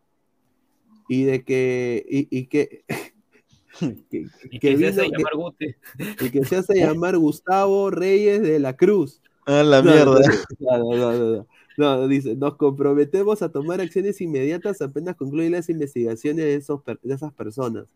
y 1.08 1.24
de 1.24 1.42
que 1.44 2.04
y, 2.08 2.28
y 2.30 2.46
que, 2.46 2.84
que, 4.10 4.26
Y 4.50 4.58
que 4.60 4.76
que 4.76 4.78
se 4.78 4.86
hace 4.88 5.02
que- 5.02 5.10
llamar 5.18 5.34
Gute. 5.34 5.76
y 6.20 6.30
que 6.30 6.44
se 6.44 6.56
hace 6.56 6.74
llamar 6.78 7.16
Gustavo 7.18 7.90
Reyes 7.90 8.40
de 8.42 8.58
la 8.60 8.76
Cruz. 8.76 9.20
Ah, 9.46 9.64
la 9.64 9.82
No, 9.82 9.90
mierda. 9.92 10.20
No, 10.60 11.12
no, 11.12 11.46
no, 11.76 12.08
dice, 12.08 12.36
nos 12.36 12.56
comprometemos 12.56 13.42
a 13.42 13.50
tomar 13.50 13.80
acciones 13.80 14.20
inmediatas 14.20 14.80
apenas 14.82 15.16
concluyan 15.16 15.52
las 15.52 15.68
investigaciones 15.68 16.44
de, 16.44 16.54
esos 16.54 16.82
per- 16.82 17.00
de 17.02 17.14
esas 17.14 17.32
personas, 17.32 17.86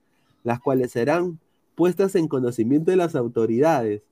las 0.44 0.60
cuales 0.60 0.92
serán 0.92 1.38
puestas 1.74 2.14
en 2.14 2.28
conocimiento 2.28 2.90
de 2.90 2.96
las 2.96 3.14
autoridades. 3.14 4.02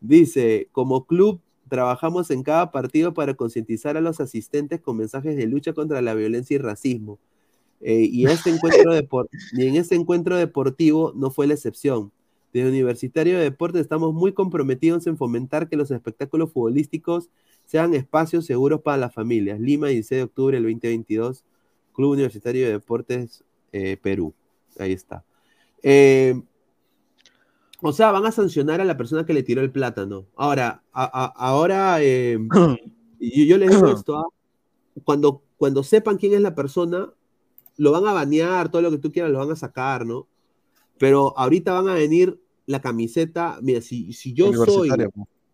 Dice, 0.00 0.68
como 0.72 1.06
club 1.06 1.40
trabajamos 1.68 2.30
en 2.30 2.42
cada 2.42 2.72
partido 2.72 3.14
para 3.14 3.34
concientizar 3.34 3.96
a 3.96 4.00
los 4.00 4.20
asistentes 4.20 4.80
con 4.80 4.96
mensajes 4.96 5.36
de 5.36 5.46
lucha 5.46 5.72
contra 5.72 6.02
la 6.02 6.14
violencia 6.14 6.56
y 6.56 6.58
racismo. 6.58 7.18
Eh, 7.80 8.08
y, 8.10 8.26
este 8.26 8.50
encuentro 8.54 8.92
y 9.52 9.66
en 9.66 9.76
este 9.76 9.94
encuentro 9.94 10.36
deportivo 10.36 11.12
no 11.14 11.30
fue 11.30 11.46
la 11.46 11.54
excepción. 11.54 12.12
Desde 12.52 12.68
Universitario 12.68 13.38
de 13.38 13.44
Deportes 13.44 13.82
estamos 13.82 14.12
muy 14.12 14.32
comprometidos 14.32 15.06
en 15.06 15.16
fomentar 15.16 15.68
que 15.68 15.76
los 15.76 15.90
espectáculos 15.92 16.52
futbolísticos 16.52 17.28
sean 17.70 17.94
espacios 17.94 18.46
seguros 18.46 18.80
para 18.80 18.96
las 18.96 19.14
familias. 19.14 19.60
Lima, 19.60 19.86
16 19.86 20.18
de 20.18 20.22
octubre 20.24 20.56
del 20.56 20.64
2022, 20.64 21.44
Club 21.92 22.10
Universitario 22.10 22.66
de 22.66 22.72
Deportes 22.72 23.44
eh, 23.70 23.96
Perú. 24.02 24.34
Ahí 24.76 24.90
está. 24.92 25.24
Eh, 25.80 26.34
o 27.80 27.92
sea, 27.92 28.10
van 28.10 28.26
a 28.26 28.32
sancionar 28.32 28.80
a 28.80 28.84
la 28.84 28.96
persona 28.96 29.24
que 29.24 29.32
le 29.34 29.44
tiró 29.44 29.60
el 29.60 29.70
plátano. 29.70 30.26
Ahora, 30.34 30.82
a- 30.92 31.04
a- 31.26 31.32
ahora 31.36 32.02
eh, 32.02 32.38
yo, 33.20 33.44
yo 33.44 33.56
les 33.56 33.70
digo 33.70 33.86
esto, 33.96 34.18
¿ah? 34.18 34.26
cuando, 35.04 35.44
cuando 35.56 35.84
sepan 35.84 36.16
quién 36.16 36.34
es 36.34 36.40
la 36.40 36.56
persona, 36.56 37.08
lo 37.76 37.92
van 37.92 38.04
a 38.08 38.12
banear, 38.12 38.68
todo 38.68 38.82
lo 38.82 38.90
que 38.90 38.98
tú 38.98 39.12
quieras, 39.12 39.30
lo 39.30 39.38
van 39.38 39.52
a 39.52 39.56
sacar, 39.56 40.04
¿no? 40.04 40.26
Pero 40.98 41.38
ahorita 41.38 41.72
van 41.72 41.88
a 41.88 41.94
venir 41.94 42.36
la 42.66 42.80
camiseta, 42.80 43.60
mira, 43.62 43.80
si, 43.80 44.12
si 44.12 44.32
yo 44.34 44.46
soy, 44.74 44.88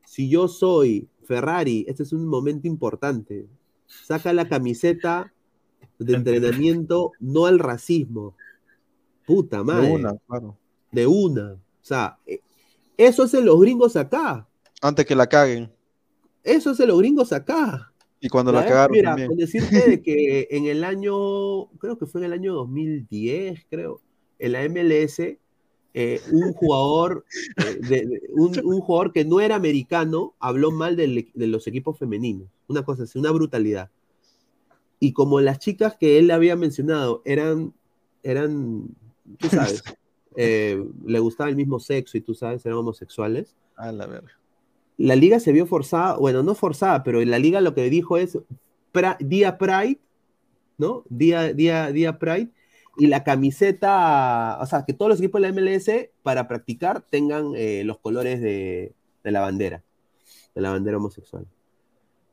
si 0.06 0.30
yo 0.30 0.48
soy 0.48 1.08
Ferrari, 1.26 1.84
este 1.88 2.02
es 2.02 2.12
un 2.12 2.26
momento 2.26 2.66
importante. 2.66 3.46
Saca 3.86 4.32
la 4.32 4.48
camiseta 4.48 5.32
de 5.98 6.14
entrenamiento, 6.14 7.12
no 7.20 7.46
al 7.46 7.58
racismo. 7.58 8.34
Puta 9.26 9.62
madre. 9.62 9.88
De 9.88 9.94
una, 9.94 10.16
claro. 10.26 10.56
De 10.92 11.06
una. 11.06 11.52
O 11.52 11.58
sea, 11.82 12.18
eh, 12.26 12.40
eso 12.96 13.24
hacen 13.24 13.44
los 13.44 13.60
gringos 13.60 13.96
acá. 13.96 14.48
Antes 14.80 15.04
que 15.06 15.14
la 15.14 15.26
caguen. 15.26 15.72
Eso 16.42 16.70
hacen 16.70 16.88
los 16.88 16.98
gringos 16.98 17.32
acá. 17.32 17.92
Y 18.20 18.28
cuando 18.28 18.52
¿Ya 18.52 18.60
la 18.60 18.66
cagaron 18.66 18.92
Mira, 18.92 19.10
también. 19.10 19.28
con 19.28 19.36
decirte 19.36 19.90
de 19.90 20.02
que 20.02 20.48
en 20.50 20.66
el 20.66 20.84
año, 20.84 21.66
creo 21.78 21.98
que 21.98 22.06
fue 22.06 22.20
en 22.20 22.26
el 22.26 22.32
año 22.32 22.54
2010, 22.54 23.66
creo, 23.68 24.00
en 24.38 24.52
la 24.52 24.68
MLS, 24.68 25.20
eh, 25.98 26.20
un 26.30 26.52
jugador, 26.52 27.24
eh, 27.56 27.78
de- 27.88 28.06
de- 28.06 28.22
un, 28.34 28.52
un 28.66 28.80
jugador 28.82 29.12
que 29.14 29.24
no 29.24 29.40
era 29.40 29.54
americano, 29.56 30.34
habló 30.38 30.70
mal 30.70 30.94
del 30.94 31.30
de 31.32 31.46
los 31.46 31.66
equipos 31.66 31.98
femeninos. 31.98 32.48
Una 32.68 32.84
cosa 32.84 33.04
así, 33.04 33.18
una 33.18 33.30
brutalidad. 33.30 33.88
Y 35.00 35.12
como 35.12 35.40
las 35.40 35.58
chicas 35.58 35.96
que 35.96 36.18
él 36.18 36.30
había 36.30 36.54
mencionado 36.56 37.22
eran, 37.24 37.72
eran, 38.22 38.88
tú 39.38 39.48
sabes, 39.48 39.82
eh, 40.36 40.84
le 41.06 41.18
gustaba 41.18 41.48
el 41.48 41.56
mismo 41.56 41.80
sexo 41.80 42.18
y 42.18 42.20
tú 42.20 42.34
sabes, 42.34 42.64
eran 42.66 42.78
homosexuales, 42.78 43.56
A 43.76 43.90
la 43.92 44.06
verga. 44.06 44.32
la 44.98 45.16
liga 45.16 45.40
se 45.40 45.52
vio 45.52 45.64
forzada, 45.66 46.16
bueno, 46.18 46.42
no 46.42 46.54
forzada, 46.54 47.02
pero 47.04 47.24
la 47.24 47.38
liga 47.38 47.60
lo 47.62 47.74
que 47.74 47.88
dijo 47.88 48.18
es 48.18 48.38
pra- 48.92 49.16
día 49.18 49.56
Pride, 49.58 49.98
¿no? 50.78 51.04
Día, 51.08 51.52
día, 51.54 51.90
día 51.92 52.18
Pride, 52.18 52.50
y 52.98 53.06
la 53.08 53.24
camiseta, 53.24 54.58
o 54.60 54.66
sea, 54.66 54.84
que 54.84 54.92
todos 54.92 55.10
los 55.10 55.18
equipos 55.18 55.40
de 55.40 55.50
la 55.50 55.52
MLS 55.52 55.90
para 56.22 56.48
practicar 56.48 57.02
tengan 57.02 57.52
eh, 57.54 57.82
los 57.84 57.98
colores 57.98 58.40
de, 58.40 58.94
la 59.22 59.40
bandera, 59.40 59.82
de 60.54 60.60
la 60.60 60.70
bandera 60.70 60.96
homosexual. 60.96 61.46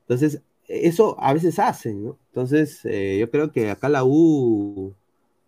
Entonces, 0.02 0.42
eso 0.68 1.18
a 1.20 1.34
veces 1.34 1.60
hacen, 1.60 2.04
¿no? 2.04 2.18
Entonces, 2.30 2.82
eh, 2.86 3.18
yo 3.20 3.30
creo 3.30 3.52
que 3.52 3.70
acá 3.70 3.90
la 3.90 4.04
U 4.06 4.94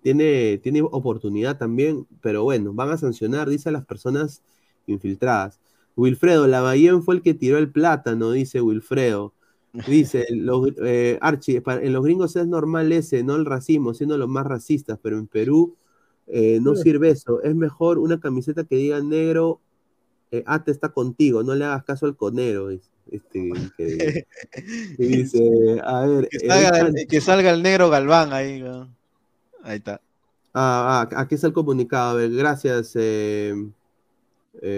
tiene, 0.01 0.57
tiene 0.59 0.81
oportunidad 0.81 1.57
también, 1.57 2.07
pero 2.21 2.43
bueno, 2.43 2.73
van 2.73 2.89
a 2.89 2.97
sancionar, 2.97 3.49
dice 3.49 3.69
a 3.69 3.71
las 3.71 3.85
personas 3.85 4.43
infiltradas. 4.87 5.59
Wilfredo, 5.95 6.47
la 6.47 6.61
Bahía 6.61 6.97
fue 6.99 7.15
el 7.15 7.21
que 7.21 7.33
tiró 7.33 7.57
el 7.57 7.71
plátano, 7.71 8.31
dice 8.31 8.61
Wilfredo. 8.61 9.33
Dice, 9.87 10.25
los, 10.29 10.69
eh, 10.85 11.17
Archie, 11.21 11.61
en 11.65 11.93
los 11.93 12.03
gringos 12.03 12.35
es 12.35 12.47
normal 12.47 12.91
ese, 12.91 13.23
no 13.23 13.35
el 13.35 13.45
racismo, 13.45 13.93
siendo 13.93 14.17
los 14.17 14.29
más 14.29 14.45
racistas, 14.45 14.97
pero 15.01 15.17
en 15.17 15.27
Perú 15.27 15.75
eh, 16.27 16.59
no 16.61 16.75
sirve 16.75 17.09
eso. 17.09 17.41
Es 17.41 17.55
mejor 17.55 17.97
una 17.97 18.19
camiseta 18.19 18.63
que 18.63 18.77
diga 18.77 19.01
negro, 19.01 19.59
eh, 20.31 20.43
Ate 20.45 20.71
está 20.71 20.89
contigo, 20.89 21.43
no 21.43 21.55
le 21.55 21.65
hagas 21.65 21.83
caso 21.83 22.05
al 22.05 22.15
conero. 22.15 22.69
Este, 22.69 23.51
que, 23.77 24.25
dice, 24.97 25.81
a 25.83 26.05
ver. 26.05 26.29
Que 27.09 27.19
salga, 27.19 27.51
el 27.51 27.61
negro 27.61 27.89
Galván 27.89 28.31
ahí. 28.31 28.63
Ahí 29.63 29.77
está. 29.77 29.99
Ah, 30.53 31.07
ah, 31.11 31.19
aquí 31.21 31.35
está 31.35 31.47
el 31.47 31.53
comunicado. 31.53 32.11
A 32.11 32.13
ver, 32.13 32.31
gracias, 32.31 32.93
eh, 32.95 33.53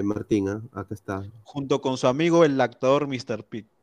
Martín. 0.04 0.50
¿ah? 0.50 0.62
Acá 0.74 0.96
está. 0.96 1.24
Junto 1.44 1.82
con 1.82 1.98
su 1.98 2.08
amigo 2.08 2.44
el 2.44 2.60
actor 2.60 3.08
Mr. 3.08 3.44
Pete. 3.44 3.77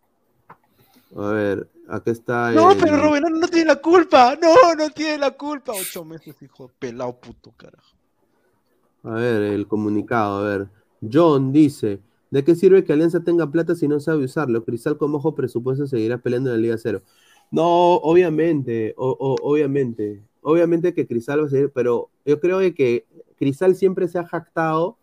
A 1.16 1.28
ver, 1.28 1.68
acá 1.88 2.10
está. 2.10 2.50
No, 2.52 2.70
pero 2.80 2.96
Rubén 2.96 3.22
no, 3.30 3.46
tiene 3.48 3.66
la 3.66 3.76
culpa. 3.76 4.36
No, 4.40 4.74
no 4.74 4.90
tiene 4.90 5.18
la 5.18 5.30
culpa. 5.30 5.72
Ocho 5.72 6.04
meses, 6.04 6.34
hijo 6.42 6.70
pelado 6.78 7.18
puto, 7.20 7.52
carajo. 7.56 7.94
A 9.04 9.14
ver, 9.14 9.42
el 9.42 9.66
comunicado, 9.68 10.38
a 10.38 10.48
ver. 10.48 10.68
John 11.12 11.52
dice: 11.52 12.00
¿De 12.30 12.42
qué 12.42 12.56
sirve 12.56 12.82
que 12.84 12.92
Alianza 12.92 13.22
tenga 13.22 13.50
plata 13.50 13.76
si 13.76 13.86
no 13.86 14.00
sabe 14.00 14.24
usarlo? 14.24 14.64
Cristal 14.64 14.96
con 14.96 15.14
ojo 15.14 15.34
presupuesto 15.34 15.86
seguirá 15.86 16.18
peleando 16.18 16.50
en 16.50 16.56
la 16.56 16.62
Liga 16.62 16.78
Cero. 16.78 17.02
No, 17.50 17.94
obviamente, 17.96 18.94
obviamente. 18.96 20.22
Obviamente 20.42 20.92
que 20.92 21.06
Cristal 21.06 21.42
va 21.42 21.46
a 21.46 21.48
seguir, 21.48 21.70
pero 21.72 22.10
yo 22.26 22.38
creo 22.40 22.58
que 22.74 23.06
Cristal 23.38 23.76
siempre 23.76 24.08
se 24.08 24.18
ha 24.18 24.26
jactado 24.26 24.98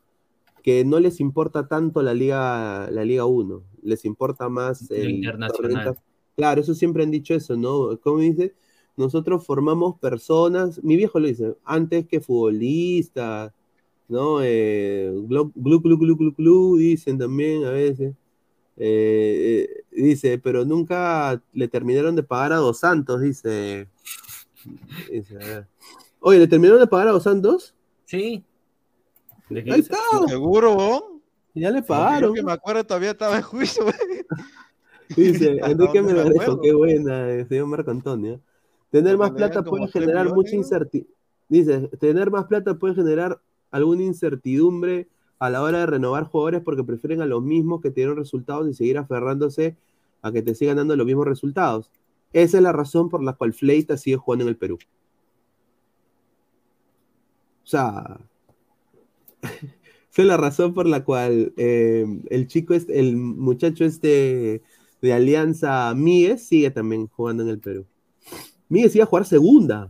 que 0.61 0.85
no 0.85 0.99
les 0.99 1.19
importa 1.19 1.67
tanto 1.67 2.03
la 2.03 2.13
Liga, 2.13 2.89
la 2.91 3.05
Liga 3.05 3.25
1, 3.25 3.63
les 3.83 4.05
importa 4.05 4.49
más 4.49 4.89
el 4.91 5.09
internacional. 5.09 5.97
Claro, 6.35 6.61
eso 6.61 6.73
siempre 6.73 7.03
han 7.03 7.11
dicho 7.11 7.33
eso, 7.33 7.55
¿no? 7.55 7.99
Como 7.99 8.19
dice, 8.19 8.53
nosotros 8.97 9.45
formamos 9.45 9.99
personas, 9.99 10.83
mi 10.83 10.95
viejo 10.95 11.19
lo 11.19 11.27
dice, 11.27 11.55
antes 11.63 12.07
que 12.07 12.21
futbolistas, 12.21 13.53
¿no? 14.07 14.39
Eh, 14.43 15.11
glu, 15.27 15.51
glu, 15.55 15.81
glu, 15.81 16.33
glu, 16.33 16.77
dicen 16.77 17.17
también 17.17 17.63
a 17.65 17.71
veces. 17.71 18.13
Eh, 18.77 19.67
eh, 19.69 19.83
dice, 19.91 20.37
pero 20.37 20.65
nunca 20.65 21.41
le 21.53 21.67
terminaron 21.67 22.15
de 22.15 22.23
pagar 22.23 22.53
a 22.53 22.57
Dos 22.57 22.79
Santos, 22.79 23.21
dice. 23.21 23.87
Oye, 26.19 26.39
¿le 26.39 26.47
terminaron 26.47 26.79
de 26.79 26.87
pagar 26.87 27.09
a 27.09 27.11
Dos 27.11 27.23
Santos? 27.23 27.75
Sí. 28.05 28.43
Ahí 29.49 29.79
está. 29.79 29.97
¿Seguro? 30.27 31.10
Ya 31.53 31.71
le 31.71 31.81
pagaron. 31.81 32.33
que 32.33 32.43
me 32.43 32.51
acuerdo 32.51 32.83
todavía 32.83 33.11
estaba 33.11 33.37
en 33.37 33.41
juicio. 33.43 33.83
Dice, 35.15 35.59
Enrique 35.63 36.01
me 36.01 36.13
lo 36.13 36.61
qué 36.61 36.73
buena, 36.73 37.29
eh, 37.29 37.45
señor 37.45 37.67
Marco 37.67 37.91
Antonio. 37.91 38.39
Tener 38.89 39.17
más 39.17 39.31
plata 39.31 39.63
puede 39.63 39.87
generar 39.87 40.33
mucha 40.33 40.55
incertidumbre. 40.55 41.13
Dice, 41.47 41.89
tener 41.99 42.31
más 42.31 42.45
plata 42.45 42.75
puede 42.75 42.95
generar 42.95 43.41
alguna 43.71 44.03
incertidumbre 44.03 45.07
a 45.39 45.49
la 45.49 45.61
hora 45.61 45.79
de 45.79 45.85
renovar 45.85 46.25
jugadores 46.25 46.61
porque 46.61 46.83
prefieren 46.83 47.21
a 47.21 47.25
los 47.25 47.41
mismos 47.41 47.81
que 47.81 47.91
tienen 47.91 48.15
resultados 48.15 48.69
y 48.69 48.73
seguir 48.73 48.97
aferrándose 48.97 49.75
a 50.21 50.31
que 50.31 50.41
te 50.41 50.55
sigan 50.55 50.77
dando 50.77 50.95
los 50.95 51.05
mismos 51.05 51.25
resultados. 51.25 51.91
Esa 52.31 52.57
es 52.57 52.63
la 52.63 52.71
razón 52.71 53.09
por 53.09 53.23
la 53.23 53.33
cual 53.33 53.53
Fleita 53.53 53.97
sigue 53.97 54.17
jugando 54.17 54.43
en 54.43 54.49
el 54.49 54.57
Perú. 54.57 54.77
O 57.63 57.67
sea, 57.67 58.17
Esa 60.11 60.23
es 60.23 60.27
la 60.27 60.35
razón 60.35 60.73
por 60.73 60.87
la 60.87 61.05
cual 61.05 61.53
eh, 61.55 62.05
el 62.29 62.47
chico, 62.47 62.73
este, 62.73 62.99
el 62.99 63.15
muchacho 63.15 63.85
este 63.85 64.61
de 65.01 65.13
Alianza 65.13 65.93
Mies 65.95 66.45
sigue 66.45 66.69
también 66.69 67.07
jugando 67.07 67.43
en 67.43 67.49
el 67.49 67.59
Perú. 67.59 67.85
Mies 68.67 68.93
iba 68.93 69.05
a 69.05 69.07
jugar 69.07 69.25
segunda. 69.25 69.89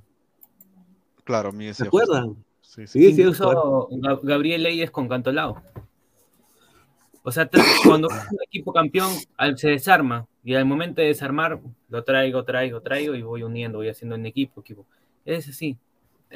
Claro, 1.23 1.51
Mies. 1.51 1.77
¿Se 1.77 1.85
acuerdan? 1.85 2.35
Sí, 2.61 2.85
sí. 2.85 3.07
Incluso 3.07 3.89
Gabriel 4.21 4.61
Leyes 4.61 4.91
con 4.91 5.09
Cantolao. 5.09 5.59
O 7.23 7.31
sea, 7.31 7.49
cuando 7.85 8.07
un 8.07 8.37
equipo 8.45 8.71
campeón 8.71 9.09
se 9.55 9.69
desarma 9.69 10.27
y 10.43 10.53
al 10.53 10.65
momento 10.65 11.01
de 11.01 11.07
desarmar 11.07 11.59
lo 11.89 12.03
traigo, 12.03 12.43
traigo, 12.45 12.81
traigo 12.81 13.15
y 13.15 13.23
voy 13.23 13.41
uniendo, 13.41 13.79
voy 13.79 13.89
haciendo 13.89 14.15
un 14.15 14.25
equipo, 14.27 14.61
equipo. 14.61 14.85
Es 15.25 15.49
así 15.49 15.79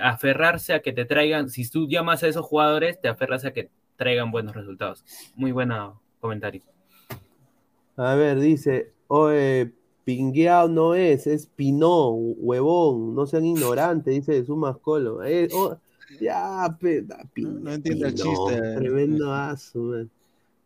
aferrarse 0.02 0.74
a 0.74 0.82
que 0.82 0.94
te 0.94 1.06
traigan, 1.06 1.50
si 1.50 1.70
tú 1.70 1.88
llamas 1.88 2.24
a 2.24 2.28
esos 2.28 2.46
jugadores, 2.46 3.00
te 3.00 3.08
aferras 3.08 3.46
a 3.46 3.54
que 3.54 3.70
traigan 3.96 4.32
buenos 4.32 4.56
resultados. 4.56 5.04
Muy 5.36 5.52
buen 5.52 5.72
comentario. 6.20 6.62
A 7.98 8.16
ver, 8.16 8.40
dice, 8.40 8.92
oye, 9.08 9.72
pingueado 10.04 10.68
no 10.68 10.96
es, 10.96 11.28
es 11.28 11.48
pinó, 11.48 12.10
huevón, 12.10 13.16
no 13.16 13.26
sean 13.26 13.46
ignorantes, 13.46 14.14
dice 14.14 14.34
de 14.34 14.46
su 14.46 14.56
mascolo. 14.56 15.24
Eh, 15.24 15.48
oh, 15.54 15.78
ya, 16.20 16.78
no, 17.36 17.74
entiendo 17.74 18.08
el 18.08 18.16
chiste. 18.16 18.62
Tremendo 18.76 19.34
aso, 19.34 20.06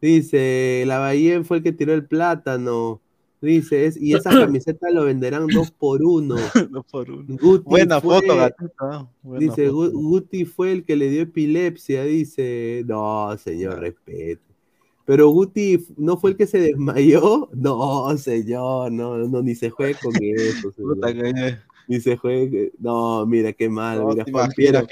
Dice, 0.02 0.86
la 0.88 1.00
Bahía 1.00 1.44
fue 1.44 1.58
el 1.58 1.64
que 1.64 1.74
tiró 1.74 1.94
el 1.94 2.06
plátano. 2.06 3.02
Dice, 3.42 3.94
y 4.00 4.16
esa 4.16 4.30
camiseta 4.32 4.90
lo 4.92 5.06
venderán 5.06 5.48
dos 5.48 5.72
por 5.72 6.04
uno. 6.04 6.36
dos 6.72 6.86
por 6.92 7.10
uno. 7.10 7.38
buena 7.64 8.02
foto, 8.02 8.36
gatito. 8.36 9.10
dice, 9.40 9.70
Guti 9.70 10.46
fue 10.46 10.72
el 10.74 10.86
que 10.86 10.96
le 10.96 11.10
dio 11.10 11.22
epilepsia. 11.22 12.04
Dice, 12.04 12.84
no, 12.86 13.38
señor, 13.38 13.80
respete. 13.80 14.42
Pero 15.06 15.30
Guti 15.30 15.88
no 15.98 16.18
fue 16.18 16.32
el 16.32 16.38
que 16.38 16.46
se 16.46 16.60
desmayó. 16.60 17.50
No, 17.56 18.16
señor, 18.18 18.92
no, 18.92 19.18
no 19.18 19.42
ni 19.42 19.56
se 19.56 19.70
juegue 19.70 19.96
con 20.02 20.14
eso. 20.22 20.72
Ni 21.88 22.00
se 22.00 22.16
juegue. 22.18 22.74
No, 22.78 23.26
mira 23.26 23.52
qué 23.54 23.70
mal. 23.70 24.06
mira, 24.06 24.24
Juan 24.30 24.52
Piero. 24.56 24.86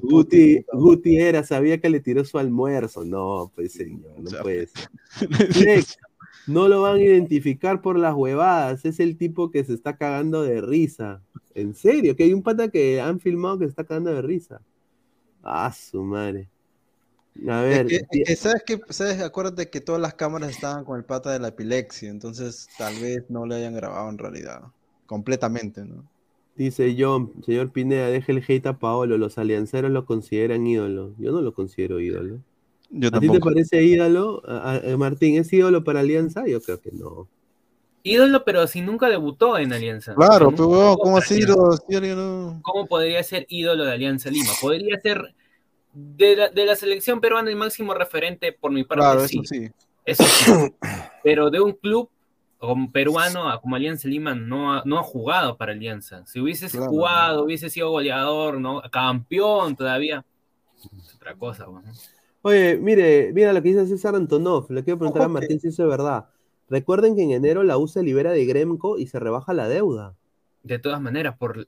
Guti, 0.00 0.64
Guti 0.72 1.18
era, 1.18 1.42
sabía 1.42 1.78
que 1.78 1.90
le 1.90 1.98
tiró 1.98 2.24
su 2.24 2.38
almuerzo. 2.38 3.04
No, 3.04 3.50
pues 3.54 3.72
señor, 3.72 4.12
no 4.18 4.30
puede 4.42 4.68
ser. 4.68 5.84
No 6.46 6.68
lo 6.68 6.82
van 6.82 6.96
a 6.96 7.02
identificar 7.02 7.80
por 7.80 7.98
las 7.98 8.14
huevadas. 8.14 8.84
Es 8.84 9.00
el 9.00 9.16
tipo 9.16 9.50
que 9.50 9.64
se 9.64 9.74
está 9.74 9.96
cagando 9.96 10.42
de 10.42 10.60
risa. 10.60 11.22
En 11.54 11.74
serio, 11.74 12.16
que 12.16 12.24
hay 12.24 12.32
un 12.32 12.42
pata 12.42 12.68
que 12.68 13.00
han 13.00 13.20
filmado 13.20 13.58
que 13.58 13.64
se 13.64 13.70
está 13.70 13.84
cagando 13.84 14.12
de 14.12 14.22
risa. 14.22 14.60
Ah, 15.42 15.72
su 15.72 16.02
madre. 16.02 16.48
A 17.48 17.62
ver. 17.62 17.88
¿Sabes 18.36 18.62
qué? 18.66 18.80
¿Sabes? 18.90 19.20
Acuérdate 19.20 19.70
que 19.70 19.80
todas 19.80 20.00
las 20.00 20.14
cámaras 20.14 20.50
estaban 20.50 20.84
con 20.84 20.98
el 20.98 21.04
pata 21.04 21.32
de 21.32 21.38
la 21.38 21.48
epilepsia. 21.48 22.10
Entonces, 22.10 22.68
tal 22.78 22.94
vez 23.00 23.24
no 23.28 23.46
le 23.46 23.56
hayan 23.56 23.74
grabado 23.74 24.08
en 24.08 24.18
realidad. 24.18 24.62
Completamente, 25.06 25.84
¿no? 25.84 26.04
Dice 26.56 26.94
John, 26.96 27.32
señor 27.44 27.72
Pineda, 27.72 28.06
deje 28.06 28.30
el 28.30 28.44
hate 28.46 28.66
a 28.66 28.78
Paolo. 28.78 29.18
Los 29.18 29.38
alianceros 29.38 29.90
lo 29.90 30.06
consideran 30.06 30.66
ídolo. 30.66 31.14
Yo 31.18 31.32
no 31.32 31.40
lo 31.40 31.52
considero 31.52 32.00
ídolo. 32.00 32.38
¿A 33.12 33.20
ti 33.20 33.28
te 33.28 33.40
parece 33.40 33.82
ídolo? 33.82 34.42
Martín, 34.98 35.38
¿es 35.38 35.52
ídolo 35.52 35.82
para 35.82 36.00
Alianza? 36.00 36.46
Yo 36.46 36.60
creo 36.60 36.80
que 36.80 36.90
no. 36.92 37.28
Ídolo, 38.02 38.44
pero 38.44 38.66
si 38.66 38.82
nunca 38.82 39.08
debutó 39.08 39.56
en 39.56 39.72
Alianza. 39.72 40.14
Claro, 40.14 40.50
pero 40.50 40.96
¿cómo 41.00 41.16
así? 41.16 41.40
¿Cómo 41.46 42.86
podría 42.86 43.22
ser 43.22 43.46
ídolo 43.48 43.84
de 43.84 43.92
Alianza 43.92 44.30
Lima? 44.30 44.50
Podría 44.60 45.00
ser 45.00 45.34
de 45.94 46.50
la, 46.66 46.76
selección 46.76 47.20
peruana 47.20 47.50
el 47.50 47.56
máximo 47.56 47.94
referente 47.94 48.52
por 48.52 48.72
mi 48.72 48.84
parte. 48.84 49.00
Claro, 49.00 49.24
eso 49.24 49.40
sí. 49.44 49.70
Eso 50.04 50.24
sí. 50.24 50.52
pero 51.24 51.50
de 51.50 51.60
un 51.60 51.72
club 51.72 52.10
como 52.58 52.90
peruano 52.90 53.58
como 53.60 53.76
Alianza 53.76 54.08
Lima 54.08 54.34
no 54.34 54.74
ha, 54.74 54.82
no 54.84 54.98
ha 54.98 55.02
jugado 55.02 55.56
para 55.56 55.72
Alianza. 55.72 56.26
Si 56.26 56.40
hubiese 56.40 56.68
jugado, 56.68 57.44
hubiese 57.44 57.70
sido 57.70 57.90
goleador, 57.90 58.60
¿no? 58.60 58.82
Campeón 58.90 59.76
todavía. 59.76 60.24
Es 60.76 61.14
otra 61.14 61.34
cosa, 61.34 61.66
bueno. 61.66 61.90
Oye, 62.46 62.76
mire, 62.76 63.32
mira 63.32 63.54
lo 63.54 63.62
que 63.62 63.70
dice 63.70 63.86
César 63.86 64.14
Antonov. 64.14 64.70
Le 64.70 64.84
quiero 64.84 64.98
preguntar 64.98 65.22
a 65.22 65.28
Martín 65.28 65.58
si 65.58 65.68
eso 65.68 65.84
es 65.84 65.88
verdad. 65.88 66.26
Recuerden 66.68 67.16
que 67.16 67.22
en 67.22 67.30
enero 67.30 67.62
la 67.62 67.78
U 67.78 67.88
se 67.88 68.02
libera 68.02 68.32
de 68.32 68.44
Gremco 68.44 68.98
y 68.98 69.06
se 69.06 69.18
rebaja 69.18 69.54
la 69.54 69.66
deuda. 69.66 70.14
De 70.62 70.78
todas 70.78 71.00
maneras, 71.00 71.38
por. 71.38 71.66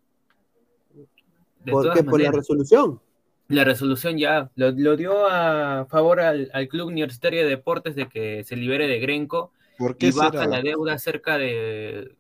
¿Por 1.64 1.94
qué? 1.94 2.04
¿Por 2.04 2.20
la 2.20 2.30
resolución? 2.30 3.00
La 3.48 3.64
resolución 3.64 4.18
ya 4.18 4.50
lo, 4.54 4.96
dio 4.96 5.26
a 5.26 5.86
favor 5.86 6.20
al, 6.20 6.50
Club 6.68 6.88
Universitario 6.88 7.44
de 7.44 7.48
Deportes 7.48 7.96
de 7.96 8.10
que 8.10 8.44
se 8.44 8.54
libere 8.54 8.86
de 8.86 9.00
Gremco 9.00 9.52
¿Por 9.78 9.96
qué 9.96 10.08
y 10.08 10.10
baja 10.10 10.46
la 10.46 10.60
deuda 10.60 10.98
cerca 10.98 11.38
de 11.38 12.14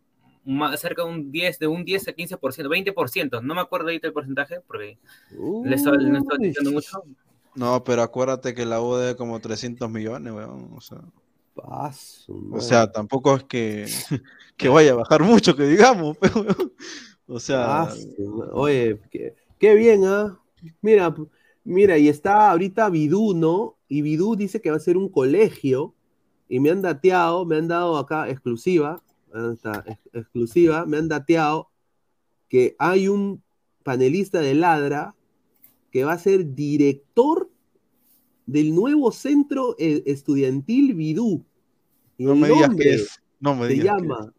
cerca 0.76 1.02
de 1.02 1.08
un 1.08 1.30
10, 1.30 1.58
de 1.58 1.66
un 1.66 1.84
10 1.84 2.08
a 2.08 2.12
15%, 2.12 2.38
20%, 2.38 3.42
no 3.42 3.54
me 3.54 3.60
acuerdo 3.60 3.88
ahorita 3.88 4.06
el 4.06 4.12
porcentaje 4.12 4.60
porque 4.66 4.96
le 5.64 5.74
estaba, 5.74 5.96
diciendo 5.98 6.70
mucho, 6.70 7.02
no, 7.56 7.82
pero 7.84 8.02
acuérdate 8.02 8.54
que 8.54 8.64
la 8.64 8.80
U 8.80 8.96
debe 8.96 9.16
como 9.16 9.40
300 9.40 9.90
millones, 9.90 10.32
weón. 10.32 10.70
O 10.76 10.80
sea, 10.80 10.98
Paso, 11.54 12.38
o 12.52 12.60
sea 12.60 12.92
tampoco 12.92 13.34
es 13.34 13.44
que, 13.44 13.86
que, 14.58 14.68
vaya 14.68 14.92
a 14.92 14.96
bajar 14.96 15.22
mucho, 15.22 15.56
que 15.56 15.64
digamos. 15.64 16.18
o 17.26 17.40
sea, 17.40 17.88
oye, 18.52 19.00
Qué 19.58 19.74
bien, 19.74 20.04
¿ah? 20.04 20.38
Mira, 20.82 21.14
mira, 21.64 21.96
y 21.96 22.08
está 22.08 22.50
ahorita 22.50 22.90
Bidú, 22.90 23.32
¿no? 23.34 23.76
Y 23.88 24.02
Bidú 24.02 24.36
dice 24.36 24.60
que 24.60 24.70
va 24.70 24.76
a 24.76 24.80
ser 24.80 24.98
un 24.98 25.08
colegio. 25.08 25.94
Y 26.48 26.60
me 26.60 26.70
han 26.70 26.82
dateado, 26.82 27.44
me 27.44 27.56
han 27.56 27.66
dado 27.66 27.96
acá 27.96 28.28
exclusiva, 28.28 29.02
está, 29.52 29.84
exclusiva, 30.12 30.86
me 30.86 30.98
han 30.98 31.08
dateado 31.08 31.70
que 32.48 32.76
hay 32.78 33.08
un 33.08 33.42
panelista 33.82 34.40
de 34.40 34.54
Ladra 34.54 35.16
que 35.96 36.04
va 36.04 36.12
a 36.12 36.18
ser 36.18 36.54
director 36.54 37.50
del 38.44 38.74
nuevo 38.74 39.10
centro 39.12 39.74
eh, 39.78 40.02
estudiantil 40.04 40.92
Bidú. 40.92 41.42
No 42.18 42.36
me 42.36 42.48
digas 42.48 42.68
que 42.76 42.94
es. 42.96 43.18
No 43.40 43.54
me 43.54 43.66
se 43.68 43.72
digas. 43.72 43.86
llama, 44.02 44.30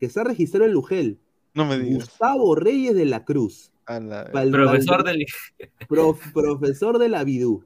que 0.00 0.06
está 0.06 0.24
registrado 0.24 0.66
en 0.66 0.72
Lugel. 0.72 1.20
No 1.54 1.64
me 1.64 1.78
digas. 1.78 2.06
Gustavo 2.08 2.56
Reyes 2.56 2.96
de 2.96 3.04
la 3.04 3.24
Cruz. 3.24 3.70
A 3.86 4.00
la- 4.00 4.32
Pal- 4.32 4.50
Profesor 4.50 5.04
pal- 5.04 5.12
del... 5.12 5.26
prof- 5.88 6.32
profesor 6.32 6.98
de 6.98 7.08
la 7.08 7.22
Bidú. 7.22 7.64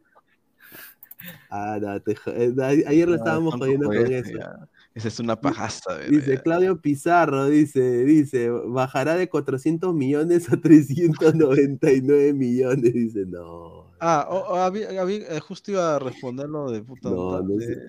Ah, 1.48 1.78
no, 1.80 1.98
te 2.02 2.14
jo- 2.14 2.30
eh, 2.30 2.84
ayer 2.86 3.08
lo 3.08 3.14
estábamos 3.14 3.54
jodiendo 3.54 3.86
con 3.86 3.96
eso. 4.12 4.32
ya. 4.38 4.68
Esa 4.94 5.08
es 5.08 5.18
una 5.20 5.40
pajaza, 5.40 5.96
de 5.96 6.08
Dice. 6.10 6.42
Claudio 6.42 6.78
Pizarro, 6.80 7.46
dice, 7.46 8.04
dice, 8.04 8.50
bajará 8.50 9.14
de 9.16 9.28
400 9.28 9.94
millones 9.94 10.52
a 10.52 10.56
399 10.60 12.32
millones. 12.34 12.92
Dice, 12.92 13.24
no. 13.26 13.86
Ah, 14.00 14.26
oh, 14.30 14.54
había- 14.56 15.00
había- 15.00 15.40
justo 15.40 15.70
iba 15.70 15.96
a 15.96 15.98
responder 15.98 16.48
lo 16.48 16.70
de 16.70 16.82
puta. 16.82 17.08
No, 17.10 17.40
no 17.40 17.56
de- 17.56 17.64
sé. 17.66 17.80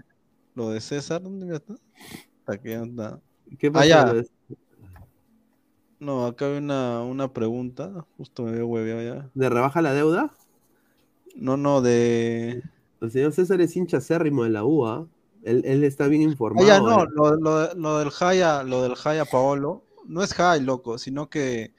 Lo 0.55 0.69
de 0.69 0.79
César, 0.79 1.21
¿dónde 1.21 1.55
está? 1.55 1.75
Aquí 2.45 2.71
anda. 2.71 3.19
¿Qué 3.57 3.67
Ah, 3.67 3.71
pasó? 3.73 3.87
ya. 3.87 4.13
No, 5.99 6.25
acá 6.25 6.45
hay 6.47 6.57
una, 6.57 7.01
una 7.01 7.31
pregunta. 7.33 8.05
Justo 8.17 8.43
me 8.43 8.51
veo 8.51 8.67
hueveado 8.67 9.01
ya. 9.01 9.29
¿De 9.33 9.49
rebaja 9.49 9.81
la 9.81 9.93
deuda? 9.93 10.31
No, 11.35 11.57
no, 11.57 11.81
de. 11.81 12.61
El 13.01 13.11
señor 13.11 13.31
César 13.33 13.59
es 13.61 13.75
hincha 13.75 13.97
acérrimo 13.97 14.43
de 14.43 14.49
la 14.51 14.63
UA. 14.63 15.07
Él, 15.43 15.63
él 15.65 15.83
está 15.83 16.07
bien 16.07 16.21
Ah, 16.23 16.31
informado. 16.31 16.67
ya, 16.67 16.79
no, 16.79 17.03
eh. 17.03 17.07
lo, 17.13 17.35
lo- 17.35 17.73
lo 17.73 17.97
del 17.99 18.09
Jaya, 18.11 18.63
lo 18.63 18.81
del 18.83 18.95
Jaya 18.95 19.25
Paolo, 19.25 19.83
no 20.05 20.23
es 20.23 20.33
Jaya, 20.33 20.61
loco, 20.63 20.97
sino 20.97 21.29
que 21.29 21.73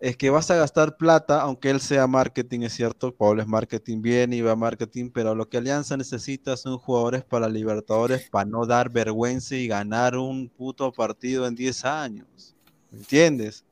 es 0.00 0.16
que 0.18 0.28
vas 0.28 0.50
a 0.50 0.56
gastar 0.56 0.96
plata, 0.96 1.40
aunque 1.40 1.70
él 1.70 1.80
sea 1.80 2.06
marketing, 2.06 2.60
es 2.60 2.74
cierto, 2.74 3.14
Paolo 3.14 3.40
es 3.40 3.48
marketing, 3.48 4.02
bien 4.02 4.32
y 4.34 4.42
va 4.42 4.52
a 4.52 4.56
marketing, 4.56 5.10
pero 5.10 5.34
lo 5.34 5.48
que 5.48 5.56
Alianza 5.56 5.96
necesita 5.96 6.56
son 6.58 6.76
jugadores 6.78 7.24
para 7.24 7.48
Libertadores 7.48 8.28
para 8.28 8.44
no 8.44 8.66
dar 8.66 8.90
vergüenza 8.90 9.54
y 9.54 9.66
ganar 9.66 10.16
un 10.16 10.50
puto 10.50 10.92
partido 10.92 11.46
en 11.46 11.54
10 11.54 11.84
años. 11.86 12.54
¿Me 12.90 12.98
entiendes? 12.98 13.64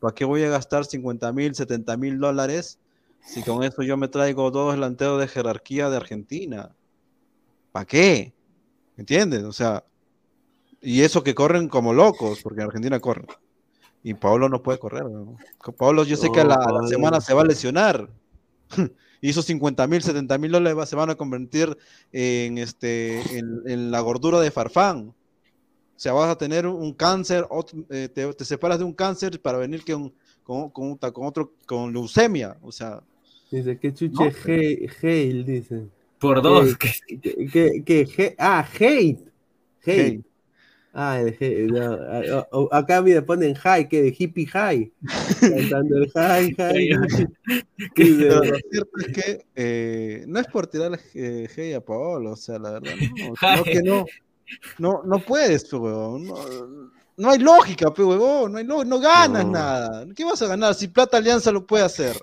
¿Para 0.00 0.14
qué 0.14 0.24
voy 0.24 0.42
a 0.44 0.48
gastar 0.48 0.86
50 0.86 1.32
mil, 1.32 1.54
70 1.54 1.96
mil 1.96 2.18
dólares 2.18 2.78
si 3.20 3.42
con 3.42 3.62
eso 3.62 3.82
yo 3.82 3.96
me 3.96 4.08
traigo 4.08 4.50
dos 4.50 4.74
delanteros 4.74 5.20
de 5.20 5.28
jerarquía 5.28 5.90
de 5.90 5.96
Argentina? 5.96 6.70
¿Para 7.72 7.84
qué? 7.84 8.32
¿Me 8.96 9.02
entiendes? 9.02 9.44
O 9.44 9.52
sea, 9.52 9.84
y 10.80 11.00
eso 11.02 11.22
que 11.22 11.34
corren 11.34 11.68
como 11.68 11.92
locos, 11.92 12.40
porque 12.42 12.60
en 12.60 12.66
Argentina 12.66 13.00
corren. 13.00 13.26
Y 14.02 14.14
Pablo 14.14 14.48
no 14.48 14.62
puede 14.62 14.78
correr. 14.78 15.04
¿no? 15.04 15.36
Con 15.58 15.74
Pablo 15.74 16.04
yo 16.04 16.16
sé 16.16 16.30
que 16.30 16.40
a 16.40 16.44
la, 16.44 16.54
a 16.56 16.58
la 16.58 16.64
Pablo. 16.66 16.88
semana 16.88 17.20
se 17.20 17.34
va 17.34 17.42
a 17.42 17.46
lesionar. 17.46 18.08
Y 19.20 19.30
esos 19.30 19.46
50 19.46 19.86
mil, 19.86 20.02
70 20.02 20.36
mil 20.36 20.52
dólares 20.52 20.86
se 20.86 20.96
van 20.96 21.08
a 21.08 21.14
convertir 21.14 21.74
en, 22.12 22.58
este, 22.58 23.38
en, 23.38 23.62
en 23.64 23.90
la 23.90 24.00
gordura 24.00 24.38
de 24.38 24.50
Farfán. 24.50 25.14
O 25.96 25.98
sea, 25.98 26.12
vas 26.12 26.28
a 26.28 26.36
tener 26.36 26.66
un 26.66 26.92
cáncer, 26.92 27.46
eh, 27.88 28.10
te, 28.12 28.34
te 28.34 28.44
separas 28.44 28.78
de 28.78 28.84
un 28.84 28.92
cáncer 28.92 29.40
para 29.40 29.56
venir 29.56 29.82
con, 29.84 30.12
con, 30.42 30.68
con, 30.68 30.96
con 30.98 31.26
otro, 31.26 31.54
con 31.66 31.90
leucemia. 31.92 32.58
O 32.60 32.70
sea, 32.70 33.02
Dice, 33.50 33.78
que 33.78 33.94
chuche 33.94 34.12
No. 34.12 34.30
Hale, 35.02 35.44
dice. 35.44 35.86
Por 36.24 36.42
dos. 36.42 36.76
Que- 36.76 36.92
Que, 37.20 37.82
que, 37.84 38.06
que 38.06 38.22
he- 38.24 38.36
ah, 38.38 38.66
hate. 38.78 39.20
Hate. 39.86 40.00
Hate. 40.00 40.20
Ah, 40.96 41.20
el 41.20 41.28
hate. 41.40 41.66
no, 41.70 42.46
oh, 42.52 42.68
acá 42.72 43.02
me 43.02 43.20
ponen 43.22 43.54
high, 43.54 43.88
que 43.88 44.00
de 44.00 44.14
hippie 44.16 44.46
high. 44.46 44.92
Cantando 45.40 45.96
el 45.98 46.10
high, 46.12 46.54
high. 46.54 46.88
Pero 47.96 48.44
lo 48.44 48.56
cierto 48.70 48.90
es 49.00 49.06
que 49.12 49.44
eh, 49.56 50.24
no 50.28 50.38
es 50.40 50.46
por 50.46 50.66
tirarle 50.68 50.98
eh, 51.14 51.48
hate 51.54 51.74
a 51.74 51.80
Paolo, 51.80 52.30
o 52.32 52.36
sea, 52.36 52.58
la 52.58 52.70
verdad, 52.78 52.92
no, 52.96 53.34
sino 53.40 53.64
que 53.64 53.82
no, 53.82 54.06
no, 54.78 55.02
no 55.04 55.18
puedes, 55.18 55.70
huevón, 55.72 56.26
no, 56.26 56.34
no 57.16 57.30
hay 57.30 57.38
lógica, 57.38 57.92
pe, 57.92 58.02
huevón, 58.04 58.52
no, 58.52 58.58
hay 58.58 58.64
no 58.64 59.00
ganas 59.00 59.44
No. 59.44 59.50
nada. 59.52 60.06
¿Qué 60.14 60.24
vas 60.24 60.40
a 60.42 60.46
ganar 60.46 60.74
si 60.74 60.88
Plata 60.88 61.16
Alianza 61.16 61.50
lo 61.52 61.66
puede 61.66 61.84
hacer? 61.84 62.16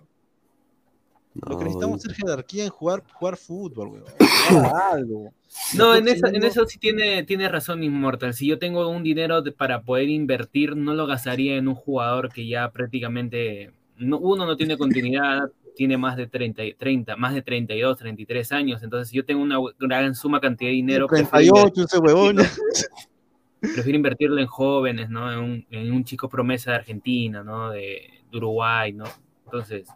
Lo 1.33 1.57
que 1.57 1.63
necesitamos 1.63 2.05
es 2.05 2.13
jerarquía 2.17 2.65
en 2.65 2.69
jugar, 2.69 3.03
jugar 3.13 3.37
fútbol, 3.37 4.03
a 4.19 4.19
algo. 4.93 5.33
No, 5.77 5.95
en, 5.95 6.07
esa- 6.07 6.29
en 6.29 6.43
eso 6.43 6.65
sí 6.65 6.77
tiene, 6.79 7.23
tiene 7.23 7.47
razón 7.49 7.83
Immortal. 7.83 8.33
Si 8.33 8.47
yo 8.47 8.59
tengo 8.59 8.87
un 8.89 9.03
dinero 9.03 9.41
de- 9.41 9.51
para 9.51 9.81
poder 9.81 10.09
invertir, 10.09 10.75
no 10.75 10.93
lo 10.93 11.07
gastaría 11.07 11.55
en 11.55 11.67
un 11.67 11.75
jugador 11.75 12.31
que 12.31 12.47
ya 12.47 12.69
prácticamente, 12.71 13.71
no, 13.97 14.17
uno 14.17 14.45
no 14.45 14.55
tiene 14.57 14.77
continuidad, 14.77 15.49
tiene 15.75 15.97
más 15.97 16.17
de 16.17 16.27
30, 16.27 16.63
y- 16.65 16.73
30, 16.73 17.15
más 17.15 17.33
de 17.33 17.41
32, 17.41 17.97
33 17.97 18.51
años. 18.51 18.83
Entonces, 18.83 19.09
si 19.09 19.15
yo 19.17 19.25
tengo 19.25 19.41
una 19.41 19.57
gran 19.79 20.15
suma 20.15 20.41
cantidad 20.41 20.69
de 20.69 20.75
dinero, 20.75 21.07
prefiero, 21.07 21.53
38 21.53 21.83
ese 21.83 21.97
huevón. 21.99 22.37
prefiero 23.61 23.95
invertirlo 23.95 24.39
en 24.41 24.47
jóvenes, 24.47 25.09
¿no? 25.09 25.31
En 25.31 25.39
un, 25.39 25.65
en 25.69 25.93
un 25.93 26.03
chico 26.03 26.27
promesa 26.27 26.71
de 26.71 26.77
Argentina, 26.77 27.43
¿no? 27.43 27.69
De, 27.69 28.01
de 28.31 28.37
Uruguay, 28.37 28.91
¿no? 28.93 29.05
Entonces, 29.45 29.87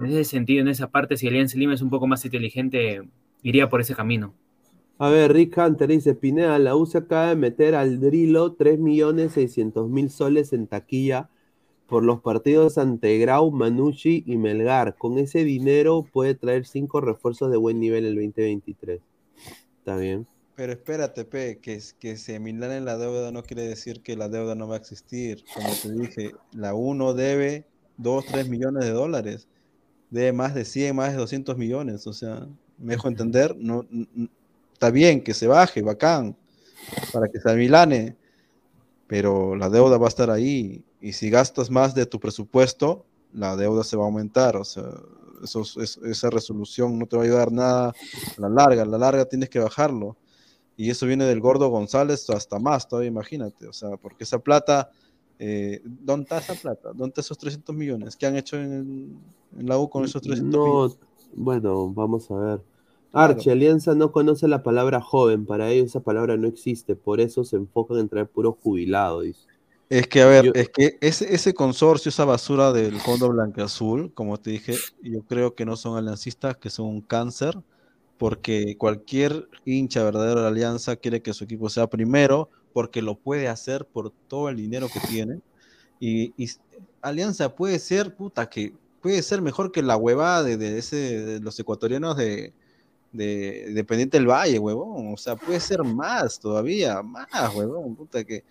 en 0.00 0.06
ese 0.06 0.24
sentido, 0.24 0.60
en 0.60 0.68
esa 0.68 0.90
parte, 0.90 1.16
si 1.16 1.26
Alianza 1.28 1.58
Lima 1.58 1.74
es 1.74 1.82
un 1.82 1.90
poco 1.90 2.06
más 2.06 2.24
inteligente, 2.24 3.02
iría 3.42 3.68
por 3.68 3.80
ese 3.80 3.94
camino. 3.94 4.34
A 4.98 5.10
ver, 5.10 5.32
Rick 5.32 5.56
Hunter 5.58 5.88
dice, 5.88 6.14
Pineda, 6.14 6.58
la 6.58 6.74
U 6.74 6.86
se 6.86 6.98
acaba 6.98 7.28
de 7.28 7.36
meter 7.36 7.74
al 7.74 8.00
Drilo 8.00 8.56
3.600.000 8.56 10.08
soles 10.08 10.52
en 10.54 10.66
taquilla 10.66 11.28
por 11.86 12.02
los 12.02 12.20
partidos 12.20 12.78
ante 12.78 13.18
Grau, 13.18 13.50
Manucci 13.50 14.24
y 14.26 14.36
Melgar. 14.38 14.96
Con 14.96 15.18
ese 15.18 15.44
dinero 15.44 16.06
puede 16.10 16.34
traer 16.34 16.66
cinco 16.66 17.00
refuerzos 17.00 17.50
de 17.50 17.58
buen 17.58 17.78
nivel 17.78 18.06
el 18.06 18.14
2023. 18.14 19.00
Está 19.78 19.96
bien. 19.96 20.26
Pero 20.56 20.72
espérate, 20.72 21.26
Pe, 21.26 21.58
que, 21.60 21.78
que 21.98 22.16
se 22.16 22.36
en 22.36 22.84
la 22.84 22.96
deuda 22.96 23.30
no 23.30 23.42
quiere 23.42 23.68
decir 23.68 24.00
que 24.00 24.16
la 24.16 24.30
deuda 24.30 24.54
no 24.54 24.66
va 24.66 24.76
a 24.76 24.78
existir. 24.78 25.44
Como 25.54 25.68
te 25.70 25.92
dije, 25.92 26.32
la 26.52 26.74
1 26.74 27.12
debe 27.12 27.66
2, 27.96 28.24
3 28.26 28.48
millones 28.48 28.84
de 28.84 28.90
dólares. 28.90 29.46
Debe 30.10 30.32
más 30.32 30.54
de 30.54 30.64
100, 30.64 30.94
más 30.96 31.12
de 31.12 31.18
200 31.18 31.56
millones. 31.56 32.06
O 32.06 32.12
sea, 32.12 32.46
me 32.78 32.94
dejo 32.94 33.08
entender, 33.08 33.54
no, 33.58 33.84
n- 33.90 34.08
n- 34.16 34.28
está 34.72 34.90
bien 34.90 35.22
que 35.22 35.34
se 35.34 35.46
baje, 35.46 35.82
bacán, 35.82 36.36
para 37.12 37.28
que 37.28 37.40
se 37.40 37.50
amilane, 37.50 38.16
pero 39.06 39.56
la 39.56 39.70
deuda 39.70 39.98
va 39.98 40.06
a 40.06 40.08
estar 40.08 40.30
ahí. 40.30 40.84
Y 41.00 41.12
si 41.12 41.30
gastas 41.30 41.70
más 41.70 41.94
de 41.94 42.06
tu 42.06 42.18
presupuesto, 42.20 43.04
la 43.32 43.56
deuda 43.56 43.84
se 43.84 43.96
va 43.96 44.04
a 44.04 44.06
aumentar. 44.06 44.56
O 44.56 44.64
sea, 44.64 44.84
eso, 45.42 45.62
es- 45.62 45.76
es- 45.76 45.96
esa 46.04 46.30
resolución 46.30 46.98
no 46.98 47.06
te 47.06 47.16
va 47.16 47.22
a 47.22 47.26
ayudar 47.26 47.52
nada 47.52 47.88
a 47.88 48.40
la 48.40 48.48
larga. 48.48 48.82
A 48.82 48.86
la 48.86 48.98
larga 48.98 49.24
tienes 49.26 49.48
que 49.48 49.58
bajarlo. 49.58 50.16
Y 50.76 50.90
eso 50.90 51.06
viene 51.06 51.24
del 51.24 51.40
gordo 51.40 51.68
González 51.68 52.28
hasta 52.30 52.58
más, 52.58 52.86
todavía 52.88 53.08
imagínate. 53.08 53.66
O 53.66 53.72
sea, 53.72 53.96
porque 53.96 54.24
esa 54.24 54.38
plata, 54.38 54.90
eh, 55.38 55.80
¿dónde 55.84 56.22
está 56.24 56.38
esa 56.38 56.56
plata? 56.56 56.88
¿Dónde 56.90 57.08
están 57.08 57.22
esos 57.22 57.38
300 57.38 57.74
millones? 57.76 58.16
¿Qué 58.16 58.26
han 58.26 58.36
hecho 58.36 58.56
en, 58.56 59.20
en 59.52 59.66
la 59.68 59.78
U 59.78 59.88
con 59.90 60.04
esos 60.04 60.22
300 60.22 60.60
millones? 60.62 60.88
No, 60.88 60.96
bueno, 61.32 61.92
vamos 61.92 62.30
a 62.30 62.34
ver. 62.36 62.64
Archie, 63.12 63.52
Alianza 63.52 63.94
no 63.94 64.12
conoce 64.12 64.46
la 64.48 64.62
palabra 64.62 65.00
joven, 65.00 65.46
para 65.46 65.70
ellos 65.70 65.86
esa 65.86 66.00
palabra 66.00 66.36
no 66.36 66.46
existe, 66.48 66.96
por 66.96 67.20
eso 67.20 67.44
se 67.44 67.56
enfocan 67.56 67.98
en 67.98 68.08
traer 68.08 68.28
puro 68.28 68.52
jubilado, 68.62 69.20
dice. 69.22 69.48
Es 69.88 70.08
que, 70.08 70.20
a 70.22 70.26
ver, 70.26 70.46
Yo- 70.46 70.52
es 70.54 70.68
que 70.68 70.98
ese, 71.00 71.32
ese 71.34 71.54
consorcio, 71.54 72.08
esa 72.08 72.24
basura 72.24 72.72
del 72.72 73.00
Fondo 73.00 73.28
Blanca-Azul, 73.28 74.12
como 74.14 74.36
te 74.38 74.50
dije, 74.50 74.84
yo 75.00 75.22
creo 75.24 75.54
que 75.54 75.64
no 75.64 75.76
son 75.76 75.96
aliancistas, 75.96 76.56
que 76.56 76.70
son 76.70 76.86
un 76.86 77.00
cáncer, 77.02 77.62
porque 78.16 78.76
cualquier 78.78 79.48
hincha 79.64 80.02
verdadero 80.04 80.36
de 80.40 80.42
la 80.44 80.48
Alianza 80.48 80.96
quiere 80.96 81.22
que 81.22 81.32
su 81.34 81.44
equipo 81.44 81.68
sea 81.70 81.86
primero, 81.88 82.50
porque 82.76 83.00
lo 83.00 83.14
puede 83.14 83.48
hacer 83.48 83.86
por 83.86 84.10
todo 84.28 84.50
el 84.50 84.56
dinero 84.56 84.90
que 84.92 85.00
tiene. 85.00 85.40
Y, 85.98 86.34
Alianza 87.00 87.56
puede 87.56 87.78
ser, 87.78 88.14
puta, 88.14 88.50
que 88.50 88.74
puede 89.00 89.22
ser 89.22 89.40
mejor 89.40 89.72
que 89.72 89.80
la 89.80 89.96
huevada 89.96 90.42
de, 90.42 90.58
de 90.58 90.76
ese, 90.76 91.24
de 91.24 91.40
los 91.40 91.58
ecuatorianos 91.58 92.18
de, 92.18 92.52
de 93.12 93.64
Independiente 93.68 94.18
del 94.18 94.28
Valle, 94.28 94.58
huevón. 94.58 95.14
O 95.14 95.16
sea, 95.16 95.36
puede 95.36 95.58
ser 95.58 95.84
más 95.84 96.38
todavía, 96.38 97.02
más, 97.02 97.26
huevón, 97.54 97.96
puta, 97.96 98.22
que 98.24 98.44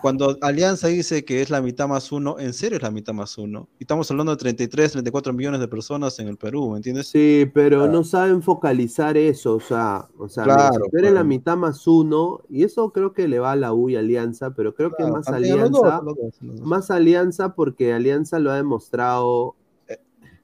cuando 0.00 0.36
Alianza 0.40 0.88
dice 0.88 1.24
que 1.24 1.42
es 1.42 1.50
la 1.50 1.60
mitad 1.60 1.88
más 1.88 2.12
uno, 2.12 2.38
en 2.38 2.52
serio 2.52 2.76
es 2.76 2.82
la 2.82 2.90
mitad 2.90 3.12
más 3.12 3.36
uno. 3.38 3.68
Y 3.78 3.84
estamos 3.84 4.10
hablando 4.10 4.32
de 4.32 4.38
33, 4.38 4.92
34 4.92 5.32
millones 5.32 5.60
de 5.60 5.68
personas 5.68 6.18
en 6.18 6.28
el 6.28 6.36
Perú, 6.36 6.70
¿me 6.70 6.76
entiendes? 6.78 7.08
Sí, 7.08 7.50
pero 7.52 7.86
no 7.86 8.04
saben 8.04 8.42
focalizar 8.42 9.16
eso, 9.16 9.56
o 9.56 9.60
sea, 9.60 10.06
o 10.18 10.28
sea, 10.28 10.44
Claro, 10.44 10.86
la 10.92 11.24
mitad 11.24 11.56
más 11.56 11.86
uno, 11.86 12.40
y 12.48 12.64
eso 12.64 12.90
creo 12.90 13.12
que 13.12 13.28
le 13.28 13.38
va 13.38 13.52
a 13.52 13.56
la 13.56 13.72
U 13.72 13.88
y 13.90 13.96
Alianza, 13.96 14.54
pero 14.54 14.74
creo 14.74 14.90
que 14.90 14.96
Claro, 14.96 15.12
más 15.12 15.28
los 15.28 15.32
dos, 15.32 15.36
Alianza, 15.36 16.02
los 16.02 16.16
dos, 16.16 16.34
los 16.40 16.56
dos. 16.56 16.66
más 16.66 16.90
Alianza 16.90 17.54
porque 17.54 17.92
Alianza 17.92 18.38
lo 18.38 18.50
ha 18.50 18.56
demostrado 18.56 19.56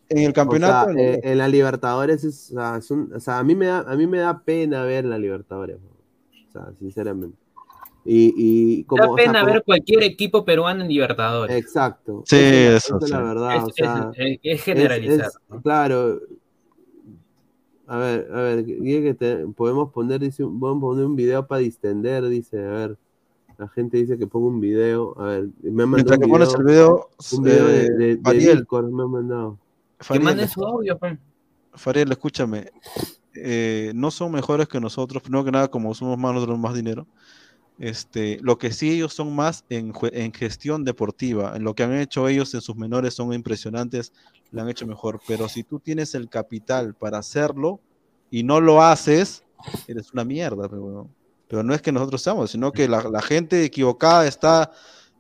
En 0.09 0.19
el 0.19 0.31
O 0.31 0.33
campeonato. 0.33 0.93
sea, 0.93 1.03
eh, 1.03 1.21
en 1.25 1.39
la 1.39 1.49
Libertadores 1.49 2.23
es, 2.25 2.51
o 2.53 2.55
sea, 2.55 2.77
es 2.77 2.91
un- 2.91 3.13
o 3.13 3.21
sea, 3.21 3.39
a 3.39 3.45
mí 3.45 3.55
me 3.57 3.67
da, 3.67 3.81
a 3.81 3.97
mí 3.97 4.07
me 4.07 4.19
da 4.19 4.39
pena 4.45 4.85
ver 4.85 5.05
la 5.05 5.19
Libertadores, 5.19 5.79
o 6.49 6.53
sea, 6.53 6.73
sinceramente. 6.79 7.37
Y, 8.07 8.35
y 8.37 8.85
como, 8.85 9.03
Da 9.03 9.11
o 9.11 9.17
sea, 9.17 9.25
pena 9.27 9.41
como- 9.41 9.53
ver 9.53 9.65
cualquier 9.65 10.03
equipo 10.05 10.45
peruano 10.45 10.83
en 10.83 10.89
Libertadores. 10.89 11.57
exacto. 11.57 12.23
Sí, 12.27 12.37
esa 12.37 12.77
es- 12.77 12.85
eso 12.85 12.97
esa 12.99 13.05
es 13.07 13.11
la 13.11 13.19
sí. 13.19 13.25
verdad, 13.25 13.57
Es, 13.57 13.63
o 13.65 13.71
sea, 13.71 14.11
es- 14.15 14.39
es 14.43 14.63
generalizar. 14.63 15.27
es- 15.27 15.39
¿no? 15.49 15.61
claro. 15.63 16.21
A 17.89 17.99
ver, 17.99 18.29
a 18.33 18.41
ver, 18.43 18.65
que 18.65 19.15
te- 19.15 19.47
podemos 19.49 19.93
poner, 19.93 20.21
dice, 20.21 20.43
podemos 20.45 20.81
poner 20.81 21.05
un 21.07 21.15
video 21.15 21.47
para 21.47 21.61
distender, 21.61 22.27
dice, 22.29 22.59
a 22.59 22.71
ver. 22.71 22.97
La 23.59 23.69
gente 23.69 23.97
dice 23.97 24.19
que 24.19 24.27
ponga 24.27 24.49
un 24.49 24.61
video, 24.61 25.19
a 25.19 25.25
ver, 25.29 25.49
me 25.63 25.83
han 25.85 25.91
Mientras 25.91 26.19
mandado 26.19 26.21
que 26.21 26.25
un 26.27 26.31
pones 26.31 26.49
video, 26.49 26.59
el 26.59 26.67
video, 26.67 27.09
un 27.33 27.43
video 27.43 27.67
de, 27.67 27.87
eh, 27.87 27.91
de- 27.91 28.17
de 28.17 28.23
Fariel, 28.23 28.57
Discord, 28.59 28.91
me 28.91 29.03
han 29.03 29.11
mandado. 29.11 29.59
Que 29.99 30.05
Fariel, 30.05 30.25
manden 30.25 30.49
su 30.49 30.63
audio, 30.63 30.99
pues. 30.99 31.19
Fariel, 31.73 32.11
escúchame. 32.13 32.71
eh, 33.39 33.93
no 33.95 34.11
son 34.11 34.33
mejores 34.33 34.67
que 34.67 34.81
nosotros, 34.81 35.23
primero 35.23 35.45
que 35.45 35.51
nada, 35.53 35.69
como 35.69 35.95
somos 35.95 36.17
más, 36.19 36.33
nosotros 36.35 36.59
más 36.59 36.75
dinero. 36.75 37.07
Este, 37.79 38.39
lo 38.41 38.57
que 38.57 38.73
sí 38.73 38.91
ellos 38.91 39.13
son 39.13 39.35
más 39.35 39.65
en, 39.69 39.93
en 40.13 40.33
gestión 40.33 40.83
deportiva, 40.85 41.55
en 41.57 41.63
lo 41.63 41.75
que 41.75 41.83
han 41.83 41.95
hecho 41.95 42.27
ellos 42.27 42.55
en 42.55 42.63
sus 42.63 42.77
menores 42.77 43.13
son 43.15 43.35
impresionantes, 43.35 44.13
lo 44.51 44.63
han 44.63 44.71
hecho 44.71 44.87
mejor, 44.87 45.21
pero 45.29 45.49
si 45.49 45.63
tú 45.63 45.79
tienes 45.79 46.15
el 46.15 46.31
capital 46.31 46.95
para 46.95 47.19
hacerlo 47.19 47.81
y 48.31 48.45
no 48.45 48.61
lo 48.63 48.83
haces, 48.83 49.45
eres 49.87 50.13
una 50.13 50.25
mierda, 50.25 50.69
pero, 50.69 50.83
bueno. 50.83 51.11
Pero 51.49 51.63
no 51.63 51.75
es 51.75 51.83
que 51.83 51.93
nosotros 51.93 52.23
seamos, 52.23 52.51
sino 52.51 52.73
que 52.73 52.89
la, 52.89 53.03
la 53.09 53.23
gente 53.23 53.63
equivocada 53.63 54.27
está 54.27 54.73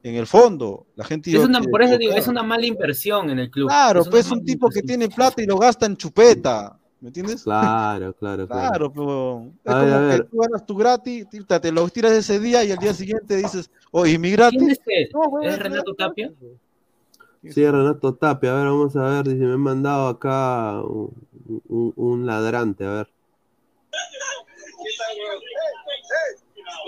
en 0.03 0.15
el 0.15 0.27
fondo, 0.27 0.87
la 0.97 1.05
gente 1.05 1.31
Es 1.31 1.45
una, 1.45 1.61
por 1.61 1.83
eso 1.83 1.99
digo, 1.99 2.15
es 2.15 2.27
una 2.27 2.43
mala 2.43 2.65
inversión 2.67 3.29
en 3.31 3.39
el 3.39 3.51
club. 3.51 3.69
Claro, 3.69 4.01
Es 4.01 4.09
pues 4.09 4.27
un 4.31 4.39
mala 4.39 4.45
tipo 4.45 4.69
que 4.69 4.79
inversión. 4.81 5.01
tiene 5.01 5.15
plata 5.15 5.43
y 5.43 5.47
lo 5.47 5.59
gasta 5.59 5.85
en 5.87 5.97
chupeta, 5.97 6.79
¿me 7.01 7.09
entiendes? 7.09 7.43
Claro, 7.45 8.13
claro, 8.15 8.47
claro. 8.49 8.69
Claro, 8.69 8.93
pero 8.93 9.53
es 9.65 9.75
A 9.75 9.79
ver, 9.79 9.93
a 9.93 9.97
como 9.97 10.09
que 10.09 10.17
ver. 10.17 10.29
tú 10.29 10.37
ganas 10.39 10.67
tu 10.67 10.77
gratis, 10.77 11.27
te 11.29 11.73
lo 11.73 11.89
tiras 11.89 12.13
ese 12.13 12.41
día 12.41 12.65
y 12.65 12.73
al 12.73 12.79
día 12.79 12.95
siguiente 12.95 13.37
dices, 13.37 13.71
oye, 13.93 14.19
mi 14.19 14.31
gratis. 14.31 14.59
¿Quién 14.59 14.71
es? 14.71 15.11
No, 15.13 15.43
¿Es 15.43 15.59
Renato 15.59 15.95
Tapia? 15.95 16.33
Sí, 17.43 17.65
Renato 17.65 18.15
Tapia, 18.15 18.53
a 18.53 18.57
ver, 18.57 18.65
vamos 18.67 18.97
a 18.97 19.03
ver, 19.03 19.25
dice, 19.25 19.45
me 19.45 19.53
han 19.53 19.61
mandado 19.61 20.09
acá 20.09 20.81
un, 20.83 21.13
un- 21.69 21.93
un 21.97 22.27
ladrante, 22.27 22.85
a 22.85 22.91
ver. 22.91 23.09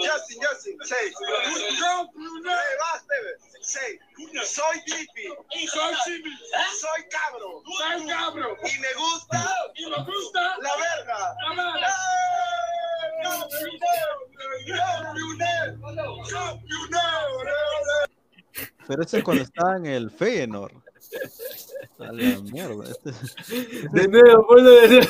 Justin, 0.04 0.38
Justin, 0.42 0.76
say. 0.84 0.96
Hey, 0.96 1.12
basta, 2.80 3.14
say. 3.62 3.98
Soy 4.44 4.76
Dipi. 4.86 5.28
Soy 5.68 5.94
Soy 5.94 7.00
cabro. 7.10 7.62
Soy 7.78 8.06
cabro. 8.08 8.56
Y 8.64 8.78
me 8.80 8.92
gusta. 8.94 9.54
Y 9.76 9.86
me 9.86 9.96
gusta. 10.04 10.40
La 10.62 10.70
verga. 10.76 11.34
Pero 18.86 19.02
ese 19.02 19.18
es 19.18 19.24
cuando 19.24 19.42
estaba 19.42 19.76
en 19.76 19.86
el 19.86 20.10
Feyenoord. 20.10 20.72
A 22.00 22.12
la 22.12 22.40
mierda. 22.40 22.84
este- 22.90 23.12
De 23.92 24.08
nuevo, 24.08 24.46
ponlo 24.46 24.70
de 24.70 24.88
nuevo. 24.88 25.06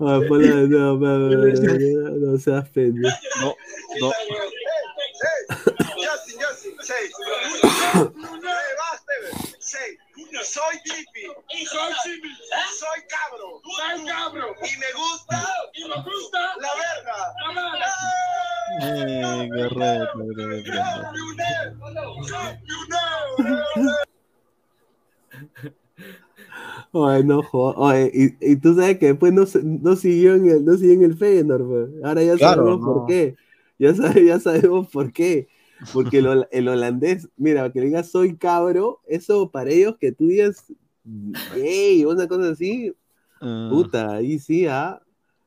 Ah, 0.00 0.20
de 0.20 0.28
nuevo, 0.28 0.68
no, 0.68 0.96
no, 0.96 1.28
no, 1.28 1.38
no, 1.38 2.32
no 2.32 2.38
seas 2.38 2.68
pendejo. 2.68 3.16
No, 3.40 3.56
no. 4.00 4.12
Justin, 5.96 6.38
Justin, 6.40 6.74
say. 6.80 7.10
Hey, 7.94 8.10
basta, 8.78 9.12
say. 9.58 9.98
Soy 10.44 10.76
Dipi. 10.84 11.24
Soy 11.66 11.92
Soy 12.78 13.00
cabro. 13.08 13.60
Soy 13.76 14.06
cabro. 14.06 14.46
Y 14.62 14.76
me 14.78 14.90
gusta. 14.94 15.38
Y 15.74 15.82
me 15.82 15.96
gusta. 16.04 16.40
La 16.60 16.70
verga. 16.78 17.18
Correcto. 19.68 20.18
Oye, 26.92 27.24
no 27.24 27.42
jodas. 27.42 27.76
Oye, 27.78 28.10
y, 28.40 28.52
y 28.52 28.56
tú 28.56 28.74
sabes 28.74 28.98
que 28.98 29.06
después 29.08 29.32
no, 29.32 29.44
no 29.64 29.96
siguió 29.96 30.34
en 30.34 30.48
el, 30.48 30.64
no 30.64 30.74
siguió 30.76 30.94
en 30.94 31.02
el 31.04 31.16
Feyenoord, 31.16 31.66
pues. 31.66 32.04
Ahora 32.04 32.22
ya 32.22 32.38
Claro, 32.38 32.38
sabemos 32.38 32.80
no. 32.80 32.84
por 32.84 33.04
qué. 33.04 33.36
Ya, 33.78 33.94
sabe- 33.94 34.24
ya 34.26 34.40
sabemos 34.40 34.88
por 34.90 35.12
qué. 35.12 35.48
Porque 35.90 36.18
el, 36.18 36.46
el 36.50 36.68
holandés, 36.68 37.28
mira, 37.36 37.70
que 37.72 37.80
le 37.80 37.86
digas 37.86 38.10
soy 38.10 38.36
cabro, 38.36 39.00
eso 39.06 39.50
para 39.50 39.70
ellos 39.70 39.96
que 39.98 40.12
tú 40.12 40.26
digas 40.28 40.66
o 42.04 42.10
una 42.10 42.28
cosa 42.28 42.50
así, 42.50 42.92
Ah, 43.40 43.88
puta, 43.88 44.12
ahí 44.16 44.38
sí, 44.38 44.66
¿ah? 44.66 45.02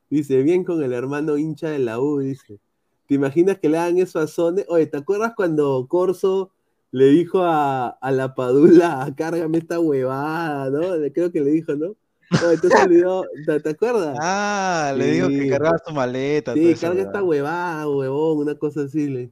Dice, 0.10 0.44
bien 0.44 0.64
con 0.64 0.84
el 0.84 0.94
hermano 0.94 1.38
hincha 1.38 1.70
de 1.70 1.80
la 1.80 2.00
U, 2.00 2.20
dice. 2.20 2.60
¿Te 3.08 3.16
imaginas 3.16 3.60
que 3.60 3.70
le 3.70 3.78
hagan 3.78 3.98
eso 4.00 4.20
a 4.20 4.28
Sone? 4.28 4.66
Oye, 4.70 4.88
¿te 4.88 4.98
acuerdas 4.98 5.34
cuando 5.36 5.88
Corso 5.90 6.52
le 6.92 7.06
dijo 7.06 7.44
a, 7.44 7.88
a 7.90 8.12
la 8.12 8.36
Padula, 8.36 9.14
cárgame 9.18 9.58
esta 9.60 9.80
huevada, 9.80 10.70
¿no? 10.70 10.96
Le- 10.98 11.12
Creo 11.14 11.32
que 11.32 11.42
le 11.42 11.52
dijo, 11.52 11.76
¿no? 11.76 11.96
¿tú 12.62 12.70
se 12.70 12.78
olvidó? 12.78 13.26
¿Te, 13.46 13.60
te 13.60 13.70
acuerdas? 13.72 14.18
Ah, 14.22 14.94
le 14.96 15.12
digo 15.12 15.28
que 15.28 15.42
Sí. 15.44 15.50
cargaba 15.50 15.78
su 15.86 15.94
maleta. 15.94 16.54
Sí, 16.54 16.76
carga 16.76 17.02
esta 17.02 17.22
huevada. 17.24 17.86
huevada, 17.86 17.90
huevón, 17.90 18.38
una 18.40 18.56
cosa 18.56 18.84
así. 18.84 19.08
Le... 19.08 19.32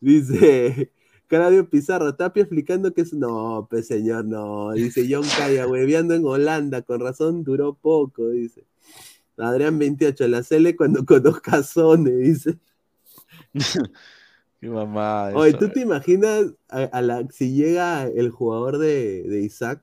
Dice 0.00 0.90
Claudio 1.26 1.68
Pizarro, 1.70 2.14
Tapia 2.14 2.42
explicando 2.42 2.92
que 2.92 3.00
es. 3.00 3.14
No, 3.14 3.66
pues 3.70 3.86
señor, 3.86 4.26
no. 4.26 4.72
Dice 4.72 5.06
John 5.08 5.24
Calla, 5.38 5.66
hueveando 5.66 6.12
en 6.14 6.26
Holanda, 6.26 6.82
con 6.82 7.00
razón 7.00 7.44
duró 7.44 7.74
poco, 7.74 8.28
dice. 8.28 8.64
Adrián 9.38 9.78
28, 9.78 10.28
la 10.28 10.42
Cele 10.42 10.76
cuando 10.76 11.04
conozca 11.06 11.56
a 11.56 11.62
Sone, 11.62 12.10
dice. 12.10 12.58
Qué 14.64 14.70
mamá. 14.70 15.28
Oye, 15.34 15.52
¿tú 15.52 15.68
te 15.68 15.80
imaginas 15.80 16.46
a, 16.70 16.84
a 16.84 17.02
la, 17.02 17.28
si 17.30 17.52
llega 17.52 18.04
el 18.06 18.30
jugador 18.30 18.78
de, 18.78 19.22
de 19.24 19.42
Isaac, 19.42 19.82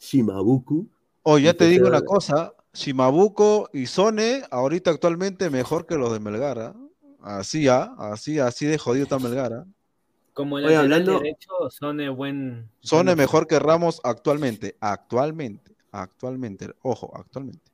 Shimabuku? 0.00 0.88
Oye, 1.22 1.44
ya 1.44 1.52
te 1.52 1.66
digo 1.66 1.86
una 1.86 2.00
cosa, 2.00 2.54
Shimabuko 2.72 3.68
y 3.74 3.84
Sone, 3.84 4.42
ahorita 4.50 4.90
actualmente 4.90 5.50
mejor 5.50 5.84
que 5.84 5.96
los 5.96 6.14
de 6.14 6.20
Melgar, 6.20 6.58
¿ah? 6.58 6.74
Así, 7.20 7.68
¿ah? 7.68 7.94
Así, 7.98 8.38
así 8.38 8.64
de 8.64 8.78
jodido 8.78 9.02
está 9.02 9.18
Melgar, 9.18 9.52
¿ah? 9.52 9.66
Como 10.32 10.58
el 10.58 10.64
Oye, 10.64 10.76
hablando- 10.76 11.18
derecho, 11.18 11.50
Sone 11.68 12.08
buen. 12.08 12.70
Sone 12.80 13.16
mejor 13.16 13.46
que 13.46 13.58
Ramos 13.58 14.00
actualmente, 14.02 14.76
actualmente, 14.80 15.76
actualmente, 15.92 16.70
ojo, 16.80 17.12
actualmente. 17.14 17.70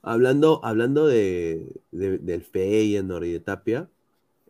Hablando, 0.00 0.64
hablando 0.64 1.06
de, 1.06 1.70
de- 1.90 2.16
del 2.16 2.40
Feyenoord 2.40 3.24
y 3.24 3.32
de 3.32 3.40
Tapia, 3.40 3.90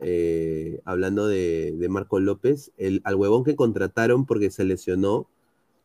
eh, 0.00 0.80
hablando 0.84 1.26
de, 1.26 1.74
de 1.76 1.88
Marco 1.88 2.20
López, 2.20 2.72
el, 2.76 3.00
al 3.04 3.14
huevón 3.16 3.44
que 3.44 3.56
contrataron 3.56 4.26
porque 4.26 4.50
se 4.50 4.64
lesionó, 4.64 5.26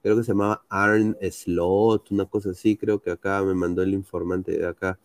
creo 0.03 0.17
que 0.17 0.23
se 0.23 0.31
llamaba 0.31 0.63
Arn 0.69 1.15
Slot, 1.21 2.11
una 2.11 2.25
cosa 2.25 2.49
así, 2.51 2.75
creo 2.77 2.99
que 3.01 3.11
acá 3.11 3.41
me 3.43 3.53
mandó 3.53 3.81
el 3.83 3.93
informante 3.93 4.57
de 4.57 4.67
acá. 4.67 4.97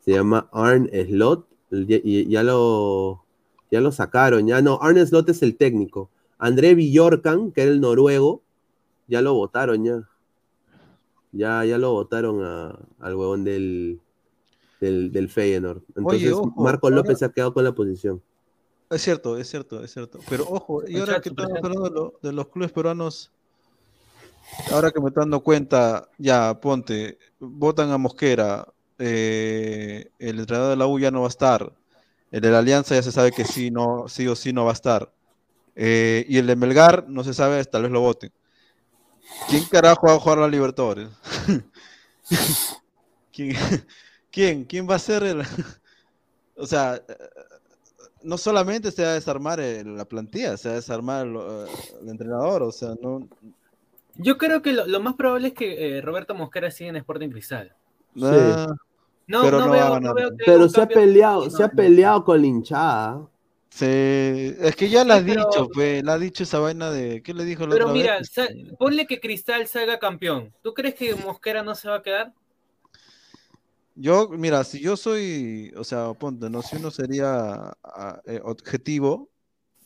Se 0.00 0.12
llama 0.12 0.48
Arn 0.52 0.88
Slot, 0.92 1.46
y, 1.70 2.00
y- 2.20 2.28
ya 2.28 2.42
lo 2.42 3.22
ya 3.70 3.80
lo 3.80 3.90
sacaron, 3.90 4.46
ya 4.46 4.62
no, 4.62 4.78
Arn 4.80 5.04
Slot 5.04 5.28
es 5.30 5.42
el 5.42 5.56
técnico. 5.56 6.08
André 6.38 6.74
Villorcan, 6.74 7.50
que 7.50 7.62
era 7.62 7.70
el 7.72 7.80
noruego, 7.80 8.42
ya 9.08 9.20
lo 9.22 9.34
votaron 9.34 9.84
ya. 9.84 10.08
Ya, 11.32 11.64
ya 11.64 11.76
lo 11.76 11.92
votaron 11.92 12.40
al 13.00 13.14
huevón 13.16 13.44
del, 13.44 14.00
del, 14.80 15.12
del 15.12 15.28
Feyenoord. 15.28 15.82
Entonces, 15.96 16.32
ojo, 16.32 16.62
Marco 16.62 16.86
ahora- 16.86 16.96
López 16.98 17.18
se 17.18 17.24
ha 17.24 17.28
quedado 17.30 17.52
con 17.52 17.64
la 17.64 17.74
posición. 17.74 18.22
Es 18.90 19.02
cierto, 19.02 19.36
es 19.38 19.48
cierto, 19.48 19.82
es 19.82 19.92
cierto. 19.92 20.20
Pero 20.28 20.44
ojo, 20.48 20.82
y 20.88 20.98
ahora 20.98 21.20
que 21.20 21.28
estamos 21.28 21.52
hablando 21.62 21.84
de, 21.84 21.90
lo- 21.90 22.18
de 22.22 22.32
los 22.32 22.48
clubes 22.48 22.72
peruanos, 22.72 23.32
ahora 24.70 24.90
que 24.90 25.00
me 25.00 25.08
estoy 25.08 25.22
dando 25.22 25.42
cuenta, 25.42 26.08
ya, 26.18 26.58
ponte, 26.60 27.18
votan 27.38 27.90
a 27.90 27.98
Mosquera, 27.98 28.66
eh, 28.98 30.10
el 30.18 30.38
entrenador 30.40 30.70
de 30.70 30.76
la 30.76 30.86
U 30.86 30.98
ya 30.98 31.10
no 31.10 31.20
va 31.20 31.26
a 31.26 31.28
estar, 31.28 31.72
el 32.30 32.40
de 32.40 32.50
la 32.50 32.58
Alianza 32.58 32.94
ya 32.94 33.02
se 33.02 33.12
sabe 33.12 33.32
que 33.32 33.44
sí, 33.44 33.70
no, 33.70 34.08
sí 34.08 34.26
o 34.28 34.36
sí 34.36 34.52
no 34.52 34.64
va 34.64 34.70
a 34.70 34.74
estar, 34.74 35.12
eh, 35.76 36.26
y 36.28 36.38
el 36.38 36.46
de 36.46 36.56
Melgar 36.56 37.08
no 37.08 37.24
se 37.24 37.34
sabe, 37.34 37.64
tal 37.66 37.82
vez 37.82 37.92
lo 37.92 38.00
voten. 38.00 38.32
¿Quién 39.48 39.64
carajo 39.66 40.06
va 40.06 40.14
a 40.14 40.20
jugar 40.20 40.38
a 40.38 40.42
la 40.42 40.48
Libertadores? 40.48 41.08
¿Quién, 43.32 43.54
quién, 44.30 44.64
quién 44.64 44.88
va 44.88 44.96
a 44.96 44.98
ser 44.98 45.22
el...? 45.24 45.42
O 46.58 46.66
sea, 46.66 47.02
no 48.26 48.36
solamente 48.36 48.90
se 48.90 49.04
va 49.04 49.10
a 49.10 49.14
desarmar 49.14 49.60
la 49.60 50.04
plantilla, 50.04 50.56
se 50.56 50.68
va 50.68 50.74
a 50.74 50.76
desarmar 50.76 51.26
el, 51.26 52.08
entrenador, 52.08 52.62
o 52.62 52.72
sea, 52.72 52.94
no... 53.00 53.28
Yo 54.16 54.36
creo 54.38 54.62
que 54.62 54.72
lo, 54.72 55.00
más 55.00 55.14
probable 55.14 55.48
es 55.48 55.54
que 55.54 55.98
eh, 55.98 56.00
Roberto 56.00 56.34
Mosquera 56.34 56.70
siga 56.70 56.90
en 56.90 56.96
Sporting 56.96 57.28
Cristal. 57.28 57.74
Ah, 58.22 58.66
no, 59.26 59.42
pero 59.42 59.60
no, 59.60 59.70
veo, 59.70 60.00
no 60.00 60.14
veo 60.14 60.30
Pero 60.44 60.68
se 60.68 60.80
ha 60.80 60.88
peleado, 60.88 61.50
se 61.50 61.62
ha 61.62 61.68
peleado 61.68 62.24
con 62.24 62.40
la 62.40 62.46
hinchada. 62.46 63.28
Sí, 63.68 63.84
es 63.84 64.74
que 64.74 64.88
ya 64.88 65.04
la 65.04 65.16
ha 65.16 65.22
dicho, 65.22 65.68
pues, 65.72 66.02
la 66.02 66.14
ha 66.14 66.18
dicho 66.18 66.44
esa 66.44 66.58
vaina 66.60 66.90
de. 66.90 67.22
¿Qué 67.22 67.34
le 67.34 67.44
dijo 67.44 67.66
la 67.66 67.74
Pero 67.74 67.88
mira, 67.88 68.18
ponle 68.78 69.06
que 69.06 69.20
Cristal 69.20 69.66
salga 69.66 69.98
campeón. 69.98 70.54
¿Tú 70.62 70.72
crees 70.72 70.94
que 70.94 71.14
Mosquera 71.14 71.62
no 71.62 71.74
se 71.74 71.90
va 71.90 71.96
a 71.96 72.02
quedar? 72.02 72.32
Yo, 73.98 74.28
mira, 74.28 74.62
si 74.62 74.78
yo 74.78 74.94
soy, 74.94 75.72
o 75.74 75.82
sea, 75.82 76.12
ponte, 76.12 76.50
¿no? 76.50 76.60
Si 76.60 76.76
uno 76.76 76.90
sería 76.90 77.72
eh, 78.26 78.40
objetivo, 78.44 79.30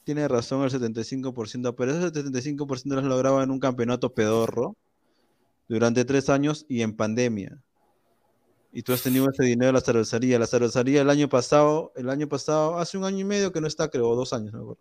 tiene 0.02 0.26
razón 0.26 0.64
el 0.64 0.70
75%, 0.70 1.76
pero 1.76 1.92
ese 1.92 2.12
75% 2.12 2.84
lo 2.86 3.02
lograba 3.02 3.44
en 3.44 3.52
un 3.52 3.60
campeonato 3.60 4.12
pedorro 4.12 4.76
durante 5.68 6.05
tres 6.05 6.28
años 6.28 6.66
y 6.68 6.82
en 6.82 6.97
pandemia. 6.97 7.62
Y 8.72 8.82
tú 8.82 8.92
has 8.92 9.02
tenido 9.02 9.28
ese 9.30 9.44
dinero 9.44 9.68
de 9.68 9.72
la 9.74 9.80
cervecería. 9.80 10.40
La 10.40 10.47
cervecería 10.48 11.02
el 11.02 11.10
año 11.10 11.28
pasado, 11.28 11.92
el 11.94 12.10
año 12.10 12.28
pasado, 12.28 12.78
hace 12.78 12.98
un 12.98 13.05
año 13.05 13.20
y 13.20 13.24
medio 13.24 13.52
que 13.52 13.60
no 13.60 13.68
está, 13.68 13.89
creo, 13.89 14.16
dos 14.16 14.32
años, 14.32 14.52
¿no? 14.52 14.76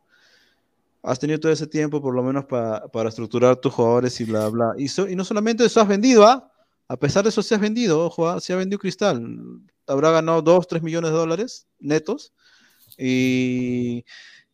Has 1.03 1.19
tenido 1.19 1.39
todo 1.39 1.51
ese 1.51 1.67
tiempo, 1.67 2.01
por 2.01 2.15
lo 2.15 2.23
menos, 2.23 2.45
para 2.45 3.09
estructurar 3.09 3.57
tus 3.57 3.73
jugadores 3.73 4.19
y 4.19 4.25
bla, 4.25 4.49
bla. 4.49 4.73
Y, 4.77 4.87
y 5.11 5.15
no 5.15 5.23
solamente 5.23 5.63
eso 5.63 5.79
has 5.79 5.87
vendido, 5.87 6.25
¿ah? 6.25 6.51
A 6.89 6.97
pesar 6.97 7.23
de 7.23 7.29
eso, 7.29 7.43
se 7.43 7.53
ha 7.53 7.59
vendido, 7.59 8.03
ojo, 8.03 8.27
¿ah? 8.27 8.41
se 8.41 8.51
ha 8.51 8.55
vendido 8.55 8.79
Cristal. 8.79 9.23
Habrá 9.85 10.09
ganado 10.09 10.41
2, 10.41 10.67
3 10.67 10.81
millones 10.81 11.11
de 11.11 11.17
dólares 11.17 11.67
netos 11.79 12.33
y, 12.97 14.03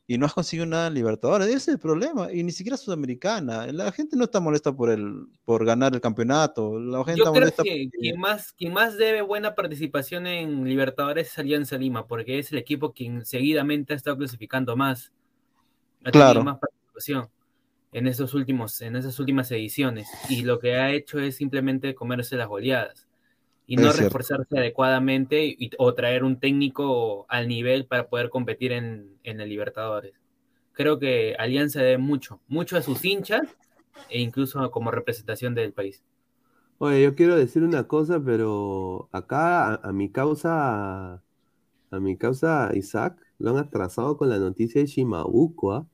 no 0.08 0.26
has 0.26 0.34
conseguido 0.34 0.66
nada 0.66 0.88
en 0.88 0.96
Libertadores. 0.96 1.48
Ese 1.48 1.58
es 1.58 1.68
el 1.70 1.80
problema. 1.80 2.32
Y 2.34 2.44
ni 2.44 2.52
siquiera 2.52 2.76
Sudamericana. 2.76 3.68
La 3.68 3.90
gente 3.94 4.18
no 4.18 4.26
está 4.26 4.42
molesta 4.42 4.76
por, 4.76 4.90
el, 4.90 5.28
por 5.46 5.66
ganar 5.66 5.96
el 5.96 6.02
campeonato. 6.02 6.78
La 6.78 7.06
gente 7.06 7.22
Yo 7.24 7.32
creo 7.32 7.52
que 7.52 7.90
quien, 7.90 8.20
más, 8.20 8.52
quien 8.52 8.74
más 8.74 8.98
debe 8.98 9.22
buena 9.22 9.56
participación 9.56 10.28
en 10.28 10.66
Libertadores 10.66 11.30
es 11.30 11.40
Alianza 11.40 11.78
Lima, 11.78 12.06
porque 12.06 12.38
es 12.38 12.52
el 12.52 12.58
equipo 12.58 12.92
quien 12.92 13.26
seguidamente 13.26 13.94
ha 13.94 13.96
estado 13.96 14.18
clasificando 14.18 14.76
más. 14.76 15.14
Ha 16.04 16.12
claro. 16.12 16.44
más 16.44 16.60
participación 16.60 17.30
en, 17.96 18.08
esos 18.08 18.34
últimos, 18.34 18.82
en 18.82 18.98
esas 18.98 19.18
últimas 19.20 19.50
ediciones 19.52 20.10
y 20.30 20.42
lo 20.42 20.60
que 20.60 20.76
ha 20.76 20.92
hecho 20.92 21.18
es 21.18 21.38
simplemente 21.38 21.96
comerse 21.96 22.36
las 22.36 22.50
goleadas 22.50 23.08
y 23.68 23.78
no 23.78 23.94
reforzarse 23.94 24.60
adecuadamente 24.60 25.58
o 25.78 25.94
traer 25.94 26.26
un 26.26 26.38
técnico 26.38 27.26
al 27.30 27.48
nivel 27.48 27.86
para 27.86 28.10
poder 28.10 28.30
competir 28.30 28.74
en, 28.74 29.18
en 29.24 29.40
el 29.40 29.48
Libertadores. 29.48 30.14
Creo 30.74 31.00
que 31.00 31.36
Alianza 31.40 31.82
debe 31.82 31.98
mucho, 31.98 32.42
mucho 32.50 32.76
a 32.76 32.82
sus 32.82 33.04
hinchas 33.06 33.56
e 34.10 34.20
incluso 34.20 34.70
como 34.72 34.92
representación 34.92 35.56
del 35.56 35.72
país. 35.72 36.04
Oye, 36.80 37.02
yo 37.02 37.16
quiero 37.16 37.38
decir 37.38 37.64
una 37.64 37.88
cosa, 37.88 38.22
pero 38.22 39.08
acá 39.14 39.76
a, 39.76 39.94
mi 39.94 40.12
causa, 40.12 41.24
a 41.92 42.00
mi 42.02 42.18
causa 42.18 42.72
Isaac, 42.74 43.18
lo 43.40 43.52
han 43.52 43.58
atrasado 43.58 44.18
con 44.18 44.28
la 44.28 44.38
noticia 44.38 44.82
de 44.82 44.88
Shimabuco, 44.88 45.72
¿ah? 45.72 45.88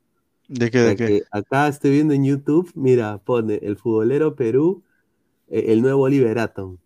¿De 0.52 0.70
qué? 0.70 0.80
¿De 0.80 0.96
qué? 0.98 1.24
Acá 1.32 1.70
estoy 1.70 1.92
viendo 1.92 2.14
en 2.14 2.26
YouTube, 2.26 2.70
mira, 2.76 3.20
pone 3.20 3.60
el 3.64 3.78
futbolero 3.78 4.36
Perú, 4.36 4.84
eh, 5.48 5.68
el 5.70 5.82
nuevo 5.82 6.10
Liberaton. 6.10 6.78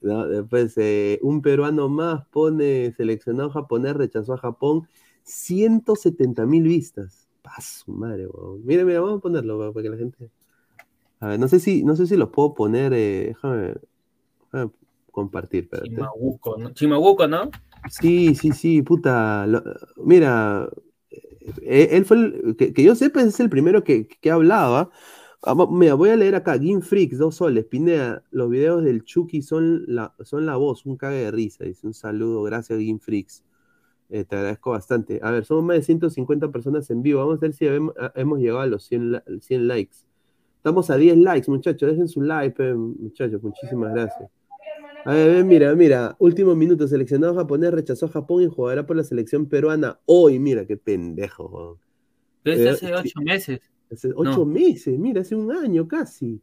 Después, 0.00 0.72
eh, 0.78 1.18
un 1.20 1.42
peruano 1.42 1.90
más 1.90 2.26
pone 2.28 2.94
seleccionado 2.96 3.50
japonés, 3.50 3.94
rechazó 3.94 4.32
a 4.32 4.38
Japón, 4.38 4.88
170 5.24 6.46
mil 6.46 6.62
vistas. 6.62 7.28
Paso, 7.42 7.92
madre, 7.92 8.26
Mira, 8.64 8.86
mira, 8.86 9.00
vamos 9.00 9.18
a 9.18 9.20
ponerlo 9.20 9.72
para 9.74 9.82
que 9.82 9.90
la 9.90 9.98
gente. 9.98 10.30
A 11.20 11.28
ver, 11.28 11.38
no 11.38 11.48
sé 11.48 11.60
si, 11.60 11.84
no 11.84 11.94
sé 11.94 12.06
si 12.06 12.16
los 12.16 12.30
puedo 12.30 12.54
poner. 12.54 12.94
Eh, 12.94 13.34
déjame, 13.34 13.74
compartir. 15.10 15.64
Espérate. 15.64 15.90
Chimabuco, 16.72 17.28
¿no? 17.28 17.50
Sí, 17.90 18.34
sí, 18.34 18.52
sí, 18.52 18.80
puta. 18.80 19.46
mira, 19.96 20.70
él 21.62 22.04
fue, 22.04 22.16
el, 22.16 22.56
que, 22.56 22.82
yo 22.82 22.94
sepa, 22.94 23.22
es 23.22 23.38
el 23.40 23.50
primero 23.50 23.84
que, 23.84 24.08
que 24.08 24.30
hablaba. 24.30 24.90
Ah, 25.42 25.54
mira, 25.70 25.94
voy 25.94 26.10
a 26.10 26.16
leer 26.16 26.34
acá, 26.34 26.56
Game 26.56 26.80
Freaks, 26.80 27.18
dos 27.18 27.36
soles, 27.36 27.64
Pineda, 27.66 28.24
los 28.32 28.50
videos 28.50 28.82
del 28.82 29.04
Chucky 29.04 29.42
son 29.42 29.84
la, 29.86 30.12
son 30.24 30.44
la 30.44 30.56
voz, 30.56 30.84
un 30.86 30.96
cague 30.96 31.18
de 31.18 31.30
risa, 31.30 31.64
dice 31.64 31.86
un 31.86 31.94
saludo, 31.94 32.42
gracias 32.42 32.78
Game 32.78 32.98
Freaks, 32.98 33.44
eh, 34.08 34.24
te 34.24 34.34
agradezco 34.34 34.70
bastante. 34.70 35.20
A 35.22 35.30
ver, 35.30 35.44
somos 35.44 35.62
más 35.62 35.76
de 35.76 35.82
150 35.82 36.50
personas 36.50 36.90
en 36.90 37.02
vivo, 37.02 37.20
vamos 37.20 37.38
a 37.38 37.40
ver 37.42 37.52
si 37.52 37.66
ah, 37.68 38.12
hemos, 38.16 38.40
llegado 38.40 38.60
a 38.60 38.66
los 38.66 38.84
100, 38.86 39.22
100, 39.40 39.68
likes. 39.68 39.98
Estamos 40.56 40.90
a 40.90 40.96
10 40.96 41.18
likes, 41.18 41.50
muchachos, 41.50 41.90
dejen 41.90 42.08
su 42.08 42.22
like, 42.22 42.74
muchachos, 42.74 43.40
muchísimas 43.40 43.92
gracias. 43.92 44.28
A 45.06 45.14
ver, 45.14 45.44
mira, 45.44 45.72
mira, 45.76 46.16
último 46.18 46.56
minuto, 46.56 46.88
seleccionado 46.88 47.36
japonés 47.36 47.70
rechazó 47.72 48.06
a 48.06 48.08
Japón 48.08 48.42
y 48.42 48.48
jugará 48.48 48.84
por 48.84 48.96
la 48.96 49.04
selección 49.04 49.46
peruana 49.46 50.00
hoy. 50.04 50.40
Mira, 50.40 50.66
qué 50.66 50.76
pendejo. 50.76 51.78
Pero 52.42 52.60
es 52.60 52.66
hace 52.66 52.92
ocho 52.92 53.20
meses. 53.20 53.60
Hace 53.88 54.10
ocho 54.16 54.44
meses, 54.44 54.98
mira, 54.98 55.20
hace 55.20 55.36
un 55.36 55.52
año 55.52 55.86
casi. 55.86 56.42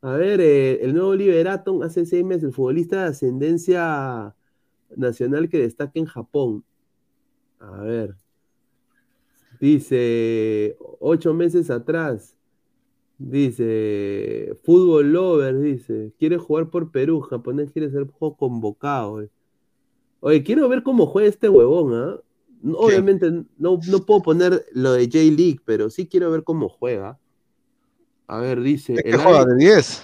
A 0.00 0.14
ver, 0.14 0.40
eh, 0.40 0.84
el 0.84 0.92
nuevo 0.92 1.14
Liberaton 1.14 1.84
hace 1.84 2.04
seis 2.04 2.24
meses, 2.24 2.42
el 2.42 2.52
futbolista 2.52 3.04
de 3.04 3.10
ascendencia 3.10 4.34
nacional 4.96 5.48
que 5.48 5.60
destaca 5.60 5.92
en 5.94 6.06
Japón. 6.06 6.64
A 7.60 7.80
ver. 7.82 8.16
Dice, 9.60 10.76
ocho 10.98 11.32
meses 11.32 11.70
atrás, 11.70 12.36
Dice, 13.18 14.58
fútbol 14.64 15.12
lover, 15.12 15.58
dice, 15.60 16.12
quiere 16.18 16.36
jugar 16.36 16.70
por 16.70 16.90
Perú, 16.90 17.20
japonés 17.20 17.70
quiere 17.70 17.90
ser 17.90 18.08
convocado. 18.36 19.28
Oye, 20.20 20.42
quiero 20.42 20.68
ver 20.68 20.82
cómo 20.82 21.06
juega 21.06 21.28
este 21.28 21.48
huevón, 21.48 21.94
¿ah? 21.94 22.20
Obviamente 22.76 23.30
no, 23.30 23.78
no, 23.86 24.06
puedo 24.06 24.22
poner 24.22 24.64
lo 24.72 24.94
de 24.94 25.04
J-League, 25.04 25.60
pero 25.64 25.90
sí 25.90 26.08
quiero 26.08 26.30
ver 26.30 26.44
cómo 26.44 26.68
juega. 26.68 27.18
A 28.26 28.38
ver, 28.38 28.62
dice. 28.62 28.94
el 29.04 29.18
juega 29.18 29.44
de 29.44 29.56
10? 29.56 30.02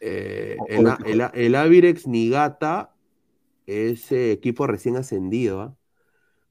Eh, 0.00 0.56
el, 0.68 1.54
Avirex 1.54 2.06
Nigata 2.06 2.92
ese 3.66 4.32
equipo 4.32 4.66
recién 4.66 4.96
ascendido. 4.96 5.60
¿ah? 5.60 5.76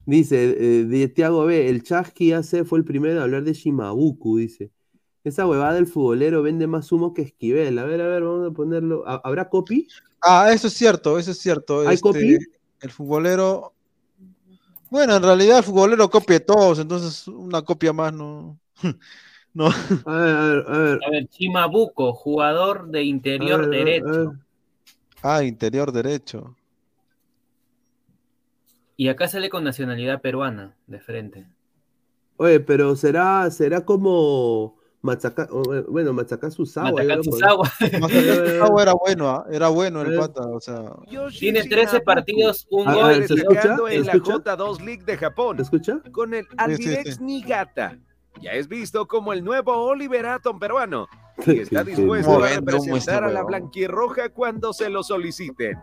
Dice, 0.06 0.44
eh, 0.44 0.84
de 0.84 1.08
Tiago 1.08 1.44
B, 1.46 1.68
el 1.68 1.82
Chasqui 1.82 2.32
AC 2.32 2.64
fue 2.64 2.78
el 2.78 2.84
primero 2.84 3.20
a 3.20 3.24
hablar 3.24 3.44
de 3.44 3.52
Shimabuku, 3.52 4.38
dice. 4.38 4.70
Esa 5.24 5.46
huevada 5.46 5.74
del 5.74 5.86
futbolero 5.86 6.42
vende 6.42 6.66
más 6.66 6.90
humo 6.90 7.14
que 7.14 7.22
Esquivel. 7.22 7.78
A 7.78 7.84
ver, 7.84 8.00
a 8.00 8.08
ver, 8.08 8.22
vamos 8.24 8.50
a 8.50 8.54
ponerlo. 8.54 9.04
¿Habrá 9.06 9.48
copy? 9.48 9.86
Ah, 10.20 10.50
eso 10.52 10.66
es 10.66 10.74
cierto, 10.74 11.18
eso 11.18 11.30
es 11.30 11.38
cierto. 11.38 11.86
¿Hay 11.86 11.98
copy? 11.98 12.34
Este, 12.34 12.58
el 12.80 12.90
futbolero. 12.90 13.72
Bueno, 14.90 15.16
en 15.16 15.22
realidad 15.22 15.58
el 15.58 15.64
futbolero 15.64 16.10
copia 16.10 16.44
todos, 16.44 16.80
entonces 16.80 17.26
una 17.28 17.62
copia 17.62 17.92
más 17.92 18.12
no. 18.12 18.58
no. 19.54 19.66
A 19.66 20.16
ver, 20.16 20.36
a 20.36 20.46
ver, 20.46 20.64
a 20.66 20.78
ver. 20.78 21.00
A 21.06 21.10
ver, 21.10 21.28
Chimabuco, 21.28 22.12
jugador 22.14 22.88
de 22.88 23.04
interior 23.04 23.70
derecho. 23.70 24.34
Ah, 25.22 25.44
interior 25.44 25.92
derecho. 25.92 26.56
Y 28.96 29.08
acá 29.08 29.28
sale 29.28 29.48
con 29.48 29.62
nacionalidad 29.62 30.20
peruana, 30.20 30.76
de 30.88 31.00
frente. 31.00 31.46
Oye, 32.36 32.60
pero 32.60 32.96
será, 32.96 33.48
será 33.50 33.84
como 33.84 34.81
Machaca, 35.02 35.48
eh, 35.50 35.84
bueno, 35.88 36.12
Machacasusawa. 36.12 36.92
Machacasusawa. 36.92 37.68
era 38.82 38.94
bueno, 38.94 39.28
¿ah? 39.28 39.44
era 39.50 39.68
bueno 39.68 40.00
el 40.02 40.16
pata, 40.16 40.46
o 40.46 40.60
sea. 40.60 40.94
Tiene 41.38 41.64
13 41.64 42.00
partidos, 42.00 42.66
un 42.70 42.84
gol. 42.84 43.26
¿Se 43.26 43.34
escucha? 43.34 43.76
en 43.90 44.06
la 44.06 44.14
J2 44.14 44.78
League 44.84 45.04
de 45.04 45.16
Japón. 45.16 45.56
¿Se 45.56 45.62
escucha? 45.62 46.00
Con 46.12 46.34
el 46.34 46.46
Albirex 46.56 47.20
Nigata. 47.20 47.98
Ya 48.40 48.52
es 48.52 48.68
visto 48.68 49.06
como 49.06 49.32
el 49.32 49.44
nuevo 49.44 49.72
Oliver 49.74 50.24
Atom 50.26 50.58
peruano. 50.58 51.08
Y 51.46 51.58
está 51.60 51.82
dispuesto 51.82 52.42
a 52.42 52.48
representar 52.48 53.24
a 53.24 53.30
la 53.30 53.42
blanquirroja 53.42 54.28
cuando 54.28 54.72
se 54.72 54.88
lo 54.88 55.02
soliciten. 55.02 55.78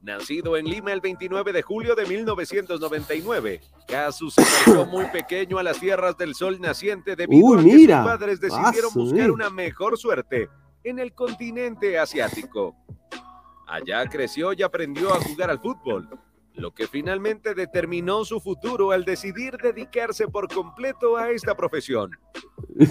Nacido 0.00 0.56
en 0.56 0.66
Lima 0.66 0.92
el 0.92 1.00
29 1.00 1.52
de 1.52 1.62
julio 1.62 1.94
de 1.96 2.06
1999, 2.06 3.60
Casu 3.88 4.30
se 4.30 4.40
marchó 4.40 4.86
muy 4.86 5.06
pequeño 5.06 5.58
a 5.58 5.62
las 5.62 5.80
tierras 5.80 6.16
del 6.16 6.34
sol 6.34 6.60
naciente 6.60 7.16
debido 7.16 7.54
a 7.54 7.62
que 7.62 7.78
sus 7.78 7.88
padres 7.88 8.40
decidieron 8.40 8.94
buscar 8.94 9.30
una 9.32 9.50
mejor 9.50 9.98
suerte 9.98 10.48
en 10.84 11.00
el 11.00 11.12
continente 11.14 11.98
asiático. 11.98 12.76
Allá 13.66 14.06
creció 14.08 14.52
y 14.52 14.62
aprendió 14.62 15.12
a 15.12 15.20
jugar 15.20 15.50
al 15.50 15.58
fútbol, 15.58 16.08
lo 16.54 16.72
que 16.72 16.86
finalmente 16.86 17.54
determinó 17.54 18.24
su 18.24 18.40
futuro 18.40 18.92
al 18.92 19.04
decidir 19.04 19.56
dedicarse 19.56 20.28
por 20.28 20.46
completo 20.52 21.16
a 21.16 21.30
esta 21.30 21.56
profesión. 21.56 22.12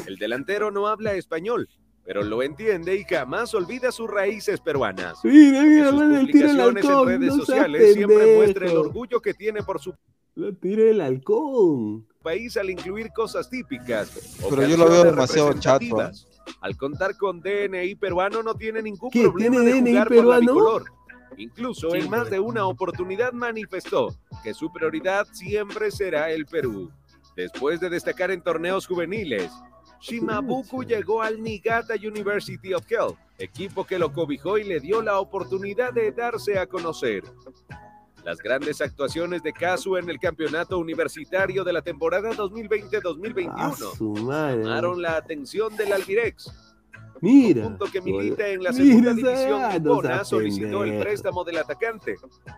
El 0.05 0.17
delantero 0.17 0.71
no 0.71 0.87
habla 0.87 1.13
español, 1.13 1.69
pero 2.07 2.23
lo 2.23 2.41
entiende 2.41 2.95
y 2.95 3.03
jamás 3.03 3.53
olvida 3.53 3.91
sus 3.91 4.09
raíces 4.09 4.61
peruanas. 4.61 5.19
Mira, 5.25 5.61
mira, 5.63 5.89
en 5.89 5.93
sus 5.93 6.01
publicaciones 6.01 6.85
en 6.85 7.05
redes 7.05 7.35
sociales 7.35 7.93
siempre 7.93 8.35
muestra 8.37 8.65
el 8.71 8.77
orgullo 8.77 9.19
que 9.19 9.33
tiene 9.33 9.61
por 9.61 9.81
su 9.81 9.93
Lo 10.35 10.53
tiré 10.55 10.91
el 10.91 11.01
halcón. 11.01 12.07
País 12.23 12.55
al 12.55 12.69
incluir 12.69 13.09
cosas 13.13 13.49
típicas. 13.49 14.37
Pero 14.49 14.65
yo 14.65 14.77
lo 14.77 14.89
veo 14.89 15.03
demasiado 15.03 15.51
chato. 15.59 15.85
Al 16.61 16.77
contar 16.77 17.17
con 17.17 17.41
DNI 17.41 17.95
peruano 17.95 18.41
no 18.41 18.55
tiene 18.55 18.81
ningún 18.81 19.11
¿Qué? 19.11 19.23
problema 19.23 19.57
¿Tiene 19.57 19.73
de 19.73 19.81
DNI 19.81 19.91
jugar 19.91 20.07
peruano? 20.07 20.29
con 20.29 20.29
la 20.29 20.39
bicolor. 20.39 20.83
Incluso 21.35 21.93
en 21.93 22.09
más 22.09 22.29
de 22.29 22.39
una 22.39 22.67
oportunidad 22.67 23.33
manifestó 23.33 24.15
que 24.45 24.53
su 24.53 24.71
prioridad 24.71 25.27
siempre 25.33 25.91
será 25.91 26.31
el 26.31 26.45
Perú. 26.45 26.89
Después 27.35 27.81
de 27.81 27.89
destacar 27.89 28.31
en 28.31 28.41
torneos 28.41 28.87
juveniles, 28.87 29.51
Shimabuku 30.01 30.83
llegó 30.83 31.21
al 31.21 31.41
Niigata 31.41 31.95
University 31.95 32.73
of 32.73 32.83
Health, 32.89 33.17
equipo 33.37 33.85
que 33.85 33.99
lo 33.99 34.11
cobijó 34.13 34.57
y 34.57 34.63
le 34.63 34.79
dio 34.79 35.01
la 35.01 35.19
oportunidad 35.19 35.93
de 35.93 36.11
darse 36.11 36.57
a 36.59 36.67
conocer. 36.67 37.23
Las 38.23 38.39
grandes 38.39 38.81
actuaciones 38.81 39.41
de 39.41 39.53
Kazu 39.53 39.95
en 39.97 40.09
el 40.09 40.19
campeonato 40.19 40.77
universitario 40.79 41.63
de 41.63 41.71
la 41.73 41.81
temporada 41.81 42.31
2020-2021 42.31 43.95
su 43.95 44.13
madre. 44.15 44.63
llamaron 44.63 45.01
la 45.01 45.15
atención 45.17 45.75
del 45.77 45.93
Albirex. 45.93 46.51
Mira. 47.19 47.63
Punto 47.63 47.85
que 47.91 47.99
milita 47.99 48.47
en 48.47 48.61
la 48.61 48.71
Mira 48.71 48.85
segunda 48.85 49.11
esa- 49.11 49.17
división 49.29 49.69
nipona 49.83 50.07
seas 50.17 50.27
solicitó 50.29 50.83
el 50.83 50.99
préstamo 50.99 51.43
del 51.43 51.57
atacante, 51.57 52.15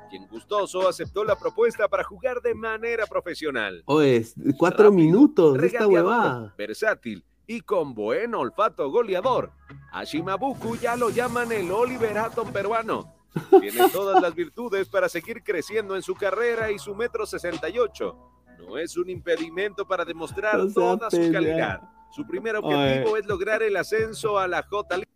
quien 0.10 0.28
gustoso 0.28 0.90
aceptó 0.90 1.24
la 1.24 1.38
propuesta 1.38 1.88
para 1.88 2.04
jugar 2.04 2.42
de 2.42 2.54
manera 2.56 3.06
profesional. 3.06 3.82
Oye, 3.86 4.26
cuatro 4.58 4.92
minutos 4.92 5.58
de 5.58 5.68
esta 5.68 5.88
huevada. 5.88 6.54
versátil 6.58 7.24
y 7.50 7.62
con 7.62 7.96
buen 7.96 8.36
olfato 8.36 8.92
goleador. 8.92 9.52
A 9.92 10.04
Shimabuku 10.04 10.76
ya 10.78 10.96
lo 10.96 11.10
llaman 11.10 11.52
el 11.52 11.72
Oliver 11.72 12.16
Atom 12.20 12.52
peruano. 12.54 13.12
Tiene 13.60 13.90
todas 13.92 14.22
las 14.22 14.36
virtudes 14.36 14.88
para 14.88 15.10
seguir 15.10 15.42
creciendo 15.44 15.96
en 15.96 16.04
su 16.04 16.14
carrera 16.14 16.72
y 16.72 16.78
su 16.78 16.94
metro 16.94 17.26
68 17.26 18.16
no 18.60 18.78
es 18.78 18.96
un 18.98 19.10
impedimento 19.10 19.88
para 19.88 20.06
demostrar 20.06 20.60
toda 20.74 21.10
su 21.10 21.32
calidad. 21.32 21.82
Su 22.12 22.28
primer 22.28 22.56
objetivo 22.58 23.18
es 23.18 23.26
lograr 23.26 23.64
el 23.64 23.76
ascenso 23.78 24.38
a 24.38 24.48
la 24.48 24.62
J 24.70 24.98
League. 24.98 25.10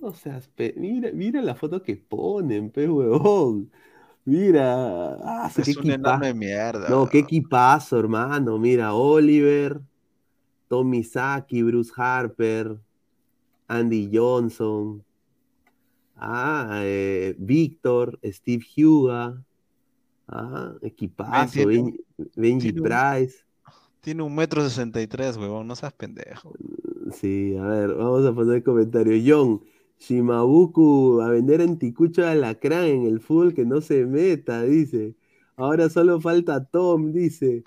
No 0.00 0.12
seas 0.12 0.48
pe- 0.48 0.74
mira, 0.76 1.10
mira 1.12 1.40
la 1.40 1.54
foto 1.54 1.80
que 1.80 1.94
ponen, 1.96 2.70
pe 2.70 2.88
huevón. 2.88 3.70
Mira. 4.24 5.14
Ah, 5.22 5.50
Es 5.56 5.64
qué 5.64 5.70
un 5.78 5.86
equipa- 5.90 5.94
enano 5.94 6.24
de 6.26 6.34
mierda. 6.34 6.88
No, 6.88 7.08
qué 7.08 7.18
equipazo, 7.20 7.98
hermano. 8.00 8.58
Mira, 8.58 8.94
Oliver, 8.94 9.80
Tommy 10.74 11.04
Saki, 11.04 11.62
Bruce 11.62 11.92
Harper, 11.96 12.76
Andy 13.68 14.10
Johnson, 14.12 15.04
ah, 16.16 16.80
eh, 16.82 17.36
Víctor, 17.38 18.18
Steve 18.24 18.64
Huga, 18.76 19.40
ah, 20.26 20.72
equipazo, 20.82 21.52
tiene 21.68 21.94
Benji 22.34 22.72
tiene 22.72 22.80
un- 22.80 22.88
Price. 22.88 23.36
Tiene 24.00 24.22
un 24.24 24.34
metro 24.34 24.62
sesenta 24.62 25.00
y 25.00 25.06
tres, 25.06 25.36
huevón, 25.36 25.66
no 25.68 25.76
seas 25.76 25.92
pendejo. 25.92 26.52
Sí, 27.12 27.56
a 27.56 27.62
ver, 27.66 27.94
vamos 27.94 28.26
a 28.26 28.34
poner 28.34 28.64
comentarios. 28.64 29.22
John, 29.24 29.62
Shimabuku 30.00 31.20
a 31.22 31.28
vender 31.30 31.60
anticucho 31.62 32.22
de 32.22 32.30
alacrán 32.30 32.84
en 32.86 33.06
el 33.06 33.20
fútbol 33.20 33.54
que 33.54 33.64
no 33.64 33.80
se 33.80 34.04
meta, 34.06 34.62
dice. 34.62 35.14
Ahora 35.56 35.88
solo 35.88 36.20
falta 36.20 36.64
Tom, 36.64 37.12
dice. 37.12 37.62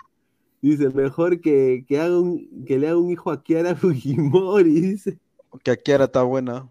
Dice, 0.60 0.88
mejor 0.90 1.40
que, 1.40 1.84
que, 1.86 2.00
haga 2.00 2.18
un, 2.18 2.64
que 2.64 2.78
le 2.78 2.88
haga 2.88 2.98
un 2.98 3.10
hijo 3.10 3.30
a 3.30 3.42
Kiara 3.42 3.74
Fujimori, 3.76 4.80
dice. 4.80 5.18
Que 5.62 5.70
aquí 5.70 5.92
ahora 5.92 6.04
está 6.04 6.22
buena. 6.22 6.68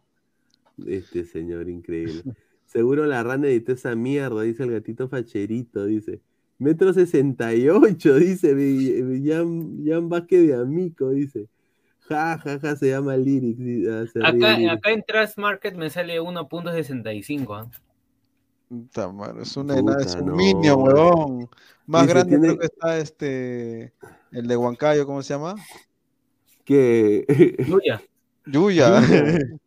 Este 0.86 1.26
señor 1.26 1.70
increíble. 1.70 2.24
Seguro 2.66 3.06
la 3.06 3.24
rana 3.24 3.48
editó 3.48 3.72
esa 3.72 3.96
mierda, 3.96 4.42
dice 4.42 4.64
el 4.64 4.72
gatito 4.72 5.08
facherito, 5.08 5.86
dice. 5.86 6.22
Metro 6.60 6.92
68, 6.92 8.16
dice 8.16 9.22
Jan, 9.24 9.86
Jan 9.86 10.10
Vázquez 10.10 10.48
de 10.48 10.56
Amico, 10.56 11.10
dice. 11.10 11.48
Ja, 12.10 12.38
ja, 12.38 12.60
ja, 12.60 12.76
se 12.76 12.90
llama 12.90 13.18
Lyrics. 13.18 13.60
ah, 14.22 14.32
ríe 14.32 14.48
Acá, 14.48 14.74
acá 14.74 14.92
en 14.92 15.04
Trust 15.04 15.38
Market 15.38 15.76
me 15.76 15.90
sale 15.90 16.22
1.65. 16.22 17.56
¿ah? 17.56 17.70
Puta 18.70 19.12
madre, 19.12 19.44
es, 19.44 19.58
una 19.58 19.76
Puta, 19.76 20.02
es 20.02 20.16
un 20.16 20.28
no. 20.28 20.36
minion, 20.36 20.82
huevón. 20.82 21.50
Más 21.88 22.04
Dice, 22.04 22.14
grande 22.14 22.30
tiene- 22.38 22.48
creo 22.50 22.60
que 22.60 22.66
está 22.66 22.98
este. 23.00 23.94
El 24.32 24.48
de 24.48 24.58
Huancayo, 24.58 25.06
¿cómo 25.06 25.24
se 25.24 25.34
llama? 25.34 25.56
Que 26.66 27.26
Yuya. 27.68 28.02
Yuya. 28.46 29.02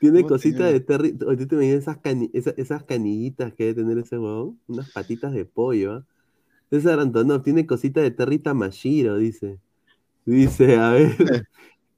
tiene 0.00 0.22
cositas 0.26 0.70
de 0.72 0.80
Terry. 0.80 1.12
¿tú 1.12 1.46
te 1.46 1.54
imaginas 1.54 1.80
esas, 1.82 1.98
cani- 1.98 2.30
esas 2.34 2.84
canillitas 2.84 3.54
que 3.54 3.64
debe 3.66 3.82
tener 3.82 3.98
ese 3.98 4.18
huevón? 4.18 4.58
Unas 4.68 4.90
patitas 4.90 5.32
de 5.32 5.44
pollo, 5.44 5.94
¿ah? 5.94 6.04
César 6.70 7.00
Antonov 7.00 7.42
tiene 7.42 7.66
cositas 7.66 8.02
de 8.02 8.10
Terry 8.10 8.38
Tamashiro, 8.38 9.16
dice. 9.16 9.58
Dice, 10.24 10.76
a 10.76 10.90
ver. 10.92 11.16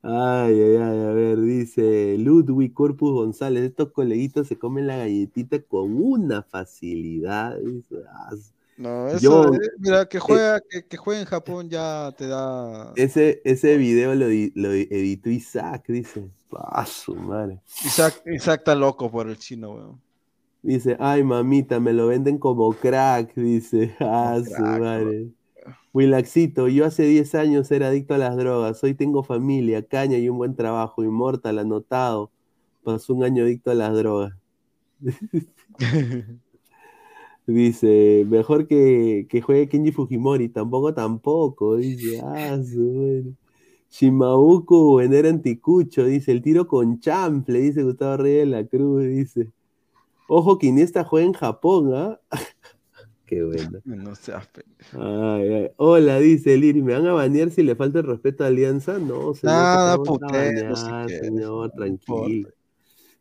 Ay, 0.07 0.61
ay, 0.61 0.77
ay, 0.77 0.99
a 1.01 1.13
ver, 1.15 1.41
dice 1.41 2.17
Ludwig 2.19 2.75
Corpus 2.75 3.11
González, 3.11 3.65
estos 3.65 3.91
coleguitos 3.91 4.47
se 4.49 4.59
comen 4.59 4.87
la 4.87 4.99
galletita 4.99 5.59
con 5.63 5.95
una 5.97 6.43
facilidad. 6.43 7.57
Dice, 7.59 7.97
ah, 8.13 8.35
No, 8.77 9.09
eso, 9.09 9.19
Yo- 9.21 9.55
eh, 9.55 9.71
mira, 9.79 10.07
que 10.07 10.19
juega, 10.19 10.61
que, 10.69 10.85
que 10.85 10.97
juegue 10.97 11.21
en 11.21 11.27
Japón 11.27 11.71
ya 11.71 12.13
te 12.17 12.27
da. 12.27 12.93
ese, 12.97 13.41
ese 13.45 13.77
video 13.77 14.15
lo, 14.15 14.27
lo 14.27 14.73
editó 14.73 15.31
Isaac, 15.31 15.85
dice. 15.89 16.29
Ah, 16.57 16.87
su 16.87 17.15
madre. 17.15 17.61
Isaac, 17.85 18.23
Isaac 18.27 18.61
está 18.61 18.75
loco 18.75 19.11
por 19.11 19.29
el 19.29 19.39
chino, 19.39 19.73
weón. 19.73 20.01
Dice, 20.63 20.97
ay 20.99 21.23
mamita, 21.23 21.79
me 21.79 21.93
lo 21.93 22.07
venden 22.07 22.39
como 22.39 22.73
crack, 22.73 23.35
dice. 23.35 23.95
Ah, 24.01 24.41
su 24.45 24.51
crack, 24.51 24.81
madre. 24.81 25.29
Wilaxito, 25.93 26.67
yo 26.69 26.87
hace 26.87 27.05
10 27.05 27.35
años 27.37 27.71
era 27.71 27.89
adicto 27.89 28.15
a 28.15 28.19
las 28.19 28.37
drogas, 28.37 28.83
hoy 28.83 28.95
tengo 28.95 29.23
familia, 29.23 29.87
caña 29.87 30.19
y 30.19 30.29
un 30.29 30.39
buen 30.39 30.57
trabajo, 30.57 31.05
inmortal, 31.05 31.61
anotado. 31.61 32.33
Pasó 32.83 33.15
un 33.15 33.23
año 33.23 33.45
adicto 33.45 33.71
a 33.71 33.75
las 33.75 33.95
drogas. 33.95 34.35
Dice, 37.47 38.25
mejor 38.29 38.67
que, 38.67 39.27
que 39.29 39.43
juegue 39.43 39.69
Kenji 39.69 39.93
Fujimori, 39.93 40.49
tampoco, 40.49 40.95
tampoco. 40.95 41.77
Dice, 41.77 42.21
ah, 42.25 42.59
su 42.63 42.81
madre. 42.81 43.35
Shimabuku, 43.91 44.97
vender 44.97 45.27
anticucho, 45.27 46.05
dice, 46.05 46.33
el 46.33 46.43
tiro 46.43 46.67
con 46.67 46.99
chample, 46.99 47.61
dice 47.61 47.85
Gustavo 47.85 48.17
Reyes 48.17 48.41
de 48.41 48.47
la 48.47 48.67
Cruz, 48.67 49.05
dice. 49.05 49.53
Ojo 50.27 50.59
que 50.59 50.67
Iniesta 50.67 51.05
juega 51.05 51.27
en 51.27 51.33
Japón, 51.35 51.95
¿ah? 51.95 52.21
Qué 53.27 53.43
bueno. 53.45 53.81
No 53.85 54.15
seas 54.15 54.49
Ay, 54.93 55.53
ay. 55.53 55.71
Hola, 55.77 56.19
dice 56.19 56.57
Liri, 56.57 56.83
¿me 56.83 56.95
van 56.95 57.07
a 57.07 57.13
banear 57.13 57.51
si 57.51 57.63
le 57.63 57.77
falta 57.77 58.01
el 58.01 58.07
respeto 58.07 58.45
a 58.45 58.49
Alianza? 58.49 58.99
No, 58.99 59.35
señor, 59.35 59.55
Nada, 59.55 59.97
¿qué 59.97 60.03
te 60.03 60.09
vamos 60.09 60.09
a 60.09 60.27
putero, 60.27 60.77
si 60.77 60.83
banear, 60.83 61.07
quieres, 61.07 61.27
señor, 61.27 61.67
no 61.67 61.71
tranquilo. 61.71 62.49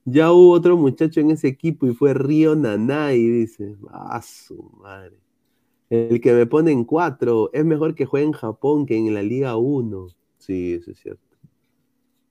Ya 0.05 0.31
hubo 0.31 0.51
otro 0.51 0.77
muchacho 0.77 1.21
en 1.21 1.31
ese 1.31 1.47
equipo 1.47 1.87
y 1.87 1.93
fue 1.93 2.13
Río 2.13 2.55
Nanay, 2.55 3.25
dice. 3.25 3.75
Ah, 3.89 4.21
su 4.21 4.61
madre. 4.81 5.17
El 5.89 6.19
que 6.19 6.33
me 6.33 6.45
pone 6.45 6.71
en 6.71 6.83
cuatro 6.83 7.49
es 7.53 7.63
mejor 7.63 7.95
que 7.95 8.05
juegue 8.05 8.25
en 8.25 8.33
Japón 8.33 8.85
que 8.85 8.97
en 8.97 9.13
la 9.13 9.21
Liga 9.21 9.55
1. 9.55 10.07
Sí, 10.37 10.73
eso 10.73 10.91
es 10.91 10.99
cierto. 10.99 11.21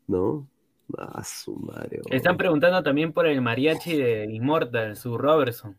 ¿No? 0.06 0.48
Ah, 0.98 1.22
su 1.24 1.56
madre. 1.56 2.00
Están 2.10 2.36
preguntando 2.36 2.82
también 2.82 3.12
por 3.12 3.26
el 3.26 3.40
mariachi 3.40 3.96
de 3.96 4.26
Immortal, 4.30 4.96
su 4.96 5.16
Robertson. 5.16 5.76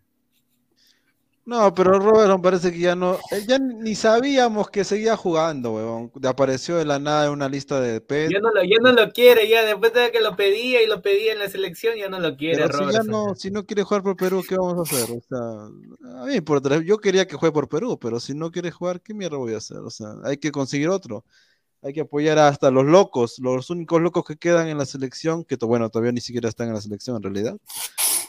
No, 1.46 1.74
pero 1.74 2.00
Robertson 2.00 2.42
parece 2.42 2.72
que 2.72 2.80
ya 2.80 2.96
no. 2.96 3.16
eh, 3.32 3.44
Ya 3.46 3.60
ni 3.60 3.96
sabíamos 3.96 4.70
que 4.70 4.86
seguía 4.86 5.18
jugando, 5.18 5.74
weón. 5.74 6.12
Apareció 6.26 6.78
de 6.78 6.86
la 6.86 7.00
nada 7.00 7.26
en 7.26 7.32
una 7.34 7.50
lista 7.50 7.82
de 7.82 8.00
pet. 8.00 8.32
Ya 8.32 8.40
no, 8.40 8.50
lo, 8.52 8.64
ya 8.64 8.78
no 8.82 8.94
lo 8.94 9.12
quiere, 9.12 9.50
ya 9.50 9.64
después 9.66 9.94
de 9.94 10.12
que 10.12 10.22
lo 10.22 10.38
pedía 10.38 10.82
y 10.82 10.88
lo 10.88 11.02
pedía 11.02 11.34
en 11.34 11.40
la 11.40 11.50
selección, 11.50 11.98
ya 11.98 12.08
no 12.08 12.20
lo 12.20 12.38
quiere 12.38 12.64
Pero 12.66 12.88
si 12.88 12.94
ya 12.94 13.04
no, 13.04 13.36
si 13.36 13.52
no 13.52 13.66
quiere 13.66 13.84
jugar 13.84 14.04
por 14.04 14.16
Perú, 14.16 14.42
¿qué 14.48 14.56
vamos 14.56 14.78
a 14.80 14.96
hacer? 14.96 15.18
O 15.18 15.22
sea, 15.22 16.22
a 16.22 16.26
mí 16.26 16.40
por 16.40 16.84
yo 16.84 16.98
quería 17.00 17.28
que 17.28 17.36
juegue 17.36 17.52
por 17.54 17.68
Perú, 17.68 18.00
pero 18.00 18.22
si 18.22 18.34
no 18.34 18.50
quiere 18.50 18.72
jugar, 18.72 19.02
¿qué 19.02 19.14
mierda 19.14 19.36
voy 19.36 19.54
a 19.54 19.58
hacer? 19.58 19.80
O 19.80 19.90
sea, 19.90 20.08
hay 20.24 20.38
que 20.38 20.52
conseguir 20.52 20.88
otro. 20.88 21.26
Hay 21.82 21.92
que 21.92 22.00
apoyar 22.02 22.40
hasta 22.40 22.72
los 22.72 22.86
locos, 22.86 23.40
los 23.40 23.70
únicos 23.70 24.02
locos 24.02 24.24
que 24.24 24.38
quedan 24.38 24.70
en 24.70 24.78
la 24.78 24.86
selección, 24.86 25.44
que 25.44 25.58
bueno, 25.58 25.90
todavía 25.90 26.14
ni 26.14 26.22
siquiera 26.22 26.48
están 26.48 26.70
en 26.70 26.76
la 26.76 26.80
selección 26.82 27.18
en 27.18 27.24
realidad, 27.24 27.58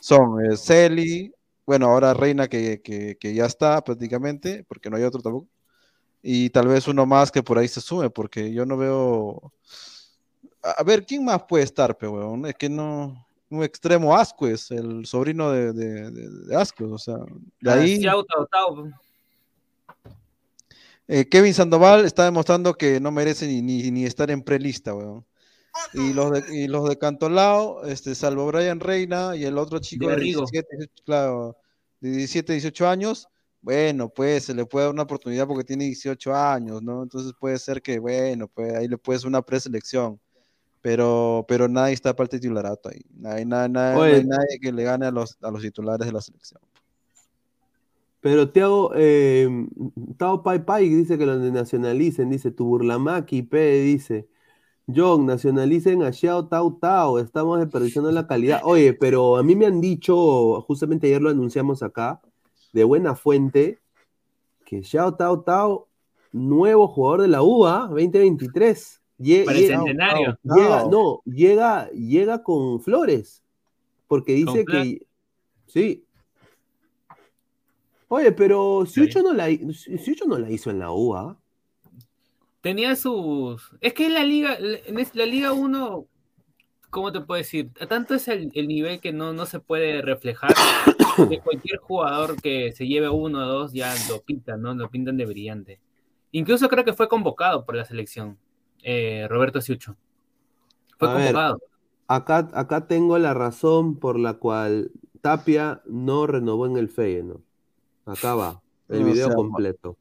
son 0.01 0.45
eh, 0.45 0.57
Celi, 0.57 1.33
bueno, 1.67 1.87
ahora 1.87 2.15
Reina 2.15 2.49
que, 2.49 2.81
que- 2.83 3.17
que 3.19 3.35
ya 3.35 3.47
está 3.47 3.83
prácticamente, 3.83 4.65
porque 4.69 4.91
no 4.91 4.97
hay 4.97 5.03
otro 5.05 5.21
tampoco, 5.23 5.49
y 6.23 6.51
tal 6.51 6.69
vez 6.69 6.89
uno 6.89 7.05
más 7.07 7.31
que 7.31 7.43
por 7.43 7.59
ahí 7.59 7.69
se 7.69 7.81
sume, 7.81 8.11
porque 8.11 8.53
yo 8.53 8.65
no 8.67 8.77
veo... 8.77 9.53
A 10.63 10.83
ver, 10.83 11.05
¿quién 11.05 11.25
más 11.25 11.43
puede 11.45 11.65
estar, 11.65 11.97
pe, 11.99 12.09
huevón? 12.09 12.47
Es 12.47 12.55
que 12.55 12.69
no... 12.69 13.27
Un 13.51 13.63
extremo 13.63 14.17
Ascuez, 14.17 14.71
el 14.71 15.05
sobrino 15.07 15.51
de, 15.53 15.73
de, 15.75 16.11
de, 16.11 16.29
de 16.47 16.57
Ascuez, 16.57 16.91
o 16.91 16.99
sea, 16.99 17.17
de 17.61 17.71
Ah, 17.71 17.75
ahí... 17.75 18.01
Eh, 21.07 21.29
Kevin 21.29 21.53
Sandoval 21.53 22.07
está 22.07 22.25
demostrando 22.25 22.73
que 22.75 22.99
no 22.99 23.11
merece 23.11 23.47
ni, 23.47 23.61
ni, 23.61 23.91
ni 23.91 24.07
estar 24.07 24.31
en 24.31 24.43
prelista, 24.43 24.95
weón. 24.95 25.25
Y 25.93 26.13
los 26.13 26.31
de, 26.31 26.57
y 26.57 26.69
los 26.69 26.89
de 26.89 26.99
Cantolao, 26.99 27.85
este, 27.85 28.15
salvo 28.15 28.47
Brian 28.47 28.81
Reina 28.81 29.37
y 29.37 29.45
el 29.45 29.59
otro 29.59 29.79
chico 29.79 30.07
De 30.07 30.13
de 30.13 30.17
Rigo. 30.19 30.41
17, 30.41 30.77
18, 30.77 31.03
claro, 31.05 31.57
de 32.01 32.11
17, 32.11 32.53
18 32.53 32.89
años, 32.89 33.29
bueno, 33.61 34.09
pues 34.09 34.45
se 34.45 34.55
le 34.55 34.67
puede 34.67 34.87
dar 34.87 34.95
una 34.95 35.05
oportunidad 35.05 35.47
porque 35.47 35.65
tiene 35.65 35.85
18 35.85 36.35
años, 36.35 36.83
¿no? 36.83 37.03
Entonces 37.03 37.33
puede 37.39 37.59
ser 37.59 37.81
que, 37.81 37.99
bueno, 37.99 38.47
pues 38.49 38.75
ahí 38.75 38.89
le 38.89 38.99
puedes 38.99 39.25
una 39.25 39.43
preselección. 39.43 40.21
Pero, 40.83 41.47
pero 41.49 41.67
nadie 41.67 41.95
está 41.95 42.15
para 42.15 42.25
el 42.25 42.41
titularato 42.41 42.91
ahí. 42.91 43.01
Nadie, 43.17 43.47
nadie, 43.47 43.71
nadie, 43.71 43.95
no 43.97 44.03
hay 44.03 44.25
nadie 44.25 44.61
que 44.61 44.71
le 44.71 44.85
gane 44.85 45.07
a 45.07 45.11
los, 45.11 45.39
a 45.41 45.51
los 45.51 45.63
titulares 45.63 46.07
de 46.07 46.13
la 46.13 46.21
selección. 46.21 46.61
Pero 48.21 48.51
Tiago, 48.51 48.93
eh, 48.95 49.49
Tao 50.19 50.43
Pai 50.43 50.65
Pai 50.65 50.89
dice 50.91 51.17
que 51.17 51.25
lo 51.25 51.37
nacionalicen, 51.37 52.29
dice 52.29 52.51
tu 52.51 52.67
Burlamaki, 52.67 53.43
P 53.43 53.81
dice. 53.81 54.29
John, 54.87 55.25
nacionalicen 55.27 56.03
a 56.03 56.13
Xiao 56.13 56.47
Tao 56.47 56.75
Tao, 56.75 57.19
estamos 57.19 57.59
desperdiciando 57.59 58.11
la 58.13 58.27
calidad. 58.27 58.61
Oye, 58.65 58.93
pero 58.93 59.37
a 59.37 59.43
mí 59.43 59.57
me 59.57 59.67
han 59.67 59.81
dicho, 59.81 60.61
justamente 60.63 61.07
ayer 61.07 61.23
lo 61.23 61.31
anunciamos 61.31 61.83
acá, 61.83 62.21
de 62.73 62.85
buena 62.85 63.15
fuente, 63.15 63.81
que 64.67 64.83
Xiao 64.83 65.15
Tao 65.15 65.41
Tao, 65.41 65.89
nuevo 66.33 66.87
jugador 66.89 67.23
de 67.23 67.29
la 67.29 67.43
UA 67.43 67.89
2023. 67.89 69.01
Llega, 69.17 69.53
centenario. 69.53 70.39
Llega, 70.43 70.85
no, 70.91 71.23
llega, 71.25 71.89
llega 71.91 72.43
con 72.43 72.81
flores. 72.81 73.43
Porque 74.07 74.35
dice 74.35 74.65
que. 74.65 75.07
Sí. 75.67 76.05
Oye, 78.09 78.33
pero 78.33 78.85
si 78.87 79.01
no 79.01 79.33
la, 79.33 79.49
no 79.49 80.39
la 80.39 80.51
hizo 80.51 80.71
en 80.71 80.79
la 80.79 80.93
UA 80.93 81.39
tenía 82.65 82.97
sus. 82.97 83.77
Es 83.83 83.93
que 83.93 84.07
en 84.07 84.15
la 84.15 84.25
liga, 84.25 84.57
en 84.57 85.07
la 85.13 85.27
liga 85.27 85.53
1, 85.53 86.07
¿cómo 86.89 87.13
te 87.13 87.21
puedo 87.21 87.37
decir? 87.37 87.71
Tanto 87.91 88.15
es 88.15 88.27
el, 88.27 88.49
nivel 88.55 89.01
que 89.01 89.13
no, 89.13 89.35
no 89.35 89.45
se 89.45 89.61
puede 89.61 90.01
reflejar 90.01 90.55
que 91.29 91.41
cualquier 91.41 91.79
jugador 91.81 92.41
que 92.41 92.73
se 92.73 92.87
lleve 92.87 93.11
uno 93.11 93.41
o 93.41 93.47
dos 93.47 93.75
ya 93.75 93.95
lo 94.09 94.23
pintan, 94.23 94.63
¿no? 94.63 94.75
Lo 94.75 94.89
pintan 94.89 95.19
de 95.19 95.27
brillante. 95.27 95.79
Incluso 96.33 96.71
creo 96.71 96.87
que 96.87 96.95
fue 96.95 97.07
convocado 97.07 97.67
por 97.67 97.77
la 97.77 97.85
selección, 97.85 98.39
eh, 98.83 99.27
Roberto 99.29 99.61
Siucho. 99.61 99.97
Fue 100.97 101.13
convocado. 101.13 101.61
acá, 102.09 102.51
acá 102.55 102.87
tengo 102.87 103.19
la 103.19 103.35
razón 103.35 103.99
por 103.99 104.19
la 104.19 104.35
cual 104.35 104.91
Tapia 105.21 105.83
no 105.85 106.27
renovó 106.27 106.65
en 106.65 106.79
el 106.79 106.89
Feyenoord. 106.89 107.43
Acá 108.07 108.35
va, 108.35 108.63
el 108.89 109.05
video 109.05 109.35
completo. 109.35 109.99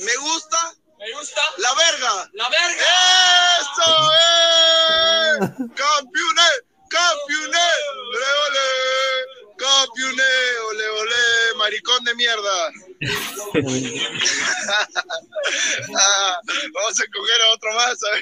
Me 0.00 0.16
gusta. 0.16 0.74
Me 0.98 1.12
gusta. 1.12 1.40
La 1.58 1.74
verga. 1.74 2.30
La 2.34 2.48
verga. 2.48 2.84
Eso 3.60 4.12
es. 4.14 5.48
Campeones. 5.74 6.62
Campeones. 6.88 7.78
Ole, 8.14 8.30
ole. 8.46 8.68
Campeones. 9.58 10.58
Ole, 10.70 10.88
ole. 10.88 11.22
Maricón 11.56 12.04
de 12.04 12.14
mierda. 12.14 12.72
Vamos 16.74 17.00
a 17.00 17.04
coger 17.14 17.42
a 17.42 17.50
otro 17.50 17.72
más. 17.74 17.98
A 18.04 18.10
ver. 18.10 18.20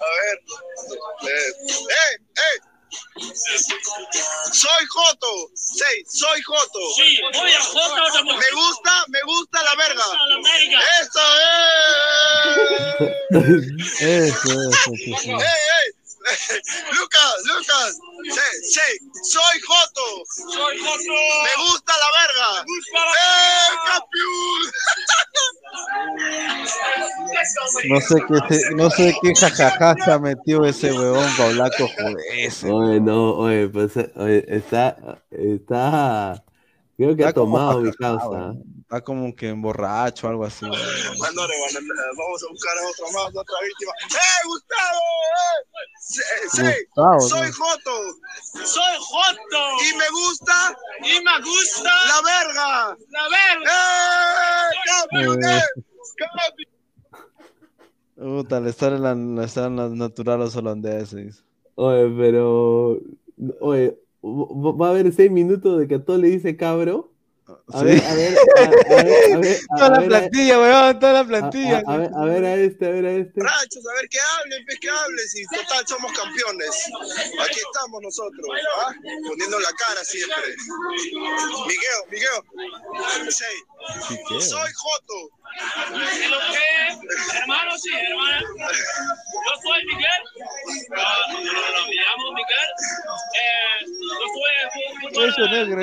A 0.00 0.06
ver. 0.20 0.36
¡Eh! 1.30 2.18
¡Eh! 2.36 2.75
Soy 4.52 4.86
Joto. 4.88 5.50
Sí, 5.54 6.04
soy 6.08 6.42
Joto. 6.42 6.80
Sí, 6.96 7.18
voy 7.34 7.52
a 7.52 7.60
Joto. 7.62 8.24
Me 8.24 8.50
gusta, 8.52 9.04
me 9.08 9.20
gusta 9.22 9.62
la 9.62 9.74
verga. 9.76 10.04
Eso 11.00 11.20
es. 13.40 14.00
Eso, 14.00 14.52
eso, 14.70 14.92
eso. 14.94 15.38
Lucas, 16.98 17.34
Lucas. 17.44 17.98
Sí, 18.24 18.48
sí, 18.62 18.88
soy 19.24 19.60
Joto. 19.66 20.24
Soy 20.52 20.78
Joto. 20.78 21.16
Me 21.44 21.54
gusta 21.64 21.92
la 21.92 22.10
verga. 22.20 22.48
Me 22.62 22.70
gusta 22.76 22.98
la 23.04 23.12
¡Eh, 23.16 23.70
campeón! 23.86 24.62
No 27.88 28.00
sé 28.00 28.16
qué, 28.26 28.74
no 28.74 28.90
sé 28.90 29.14
qué 29.20 29.34
jajaja 29.34 29.94
se 30.04 30.10
ha 30.10 30.18
metido 30.18 30.64
ese 30.64 30.92
huevón 30.92 31.28
Paulaco, 31.36 31.88
joder. 31.88 32.16
Oye, 32.72 33.00
no, 33.00 33.34
oye, 33.34 33.68
pues 33.68 33.92
oye, 34.16 34.44
está, 34.48 35.20
está, 35.30 36.42
creo 36.96 37.16
que 37.16 37.24
ha 37.24 37.32
tomado 37.32 37.80
mi 37.80 37.92
causa. 37.92 38.54
Está 38.86 39.00
como 39.00 39.34
que 39.34 39.48
emborracho 39.48 40.28
o 40.28 40.30
algo 40.30 40.44
así. 40.44 40.64
vamos 40.70 40.78
a 40.78 42.46
buscar 42.52 42.78
a 42.78 42.88
otra 42.88 43.06
más, 43.14 43.34
otra 43.34 43.56
víctima. 43.66 43.92
¡Eh, 44.14 44.46
Gustavo! 44.46 45.00
¡Eh! 45.34 45.66
Sí, 45.98 46.22
sí. 46.52 46.62
soy 47.28 47.50
Joto. 47.50 48.14
Soy 48.64 48.96
Joto. 49.00 49.82
Y 49.82 49.96
me 49.96 50.08
gusta. 50.10 50.78
Y 51.00 51.20
me 51.20 51.36
gusta. 51.42 51.90
La 52.06 52.22
verga. 52.22 52.96
La 53.10 53.28
verga. 53.28 53.76
¡Eh, 54.70 54.74
campeón! 54.86 55.42
¡Eh! 55.42 55.62
Puta, 58.22 58.60
le 58.60 58.70
están 58.70 59.04
en 59.04 59.34
la, 59.34 59.88
naturales 59.88 60.54
holandeses. 60.54 61.42
Oye, 61.74 62.08
pero. 62.16 63.00
Oye, 63.60 63.98
va 64.22 64.86
a 64.86 64.90
haber 64.90 65.12
seis 65.12 65.32
minutos 65.32 65.80
de 65.80 65.88
que 65.88 65.96
a 65.96 66.04
todo 66.04 66.18
le 66.18 66.28
dice 66.28 66.56
cabro. 66.56 67.15
A 67.48 67.82
ver, 67.82 68.02
a 68.02 68.14
ver, 68.14 68.36
a, 68.56 69.02
ver, 69.04 69.32
a 69.34 69.38
ver. 69.38 69.60
toda 69.76 70.00
la 70.00 70.06
plantilla, 70.06 70.58
weón, 70.58 70.98
toda 70.98 71.12
la 71.12 71.24
plantilla. 71.24 71.82
A, 71.86 71.96
ver, 71.96 72.10
a 72.12 72.24
ver 72.24 72.44
a 72.44 72.54
este, 72.56 72.86
a 72.86 72.90
ver 72.90 73.06
a 73.06 73.12
este. 73.12 73.40
Rachos, 73.40 73.86
a 73.86 73.94
ver 74.00 74.08
qué 74.10 74.18
hablen, 74.18 74.64
pues 74.66 74.80
que 74.80 74.90
hablen, 74.90 75.28
si 75.28 75.46
total 75.46 75.86
somos 75.86 76.12
campeones. 76.12 76.70
Aquí 77.44 77.60
estamos 77.60 78.02
nosotros, 78.02 78.46
¿ah? 78.78 78.92
Poniendo 79.28 79.60
la 79.60 79.70
cara 79.78 80.04
siempre. 80.04 80.56
Miguel, 81.68 82.02
Miguel. 82.10 83.30
Sí. 83.30 83.44
Soy 84.40 84.70
Joto. 84.74 85.30
Hermano, 87.34 87.78
sí, 87.78 87.90
hermano. 87.94 88.46
Yo 88.58 89.52
soy 89.62 89.80
Miguel. 89.86 90.22
Uh, 90.90 91.32
me 91.34 91.94
llamo 91.94 92.26
Miguel. 92.32 92.70
Eh, 93.34 93.86
yo 93.86 93.94
soy 94.08 94.24
un 94.24 94.28
jugador 94.28 95.76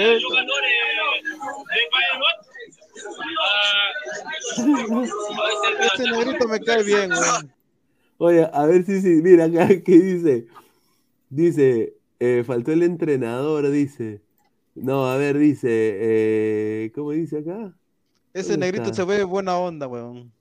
este 5.93 6.03
negrito 6.11 6.47
me 6.47 6.59
cae 6.59 6.83
bien, 6.83 7.09
Oye, 8.17 8.47
a 8.53 8.65
ver 8.65 8.85
si, 8.85 9.01
si, 9.01 9.21
mira 9.21 9.45
acá, 9.45 9.67
¿qué 9.67 9.99
dice? 9.99 10.47
Dice, 11.29 11.95
eh, 12.19 12.43
faltó 12.45 12.71
el 12.71 12.83
entrenador, 12.83 13.69
dice. 13.69 14.21
No, 14.75 15.07
a 15.09 15.17
ver, 15.17 15.37
dice, 15.37 15.67
eh, 15.69 16.91
¿cómo 16.95 17.11
dice 17.11 17.39
acá? 17.39 17.75
Ese 18.33 18.57
negrito 18.57 18.93
se 18.93 19.03
ve 19.03 19.23
buena 19.23 19.57
onda, 19.57 19.87
weón. 19.87 20.31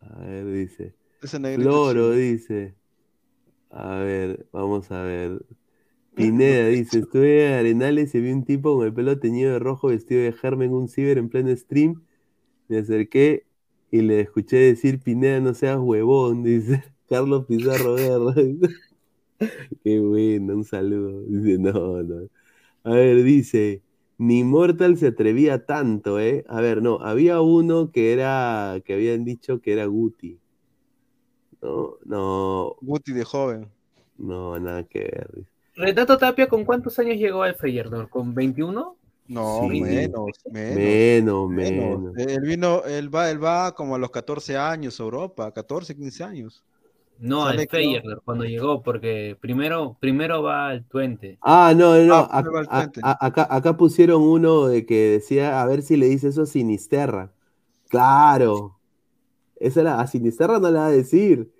A 0.00 0.20
ver, 0.20 0.46
dice. 0.46 0.94
Ese 1.22 1.38
negrito. 1.40 1.68
Floro, 1.68 2.12
dice. 2.12 2.74
A 3.70 3.96
ver, 3.96 4.46
vamos 4.52 4.90
a 4.92 5.02
ver. 5.02 5.44
Pineda 6.14 6.68
dice, 6.68 7.00
estuve 7.00 7.46
en 7.46 7.52
Arenales 7.54 8.14
y 8.14 8.20
vi 8.20 8.32
un 8.32 8.44
tipo 8.44 8.76
con 8.76 8.86
el 8.86 8.94
pelo 8.94 9.18
teñido 9.18 9.52
de 9.52 9.58
rojo 9.58 9.88
vestido 9.88 10.22
de 10.22 10.32
Germen 10.32 10.70
en 10.70 10.76
un 10.76 10.88
ciber 10.88 11.18
en 11.18 11.28
pleno 11.28 11.54
stream. 11.54 12.02
Me 12.68 12.78
acerqué 12.78 13.44
y 13.90 14.00
le 14.00 14.20
escuché 14.20 14.56
decir, 14.56 15.00
Pineda, 15.00 15.40
no 15.40 15.54
seas 15.54 15.78
huevón, 15.78 16.42
dice 16.44 16.84
Carlos 17.08 17.46
Pizarro 17.46 17.96
Guerra. 17.96 18.34
Qué 19.84 20.00
bueno, 20.00 20.54
un 20.54 20.64
saludo. 20.64 21.20
Dice, 21.22 21.58
no, 21.58 22.02
no. 22.02 22.28
A 22.84 22.90
ver, 22.92 23.22
dice, 23.22 23.82
ni 24.18 24.44
Mortal 24.44 24.96
se 24.96 25.08
atrevía 25.08 25.66
tanto, 25.66 26.18
¿eh? 26.20 26.44
A 26.48 26.60
ver, 26.60 26.82
no, 26.82 26.98
había 27.00 27.40
uno 27.40 27.90
que 27.90 28.12
era, 28.12 28.80
que 28.84 28.94
habían 28.94 29.24
dicho 29.24 29.60
que 29.60 29.72
era 29.72 29.86
Guti. 29.86 30.38
No, 31.60 31.96
no. 32.04 32.76
Guti 32.80 33.12
de 33.12 33.24
joven. 33.24 33.68
No, 34.18 34.58
nada 34.58 34.84
que 34.84 35.00
ver. 35.00 35.30
Renato 35.74 36.16
Tapia, 36.16 36.48
¿con 36.48 36.64
cuántos 36.64 36.98
años 36.98 37.16
llegó 37.16 37.42
al 37.42 37.54
Feyenoord? 37.54 38.08
¿Con 38.08 38.34
21? 38.34 38.96
No, 39.28 39.68
menos, 39.68 40.30
menos, 40.50 41.50
menos, 41.50 42.16
Él 42.16 42.40
vino, 42.42 42.84
él 42.84 43.12
va, 43.12 43.28
él 43.28 43.42
va 43.42 43.74
como 43.74 43.96
a 43.96 43.98
los 43.98 44.10
14 44.10 44.56
años 44.56 45.00
Europa, 45.00 45.52
14, 45.52 45.96
15 45.96 46.24
años. 46.24 46.64
No, 47.18 47.46
al 47.46 47.66
Feyenoord 47.68 48.22
cuando 48.24 48.44
llegó, 48.44 48.82
porque 48.82 49.36
primero, 49.40 49.96
primero 50.00 50.42
va 50.42 50.68
al 50.68 50.84
Twente. 50.84 51.38
Ah, 51.40 51.72
no, 51.76 51.96
no, 52.04 52.14
ah, 52.30 52.44
acá, 53.20 53.46
acá, 53.50 53.76
pusieron 53.76 54.22
uno 54.22 54.66
de 54.66 54.84
que 54.84 55.10
decía, 55.10 55.62
a 55.62 55.66
ver 55.66 55.82
si 55.82 55.96
le 55.96 56.06
dice 56.06 56.28
eso 56.28 56.42
a 56.42 56.46
Sinisterra. 56.46 57.32
Claro. 57.88 58.78
Esa 59.56 59.80
era, 59.80 60.00
a 60.00 60.06
Sinisterra 60.06 60.58
no 60.58 60.70
le 60.70 60.78
va 60.78 60.86
a 60.86 60.90
decir. 60.90 61.50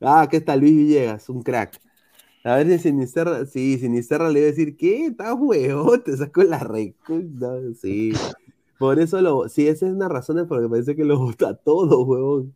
Ah, 0.00 0.22
aquí 0.22 0.36
está 0.36 0.56
Luis 0.56 0.74
Villegas, 0.74 1.28
un 1.28 1.42
crack. 1.42 1.80
A 2.44 2.56
ver 2.56 2.68
si 2.68 2.78
Sinisterra, 2.78 3.46
sí, 3.46 3.78
Sinisterra 3.78 4.28
le 4.28 4.40
iba 4.40 4.48
a 4.48 4.50
decir, 4.50 4.76
¿qué? 4.76 5.06
Está 5.06 5.32
huevón, 5.34 6.02
te 6.04 6.16
sacó 6.16 6.42
la 6.42 6.58
recta. 6.58 7.14
sí. 7.80 8.12
Por 8.78 8.98
eso 8.98 9.20
lo, 9.20 9.48
sí, 9.48 9.68
esa 9.68 9.86
es 9.86 9.92
una 9.92 10.08
razón 10.08 10.46
por 10.48 10.60
que 10.60 10.68
parece 10.68 10.96
que 10.96 11.04
lo 11.04 11.16
gusta 11.18 11.54
todo, 11.54 12.02
huevón. 12.02 12.54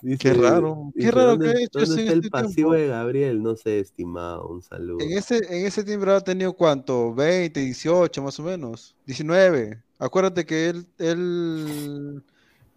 Dice, 0.00 0.18
Qué 0.18 0.34
raro, 0.34 0.92
qué 0.96 1.10
raro 1.10 1.30
¿dónde, 1.30 1.46
que 1.46 1.50
ha 1.50 1.60
hecho 1.60 1.78
¿Dónde 1.80 2.02
está 2.02 2.12
el 2.12 2.18
este 2.18 2.30
pasivo 2.30 2.70
tiempo? 2.70 2.74
de 2.74 2.86
Gabriel? 2.86 3.42
No 3.42 3.56
sé, 3.56 3.80
estimado, 3.80 4.46
un 4.46 4.62
saludo. 4.62 4.98
En 5.00 5.18
ese, 5.18 5.38
en 5.38 5.66
ese 5.66 5.82
tiempo 5.82 6.08
ha 6.10 6.20
tenido 6.20 6.52
cuánto, 6.52 7.12
20, 7.14 7.58
18 7.58 8.22
más 8.22 8.38
o 8.38 8.44
menos, 8.44 8.94
19. 9.06 9.82
Acuérdate 9.98 10.46
que 10.46 10.68
él, 10.68 10.86
él 10.98 12.22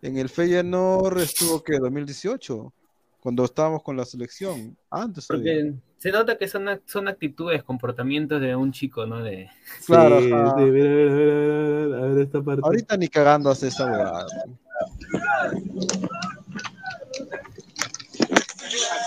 en 0.02 0.18
el 0.18 0.30
Feyenoord 0.30 1.20
estuvo 1.20 1.64
que 1.64 1.78
2018, 1.78 2.74
cuando 3.20 3.46
estábamos 3.46 3.84
con 3.84 3.96
la 3.96 4.06
selección. 4.06 4.76
Antes 4.90 5.28
todavía. 5.28 5.54
Porque 5.54 5.76
se 6.00 6.12
nota 6.12 6.40
que 6.40 6.48
son, 6.48 6.66
son 6.88 7.08
actitudes, 7.08 7.64
comportamientos 7.64 8.42
de 8.42 8.56
un 8.56 8.72
chico, 8.72 9.06
¿no? 9.06 9.22
De... 9.22 9.48
Claro, 9.86 10.20
sí, 10.20 10.26
sí, 10.26 10.32
mira, 10.32 10.66
mira, 10.66 10.90
mira, 10.90 11.12
mira, 11.12 11.86
mira, 11.86 11.98
a 11.98 12.08
ver 12.08 12.24
esta 12.24 12.42
parte. 12.42 12.62
Ahorita 12.64 12.98
ni 12.98 13.08
cagando 13.08 13.52
hace 13.52 13.68
esa 13.68 14.26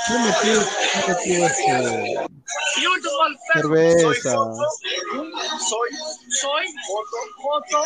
¿Qué 0.06 0.14
metió, 0.18 0.60
qué 1.06 1.12
metió 1.12 1.46
este? 1.46 1.64
Cerveza. 3.54 4.30
Soy, 4.30 5.90
soy, 6.28 6.66
foto, 6.86 7.16
foto, 7.42 7.78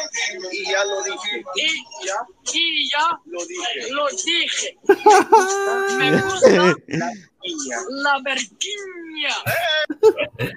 y 0.53 0.65
ya 0.65 0.85
lo 0.85 1.03
dije. 1.05 1.45
Y 1.57 1.69
ya, 2.07 2.19
y 2.55 2.91
ya 2.91 3.07
lo 3.27 3.41
dije. 3.47 3.93
Lo 3.93 4.05
dije. 4.25 4.69
Me 5.99 6.07
gusta 6.23 6.75
la 8.03 8.15
verquiña. 8.25 9.35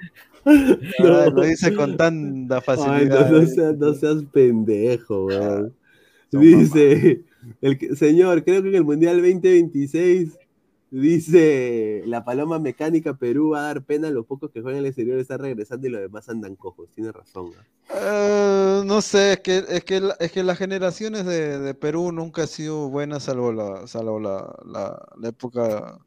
Ah, 0.44 1.28
lo 1.32 1.42
dice 1.42 1.72
con 1.72 1.96
tanta 1.96 2.56
Ay, 2.56 2.62
facilidad. 2.66 3.30
no, 3.30 3.38
no 3.42 3.46
seas, 3.46 3.76
no 3.78 3.94
seas 3.94 4.16
pendejo, 4.32 5.26
weón. 5.26 5.72
Dice, 6.32 7.20
el 7.60 7.78
que- 7.78 7.94
señor, 7.94 8.42
creo 8.42 8.60
que 8.60 8.70
en 8.70 8.74
el 8.74 8.82
Mundial 8.82 9.18
2026 9.22 10.30
dice 11.00 12.02
la 12.06 12.24
paloma 12.24 12.58
mecánica 12.58 13.14
Perú 13.14 13.50
va 13.50 13.60
a 13.60 13.62
dar 13.62 13.84
pena, 13.84 14.10
los 14.10 14.26
pocos 14.26 14.50
que 14.50 14.60
juegan 14.60 14.78
en 14.78 14.84
el 14.84 14.88
exterior 14.90 15.18
están 15.18 15.40
regresando 15.40 15.86
y 15.86 15.90
los 15.90 16.00
demás 16.00 16.28
andan 16.28 16.54
cojos. 16.54 16.90
Tiene 16.94 17.12
razón. 17.12 17.50
¿ah? 17.58 17.64
Eh, 17.94 18.82
no 18.84 19.00
sé, 19.00 19.32
es 19.32 19.40
que, 19.40 19.64
es 19.68 19.84
que, 19.84 20.02
es 20.20 20.32
que 20.32 20.42
las 20.42 20.58
generaciones 20.58 21.24
de, 21.24 21.58
de 21.58 21.74
Perú 21.74 22.12
nunca 22.12 22.42
han 22.42 22.48
sido 22.48 22.88
buenas, 22.88 23.24
salvo 23.24 23.52
la, 23.52 23.86
salvo 23.86 24.20
la, 24.20 24.54
la, 24.66 25.08
la 25.18 25.28
época 25.28 25.98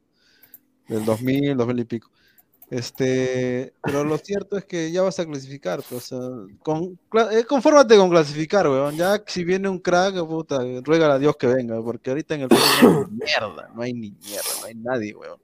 del 0.88 1.04
2000, 1.04 1.58
2000 1.58 1.80
y 1.80 1.86
pico. 1.86 2.15
Este, 2.70 3.74
pero 3.84 4.04
lo 4.04 4.18
cierto 4.18 4.58
es 4.58 4.66
que 4.66 4.92
ya 4.92 5.04
vas 5.04 5.20
a 5.20 5.26
clasificar, 5.26 5.84
pues, 5.88 6.12
o 6.12 6.20
sea, 6.20 6.56
con, 6.64 6.98
eh, 7.32 7.44
confórmate 7.48 7.96
con 7.96 8.10
clasificar, 8.10 8.68
weón. 8.68 8.96
Ya 8.96 9.22
si 9.28 9.44
viene 9.44 9.70
un 9.70 9.80
crack, 9.80 10.16
puta, 10.26 10.60
ruega 10.84 11.14
a 11.14 11.20
Dios 11.20 11.36
que 11.38 11.48
venga, 11.48 11.82
porque 11.84 12.10
ahorita 12.10 12.36
en 12.36 12.42
el 12.42 12.50
no 12.50 13.08
mierda, 13.10 13.70
no 13.76 13.82
hay 13.82 13.94
ni 13.94 14.12
mierda, 14.12 14.50
no 14.62 14.66
hay 14.68 14.76
nadie, 14.76 15.16
weón. 15.16 15.40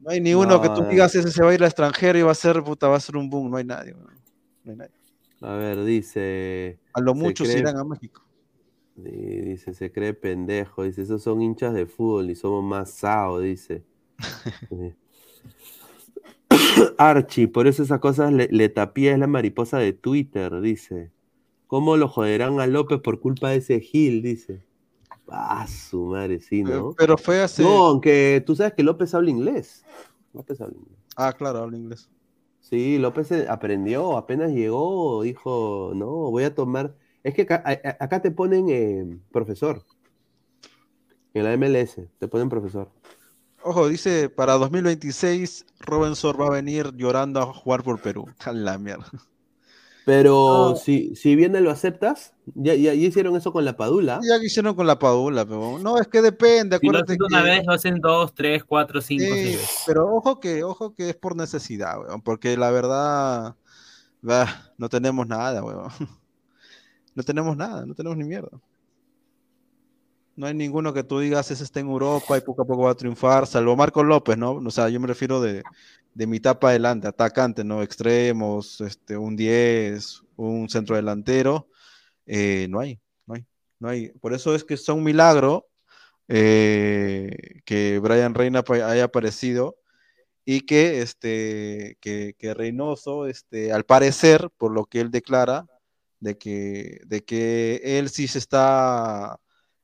No 0.00 0.10
hay 0.10 0.20
ni 0.20 0.34
uno 0.34 0.60
que 0.60 0.68
tú 0.70 0.82
No. 0.82 0.88
digas 0.88 1.14
ese 1.14 1.30
se 1.30 1.42
va 1.42 1.50
a 1.50 1.54
ir 1.54 1.60
al 1.62 1.66
extranjero 1.68 2.18
y 2.18 2.22
va 2.22 2.32
a 2.32 2.34
ser, 2.34 2.62
puta, 2.62 2.88
va 2.88 2.96
a 2.96 3.00
ser 3.00 3.16
un 3.16 3.30
boom, 3.30 3.50
no 3.50 3.56
hay 3.56 3.64
nadie, 3.64 3.92
weón. 3.94 4.14
No 4.64 4.72
hay 4.72 4.76
nadie. 4.78 4.92
A 5.42 5.54
ver, 5.54 5.84
dice. 5.84 6.78
A 6.92 7.00
lo 7.00 7.14
mucho 7.14 7.44
se 7.44 7.52
cree- 7.52 7.60
irán 7.60 7.76
a 7.78 7.84
México. 7.84 8.22
Dice, 8.96 9.72
se 9.72 9.90
cree 9.90 10.12
pendejo. 10.14 10.82
Dice, 10.82 11.00
esos 11.02 11.22
son 11.22 11.40
hinchas 11.40 11.72
de 11.72 11.86
fútbol 11.86 12.28
y 12.28 12.34
somos 12.34 12.62
más 12.62 12.90
sao, 12.90 13.38
dice. 13.40 13.82
Archie, 16.98 17.48
por 17.48 17.66
eso 17.66 17.82
esas 17.82 18.00
cosas 18.00 18.32
le, 18.32 18.48
le 18.50 18.68
tapía 18.68 19.12
es 19.12 19.18
la 19.18 19.26
mariposa 19.26 19.78
de 19.78 19.92
Twitter, 19.92 20.60
dice. 20.60 21.12
¿Cómo 21.70 21.96
lo 21.96 22.08
joderán 22.08 22.58
a 22.58 22.66
López 22.66 22.98
por 23.00 23.20
culpa 23.20 23.50
de 23.50 23.58
ese 23.58 23.78
Gil? 23.78 24.22
Dice. 24.22 24.64
Ah, 25.28 25.66
su 25.68 26.06
madre, 26.06 26.40
sí, 26.40 26.64
¿no? 26.64 26.94
Pero 26.98 27.16
fue 27.16 27.40
hace. 27.40 27.62
No, 27.62 27.86
aunque 27.86 28.42
tú 28.44 28.56
sabes 28.56 28.74
que 28.74 28.82
López 28.82 29.14
habla 29.14 29.30
inglés. 29.30 29.84
López 30.32 30.60
habla 30.60 30.76
inglés. 30.76 30.98
Ah, 31.16 31.32
claro, 31.32 31.60
habla 31.60 31.76
inglés. 31.76 32.10
Sí, 32.58 32.98
López 32.98 33.30
eh, 33.30 33.46
aprendió, 33.48 34.16
apenas 34.16 34.50
llegó, 34.50 35.22
dijo, 35.22 35.92
no, 35.94 36.08
voy 36.08 36.42
a 36.42 36.54
tomar. 36.54 36.96
Es 37.22 37.34
que 37.34 37.42
acá, 37.42 37.62
acá 38.00 38.20
te 38.20 38.32
ponen 38.32 38.68
eh, 38.68 39.18
profesor. 39.30 39.84
En 41.34 41.44
la 41.44 41.52
MLS 41.56 42.08
te 42.18 42.26
ponen 42.26 42.48
profesor. 42.48 42.90
Ojo, 43.62 43.88
dice, 43.88 44.28
para 44.30 44.54
2026, 44.54 45.66
Robinson 45.80 46.36
va 46.40 46.46
a 46.46 46.50
venir 46.50 46.92
llorando 46.96 47.40
a 47.40 47.52
jugar 47.52 47.82
por 47.82 48.00
Perú. 48.00 48.26
A 48.44 48.52
la 48.52 48.78
mierda. 48.78 49.06
Pero 50.06 50.70
No. 50.70 50.76
si, 50.76 51.14
si 51.14 51.36
viene 51.36 51.60
lo 51.60 51.70
aceptas, 51.70 52.32
ya, 52.54 52.74
ya, 52.74 52.94
ya 52.94 53.06
hicieron 53.08 53.36
eso 53.36 53.52
con 53.52 53.64
la 53.66 53.76
Padula. 53.76 54.18
Ya 54.22 54.40
que 54.40 54.46
hicieron 54.46 54.74
con 54.74 54.86
la 54.86 54.98
Padula, 54.98 55.44
pero 55.44 55.78
no, 55.78 55.98
es 55.98 56.08
que 56.08 56.22
depende, 56.22 56.78
Si 56.80 56.86
lo 56.88 56.98
hacen 56.98 57.18
una 57.22 57.42
que- 57.42 57.48
vez, 57.50 57.66
lo 57.66 57.72
hacen 57.74 58.00
dos, 58.00 58.34
tres, 58.34 58.64
cuatro, 58.64 59.00
cinco, 59.02 59.24
Sí, 59.34 59.58
pero 59.86 60.08
ojo 60.16 60.40
que, 60.40 60.64
ojo 60.64 60.94
que 60.94 61.10
es 61.10 61.16
por 61.16 61.36
necesidad, 61.36 62.00
weón, 62.00 62.22
porque 62.22 62.56
la 62.56 62.70
verdad, 62.70 63.56
bah, 64.22 64.72
no 64.78 64.88
tenemos 64.88 65.26
nada, 65.26 65.62
weón. 65.62 65.88
No 67.14 67.24
tenemos 67.24 67.56
nada, 67.56 67.84
no 67.84 67.92
tenemos 67.94 68.16
ni 68.16 68.24
mierda. 68.24 68.50
No 70.36 70.46
hay 70.46 70.54
ninguno 70.54 70.92
que 70.92 71.04
tú 71.04 71.18
digas, 71.18 71.50
ese 71.50 71.64
está 71.64 71.80
en 71.80 71.88
Europa 71.88 72.38
y 72.38 72.40
poco 72.40 72.62
a 72.62 72.64
poco 72.64 72.82
va 72.84 72.92
a 72.92 72.94
triunfar, 72.94 73.46
salvo 73.46 73.76
Marco 73.76 74.02
López, 74.02 74.38
¿no? 74.38 74.52
O 74.52 74.70
sea, 74.70 74.88
yo 74.88 75.00
me 75.00 75.06
refiero 75.06 75.40
de, 75.40 75.62
de 76.14 76.26
mitad 76.26 76.58
para 76.58 76.70
adelante, 76.70 77.08
atacante, 77.08 77.64
¿no? 77.64 77.82
Extremos, 77.82 78.80
este, 78.80 79.16
un 79.16 79.36
10, 79.36 80.22
un 80.36 80.68
centro 80.68 80.96
delantero, 80.96 81.68
eh, 82.26 82.66
no 82.70 82.80
hay, 82.80 83.00
no 83.26 83.34
hay, 83.34 83.46
no 83.78 83.88
hay. 83.88 84.08
Por 84.20 84.32
eso 84.32 84.54
es 84.54 84.64
que 84.64 84.74
es 84.74 84.88
un 84.88 85.02
milagro 85.02 85.68
eh, 86.28 87.60
que 87.64 87.98
Brian 87.98 88.34
Reina 88.34 88.62
haya 88.68 89.04
aparecido 89.04 89.78
y 90.44 90.62
que, 90.62 91.02
este, 91.02 91.98
que, 92.00 92.34
que 92.38 92.54
Reynoso, 92.54 93.26
este, 93.26 93.72
al 93.72 93.84
parecer, 93.84 94.48
por 94.56 94.72
lo 94.72 94.86
que 94.86 95.00
él 95.00 95.10
declara, 95.10 95.66
de 96.20 96.38
que, 96.38 97.00
de 97.06 97.24
que 97.24 97.80
él 97.82 98.10
sí 98.10 98.28
se 98.28 98.38
está 98.38 99.40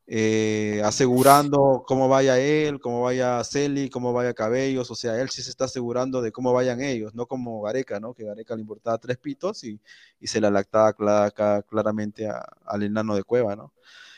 eh, 0.07 0.81
asegurando 0.85 1.85
cómo 1.86 2.09
vaya 2.09 2.39
él, 2.39 2.81
cómo 2.81 3.02
vaya 3.02 3.43
Celi, 3.44 3.91
cómo 3.91 4.12
vaya 4.12 4.35
Cabellos, 4.35 4.91
o 4.91 4.94
sea, 4.94 5.20
él 5.20 5.31
sí 5.31 5.43
se 5.43 5.51
está 5.51 5.65
asegurando 5.65 6.23
de 6.23 6.31
cómo 6.33 6.52
vayan 6.52 6.81
ellos, 6.81 7.15
no 7.15 7.26
como 7.26 7.60
Gareca, 7.62 7.99
¿no? 7.99 8.15
Que 8.15 8.25
Gareca 8.25 8.55
le 8.55 8.60
importaba 8.62 8.99
tres 8.99 9.18
pitos 9.18 9.65
y, 9.65 9.81
y 10.20 10.26
se 10.28 10.41
la 10.41 10.51
lactaba 10.51 10.94
cla- 10.94 11.33
ca- 11.33 11.62
claramente 11.62 12.28
al 12.67 12.83
enano 12.83 13.17
de 13.17 13.25
Cueva, 13.25 13.57
¿no? 13.57 13.73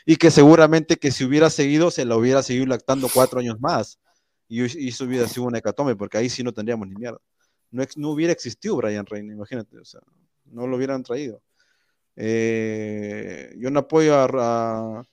Y 0.05 0.15
que 0.17 0.31
seguramente 0.31 0.97
que 0.97 1.11
si 1.11 1.23
hubiera 1.25 1.49
seguido, 1.49 1.91
se 1.91 2.05
la 2.05 2.15
hubiera 2.17 2.43
seguido 2.43 2.65
lactando 2.67 3.09
cuatro 3.13 3.39
años 3.39 3.59
más. 3.59 3.99
Y, 4.47 4.61
y 4.85 4.89
eso 4.89 5.05
hubiera 5.05 5.27
sido 5.27 5.45
una 5.45 5.59
hecatombe, 5.59 5.95
porque 5.95 6.17
ahí 6.17 6.29
sí 6.29 6.43
no 6.43 6.51
tendríamos 6.53 6.87
ni 6.87 6.95
mierda. 6.95 7.19
No, 7.71 7.83
no 7.97 8.09
hubiera 8.09 8.33
existido 8.33 8.75
Brian 8.77 9.05
Reina, 9.05 9.33
imagínate, 9.33 9.77
o 9.77 9.85
sea, 9.85 10.01
no 10.45 10.65
lo 10.65 10.77
hubieran 10.77 11.03
traído. 11.03 11.41
Eh, 12.15 13.53
yo 13.57 13.69
no 13.69 13.81
apoyo 13.81 14.15
a- 14.15 15.03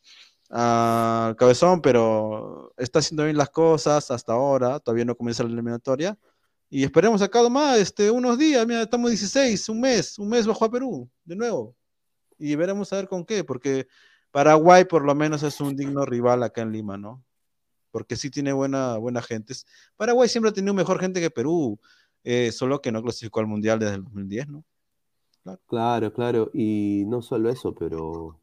a 0.51 1.35
Cabezón, 1.39 1.81
pero 1.81 2.73
está 2.77 3.01
haciendo 3.01 3.25
bien 3.25 3.37
las 3.37 3.51
cosas 3.51 4.11
hasta 4.11 4.33
ahora, 4.33 4.79
todavía 4.81 5.05
no 5.05 5.17
comienza 5.17 5.43
la 5.43 5.51
eliminatoria. 5.51 6.19
Y 6.69 6.85
esperemos 6.85 7.23
acá 7.23 7.43
nomás, 7.43 7.79
este, 7.79 8.11
unos 8.11 8.39
días, 8.39 8.67
mira, 8.67 8.83
estamos 8.83 9.11
16, 9.11 9.69
un 9.69 9.81
mes, 9.81 10.19
un 10.19 10.29
mes 10.29 10.47
bajo 10.47 10.65
a 10.65 10.71
Perú, 10.71 11.09
de 11.25 11.37
nuevo. 11.37 11.77
Y 12.39 12.55
veremos 12.57 12.93
a 12.93 12.97
ver 12.97 13.09
con 13.09 13.25
qué, 13.25 13.45
porque 13.45 13.87
Paraguay 14.31 14.85
por 14.85 15.05
lo 15.05 15.15
menos 15.15 15.43
es 15.43 15.61
un 15.61 15.77
digno 15.77 16.05
rival 16.05 16.43
acá 16.43 16.63
en 16.63 16.73
Lima, 16.73 16.99
¿no? 16.99 17.25
Porque 17.91 18.17
sí 18.17 18.31
tiene 18.31 18.53
buena, 18.53 18.99
buena 18.99 19.23
gente. 19.23 19.55
Paraguay 19.97 20.29
siempre 20.29 20.51
ha 20.51 20.55
tenido 20.55 20.75
mejor 20.75 20.99
gente 21.01 21.21
que 21.21 21.31
Perú, 21.31 21.79
eh, 22.25 22.53
solo 22.53 22.83
que 22.83 22.93
no 22.93 23.03
clasificó 23.03 23.41
al 23.41 23.47
Mundial 23.47 23.79
desde 23.79 23.95
el 23.95 24.05
2010, 24.05 24.49
¿no? 24.49 24.65
Claro, 25.67 26.13
claro. 26.13 26.51
Y 26.53 27.05
no 27.07 27.23
solo 27.23 27.49
eso, 27.49 27.73
pero. 27.75 28.39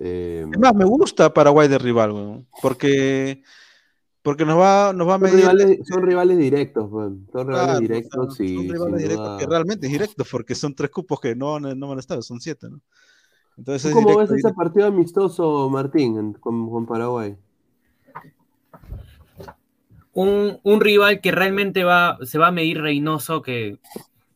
Eh, 0.00 0.46
Es 0.50 0.58
más, 0.58 0.74
me 0.74 0.84
gusta 0.84 1.32
Paraguay 1.32 1.68
de 1.68 1.78
rival, 1.78 2.12
weón, 2.12 2.46
porque, 2.60 3.42
porque 4.22 4.44
nos 4.44 4.58
va, 4.58 4.92
nos 4.92 5.08
va 5.08 5.14
a 5.14 5.18
medir. 5.18 5.38
rivales, 5.40 5.78
son 5.86 6.02
rivales 6.02 6.38
directos, 6.38 6.90
weón, 6.90 7.26
Son 7.32 7.46
rivales 7.46 7.66
Claro, 7.66 7.78
o 7.78 7.80
directos 7.80 8.36
sea, 8.36 8.46
y. 8.46 8.54
son 8.56 8.68
rivales 8.68 9.02
directos, 9.02 9.38
que 9.38 9.46
realmente 9.46 9.86
es 9.86 9.92
directo, 9.92 10.24
porque 10.30 10.54
son 10.54 10.74
tres 10.74 10.90
cupos 10.90 11.20
que 11.20 11.34
no, 11.34 11.52
van 11.52 11.66
a- 11.66 11.74
no 11.74 11.88
van 11.88 11.98
a 11.98 12.00
estar, 12.00 12.22
son 12.22 12.40
siete, 12.40 12.68
¿no? 12.70 12.80
Entonces 13.56 13.82
¿Tú 13.82 13.88
es 13.88 13.94
cómo 13.94 14.08
directo, 14.08 14.32
ves 14.34 14.44
ese 14.44 14.54
partido 14.54 14.86
amistoso, 14.86 15.68
Martín, 15.70 16.16
en- 16.18 16.32
con, 16.34 16.70
con 16.70 16.86
Paraguay? 16.86 17.36
un, 20.14 20.58
un 20.62 20.80
rival 20.80 21.20
que 21.20 21.30
realmente 21.32 21.84
va, 21.84 22.18
se 22.22 22.38
va 22.38 22.48
a 22.48 22.52
medir 22.52 22.80
Reynoso, 22.80 23.40
que 23.42 23.78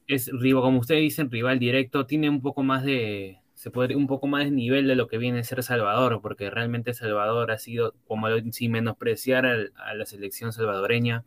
es 0.06 0.30
rival, 0.32 0.62
como 0.62 0.80
ustedes 0.80 1.02
dicen, 1.02 1.30
rival 1.30 1.58
directo, 1.58 2.06
tiene 2.06 2.30
un 2.30 2.40
poco 2.40 2.62
más 2.62 2.82
de, 2.84 3.38
se 3.56 3.70
puede, 3.70 3.96
un 3.96 4.06
poco 4.06 4.26
más 4.26 4.44
de 4.44 4.50
nivel 4.50 4.86
de 4.86 4.94
lo 4.96 5.08
que 5.08 5.16
viene 5.16 5.40
a 5.40 5.44
ser 5.44 5.62
Salvador, 5.62 6.20
porque 6.20 6.50
realmente 6.50 6.92
Salvador 6.92 7.50
ha 7.50 7.58
sido, 7.58 7.94
como 8.06 8.28
sin 8.52 8.72
menospreciar 8.72 9.46
a, 9.46 9.94
la 9.94 10.04
selección 10.04 10.52
salvadoreña, 10.52 11.24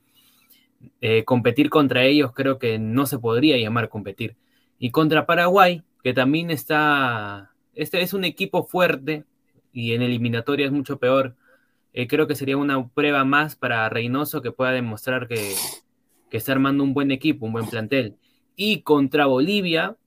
eh, 1.02 1.26
competir 1.26 1.70
contra 1.70 2.04
ellos 2.04 2.32
creo 2.34 2.60
que 2.60 2.80
no 2.80 3.08
se 3.08 3.18
podría 3.18 3.58
llamar 3.58 3.90
competir. 3.90 4.38
Y 4.78 4.92
contra 4.92 5.26
Paraguay, 5.26 5.84
que 6.04 6.14
también 6.14 6.52
está, 6.52 7.52
este 7.74 8.02
es 8.02 8.14
un 8.14 8.24
equipo 8.24 8.64
fuerte 8.64 9.26
y 9.74 9.94
en 9.94 10.04
eliminatoria 10.04 10.68
es 10.68 10.72
mucho 10.72 11.00
peor. 11.00 11.36
eh, 11.94 12.08
creo 12.08 12.28
que 12.28 12.36
sería 12.36 12.58
una 12.58 12.88
prueba 12.90 13.26
más 13.26 13.56
para 13.56 13.90
Reynoso 13.90 14.42
que 14.44 14.52
pueda 14.52 14.72
demostrar 14.72 15.28
que, 15.28 15.56
que 16.30 16.38
está 16.38 16.52
armando 16.52 16.84
un 16.84 16.94
buen 16.94 17.12
equipo, 17.12 17.48
un 17.48 17.54
buen 17.54 17.68
plantel. 17.68 18.18
Y 18.56 18.84
contra 18.84 19.26
Bolivia, 19.26 19.98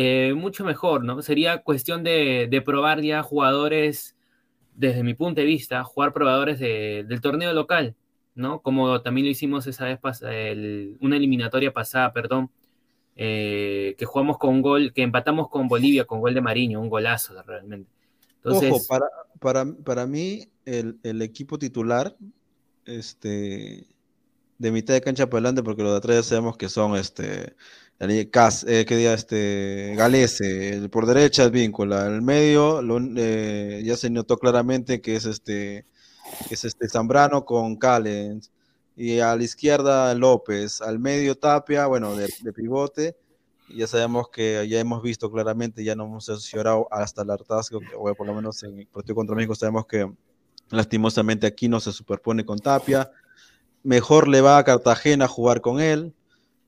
eh, 0.00 0.32
mucho 0.32 0.64
mejor, 0.64 1.02
¿no? 1.02 1.20
Sería 1.22 1.62
cuestión 1.62 2.04
de, 2.04 2.46
de, 2.48 2.62
probar 2.62 3.00
ya 3.02 3.24
jugadores, 3.24 4.14
desde 4.76 5.02
mi 5.02 5.14
punto 5.14 5.40
de 5.40 5.46
vista, 5.48 5.82
jugar 5.82 6.12
probadores 6.12 6.60
de, 6.60 7.04
del 7.08 7.20
torneo 7.20 7.52
local, 7.52 7.96
¿no? 8.36 8.62
Como 8.62 9.02
también 9.02 9.26
lo 9.26 9.32
hicimos 9.32 9.66
esa 9.66 9.86
vez, 9.86 9.98
una 11.00 11.16
eliminatoria 11.16 11.72
pasada, 11.72 12.12
perdón, 12.12 12.48
eh, 13.16 13.96
que 13.98 14.04
jugamos 14.04 14.38
con 14.38 14.50
un 14.50 14.62
gol, 14.62 14.92
que 14.92 15.02
empatamos 15.02 15.48
con 15.48 15.66
Bolivia 15.66 16.04
con 16.04 16.20
gol 16.20 16.32
de 16.32 16.42
Mariño, 16.42 16.80
un 16.80 16.90
golazo 16.90 17.34
realmente. 17.42 17.90
Ojo, 18.44 18.78
para, 18.88 19.06
para, 19.40 19.66
para 19.84 20.06
mí, 20.06 20.46
el, 20.64 21.00
el, 21.02 21.22
equipo 21.22 21.58
titular, 21.58 22.14
este, 22.84 23.84
de 24.58 24.72
mitad 24.72 24.94
de 24.94 25.00
cancha 25.00 25.26
para 25.26 25.38
adelante, 25.38 25.62
porque 25.62 25.82
los 25.82 25.92
de 25.92 25.98
atrás 25.98 26.16
ya 26.16 26.22
sabemos 26.22 26.56
que 26.56 26.68
son 26.68 26.96
este, 26.96 27.54
Cas, 28.30 28.64
eh, 28.68 28.84
que 28.84 28.96
diga 28.96 29.14
este, 29.14 29.94
Galese, 29.96 30.88
por 30.88 31.06
derecha 31.06 31.44
es 31.44 31.50
Víncula, 31.50 32.06
el 32.06 32.22
medio 32.22 32.80
lo, 32.80 33.00
eh, 33.16 33.82
ya 33.84 33.96
se 33.96 34.10
notó 34.10 34.38
claramente 34.38 35.00
que 35.00 35.16
es 35.16 35.24
este, 35.24 35.84
que 36.48 36.54
es 36.54 36.64
este 36.64 36.88
Zambrano 36.88 37.44
con 37.44 37.76
Callens, 37.76 38.52
y 38.96 39.20
a 39.20 39.34
la 39.36 39.42
izquierda 39.42 40.14
López, 40.14 40.80
al 40.80 40.98
medio 40.98 41.36
Tapia, 41.36 41.86
bueno, 41.86 42.14
de, 42.16 42.28
de 42.42 42.52
pivote, 42.52 43.16
ya 43.68 43.86
sabemos 43.86 44.28
que 44.30 44.66
ya 44.68 44.80
hemos 44.80 45.02
visto 45.02 45.30
claramente, 45.30 45.84
ya 45.84 45.94
no 45.94 46.04
hemos 46.04 46.26
llorado 46.50 46.88
hasta 46.90 47.22
el 47.22 47.30
hartazgo, 47.30 47.80
o 47.96 48.14
por 48.14 48.26
lo 48.26 48.34
menos 48.34 48.62
en 48.62 48.78
el 48.80 48.86
partido 48.86 49.14
contra 49.14 49.36
México 49.36 49.54
sabemos 49.54 49.86
que 49.86 50.10
lastimosamente 50.70 51.46
aquí 51.46 51.68
no 51.68 51.80
se 51.80 51.92
superpone 51.92 52.44
con 52.44 52.58
Tapia, 52.58 53.10
mejor 53.88 54.28
le 54.28 54.42
va 54.42 54.58
a 54.58 54.64
Cartagena 54.64 55.26
jugar 55.26 55.62
con 55.62 55.80
él, 55.80 56.12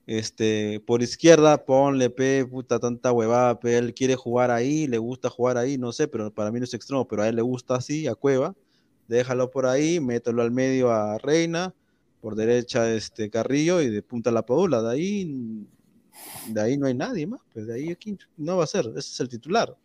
este, 0.07 0.81
por 0.87 1.03
izquierda, 1.03 1.67
ponle, 1.67 2.09
pe, 2.09 2.47
puta, 2.47 2.79
tanta 2.79 3.13
huevada, 3.13 3.61
pe, 3.61 3.77
él 3.77 3.93
quiere 3.93 4.17
jugar 4.17 4.51
ahí, 4.51 4.87
le 4.87 4.97
gusta 4.97 5.29
jugar 5.29 5.59
ahí, 5.59 5.77
no 5.77 5.93
sé, 5.93 6.09
pero 6.09 6.33
para 6.33 6.51
mí 6.51 6.59
no 6.59 6.65
es 6.65 6.73
extremo, 6.73 7.07
pero 7.07 7.23
a 7.23 7.29
él 7.29 7.37
le 7.37 7.43
gusta 7.43 7.75
así, 7.75 8.07
a 8.07 8.15
Cueva, 8.15 8.55
déjalo 9.07 9.51
por 9.51 9.67
ahí, 9.67 10.01
mételo 10.01 10.41
al 10.41 10.51
medio 10.51 10.91
a 10.91 11.19
Reina, 11.19 11.75
por 12.23 12.37
derecha 12.37 12.91
este 12.91 13.29
Carrillo 13.29 13.83
y 13.83 13.91
de 13.91 14.01
punta 14.01 14.31
la 14.31 14.47
Padula, 14.47 14.81
de 14.81 14.91
ahí 14.91 15.67
de 16.49 16.61
ahí 16.61 16.79
no 16.79 16.87
hay 16.87 16.95
nadie 16.95 17.27
más, 17.27 17.43
pues 17.53 17.67
de 17.67 17.75
ahí 17.75 17.99
no 18.39 18.57
va 18.57 18.65
a 18.65 18.67
ser, 18.67 18.87
ese 18.97 18.99
es 18.99 19.21
el 19.21 19.29
titular, 19.29 19.77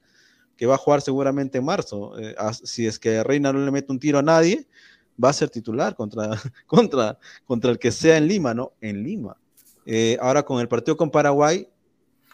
que 0.56 0.68
va 0.68 0.76
a 0.76 0.78
jugar 0.78 1.02
seguramente 1.02 1.58
en 1.58 1.66
marzo. 1.66 2.18
Eh, 2.18 2.34
si 2.64 2.88
es 2.88 2.98
que 2.98 3.22
Reina 3.24 3.52
no 3.52 3.60
le 3.60 3.72
mete 3.72 3.92
un 3.92 4.00
tiro 4.00 4.20
a 4.20 4.22
nadie, 4.22 4.66
va 5.24 5.30
a 5.30 5.34
ser 5.34 5.50
titular 5.50 5.95
contra, 5.95 6.30
contra, 6.68 7.18
contra 7.45 7.72
el 7.72 7.80
que 7.80 7.92
sea 7.92 8.18
en 8.18 8.27
Lima, 8.27 8.53
¿no? 8.53 8.74
En 8.82 9.03
Lima. 9.03 9.38
Eh, 9.85 10.18
ahora 10.19 10.44
con 10.44 10.60
el 10.60 10.68
partido 10.68 10.98
con 10.98 11.11
Paraguay, 11.11 11.68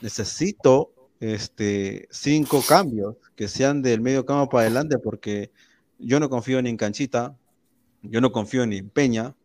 necesito 0.01 0.93
este, 1.19 2.07
cinco 2.11 2.63
cambios 2.67 3.15
que 3.35 3.47
sean 3.47 3.81
del 3.81 4.01
medio 4.01 4.25
campo 4.25 4.49
para 4.49 4.63
adelante, 4.63 4.97
porque 4.97 5.51
yo 5.99 6.19
no 6.19 6.29
confío 6.29 6.61
ni 6.61 6.69
en 6.69 6.77
Canchita, 6.77 7.37
yo 8.01 8.21
no 8.21 8.31
confío 8.31 8.65
ni 8.65 8.77
en 8.77 8.89
Peña, 8.89 9.35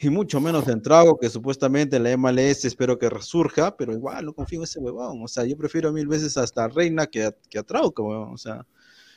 y 0.00 0.10
mucho 0.10 0.40
menos 0.40 0.68
en 0.68 0.80
Trago, 0.80 1.18
que 1.18 1.28
supuestamente 1.28 1.98
la 1.98 2.16
MLS 2.16 2.64
espero 2.64 2.98
que 2.98 3.10
resurja, 3.10 3.76
pero 3.76 3.92
igual 3.92 4.26
no 4.26 4.32
confío 4.32 4.60
en 4.60 4.64
ese 4.64 4.78
huevón. 4.78 5.22
O 5.24 5.28
sea, 5.28 5.44
yo 5.44 5.56
prefiero 5.56 5.92
mil 5.92 6.06
veces 6.06 6.36
hasta 6.36 6.64
a 6.64 6.68
Reina 6.68 7.08
que 7.08 7.24
a, 7.24 7.34
que 7.50 7.58
a 7.58 7.64
Trauco, 7.64 8.04
huevón. 8.04 8.32
O 8.32 8.38
sea. 8.38 8.64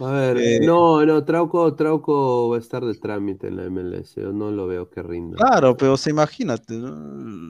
A 0.01 0.11
ver, 0.11 0.37
eh, 0.37 0.59
no, 0.61 1.05
no, 1.05 1.23
Trauco, 1.23 1.75
Trauco 1.75 2.49
va 2.49 2.55
a 2.55 2.59
estar 2.59 2.83
de 2.83 2.95
trámite 2.95 3.47
en 3.47 3.57
la 3.57 3.69
MLS. 3.69 4.15
Yo 4.15 4.33
no 4.33 4.49
lo 4.49 4.65
veo 4.65 4.89
que 4.89 5.03
rinda. 5.03 5.37
Claro, 5.37 5.77
pero 5.77 5.95
se 5.95 6.09
imagínate. 6.09 6.81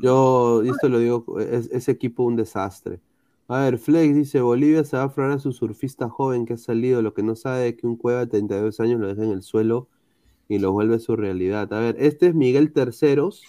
Yo, 0.04 0.62
esto 0.64 0.90
lo 0.90 1.00
digo, 1.00 1.40
es, 1.40 1.70
ese 1.72 1.92
equipo 1.92 2.24
un 2.24 2.36
desastre. 2.36 3.00
A 3.48 3.60
ver, 3.60 3.78
Flex 3.78 4.16
dice: 4.16 4.42
Bolivia 4.42 4.84
se 4.84 4.98
va 4.98 5.04
a 5.04 5.06
aflorar 5.06 5.34
a 5.34 5.40
su 5.40 5.54
surfista 5.54 6.10
joven 6.10 6.46
que 6.46 6.54
ha 6.54 6.58
salido. 6.58 7.02
Lo 7.02 7.14
que 7.14 7.24
no 7.24 7.36
sabe 7.36 7.70
es 7.70 7.78
que 7.78 7.88
un 7.88 7.96
cueva 7.96 8.22
de 8.22 8.28
32 8.28 8.80
años 8.82 9.00
lo 9.00 9.08
deja 9.08 9.24
en 9.24 9.32
el 9.32 9.44
suelo 9.44 9.88
y 10.50 10.60
lo 10.60 10.74
vuelve 10.74 11.00
su 11.00 11.16
realidad. 11.16 11.72
A 11.74 11.80
ver, 11.80 11.96
este 12.00 12.28
es 12.28 12.36
Miguel 12.36 12.74
Terceros, 12.74 13.44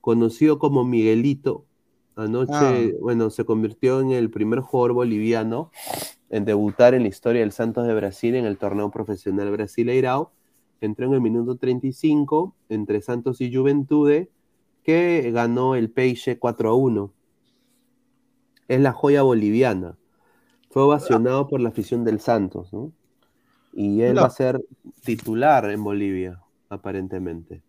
conocido 0.00 0.60
como 0.60 0.84
Miguelito. 0.84 1.64
Anoche, 2.14 2.52
ah. 2.52 2.96
bueno, 3.00 3.30
se 3.30 3.44
convirtió 3.44 4.00
en 4.00 4.12
el 4.12 4.30
primer 4.30 4.60
jugador 4.60 4.92
boliviano 4.92 5.70
en 6.30 6.44
debutar 6.44 6.94
en 6.94 7.02
la 7.02 7.08
historia 7.08 7.40
del 7.40 7.52
Santos 7.52 7.86
de 7.86 7.94
Brasil 7.94 8.36
en 8.36 8.46
el 8.46 8.56
torneo 8.56 8.90
profesional 8.90 9.50
Brasileirao. 9.50 10.32
Entró 10.80 11.06
en 11.06 11.14
el 11.14 11.20
minuto 11.20 11.56
35 11.56 12.54
entre 12.68 13.02
Santos 13.02 13.40
y 13.40 13.54
Juventude, 13.54 14.30
que 14.84 15.30
ganó 15.32 15.74
el 15.74 15.90
Peixe 15.90 16.38
4 16.38 16.70
a 16.70 16.74
1. 16.74 17.12
Es 18.68 18.80
la 18.80 18.92
joya 18.92 19.22
boliviana. 19.22 19.98
Fue 20.70 20.82
ovacionado 20.82 21.48
por 21.48 21.60
la 21.60 21.70
afición 21.70 22.04
del 22.04 22.20
Santos, 22.20 22.72
¿no? 22.72 22.92
Y 23.72 24.02
él 24.02 24.16
va 24.16 24.26
a 24.26 24.30
ser 24.30 24.64
titular 25.04 25.68
en 25.70 25.82
Bolivia, 25.82 26.40
aparentemente. 26.68 27.62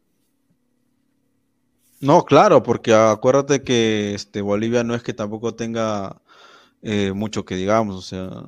No, 2.00 2.26
claro, 2.26 2.64
porque 2.64 2.94
acuérdate 2.94 3.64
que 3.64 4.16
este, 4.16 4.42
Bolivia 4.42 4.84
no 4.84 4.96
es 4.96 5.04
que 5.04 5.14
tampoco 5.14 5.54
tenga 5.54 6.21
eh, 6.82 7.12
mucho 7.14 7.46
que 7.46 7.56
digamos, 7.56 7.96
o 7.96 8.02
sea. 8.02 8.44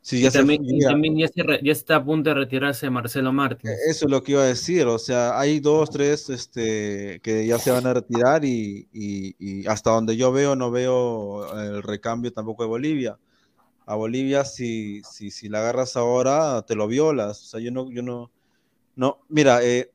Sí, 0.00 0.22
ya, 0.22 0.30
también, 0.30 0.64
ya, 0.64 1.26
está 1.70 1.96
a 1.96 2.04
punto 2.04 2.30
de 2.30 2.34
retirarse 2.34 2.88
Marcelo 2.88 3.30
Martins. 3.30 3.70
E, 3.70 3.90
eso 3.90 4.06
es 4.06 4.10
lo 4.10 4.22
que 4.22 4.32
iba 4.32 4.42
a 4.42 4.46
decir, 4.46 4.86
o 4.86 4.98
sea, 4.98 5.38
hay 5.38 5.60
dos, 5.60 5.90
tres 5.90 6.30
este, 6.30 7.20
que 7.22 7.46
ya 7.46 7.58
se 7.58 7.70
van 7.70 7.86
a 7.86 7.92
retirar 7.92 8.42
y, 8.42 8.88
y 8.90 9.66
hasta 9.66 9.90
donde 9.90 10.16
yo 10.16 10.32
veo, 10.32 10.56
no 10.56 10.70
veo 10.70 11.54
el 11.60 11.82
recambio 11.82 12.32
tampoco 12.32 12.62
de 12.62 12.70
Bolivia 12.70 13.18
a 13.88 13.94
Bolivia, 13.94 14.44
si, 14.44 15.02
si, 15.10 15.30
si 15.30 15.48
la 15.48 15.60
agarras 15.60 15.96
ahora, 15.96 16.60
te 16.66 16.74
lo 16.74 16.86
violas. 16.88 17.42
O 17.42 17.46
sea, 17.46 17.58
yo 17.58 17.70
no, 17.70 17.90
yo 17.90 18.02
no, 18.02 18.30
no, 18.96 19.20
mira, 19.30 19.64
eh, 19.64 19.90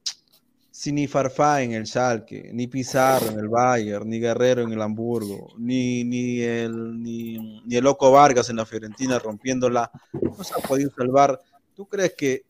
si 0.73 0.91
ni 0.91 1.05
Farfá 1.05 1.61
en 1.61 1.73
el 1.73 1.85
Schalke, 1.85 2.49
ni 2.51 2.65
Pizarro 2.65 3.27
en 3.27 3.37
el 3.37 3.47
Bayern, 3.47 4.09
ni 4.09 4.19
Guerrero 4.19 4.63
en 4.63 4.71
el 4.71 4.81
Hamburgo, 4.81 5.53
ni, 5.59 6.03
ni, 6.03 6.41
el, 6.41 6.99
ni, 6.99 7.61
el 7.69 7.83
Loco 7.83 8.11
Vargas 8.11 8.49
en 8.49 8.55
la 8.55 8.65
Fiorentina 8.65 9.19
rompiéndola, 9.19 9.91
no 10.13 10.43
se 10.43 10.55
ha 10.55 10.67
podido 10.67 10.89
salvar. 10.89 11.39
¿Tú 11.75 11.85
crees 11.85 12.15
que 12.17 12.41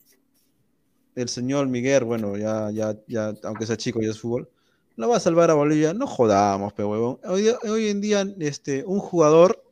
el 1.14 1.28
señor 1.28 1.66
Miguel, 1.68 2.04
bueno, 2.04 2.38
ya, 2.38 2.70
ya, 2.70 2.96
ya, 3.06 3.34
aunque 3.42 3.66
sea 3.66 3.76
chico, 3.76 4.00
ya 4.00 4.08
es 4.08 4.18
fútbol, 4.18 4.48
no 4.96 5.10
va 5.10 5.18
a 5.18 5.20
salvar 5.20 5.50
a 5.50 5.54
Bolivia? 5.54 5.92
No 5.92 6.06
jodamos, 6.06 6.72
pe 6.72 6.82
huevón. 6.82 7.18
Hoy, 7.24 7.50
hoy 7.68 7.88
en 7.88 8.00
día, 8.00 8.26
este, 8.40 8.84
un 8.86 9.00
jugador 9.00 9.62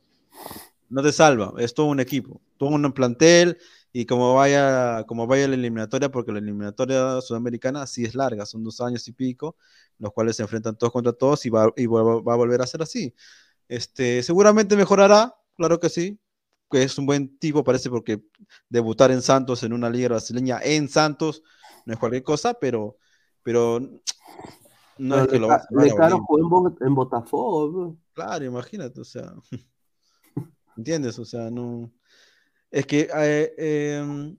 no 0.89 1.01
te 1.01 1.11
salva, 1.11 1.55
es 1.57 1.73
todo 1.73 1.87
un 1.87 1.99
equipo, 1.99 2.39
todo 2.57 2.69
un 2.69 2.93
plantel 2.93 3.57
y 3.95 4.07
como 4.07 4.33
vaya, 4.33 5.05
como 5.05 5.27
vaya 5.27 5.47
la 5.47 5.53
eliminatoria, 5.53 6.09
porque 6.09 6.31
la 6.31 6.39
eliminatoria 6.39 7.21
sudamericana 7.21 7.85
sí 7.85 8.03
es 8.03 8.15
larga, 8.15 8.47
son 8.47 8.63
dos 8.63 8.81
años 8.81 9.07
y 9.07 9.11
pico, 9.11 9.55
los 9.99 10.11
cuales 10.11 10.35
se 10.35 10.41
enfrentan 10.41 10.75
todos 10.75 10.91
contra 10.91 11.13
todos 11.13 11.45
y 11.45 11.49
va, 11.51 11.67
va, 11.67 12.33
a 12.33 12.35
volver 12.35 12.61
a 12.61 12.67
ser 12.67 12.81
así. 12.81 13.13
Este, 13.67 14.23
seguramente 14.23 14.75
mejorará, 14.75 15.35
claro 15.55 15.79
que 15.79 15.89
sí, 15.89 16.19
que 16.71 16.81
es 16.81 16.97
un 16.97 17.05
buen 17.05 17.37
tipo, 17.37 17.63
parece, 17.63 17.91
porque 17.91 18.23
debutar 18.67 19.11
en 19.11 19.21
Santos, 19.21 19.61
en 19.61 19.73
una 19.73 19.91
liga 19.91 20.09
brasileña, 20.09 20.59
en 20.63 20.89
Santos, 20.89 21.43
no 21.85 21.93
es 21.93 21.99
cualquier 21.99 22.23
cosa, 22.23 22.55
pero, 22.55 22.97
pero 23.43 23.79
no 24.97 25.19
es 25.19 25.27
que 25.27 25.37
lo 25.37 25.49
va 25.49 25.55
a 25.55 26.09
jugó 26.17 26.67
en, 26.67 26.87
en 26.87 26.95
Botafogo. 26.95 27.97
Claro, 28.13 28.43
imagínate, 28.43 28.99
o 28.99 29.05
sea. 29.05 29.33
¿Entiendes? 30.77 31.19
O 31.19 31.25
sea, 31.25 31.51
no. 31.51 31.91
Es 32.73 32.87
que 32.87 33.07
eh, 33.15 33.53
em, 33.99 34.35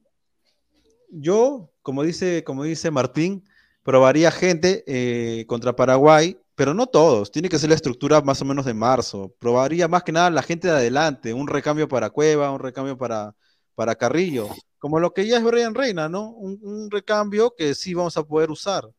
yo, 1.08 1.70
como 1.82 2.02
dice, 2.02 2.42
como 2.42 2.64
dice 2.64 2.90
Martín, 2.90 3.44
probaría 3.84 4.32
gente 4.32 4.82
eh, 4.88 5.46
contra 5.46 5.76
Paraguay, 5.76 6.36
pero 6.56 6.74
no 6.74 6.88
todos. 6.88 7.30
Tiene 7.30 7.48
que 7.48 7.60
ser 7.60 7.68
la 7.68 7.76
estructura 7.76 8.22
más 8.22 8.42
o 8.42 8.44
menos 8.44 8.64
de 8.64 8.74
marzo. 8.74 9.32
Probaría 9.38 9.86
más 9.86 10.02
que 10.02 10.10
nada 10.10 10.30
la 10.30 10.42
gente 10.42 10.66
de 10.66 10.74
adelante, 10.74 11.32
un 11.32 11.46
recambio 11.46 11.86
para 11.86 12.10
Cueva, 12.10 12.50
un 12.50 12.58
recambio 12.58 12.98
para, 12.98 13.36
para 13.76 13.94
Carrillo, 13.94 14.48
como 14.80 14.98
lo 14.98 15.14
que 15.14 15.28
ya 15.28 15.38
es 15.38 15.44
Brian 15.44 15.74
Reina, 15.76 16.08
¿no? 16.08 16.30
Un, 16.30 16.58
un 16.60 16.90
recambio 16.90 17.54
que 17.56 17.72
sí 17.76 17.94
vamos 17.94 18.16
a 18.16 18.24
poder 18.24 18.50
usar. 18.50 18.90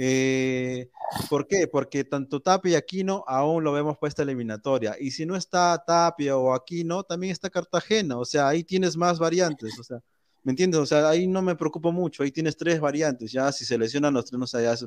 Eh, 0.00 0.90
¿Por 1.28 1.48
qué? 1.48 1.66
Porque 1.66 2.04
tanto 2.04 2.38
Tapia 2.38 2.70
y 2.70 2.74
Aquino 2.76 3.24
aún 3.26 3.64
lo 3.64 3.72
vemos 3.72 3.98
para 3.98 4.08
esta 4.08 4.22
eliminatoria. 4.22 4.94
Y 5.00 5.10
si 5.10 5.26
no 5.26 5.34
está 5.34 5.82
Tapia 5.84 6.36
o 6.36 6.54
Aquino, 6.54 7.02
también 7.02 7.32
está 7.32 7.50
Cartagena. 7.50 8.16
O 8.16 8.24
sea, 8.24 8.46
ahí 8.46 8.62
tienes 8.62 8.96
más 8.96 9.18
variantes. 9.18 9.76
O 9.76 9.82
sea, 9.82 9.98
¿me 10.44 10.52
entiendes? 10.52 10.80
O 10.80 10.86
sea, 10.86 11.08
ahí 11.08 11.26
no 11.26 11.42
me 11.42 11.56
preocupo 11.56 11.90
mucho. 11.90 12.22
Ahí 12.22 12.30
tienes 12.30 12.56
tres 12.56 12.78
variantes. 12.78 13.32
Ya 13.32 13.50
si 13.50 13.64
se 13.64 13.76
lesionan 13.76 14.14
los 14.14 14.26
tres, 14.26 14.38
no 14.38 14.46
sé, 14.46 14.62
ya 14.62 14.74
es, 14.74 14.86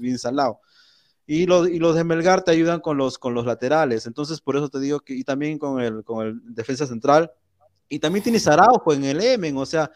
bien 0.00 0.18
salado. 0.20 0.60
Y, 1.26 1.46
los, 1.46 1.68
y 1.68 1.80
los 1.80 1.96
de 1.96 2.04
Melgar 2.04 2.44
te 2.44 2.52
ayudan 2.52 2.78
con 2.78 2.96
los, 2.96 3.18
con 3.18 3.34
los 3.34 3.46
laterales. 3.46 4.06
Entonces, 4.06 4.40
por 4.40 4.56
eso 4.56 4.68
te 4.68 4.78
digo 4.78 5.00
que, 5.00 5.14
y 5.14 5.24
también 5.24 5.58
con 5.58 5.80
el, 5.80 6.04
con 6.04 6.24
el 6.24 6.54
defensa 6.54 6.86
central. 6.86 7.32
Y 7.88 7.98
también 7.98 8.22
tienes 8.22 8.46
Araujo 8.46 8.92
en 8.92 9.02
el 9.02 9.20
Emen. 9.20 9.56
O 9.56 9.66
sea, 9.66 9.90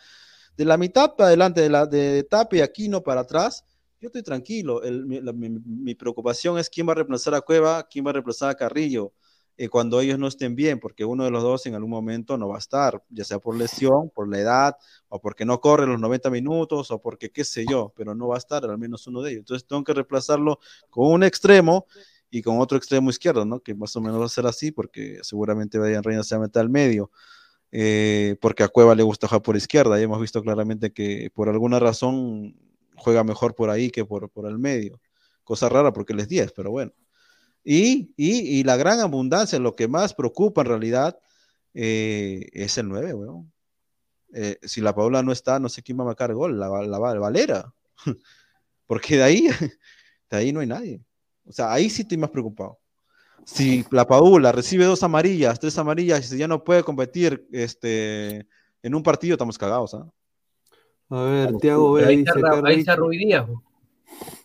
de 0.57 0.65
la 0.65 0.77
mitad 0.77 1.15
para 1.15 1.29
adelante, 1.29 1.61
de, 1.61 1.71
la, 1.71 1.87
de 1.87 2.25
Tape 2.25 2.57
y 2.57 2.61
Aquino 2.63 3.05
para 3.05 3.21
atrás, 3.21 3.65
yo 4.01 4.07
estoy 4.09 4.23
tranquilo. 4.23 4.81
Mi 5.65 5.95
preocupación 5.95 6.59
es 6.59 6.71
quién 6.71 6.89
va 6.89 6.93
a 6.93 6.97
reemplazar 6.97 7.35
a 7.35 7.41
Cueva, 7.41 7.87
quién 7.89 8.05
va 8.07 8.11
a 8.11 8.13
reemplazar 8.15 8.51
a 8.51 8.55
Carrillo 8.55 9.13
eh, 9.57 9.69
cuando 9.69 10.01
ellos 10.01 10.19
no 10.21 10.29
estén 10.29 10.55
bien, 10.55 10.79
porque 10.79 11.05
uno 11.05 11.25
de 11.25 11.33
los 11.33 11.43
dos 11.43 11.67
en 11.67 11.75
algún 11.75 11.91
momento 11.91 12.39
no 12.39 12.49
va 12.49 12.57
a 12.57 12.59
estar, 12.61 13.03
ya 13.11 13.25
sea 13.25 13.41
por 13.41 13.57
lesión, 13.57 14.09
por 14.15 14.29
la 14.31 14.39
edad, 14.39 14.77
o 15.09 15.21
porque 15.21 15.45
no 15.45 15.61
corre 15.61 15.85
los 15.87 15.99
90 16.01 16.31
minutos, 16.31 16.93
o 16.93 17.01
porque 17.03 17.31
qué 17.31 17.45
sé 17.45 17.67
yo, 17.69 17.93
pero 17.97 18.15
no 18.15 18.29
va 18.29 18.37
a 18.37 18.39
estar 18.39 18.65
al 18.65 18.79
menos 18.79 19.07
uno 19.09 19.21
de 19.21 19.33
ellos. 19.33 19.41
Entonces 19.41 19.67
tengo 19.67 19.83
que 19.83 19.95
reemplazarlo 19.95 20.61
con 20.91 21.11
un 21.13 21.25
extremo 21.25 21.87
y 22.31 22.43
con 22.43 22.61
otro 22.61 22.79
extremo 22.79 23.11
izquierdo, 23.11 23.45
¿no? 23.45 23.61
Que 23.61 23.75
más 23.75 23.97
o 23.97 24.01
menos 24.01 24.21
va 24.21 24.27
a 24.27 24.29
ser 24.29 24.47
así, 24.47 24.71
porque 24.71 25.19
seguramente 25.23 25.79
Brian 25.79 26.05
Reina 26.05 26.23
se 26.23 26.37
va 26.37 26.45
a 26.45 26.47
meter 26.47 26.61
al 26.61 26.71
medio. 26.71 27.11
eh, 27.73 28.37
porque 28.41 28.63
a 28.65 28.69
Cueva 28.69 28.95
le 28.95 29.03
gusta 29.03 29.29
jugar 29.29 29.43
por 29.43 29.57
izquierda, 29.57 30.01
y 30.01 30.05
hemos 30.05 30.21
visto 30.21 30.43
claramente 30.43 30.93
que 30.93 31.31
por 31.35 31.49
alguna 31.49 31.79
razón 31.81 32.57
juega 32.99 33.25
mejor 33.25 33.55
por 33.55 33.71
ahí 33.71 33.91
que 33.91 34.05
por, 34.05 34.31
por 34.31 34.47
el 34.47 34.59
medio. 34.59 35.01
Cosa 35.45 35.69
rara 35.69 35.93
porque 35.93 36.13
él 36.13 36.21
es 36.21 36.29
10, 36.29 36.53
pero 36.53 36.71
bueno. 36.71 36.93
Y, 37.65 38.13
y, 38.17 38.63
la 38.65 38.77
gran 38.77 39.01
abundancia, 39.01 39.59
lo 39.59 39.77
que 39.77 39.89
más 39.89 40.15
preocupa 40.15 40.63
en 40.63 40.69
realidad 40.69 41.19
eh, 41.75 42.49
es 42.53 42.79
el 42.79 42.89
9, 42.89 43.15
weón. 43.15 43.53
Eh, 44.33 44.59
si 44.63 44.81
la 44.81 44.95
Paula 44.95 45.23
no 45.23 45.33
está, 45.33 45.59
no 45.59 45.69
sé 45.69 45.83
quién 45.83 45.99
va 45.99 46.03
a 46.03 46.07
marcar 46.07 46.33
gol, 46.33 46.59
la, 46.59 46.69
Valera. 46.69 47.75
Porque 48.87 49.17
de 49.17 49.23
ahí, 49.23 49.49
de 50.31 50.37
ahí 50.37 50.53
no 50.53 50.61
hay 50.61 50.67
nadie. 50.67 51.03
O 51.47 51.53
sea, 51.53 51.73
ahí 51.73 51.91
sí 51.91 52.03
estoy 52.03 52.17
más 52.17 52.31
preocupado. 52.31 52.79
Si 53.45 53.85
la 53.91 54.07
Paula 54.07 54.53
recibe 54.53 54.85
dos 54.85 55.03
amarillas, 55.03 55.59
tres 55.59 55.77
amarillas, 55.79 56.33
y 56.33 56.39
ya 56.39 56.49
no 56.49 56.65
puede 56.65 56.83
competir 56.83 57.47
este, 57.53 58.47
en 58.83 58.95
un 58.95 59.03
partido, 59.03 59.35
estamos 59.35 59.57
cagados, 59.57 59.95
¿ah? 59.95 60.07
A 61.11 61.23
ver, 61.23 61.57
Tiago 61.57 61.93
B 61.93 62.05
ahí 62.05 62.17
dice 62.19 62.33
está, 62.37 62.61
ahí 62.65 62.81
está 62.81 62.97
Rubí 62.97 63.19
Díaz. 63.19 63.47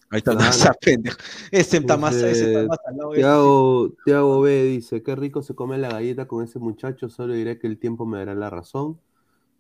Ahí 0.10 0.18
está, 0.20 0.32
Claro. 0.36 0.50
esa 0.50 0.74
pendejo. 0.82 1.18
Ese 1.52 1.78
está 1.78 1.98
más, 1.98 2.14
ese 2.16 2.56
al 2.58 2.68
lado, 2.98 3.12
ese. 3.14 3.22
Tiago, 3.22 3.90
Tiago 4.06 4.42
B 4.42 4.64
dice, 4.64 5.04
qué 5.04 5.16
rico 5.16 5.42
se 5.42 5.56
come 5.56 5.78
la 5.78 5.90
galleta 5.90 6.28
con 6.28 6.44
ese 6.44 6.60
muchacho, 6.60 7.10
solo 7.10 7.34
diré 7.34 7.60
que 7.60 7.68
el 7.68 7.78
tiempo 7.80 8.06
me 8.06 8.20
dará 8.20 8.36
la 8.36 8.50
razón. 8.50 9.00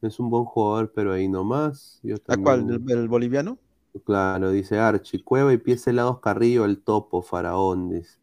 Es 0.02 0.20
un 0.20 0.30
buen 0.30 0.44
jugador, 0.46 0.92
pero 0.94 1.14
ahí 1.14 1.28
nomás. 1.28 2.00
Yo 2.04 2.16
¿A 2.28 2.38
cuál? 2.38 2.68
también- 2.68 2.84
¿El, 2.90 2.98
el 3.00 3.08
boliviano? 3.08 3.58
Claro, 4.06 4.52
dice 4.52 4.80
Archie, 4.80 5.24
Cueva 5.24 5.54
y 5.54 5.58
pies 5.58 5.86
helados 5.88 6.20
Carrillo, 6.20 6.66
el 6.66 6.82
topo, 6.82 7.22
faraón, 7.22 7.90
dice. 7.90 8.20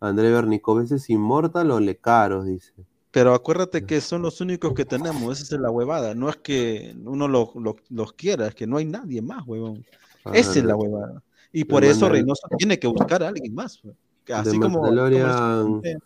André 0.00 0.30
Bernicov, 0.30 0.80
¿ese 0.80 0.96
es 0.96 1.10
inmortal 1.10 1.70
o 1.70 1.80
lecaros? 1.80 2.46
Dice. 2.46 2.72
Pero 3.14 3.32
acuérdate 3.32 3.86
que 3.86 4.00
son 4.00 4.22
los 4.22 4.40
únicos 4.40 4.74
que 4.74 4.84
tenemos, 4.84 5.40
esa 5.40 5.54
es 5.54 5.60
la 5.60 5.70
huevada. 5.70 6.16
No 6.16 6.28
es 6.28 6.36
que 6.36 6.96
uno 7.04 7.28
lo- 7.28 7.52
lo- 7.54 7.76
los 7.88 8.12
quiera, 8.14 8.48
es 8.48 8.56
que 8.56 8.66
no 8.66 8.76
hay 8.76 8.86
nadie 8.86 9.22
más, 9.22 9.46
huevón. 9.46 9.84
Esa 10.32 10.58
es 10.58 10.64
la 10.64 10.74
huevada. 10.74 11.22
Y 11.52 11.62
por 11.64 11.84
eso 11.84 12.06
Mandal- 12.06 12.10
Reynoso 12.10 12.48
tiene 12.58 12.76
que 12.80 12.88
buscar 12.88 13.22
a 13.22 13.28
alguien 13.28 13.54
más. 13.54 13.80
De 14.26 14.34
Así 14.34 14.58
como, 14.58 14.80
como 14.80 14.80
Mandalorian 14.82 15.80
el- 15.84 15.98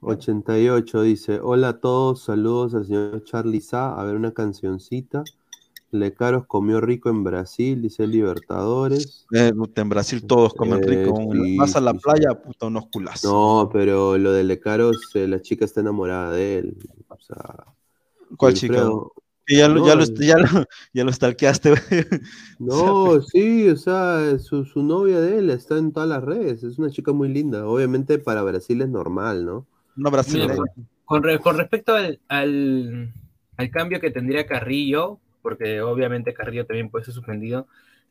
88 0.00 1.02
dice, 1.02 1.40
hola 1.42 1.70
a 1.70 1.80
todos, 1.80 2.22
saludos 2.22 2.72
al 2.76 2.86
señor 2.86 3.24
Charlie 3.24 3.60
Sa, 3.60 3.98
a 4.00 4.04
ver 4.04 4.14
una 4.14 4.32
cancioncita. 4.32 5.24
Lecaros 5.90 6.46
comió 6.46 6.80
rico 6.80 7.08
en 7.08 7.24
Brasil, 7.24 7.80
dice 7.82 8.06
Libertadores. 8.06 9.26
Eh, 9.32 9.52
en 9.76 9.88
Brasil 9.88 10.24
todos 10.26 10.54
comen 10.54 10.82
Eh, 10.82 10.86
rico. 10.86 11.16
sí, 11.32 11.56
Vas 11.56 11.76
a 11.76 11.80
la 11.80 11.92
sí, 11.92 11.98
sí. 11.98 12.02
playa, 12.04 12.42
puta, 12.42 12.66
unos 12.66 12.86
culazos. 12.92 13.30
No, 13.30 13.70
pero 13.72 14.18
lo 14.18 14.32
de 14.32 14.44
Lecaros, 14.44 14.98
eh, 15.14 15.26
la 15.26 15.40
chica 15.40 15.64
está 15.64 15.80
enamorada 15.80 16.32
de 16.32 16.58
él. 16.58 16.76
O 17.08 17.18
sea, 17.18 17.64
¿Cuál 18.36 18.52
Wilfredo- 18.54 19.12
chica? 19.12 19.22
Ya, 19.50 19.66
lo, 19.66 19.80
No, 19.80 19.86
ya, 19.86 19.94
lo, 19.94 20.02
el- 20.02 20.14
ya, 20.18 20.36
lo, 20.36 20.64
ya 20.92 21.04
lo 21.04 21.12
stalkeaste, 21.12 21.70
güey. 21.70 21.80
No, 22.58 23.22
sí, 23.22 23.68
o 23.70 23.76
sea, 23.76 24.38
su, 24.38 24.66
su 24.66 24.82
novia 24.82 25.20
de 25.22 25.38
él 25.38 25.48
está 25.48 25.78
en 25.78 25.92
todas 25.92 26.08
las 26.08 26.22
redes, 26.22 26.62
es 26.64 26.78
una 26.78 26.90
chica 26.90 27.12
muy 27.12 27.28
linda. 27.30 27.66
Obviamente 27.66 28.18
para 28.18 28.42
Brasil 28.42 28.82
es 28.82 28.90
normal, 28.90 29.46
¿no? 29.46 29.52
Una 29.96 30.10
Mira, 30.10 30.10
brasileña. 30.10 30.56
con, 31.06 31.22
con 31.38 31.56
respecto 31.56 31.94
al, 31.94 32.20
al, 32.28 33.14
al 33.56 33.70
cambio 33.70 34.00
que 34.00 34.10
tendría 34.10 34.46
Carrillo, 34.46 35.18
porque 35.42 35.80
obviamente 35.80 36.34
Carrillo 36.34 36.66
también 36.66 36.90
puede 36.90 37.04
ser 37.04 37.14
suspendido, 37.14 37.66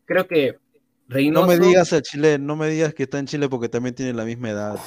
creo 0.05 0.27
que 0.27 0.57
Reynoso, 1.09 1.45
No 1.45 1.51
me 1.51 1.57
digas 1.59 1.93
el 1.93 2.01
Chile, 2.01 2.37
no 2.37 2.55
me 2.57 2.67
digas 2.69 2.93
que 2.93 3.03
está 3.03 3.17
en 3.19 3.27
Chile 3.27 3.47
porque 3.47 3.69
también 3.69 3.95
tiene 3.95 4.13
la 4.13 4.25
misma 4.25 4.49
edad. 4.49 4.77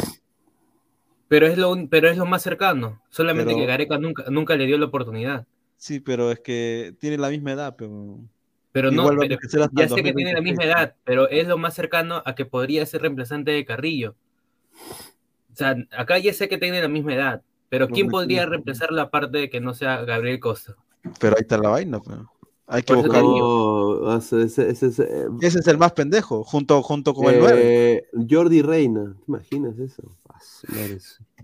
pero 1.28 1.46
es 1.46 1.56
lo, 1.56 1.74
pero 1.88 2.08
es 2.10 2.16
lo 2.18 2.26
más 2.26 2.42
cercano, 2.42 3.00
solamente 3.08 3.52
Pero- 3.52 3.58
que 3.60 3.66
Gareca 3.66 3.98
nunca, 3.98 4.24
nunca 4.30 4.56
le 4.56 4.66
dio 4.66 4.76
la 4.78 4.86
oportunidad. 4.86 5.46
Sí, 5.76 5.98
pero 6.00 6.30
es 6.30 6.40
que 6.40 6.94
tiene 6.98 7.16
la 7.16 7.30
misma 7.30 7.52
edad, 7.52 7.74
pero. 7.78 8.18
Pero 8.72 8.90
no, 8.90 9.02
Igual 9.10 9.16
a 9.16 9.20
pero 9.20 9.68
ya 9.72 9.88
sé 9.88 9.94
que 10.02 10.12
tiene 10.12 10.32
la 10.32 10.40
2026. 10.40 10.42
misma 10.42 10.64
edad, 10.64 10.94
pero 11.04 11.28
es 11.30 11.48
lo 11.48 11.56
más 11.58 11.74
cercano 11.74 12.22
a 12.26 12.34
que 12.34 12.44
podría 12.44 12.84
ser 12.86 13.00
reemplazante 13.02 13.50
de 13.52 13.64
Carrillo. 13.64 14.14
O 15.52 15.56
sea, 15.56 15.76
acá 15.96 16.18
ya 16.18 16.32
sé 16.32 16.48
que 16.48 16.58
tiene 16.58 16.80
la 16.82 16.88
misma 16.88 17.14
edad, 17.14 17.42
pero 17.68 17.88
¿quién 17.88 18.08
podría 18.08 18.44
reemplazar 18.46 18.92
la 18.92 19.10
parte 19.10 19.38
de 19.38 19.50
que 19.50 19.60
no 19.60 19.72
sea 19.74 20.04
Gabriel 20.04 20.38
Costa? 20.38 20.76
Pero 21.18 21.36
ahí 21.36 21.42
está 21.42 21.58
la 21.58 21.70
vaina, 21.70 22.00
pues. 22.00 22.18
Hay 22.72 22.82
que 22.82 22.92
buscar. 22.94 23.22
No, 23.22 23.30
o 23.36 24.20
sea, 24.20 24.42
ese, 24.42 24.70
ese- 24.70 24.86
ese- 24.86 25.26
Ese 25.40 25.58
es 25.58 25.66
el 25.66 25.76
más 25.76 25.92
pendejo, 25.92 26.44
junto, 26.44 26.82
junto 26.82 27.14
con 27.14 27.24
el 27.34 27.40
9. 27.40 27.60
eh, 27.64 28.04
Jordi 28.30 28.62
Reina, 28.62 29.12
¿te 29.18 29.24
imaginas 29.26 29.76
eso? 29.78 30.16
Ah, 30.28 30.38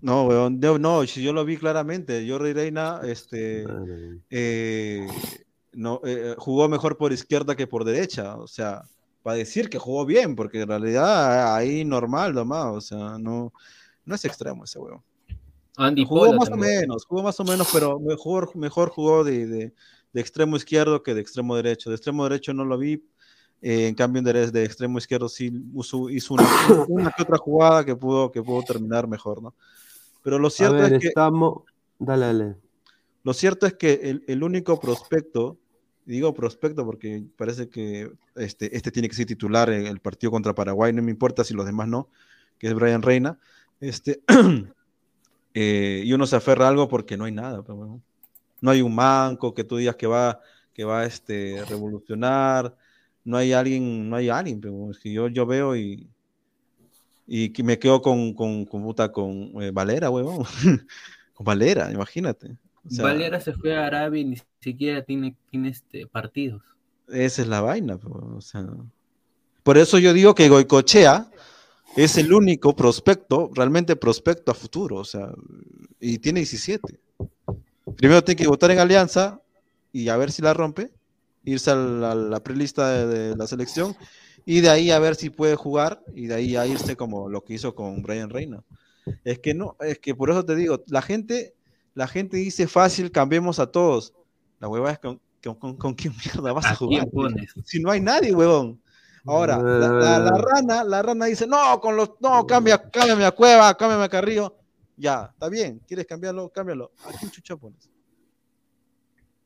No, 0.03 0.25
weón, 0.27 0.61
no, 0.81 1.05
si 1.07 1.23
yo 1.23 1.33
lo 1.33 1.45
vi 1.45 1.57
claramente. 1.57 2.25
Jordi 2.31 2.53
Reina, 2.53 3.01
este, 3.03 3.65
eh, 4.31 5.07
no, 5.73 6.01
eh, 6.05 6.35
jugó 6.39 6.69
mejor 6.69 6.97
por 6.97 7.13
izquierda 7.13 7.57
que 7.57 7.67
por 7.67 7.85
derecha. 7.85 8.37
O 8.37 8.47
sea, 8.47 8.83
para 9.25 9.37
decir 9.39 9.69
que 9.69 9.79
jugó 9.79 10.07
bien, 10.07 10.37
porque 10.37 10.61
en 10.63 10.69
realidad 10.69 11.57
ahí 11.57 11.85
normal 11.85 12.35
nomás. 12.35 12.67
O 12.67 12.81
sea, 12.81 13.19
no, 13.19 13.53
no 14.05 14.15
es 14.15 14.25
extremo 14.25 14.65
ese 14.65 14.79
weón. 14.79 15.03
Andy 15.77 16.05
Jugó 16.05 16.27
Polo 16.27 16.39
más 16.39 16.49
o 16.49 16.51
también. 16.53 16.81
menos, 16.81 17.05
jugó 17.05 17.23
más 17.23 17.39
o 17.41 17.45
menos, 17.45 17.69
pero 17.73 17.99
mejor, 18.01 18.55
mejor 18.57 18.91
jugó 18.91 19.25
de, 19.25 19.47
de- 19.47 19.73
de 20.13 20.21
extremo 20.21 20.57
izquierdo 20.57 21.03
que 21.03 21.13
de 21.15 21.21
extremo 21.21 21.55
derecho. 21.57 21.91
De 21.91 21.97
extremo 21.97 22.25
derecho 22.25 22.55
no 22.55 22.65
lo 22.65 22.79
vi. 22.79 23.03
eh, 23.61 23.89
en 23.89 23.95
cambio, 23.95 24.23
de, 24.23 24.51
de 24.51 24.65
extremo 24.65 24.99
izquierdo 24.99 25.29
sí 25.29 25.51
hizo, 25.75 26.09
hizo 26.11 26.35
una, 26.35 26.45
una 26.89 27.11
que 27.11 27.23
otra 27.23 27.37
jugada 27.39 27.85
que 27.85 27.95
pudo, 27.97 28.31
que 28.33 28.43
pudo 28.43 28.63
terminar 28.63 29.07
mejor, 29.09 29.43
¿no? 29.43 29.55
Pero 30.23 30.39
lo 30.39 30.49
cierto 30.51 30.77
ver, 30.77 30.95
es 30.95 31.01
que 31.01 31.09
estamos. 31.09 31.63
Dale, 31.99 32.27
dale. 32.27 32.57
lo 33.23 33.33
cierto 33.35 33.67
es 33.67 33.75
que 33.75 33.95
el, 34.05 34.25
el 34.27 34.43
único 34.43 34.79
prospecto, 34.81 35.59
digo 36.05 36.33
prospecto 36.35 36.85
porque 36.85 37.25
parece 37.37 37.69
que 37.69 38.11
este, 38.37 38.75
este 38.77 38.91
tiene 38.91 39.09
que 39.09 39.15
ser 39.15 39.27
titular 39.27 39.71
en 39.71 39.87
el 39.87 40.01
partido 40.01 40.31
contra 40.31 40.55
Paraguay, 40.55 40.93
no 40.93 41.03
me 41.03 41.11
importa 41.11 41.45
si 41.45 41.55
los 41.55 41.65
demás 41.67 41.89
no, 41.89 42.09
que 42.59 42.67
es 42.69 42.75
Brian 42.75 43.03
Reina, 43.03 43.39
este, 43.81 44.21
eh, 45.59 46.03
y 46.05 46.13
uno 46.13 46.27
se 46.27 46.37
aferra 46.37 46.67
a 46.67 46.69
algo 46.69 46.87
porque 46.87 47.17
no 47.17 47.25
hay 47.25 47.33
nada, 47.33 47.63
pero 47.63 47.77
bueno. 47.77 48.03
no 48.61 48.71
hay 48.71 48.83
un 48.83 48.95
manco 48.95 49.55
que 49.55 49.65
tú 49.65 49.79
digas 49.79 49.97
que 49.97 50.07
va, 50.07 50.39
que 50.75 50.85
va 50.85 51.01
a 51.01 51.07
este, 51.07 51.65
revolucionar, 51.67 52.77
no 53.25 53.39
hay 53.39 53.55
alguien, 53.55 54.11
no 54.11 54.17
hay 54.17 54.29
alguien, 54.29 54.61
pero 54.61 54.91
es 54.91 54.99
que 54.99 55.11
yo, 55.11 55.29
yo 55.29 55.47
veo 55.47 55.75
y, 55.75 56.11
y 57.27 57.55
que 57.55 57.63
me 57.63 57.79
quedo 57.79 58.03
con, 58.03 58.35
con, 58.35 58.67
con, 58.67 58.83
puta, 58.83 59.11
con 59.11 59.51
eh, 59.63 59.71
Valera, 59.71 60.11
huevón, 60.11 60.45
con 61.33 61.45
Valera, 61.47 61.91
imagínate. 61.91 62.55
O 62.87 62.91
sea, 62.91 63.07
Valera 63.07 63.41
se 63.41 63.55
fue 63.55 63.75
a 63.75 63.87
Arabia 63.87 64.21
y 64.21 64.25
ni 64.27 64.39
siquiera 64.61 65.01
tiene, 65.05 65.35
tiene 65.51 65.71
este, 65.71 66.07
partidos. 66.07 66.61
Esa 67.09 67.41
es 67.41 67.49
la 67.49 67.63
vaina, 67.63 67.97
pues, 67.97 68.15
o 68.15 68.41
sea. 68.43 68.67
Por 69.63 69.79
eso 69.79 69.99
yo 69.99 70.13
digo 70.13 70.35
que 70.35 70.51
Goicochea 70.51 71.31
es 71.95 72.17
el 72.19 72.33
único 72.33 72.75
prospecto, 72.75 73.51
realmente 73.55 73.97
prospecto 73.97 74.51
a 74.51 74.55
futuro, 74.55 74.97
o 74.97 75.05
sea, 75.05 75.31
y 76.01 76.19
tiene 76.19 76.41
17. 76.41 76.83
Primero 77.97 78.25
tiene 78.25 78.43
que 78.43 78.49
votar 78.49 78.71
en 78.71 78.79
alianza 78.79 79.41
y 79.93 80.09
a 80.09 80.17
ver 80.17 80.33
si 80.33 80.43
la 80.43 80.53
rompe, 80.53 80.91
irse 81.45 81.71
a 81.71 81.77
la, 81.77 82.15
la 82.15 82.43
prelista 82.43 82.91
de, 82.91 83.07
de, 83.07 83.37
la 83.37 83.47
selección 83.47 83.97
y 84.45 84.61
de 84.61 84.69
ahí 84.69 84.91
a 84.91 84.99
ver 84.99 85.15
si 85.15 85.31
puede 85.31 85.55
jugar 85.57 86.03
y 86.15 86.27
de 86.27 86.35
ahí 86.35 86.57
a 86.57 86.67
irse 86.67 86.97
como 86.97 87.29
lo 87.29 87.45
que 87.45 87.55
hizo 87.55 87.75
con 87.75 88.03
Brian 88.03 88.31
Reina. 88.31 88.63
Es 89.25 89.39
que 89.39 89.55
no, 89.55 89.77
es 89.81 89.99
que 89.99 90.15
por 90.15 90.31
eso 90.31 90.45
te 90.45 90.57
digo, 90.57 90.83
la 90.89 91.03
gente, 91.03 91.55
la 91.95 92.09
gente 92.09 92.37
dice 92.37 92.67
fácil, 92.67 93.11
cambiemos 93.11 93.59
a 93.59 93.71
todos. 93.71 94.13
La 94.59 94.69
hueva 94.69 94.91
es 94.91 94.99
con, 94.99 95.21
con, 95.43 95.55
con, 95.55 95.77
con 95.77 95.95
quién 95.95 96.15
mierda 96.25 96.53
vas 96.53 96.67
a, 96.67 96.71
¿A 96.71 96.75
jugar. 96.75 97.09
pones? 97.11 97.55
Si 97.65 97.81
no 97.81 97.91
hay 97.91 98.01
nadie, 98.01 98.35
huevón. 98.35 98.81
Ahora, 99.27 99.59
la, 99.59 99.89
la, 99.89 100.19
la, 100.19 100.31
rana, 100.31 100.85
la 100.85 101.03
rana 101.03 101.27
dice, 101.27 101.47
no, 101.47 101.81
con 101.81 101.97
los, 101.97 102.13
no, 102.21 102.47
cambia, 102.47 102.79
cámbiame 102.91 103.25
a 103.25 103.33
Cueva, 103.33 103.77
cámbiame 103.77 104.05
a 104.05 104.09
Carrillo. 104.09 104.57
Ya, 104.97 105.31
está 105.33 105.49
bien, 105.49 105.81
¿quieres 105.87 106.07
cambiarlo? 106.07 106.49
Cámbialo. 106.49 106.93
¿A 107.05 107.13
quién 107.19 107.31
chucha 107.31 107.57
pones? 107.57 107.91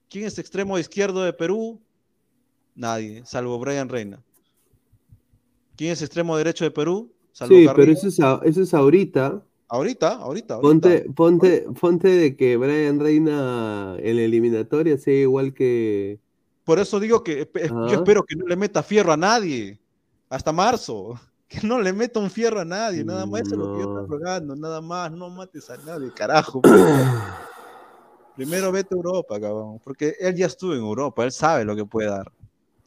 ¿Quién 0.09 0.26
es 0.26 0.39
extremo 0.39 0.78
izquierdo 0.78 1.23
de 1.23 1.33
Perú? 1.33 1.81
Nadie, 2.75 3.23
salvo 3.25 3.59
Brian 3.59 3.89
Reina. 3.89 4.23
¿Quién 5.76 5.92
es 5.92 6.02
extremo 6.02 6.36
derecho 6.36 6.65
de 6.65 6.70
Perú? 6.70 7.12
Salvo 7.33 7.57
sí, 7.57 7.65
Carrillo. 7.65 7.75
pero 7.76 7.92
eso 7.92 8.09
es, 8.09 8.20
a, 8.20 8.41
eso 8.44 8.62
es 8.62 8.75
ahorita. 8.75 9.42
Ahorita, 9.68 10.15
ahorita, 10.15 10.55
ahorita. 10.55 10.60
Ponte, 10.60 11.10
ponte, 11.15 11.67
ponte 11.81 12.09
de 12.09 12.36
que 12.36 12.57
Brian 12.57 12.99
Reina 12.99 13.97
en 13.99 14.17
la 14.17 14.23
eliminatoria 14.23 14.99
sea 14.99 15.15
igual 15.15 15.55
que. 15.55 16.18
Por 16.70 16.78
eso 16.78 17.00
digo 17.00 17.24
que 17.24 17.50
espe- 17.52 17.68
yo 17.68 17.97
espero 17.97 18.23
que 18.23 18.36
no 18.36 18.47
le 18.47 18.55
meta 18.55 18.81
fierro 18.84 19.10
a 19.12 19.16
nadie. 19.16 19.81
Hasta 20.28 20.52
marzo. 20.52 21.18
Que 21.50 21.66
no 21.66 21.81
le 21.81 21.92
meta 21.92 22.20
un 22.20 22.31
fierro 22.31 22.60
a 22.60 22.65
nadie. 22.65 23.02
Nada 23.05 23.26
más 23.26 23.40
eso 23.40 23.55
es 23.55 23.58
lo 23.58 23.73
que 23.73 23.82
yo 23.82 23.89
estoy 24.02 24.07
rogando. 24.18 24.55
Nada 24.55 24.81
más. 24.81 25.10
No 25.10 25.28
mates 25.31 25.68
a 25.68 25.76
nadie, 25.78 26.12
carajo. 26.15 26.62
Primero 28.36 28.70
vete 28.70 28.94
a 28.94 28.97
Europa, 28.97 29.40
cabrón. 29.40 29.81
Porque 29.82 30.15
él 30.20 30.36
ya 30.36 30.47
estuvo 30.47 30.74
en 30.74 30.78
Europa. 30.78 31.24
Él 31.24 31.32
sabe 31.32 31.65
lo 31.65 31.74
que 31.74 31.84
puede 31.84 32.08
dar. 32.08 32.31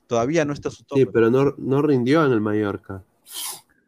Todavía 0.08 0.46
no 0.46 0.54
está 0.54 0.70
su 0.70 0.86
tope. 0.86 1.02
Sí, 1.02 1.08
pero 1.12 1.30
no, 1.30 1.54
no 1.58 1.82
rindió 1.82 2.26
en 2.26 2.32
el 2.32 2.40
Mallorca. 2.40 3.04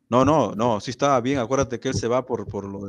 No, 0.09 0.25
no, 0.25 0.51
no, 0.55 0.81
sí 0.81 0.91
estaba 0.91 1.21
bien. 1.21 1.39
Acuérdate 1.39 1.79
que 1.79 1.87
él 1.87 1.93
se 1.95 2.09
va 2.09 2.25
por, 2.25 2.45
por, 2.45 2.65
lo, 2.65 2.81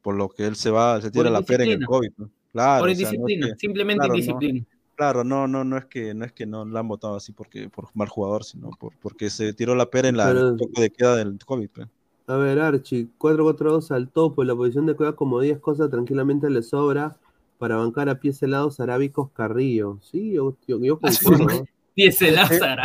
por 0.00 0.14
lo 0.14 0.28
que 0.28 0.46
él 0.46 0.54
se 0.54 0.70
va, 0.70 1.00
se 1.00 1.10
tira 1.10 1.28
la 1.28 1.42
pera 1.42 1.64
en 1.64 1.70
el. 1.72 1.84
COVID. 1.84 2.10
¿no? 2.18 2.30
Claro, 2.52 2.82
Por 2.84 2.90
o 2.90 2.94
sea, 2.94 3.02
no 3.04 3.08
es 3.08 3.14
indisciplina, 3.14 3.46
que- 3.48 3.56
simplemente 3.58 3.98
claro, 3.98 4.14
indisciplina. 4.14 4.66
Claro, 4.96 5.24
no, 5.24 5.48
no, 5.48 5.64
no 5.64 5.76
es 5.78 5.86
que 5.86 6.14
no 6.14 6.24
es 6.24 6.32
que 6.32 6.46
no 6.46 6.64
la 6.64 6.80
han 6.80 6.88
votado 6.88 7.16
así 7.16 7.32
porque 7.32 7.68
por 7.68 7.88
mal 7.94 8.08
jugador, 8.08 8.44
sino 8.44 8.70
por, 8.70 8.92
porque 9.00 9.30
se 9.30 9.52
tiró 9.54 9.74
la 9.74 9.86
pera 9.86 10.08
en 10.08 10.16
la 10.16 10.30
el 10.30 10.36
Pero- 10.36 10.56
toque 10.56 10.80
de 10.82 10.90
queda 10.90 11.16
del 11.16 11.38
COVID. 11.44 11.68
pues. 11.70 11.88
A 12.28 12.36
ver, 12.36 12.60
Archie, 12.60 13.08
4-4-2 13.18 13.90
al 13.90 14.08
topo, 14.08 14.44
la 14.44 14.54
posición 14.54 14.86
de 14.86 14.94
Cueva 14.94 15.16
como 15.16 15.40
10 15.40 15.58
cosas 15.58 15.90
tranquilamente 15.90 16.48
le 16.50 16.62
sobra 16.62 17.16
para 17.58 17.76
bancar 17.76 18.08
a 18.08 18.20
pies 18.20 18.42
helados 18.42 18.78
arábicos 18.80 19.30
Carrillo. 19.32 19.98
Sí, 20.02 20.32
yo, 20.32 20.56
yo, 20.68 20.78
yo 20.80 20.98
concuerdo. 21.00 21.64
Dice 21.94 22.30
Lázaro. 22.30 22.82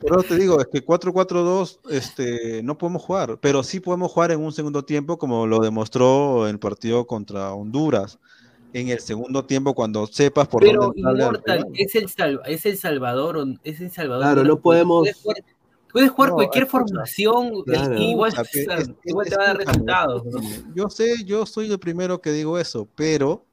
Pero 0.00 0.22
te 0.26 0.36
digo, 0.36 0.60
es 0.60 0.66
que 0.66 0.84
4-4-2 0.84 1.78
este, 1.90 2.62
no 2.62 2.76
podemos 2.78 3.02
jugar, 3.02 3.38
pero 3.40 3.62
sí 3.62 3.80
podemos 3.80 4.10
jugar 4.10 4.32
en 4.32 4.40
un 4.40 4.52
segundo 4.52 4.82
tiempo, 4.84 5.18
como 5.18 5.46
lo 5.46 5.60
demostró 5.60 6.48
el 6.48 6.58
partido 6.58 7.06
contra 7.06 7.52
Honduras. 7.52 8.18
En 8.72 8.88
el 8.88 9.00
segundo 9.00 9.44
tiempo, 9.44 9.74
cuando 9.74 10.06
sepas 10.06 10.46
por 10.48 10.62
Pero 10.62 10.82
dónde 10.94 11.00
Inmortal 11.00 11.66
es 11.74 11.94
el, 11.94 12.08
Sal- 12.08 12.40
es 12.44 12.66
el 12.66 12.76
Salvador, 12.76 13.44
es 13.64 13.80
el 13.80 13.90
Salvador. 13.90 14.22
Claro, 14.24 14.44
no 14.44 14.60
podemos- 14.60 15.00
Puedes 15.02 15.16
jugar, 15.22 15.36
puedes 15.90 16.10
jugar 16.10 16.28
No, 16.30 16.34
cualquier 16.36 16.66
formación 16.66 17.62
Claro. 17.64 17.98
y 17.98 18.10
igual, 18.10 18.32
es- 18.52 18.66
te 19.02 19.36
va 19.36 19.44
a 19.44 19.46
dar 19.46 19.56
resultados. 19.56 20.22
Yo 20.74 20.90
sé, 20.90 21.24
yo 21.24 21.46
soy 21.46 21.70
el 21.72 21.78
primero 21.78 22.20
que 22.20 22.30
digo 22.30 22.58
eso, 22.58 22.86
pero 22.94 23.44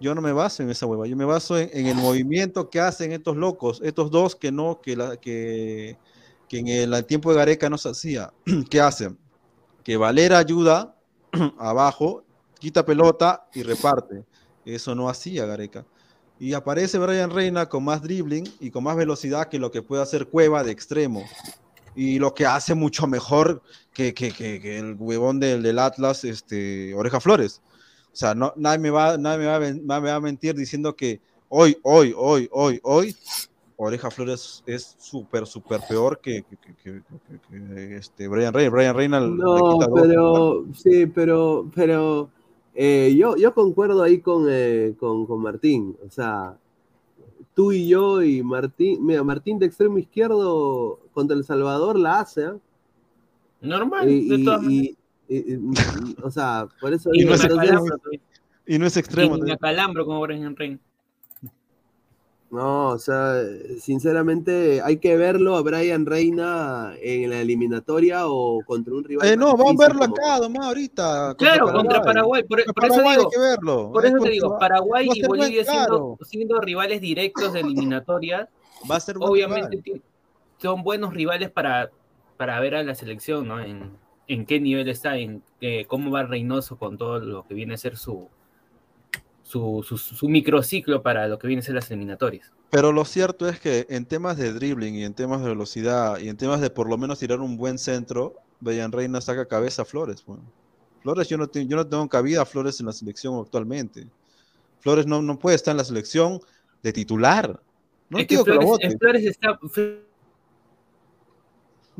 yo 0.00 0.14
no 0.16 0.20
me 0.20 0.32
baso 0.32 0.62
en 0.64 0.70
esa 0.70 0.86
hueva. 0.86 1.06
Yo 1.06 1.16
me 1.16 1.24
baso 1.26 1.56
en, 1.56 1.70
en 1.72 1.86
el 1.86 1.94
movimiento 1.94 2.70
que 2.70 2.80
hacen 2.80 3.12
estos 3.12 3.36
locos, 3.36 3.80
estos 3.84 4.10
dos 4.10 4.34
que 4.34 4.50
no, 4.50 4.80
que, 4.80 4.96
la, 4.96 5.16
que, 5.16 5.96
que 6.48 6.58
en 6.58 6.66
el 6.66 7.04
tiempo 7.04 7.30
de 7.30 7.36
Gareca 7.36 7.70
no 7.70 7.78
se 7.78 7.90
hacía. 7.90 8.32
¿Qué 8.70 8.80
hacen? 8.80 9.16
Que 9.84 9.96
Valera 9.96 10.38
ayuda 10.38 10.96
abajo, 11.58 12.24
quita 12.58 12.84
pelota 12.84 13.46
y 13.54 13.62
reparte. 13.62 14.24
Eso 14.64 14.94
no 14.94 15.08
hacía 15.08 15.46
Gareca. 15.46 15.84
Y 16.38 16.54
aparece 16.54 16.98
Brian 16.98 17.30
Reina 17.30 17.68
con 17.68 17.84
más 17.84 18.02
dribbling 18.02 18.44
y 18.60 18.70
con 18.70 18.84
más 18.84 18.96
velocidad 18.96 19.48
que 19.48 19.58
lo 19.58 19.70
que 19.70 19.82
puede 19.82 20.02
hacer 20.02 20.26
Cueva 20.26 20.64
de 20.64 20.70
extremo. 20.72 21.24
Y 21.94 22.18
lo 22.18 22.34
que 22.34 22.46
hace 22.46 22.74
mucho 22.74 23.06
mejor 23.06 23.62
que, 23.92 24.14
que- 24.14 24.32
que- 24.32 24.60
que 24.60 24.78
el 24.78 24.96
huevón 24.98 25.40
del, 25.40 25.62
del 25.62 25.78
Atlas, 25.78 26.24
este, 26.24 26.94
Oreja 26.94 27.20
Flores. 27.20 27.60
O 28.12 28.16
sea, 28.16 28.34
no, 28.34 28.52
nadie, 28.56 28.78
me 28.78 28.90
va, 28.90 29.18
nadie 29.18 29.38
me, 29.38 29.46
va 29.86 30.00
me 30.00 30.08
va 30.10 30.14
a 30.14 30.20
mentir 30.20 30.54
diciendo 30.54 30.94
que 30.96 31.20
hoy, 31.48 31.76
hoy, 31.82 32.14
hoy, 32.16 32.48
hoy, 32.52 32.80
hoy, 32.82 33.16
Oreja 33.76 34.10
Flores 34.10 34.62
es 34.66 34.94
súper, 34.98 35.46
súper 35.46 35.80
peor 35.88 36.20
que, 36.20 36.44
que- 36.44 37.02
que- 37.50 37.96
este, 37.96 38.28
Brian 38.28 38.52
Reina. 38.54 38.70
Brian 38.70 38.94
Reina 38.96 39.20
le 39.20 39.28
No, 39.28 39.78
quita 39.78 39.92
pero 39.92 40.64
sí, 40.74 41.06
pero, 41.06 41.70
pero 41.74 42.30
eh, 42.74 43.14
yo, 43.18 43.36
yo 43.36 43.52
concuerdo 43.54 44.02
ahí 44.02 44.20
con, 44.20 44.46
eh, 44.48 44.94
con, 44.98 45.26
con 45.26 45.40
Martín. 45.42 45.96
O 46.06 46.10
sea, 46.10 46.56
tú 47.54 47.72
y 47.72 47.88
yo 47.88 48.22
y 48.22 48.42
Martín, 48.42 49.04
mira, 49.04 49.22
Martín 49.24 49.58
de 49.58 49.66
extremo 49.66 49.98
izquierdo 49.98 51.00
contra 51.12 51.36
El 51.36 51.44
Salvador 51.44 51.98
la 51.98 52.20
hace, 52.20 52.44
¿ah? 52.46 52.56
Normal, 53.60 54.08
Y, 54.08 54.28
de 54.28 54.34
y- 54.36 54.44
todas 54.44 54.62
maneras. 54.62 54.84
y- 55.28 55.34
y- 55.36 55.54
y- 55.54 56.16
o 56.22 56.30
sea, 56.30 56.66
por 56.80 56.92
eso 56.94 57.10
Y 57.12 57.18
digo, 57.20 57.30
no 57.30 57.34
es 57.36 57.44
entonces- 57.44 57.70
extremo, 57.70 57.96
y 58.66 58.78
no 58.78 58.86
es 58.86 58.96
extremo. 58.96 59.36
Y 59.36 59.40
me 59.42 59.48
¿no? 59.48 59.54
acalambro 59.54 60.06
como 60.06 60.20
Brian 60.22 60.56
Reina. 60.56 60.78
No, 62.50 62.88
o 62.88 62.98
sea, 62.98 63.42
sinceramente 63.78 64.82
hay 64.82 64.96
que 64.96 65.16
verlo 65.16 65.56
a 65.56 65.62
Brian 65.62 66.04
Reina 66.04 66.94
en 67.00 67.30
la 67.30 67.40
eliminatoria 67.40 68.26
o 68.26 68.60
contra 68.66 68.92
un 68.94 69.04
rival. 69.04 69.28
Eh, 69.28 69.36
no, 69.36 69.56
vamos 69.56 69.80
a 69.80 69.86
verlo 69.88 70.00
como- 70.00 70.14
acá, 70.14 70.38
nomás, 70.40 70.66
ahorita. 70.66 71.34
Claro, 71.38 71.72
contra 71.72 72.02
Paraguay. 72.02 72.42
Por, 72.42 72.64
Contra 72.64 72.72
por 72.74 72.84
eso 72.90 72.94
Paraguay 72.96 73.16
digo, 73.16 73.28
hay 73.28 73.34
que 73.36 73.40
verlo. 73.40 73.92
por 73.92 74.04
Es 74.06 74.12
eso 74.14 74.22
te 74.24 74.30
digo, 74.30 74.58
Paraguay 74.58 75.08
y 75.14 75.26
Bolivia 75.26 75.64
siendo, 75.64 75.86
claro. 75.86 76.18
siendo 76.22 76.60
rivales 76.60 77.00
directos 77.00 77.52
de 77.52 77.60
eliminatorias, 77.60 78.48
Va 78.90 78.96
a 78.96 79.00
ser 79.00 79.18
buen 79.18 79.30
obviamente 79.30 79.80
rival. 79.84 80.02
son 80.58 80.82
buenos 80.82 81.14
rivales 81.14 81.50
para, 81.50 81.90
para 82.36 82.58
ver 82.58 82.74
a 82.74 82.82
la 82.82 82.94
selección, 82.96 83.46
¿no? 83.46 83.60
En, 83.60 83.90
en 84.26 84.44
qué 84.46 84.58
nivel 84.58 84.88
está, 84.88 85.16
en 85.18 85.42
eh, 85.60 85.84
cómo 85.86 86.10
va 86.10 86.24
Reynoso 86.24 86.76
con 86.78 86.98
todo 86.98 87.18
lo 87.20 87.46
que 87.46 87.54
viene 87.54 87.74
a 87.74 87.76
ser 87.76 87.96
su, 87.96 88.28
su, 89.50 89.84
su, 89.86 89.98
su 89.98 90.28
microciclo 90.28 91.02
para 91.02 91.26
lo 91.28 91.38
que 91.38 91.46
viene 91.48 91.60
a 91.60 91.64
ser 91.64 91.74
las 91.74 91.90
eliminatorias. 91.90 92.52
Pero 92.70 92.92
lo 92.92 93.04
cierto 93.04 93.48
es 93.48 93.58
que 93.58 93.86
en 93.90 94.04
temas 94.06 94.36
de 94.36 94.52
dribbling 94.52 94.94
y 94.94 95.04
en 95.04 95.12
temas 95.14 95.42
de 95.42 95.48
velocidad 95.48 96.18
y 96.18 96.28
en 96.28 96.36
temas 96.36 96.60
de 96.60 96.70
por 96.70 96.88
lo 96.88 96.96
menos 96.96 97.18
tirar 97.18 97.40
un 97.40 97.56
buen 97.56 97.78
centro, 97.78 98.36
Bellan 98.60 98.92
Reina 98.92 99.20
saca 99.20 99.46
cabeza 99.46 99.82
a 99.82 99.84
Flores. 99.84 100.24
bueno. 100.24 100.42
Flores, 101.02 101.28
yo 101.28 101.38
no, 101.38 101.46
te- 101.48 101.66
yo 101.66 101.76
no 101.76 101.86
tengo 101.86 102.08
cabida 102.08 102.42
a 102.42 102.44
Flores 102.44 102.78
en 102.80 102.86
la 102.86 102.92
selección 102.92 103.34
actualmente. 103.40 104.06
Flores 104.80 105.06
no, 105.06 105.20
no 105.22 105.38
puede 105.38 105.56
estar 105.56 105.72
en 105.72 105.78
la 105.78 105.84
selección 105.84 106.40
de 106.82 106.92
titular. 106.92 107.60
No 108.08 108.18
es 108.18 108.26
que 108.26 108.34
digo 108.34 108.44
que 108.44 108.52
lo 108.54 108.60
Flores, 108.62 108.96
Flores 108.98 109.24
está. 109.24 109.58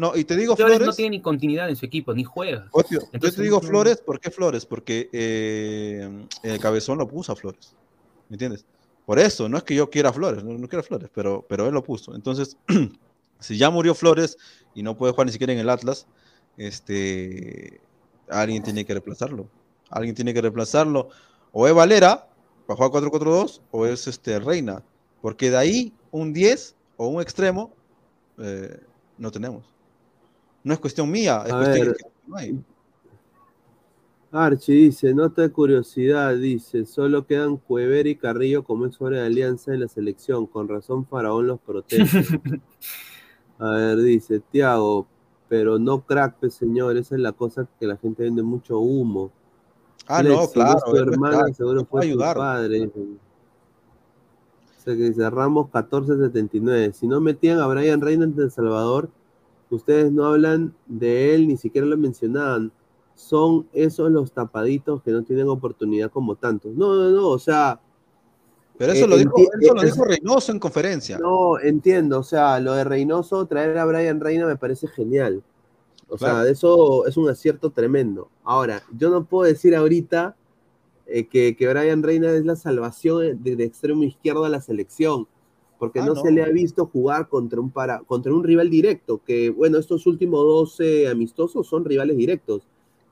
Flores 0.00 0.14
No, 0.14 0.18
y 0.18 0.24
te 0.24 0.36
digo 0.36 0.56
Flores. 0.56 0.80
no 0.80 0.92
tiene 0.92 1.16
ni 1.16 1.22
continuidad 1.22 1.68
en 1.68 1.76
su 1.76 1.86
equipo, 1.86 2.14
ni 2.14 2.24
juega. 2.24 2.68
Yo 2.90 3.00
Entonces, 3.12 3.36
te 3.36 3.42
digo 3.42 3.60
Flores, 3.60 3.98
¿por 3.98 4.20
qué 4.20 4.30
Flores? 4.30 4.66
Porque 4.66 5.08
eh, 5.12 6.26
el 6.42 6.58
cabezón 6.58 6.98
lo 6.98 7.06
puso 7.06 7.32
a 7.32 7.36
Flores. 7.36 7.74
¿Me 8.28 8.34
entiendes? 8.34 8.64
Por 9.04 9.18
eso, 9.18 9.48
no 9.48 9.58
es 9.58 9.64
que 9.64 9.74
yo 9.74 9.90
quiera 9.90 10.12
Flores, 10.12 10.44
no, 10.44 10.56
no 10.56 10.68
quiero 10.68 10.82
Flores, 10.82 11.10
pero, 11.12 11.44
pero 11.48 11.66
él 11.66 11.74
lo 11.74 11.82
puso. 11.82 12.14
Entonces, 12.14 12.56
si 13.40 13.58
ya 13.58 13.70
murió 13.70 13.94
Flores 13.94 14.38
y 14.74 14.82
no 14.82 14.96
puede 14.96 15.12
jugar 15.12 15.26
ni 15.26 15.32
siquiera 15.32 15.52
en 15.52 15.58
el 15.58 15.68
Atlas, 15.68 16.06
este, 16.56 17.80
alguien 18.28 18.62
tiene 18.62 18.84
que 18.84 18.92
reemplazarlo. 18.92 19.48
Alguien 19.90 20.14
tiene 20.14 20.32
que 20.32 20.40
reemplazarlo. 20.40 21.08
O 21.52 21.66
es 21.66 21.74
Valera, 21.74 22.28
para 22.66 22.76
jugar 22.76 23.02
4-4-2, 23.02 23.60
o 23.70 23.86
es 23.86 24.06
este, 24.06 24.38
Reina. 24.38 24.82
Porque 25.20 25.50
de 25.50 25.56
ahí, 25.56 25.92
un 26.12 26.32
10 26.32 26.76
o 26.96 27.08
un 27.08 27.20
extremo, 27.20 27.74
eh, 28.38 28.78
no 29.18 29.30
tenemos. 29.30 29.64
No 30.62 30.74
es 30.74 30.80
cuestión 30.80 31.10
mía, 31.10 31.42
es 31.47 31.52
A 31.52 31.56
cuestión 31.58 31.86
ver. 31.89 31.97
que 31.97 32.05
no 32.26 32.36
hay. 32.36 32.60
Archie 34.32 34.74
dice, 34.74 35.12
nota 35.12 35.42
de 35.42 35.50
curiosidad, 35.50 36.36
dice, 36.36 36.86
solo 36.86 37.26
quedan 37.26 37.56
Cuever 37.56 38.06
y 38.06 38.14
Carrillo 38.14 38.62
como 38.62 38.86
ex 38.86 38.98
de 39.00 39.20
alianza 39.20 39.74
en 39.74 39.80
la 39.80 39.89
selección, 39.89 40.47
con 40.47 40.68
razón 40.68 41.05
Faraón 41.05 41.48
los 41.48 41.58
protege. 41.60 42.22
A 43.58 43.70
ver, 43.72 43.98
dice, 43.98 44.39
Tiago, 44.39 45.08
pero 45.48 45.78
no 45.80 46.06
crack, 46.06 46.36
pues, 46.39 46.55
señor, 46.55 46.97
esa 46.97 47.16
es 47.16 47.20
la 47.20 47.32
cosa 47.32 47.66
que 47.80 47.86
la 47.89 47.97
gente 47.97 48.22
vende 48.22 48.42
mucho 48.42 48.78
humo. 48.78 49.32
Ah, 50.06 50.20
Flex, 50.20 50.34
no, 50.36 50.47
si 50.47 50.52
claro. 50.52 50.78
es 50.94 51.00
hermana, 51.00 51.52
seguro 51.52 51.84
fue 51.84 52.05
ayudar. 52.05 52.36
padre. 52.36 52.86
O 52.86 54.82
sea 54.82 54.94
que 54.97 55.02
dice 55.10 55.28
Ramos 55.28 55.66
1479. 55.66 56.92
Si 56.92 57.06
no 57.06 57.20
metían 57.20 57.58
a 57.58 57.66
Brian 57.66 58.00
Reina 58.00 58.24
en 58.24 58.34
El 58.39 58.50
Salvador, 58.50 59.10
ustedes 59.74 60.10
no 60.12 60.24
hablan 60.26 60.74
de 60.86 61.34
él, 61.34 61.49
ni 61.49 61.57
siquiera 61.57 61.86
lo 61.86 61.97
mencionaban. 61.97 62.73
Son 63.15 63.66
esos 63.73 64.10
los 64.10 64.32
tapaditos 64.32 65.02
que 65.02 65.10
no 65.10 65.23
tienen 65.23 65.49
oportunidad 65.49 66.10
como 66.10 66.36
tantos. 66.36 66.74
No, 66.74 66.94
no, 66.94 67.10
no, 67.10 67.28
o 67.28 67.39
sea. 67.39 67.81
Pero 68.78 68.92
eso 68.92 69.05
eh, 69.05 69.08
lo 69.08 69.16
dijo, 69.18 69.32
enti- 69.36 69.49
eso 69.62 69.74
lo 69.74 69.82
eh, 69.82 69.84
dijo 69.86 70.05
Reynoso 70.05 70.52
en 70.52 70.58
conferencia. 70.58 71.18
No, 71.18 71.58
entiendo, 71.60 72.18
o 72.20 72.23
sea, 72.23 72.58
lo 72.60 72.73
de 72.73 72.84
Reynoso, 72.84 73.44
traer 73.47 73.76
a 73.76 73.84
Brian 73.84 74.20
Reina 74.20 74.47
me 74.47 74.57
parece 74.57 74.86
genial. 74.89 75.42
O 76.08 76.16
sea, 76.18 76.31
Claro. 76.31 76.44
de 76.47 76.52
eso 76.52 77.07
es 77.07 77.16
un 77.18 77.28
acierto 77.28 77.70
tremendo. 77.70 78.31
Ahora, 78.42 78.82
yo 78.97 79.10
no 79.10 79.24
puedo 79.26 79.44
decir 79.47 79.76
ahorita 79.76 80.34
eh, 81.07 81.26
que, 81.28 81.57
que 81.57 81.68
Brian 81.68 82.02
Reina 82.02 82.31
es 82.32 82.44
la 82.47 82.57
salvación 82.57 83.42
de, 83.42 83.55
de 83.57 83.65
extremo 83.65 84.02
izquierdo 84.02 84.44
a 84.44 84.49
la 84.49 84.60
selección, 84.60 85.28
porque 85.81 85.99
Ah, 85.99 86.05
no, 86.07 86.15
no. 86.15 86.23
se 86.23 86.31
le 86.31 86.44
ha 86.44 86.49
visto 86.49 86.86
jugar 86.86 87.28
contra 87.28 87.59
un, 87.60 87.70
para, 87.70 88.00
contra 88.00 88.33
un 88.33 88.44
rival 88.44 88.70
directo, 88.70 89.20
que 89.25 89.50
bueno, 89.50 89.78
estos 89.78 90.07
últimos 90.07 90.41
12 90.44 91.09
amistosos 91.09 91.67
son 91.67 91.84
rivales 91.84 92.17
directos. 92.17 92.62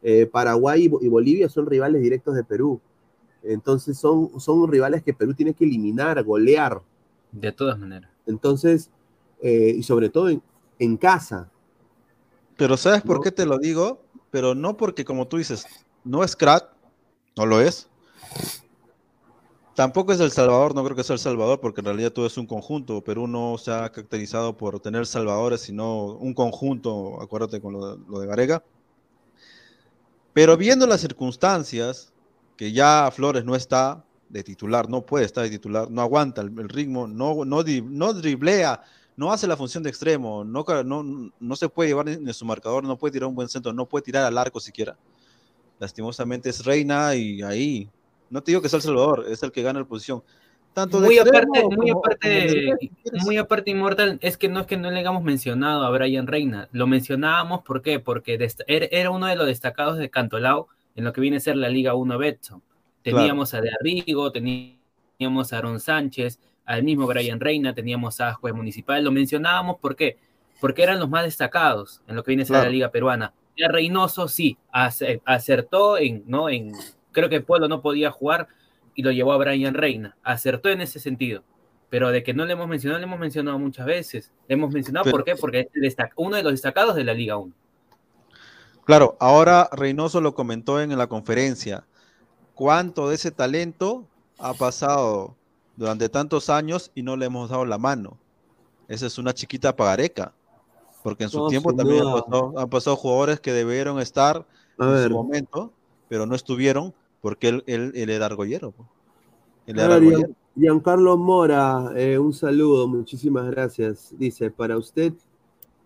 Eh, 0.02 0.26
Paraguay 0.26 0.84
y, 0.84 0.88
Bo- 0.88 1.00
y 1.02 1.08
Bolivia 1.08 1.48
son 1.48 1.66
rivales 1.66 2.00
directos 2.00 2.36
de 2.36 2.44
Perú. 2.44 2.80
Entonces 3.42 3.98
son, 3.98 4.38
son 4.38 4.70
rivales 4.70 5.02
que 5.02 5.14
Perú 5.14 5.34
tiene 5.34 5.54
que 5.54 5.64
eliminar, 5.64 6.22
golear. 6.22 6.80
De 7.32 7.50
todas 7.50 7.78
maneras. 7.78 8.10
Entonces, 8.26 8.90
eh, 9.42 9.74
y 9.76 9.82
sobre 9.82 10.08
todo 10.10 10.28
en, 10.28 10.40
en 10.78 10.96
casa. 10.96 11.50
Pero 12.56 12.76
¿sabes 12.76 13.02
por 13.02 13.16
No. 13.16 13.22
qué 13.22 13.32
te 13.32 13.46
lo 13.46 13.58
digo? 13.58 14.00
Pero 14.30 14.54
no 14.54 14.76
porque, 14.76 15.04
como 15.04 15.26
tú 15.26 15.38
dices, 15.38 15.66
no 16.04 16.22
es 16.22 16.36
crack, 16.36 16.68
no 17.36 17.46
lo 17.46 17.60
es. 17.60 17.88
Tampoco 19.78 20.12
es 20.12 20.18
El 20.18 20.32
Salvador, 20.32 20.74
no 20.74 20.82
creo 20.82 20.96
que 20.96 21.04
sea 21.04 21.14
El 21.14 21.20
Salvador, 21.20 21.60
porque 21.60 21.82
en 21.82 21.84
realidad 21.84 22.10
todo 22.10 22.26
es 22.26 22.36
un 22.36 22.48
conjunto. 22.48 23.00
Perú 23.00 23.28
no 23.28 23.56
se 23.58 23.70
ha 23.70 23.88
caracterizado 23.92 24.56
por 24.56 24.80
tener 24.80 25.06
salvadores, 25.06 25.60
sino 25.60 26.14
un 26.14 26.34
conjunto, 26.34 27.22
acuérdate 27.22 27.60
con 27.60 27.74
lo, 27.74 27.96
de 28.18 28.26
Garega. 28.26 28.64
Pero 30.32 30.56
viendo 30.56 30.84
las 30.84 31.00
circunstancias, 31.00 32.12
que 32.56 32.72
ya 32.72 33.08
Flores 33.14 33.44
no 33.44 33.54
está 33.54 34.04
de 34.28 34.42
titular, 34.42 34.88
no 34.88 35.06
puede 35.06 35.26
estar 35.26 35.44
de 35.44 35.50
titular, 35.50 35.88
no 35.88 36.02
aguanta 36.02 36.40
el, 36.40 36.58
el 36.58 36.68
ritmo, 36.68 37.06
no, 37.06 37.44
no, 37.44 37.62
no 37.62 38.12
driblea, 38.14 38.82
no 39.16 39.32
hace 39.32 39.46
la 39.46 39.56
función 39.56 39.84
de 39.84 39.90
extremo, 39.90 40.42
no, 40.42 40.64
no, 40.82 41.30
no 41.38 41.54
se 41.54 41.68
puede 41.68 41.90
llevar 41.90 42.08
en 42.08 42.34
su 42.34 42.44
marcador, 42.44 42.82
no 42.82 42.98
puede 42.98 43.12
tirar 43.12 43.28
un 43.28 43.36
buen 43.36 43.48
centro, 43.48 43.72
no 43.72 43.86
puede 43.86 44.02
tirar 44.02 44.24
al 44.24 44.38
arco 44.38 44.58
siquiera. 44.58 44.98
Lastimosamente 45.78 46.50
es 46.50 46.64
reina 46.64 47.14
y 47.14 47.42
ahí 47.42 47.88
no 48.30 48.42
te 48.42 48.50
digo 48.52 48.62
que 48.62 48.68
sea 48.68 48.78
el 48.78 48.82
Salvador, 48.82 49.26
es 49.28 49.42
el 49.42 49.52
que 49.52 49.62
gana 49.62 49.80
la 49.80 49.86
posición. 49.86 50.22
Tanto 50.74 51.00
muy 51.00 51.18
aparte, 51.18 51.64
muy 51.64 51.90
aparte, 51.90 52.74
muy 53.24 53.36
aparte 53.36 53.70
Inmortal, 53.70 54.18
es 54.22 54.36
que 54.36 54.48
no 54.48 54.60
es 54.60 54.66
que 54.66 54.76
no 54.76 54.90
le 54.90 55.00
hayamos 55.00 55.24
mencionado 55.24 55.84
a 55.84 55.90
Brian 55.90 56.26
Reina, 56.26 56.68
lo 56.72 56.86
mencionábamos 56.86 57.62
¿por 57.62 57.82
qué? 57.82 57.98
porque 57.98 58.38
era 58.68 59.10
uno 59.10 59.26
de 59.26 59.34
los 59.34 59.46
destacados 59.46 59.98
de 59.98 60.10
Cantolao 60.10 60.68
en 60.94 61.04
lo 61.04 61.12
que 61.12 61.20
viene 61.20 61.38
a 61.38 61.40
ser 61.40 61.56
la 61.56 61.68
Liga 61.68 61.94
1 61.94 62.18
Betson. 62.18 62.62
Teníamos 63.02 63.54
a 63.54 63.60
De 63.60 63.70
Arrigo, 63.70 64.30
teníamos 64.30 65.52
a 65.52 65.58
Aaron 65.58 65.80
Sánchez, 65.80 66.38
al 66.64 66.82
mismo 66.82 67.06
Brian 67.06 67.40
Reina, 67.40 67.74
teníamos 67.74 68.20
a 68.20 68.34
Juez 68.34 68.54
Municipal, 68.54 69.02
lo 69.02 69.10
mencionábamos 69.10 69.78
¿por 69.78 69.96
qué? 69.96 70.18
Porque 70.60 70.82
eran 70.82 71.00
los 71.00 71.08
más 71.08 71.24
destacados 71.24 72.02
en 72.06 72.16
lo 72.16 72.22
que 72.22 72.32
viene 72.32 72.42
a 72.42 72.46
ser 72.46 72.56
la 72.56 72.68
Liga 72.68 72.90
Peruana. 72.90 73.32
Ya 73.56 73.68
Reynoso 73.68 74.28
sí, 74.28 74.56
acertó 74.70 75.98
en, 75.98 76.22
¿no? 76.26 76.48
en 76.48 76.72
creo 77.18 77.28
que 77.28 77.40
Pueblo 77.40 77.68
no 77.68 77.82
podía 77.82 78.10
jugar 78.10 78.48
y 78.94 79.02
lo 79.02 79.12
llevó 79.12 79.32
a 79.32 79.36
Brian 79.36 79.74
Reina. 79.74 80.16
Acertó 80.22 80.68
en 80.68 80.80
ese 80.80 81.00
sentido. 81.00 81.42
Pero 81.90 82.10
de 82.10 82.22
que 82.22 82.34
no 82.34 82.44
le 82.44 82.52
hemos 82.52 82.68
mencionado, 82.68 82.98
le 82.98 83.06
hemos 83.06 83.18
mencionado 83.18 83.58
muchas 83.58 83.86
veces. 83.86 84.32
Le 84.46 84.54
hemos 84.54 84.72
mencionado, 84.72 85.10
¿por 85.10 85.24
qué? 85.24 85.36
Porque 85.36 85.68
es 85.72 85.96
uno 86.16 86.36
de 86.36 86.42
los 86.42 86.52
destacados 86.52 86.94
de 86.94 87.04
la 87.04 87.14
Liga 87.14 87.36
1. 87.38 87.52
Claro, 88.84 89.16
ahora 89.20 89.68
Reynoso 89.72 90.20
lo 90.20 90.34
comentó 90.34 90.80
en 90.80 90.96
la 90.96 91.06
conferencia. 91.06 91.84
¿Cuánto 92.54 93.08
de 93.08 93.14
ese 93.14 93.30
talento 93.30 94.06
ha 94.38 94.54
pasado 94.54 95.36
durante 95.76 96.08
tantos 96.08 96.50
años 96.50 96.90
y 96.94 97.02
no 97.02 97.16
le 97.16 97.26
hemos 97.26 97.50
dado 97.50 97.64
la 97.64 97.78
mano? 97.78 98.18
Esa 98.88 99.06
es 99.06 99.18
una 99.18 99.32
chiquita 99.32 99.74
pagareca. 99.76 100.32
Porque 101.02 101.24
en 101.24 101.30
su 101.30 101.48
tiempo 101.48 101.72
también 101.72 102.02
han 102.56 102.68
pasado, 102.68 102.96
jugadores 102.96 103.40
que 103.40 103.52
debieron 103.52 104.00
estar 104.00 104.44
en 104.78 105.04
su 105.04 105.10
momento, 105.10 105.72
pero 106.08 106.26
no 106.26 106.34
estuvieron 106.34 106.94
porque 107.20 107.48
él, 107.48 107.64
él, 107.66 107.92
él 107.94 108.10
era 108.10 108.26
argollero. 108.26 108.74
Él 109.66 109.78
era 109.78 109.96
argollero. 109.96 110.34
Giancarlo 110.58 111.16
Mora, 111.16 111.92
eh, 111.94 112.18
un 112.18 112.32
saludo, 112.32 112.88
muchísimas 112.88 113.48
gracias. 113.50 114.12
Dice, 114.18 114.50
para 114.50 114.76
usted, 114.76 115.12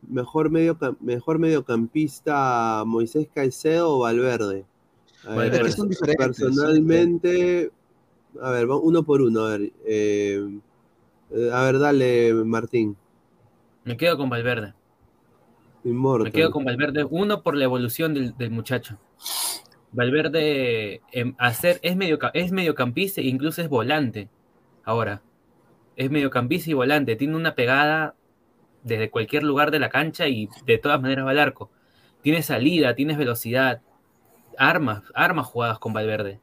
mejor, 0.08 0.50
medio, 0.50 0.78
mejor 1.00 1.38
mediocampista 1.38 2.82
Moisés 2.86 3.28
Caicedo 3.34 3.96
o 3.96 3.98
Valverde. 4.00 4.64
personalmente, 6.16 7.70
a 8.40 8.50
ver, 8.50 8.66
uno 8.66 9.02
por 9.02 9.20
uno, 9.20 9.40
a 9.40 9.58
ver. 9.58 9.72
Eh, 9.84 10.58
a 11.52 11.64
ver, 11.64 11.78
dale, 11.78 12.32
Martín. 12.32 12.96
Me 13.84 13.96
quedo 13.98 14.16
con 14.16 14.30
Valverde. 14.30 14.74
Me 15.84 16.32
quedo 16.32 16.50
con 16.50 16.64
Valverde, 16.64 17.04
uno 17.04 17.42
por 17.42 17.56
la 17.56 17.64
evolución 17.64 18.14
del, 18.14 18.36
del 18.38 18.50
muchacho. 18.50 18.98
Valverde 19.92 21.02
em, 21.12 21.34
hacer, 21.38 21.78
es, 21.82 21.96
medio, 21.96 22.18
es 22.32 22.50
mediocampista 22.50 23.20
e 23.20 23.24
incluso 23.24 23.60
es 23.60 23.68
volante. 23.68 24.28
Ahora, 24.84 25.22
es 25.96 26.10
mediocampista 26.10 26.70
y 26.70 26.74
volante. 26.74 27.16
Tiene 27.16 27.36
una 27.36 27.54
pegada 27.54 28.14
desde 28.82 29.10
cualquier 29.10 29.42
lugar 29.42 29.70
de 29.70 29.78
la 29.78 29.90
cancha 29.90 30.28
y 30.28 30.48
de 30.66 30.78
todas 30.78 31.00
maneras 31.00 31.26
va 31.26 31.30
al 31.30 31.38
arco. 31.38 31.70
Tiene 32.22 32.42
salida, 32.42 32.94
tiene 32.94 33.16
velocidad, 33.16 33.82
armas, 34.58 35.02
armas 35.14 35.46
jugadas 35.46 35.78
con 35.78 35.92
Valverde. 35.92 36.40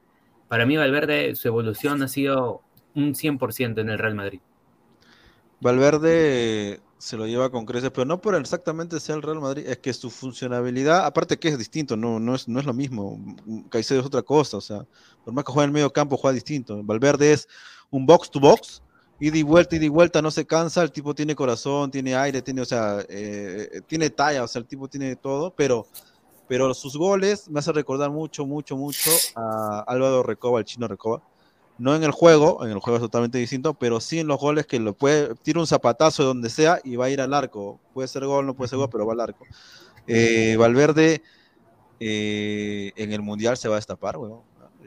Para 0.47 0.65
mí, 0.65 0.77
Valverde, 0.77 1.35
su 1.35 1.47
evolución 1.47 2.01
ha 2.03 2.07
sido 2.07 2.61
un 2.95 3.13
100% 3.13 3.79
en 3.79 3.89
el 3.89 3.99
Real 3.99 4.15
Madrid. 4.15 4.41
Valverde 5.61 6.79
se 6.99 7.15
lo 7.15 7.25
lleva 7.25 7.49
con 7.49 7.65
creces, 7.65 7.91
pero 7.91 8.03
no 8.03 8.19
por 8.19 8.35
exactamente 8.35 8.99
sea 8.99 9.15
el 9.15 9.21
Real 9.21 9.39
Madrid, 9.39 9.65
es 9.65 9.77
que 9.77 9.93
su 9.93 10.09
funcionabilidad, 10.09 11.05
aparte 11.05 11.39
que 11.39 11.47
es 11.47 11.57
distinto, 11.57 11.95
no, 11.95 12.19
no, 12.19 12.35
es, 12.35 12.49
no 12.49 12.59
es 12.59 12.65
lo 12.65 12.73
mismo. 12.73 13.17
Caicedo 13.69 14.01
es 14.01 14.05
otra 14.05 14.21
cosa, 14.21 14.57
o 14.57 14.61
sea, 14.61 14.85
por 15.23 15.33
más 15.33 15.45
que 15.45 15.53
juegue 15.53 15.63
en 15.63 15.69
el 15.69 15.73
medio 15.75 15.93
campo, 15.93 16.17
juega 16.17 16.35
distinto. 16.35 16.83
Valverde 16.83 17.31
es 17.31 17.47
un 17.89 18.05
box 18.05 18.29
to 18.29 18.41
box, 18.41 18.83
ida 19.17 19.37
y 19.37 19.43
vuelta, 19.43 19.77
ida 19.77 19.85
y 19.85 19.89
vuelta, 19.89 20.21
no 20.21 20.29
se 20.29 20.45
cansa, 20.45 20.83
el 20.83 20.91
tipo 20.91 21.15
tiene 21.15 21.35
corazón, 21.35 21.89
tiene 21.89 22.15
aire, 22.15 22.41
tiene, 22.41 22.61
o 22.61 22.65
sea, 22.65 22.97
eh, 23.07 23.81
tiene 23.87 24.09
talla, 24.09 24.43
o 24.43 24.47
sea, 24.47 24.59
el 24.59 24.67
tipo 24.67 24.89
tiene 24.89 25.15
todo, 25.15 25.53
pero, 25.55 25.87
pero 26.49 26.73
sus 26.73 26.97
goles 26.97 27.49
me 27.49 27.59
hace 27.59 27.71
recordar 27.71 28.11
mucho, 28.11 28.45
mucho, 28.45 28.75
mucho 28.75 29.09
a 29.35 29.85
Álvaro 29.87 30.21
Recoba, 30.21 30.59
el 30.59 30.65
chino 30.65 30.85
Recoba 30.85 31.23
no 31.79 31.95
en 31.95 32.03
el 32.03 32.11
juego, 32.11 32.65
en 32.65 32.71
el 32.71 32.79
juego 32.79 32.97
es 32.97 33.01
totalmente 33.01 33.37
distinto, 33.37 33.73
pero 33.73 34.01
sí 34.01 34.19
en 34.19 34.27
los 34.27 34.37
goles 34.37 34.67
que 34.67 34.79
lo 34.79 34.93
puede, 34.93 35.33
tira 35.35 35.59
un 35.61 35.67
zapatazo 35.67 36.23
de 36.23 36.27
donde 36.27 36.49
sea 36.49 36.79
y 36.83 36.97
va 36.97 37.05
a 37.05 37.09
ir 37.09 37.21
al 37.21 37.33
arco. 37.33 37.79
Puede 37.93 38.07
ser 38.09 38.25
gol, 38.25 38.45
no 38.45 38.53
puede 38.53 38.67
ser 38.67 38.77
gol, 38.77 38.89
pero 38.91 39.05
va 39.05 39.13
al 39.13 39.21
arco. 39.21 39.45
Eh, 40.05 40.57
Valverde 40.57 41.21
eh, 41.99 42.91
en 42.95 43.13
el 43.13 43.21
Mundial 43.21 43.55
se 43.57 43.69
va 43.69 43.75
a 43.75 43.77
destapar, 43.77 44.17
weón. 44.17 44.41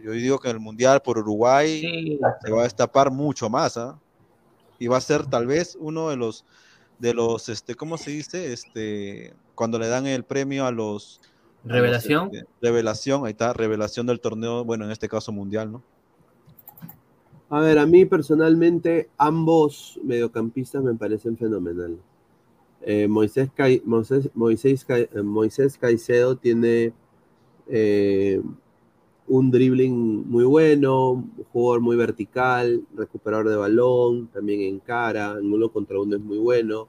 Yo 0.05 0.11
digo 0.11 0.39
que 0.39 0.51
en 0.51 0.57
el 0.57 0.61
Mundial 0.61 1.01
por 1.01 1.17
Uruguay 1.17 2.19
se 2.45 2.51
va 2.51 2.61
a 2.61 2.65
destapar 2.65 3.11
mucho 3.11 3.49
más, 3.49 3.77
¿ah? 3.77 3.99
Y 4.79 4.89
va 4.89 4.97
a 4.97 5.01
ser 5.01 5.27
tal 5.27 5.47
vez 5.47 5.79
uno 5.81 6.11
de 6.11 6.17
los, 6.17 6.45
de 6.99 7.15
los, 7.15 7.49
este, 7.49 7.77
¿cómo 7.77 7.97
se 7.97 8.11
dice? 8.11 8.53
Este, 8.53 9.33
cuando 9.55 9.79
le 9.79 9.87
dan 9.89 10.07
el 10.07 10.25
premio 10.25 10.67
a 10.67 10.73
los... 10.73 11.21
Revelación. 11.65 12.31
Este, 12.33 12.49
revelación, 12.61 13.25
ahí 13.25 13.31
está, 13.31 13.53
revelación 13.53 14.07
del 14.09 14.21
torneo, 14.21 14.65
bueno, 14.65 14.85
en 14.85 14.91
este 14.91 15.09
caso 15.09 15.31
mundial, 15.31 15.71
¿no? 15.71 15.83
A 17.53 17.61
ver, 17.61 17.79
a 17.79 17.85
mí 17.85 18.07
personalmente 18.07 19.11
ambos 19.19 20.01
mediocampistas 20.03 20.83
me 20.83 20.95
parecen 20.95 21.37
fenomenales. 21.37 21.99
Eh, 22.81 23.07
Moisés, 23.07 23.51
eh, 23.59 23.83
Moisés, 25.23 25.77
Caicedo 25.79 26.37
tiene 26.37 26.95
eh, 27.69 28.41
un 29.29 29.51
dribbling 29.51 30.27
muy 30.31 30.45
bueno, 30.45 31.11
un 31.11 31.45
jugador 31.53 31.83
muy 31.83 31.95
vertical, 31.95 32.87
recuperador 32.97 33.51
de 33.51 33.57
balón, 33.57 34.29
también 34.29 34.63
en 34.63 34.79
cara, 34.79 35.37
en 35.39 35.53
uno 35.53 35.69
contra 35.71 36.01
uno 36.01 36.17
es 36.17 36.23
muy 36.23 36.39
bueno. 36.39 36.89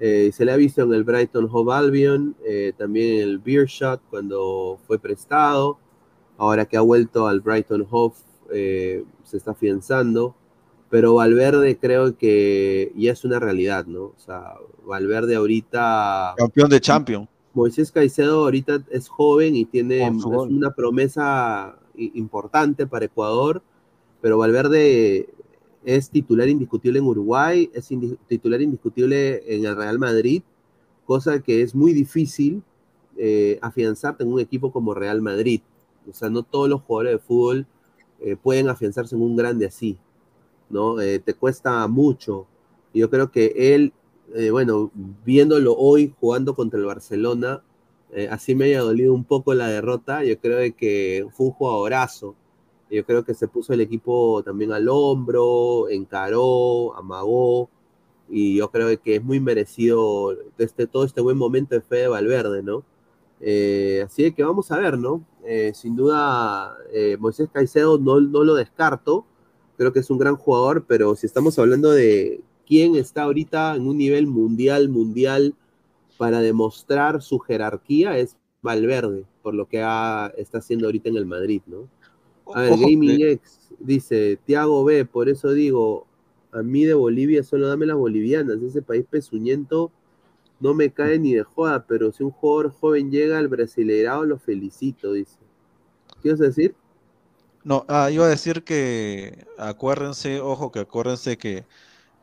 se 0.00 0.44
le 0.44 0.50
ha 0.50 0.56
visto 0.56 0.82
en 0.82 0.92
el 0.92 1.04
Brighton 1.04 1.48
Hove 1.48 1.72
Albion, 1.72 2.34
también 2.76 3.14
en 3.14 3.28
el 3.28 3.38
Beer 3.38 3.66
Shot 3.66 4.00
cuando 4.10 4.80
fue 4.88 4.98
prestado. 4.98 5.78
Ahora 6.36 6.66
que 6.66 6.76
ha 6.76 6.80
vuelto 6.80 7.28
al 7.28 7.40
Brighton 7.40 7.86
Hove 7.88 8.16
eh, 8.52 9.04
se 9.24 9.36
está 9.36 9.52
afianzando, 9.52 10.34
pero 10.90 11.14
Valverde 11.14 11.76
creo 11.78 12.16
que 12.16 12.92
ya 12.96 13.12
es 13.12 13.24
una 13.24 13.40
realidad, 13.40 13.86
¿no? 13.86 14.04
O 14.04 14.18
sea, 14.18 14.54
Valverde 14.86 15.36
ahorita... 15.36 16.34
Campeón 16.36 16.70
de 16.70 16.80
Champions. 16.80 17.28
Moisés 17.54 17.92
Caicedo 17.92 18.44
ahorita 18.44 18.82
es 18.90 19.08
joven 19.08 19.54
y 19.54 19.64
tiene 19.64 20.10
una 20.10 20.72
promesa 20.72 21.78
importante 21.96 22.86
para 22.86 23.04
Ecuador, 23.04 23.62
pero 24.20 24.38
Valverde 24.38 25.28
es 25.84 26.10
titular 26.10 26.48
indiscutible 26.48 26.98
en 26.98 27.04
Uruguay, 27.04 27.70
es 27.72 27.88
titular 28.26 28.60
indiscutible 28.60 29.42
en 29.46 29.64
el 29.64 29.76
Real 29.76 29.98
Madrid, 29.98 30.42
cosa 31.04 31.40
que 31.40 31.62
es 31.62 31.74
muy 31.74 31.92
difícil 31.92 32.62
eh, 33.16 33.58
afianzarte 33.62 34.24
en 34.24 34.32
un 34.32 34.40
equipo 34.40 34.72
como 34.72 34.94
Real 34.94 35.22
Madrid. 35.22 35.60
O 36.08 36.12
sea, 36.12 36.30
no 36.30 36.42
todos 36.42 36.68
los 36.68 36.82
jugadores 36.82 37.12
de 37.12 37.18
fútbol 37.18 37.66
eh, 38.24 38.36
pueden 38.36 38.70
afianzarse 38.70 39.14
en 39.14 39.20
un 39.20 39.36
grande 39.36 39.66
así, 39.66 39.98
¿no? 40.70 40.98
Eh, 40.98 41.18
te 41.18 41.34
cuesta 41.34 41.86
mucho. 41.88 42.46
Yo 42.94 43.10
creo 43.10 43.30
que 43.30 43.74
él, 43.74 43.92
eh, 44.34 44.50
bueno, 44.50 44.90
viéndolo 45.26 45.76
hoy 45.76 46.14
jugando 46.18 46.54
contra 46.54 46.78
el 46.78 46.86
Barcelona, 46.86 47.62
así 48.30 48.54
me 48.54 48.66
haya 48.66 48.80
dolido 48.80 49.12
un 49.12 49.24
poco 49.24 49.54
la 49.54 49.66
derrota, 49.66 50.22
yo 50.22 50.38
creo 50.38 50.58
que 50.76 51.26
fue 51.32 51.46
un 51.46 51.52
jugadorazo. 51.52 52.36
Yo 52.90 53.04
creo 53.04 53.24
que 53.24 53.34
se 53.34 53.48
puso 53.48 53.72
el 53.72 53.80
equipo 53.80 54.42
también 54.44 54.72
al 54.72 54.88
hombro, 54.88 55.88
encaró, 55.88 56.96
amagó, 56.96 57.68
y 58.30 58.56
yo 58.56 58.70
creo 58.70 59.00
que 59.02 59.16
es 59.16 59.24
muy 59.24 59.40
merecido 59.40 60.36
este, 60.58 60.86
todo 60.86 61.04
este 61.04 61.20
buen 61.20 61.36
momento 61.36 61.74
de 61.74 61.80
fe 61.80 61.96
de 61.96 62.08
Valverde, 62.08 62.62
¿no? 62.62 62.84
así 64.04 64.32
que 64.32 64.44
vamos 64.44 64.70
a 64.70 64.78
ver, 64.78 64.96
¿no? 64.96 65.22
Eh, 65.46 65.72
sin 65.74 65.94
duda, 65.94 66.76
eh, 66.92 67.16
Moisés 67.18 67.48
Caicedo 67.52 67.98
no, 67.98 68.20
no 68.20 68.44
lo 68.44 68.54
descarto. 68.54 69.26
Creo 69.76 69.92
que 69.92 70.00
es 70.00 70.10
un 70.10 70.18
gran 70.18 70.36
jugador, 70.36 70.84
pero 70.86 71.14
si 71.16 71.26
estamos 71.26 71.58
hablando 71.58 71.90
de 71.90 72.40
quién 72.66 72.96
está 72.96 73.24
ahorita 73.24 73.76
en 73.76 73.86
un 73.86 73.98
nivel 73.98 74.26
mundial, 74.26 74.88
mundial, 74.88 75.54
para 76.16 76.40
demostrar 76.40 77.22
su 77.22 77.38
jerarquía, 77.40 78.18
es 78.18 78.36
Valverde, 78.62 79.26
por 79.42 79.54
lo 79.54 79.68
que 79.68 79.78
está 79.78 80.58
haciendo 80.58 80.86
ahorita 80.86 81.08
en 81.08 81.16
el 81.16 81.26
Madrid, 81.26 81.60
¿no? 81.66 81.88
A 82.54 82.62
ver, 82.62 82.78
Gaming 82.78 83.20
X 83.20 83.70
dice, 83.78 84.38
Tiago 84.44 84.84
B, 84.84 85.04
por 85.04 85.28
eso 85.28 85.52
digo, 85.52 86.06
a 86.52 86.62
mí 86.62 86.84
de 86.84 86.94
Bolivia 86.94 87.42
solo 87.42 87.68
dame 87.68 87.86
las 87.86 87.96
bolivianas, 87.96 88.62
ese 88.62 88.80
país 88.80 89.04
pezuñento 89.08 89.90
no 90.60 90.74
me 90.74 90.90
cae 90.90 91.18
ni 91.18 91.34
de 91.34 91.42
joda, 91.42 91.86
pero 91.86 92.12
si 92.12 92.22
un 92.22 92.30
jugador 92.30 92.72
joven 92.72 93.10
llega 93.10 93.38
al 93.38 93.48
brasileirado, 93.48 94.24
lo 94.24 94.38
felicito, 94.38 95.12
dice. 95.12 95.38
¿Qué 96.22 96.28
ibas 96.28 96.40
a 96.40 96.44
decir? 96.44 96.74
No, 97.64 97.84
ah, 97.88 98.10
iba 98.10 98.26
a 98.26 98.28
decir 98.28 98.62
que 98.62 99.46
acuérdense, 99.58 100.40
ojo, 100.40 100.70
que 100.70 100.80
acuérdense 100.80 101.38
que 101.38 101.64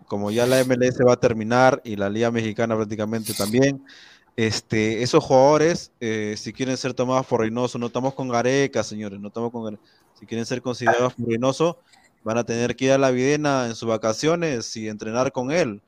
como 0.08 0.30
ya 0.30 0.46
la 0.46 0.64
MLS 0.66 1.00
va 1.08 1.14
a 1.14 1.20
terminar 1.20 1.82
y 1.86 1.96
la 1.96 2.10
Liga 2.10 2.32
Mexicana 2.32 2.76
prácticamente 2.76 3.34
también, 3.34 3.84
este, 4.36 5.04
esos 5.04 5.24
jugadores, 5.24 5.92
eh, 6.00 6.36
si 6.38 6.54
quieren 6.54 6.78
ser 6.78 6.94
tomados 6.94 7.26
por 7.26 7.42
Reynoso, 7.42 7.80
no 7.80 7.88
estamos 7.88 8.14
con 8.14 8.30
Gareca, 8.30 8.84
señores, 8.84 9.20
no 9.20 9.30
estamos 9.30 9.52
con 9.52 9.80
Si 10.20 10.26
quieren 10.26 10.46
ser 10.46 10.62
considerados 10.62 11.14
por 11.14 11.28
Reynoso, 11.28 11.80
van 12.24 12.38
a 12.38 12.44
tener 12.44 12.76
que 12.76 12.86
ir 12.86 12.92
a 12.92 12.98
la 12.98 13.12
Videna 13.12 13.68
en 13.68 13.76
sus 13.76 13.88
vacaciones 13.88 14.76
y 14.76 14.90
entrenar 14.90 15.32
con 15.32 15.52
él, 15.52 15.82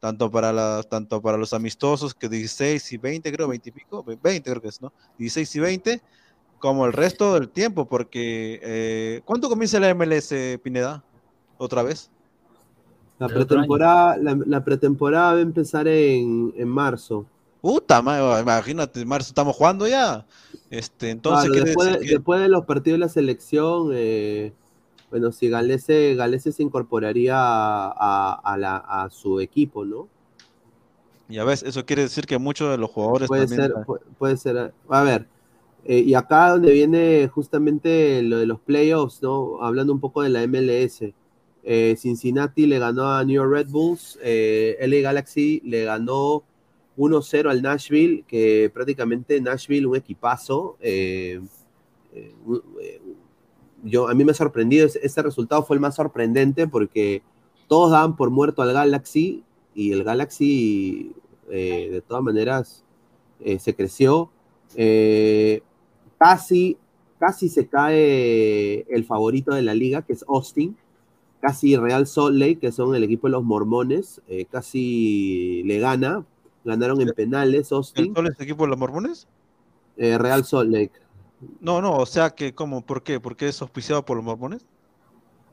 tanto 0.00 0.30
para, 0.30 0.52
la, 0.52 0.82
tanto 0.82 1.20
para 1.20 1.36
los 1.36 1.52
amistosos 1.52 2.14
que 2.14 2.28
16 2.28 2.92
y 2.92 2.96
20, 2.96 3.32
creo, 3.32 3.48
20 3.48 3.68
y 3.68 3.72
pico, 3.72 4.02
20 4.04 4.50
creo 4.50 4.62
que 4.62 4.68
es, 4.68 4.80
¿no? 4.80 4.92
16 5.18 5.56
y 5.56 5.60
20, 5.60 6.02
como 6.58 6.86
el 6.86 6.92
resto 6.92 7.34
del 7.34 7.50
tiempo, 7.50 7.86
porque 7.86 8.58
eh, 8.62 9.20
¿cuánto 9.24 9.48
comienza 9.48 9.78
la 9.78 9.94
MLS, 9.94 10.34
Pineda? 10.62 11.04
¿Otra 11.58 11.82
vez? 11.82 12.10
La 13.18 13.28
pretemporada, 13.28 14.16
la, 14.16 14.64
pretemporada 14.64 15.34
va 15.34 15.38
a 15.38 15.42
empezar 15.42 15.86
en, 15.86 16.54
en 16.56 16.68
marzo. 16.68 17.26
Puta, 17.60 18.00
imagínate, 18.40 19.04
marzo 19.04 19.28
estamos 19.28 19.54
jugando 19.54 19.86
ya. 19.86 20.24
Este, 20.70 21.10
entonces, 21.10 21.52
después, 21.52 22.00
después, 22.00 22.40
de 22.40 22.48
los 22.48 22.64
partidos 22.64 22.98
de 22.98 23.06
la 23.06 23.08
selección, 23.10 23.90
eh, 23.92 24.54
bueno, 25.10 25.32
si 25.32 25.48
Galese, 25.48 26.14
Galese 26.14 26.52
se 26.52 26.62
incorporaría 26.62 27.34
a, 27.36 29.08
su 29.10 29.40
equipo, 29.40 29.84
¿no? 29.84 30.08
Ya 31.28 31.44
ves, 31.44 31.62
eso 31.62 31.84
quiere 31.84 32.02
decir 32.02 32.26
que 32.26 32.38
muchos 32.38 32.70
de 32.70 32.78
los 32.78 32.90
jugadores 32.90 33.28
puede 33.28 33.46
ser, 33.46 33.72
puede, 34.18 34.36
ser, 34.36 34.72
a 34.88 35.02
ver, 35.02 35.26
eh, 35.84 35.98
y 35.98 36.14
acá 36.14 36.50
donde 36.50 36.72
viene 36.72 37.28
justamente 37.28 38.22
lo 38.22 38.38
de 38.38 38.46
los 38.46 38.60
playoffs, 38.60 39.22
¿no? 39.22 39.62
Hablando 39.62 39.92
un 39.92 40.00
poco 40.00 40.22
de 40.22 40.28
la 40.28 40.46
MLS. 40.46 41.12
Eh, 41.62 41.94
Cincinnati 41.98 42.66
le 42.66 42.78
ganó 42.78 43.12
a 43.12 43.24
New 43.24 43.34
York 43.34 43.52
Red 43.52 43.68
Bulls, 43.68 44.18
eh, 44.22 44.76
LA 44.80 45.02
Galaxy 45.02 45.60
le 45.64 45.84
ganó 45.84 46.42
1-0 46.96 47.50
al 47.50 47.62
Nashville, 47.62 48.24
que 48.26 48.70
prácticamente 48.72 49.40
Nashville, 49.40 49.86
un 49.86 49.96
equipazo, 49.96 50.76
yo, 53.82 54.08
a 54.08 54.14
mí 54.14 54.24
me 54.24 54.32
ha 54.32 54.34
sorprendido, 54.34 54.86
ese, 54.86 55.22
resultado 55.22 55.62
fue 55.64 55.76
el 55.76 55.80
más 55.80 55.94
sorprendente 55.94 56.66
porque 56.66 57.22
todos 57.68 57.92
daban 57.92 58.16
por 58.16 58.30
muerto 58.30 58.62
al 58.62 58.72
Galaxy 58.72 59.44
y 59.74 59.92
el 59.92 60.04
Galaxy 60.04 61.14
eh, 61.50 61.88
de 61.90 62.00
todas 62.00 62.22
maneras 62.22 62.84
eh, 63.40 63.58
se 63.58 63.74
creció. 63.74 64.30
Eh, 64.76 65.62
casi, 66.18 66.76
casi 67.18 67.48
se 67.48 67.66
cae 67.68 68.86
el 68.88 69.04
favorito 69.04 69.54
de 69.54 69.62
la 69.62 69.74
liga, 69.74 70.02
que 70.02 70.12
es 70.12 70.24
Austin. 70.28 70.76
Casi 71.40 71.74
Real 71.74 72.06
Salt 72.06 72.36
Lake, 72.36 72.58
que 72.58 72.70
son 72.70 72.94
el 72.94 73.02
equipo 73.02 73.26
de 73.26 73.32
los 73.32 73.42
mormones, 73.42 74.20
casi 74.50 75.62
le 75.64 75.78
gana. 75.78 76.26
Ganaron 76.64 77.00
en 77.00 77.08
penales 77.14 77.72
Austin. 77.72 78.12
¿El 78.14 78.26
equipo 78.38 78.64
de 78.64 78.68
los 78.68 78.78
mormones? 78.78 79.26
Real 79.96 80.44
Salt 80.44 80.70
Lake. 80.70 80.92
No, 81.60 81.80
no, 81.80 81.96
o 81.96 82.06
sea 82.06 82.30
que, 82.30 82.54
¿cómo? 82.54 82.84
¿Por 82.84 83.02
qué? 83.02 83.20
¿Por 83.20 83.36
qué 83.36 83.48
es 83.48 83.60
auspiciado 83.62 84.04
por 84.04 84.16
los 84.16 84.24
mormones? 84.24 84.66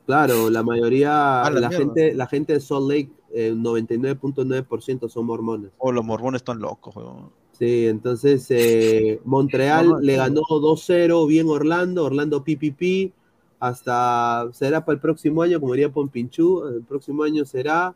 Claro, 0.06 0.49
la 0.49 0.64
mayoría, 0.64 1.41
ah, 1.41 1.51
la, 1.51 1.69
gente, 1.69 2.14
la 2.14 2.27
gente 2.27 2.53
de 2.53 2.61
Salt 2.61 2.90
Lake, 2.90 3.11
eh, 3.33 3.53
99.9% 3.53 5.09
son 5.09 5.25
mormones. 5.25 5.72
O 5.77 5.91
los 5.91 6.06
mormones 6.06 6.40
están 6.40 6.59
locos, 6.59 6.95
weón. 6.95 7.30
Sí, 7.51 7.88
entonces 7.88 8.45
eh, 8.49 9.19
Montreal 9.25 9.95
le 10.01 10.16
ganó 10.16 10.41
2-0 10.41 11.27
bien 11.27 11.48
Orlando, 11.49 12.06
Orlando 12.06 12.43
PPP, 12.43 13.11
hasta 13.59 14.48
será 14.53 14.85
para 14.85 14.93
el 14.95 15.01
próximo 15.01 15.41
año, 15.41 15.59
como 15.59 15.74
diría 15.74 15.91
Pompinchú, 15.91 16.66
el 16.67 16.83
próximo 16.83 17.24
año 17.24 17.45
será. 17.45 17.95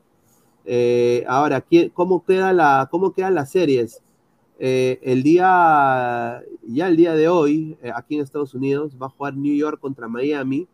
Eh, 0.66 1.24
ahora, 1.28 1.64
¿cómo, 1.94 2.26
queda 2.26 2.54
la, 2.54 2.88
¿cómo 2.92 3.14
quedan 3.14 3.36
las 3.36 3.52
series? 3.52 4.02
Eh, 4.64 5.00
el 5.02 5.24
día, 5.24 6.44
ya 6.68 6.88
el 6.88 6.96
día 6.96 7.16
de 7.16 7.28
hoy, 7.28 7.80
eh, 7.82 7.92
aquí 7.96 8.14
en 8.14 8.22
Estados 8.22 8.54
Unidos, 8.54 8.96
va 9.02 9.08
a 9.08 9.10
jugar 9.10 9.36
New 9.36 9.56
York 9.56 9.80
contra 9.82 10.08
Miami. 10.08 10.68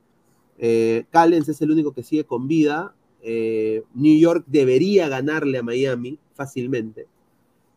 Eh, 0.58 1.06
Callens 1.10 1.48
es 1.48 1.62
el 1.62 1.72
único 1.72 1.94
que 1.94 2.04
sigue 2.04 2.26
con 2.26 2.50
vida. 2.50 2.94
New 3.24 4.20
York 4.20 4.44
debería 4.46 5.08
ganarle 5.08 5.60
a 5.60 5.64
Miami 5.64 6.20
fácilmente. 6.34 7.08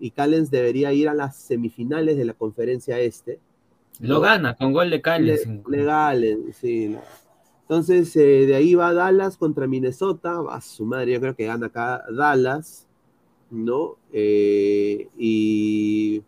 Y 0.01 0.11
Callens 0.11 0.51
debería 0.51 0.93
ir 0.93 1.09
a 1.09 1.15
las 1.15 1.37
semifinales 1.37 2.17
de 2.17 2.25
la 2.25 2.35
conferencia 2.35 2.99
este. 2.99 3.39
Lo 4.01 4.21
gana 4.21 4.57
con 4.57 4.73
gol 4.73 4.91
de 4.91 5.01
Callens. 5.01 5.47
Le, 5.69 6.53
sí. 6.55 6.97
Entonces, 7.63 8.13
de 8.15 8.55
ahí 8.57 8.75
va 8.75 8.93
Dallas 8.93 9.37
contra 9.37 9.69
Minnesota. 9.69 10.41
A 10.51 10.61
su 10.61 10.85
madre, 10.85 11.13
yo 11.13 11.21
creo 11.21 11.37
que 11.37 11.47
gana 11.47 11.67
acá 11.67 12.03
Dallas. 12.11 12.89
¿No? 13.51 13.97
Eh, 14.13 15.09
y 15.19 16.23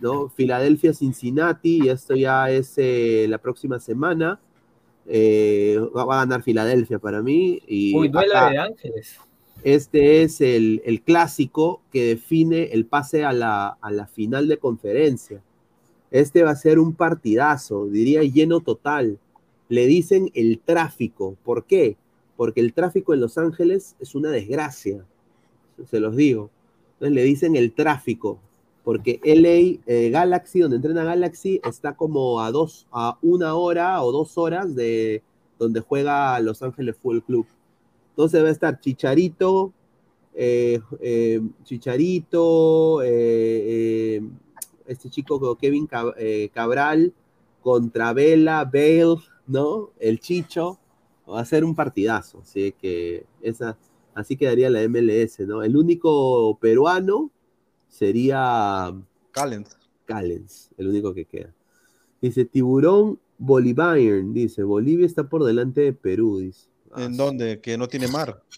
¿no? 0.00 0.28
Filadelfia, 0.28 0.92
Cincinnati, 0.92 1.84
y 1.84 1.88
esto 1.88 2.14
ya 2.14 2.50
es 2.50 2.74
eh, 2.76 3.26
la 3.28 3.38
próxima 3.38 3.80
semana. 3.80 4.40
Eh, 5.06 5.78
va, 5.96 6.02
a 6.02 6.20
ganar 6.20 6.42
Filadelfia 6.42 6.98
para 6.98 7.22
mí. 7.22 7.60
Y 7.66 7.96
Uy, 7.96 8.08
duela 8.08 8.50
de 8.50 8.58
Ángeles. 8.58 9.18
Este 9.62 10.22
es 10.22 10.40
el, 10.40 11.02
clásico 11.04 11.82
que 11.92 12.04
define 12.04 12.72
el 12.72 12.84
pase 12.84 13.24
a 13.24 13.32
la, 13.32 13.68
a 13.80 13.90
la 13.92 14.06
final 14.06 14.48
de 14.48 14.58
conferencia. 14.58 15.40
Este 16.10 16.42
va 16.42 16.50
a 16.50 16.56
ser 16.56 16.78
un 16.78 16.94
partidazo, 16.94 17.86
diría 17.86 18.22
lleno 18.22 18.60
total. 18.60 19.18
Le 19.68 19.86
dicen 19.86 20.30
el 20.34 20.58
tráfico. 20.58 21.36
¿Por 21.44 21.64
qué? 21.64 21.96
Porque 22.36 22.60
el 22.60 22.74
tráfico 22.74 23.14
en 23.14 23.20
Los 23.20 23.38
Ángeles 23.38 23.94
es 24.00 24.14
una 24.16 24.30
desgracia 24.30 25.06
se 25.86 26.00
los 26.00 26.16
digo. 26.16 26.50
Entonces 26.94 27.14
le 27.14 27.24
dicen 27.24 27.56
el 27.56 27.72
tráfico, 27.72 28.38
porque 28.84 29.20
LA 29.24 29.80
eh, 29.86 30.10
Galaxy, 30.10 30.60
donde 30.60 30.76
entrena 30.76 31.04
Galaxy, 31.04 31.60
está 31.64 31.94
como 31.94 32.40
a 32.40 32.50
dos, 32.50 32.86
a 32.92 33.18
una 33.22 33.54
hora 33.54 34.02
o 34.02 34.12
dos 34.12 34.38
horas 34.38 34.74
de 34.74 35.22
donde 35.58 35.80
juega 35.80 36.38
Los 36.40 36.62
Ángeles 36.62 36.96
Fútbol 36.96 37.22
Club. 37.22 37.46
Entonces 38.10 38.42
va 38.42 38.48
a 38.48 38.52
estar 38.52 38.80
Chicharito, 38.80 39.72
eh, 40.34 40.80
eh, 41.00 41.40
Chicharito, 41.64 43.02
este 43.02 44.20
chico 45.10 45.56
Kevin 45.56 45.88
Cabral, 46.52 47.12
contra 47.62 48.12
Vela, 48.12 48.64
Bale, 48.64 49.16
¿no? 49.46 49.90
El 49.98 50.20
Chicho. 50.20 50.78
Va 51.28 51.40
a 51.40 51.44
ser 51.44 51.64
un 51.64 51.74
partidazo, 51.74 52.40
así 52.42 52.72
que 52.72 53.24
esa, 53.40 53.78
Así 54.14 54.36
quedaría 54.36 54.70
la 54.70 54.86
MLS, 54.88 55.40
¿no? 55.40 55.62
El 55.62 55.76
único 55.76 56.58
peruano 56.60 57.30
sería. 57.88 58.94
Callens. 59.30 59.76
Callens, 60.04 60.70
el 60.76 60.88
único 60.88 61.14
que 61.14 61.24
queda. 61.24 61.54
Dice 62.20 62.44
Tiburón 62.44 63.18
Bolivarian, 63.38 64.32
dice. 64.32 64.62
Bolivia 64.62 65.06
está 65.06 65.28
por 65.28 65.44
delante 65.44 65.80
de 65.80 65.92
Perú, 65.92 66.38
dice. 66.38 66.68
¿En 66.96 67.16
dónde? 67.16 67.60
Que 67.60 67.78
no 67.78 67.88
tiene 67.88 68.08
mar. 68.08 68.42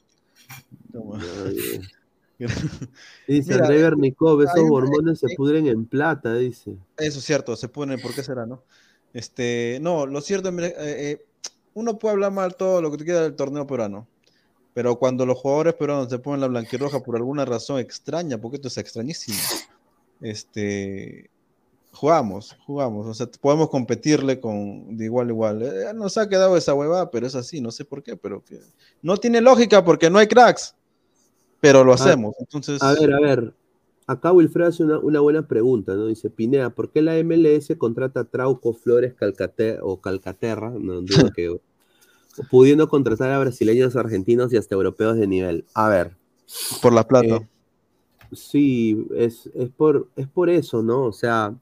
dice 3.29 3.55
Mira, 3.55 3.91
Nikov, 3.97 4.43
esos 4.43 4.71
hormones 4.71 5.21
se 5.21 5.29
pudren 5.37 5.67
en 5.67 5.87
plata, 5.87 6.35
dice. 6.35 6.77
Eso 6.97 7.19
es 7.19 7.25
cierto, 7.25 7.57
se 7.57 7.69
pudren, 7.69 8.01
¿por 8.01 8.15
qué 8.15 8.23
será, 8.23 8.47
no? 8.47 8.63
Este, 9.13 9.79
no, 9.81 10.07
lo 10.07 10.21
cierto, 10.21 10.49
eh, 10.49 10.75
eh, 10.79 11.25
uno 11.75 11.99
puede 11.99 12.15
hablar 12.15 12.33
mal 12.33 12.57
todo 12.57 12.83
lo 12.83 12.91
que 12.91 12.99
te 12.99 13.05
queda 13.05 13.23
del 13.23 13.37
torneo 13.37 13.67
peruano, 13.67 14.09
pero 14.75 14.97
cuando 14.97 15.25
los 15.25 15.39
jugadores 15.39 15.75
peruanos 15.75 16.11
se 16.11 16.19
ponen 16.19 16.41
la 16.41 16.49
blanquirroja 16.49 17.01
por 17.01 17.15
alguna 17.17 17.45
razón 17.45 17.79
extraña, 17.79 18.39
porque 18.39 18.57
esto 18.57 18.69
es 18.69 18.77
extrañísimo, 18.77 19.39
este, 20.21 21.31
jugamos, 21.93 22.57
jugamos, 22.67 23.07
o 23.07 23.15
sea, 23.15 23.29
podemos 23.41 23.71
competirle 23.71 24.41
con 24.41 24.97
de 24.97 25.05
igual 25.05 25.29
a 25.29 25.31
igual. 25.31 25.63
Eh, 25.63 25.95
nos 25.95 26.19
ha 26.19 26.29
quedado 26.29 26.57
esa 26.57 26.75
huevada, 26.75 27.11
pero 27.11 27.27
es 27.27 27.37
así, 27.37 27.61
no 27.61 27.71
sé 27.71 27.85
por 27.85 28.03
qué, 28.03 28.17
pero 28.17 28.43
no 29.01 29.17
tiene 29.17 29.41
lógica 29.41 29.85
porque 29.85 30.11
no 30.11 30.19
hay 30.19 30.27
cracks, 30.27 30.75
pero 31.61 31.85
lo 31.85 31.93
ah, 31.93 31.95
hacemos. 31.95 32.35
Entonces... 32.41 32.83
A 32.83 32.95
ver, 32.95 33.15
a 33.15 33.21
ver, 33.21 33.55
acá 34.09 34.33
Wilfredo 34.33 34.69
hace 34.69 34.83
una, 34.83 34.99
una, 34.99 35.21
buena 35.21 35.47
pregunta, 35.47 35.95
¿no? 35.95 36.07
Dice, 36.07 36.31
Pinea, 36.31 36.71
¿por 36.71 36.91
qué 36.91 37.01
la 37.01 37.15
MLS 37.23 37.73
contrata 37.79 38.21
a 38.21 38.25
Trauco 38.25 38.73
Flores 38.73 39.15
Calcaterra, 39.15 39.85
o 39.85 40.01
Calcaterra? 40.01 40.71
No 40.71 41.01
dudo 41.01 41.31
que 41.37 41.61
pudiendo 42.51 42.89
contratar 42.89 43.31
a 43.31 43.39
brasileños, 43.39 43.97
argentinos 43.97 44.53
y 44.53 44.57
hasta 44.57 44.75
europeos 44.75 45.17
de 45.17 45.27
nivel. 45.27 45.65
A 45.75 45.89
ver. 45.89 46.17
Por 46.83 46.93
la 46.93 47.07
plata. 47.07 47.37
Eh, 47.37 47.49
sí, 48.33 49.07
es, 49.17 49.49
por, 49.77 50.09
es 50.17 50.27
por 50.29 50.51
eso, 50.51 50.83
¿no? 50.83 51.03
O 51.03 51.13
sea, 51.13 51.55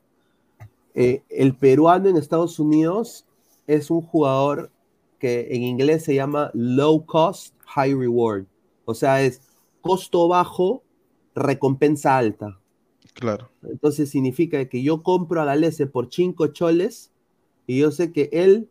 eh, 0.95 1.23
el 1.29 1.55
peruano 1.55 2.09
en 2.09 2.17
Estados 2.17 2.59
Unidos 2.59 3.25
es 3.67 3.91
un 3.91 4.03
jugador 4.03 4.71
que 5.19 5.49
en 5.51 5.63
inglés 5.63 6.05
se 6.05 6.15
llama 6.15 6.51
low 6.53 7.05
cost, 7.07 7.55
high 7.67 7.95
reward. 7.95 8.45
O 8.85 8.95
sea, 8.95 9.23
es 9.23 9.41
costo 9.81 10.29
bajo, 10.29 10.83
recompensa 11.35 12.17
alta. 12.17 12.59
Claro. 13.15 13.51
Entonces 13.63 14.11
significa 14.11 14.65
que 14.69 14.83
yo 14.83 15.03
compro 15.03 15.41
a 15.41 15.45
Galese 15.45 15.87
por 15.87 16.09
5 16.11 16.49
choles 16.49 17.13
y 17.67 17.79
yo 17.79 17.91
sé 17.91 18.13
que 18.13 18.31
él, 18.33 18.69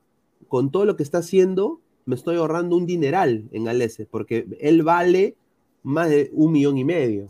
con 0.47 0.71
todo 0.71 0.85
lo 0.85 0.95
que 0.95 1.03
está 1.03 1.19
haciendo, 1.19 1.79
me 2.11 2.17
estoy 2.17 2.35
ahorrando 2.35 2.75
un 2.75 2.85
dineral 2.85 3.47
en 3.53 3.63
Galese, 3.63 4.05
porque 4.05 4.45
él 4.59 4.83
vale 4.83 5.37
más 5.81 6.09
de 6.09 6.29
un 6.33 6.51
millón 6.51 6.77
y 6.77 6.83
medio. 6.83 7.29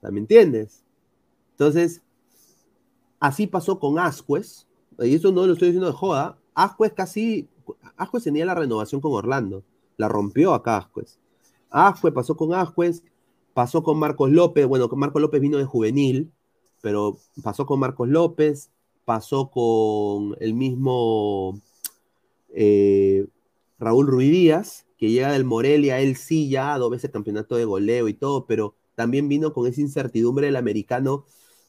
¿Me 0.00 0.20
entiendes? 0.20 0.84
Entonces, 1.50 2.00
así 3.18 3.48
pasó 3.48 3.80
con 3.80 3.98
Ascuez, 3.98 4.68
y 5.00 5.16
eso 5.16 5.32
no 5.32 5.44
lo 5.48 5.54
estoy 5.54 5.68
diciendo 5.70 5.88
de 5.88 5.96
joda. 5.96 6.38
Ascuez 6.54 6.92
casi, 6.92 7.48
Ascuez 7.96 8.22
tenía 8.22 8.44
la 8.44 8.54
renovación 8.54 9.00
con 9.00 9.14
Orlando, 9.14 9.64
la 9.96 10.08
rompió 10.08 10.54
acá 10.54 10.76
Ascuez. 10.76 11.18
Ascuez 11.68 12.14
pasó 12.14 12.36
con 12.36 12.54
Ascuez, 12.54 13.02
pasó 13.52 13.82
con 13.82 13.98
Marcos 13.98 14.30
López, 14.30 14.68
bueno, 14.68 14.88
Marcos 14.92 15.20
López 15.20 15.40
vino 15.40 15.58
de 15.58 15.64
juvenil, 15.64 16.30
pero 16.82 17.18
pasó 17.42 17.66
con 17.66 17.80
Marcos 17.80 18.08
López, 18.08 18.70
pasó 19.04 19.50
con 19.50 20.36
el 20.38 20.54
mismo 20.54 21.60
eh, 22.54 23.26
Raúl 23.82 24.06
Ruidíaz, 24.06 24.86
que 24.96 25.10
llega 25.10 25.32
del 25.32 25.44
Morelia, 25.44 25.98
él 25.98 26.14
sí 26.14 26.48
ya 26.48 26.78
dos 26.78 26.92
veces 26.92 27.10
campeonato 27.10 27.56
de 27.56 27.64
goleo 27.64 28.06
y 28.06 28.14
todo, 28.14 28.46
pero 28.46 28.76
también 28.94 29.28
vino 29.28 29.52
con 29.52 29.66
esa 29.66 29.80
incertidumbre 29.80 30.46
del 30.46 30.54
americano. 30.54 31.24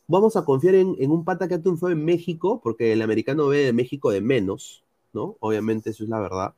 Vamos 0.08 0.36
a 0.36 0.46
confiar 0.46 0.76
en, 0.76 0.96
un 1.10 1.26
pata 1.26 1.48
que 1.48 1.58
fue 1.76 1.94
en 1.94 2.06
México, 2.06 2.62
porque 2.64 2.94
el 2.94 3.02
americano 3.02 3.48
ve 3.48 3.66
de 3.66 3.74
México 3.74 4.12
de 4.12 4.22
menos, 4.22 4.84
¿no? 5.12 5.38
Obviamente 5.40 5.90
eso 5.90 6.04
es 6.04 6.10
la 6.10 6.20
verdad. 6.20 6.54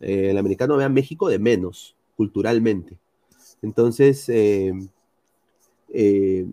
Eh, 0.00 0.30
el 0.30 0.38
americano 0.38 0.78
ve 0.78 0.84
a 0.84 0.88
México 0.88 1.28
de 1.28 1.38
menos, 1.38 1.94
culturalmente. 2.16 2.96
Entonces, 3.60 4.26
eh, 4.30 4.72
eh, 5.92 6.46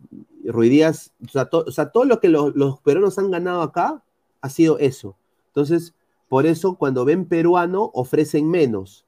Ruidíaz, 0.43 1.11
o 1.25 1.29
sea, 1.29 1.49
o 1.49 1.71
sea, 1.71 1.91
todo 1.91 2.03
lo 2.03 2.19
que 2.19 2.27
los, 2.27 2.53
los 2.55 2.81
peruanos 2.81 3.17
han 3.17 3.31
ganado 3.31 3.61
acá 3.61 4.03
ha 4.41 4.49
sido 4.49 4.79
eso. 4.79 5.15
Entonces, 5.47 5.93
por 6.33 6.47
eso 6.47 6.77
cuando 6.79 7.05
ven 7.05 7.25
peruano 7.25 7.91
ofrecen 7.93 8.49
menos. 8.49 9.05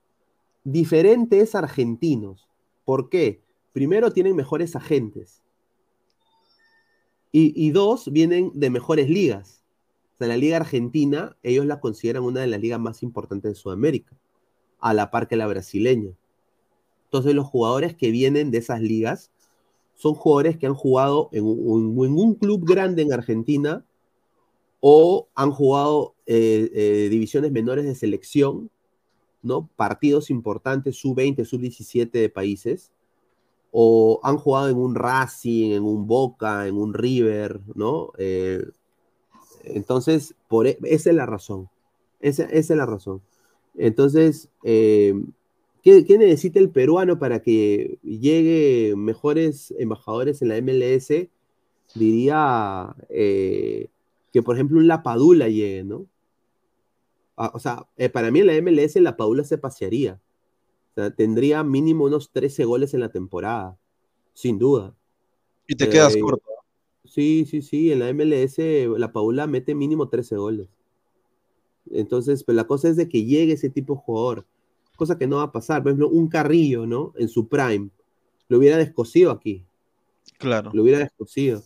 Diferentes 0.64 1.56
argentinos. 1.56 2.48
¿Por 2.84 3.10
qué? 3.10 3.42
Primero 3.74 4.14
tienen 4.14 4.36
mejores 4.36 4.76
agentes. 4.76 5.42
Y, 7.32 7.72
dos, 7.72 8.12
vienen 8.12 8.52
de 8.54 8.70
mejores 8.70 9.10
ligas. 9.10 9.64
O 10.14 10.18
sea, 10.20 10.28
la 10.28 10.38
liga 10.38 10.58
argentina, 10.58 11.36
ellos 11.42 11.66
la 11.66 11.80
consideran 11.80 12.22
una 12.22 12.42
de 12.42 12.48
las 12.48 12.62
ligas 12.62 12.80
más 12.80 13.02
importantes 13.02 13.54
de 13.54 13.56
Sudamérica, 13.56 14.16
a 14.80 14.94
la 14.94 15.10
par 15.10 15.28
que 15.28 15.36
la 15.36 15.48
brasileña. 15.48 16.12
Entonces 17.06 17.34
los 17.34 17.48
jugadores 17.48 17.96
que 17.96 18.12
vienen 18.12 18.52
de 18.52 18.60
esas 18.60 18.82
ligas 18.82 19.32
son 19.96 20.14
jugadores 20.14 20.60
que 20.60 20.68
han 20.68 20.76
jugado 20.76 21.30
en 21.32 21.44
un 21.44 22.36
club 22.36 22.64
grande 22.68 23.02
en 23.02 23.12
Argentina 23.12 23.84
o 24.88 25.30
han 25.34 25.50
jugado 25.50 26.14
eh, 26.28 26.70
eh, 26.72 27.08
divisiones 27.10 27.52
menores 27.52 27.86
de 27.86 27.96
selección, 27.96 28.70
¿no? 29.42 29.68
Partidos 29.76 30.30
importantes, 30.30 30.98
sub-20, 30.98 31.44
sub-17 31.44 32.12
de 32.12 32.30
países, 32.30 32.92
o 33.72 34.20
han 34.22 34.38
jugado 34.38 34.70
en 34.70 34.78
un 34.78 34.94
Racing, 34.94 35.72
en 35.72 35.84
un 35.86 36.06
Boca, 36.06 36.68
en 36.68 36.76
un 36.76 36.94
River, 36.94 37.62
¿no? 37.74 38.12
Eh, 38.20 38.64
entonces, 39.64 40.36
por, 40.48 40.68
e, 40.68 40.78
esa 40.84 41.10
es 41.10 41.16
la 41.16 41.26
razón. 41.26 41.68
Esa, 42.20 42.44
es 42.44 42.70
la 42.70 42.86
razón. 42.86 43.24
Entonces, 43.74 44.50
¿qué, 44.62 45.16
¿qué, 45.82 46.18
necesita 46.20 46.60
el 46.60 46.70
peruano 46.70 47.18
para 47.18 47.42
que 47.42 47.98
llegue 48.04 48.94
mejores 48.96 49.74
embajadores 49.80 50.44
en 50.44 50.50
la 50.50 50.62
MLS? 50.62 51.28
Diría 51.96 52.96
que, 54.36 54.44
por 54.44 54.58
ejemplo, 54.58 54.80
un 54.80 54.88
Lapadula 54.90 55.48
llegue, 55.48 55.86
¿no? 55.86 56.08
Ah, 57.38 57.52
o 57.54 57.60
sea, 57.60 57.88
eh, 57.96 58.10
para 58.10 58.32
mí 58.32 58.42
en 58.42 58.48
la 58.48 58.62
MLS 58.62 58.98
la 58.98 59.16
Padula 59.16 59.46
se 59.46 59.58
pasearía. 59.58 60.20
O 60.92 60.94
sea, 60.96 61.10
tendría 61.12 61.64
mínimo 61.64 62.04
unos 62.04 62.32
13 62.32 62.66
goles 62.66 62.94
en 62.94 63.00
la 63.00 63.08
temporada, 63.08 63.80
sin 64.34 64.60
duda. 64.60 64.94
Y 65.70 65.76
te 65.76 65.88
quedas 65.88 66.18
eh, 66.18 66.20
corto. 66.20 66.50
Sí, 67.06 67.46
sí, 67.50 67.62
sí, 67.62 67.94
en 67.94 68.00
la 68.00 68.12
MLS 68.14 68.58
la 69.00 69.14
Paula 69.14 69.48
mete 69.48 69.74
mínimo 69.74 70.10
13 70.10 70.36
goles. 70.36 70.68
Entonces, 71.90 72.44
pues 72.44 72.58
la 72.58 72.68
cosa 72.68 72.90
es 72.90 72.98
de 72.98 73.08
que 73.08 73.24
llegue 73.24 73.54
ese 73.54 73.70
tipo 73.70 73.94
de 73.94 74.02
jugador, 74.02 74.46
cosa 74.98 75.18
que 75.18 75.28
no 75.28 75.38
va 75.38 75.44
a 75.44 75.52
pasar. 75.54 75.82
Por 75.82 75.92
ejemplo, 75.92 76.10
un 76.10 76.28
Carrillo, 76.28 76.86
¿no? 76.86 77.14
En 77.16 77.30
su 77.30 77.48
prime, 77.48 77.90
lo 78.50 78.58
hubiera 78.58 78.76
descosido 78.76 79.32
aquí. 79.32 79.64
Claro. 80.40 80.72
Lo 80.74 80.84
hubiera 80.84 81.00
descosido. 81.00 81.64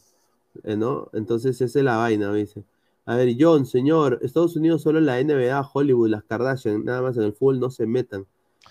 Eh, 0.64 0.76
¿no? 0.76 1.10
Entonces 1.14 1.62
esa 1.62 1.80
es 1.80 1.86
la 1.86 1.98
vaina, 1.98 2.34
dice. 2.34 2.64
A 3.06 3.16
ver, 3.16 3.36
John, 3.40 3.66
señor, 3.66 4.20
Estados 4.22 4.56
Unidos 4.56 4.84
solo 4.84 5.00
en 5.00 5.06
la 5.06 5.20
NBA, 5.20 5.68
Hollywood, 5.74 6.10
las 6.10 6.24
Kardashian, 6.24 6.86
nada 6.86 7.02
más 7.02 7.18
en 7.18 7.24
el 7.24 7.34
fútbol 7.34 7.60
no 7.60 7.72
se 7.72 7.86
metan. 7.88 8.26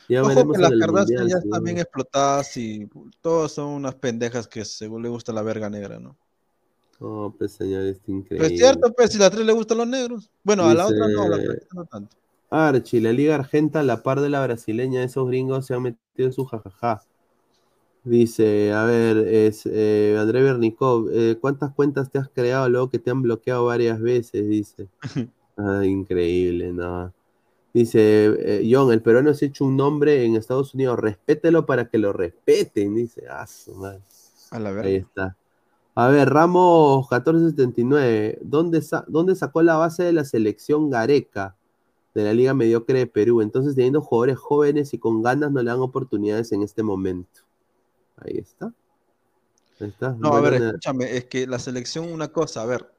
Ya 0.08 0.22
veremos 0.22 0.56
las 0.58 0.72
Kardashian 0.78 1.28
ya 1.28 1.38
están 1.38 1.64
bien 1.64 1.78
explotadas 1.78 2.56
y 2.56 2.88
todos 3.20 3.52
son 3.52 3.68
unas 3.68 3.96
pendejas 3.96 4.46
que 4.46 4.64
según 4.64 5.02
le 5.02 5.08
gusta 5.08 5.32
la 5.32 5.42
verga 5.42 5.68
negra, 5.68 5.98
¿no? 5.98 6.16
Oh, 7.00 7.34
pues 7.36 7.52
señor, 7.52 7.82
es 7.84 8.00
increíble. 8.06 8.48
Pues 8.48 8.58
cierto, 8.58 8.92
pues 8.92 9.12
si 9.12 9.18
la 9.18 9.30
tres 9.30 9.46
le 9.46 9.52
gustan 9.52 9.78
los 9.78 9.86
negros. 9.86 10.30
Bueno, 10.42 10.64
a 10.64 10.74
la 10.74 10.86
otra 10.86 11.08
no, 11.08 11.22
a 11.22 11.28
la 11.28 11.36
otra 11.36 11.54
no 11.72 11.84
tanto. 11.84 12.16
Archie, 12.50 13.00
la 13.00 13.12
Liga 13.12 13.34
Argenta, 13.34 13.82
la 13.82 14.02
par 14.02 14.20
de 14.20 14.28
la 14.30 14.44
brasileña, 14.44 15.02
esos 15.02 15.26
gringos 15.28 15.66
se 15.66 15.74
han 15.74 15.82
metido 15.82 16.28
en 16.28 16.32
su 16.32 16.44
jajaja. 16.44 17.02
Dice, 18.04 18.72
a 18.72 18.84
ver, 18.84 19.18
es 19.18 19.66
eh, 19.66 20.16
André 20.18 20.42
Bernikov, 20.42 21.08
eh, 21.12 21.36
¿cuántas 21.40 21.74
cuentas 21.74 22.10
te 22.10 22.18
has 22.18 22.28
creado 22.28 22.68
luego 22.68 22.90
que 22.90 22.98
te 22.98 23.10
han 23.10 23.22
bloqueado 23.22 23.66
varias 23.66 24.00
veces? 24.00 24.48
Dice. 24.48 24.88
Ah, 25.60 25.84
increíble, 25.84 26.72
no. 26.72 27.12
Dice, 27.74 28.26
eh, 28.26 28.68
John, 28.70 28.92
el 28.92 29.02
peruano 29.02 29.34
se 29.34 29.44
ha 29.44 29.48
hecho 29.48 29.64
un 29.64 29.76
nombre 29.76 30.24
en 30.24 30.36
Estados 30.36 30.72
Unidos, 30.72 31.00
respételo 31.00 31.66
para 31.66 31.88
que 31.88 31.98
lo 31.98 32.12
respeten, 32.12 32.94
dice. 32.94 33.24
Ah, 33.28 33.44
A 34.52 34.58
la 34.60 34.70
Ahí 34.80 34.94
está. 34.94 35.36
A 35.96 36.08
ver, 36.10 36.30
Ramos 36.30 37.08
1479, 37.10 38.38
¿dónde, 38.42 38.80
¿dónde 39.08 39.34
sacó 39.34 39.62
la 39.62 39.76
base 39.76 40.04
de 40.04 40.12
la 40.12 40.24
selección 40.24 40.90
Gareca 40.90 41.56
de 42.14 42.22
la 42.22 42.32
Liga 42.32 42.54
Mediocre 42.54 43.00
de 43.00 43.06
Perú? 43.08 43.40
Entonces, 43.42 43.74
teniendo 43.74 44.00
jugadores 44.00 44.38
jóvenes 44.38 44.94
y 44.94 44.98
con 44.98 45.22
ganas, 45.22 45.50
no 45.50 45.60
le 45.60 45.70
dan 45.70 45.80
oportunidades 45.80 46.52
en 46.52 46.62
este 46.62 46.84
momento. 46.84 47.47
Ahí 48.20 48.38
está. 48.38 48.72
Ahí 49.80 49.88
está. 49.88 50.10
No, 50.18 50.32
a 50.34 50.40
ver, 50.40 50.54
escúchame, 50.54 51.16
es 51.16 51.24
que 51.26 51.46
la 51.46 51.58
selección, 51.58 52.12
una 52.12 52.28
cosa, 52.28 52.62
a 52.62 52.66
ver, 52.66 52.90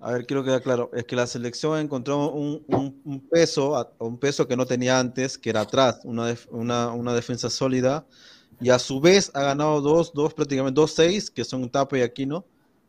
a 0.00 0.12
ver, 0.12 0.26
quiero 0.26 0.42
quedar 0.44 0.62
claro, 0.62 0.90
es 0.94 1.04
que 1.04 1.16
la 1.16 1.26
selección 1.26 1.78
encontró 1.78 2.30
un, 2.30 2.64
un, 2.68 3.20
peso, 3.28 3.94
un 3.98 4.18
peso 4.18 4.48
que 4.48 4.56
no 4.56 4.66
tenía 4.66 4.98
antes, 4.98 5.36
que 5.36 5.50
era 5.50 5.62
atrás, 5.62 6.00
una, 6.04 6.34
una, 6.50 6.92
una, 6.92 7.14
defensa 7.14 7.50
sólida, 7.50 8.06
y 8.60 8.70
a 8.70 8.78
su 8.78 9.00
vez 9.00 9.30
ha 9.34 9.42
ganado 9.42 9.80
dos, 9.80 10.12
dos 10.14 10.32
prácticamente 10.34 10.80
dos 10.80 10.92
seis, 10.92 11.30
que 11.30 11.44
son 11.44 11.68
Tape 11.68 11.98
y 11.98 12.02
Aquino, 12.02 12.44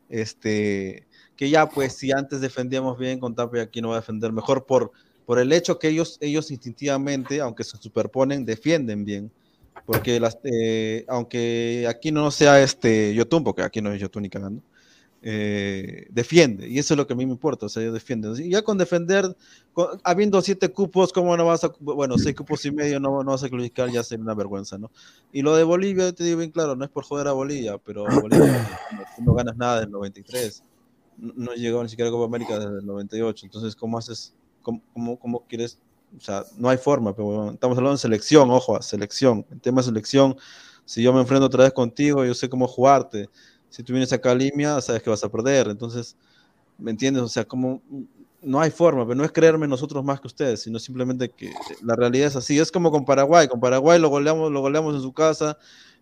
este, 0.09 1.05
que 1.35 1.49
ya 1.49 1.67
pues 1.67 1.93
si 1.93 2.11
antes 2.11 2.41
defendíamos 2.41 2.97
bien 2.97 3.19
con 3.19 3.35
Tape 3.35 3.57
y 3.57 3.61
Aquino 3.61 3.89
va 3.89 3.95
a 3.95 3.99
defender 3.99 4.31
mejor 4.31 4.65
por, 4.65 4.91
por 5.25 5.39
el 5.39 5.51
hecho 5.51 5.79
que 5.79 5.89
ellos, 5.89 6.17
ellos 6.21 6.49
instintivamente, 6.49 7.41
aunque 7.41 7.63
se 7.63 7.77
superponen, 7.77 8.45
defienden 8.45 9.03
bien 9.03 9.31
porque 9.85 10.19
las, 10.19 10.37
eh, 10.43 11.05
aunque 11.07 11.85
aquí 11.89 12.11
no 12.11 12.31
sea 12.31 12.61
este 12.61 13.13
Yotun, 13.13 13.43
porque 13.43 13.63
aquí 13.63 13.81
no 13.81 13.91
es 13.91 13.99
Yotun 13.99 14.23
ni 14.23 14.29
cagando, 14.29 14.61
eh, 15.23 16.07
defiende, 16.09 16.67
y 16.67 16.79
eso 16.79 16.95
es 16.95 16.97
lo 16.97 17.05
que 17.05 17.13
a 17.13 17.15
mí 17.15 17.27
me 17.27 17.31
importa, 17.33 17.67
o 17.67 17.69
sea, 17.69 17.83
ellos 17.83 17.93
defienden. 17.93 18.33
Y 18.37 18.49
ya 18.49 18.63
con 18.63 18.77
defender, 18.77 19.35
habiendo 20.03 20.41
siete 20.41 20.69
cupos, 20.69 21.13
¿cómo 21.13 21.37
no 21.37 21.45
vas 21.45 21.63
a, 21.63 21.71
bueno, 21.79 22.17
seis 22.17 22.35
cupos 22.35 22.65
y 22.65 22.71
medio 22.71 22.99
no, 22.99 23.23
no 23.23 23.31
vas 23.31 23.43
a 23.43 23.49
clasificar, 23.49 23.91
ya 23.91 24.03
sería 24.03 24.23
una 24.23 24.33
vergüenza, 24.33 24.79
¿no? 24.79 24.89
Y 25.31 25.43
lo 25.43 25.55
de 25.55 25.63
Bolivia, 25.63 26.11
te 26.11 26.23
digo 26.23 26.39
bien 26.39 26.49
claro, 26.49 26.75
no 26.75 26.83
es 26.83 26.89
por 26.89 27.03
joder 27.03 27.27
a 27.27 27.33
Bolivia, 27.33 27.77
pero 27.77 28.05
Bolivia 28.05 28.67
no, 29.19 29.33
ganas 29.35 29.55
nada 29.57 29.81
del 29.81 29.91
93, 29.91 30.63
no, 31.17 31.33
no 31.35 31.53
llegó 31.53 31.83
ni 31.83 31.89
siquiera 31.89 32.09
a 32.09 32.11
Copa 32.11 32.25
América 32.25 32.57
desde 32.57 32.79
el 32.79 32.85
98, 32.85 33.45
entonces, 33.45 33.75
¿cómo 33.75 33.99
haces, 33.99 34.33
cómo, 34.63 34.81
cómo, 34.93 35.19
cómo 35.19 35.45
quieres 35.47 35.77
o 36.17 36.21
sea, 36.21 36.43
no 36.57 36.69
hay 36.69 36.77
forma, 36.77 37.15
pero 37.15 37.51
estamos 37.51 37.77
hablando 37.77 37.95
de 37.95 38.01
selección, 38.01 38.49
ojo, 38.51 38.81
selección. 38.81 39.45
En 39.51 39.59
tema 39.59 39.81
de 39.81 39.85
selección, 39.85 40.35
si 40.85 41.01
yo 41.01 41.13
me 41.13 41.21
enfrento 41.21 41.45
otra 41.45 41.63
vez 41.63 41.73
contigo, 41.73 42.25
yo 42.25 42.33
sé 42.33 42.49
cómo 42.49 42.67
jugarte. 42.67 43.29
Si 43.69 43.83
tú 43.83 43.93
vienes 43.93 44.11
acá 44.11 44.31
a 44.31 44.35
Limia, 44.35 44.81
sabes 44.81 45.01
que 45.01 45.09
vas 45.09 45.23
a 45.23 45.29
perder. 45.29 45.69
Entonces, 45.69 46.17
¿me 46.77 46.91
entiendes? 46.91 47.23
O 47.23 47.29
sea, 47.29 47.45
como 47.45 47.81
no 48.41 48.59
hay 48.59 48.71
forma, 48.71 49.05
pero 49.05 49.15
no 49.15 49.23
es 49.23 49.31
creerme 49.31 49.67
nosotros 49.67 50.03
más 50.03 50.19
que 50.19 50.27
ustedes, 50.27 50.61
sino 50.63 50.79
simplemente 50.79 51.29
que 51.29 51.53
la 51.83 51.95
realidad 51.95 52.27
es 52.27 52.35
así. 52.35 52.59
Es 52.59 52.71
como 52.71 52.91
con 52.91 53.05
Paraguay. 53.05 53.47
Con 53.47 53.59
Paraguay 53.59 53.99
lo 53.99 54.09
goleamos, 54.09 54.51
lo 54.51 54.61
goleamos 54.61 54.95
en 54.95 55.01
su 55.01 55.13
casa, 55.13 55.57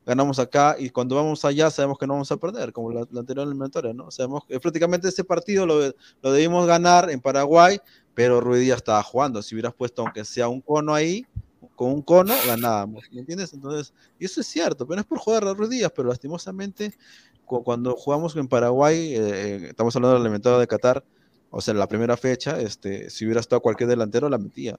ganamos 0.06 0.40
acá 0.40 0.76
y 0.80 0.90
cuando 0.90 1.16
vamos 1.16 1.44
allá 1.46 1.70
sabemos 1.70 1.98
que 2.00 2.08
no 2.08 2.14
vamos 2.14 2.32
a 2.32 2.38
perder, 2.38 2.74
como 2.74 2.92
la, 2.92 3.02
anterior 3.02 3.46
eliminatoria, 3.46 3.94
¿no? 3.94 4.10
Sabemos 4.10 4.46
que 4.46 4.60
prácticamente 4.60 5.10
ese 5.10 5.24
partido 5.24 5.66
lo, 5.66 5.94
lo 6.22 6.32
debimos 6.32 6.66
ganar 6.66 7.10
en 7.12 7.22
Paraguay 7.22 7.80
pero 8.20 8.42
Ruiz 8.42 8.60
Díaz 8.60 8.80
estaba 8.80 9.02
jugando. 9.02 9.42
Si 9.42 9.56
hubieras 9.56 9.74
puesto 9.74 10.02
aunque 10.02 10.26
sea 10.26 10.50
un 10.50 10.60
cono 10.60 10.94
ahí, 10.94 11.26
con 11.74 11.94
un 11.94 12.02
cono 12.02 12.34
ganábamos, 12.46 13.06
¿me 13.14 13.22
entiendes? 13.22 13.54
Entonces, 13.54 13.94
y 14.20 14.26
eso 14.26 14.42
es 14.42 14.48
cierto, 14.48 14.86
pero 14.86 14.98
no 14.98 15.02
es 15.04 15.08
por 15.08 15.20
jugar 15.20 15.46
a 15.46 15.54
Ruiz 15.54 15.70
Díaz, 15.70 15.94
pero 15.96 16.10
lastimosamente 16.10 16.94
cuando 17.46 17.96
jugamos 17.96 18.36
en 18.36 18.50
Paraguay, 18.50 19.16
eh, 19.16 19.20
eh, 19.22 19.66
estamos 19.70 19.96
hablando 19.96 20.16
del 20.16 20.24
elemento 20.24 20.60
de 20.60 20.68
Qatar, 20.68 21.02
o 21.50 21.62
sea, 21.62 21.74
la 21.76 21.88
primera 21.88 22.18
fecha, 22.18 22.60
este, 22.60 23.10
si 23.10 23.24
hubiera 23.24 23.40
estado 23.40 23.62
cualquier 23.62 23.88
delantero, 23.88 24.28
la 24.28 24.38
metía. 24.38 24.78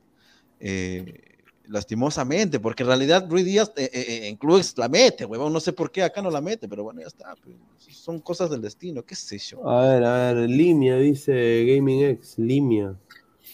Eh, 0.60 1.38
lastimosamente, 1.66 2.60
porque 2.60 2.82
en 2.82 2.88
realidad 2.88 3.26
Ruiz 3.26 3.46
Díaz 3.46 3.72
en 3.76 4.36
clubes 4.36 4.76
la 4.76 4.90
mete, 4.90 5.24
huevón, 5.24 5.50
no 5.50 5.60
sé 5.60 5.72
por 5.72 5.90
qué 5.90 6.02
acá 6.02 6.20
no 6.20 6.30
la 6.30 6.42
mete, 6.42 6.68
pero 6.68 6.84
bueno, 6.84 7.00
ya 7.00 7.06
está, 7.06 7.34
pues, 7.42 7.56
son 7.96 8.20
cosas 8.20 8.50
del 8.50 8.60
destino, 8.60 9.02
qué 9.02 9.14
sé 9.14 9.38
yo. 9.38 9.66
A 9.66 9.88
ver, 9.88 10.04
a 10.04 10.32
ver, 10.34 10.50
Limia 10.50 10.96
dice 10.96 11.64
Gaming 11.64 12.04
X, 12.04 12.34
Limia. 12.36 12.94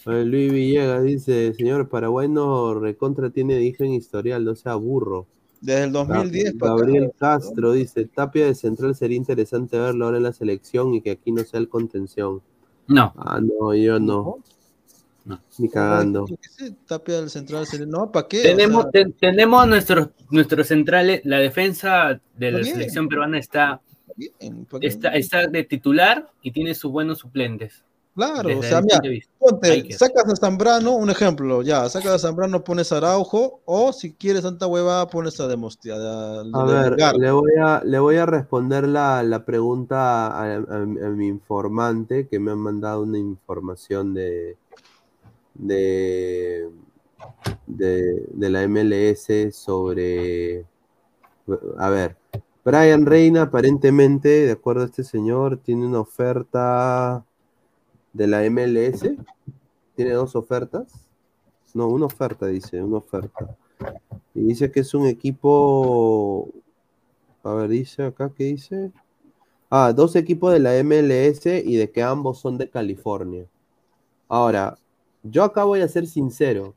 Luis 0.07 0.51
Villegas 0.51 1.03
dice, 1.03 1.53
señor, 1.53 1.89
Paraguay 1.89 2.29
no 2.29 2.73
recontra 2.79 3.29
tiene 3.29 3.55
de 3.55 3.75
en 3.77 3.93
historial, 3.93 4.45
no 4.45 4.55
sea 4.55 4.75
burro. 4.75 5.27
Desde 5.59 5.85
el 5.85 5.91
2010 5.91 6.57
Gabriel 6.57 7.11
Castro 7.17 7.71
dice, 7.73 8.05
Tapia 8.05 8.45
de 8.45 8.55
central 8.55 8.95
sería 8.95 9.17
interesante 9.17 9.77
verlo 9.77 10.05
ahora 10.05 10.17
en 10.17 10.23
la 10.23 10.33
selección 10.33 10.93
y 10.93 11.01
que 11.01 11.11
aquí 11.11 11.31
no 11.31 11.43
sea 11.43 11.59
el 11.59 11.67
contención. 11.67 12.41
No. 12.87 13.13
Ah, 13.17 13.41
no, 13.41 13.73
yo 13.73 13.99
no. 13.99 14.39
Ni 15.57 15.67
cagando. 15.67 16.25
Tapia 16.85 17.19
del 17.19 17.29
central 17.29 17.65
no, 17.87 18.11
¿para 18.11 18.27
qué? 18.29 18.43
Tenemos, 18.43 18.85
tenemos 19.19 19.67
nuestros, 19.67 20.09
nuestros 20.29 20.67
centrales, 20.67 21.21
la 21.25 21.39
defensa 21.39 22.21
de 22.37 22.51
la 22.51 22.63
selección 22.63 23.09
peruana 23.09 23.37
está, 23.37 23.81
está, 24.79 25.09
está 25.09 25.47
de 25.47 25.63
titular 25.65 26.31
y 26.41 26.51
tiene 26.51 26.73
sus 26.75 26.91
buenos 26.91 27.17
suplentes. 27.19 27.83
Claro, 28.17 28.57
o 28.57 28.63
sea, 28.63 28.81
mira, 28.81 28.99
ponte, 29.37 29.93
sacas 29.93 30.27
a 30.27 30.35
Zambrano, 30.35 30.95
un 30.95 31.11
ejemplo, 31.11 31.61
ya, 31.61 31.87
sacas 31.87 32.13
a 32.13 32.17
Zambrano, 32.17 32.63
pones 32.63 32.91
a 32.91 32.97
Araujo, 32.97 33.61
o 33.65 33.93
si 33.93 34.13
quieres 34.13 34.41
Santa 34.41 34.65
Hueva, 34.65 35.07
pones 35.07 35.39
a 35.39 35.47
Demostia. 35.47 35.93
A, 35.93 36.65
ver, 36.65 36.97
le 37.19 37.31
voy 37.31 37.51
a, 37.63 37.83
le 37.85 37.99
voy 37.99 38.15
a 38.15 38.25
responder 38.25 38.87
la, 38.87 39.21
la 39.21 39.45
pregunta 39.45 40.35
a, 40.35 40.59
mi 40.87 41.27
informante, 41.27 42.27
que 42.27 42.39
me 42.39 42.49
han 42.49 42.57
mandado 42.57 43.03
una 43.03 43.19
información 43.19 44.15
de, 44.15 44.57
de, 45.53 46.71
de, 47.67 48.25
de 48.33 48.49
la 48.49 48.67
MLS 48.67 49.55
sobre, 49.55 50.65
a 51.77 51.89
ver, 51.91 52.17
Brian 52.65 53.05
Reina 53.05 53.43
aparentemente, 53.43 54.27
de 54.27 54.53
acuerdo 54.53 54.81
a 54.81 54.85
este 54.85 55.03
señor, 55.03 55.57
tiene 55.57 55.85
una 55.85 55.99
oferta 55.99 57.23
de 58.17 58.27
la 58.27 58.49
MLS. 58.49 59.15
Tiene 59.95 60.11
dos 60.11 60.35
ofertas. 60.35 60.91
No, 61.73 61.87
una 61.87 62.07
oferta, 62.07 62.47
dice, 62.47 62.81
una 62.81 62.97
oferta. 62.97 63.55
Y 64.33 64.41
dice 64.41 64.71
que 64.71 64.81
es 64.81 64.93
un 64.93 65.05
equipo. 65.05 66.49
A 67.43 67.53
ver, 67.53 67.69
dice 67.69 68.03
acá, 68.03 68.31
¿qué 68.35 68.45
dice? 68.45 68.91
Ah, 69.69 69.93
dos 69.93 70.15
equipos 70.15 70.51
de 70.51 70.59
la 70.59 70.71
MLS 70.83 71.45
y 71.45 71.75
de 71.75 71.91
que 71.91 72.01
ambos 72.01 72.39
son 72.39 72.57
de 72.57 72.69
California. 72.69 73.45
Ahora, 74.27 74.77
yo 75.23 75.43
acá 75.43 75.63
voy 75.63 75.81
a 75.81 75.87
ser 75.87 76.07
sincero. 76.07 76.73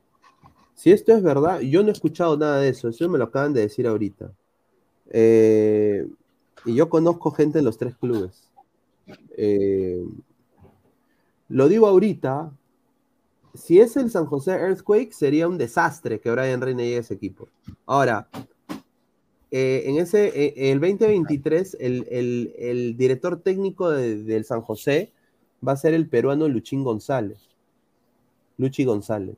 Si 0.75 0.91
esto 0.93 1.13
es 1.13 1.23
verdad, 1.23 1.61
yo 1.61 1.83
no 1.83 1.89
he 1.89 1.93
escuchado 1.93 2.37
nada 2.37 2.61
de 2.61 2.69
eso. 2.69 2.89
Eso 2.89 3.09
me 3.09 3.19
lo 3.19 3.25
acaban 3.25 3.53
de 3.53 3.63
decir 3.63 3.87
ahorita. 3.87 4.33
Eh, 5.11 6.07
y 6.65 6.75
yo 6.75 6.89
conozco 6.89 7.31
gente 7.31 7.59
en 7.59 7.65
los 7.65 7.79
tres 7.79 7.97
clubes. 7.97 8.51
Eh, 9.37 10.05
lo 11.51 11.69
digo 11.69 11.89
ahorita, 11.89 12.53
si 13.55 13.81
es 13.81 13.97
el 13.97 14.11
San 14.11 14.27
José 14.27 14.53
Earthquake, 14.53 15.13
sería 15.13 15.49
un 15.49 15.59
desastre 15.59 16.21
que 16.21 16.31
Brian 16.31 16.61
Reina 16.61 16.83
llegue 16.83 16.97
a 16.99 17.01
ese 17.01 17.15
equipo. 17.15 17.49
Ahora, 17.87 18.29
eh, 19.51 19.83
en 19.87 19.99
ese, 19.99 20.29
eh, 20.29 20.71
el 20.71 20.79
2023, 20.79 21.77
el, 21.81 22.95
director 22.97 23.41
técnico 23.41 23.91
del 23.91 24.45
San 24.45 24.61
José 24.61 25.11
va 25.67 25.73
a 25.73 25.77
ser 25.77 25.93
el 25.93 26.09
peruano 26.09 26.49
Luchín 26.49 26.85
González. 26.85 27.49
Luchi 28.57 28.85
González, 28.85 29.37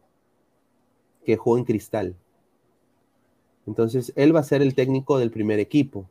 que 1.25 1.37
jugó 1.37 1.57
en 1.57 1.65
Cristal. 1.65 2.15
Entonces, 3.67 4.13
él 4.17 4.35
va 4.35 4.41
a 4.41 4.45
ser 4.45 4.61
el 4.61 4.75
técnico 4.75 5.19
del 5.19 5.31
primer 5.31 5.61
equipo. 5.61 6.05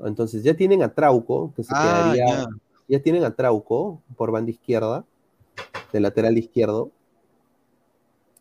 Entonces, 0.00 0.42
ya 0.42 0.54
tienen 0.54 0.82
a 0.82 0.92
Trauco, 0.92 1.52
que 1.54 1.62
se 1.62 1.72
ah, 1.74 2.12
quedaría. 2.14 2.48
Ya 2.88 3.00
tienen 3.00 3.24
a 3.24 3.34
Trauco 3.34 4.02
por 4.16 4.30
banda 4.30 4.50
izquierda, 4.50 5.04
de 5.92 6.00
lateral 6.00 6.38
izquierdo. 6.38 6.90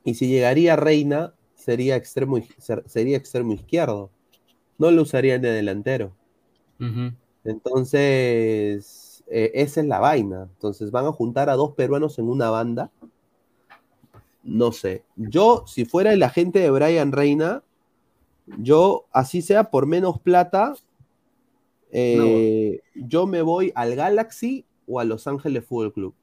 Y 0.03 0.15
si 0.15 0.27
llegaría 0.27 0.75
Reina, 0.75 1.33
sería 1.55 1.95
extremo, 1.95 2.37
sería 2.85 3.17
extremo 3.17 3.53
izquierdo. 3.53 4.11
No 4.77 4.91
lo 4.91 5.01
usarían 5.01 5.41
de 5.41 5.51
delantero. 5.51 6.13
Entonces, 7.43 9.23
eh, 9.27 9.51
esa 9.55 9.81
es 9.81 9.87
la 9.87 9.99
vaina. 9.99 10.49
Entonces, 10.53 10.91
van 10.91 11.05
a 11.05 11.11
juntar 11.11 11.49
a 11.49 11.55
dos 11.55 11.73
peruanos 11.73 12.19
en 12.19 12.29
una 12.29 12.49
banda. 12.49 12.91
No 14.43 14.71
sé. 14.71 15.03
Yo, 15.15 15.63
si 15.65 15.85
fuera 15.85 16.13
el 16.13 16.21
agente 16.21 16.59
de 16.59 16.69
Brian 16.69 17.11
Reina, 17.11 17.63
yo, 18.59 19.05
así 19.11 19.41
sea 19.41 19.71
por 19.71 19.87
menos 19.87 20.19
plata, 20.19 20.75
eh, 21.91 22.81
yo 22.95 23.27
me 23.27 23.41
voy 23.41 23.71
al 23.75 23.95
Galaxy 23.95 24.65
o 24.87 24.99
a 24.99 25.05
Los 25.05 25.27
Ángeles 25.27 25.65
Fútbol 25.65 25.93
Club. 25.93 26.13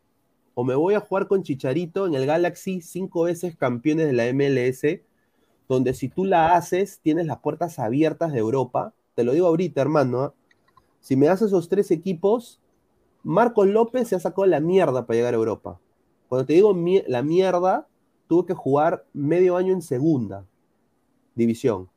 O 0.55 0.65
me 0.65 0.74
voy 0.74 0.94
a 0.94 1.00
jugar 1.00 1.28
con 1.28 1.42
Chicharito 1.42 2.07
en 2.07 2.15
el 2.15 2.26
Galaxy, 2.26 2.81
cinco 2.82 3.23
veces 3.23 3.57
campeones 3.57 4.07
de 4.07 4.12
la 4.12 4.32
MLS, 4.32 5.00
donde 5.68 5.94
si 5.94 6.08
tú 6.08 6.24
la 6.24 6.55
haces, 6.55 7.00
tienes 7.02 7.26
las 7.26 7.39
puertas 7.39 7.78
abiertas 7.78 8.32
de 8.32 8.39
Europa. 8.39 8.92
Te 9.15 9.24
lo 9.24 9.32
digo 9.32 9.47
ahorita, 9.47 9.81
hermano. 9.81 10.20
¿ah? 10.20 10.34
Si 11.00 11.16
me 11.16 11.26
das 11.26 11.42
esos 11.42 11.68
tres 11.68 11.91
equipos, 11.91 12.60
Marcos 13.23 13.66
López 13.68 14.08
se 14.08 14.16
ha 14.16 14.20
sacado 14.20 14.47
la 14.47 14.60
mierda 14.60 15.07
para 15.07 15.16
llegar 15.16 15.34
a 15.34 15.39
Europa. 15.39 15.81
Cuando 16.28 16.47
te 16.47 16.55
digo 16.55 16.74
la 17.07 17.23
mierda, 17.23 17.86
tuvo 18.26 18.47
que 18.47 18.55
jugar 18.55 19.05
medio 19.12 19.57
año 19.57 19.73
en 19.73 19.82
segunda 19.82 20.47
división 21.34 21.89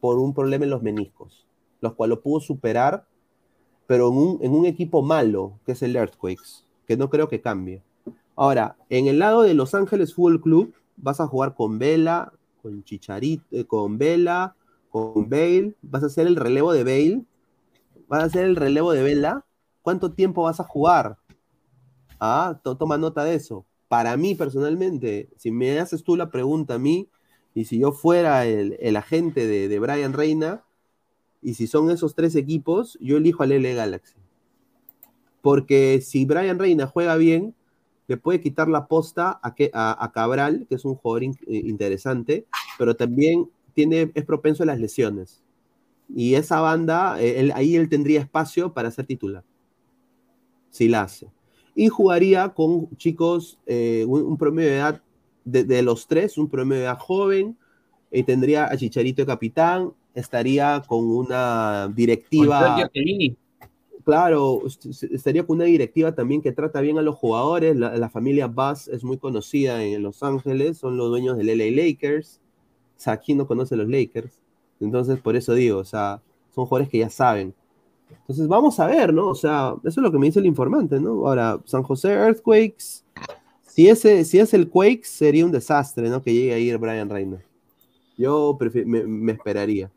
por 0.00 0.18
un 0.18 0.34
problema 0.34 0.64
en 0.64 0.70
los 0.70 0.82
meniscos, 0.82 1.46
los 1.84 1.94
cuales 1.94 2.16
lo 2.16 2.22
pudo 2.22 2.40
superar 2.40 3.06
pero 3.86 4.08
en 4.40 4.52
un, 4.52 4.66
equipo 4.66 5.02
malo, 5.02 5.58
que 5.64 5.72
es 5.72 5.82
el 5.82 5.96
Earthquakes, 5.96 6.64
que 6.86 6.96
no 6.96 7.10
creo 7.10 7.28
que 7.28 7.40
cambie. 7.40 7.82
Ahora, 8.34 8.76
en 8.88 9.06
el 9.06 9.18
lado 9.18 9.42
de 9.42 9.54
Los 9.54 9.74
Ángeles 9.74 10.14
Fútbol 10.14 10.40
Club, 10.40 10.74
vas 10.96 11.20
a 11.20 11.26
jugar 11.26 11.54
con 11.54 11.78
Vela, 11.78 12.32
con 12.62 12.82
Chicharito, 12.82 13.44
eh, 13.50 13.64
con 13.64 13.98
Vela, 13.98 14.56
con 14.88 15.28
Bale, 15.28 15.74
vas 15.82 16.02
a 16.02 16.06
hacer 16.06 16.26
el 16.26 16.36
relevo 16.36 16.72
de 16.72 16.84
Bale, 16.84 17.22
vas 18.08 18.22
a 18.22 18.26
hacer 18.26 18.44
el 18.44 18.56
relevo 18.56 18.92
de 18.92 19.02
Vela. 19.02 19.44
¿Cuánto 19.82 20.12
tiempo 20.12 20.44
vas 20.44 20.60
a 20.60 20.64
jugar? 20.64 21.18
Ah, 22.18 22.58
toma 22.62 22.96
nota 22.96 23.22
de 23.24 23.34
eso. 23.34 23.66
Para 23.88 24.16
mí, 24.16 24.34
personalmente, 24.34 25.28
si 25.36 25.50
me 25.50 25.78
haces 25.78 26.02
tú 26.02 26.16
la 26.16 26.30
pregunta 26.30 26.74
a 26.74 26.78
mí, 26.78 27.08
y 27.54 27.66
si 27.66 27.78
yo 27.78 27.92
fuera 27.92 28.46
el, 28.46 28.96
agente 28.96 29.46
de, 29.46 29.68
de 29.68 29.78
Brian 29.78 30.12
Reina, 30.12 30.63
y 31.44 31.54
si 31.54 31.66
son 31.66 31.90
esos 31.90 32.14
tres 32.14 32.34
equipos, 32.36 32.98
yo 33.00 33.18
elijo 33.18 33.42
al 33.42 33.50
LA 33.50 33.74
Galaxy. 33.74 34.14
Porque 35.42 36.00
si 36.00 36.24
Brian 36.24 36.58
Reina 36.58 36.86
juega 36.86 37.16
bien, 37.16 37.54
le 38.06 38.16
puede 38.16 38.40
quitar 38.40 38.66
la 38.68 38.86
posta 38.86 39.40
a, 39.42 40.12
Cabral, 40.12 40.66
que 40.68 40.74
es 40.74 40.86
un 40.86 40.94
jugador 40.94 41.24
eh, 41.24 41.30
interesante, 41.46 42.46
pero 42.78 42.96
también 42.96 43.50
tiene, 43.74 44.10
es 44.14 44.24
propenso 44.24 44.62
a 44.62 44.66
las 44.66 44.80
lesiones. 44.80 45.42
Y 46.08 46.34
esa 46.34 46.60
banda, 46.60 47.20
eh, 47.20 47.50
ahí 47.54 47.76
él 47.76 47.90
tendría 47.90 48.20
espacio 48.20 48.72
para 48.72 48.90
ser 48.90 49.04
titular. 49.04 49.44
Si 50.70 50.88
la 50.88 51.02
hace. 51.02 51.30
Y 51.74 51.88
jugaría 51.88 52.48
con 52.54 52.88
chicos, 52.96 53.58
eh, 53.66 54.06
un, 54.08 54.38
promedio 54.38 54.70
de 54.70 54.76
edad 54.76 55.02
de, 55.44 55.82
los 55.82 56.06
tres, 56.06 56.38
un 56.38 56.48
promedio 56.48 56.80
de 56.80 56.86
edad 56.86 56.98
joven, 56.98 57.58
y 58.10 58.22
tendría 58.22 58.66
a 58.66 58.76
Chicharito 58.78 59.22
de 59.22 59.26
capitán, 59.26 59.92
estaría 60.14 60.82
con 60.86 61.04
una 61.10 61.88
directiva. 61.94 62.90
Claro, 64.04 64.62
estaría 65.12 65.46
con 65.46 65.56
una 65.56 65.64
directiva 65.64 66.14
también 66.14 66.42
que 66.42 66.52
trata 66.52 66.80
bien 66.82 66.98
a 66.98 67.02
los 67.02 67.16
jugadores. 67.16 67.74
La, 67.74 68.10
familia 68.10 68.46
Bass 68.48 68.86
es 68.88 69.02
muy 69.02 69.16
conocida 69.16 69.82
en 69.82 70.02
Los 70.02 70.22
Ángeles, 70.22 70.76
son 70.76 70.98
los 70.98 71.08
dueños 71.08 71.38
del 71.38 71.46
LA 71.58 71.70
Lakers. 71.82 72.40
O 72.96 73.00
sea, 73.00 73.14
aquí 73.14 73.34
no 73.34 73.46
conoce 73.46 73.76
los 73.76 73.88
Lakers. 73.88 74.42
Entonces, 74.80 75.18
por 75.20 75.36
eso 75.36 75.54
digo, 75.54 75.78
o 75.78 75.84
sea, 75.84 76.20
son 76.54 76.66
jugadores 76.66 76.90
que 76.90 76.98
ya 76.98 77.08
saben. 77.08 77.54
Entonces, 78.10 78.46
vamos 78.46 78.78
a 78.78 78.86
ver, 78.86 79.12
¿no? 79.14 79.28
O 79.28 79.34
sea, 79.34 79.74
eso 79.84 80.00
es 80.00 80.04
lo 80.04 80.12
que 80.12 80.18
me 80.18 80.26
dice 80.26 80.38
el 80.38 80.46
informante, 80.46 81.00
¿no? 81.00 81.26
Ahora, 81.26 81.58
San 81.64 81.82
José 81.82 82.12
Earthquakes, 82.12 83.02
si, 83.66 83.88
ese, 83.88 84.24
si 84.24 84.38
es 84.38 84.54
el 84.54 84.68
Quakes, 84.68 85.08
sería 85.08 85.44
un 85.44 85.50
desastre, 85.50 86.08
¿no? 86.08 86.22
Que 86.22 86.32
llegue 86.32 86.54
a 86.54 86.58
ir 86.58 86.78
Brian 86.78 87.08
Reina. 87.08 87.42
Yo 88.16 88.56
me 88.86 89.32
esperaría. 89.32 89.90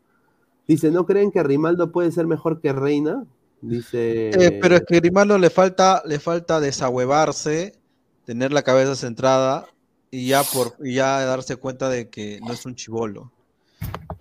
Dice, 0.68 0.90
¿no 0.90 1.06
creen 1.06 1.32
que 1.32 1.42
Rimaldo 1.42 1.90
puede 1.90 2.12
ser 2.12 2.26
mejor 2.26 2.60
que 2.60 2.74
Reina? 2.74 3.24
Dice. 3.62 4.28
Eh, 4.30 4.58
pero 4.60 4.76
es 4.76 4.82
que 4.86 5.00
Rimaldo 5.00 5.38
le 5.38 5.48
falta, 5.48 6.02
le 6.04 6.20
falta 6.20 6.60
desahuevarse 6.60 7.72
tener 8.26 8.52
la 8.52 8.62
cabeza 8.62 8.94
centrada 8.94 9.66
y 10.10 10.28
ya 10.28 10.42
por 10.42 10.76
y 10.84 10.96
ya 10.96 11.24
darse 11.24 11.56
cuenta 11.56 11.88
de 11.88 12.10
que 12.10 12.38
no 12.46 12.52
es 12.52 12.66
un 12.66 12.74
chivolo. 12.74 13.32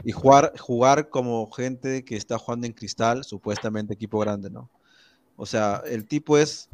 Y 0.05 0.13
jugar, 0.13 0.53
jugar 0.57 1.09
como 1.09 1.51
gente 1.51 2.05
que 2.05 2.15
está 2.15 2.37
jugando 2.37 2.65
en 2.65 2.73
cristal, 2.73 3.25
supuestamente 3.25 3.95
equipo 3.95 4.19
grande, 4.19 4.49
¿no? 4.49 4.69
O 5.35 5.45
sea, 5.45 5.83
el 5.85 6.05
tipo 6.05 6.37
es, 6.37 6.69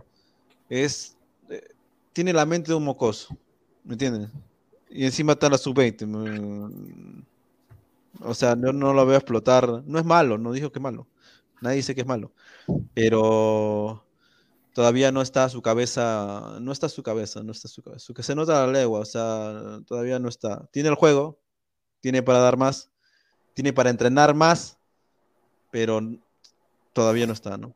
es, 0.70 1.18
eh, 1.50 1.70
tiene 2.14 2.34
la 2.34 2.46
mente 2.46 2.72
de 2.72 2.76
un 2.76 2.84
mocoso, 2.84 3.36
¿me 3.84 3.94
entiendes? 3.94 4.30
Y 4.90 5.06
encima 5.06 5.34
está 5.34 5.50
la 5.50 5.58
sub-20. 5.58 6.06
O 8.22 8.34
sea, 8.34 8.56
no, 8.56 8.74
no 8.74 8.94
lo 8.94 9.06
veo 9.06 9.18
explotar. 9.18 9.84
No 9.86 10.00
es 10.00 10.06
malo, 10.06 10.38
no 10.38 10.52
dijo 10.52 10.72
que 10.72 10.80
es 10.80 10.84
malo. 10.84 11.08
Nadie 11.62 11.78
dice 11.78 11.96
que 11.96 12.02
es 12.02 12.08
malo. 12.08 12.32
Pero 12.94 14.04
todavía 14.74 15.12
no 15.12 15.22
está 15.22 15.48
su 15.50 15.62
cabeza, 15.62 16.58
no 16.60 16.72
está 16.72 16.90
su 16.90 17.04
cabeza, 17.04 17.44
no 17.44 17.52
está 17.52 17.68
su 17.68 17.82
cabeza. 17.82 18.06
Su 18.06 18.14
que 18.14 18.24
se 18.24 18.36
nota 18.36 18.66
la 18.66 18.72
legua, 18.72 19.00
o 19.00 19.06
sea, 19.06 19.80
todavía 19.86 20.20
no 20.20 20.30
está. 20.30 20.68
Tiene 20.72 20.90
el 20.90 20.96
juego, 20.96 21.40
tiene 22.02 22.24
para 22.24 22.40
dar 22.40 22.58
más, 22.58 22.92
tiene 23.54 23.72
para 23.72 23.90
entrenar 23.90 24.34
más, 24.36 24.78
pero 25.72 26.02
todavía 26.92 27.28
no 27.28 27.34
está, 27.34 27.58
¿no? 27.58 27.76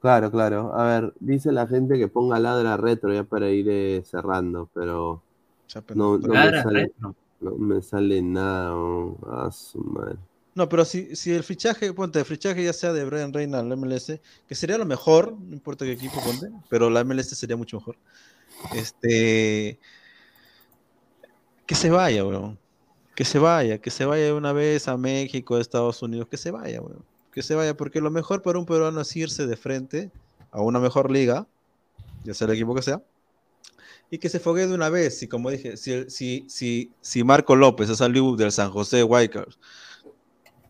Claro, 0.00 0.30
claro. 0.30 0.72
A 0.74 0.84
ver, 0.84 1.14
dice 1.20 1.52
la 1.52 1.66
gente 1.66 1.98
que 1.98 2.08
ponga 2.08 2.38
ladra 2.38 2.76
retro 2.76 3.12
ya 3.12 3.24
para 3.24 3.50
ir 3.50 3.66
eh, 3.68 4.02
cerrando, 4.04 4.68
pero 4.72 5.22
no, 5.94 6.18
no 6.18 6.28
me 6.28 6.34
Ladra 6.34 6.62
sale, 6.62 6.80
retro. 6.82 7.14
No 7.40 7.52
me 7.56 7.82
sale 7.82 8.22
nada. 8.22 8.74
oh, 8.74 9.16
a 9.30 9.50
su 9.50 9.78
madre. 9.78 10.18
No, 10.54 10.68
pero 10.70 10.86
si, 10.86 11.14
si 11.14 11.32
el 11.32 11.42
fichaje, 11.42 11.92
ponte, 11.92 12.18
el 12.18 12.24
fichaje 12.24 12.64
ya 12.64 12.72
sea 12.72 12.94
de 12.94 13.04
Brian 13.04 13.32
Reina 13.32 13.58
al 13.58 13.76
MLS, 13.76 14.18
que 14.48 14.54
sería 14.54 14.78
lo 14.78 14.86
mejor, 14.86 15.36
no 15.38 15.52
importa 15.52 15.84
qué 15.84 15.92
equipo 15.92 16.18
ponte, 16.24 16.48
pero 16.70 16.88
la 16.88 17.04
MLS 17.04 17.28
sería 17.28 17.58
mucho 17.58 17.76
mejor. 17.76 17.96
Este. 18.74 19.78
Que 21.66 21.74
se 21.74 21.90
vaya, 21.90 22.24
weón. 22.24 22.58
Que 23.14 23.24
se 23.24 23.38
vaya, 23.38 23.78
que 23.78 23.90
se 23.90 24.06
vaya 24.06 24.34
una 24.34 24.52
vez 24.52 24.88
a 24.88 24.96
México, 24.96 25.56
a 25.56 25.60
Estados 25.60 26.02
Unidos, 26.02 26.28
que 26.28 26.38
se 26.38 26.50
vaya, 26.50 26.80
weón. 26.80 27.04
Que 27.32 27.42
se 27.42 27.54
vaya, 27.54 27.76
porque 27.76 28.00
lo 28.00 28.10
mejor 28.10 28.40
para 28.40 28.58
un 28.58 28.64
peruano 28.64 29.02
es 29.02 29.14
irse 29.14 29.46
de 29.46 29.56
frente 29.56 30.10
a 30.50 30.62
una 30.62 30.78
mejor 30.78 31.10
liga, 31.10 31.46
ya 32.24 32.32
sea 32.32 32.46
el 32.46 32.54
equipo 32.54 32.74
que 32.74 32.80
sea, 32.80 33.02
y 34.10 34.18
que 34.18 34.28
se 34.28 34.40
fogue 34.40 34.66
de 34.66 34.74
una 34.74 34.88
vez. 34.88 35.22
Y 35.22 35.28
como 35.28 35.50
dije, 35.50 35.76
si, 35.76 36.08
si, 36.08 36.44
si, 36.48 36.92
si 37.00 37.24
Marco 37.24 37.56
López 37.56 37.90
ha 37.90 37.96
salido 37.96 38.36
del 38.36 38.52
San 38.52 38.70
José 38.70 39.02
Wildcats 39.02 39.58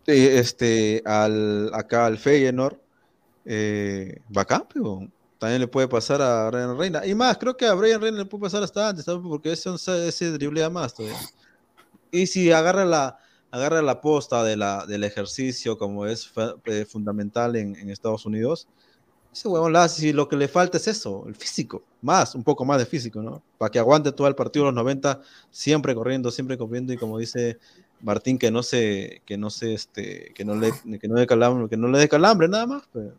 eh, 0.06 0.38
este, 0.38 1.02
al, 1.04 1.70
acá 1.74 2.06
al 2.06 2.18
Feyenoord, 2.18 2.78
eh, 3.44 4.20
bacán, 4.28 4.64
pero 4.72 5.08
también 5.38 5.60
le 5.60 5.68
puede 5.68 5.88
pasar 5.88 6.22
a 6.22 6.48
Brian 6.50 6.78
Reina. 6.78 7.06
Y 7.06 7.14
más, 7.14 7.36
creo 7.38 7.56
que 7.56 7.66
a 7.66 7.74
Brian 7.74 8.00
Reina 8.00 8.18
le 8.18 8.24
puede 8.24 8.42
pasar 8.42 8.62
hasta 8.62 8.88
antes, 8.88 9.04
¿sabes? 9.04 9.22
porque 9.26 9.52
ese, 9.52 9.70
ese 10.08 10.30
driblea 10.32 10.70
más 10.70 10.94
todavía. 10.94 11.18
Y 12.10 12.26
si 12.26 12.50
agarra 12.52 12.84
la, 12.84 13.18
agarra 13.50 13.82
la 13.82 14.00
posta 14.00 14.44
de 14.44 14.56
la, 14.56 14.86
del 14.86 15.04
ejercicio 15.04 15.76
como 15.76 16.06
es 16.06 16.32
eh, 16.64 16.86
fundamental 16.86 17.56
en, 17.56 17.76
en 17.76 17.90
Estados 17.90 18.24
Unidos, 18.26 18.68
ese 19.36 19.48
huevón 19.48 19.72
la 19.74 19.84
hace 19.84 20.08
y 20.08 20.12
lo 20.14 20.28
que 20.28 20.36
le 20.36 20.48
falta 20.48 20.78
es 20.78 20.88
eso, 20.88 21.24
el 21.26 21.34
físico, 21.34 21.82
más, 22.00 22.34
un 22.34 22.42
poco 22.42 22.64
más 22.64 22.78
de 22.78 22.86
físico, 22.86 23.20
¿no? 23.22 23.42
Para 23.58 23.70
que 23.70 23.78
aguante 23.78 24.10
todo 24.12 24.26
el 24.28 24.34
partido 24.34 24.64
de 24.64 24.72
los 24.72 24.76
90, 24.76 25.20
siempre 25.50 25.94
corriendo, 25.94 26.30
siempre 26.30 26.56
corriendo 26.56 26.94
y 26.94 26.96
como 26.96 27.18
dice 27.18 27.58
Martín, 28.00 28.38
que 28.38 28.50
no 28.50 28.62
se, 28.62 29.20
que 29.26 29.36
no 29.36 29.50
se, 29.50 29.74
este, 29.74 30.32
que 30.34 30.42
no 30.46 30.54
le, 30.54 30.72
que 30.98 31.06
no 31.06 31.16
dé 31.16 31.26
calambre, 31.26 31.68
que 31.68 31.76
no 31.76 31.88
le 31.88 31.98
dé 31.98 32.08
calambre 32.08 32.48
nada 32.48 32.66
más, 32.66 32.84
pues. 32.90 33.12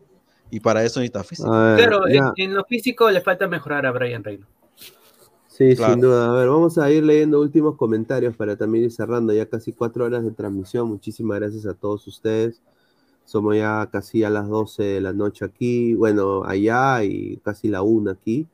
y 0.49 0.59
para 0.59 0.83
eso 0.83 0.99
necesita 0.99 1.23
físico. 1.23 1.51
Ver, 1.51 1.87
Claro, 1.87 2.07
en, 2.07 2.53
lo 2.55 2.65
físico 2.65 3.11
le 3.11 3.21
falta 3.21 3.47
mejorar 3.47 3.85
a 3.85 3.91
Brian 3.91 4.23
Reino. 4.23 4.47
Sí, 5.47 5.75
Claro. 5.75 5.93
sin 5.93 6.01
duda. 6.01 6.29
A 6.29 6.33
ver, 6.33 6.49
vamos 6.49 6.79
a 6.79 6.89
ir 6.89 7.03
leyendo 7.03 7.39
últimos 7.39 7.75
comentarios 7.75 8.35
para 8.35 8.55
también 8.55 8.85
ir 8.85 8.91
cerrando. 8.91 9.33
Ya 9.33 9.47
casi 9.47 9.71
cuatro 9.71 10.05
horas 10.05 10.23
de 10.23 10.31
transmisión. 10.31 10.87
Muchísimas 10.87 11.39
gracias 11.39 11.65
a 11.65 11.73
todos 11.73 12.05
ustedes. 12.05 12.61
Somos 13.27 13.57
ya 13.57 13.89
casi 13.91 14.23
a 14.23 14.29
las 14.29 14.47
12 14.47 14.83
de 14.83 15.01
la 15.01 15.11
noche 15.11 15.43
aquí. 15.43 15.93
Bueno, 15.93 16.45
allá 16.45 17.03
y 17.03 17.37
casi 17.43 17.67
la 17.67 17.81
una 17.81 18.11
aquí. 18.13 18.47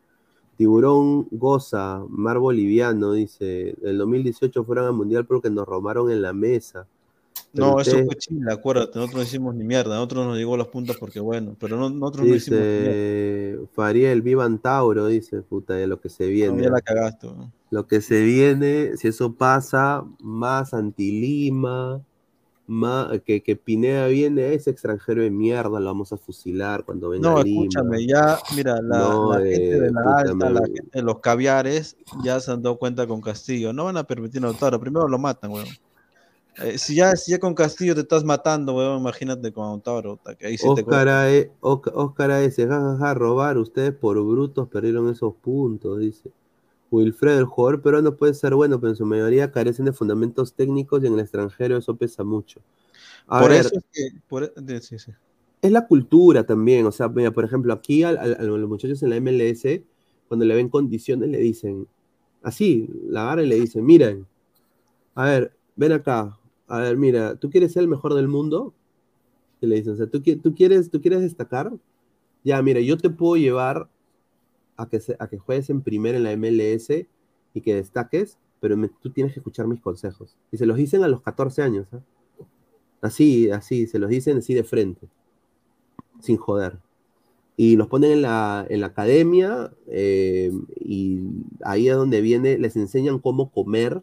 Tiburón 0.58 1.28
goza, 1.32 2.04
mar 2.10 2.40
boliviano, 2.40 3.14
dice. 3.14 3.76
El 3.84 4.00
2018 4.00 4.64
fueron 4.64 4.86
al 4.88 4.94
mundial 4.94 5.26
porque 5.28 5.52
nos 5.52 5.68
robaron 5.68 6.10
en 6.10 6.24
la 6.24 6.34
mesa. 6.34 6.88
Pero 7.54 7.72
No, 7.74 7.80
eso 7.80 8.04
fue 8.04 8.16
Chile, 8.18 8.52
acuérdate, 8.52 8.98
nosotros 8.98 9.18
no 9.22 9.24
hicimos 9.28 9.54
ni 9.56 9.64
mierda, 9.64 9.96
nosotros 9.96 10.26
nos 10.26 10.38
llegó 10.38 10.58
las 10.58 10.68
puntas 10.70 10.98
porque 10.98 11.20
bueno, 11.20 11.56
pero 11.60 11.78
no- 11.78 11.90
nosotros 11.92 12.28
no 12.28 12.36
hicimos 12.36 12.60
ni 12.60 12.82
mierda. 12.82 13.68
Fariel, 13.74 14.22
vivan 14.24 14.58
Tauro, 14.58 15.06
dice, 15.06 15.42
puta, 15.44 15.76
de 15.76 15.86
lo 15.86 16.00
que 16.02 16.10
se 16.10 16.24
No, 16.26 16.32
viene. 16.32 16.64
ya 16.64 16.70
la 16.70 16.82
cagaste. 16.82 17.28
Lo 17.70 17.86
que 17.86 18.02
se 18.02 18.24
viene, 18.24 18.98
si 18.98 19.08
eso 19.08 19.34
pasa, 19.34 20.04
más 20.20 20.74
anti-Lima, 20.74 22.02
más, 22.74 23.22
que, 23.22 23.42
que 23.42 23.56
Pineda 23.56 24.08
viene, 24.08 24.54
ese 24.54 24.70
extranjero 24.72 25.22
de 25.22 25.32
mierda, 25.32 25.80
lo 25.80 25.86
vamos 25.86 26.12
a 26.12 26.18
fusilar 26.18 26.84
cuando 26.84 27.10
venga 27.10 27.30
No, 27.30 27.38
a 27.40 27.44
Lima. 27.44 27.62
escúchame, 27.62 28.08
ya, 28.08 28.40
mira, 28.56 28.76
la, 28.82 28.98
No, 29.00 29.30
la 29.34 29.40
gente 29.40 29.76
eh, 29.76 29.80
de 29.80 29.92
la 29.92 30.02
alta, 30.18 30.50
la 30.50 30.62
gente 30.66 30.90
de 30.92 31.02
los 31.04 31.20
caviares, 31.20 31.96
ya 32.24 32.40
se 32.40 32.52
han 32.52 32.62
dado 32.62 32.78
cuenta 32.78 33.08
con 33.08 33.22
Castillo. 33.22 33.72
No 33.74 33.86
van 33.86 33.98
a 33.98 34.04
permitir 34.04 34.40
a 34.44 34.48
Lautaro, 34.48 34.80
primero 34.80 35.08
lo 35.08 35.20
matan, 35.20 35.52
weón. 35.52 35.68
Eh, 36.58 36.78
si, 36.78 36.96
ya, 36.96 37.16
si 37.16 37.32
ya 37.32 37.40
con 37.40 37.56
Castillo 37.56 37.96
te 37.96 38.02
estás 38.02 38.24
matando, 38.24 38.76
weón, 38.76 39.00
imagínate 39.00 39.52
con 39.52 39.82
que 39.82 40.48
ahí 40.48 40.58
sí 40.58 40.68
te 40.76 40.82
Oscar 40.82 41.08
A.E., 41.08 41.52
Oc- 41.62 41.92
Oscar 41.94 42.32
A.S., 42.32 42.68
jajaja, 42.68 43.14
robar, 43.14 43.58
ustedes 43.58 43.94
por 43.94 44.22
brutos 44.24 44.68
perdieron 44.68 45.10
esos 45.10 45.34
puntos, 45.36 46.00
dice. 46.00 46.32
Wilfredo, 46.94 47.40
el 47.40 47.46
jugador 47.46 47.82
peruano 47.82 48.16
puede 48.16 48.34
ser 48.34 48.54
bueno, 48.56 48.80
pero 48.80 48.92
en 48.92 48.96
su 48.96 49.06
mayoría 49.06 49.52
carecen 49.52 49.86
de 49.86 49.94
fundamentos 49.94 50.54
técnicos 50.54 51.04
y 51.04 51.08
en 51.08 51.14
el 51.14 51.20
extranjero 51.22 51.78
eso 51.78 51.96
pesa 51.96 52.24
mucho. 52.24 52.62
A 53.28 53.40
Por 53.40 53.50
ver, 53.50 53.66
eso 53.66 53.76
es 53.76 53.84
que. 53.92 54.20
Por, 54.28 54.44
e, 54.44 54.52
de- 54.56 54.82
sí, 54.82 55.00
sí. 55.00 55.12
es 55.62 55.72
la 55.72 55.88
cultura 55.88 56.46
también. 56.46 56.86
O 56.86 56.92
sea, 56.92 57.10
mira, 57.10 57.32
por 57.32 57.46
ejemplo, 57.46 57.74
aquí 57.74 58.04
a, 58.04 58.12
los 58.12 58.70
muchachos 58.70 59.02
en 59.04 59.10
la 59.10 59.16
MLS, 59.18 59.84
cuando 60.28 60.46
le 60.46 60.56
ven 60.56 60.70
condiciones, 60.70 61.30
le 61.30 61.40
dicen, 61.40 61.88
así, 62.44 62.90
la 63.08 63.24
agarran 63.24 63.46
y 63.46 63.50
le 63.50 63.56
dicen, 63.60 63.86
miren, 63.86 64.28
a 65.16 65.26
ver, 65.26 65.54
ven 65.76 65.92
acá, 65.94 66.38
a 66.68 66.80
ver, 66.80 66.98
mira, 66.98 67.36
¿tú 67.36 67.50
quieres 67.50 67.74
ser 67.74 67.84
el 67.84 67.90
mejor 67.90 68.14
del 68.14 68.28
mundo? 68.28 68.74
Y 69.62 69.68
le 69.68 69.76
dicen, 69.78 69.94
o 69.94 69.96
sea, 69.96 70.08
¿tú, 70.08 70.22
tú 70.22 70.54
quieres, 70.56 70.90
¿tú 70.90 71.02
quieres 71.02 71.22
destacar? 71.22 71.72
Ya, 72.44 72.62
mira, 72.62 72.82
yo 72.82 72.98
te 72.98 73.10
puedo 73.10 73.38
llevar 73.38 73.90
a 74.78 74.88
que, 74.90 75.00
a 75.20 75.28
que 75.28 75.38
juegues 75.38 75.70
en 75.70 75.82
primera 75.82 76.18
en 76.18 76.24
la 76.24 76.32
MLS 76.36 76.90
y 77.54 77.62
que 77.62 77.76
destaques, 77.76 78.38
pero 78.60 78.76
tú 79.02 79.12
tienes 79.12 79.34
que 79.34 79.40
escuchar 79.40 79.68
mis 79.68 79.82
consejos. 79.82 80.36
Y 80.52 80.58
se 80.58 80.66
los 80.66 80.78
dicen 80.78 81.04
a 81.04 81.08
los 81.08 81.22
14 81.22 81.62
años, 81.62 81.88
¿ah? 81.94 82.00
Así, 83.02 83.52
así, 83.52 83.86
se 83.88 84.00
los 84.00 84.10
dicen 84.10 84.38
así 84.38 84.54
de 84.54 84.64
frente 84.64 85.08
sin 86.20 86.38
joder. 86.38 86.80
Y 87.56 87.76
los 87.76 87.88
ponen 87.88 88.12
en 88.12 88.22
la, 88.24 88.66
en 88.70 88.82
la 88.82 88.88
academia 88.88 89.72
eh, 89.88 90.52
y 90.80 91.20
ahí 91.64 91.88
es 91.90 91.96
donde 91.96 92.22
viene, 92.22 92.58
les 92.58 92.76
enseñan 92.76 93.20
cómo 93.20 93.52
comer, 93.52 94.02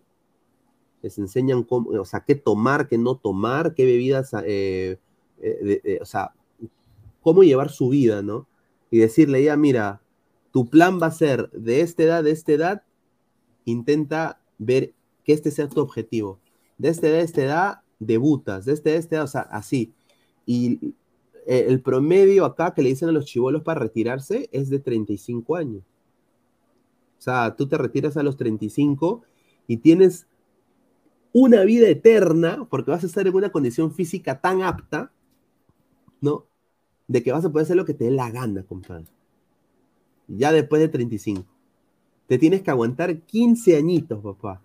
les 1.03 1.19
enseñan 1.19 1.65
cómo, 1.65 1.91
o 1.99 2.05
sea, 2.05 2.21
qué 2.21 2.35
tomar, 2.35 2.87
qué 2.89 2.99
no 2.99 3.17
tomar, 3.17 3.75
qué 3.75 3.85
bebidas, 3.87 4.33
eh, 4.45 4.99
eh, 5.41 5.59
de- 5.63 5.81
de- 5.83 5.99
o 6.01 6.05
sea, 6.05 6.33
cómo 7.23 7.43
llevar 7.43 7.71
su 7.71 7.89
vida, 7.89 8.23
¿no? 8.23 8.47
Y 8.91 8.99
decirle, 8.99 9.43
ya, 9.43 9.57
mira, 9.57 10.01
tu 10.53 10.69
plan 10.69 10.99
va 11.01 11.07
a 11.07 11.13
ser 11.13 11.51
de 11.51 11.81
esta 11.81 12.03
edad, 12.03 12.25
de 12.25 12.31
esta 12.33 12.53
edad, 12.53 12.83
intenta 13.65 14.41
ver 14.59 14.95
que 15.25 15.33
este 15.33 15.51
sea 15.51 15.69
tu 15.69 15.81
objetivo. 15.81 16.41
De 16.79 16.89
esta 16.89 17.09
edad, 17.09 17.19
de 17.19 17.25
esta 17.25 17.43
edad, 17.43 17.81
debutas, 17.99 18.65
de 18.65 18.73
esta 18.73 18.91
edad, 18.91 18.97
de 18.97 19.01
esta 19.01 19.17
edad, 19.17 19.25
o 19.25 19.29
sea, 19.29 19.41
así. 19.43 19.93
Y 20.47 20.95
eh, 21.47 21.67
el 21.69 21.81
promedio 21.83 22.45
acá 22.45 22.75
que 22.75 22.83
le 22.83 22.89
dicen 22.91 23.09
a 23.09 23.13
los 23.13 23.27
chivolos 23.27 23.63
para 23.63 23.81
retirarse 23.81 24.49
es 24.53 24.71
de 24.71 24.79
35 24.79 25.57
años. 25.57 25.83
O 27.19 27.23
sea, 27.23 27.55
tú 27.55 27.69
te 27.69 27.77
retiras 27.77 28.17
a 28.17 28.23
los 28.23 28.37
35 28.37 29.23
y 29.67 29.77
tienes 29.77 30.27
una 31.33 31.65
vida 31.65 31.89
eterna 31.89 32.67
porque 32.69 32.91
vas 32.91 33.05
a 33.05 33.07
estar 33.07 33.27
en 33.27 33.35
una 33.35 33.51
condición 33.51 33.93
física 33.93 34.41
tan 34.41 34.63
apta, 34.63 35.13
¿no? 36.21 36.47
De 37.07 37.23
que 37.23 37.33
vas 37.33 37.45
a 37.45 37.51
poder 37.53 37.65
hacer 37.65 37.77
lo 37.77 37.85
que 37.85 37.95
te 37.95 38.05
dé 38.05 38.11
la 38.11 38.31
gana, 38.31 38.65
compadre. 38.65 39.07
Ya 40.37 40.53
después 40.53 40.81
de 40.81 40.89
35. 40.89 41.45
Te 42.27 42.39
tienes 42.39 42.63
que 42.63 42.71
aguantar 42.71 43.21
15 43.21 43.77
añitos, 43.77 44.23
papá. 44.23 44.63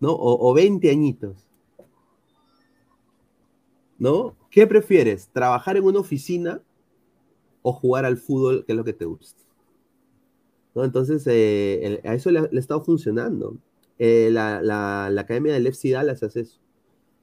¿No? 0.00 0.12
O, 0.12 0.50
o 0.50 0.54
20 0.54 0.90
añitos. 0.90 1.48
¿no? 3.98 4.36
¿Qué 4.50 4.66
prefieres? 4.66 5.28
¿Trabajar 5.32 5.76
en 5.76 5.84
una 5.84 6.00
oficina 6.00 6.60
o 7.62 7.72
jugar 7.72 8.04
al 8.04 8.16
fútbol, 8.16 8.64
que 8.64 8.72
es 8.72 8.76
lo 8.76 8.84
que 8.84 8.92
te 8.92 9.04
gusta? 9.04 9.42
¿No? 10.74 10.84
Entonces, 10.84 11.24
eh, 11.26 12.00
a 12.04 12.14
eso 12.14 12.30
le, 12.30 12.40
ha 12.40 12.48
estado 12.52 12.82
funcionando. 12.82 13.56
Eh, 13.98 14.28
la, 14.30 15.06
academia 15.18 15.52
del 15.52 15.66
FC 15.66 15.92
Dallas 15.92 16.22
hace 16.22 16.40
eso. 16.40 16.60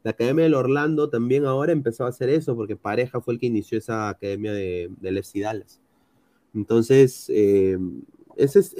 La 0.03 0.11
academia 0.11 0.43
del 0.45 0.55
Orlando 0.55 1.09
también 1.09 1.45
ahora 1.45 1.71
empezó 1.73 2.05
a 2.05 2.09
hacer 2.09 2.29
eso, 2.29 2.55
porque 2.55 2.75
Pareja 2.75 3.21
fue 3.21 3.35
el 3.35 3.39
que 3.39 3.45
inició 3.47 3.77
esa 3.77 4.09
academia 4.09 4.53
de, 4.53 4.89
del 4.99 5.21
Dallas. 5.35 5.80
Entonces, 6.53 7.25
eh, 7.29 7.77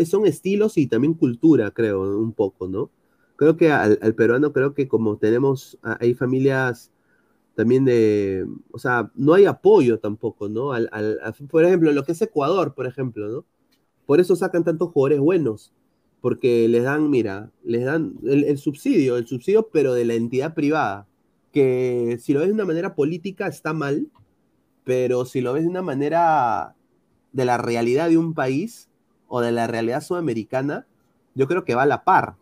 son 0.06 0.25
estilos 0.25 0.77
y 0.77 0.88
también 0.88 1.14
cultura, 1.14 1.72
creo, 1.72 2.01
un 2.19 2.33
poco, 2.33 2.67
¿no? 2.67 2.91
Creo 3.35 3.58
que 3.58 3.72
al, 3.72 3.98
peruano, 4.16 4.53
creo 4.53 4.74
que 4.74 4.88
como 4.88 5.17
tenemos, 5.17 5.80
hay 5.82 6.14
familias 6.14 6.91
también 7.56 7.85
de, 7.85 8.45
o 8.72 8.80
sea, 8.80 9.11
no 9.16 9.33
hay 9.33 9.45
apoyo 9.45 10.00
tampoco, 10.00 10.48
¿no? 10.50 10.74
Al, 10.74 10.90
por 11.50 11.64
ejemplo, 11.66 11.91
lo 11.91 12.03
que 12.03 12.14
es 12.14 12.22
Ecuador, 12.22 12.74
por 12.74 12.88
ejemplo, 12.88 13.27
¿no? 13.30 13.45
Por 14.06 14.19
eso 14.19 14.35
sacan 14.35 14.64
tantos 14.64 14.91
jugadores 14.91 15.19
buenos, 15.19 15.74
porque 16.22 16.67
les 16.67 16.83
dan, 16.83 17.09
mira, 17.09 17.51
les 17.64 17.85
dan 17.85 18.16
el, 18.24 18.58
subsidio, 18.58 19.17
el 19.17 19.27
subsidio, 19.27 19.69
pero 19.72 19.93
de 19.93 20.06
la 20.06 20.14
entidad 20.14 20.53
privada, 20.53 21.08
que 21.51 22.17
si 22.22 22.33
lo 22.33 22.40
ves 22.40 22.50
de 22.50 22.53
una 22.53 22.66
manera 22.66 22.95
política 22.95 23.48
está 23.48 23.74
mal, 23.74 24.08
pero 24.83 25.25
si 25.25 25.41
lo 25.41 25.53
ves 25.53 25.64
de 25.64 25.69
una 25.69 25.82
manera 25.82 26.75
de 27.32 27.45
la 27.45 27.58
realidad 27.58 28.10
de 28.10 28.18
un 28.18 28.34
país 28.34 28.90
o 29.27 29.42
de 29.42 29.51
la 29.51 29.68
realidad 29.68 30.01
sudamericana, 30.01 30.85
yo 31.35 31.48
creo 31.48 31.64
que 31.64 31.76
va 31.76 31.84
a 31.84 31.88
la 31.88 32.03
par, 32.03 32.35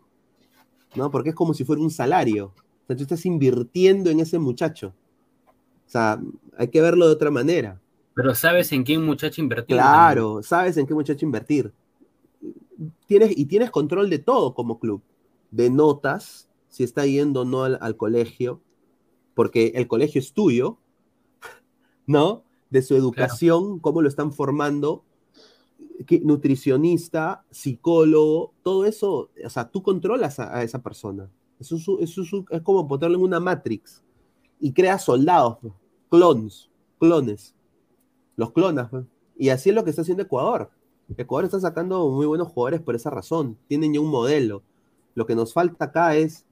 ¿no? 0.96 1.10
Porque 1.10 1.30
es 1.30 1.34
como 1.34 1.54
si 1.54 1.64
fuera 1.64 1.82
un 1.82 1.90
salario. 1.90 2.46
O 2.46 2.86
sea, 2.86 2.96
tú 2.96 3.02
estás 3.02 3.24
invirtiendo 3.26 4.10
en 4.10 4.20
ese 4.20 4.38
muchacho. 4.38 4.94
O 5.86 5.90
sea, 5.90 6.20
hay 6.56 6.68
que 6.68 6.80
verlo 6.80 7.06
de 7.06 7.12
otra 7.12 7.30
manera. 7.30 7.80
Pero 8.14 8.34
sabes 8.34 8.72
en 8.72 8.84
qué 8.84 8.98
muchacho 8.98 9.40
invertir. 9.40 9.76
Claro, 9.76 10.42
sabes 10.42 10.76
en 10.76 10.86
qué 10.86 10.94
muchacho 10.94 11.24
invertir. 11.24 11.72
Tienes, 13.06 13.36
y 13.36 13.46
tienes 13.46 13.70
control 13.70 14.10
de 14.10 14.18
todo 14.18 14.54
como 14.54 14.78
club. 14.78 15.02
De 15.50 15.70
notas, 15.70 16.48
si 16.68 16.84
está 16.84 17.06
yendo 17.06 17.42
o 17.42 17.44
no 17.44 17.62
al 17.62 17.96
colegio, 17.96 18.60
porque 19.34 19.72
el 19.74 19.86
colegio 19.86 20.20
es 20.20 20.32
tuyo, 20.32 20.78
¿no? 22.06 22.44
De 22.70 22.82
su 22.82 22.94
educación, 22.94 23.80
cómo 23.80 24.00
lo 24.00 24.08
están 24.08 24.32
formando, 24.32 25.04
nutricionista, 26.22 27.44
psicólogo, 27.50 28.54
todo 28.62 28.84
eso, 28.84 29.30
o 29.44 29.50
sea, 29.50 29.68
tú 29.68 29.82
controlas 29.82 30.38
a, 30.38 30.62
esa 30.62 30.82
persona. 30.82 31.28
Eso, 31.58 31.76
es, 32.00 32.16
es 32.16 32.62
como 32.62 32.88
ponerlo 32.88 33.18
en 33.18 33.24
una 33.24 33.40
Matrix 33.40 34.02
y 34.60 34.72
creas 34.72 35.04
soldados, 35.04 35.58
pues, 35.60 35.74
clones, 36.08 36.70
clones. 36.98 37.54
Los 38.36 38.52
clonas. 38.52 38.88
Pues. 38.90 39.04
Y 39.36 39.50
así 39.50 39.70
es 39.70 39.74
lo 39.74 39.84
que 39.84 39.90
está 39.90 40.02
haciendo 40.02 40.22
Ecuador. 40.22 40.70
Ecuador 41.16 41.44
está 41.44 41.60
sacando 41.60 42.08
muy 42.08 42.26
buenos 42.26 42.48
jugadores 42.48 42.80
por 42.80 42.94
esa 42.94 43.10
razón. 43.10 43.58
Tienen 43.66 43.92
ya 43.92 44.00
un 44.00 44.10
modelo. 44.10 44.62
Lo 45.14 45.26
que 45.26 45.34
nos 45.34 45.52
falta 45.52 45.86
acá 45.86 46.14
es, 46.14 46.46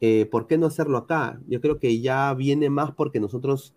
eh, 0.00 0.26
¿por 0.30 0.46
qué 0.46 0.56
no 0.56 0.66
hacerlo 0.66 0.98
acá? 0.98 1.40
Yo 1.46 1.60
creo 1.60 1.78
que 1.78 2.00
ya 2.00 2.32
viene 2.34 2.70
más 2.70 2.92
porque 2.92 3.20
nosotros 3.20 3.74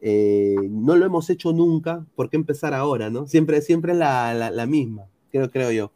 eh, 0.00 0.56
no 0.70 0.96
lo 0.96 1.06
hemos 1.06 1.28
hecho 1.30 1.52
nunca, 1.52 2.04
¿por 2.14 2.30
qué 2.30 2.36
empezar 2.36 2.74
ahora, 2.74 3.10
no? 3.10 3.26
Siempre, 3.26 3.60
siempre 3.62 3.92
es 3.92 3.98
la, 3.98 4.66
misma, 4.68 5.04
creo, 5.30 5.50
creo 5.50 5.72
yo. 5.72 5.92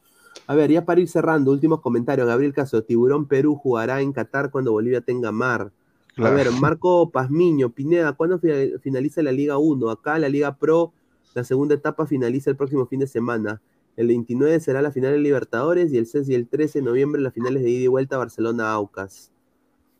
A 0.46 0.54
ver, 0.54 0.70
ya 0.70 0.84
para 0.84 1.00
ir 1.00 1.08
cerrando, 1.08 1.52
últimos 1.52 1.80
comentarios. 1.80 2.26
Gabriel 2.26 2.52
Caso, 2.52 2.82
Tiburón 2.82 3.26
Perú 3.26 3.54
jugará 3.54 4.00
en 4.00 4.12
Qatar 4.12 4.50
cuando 4.50 4.72
Bolivia 4.72 5.00
tenga 5.00 5.30
mar. 5.30 5.70
A 6.16 6.30
ver, 6.30 6.50
Marco 6.50 7.10
Pazmiño, 7.10 7.70
Pineda, 7.70 8.12
¿cuándo 8.12 8.38
finaliza 8.82 9.22
la 9.22 9.32
Liga 9.32 9.56
1? 9.56 9.88
Acá 9.88 10.18
la 10.18 10.28
Liga 10.28 10.56
Pro, 10.56 10.92
la 11.34 11.42
segunda 11.44 11.74
etapa 11.74 12.06
finaliza 12.06 12.50
el 12.50 12.56
próximo 12.56 12.86
fin 12.86 13.00
de 13.00 13.06
semana. 13.06 13.62
El 13.96 14.08
29 14.08 14.60
será 14.60 14.82
la 14.82 14.90
final 14.90 15.12
de 15.12 15.18
Libertadores 15.18 15.92
y 15.92 15.98
el 15.98 16.06
6 16.06 16.28
y 16.28 16.34
el 16.34 16.48
13 16.48 16.80
de 16.80 16.84
noviembre 16.84 17.20
las 17.22 17.32
finales 17.32 17.62
de 17.62 17.70
ida 17.70 17.84
y 17.84 17.88
vuelta 17.88 18.18
Barcelona-Aucas. 18.18 19.32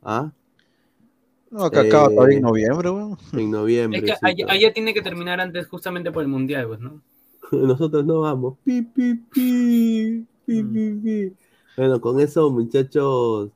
¿Ah? 0.02 0.32
No, 1.52 1.70
que 1.70 1.80
acaba 1.80 2.08
todavía 2.08 2.38
en 2.38 2.44
eh, 2.44 2.48
noviembre, 2.48 2.90
weón. 2.90 3.18
En 3.34 3.50
noviembre. 3.50 3.98
Es 3.98 4.18
que 4.20 4.46
allá, 4.48 4.72
tiene 4.72 4.94
que 4.94 5.02
terminar 5.02 5.38
antes 5.38 5.66
justamente 5.68 6.10
por 6.10 6.22
el 6.22 6.28
mundial, 6.28 6.66
pues, 6.66 6.80
¿no? 6.80 7.02
Nosotros 7.52 8.06
no 8.06 8.20
vamos. 8.20 8.56
Pi, 8.64 8.80
pi, 8.80 9.14
pi, 9.14 10.26
pi, 10.46 10.62
mm. 10.62 11.02
pi, 11.02 11.32
Bueno, 11.76 12.00
con 12.00 12.18
eso, 12.20 12.50
muchachos, 12.50 13.50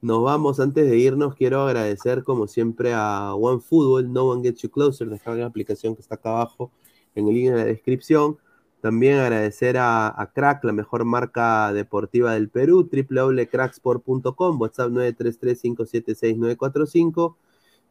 nos 0.00 0.22
vamos. 0.22 0.60
Antes 0.60 0.88
de 0.88 0.96
irnos, 0.96 1.34
quiero 1.34 1.60
agradecer, 1.60 2.24
como 2.24 2.46
siempre, 2.46 2.94
a 2.94 3.34
OneFootball, 3.34 4.10
No 4.10 4.30
One 4.30 4.42
Gets 4.42 4.62
You 4.62 4.70
Closer. 4.70 5.10
Descarga 5.10 5.40
la 5.40 5.46
aplicación 5.46 5.94
que 5.94 6.00
está 6.00 6.14
acá 6.14 6.30
abajo 6.30 6.72
en 7.14 7.28
el 7.28 7.34
link 7.34 7.48
en 7.48 7.56
la 7.56 7.64
descripción. 7.66 8.38
También 8.82 9.18
agradecer 9.20 9.78
a, 9.78 10.08
a, 10.08 10.32
Crack, 10.32 10.64
la 10.64 10.72
mejor 10.72 11.04
marca 11.04 11.72
deportiva 11.72 12.34
del 12.34 12.48
Perú, 12.48 12.90
www.cracksport.com, 12.90 14.60
WhatsApp 14.60 14.90
933-576-945. 14.90 17.36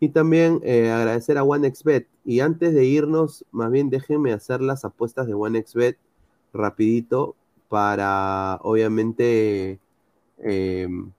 Y 0.02 0.10
también 0.10 0.60
eh, 0.64 0.92
agradecer 0.92 1.38
a 1.38 1.44
OneXBet. 1.44 2.10
Y 2.26 2.42
antes 2.42 2.74
de 2.74 2.84
irnos, 2.84 3.46
más 3.52 3.72
bien 3.72 3.90
déjenme 3.90 4.34
hacer 4.34 4.60
las 4.60 4.84
apuestas 4.84 5.28
de 5.28 5.34
OneXBet 5.34 5.98
rapidito 6.54 7.38
para, 7.70 8.60
obviamente, 8.62 9.80
em, 10.40 11.10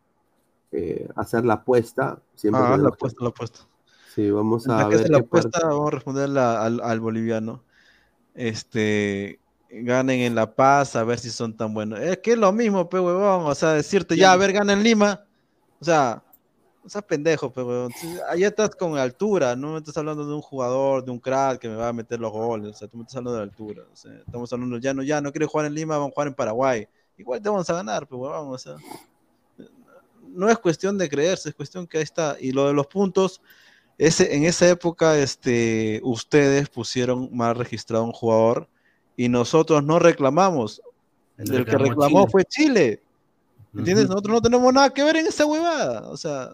eh, 0.70 1.08
hacer 1.16 1.46
la 1.46 1.54
apuesta. 1.54 2.20
Siempre 2.34 2.60
ah, 2.62 2.76
la 2.76 2.90
apuesta, 2.90 3.24
la 3.24 3.30
apuesta. 3.30 3.60
Sí, 4.14 4.30
vamos 4.30 4.68
a 4.68 4.86
ver. 4.86 5.08
La 5.08 5.20
apuesta, 5.20 5.66
vamos 5.66 5.88
a 5.88 5.92
responder 5.92 6.24
al, 6.24 6.78
al, 6.82 7.00
boliviano. 7.00 7.62
Este, 8.34 9.38
ganen 9.72 10.20
en 10.20 10.34
La 10.34 10.54
Paz, 10.54 10.96
a 10.96 11.04
ver 11.04 11.18
si 11.18 11.30
son 11.30 11.56
tan 11.56 11.72
buenos. 11.72 11.98
Es 12.00 12.18
que 12.18 12.32
es 12.32 12.38
lo 12.38 12.52
mismo, 12.52 12.88
pe 12.88 13.00
huevón. 13.00 13.46
O 13.46 13.54
sea, 13.54 13.72
decirte, 13.72 14.16
ya, 14.16 14.32
a 14.32 14.36
ver, 14.36 14.52
gana 14.52 14.72
en 14.74 14.82
Lima. 14.82 15.24
O 15.80 15.84
sea, 15.84 16.22
o 16.84 16.88
sea, 16.88 17.00
pendejo, 17.00 17.52
pero 17.52 17.88
allá 18.28 18.48
estás 18.48 18.70
con 18.70 18.98
altura, 18.98 19.54
no 19.54 19.72
me 19.72 19.78
estás 19.78 19.96
hablando 19.96 20.26
de 20.26 20.34
un 20.34 20.42
jugador, 20.42 21.04
de 21.04 21.12
un 21.12 21.18
crack 21.18 21.60
que 21.60 21.68
me 21.68 21.76
va 21.76 21.88
a 21.88 21.92
meter 21.92 22.18
los 22.18 22.32
goles, 22.32 22.70
o 22.70 22.74
sea, 22.74 22.88
tú 22.88 22.96
me 22.96 23.04
estás 23.04 23.16
hablando 23.16 23.36
de 23.36 23.42
altura, 23.44 23.84
estamos 24.26 24.52
hablando, 24.52 24.78
ya 24.78 24.92
no, 24.92 25.02
ya 25.02 25.20
no 25.20 25.30
quieres 25.30 25.48
jugar 25.48 25.66
en 25.66 25.74
Lima, 25.74 25.96
vamos 25.96 26.10
a 26.10 26.14
jugar 26.14 26.28
en 26.28 26.34
Paraguay, 26.34 26.88
igual 27.16 27.40
te 27.40 27.48
vamos 27.48 27.70
a 27.70 27.74
ganar, 27.74 28.08
o 28.10 28.58
sea, 28.58 28.76
no 30.28 30.48
es 30.48 30.58
cuestión 30.58 30.98
de 30.98 31.08
creerse, 31.08 31.50
es 31.50 31.54
cuestión 31.54 31.86
que 31.86 31.98
ahí 31.98 32.04
está, 32.04 32.36
y 32.40 32.50
lo 32.50 32.66
de 32.66 32.72
los 32.72 32.88
puntos, 32.88 33.40
ese, 33.96 34.34
en 34.34 34.44
esa 34.44 34.68
época, 34.68 35.16
este, 35.18 36.00
ustedes 36.02 36.68
pusieron 36.68 37.28
mal 37.32 37.54
registrado 37.54 38.02
un 38.04 38.12
jugador, 38.12 38.68
y 39.16 39.28
nosotros 39.28 39.84
no 39.84 39.98
reclamamos, 39.98 40.82
el, 41.38 41.64
que 41.64 41.78
reclamó 41.78 42.26
fue 42.26 42.44
Chile, 42.44 43.02
¿Entiendes? 43.74 44.08
Nosotros 44.08 44.34
no 44.34 44.42
tenemos 44.42 44.72
nada 44.72 44.90
que 44.90 45.02
ver 45.02 45.16
en 45.16 45.26
esa 45.26 45.46
huevada. 45.46 46.08
O 46.10 46.16
sea, 46.16 46.52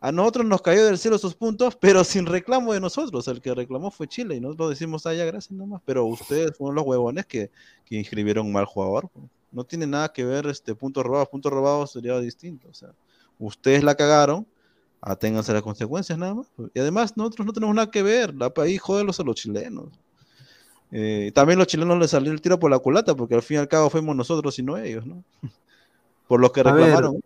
a 0.00 0.12
nosotros 0.12 0.46
nos 0.46 0.62
cayó 0.62 0.86
del 0.86 0.98
cielo 0.98 1.16
esos 1.16 1.34
puntos, 1.34 1.76
pero 1.76 2.04
sin 2.04 2.26
reclamo 2.26 2.72
de 2.72 2.80
nosotros. 2.80 3.28
El 3.28 3.40
que 3.40 3.54
reclamó 3.54 3.90
fue 3.90 4.08
Chile 4.08 4.36
y 4.36 4.40
nosotros 4.40 4.70
decimos, 4.70 5.04
ah, 5.06 5.14
ya, 5.14 5.24
gracias 5.24 5.52
nomás. 5.52 5.82
Pero 5.84 6.06
ustedes 6.06 6.56
fueron 6.56 6.76
los 6.76 6.86
huevones 6.86 7.26
que, 7.26 7.50
que 7.84 7.96
inscribieron 7.96 8.50
mal 8.50 8.64
jugador. 8.64 9.10
No 9.52 9.64
tiene 9.64 9.86
nada 9.86 10.10
que 10.12 10.24
ver 10.24 10.46
este 10.46 10.74
punto 10.74 11.02
robado. 11.02 11.26
Punto 11.26 11.50
robado 11.50 11.86
sería 11.86 12.18
distinto. 12.18 12.68
O 12.68 12.74
sea, 12.74 12.90
ustedes 13.38 13.84
la 13.84 13.94
cagaron, 13.94 14.46
aténganse 15.02 15.52
las 15.52 15.62
consecuencias 15.62 16.18
nada 16.18 16.34
más. 16.34 16.46
Y 16.72 16.80
además, 16.80 17.14
nosotros 17.16 17.46
no 17.46 17.52
tenemos 17.52 17.74
nada 17.74 17.90
que 17.90 18.02
ver. 18.02 18.34
La 18.34 18.48
país 18.48 18.80
joderlos 18.80 19.20
a 19.20 19.22
los 19.22 19.36
chilenos. 19.36 19.88
Eh, 20.96 21.32
también 21.34 21.58
los 21.58 21.66
chilenos 21.66 21.98
les 21.98 22.12
salió 22.12 22.30
el 22.30 22.40
tiro 22.40 22.60
por 22.60 22.70
la 22.70 22.78
culata, 22.78 23.16
porque 23.16 23.34
al 23.34 23.42
fin 23.42 23.56
y 23.56 23.58
al 23.58 23.66
cabo 23.66 23.90
fuimos 23.90 24.14
nosotros 24.14 24.56
y 24.60 24.62
no 24.62 24.78
ellos, 24.78 25.04
¿no? 25.04 25.24
por 26.28 26.40
lo 26.40 26.52
que 26.52 26.62
reclamaron. 26.62 27.20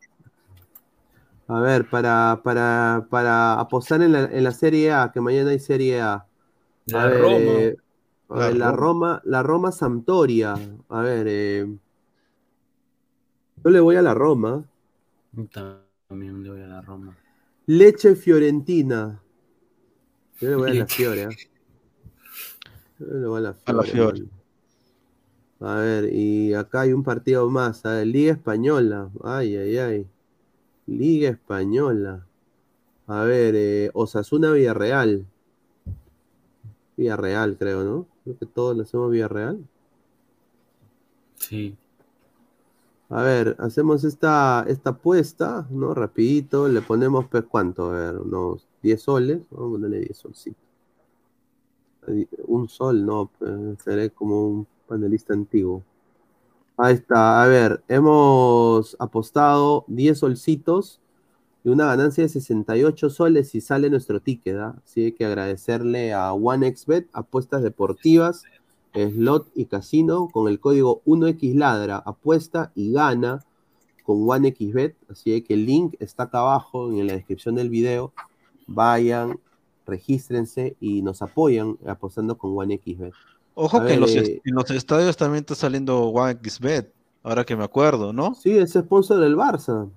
A 1.48 1.60
ver, 1.60 1.86
para, 1.90 2.40
para, 2.42 3.06
para 3.10 3.60
apostar 3.60 4.00
en 4.00 4.12
la, 4.12 4.24
en 4.24 4.42
la 4.42 4.52
Serie 4.52 4.92
A, 4.92 5.10
que 5.12 5.20
mañana 5.20 5.50
hay 5.50 5.58
Serie 5.58 6.00
A. 6.00 6.24
La 6.86 7.10
Roma. 7.10 7.36
Eh, 7.36 7.76
la, 8.30 8.72
Roma. 8.72 9.20
La 9.26 9.42
Roma 9.42 9.70
Sampdoria. 9.70 10.54
A 10.88 11.02
ver, 11.02 11.26
eh, 11.28 11.66
yo 13.62 13.70
le 13.70 13.80
voy 13.80 13.96
a 13.96 14.02
la 14.02 14.14
Roma. 14.14 14.64
También 16.08 16.42
le 16.42 16.50
voy 16.50 16.62
a 16.62 16.66
la 16.68 16.80
Roma. 16.80 17.14
Leche 17.66 18.16
Fiorentina. 18.16 19.20
Yo 20.40 20.48
le 20.48 20.56
voy 20.56 20.70
a 20.70 20.74
la 20.74 20.86
Fiore. 20.86 21.28
A 23.00 23.40
la 23.40 23.56
A 23.64 23.72
la 23.72 23.82
Fiore. 23.82 24.24
A 25.60 25.74
ver, 25.76 26.12
y 26.12 26.54
acá 26.54 26.82
hay 26.82 26.92
un 26.92 27.02
partido 27.02 27.48
más. 27.50 27.84
A 27.84 27.90
ver, 27.94 28.06
Liga 28.06 28.32
Española. 28.32 29.10
Ay, 29.22 29.56
ay, 29.56 29.78
ay. 29.78 30.06
Liga 30.86 31.30
Española. 31.30 32.26
A 33.06 33.22
ver, 33.24 33.54
eh, 33.56 33.90
Osasuna 33.94 34.52
Villarreal. 34.52 35.26
Villarreal, 36.96 37.56
creo, 37.56 37.84
¿no? 37.84 38.06
Creo 38.24 38.38
que 38.38 38.46
todos 38.46 38.76
lo 38.76 38.82
hacemos 38.82 39.10
Villarreal. 39.10 39.64
Sí. 41.36 41.76
A 43.10 43.22
ver, 43.22 43.56
hacemos 43.58 44.04
esta, 44.04 44.64
esta 44.68 44.90
apuesta, 44.90 45.66
¿no? 45.70 45.94
Rapidito, 45.94 46.68
le 46.68 46.82
ponemos, 46.82 47.26
pues, 47.28 47.44
¿cuánto? 47.44 47.90
A 47.90 47.92
ver, 47.92 48.18
unos 48.18 48.66
10 48.82 49.00
soles. 49.00 49.40
Vamos 49.50 49.68
a 49.68 49.72
ponerle 49.72 50.00
10 50.00 50.16
solcitos. 50.16 50.67
Un 52.46 52.68
sol, 52.68 53.04
no, 53.04 53.30
pues, 53.38 53.82
seré 53.82 54.10
como 54.10 54.48
un 54.48 54.66
panelista 54.86 55.34
antiguo. 55.34 55.82
Ahí 56.76 56.94
está, 56.94 57.42
a 57.42 57.46
ver, 57.46 57.82
hemos 57.88 58.96
apostado 59.00 59.84
10 59.88 60.18
solcitos 60.18 61.00
y 61.64 61.70
una 61.70 61.86
ganancia 61.86 62.22
de 62.22 62.28
68 62.28 63.10
soles 63.10 63.50
si 63.50 63.60
sale 63.60 63.90
nuestro 63.90 64.20
ticket, 64.20 64.56
¿ah? 64.56 64.76
Así 64.84 65.12
que 65.12 65.26
agradecerle 65.26 66.12
a 66.12 66.32
OneXBet, 66.32 67.08
apuestas 67.12 67.62
deportivas 67.62 68.44
slot 68.94 69.50
y 69.54 69.66
casino 69.66 70.28
con 70.32 70.48
el 70.48 70.60
código 70.60 71.02
1xladra, 71.04 72.02
apuesta 72.04 72.72
y 72.74 72.92
gana 72.92 73.44
con 74.04 74.28
OneXBet. 74.28 74.96
Así 75.10 75.40
que 75.42 75.54
el 75.54 75.66
link 75.66 75.94
está 76.00 76.24
acá 76.24 76.40
abajo 76.40 76.90
en 76.90 77.06
la 77.06 77.12
descripción 77.14 77.54
del 77.54 77.70
video. 77.70 78.12
Vayan, 78.66 79.38
regístrense 79.88 80.76
y 80.80 81.02
nos 81.02 81.22
apoyan 81.22 81.76
apostando 81.86 82.38
con 82.38 82.56
OneXBet. 82.56 83.12
Ojo 83.54 83.78
A 83.78 83.86
que 83.86 83.94
en 83.94 84.00
los, 84.00 84.14
ver, 84.14 84.22
est- 84.22 84.46
en 84.46 84.54
los 84.54 84.70
estadios 84.70 85.16
también 85.16 85.40
está 85.42 85.54
saliendo 85.56 86.00
OneXBet, 86.10 86.92
ahora 87.24 87.44
que 87.44 87.56
me 87.56 87.64
acuerdo, 87.64 88.12
¿no? 88.12 88.34
Sí, 88.36 88.56
es 88.56 88.72
sponsor 88.74 89.18
del 89.20 89.34
Barça. 89.36 89.90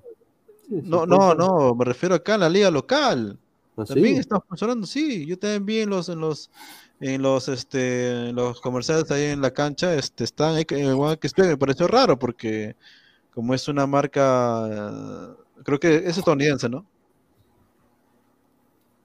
Sí, 0.67 0.81
No, 0.83 1.05
no, 1.05 1.15
sponsor. 1.33 1.37
no, 1.37 1.75
me 1.75 1.85
refiero 1.85 2.15
acá 2.15 2.33
en 2.35 2.39
la 2.41 2.49
liga 2.49 2.71
local. 2.71 3.37
¿Ah, 3.77 3.85
sí? 3.85 3.93
También 3.93 4.17
está 4.17 4.39
funcionando, 4.41 4.87
sí. 4.87 5.25
Yo 5.27 5.37
también 5.37 5.65
vi 5.65 5.79
en 5.81 5.89
los, 5.91 6.09
en 6.09 6.19
los, 6.19 6.49
en 6.99 7.21
los, 7.21 7.47
este, 7.49 8.29
en 8.29 8.35
los 8.35 8.59
comerciales 8.61 9.09
ahí 9.11 9.25
en 9.25 9.41
la 9.41 9.51
cancha, 9.51 9.93
este, 9.93 10.23
están 10.23 10.55
en 10.57 10.93
OneXBet. 10.93 11.47
Me 11.47 11.57
pareció 11.57 11.87
raro 11.87 12.17
porque 12.17 12.75
como 13.33 13.53
es 13.53 13.67
una 13.67 13.87
marca, 13.87 14.67
eh, 14.69 15.35
creo 15.63 15.79
que 15.79 15.95
es 15.97 16.17
estadounidense, 16.17 16.67
¿no? 16.67 16.85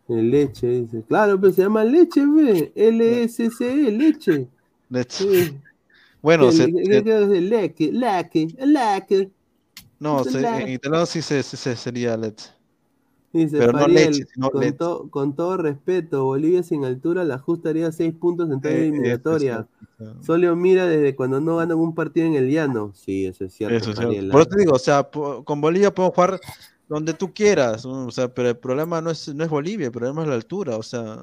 Leche, 0.09 0.67
dice. 0.69 1.03
Claro, 1.09 1.41
pero 1.41 1.53
se 1.53 1.63
llama 1.63 1.85
leche, 1.85 2.25
ve. 2.27 2.73
L-S-C-E, 2.75 3.91
leche. 3.91 4.49
Sí. 5.09 5.53
Bueno, 6.23 6.47
¿Qué- 6.51 6.57
se- 6.57 6.67
leche, 6.69 7.41
leche, 7.41 7.93
leche. 7.93 9.31
no, 10.01 10.25
en 10.27 10.69
italiano 10.71 11.07
sí, 11.07 11.23
se, 11.23 11.43
sería 11.43 12.17
leche. 12.17 12.51
Dice 13.33 13.59
Pero 13.59 13.73
no 13.73 13.87
leche, 13.87 14.25
sino 14.33 14.51
con, 14.51 14.61
leche. 14.61 14.77
con 15.11 15.37
todo 15.37 15.57
respeto, 15.59 16.25
Bolivia 16.25 16.63
sin 16.63 16.85
altura, 16.85 17.23
la 17.23 17.39
justa 17.39 17.69
haría 17.69 17.93
seis 17.93 18.13
puntos 18.15 18.51
en 18.51 18.61
toda 18.61 18.75
Eh, 18.75 18.89
eliminatoria. 18.89 19.69
Solo 20.23 20.57
mira 20.57 20.87
desde 20.87 21.15
cuando 21.15 21.41
no 21.41 21.57
ganan 21.59 21.79
un 21.79 21.95
partido 21.95 22.27
en 22.27 22.35
el 22.35 22.51
llano. 22.51 22.93
Sí, 22.95 23.27
eso 23.27 23.45
es 23.45 23.53
cierto. 23.53 23.93
Por 24.31 24.41
eso 24.41 24.47
te 24.47 24.59
digo, 24.59 24.73
o 24.73 24.79
sea, 24.79 25.09
con 25.45 25.61
Bolivia 25.61 25.95
podemos 25.95 26.15
jugar 26.15 26.41
donde 26.89 27.15
tú 27.15 27.33
quieras, 27.35 27.85
¿no? 27.85 28.07
o 28.07 28.11
sea, 28.11 28.29
pero 28.29 28.49
el 28.51 28.57
problema 28.57 29.01
no 29.01 29.11
es, 29.11 29.29
no 29.35 29.43
es 29.45 29.51
Bolivia, 29.51 29.87
el 29.87 29.93
problema 29.93 30.23
es 30.23 30.29
la 30.29 30.35
altura, 30.35 30.77
o 30.77 30.83
sea, 30.83 31.23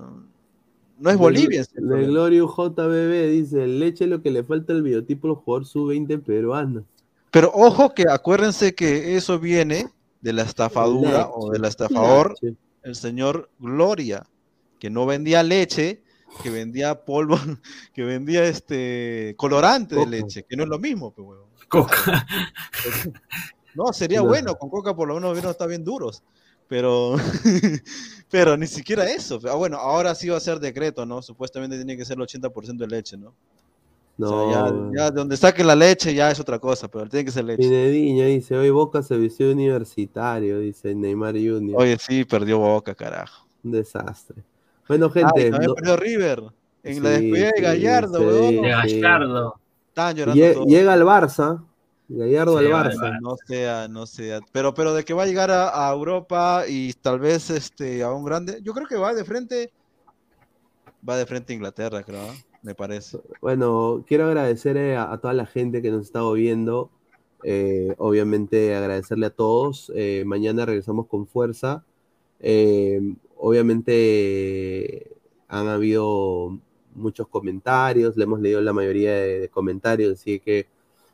no 1.00 1.10
es 1.10 1.16
De- 1.16 1.22
Bolivia. 1.22 1.62
De 1.62 1.68
problema. 1.82 2.08
Glorio 2.08 2.48
JBB 2.48 3.30
dice, 3.32 3.68
leche 3.68 4.08
lo 4.08 4.22
que 4.22 4.32
le 4.32 4.44
falta 4.44 4.74
al 4.74 4.84
biotipo 4.84 5.28
al 5.30 5.36
jugador 5.36 5.66
sub-20 5.66 6.22
peruano. 6.22 6.86
Pero 7.32 7.52
ojo 7.54 7.94
que 7.94 8.06
acuérdense 8.10 8.76
que 8.76 9.16
eso 9.16 9.40
viene 9.40 9.88
de 10.22 10.34
la 10.34 10.44
estafadura 10.44 11.30
o 11.34 11.52
del 11.52 11.66
estafador, 11.66 12.36
Leche. 12.42 12.56
el 12.84 12.96
señor 12.96 13.50
Gloria, 13.60 14.26
que 14.80 14.90
no 14.90 15.06
vendía 15.06 15.42
leche, 15.44 16.04
que 16.44 16.50
vendía 16.50 17.04
polvo, 17.06 17.38
que 17.94 18.04
vendía 18.04 18.44
este 18.46 19.34
colorante 19.38 19.96
de 19.96 20.06
leche, 20.06 20.46
que 20.48 20.56
no 20.56 20.64
es 20.64 20.70
lo 20.70 20.78
mismo, 20.80 21.12
pues, 21.12 21.28
huevón. 21.28 21.50
Coca. 21.70 22.26
No, 23.76 23.92
sería 23.94 24.20
No. 24.22 24.28
bueno, 24.28 24.56
con 24.56 24.70
coca 24.70 24.96
por 24.96 25.08
lo 25.08 25.16
menos 25.16 25.32
hubieran 25.32 25.52
estado 25.52 25.70
bien 25.70 25.84
duros. 25.84 26.22
Pero, 26.68 27.16
pero 28.30 28.58
ni 28.58 28.68
siquiera 28.68 29.10
eso. 29.10 29.40
Ah, 29.50 29.56
bueno, 29.56 29.78
ahora 29.78 30.16
sí 30.16 30.30
va 30.30 30.38
a 30.38 30.40
ser 30.40 30.60
decreto, 30.60 31.06
¿no? 31.06 31.22
Supuestamente 31.22 31.76
tiene 31.76 31.98
que 31.98 32.06
ser 32.06 32.18
el 32.18 32.24
80% 32.24 32.78
de 32.78 32.88
leche, 32.88 33.18
¿no? 33.18 33.34
No, 34.16 34.46
O 34.48 34.52
sea, 34.52 34.62
ya, 34.70 34.76
ya 34.96 35.12
de 35.12 35.16
donde 35.18 35.36
saque 35.38 35.64
la 35.64 35.76
leche 35.76 36.14
ya 36.14 36.30
es 36.30 36.40
otra 36.40 36.60
cosa, 36.60 36.88
pero 36.88 37.08
tiene 37.10 37.26
que 37.26 37.32
ser 37.32 37.46
leche. 37.46 37.64
Pinediño 37.64 38.26
dice, 38.26 38.56
hoy 38.56 38.70
Boca 38.70 39.02
se 39.02 39.18
vistió 39.18 39.52
universitario, 39.52 40.60
dice 40.60 40.94
Neymar 40.94 41.34
Junior. 41.34 41.82
Oye, 41.82 41.98
sí, 42.00 42.24
perdió 42.24 42.60
Boca, 42.60 42.94
carajo. 42.94 43.48
Un 43.64 43.72
desastre. 43.72 44.44
Bueno, 44.88 45.10
gente. 45.10 45.50
también 45.50 45.64
no- 45.68 45.74
perdió 45.76 45.98
River. 45.98 46.44
En 46.84 47.02
la 47.02 47.16
Sí, 47.18 47.22
despedida 47.32 47.52
de 47.56 47.62
Gallardo, 47.62 48.20
sí, 48.20 48.26
weón. 48.26 48.50
De 48.62 48.90
sí. 48.90 49.00
Gallardo. 49.02 49.56
Estaban 49.90 50.16
llorando 50.16 50.44
Lle- 50.44 50.54
todos. 50.54 50.66
Llega 50.68 50.94
al 50.94 51.04
Barça, 51.04 51.64
Gallardo 52.08 52.60
Sí, 52.60 52.66
al 52.66 52.72
Barça. 52.72 53.20
No 53.22 53.36
sea, 53.48 53.88
no 53.88 54.06
sea. 54.06 54.40
Pero, 54.52 54.74
pero 54.74 54.94
de 54.94 55.04
que 55.04 55.14
va 55.14 55.24
a 55.24 55.26
llegar 55.26 55.52
a, 55.52 55.90
a 55.90 55.94
Europa 55.94 56.66
y 56.68 56.94
tal 56.94 57.20
vez 57.20 57.50
este, 57.50 58.04
a 58.04 58.12
un 58.12 58.26
grande. 58.26 58.60
Yo 58.62 58.74
creo 58.74 58.88
que 58.88 58.96
va 58.96 59.14
de 59.14 59.24
frente. 59.24 59.72
Va 61.08 61.18
de 61.18 61.26
frente 61.26 61.54
a 61.54 61.56
Inglaterra, 61.56 62.04
creo. 62.04 62.22
¿ah? 62.22 62.34
Me 62.62 62.76
parece. 62.76 63.20
Bueno, 63.42 64.04
quiero 64.08 64.26
agradecer 64.26 64.78
eh, 64.78 64.96
a, 64.96 65.12
a 65.12 65.18
toda 65.18 65.34
la 65.34 65.46
gente 65.46 65.82
que 65.82 65.92
nos 65.92 66.00
ha 66.00 66.04
estado 66.04 66.34
viendo. 66.34 66.90
Eh, 67.44 67.94
obviamente 67.98 68.74
agradecerle 68.76 69.26
a 69.26 69.30
todos. 69.32 69.92
Eh, 69.96 70.24
mañana 70.26 70.66
regresamos 70.66 71.08
con 71.08 71.28
fuerza. 71.28 71.84
Eh, 72.40 73.02
obviamente 73.38 73.94
eh, 74.96 75.12
han 75.48 75.68
habido 75.68 76.58
muchos 76.96 77.28
comentarios, 77.28 78.16
le 78.16 78.24
hemos 78.24 78.40
leído 78.40 78.62
la 78.62 78.74
mayoría 78.74 79.14
de, 79.14 79.40
de 79.40 79.50
comentarios, 79.50 80.20
así 80.20 80.40
que 80.40 80.68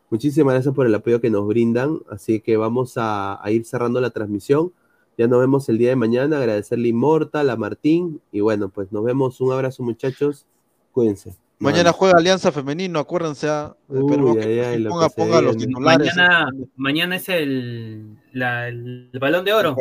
muchísimas 0.10 0.54
gracias 0.54 0.74
por 0.74 0.86
el 0.86 0.96
apoyo 0.96 1.20
que 1.22 1.30
nos 1.30 1.48
brindan. 1.48 2.00
Así 2.10 2.40
que 2.40 2.58
vamos 2.58 2.94
a, 2.98 3.44
a 3.44 3.52
ir 3.52 3.66
cerrando 3.66 4.00
la 4.02 4.10
transmisión. 4.10 4.72
Ya 5.18 5.28
nos 5.28 5.40
vemos 5.40 5.68
el 5.70 5.78
día 5.78 5.90
de 5.90 5.96
mañana. 5.96 6.38
Agradecerle 6.38 6.88
a 6.88 6.90
Immortal, 6.90 7.50
a 7.50 7.56
Martín. 7.58 8.22
Y 8.32 8.40
bueno, 8.40 8.70
pues 8.70 8.92
nos 8.92 9.04
vemos. 9.04 9.40
Un 9.42 9.52
abrazo, 9.52 9.84
muchachos. 9.84 10.46
Cuídense. 10.92 11.36
Mañana 11.62 11.92
juega 11.92 12.18
Alianza 12.18 12.54
Femenino, 12.54 13.00
acuérdense. 13.00 13.50
ah, 13.50 13.76
Uy, 13.90 14.00
esperemos 14.00 14.38
que 14.38 14.44
ay, 14.44 14.60
ay, 14.60 14.80
lo 14.80 14.92
ponga, 14.92 15.10
ponga 15.10 15.42
los 15.42 15.58
titulares. 15.58 16.16
Mañana, 16.16 16.52
mañana 16.78 17.16
es 17.18 17.28
el, 17.28 18.18
la- 18.32 18.70
el 18.70 19.10
balón 19.20 19.44
de 19.44 19.52
oro. 19.54 19.76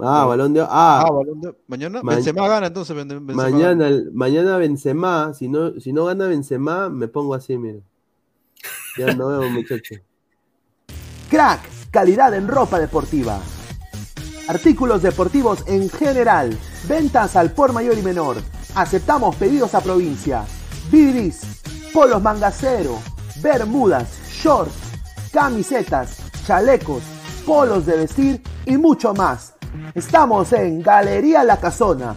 Ah, 0.00 0.24
balón 0.24 0.54
de 0.54 0.60
ah, 0.60 0.66
Ah, 1.06 1.10
balón 1.12 1.40
de- 1.40 1.54
mañana 1.68 2.02
Ma- 2.02 2.14
Benzema 2.16 2.48
gana, 2.48 2.66
entonces 2.66 2.96
Ben- 2.96 3.06
Benzema 3.08 3.44
mañana, 3.44 3.68
gana. 3.68 3.86
el- 3.88 4.10
mañana 4.12 4.56
Benzema, 4.56 5.32
si 5.34 5.48
no, 5.48 5.78
si 5.78 5.92
no 5.92 6.04
gana 6.06 6.26
Benzema, 6.26 6.88
me 6.88 7.06
pongo 7.06 7.34
así, 7.34 7.56
mira. 7.56 7.78
Ya 8.96 9.14
nos 9.14 9.30
vemos, 9.30 9.50
muchachos. 9.50 9.98
Crack, 11.30 11.60
calidad 11.90 12.34
en 12.34 12.48
ropa 12.48 12.78
deportiva. 12.78 13.40
Artículos 14.48 15.02
deportivos 15.02 15.62
en 15.66 15.90
general. 15.90 16.56
Ventas 16.88 17.36
al 17.36 17.52
por 17.52 17.72
mayor 17.72 17.98
y 17.98 18.02
menor. 18.02 18.38
Aceptamos 18.74 19.36
pedidos 19.36 19.74
a 19.74 19.80
provincia. 19.80 20.44
Bidris, 20.90 21.42
polos 21.92 22.22
mangacero, 22.22 22.98
bermudas, 23.42 24.08
shorts, 24.30 24.72
camisetas, 25.32 26.18
chalecos, 26.46 27.02
polos 27.44 27.84
de 27.86 27.96
vestir 27.98 28.42
y 28.64 28.76
mucho 28.76 29.12
más. 29.12 29.54
Estamos 29.94 30.52
en 30.52 30.82
Galería 30.82 31.44
La 31.44 31.60
Casona. 31.60 32.16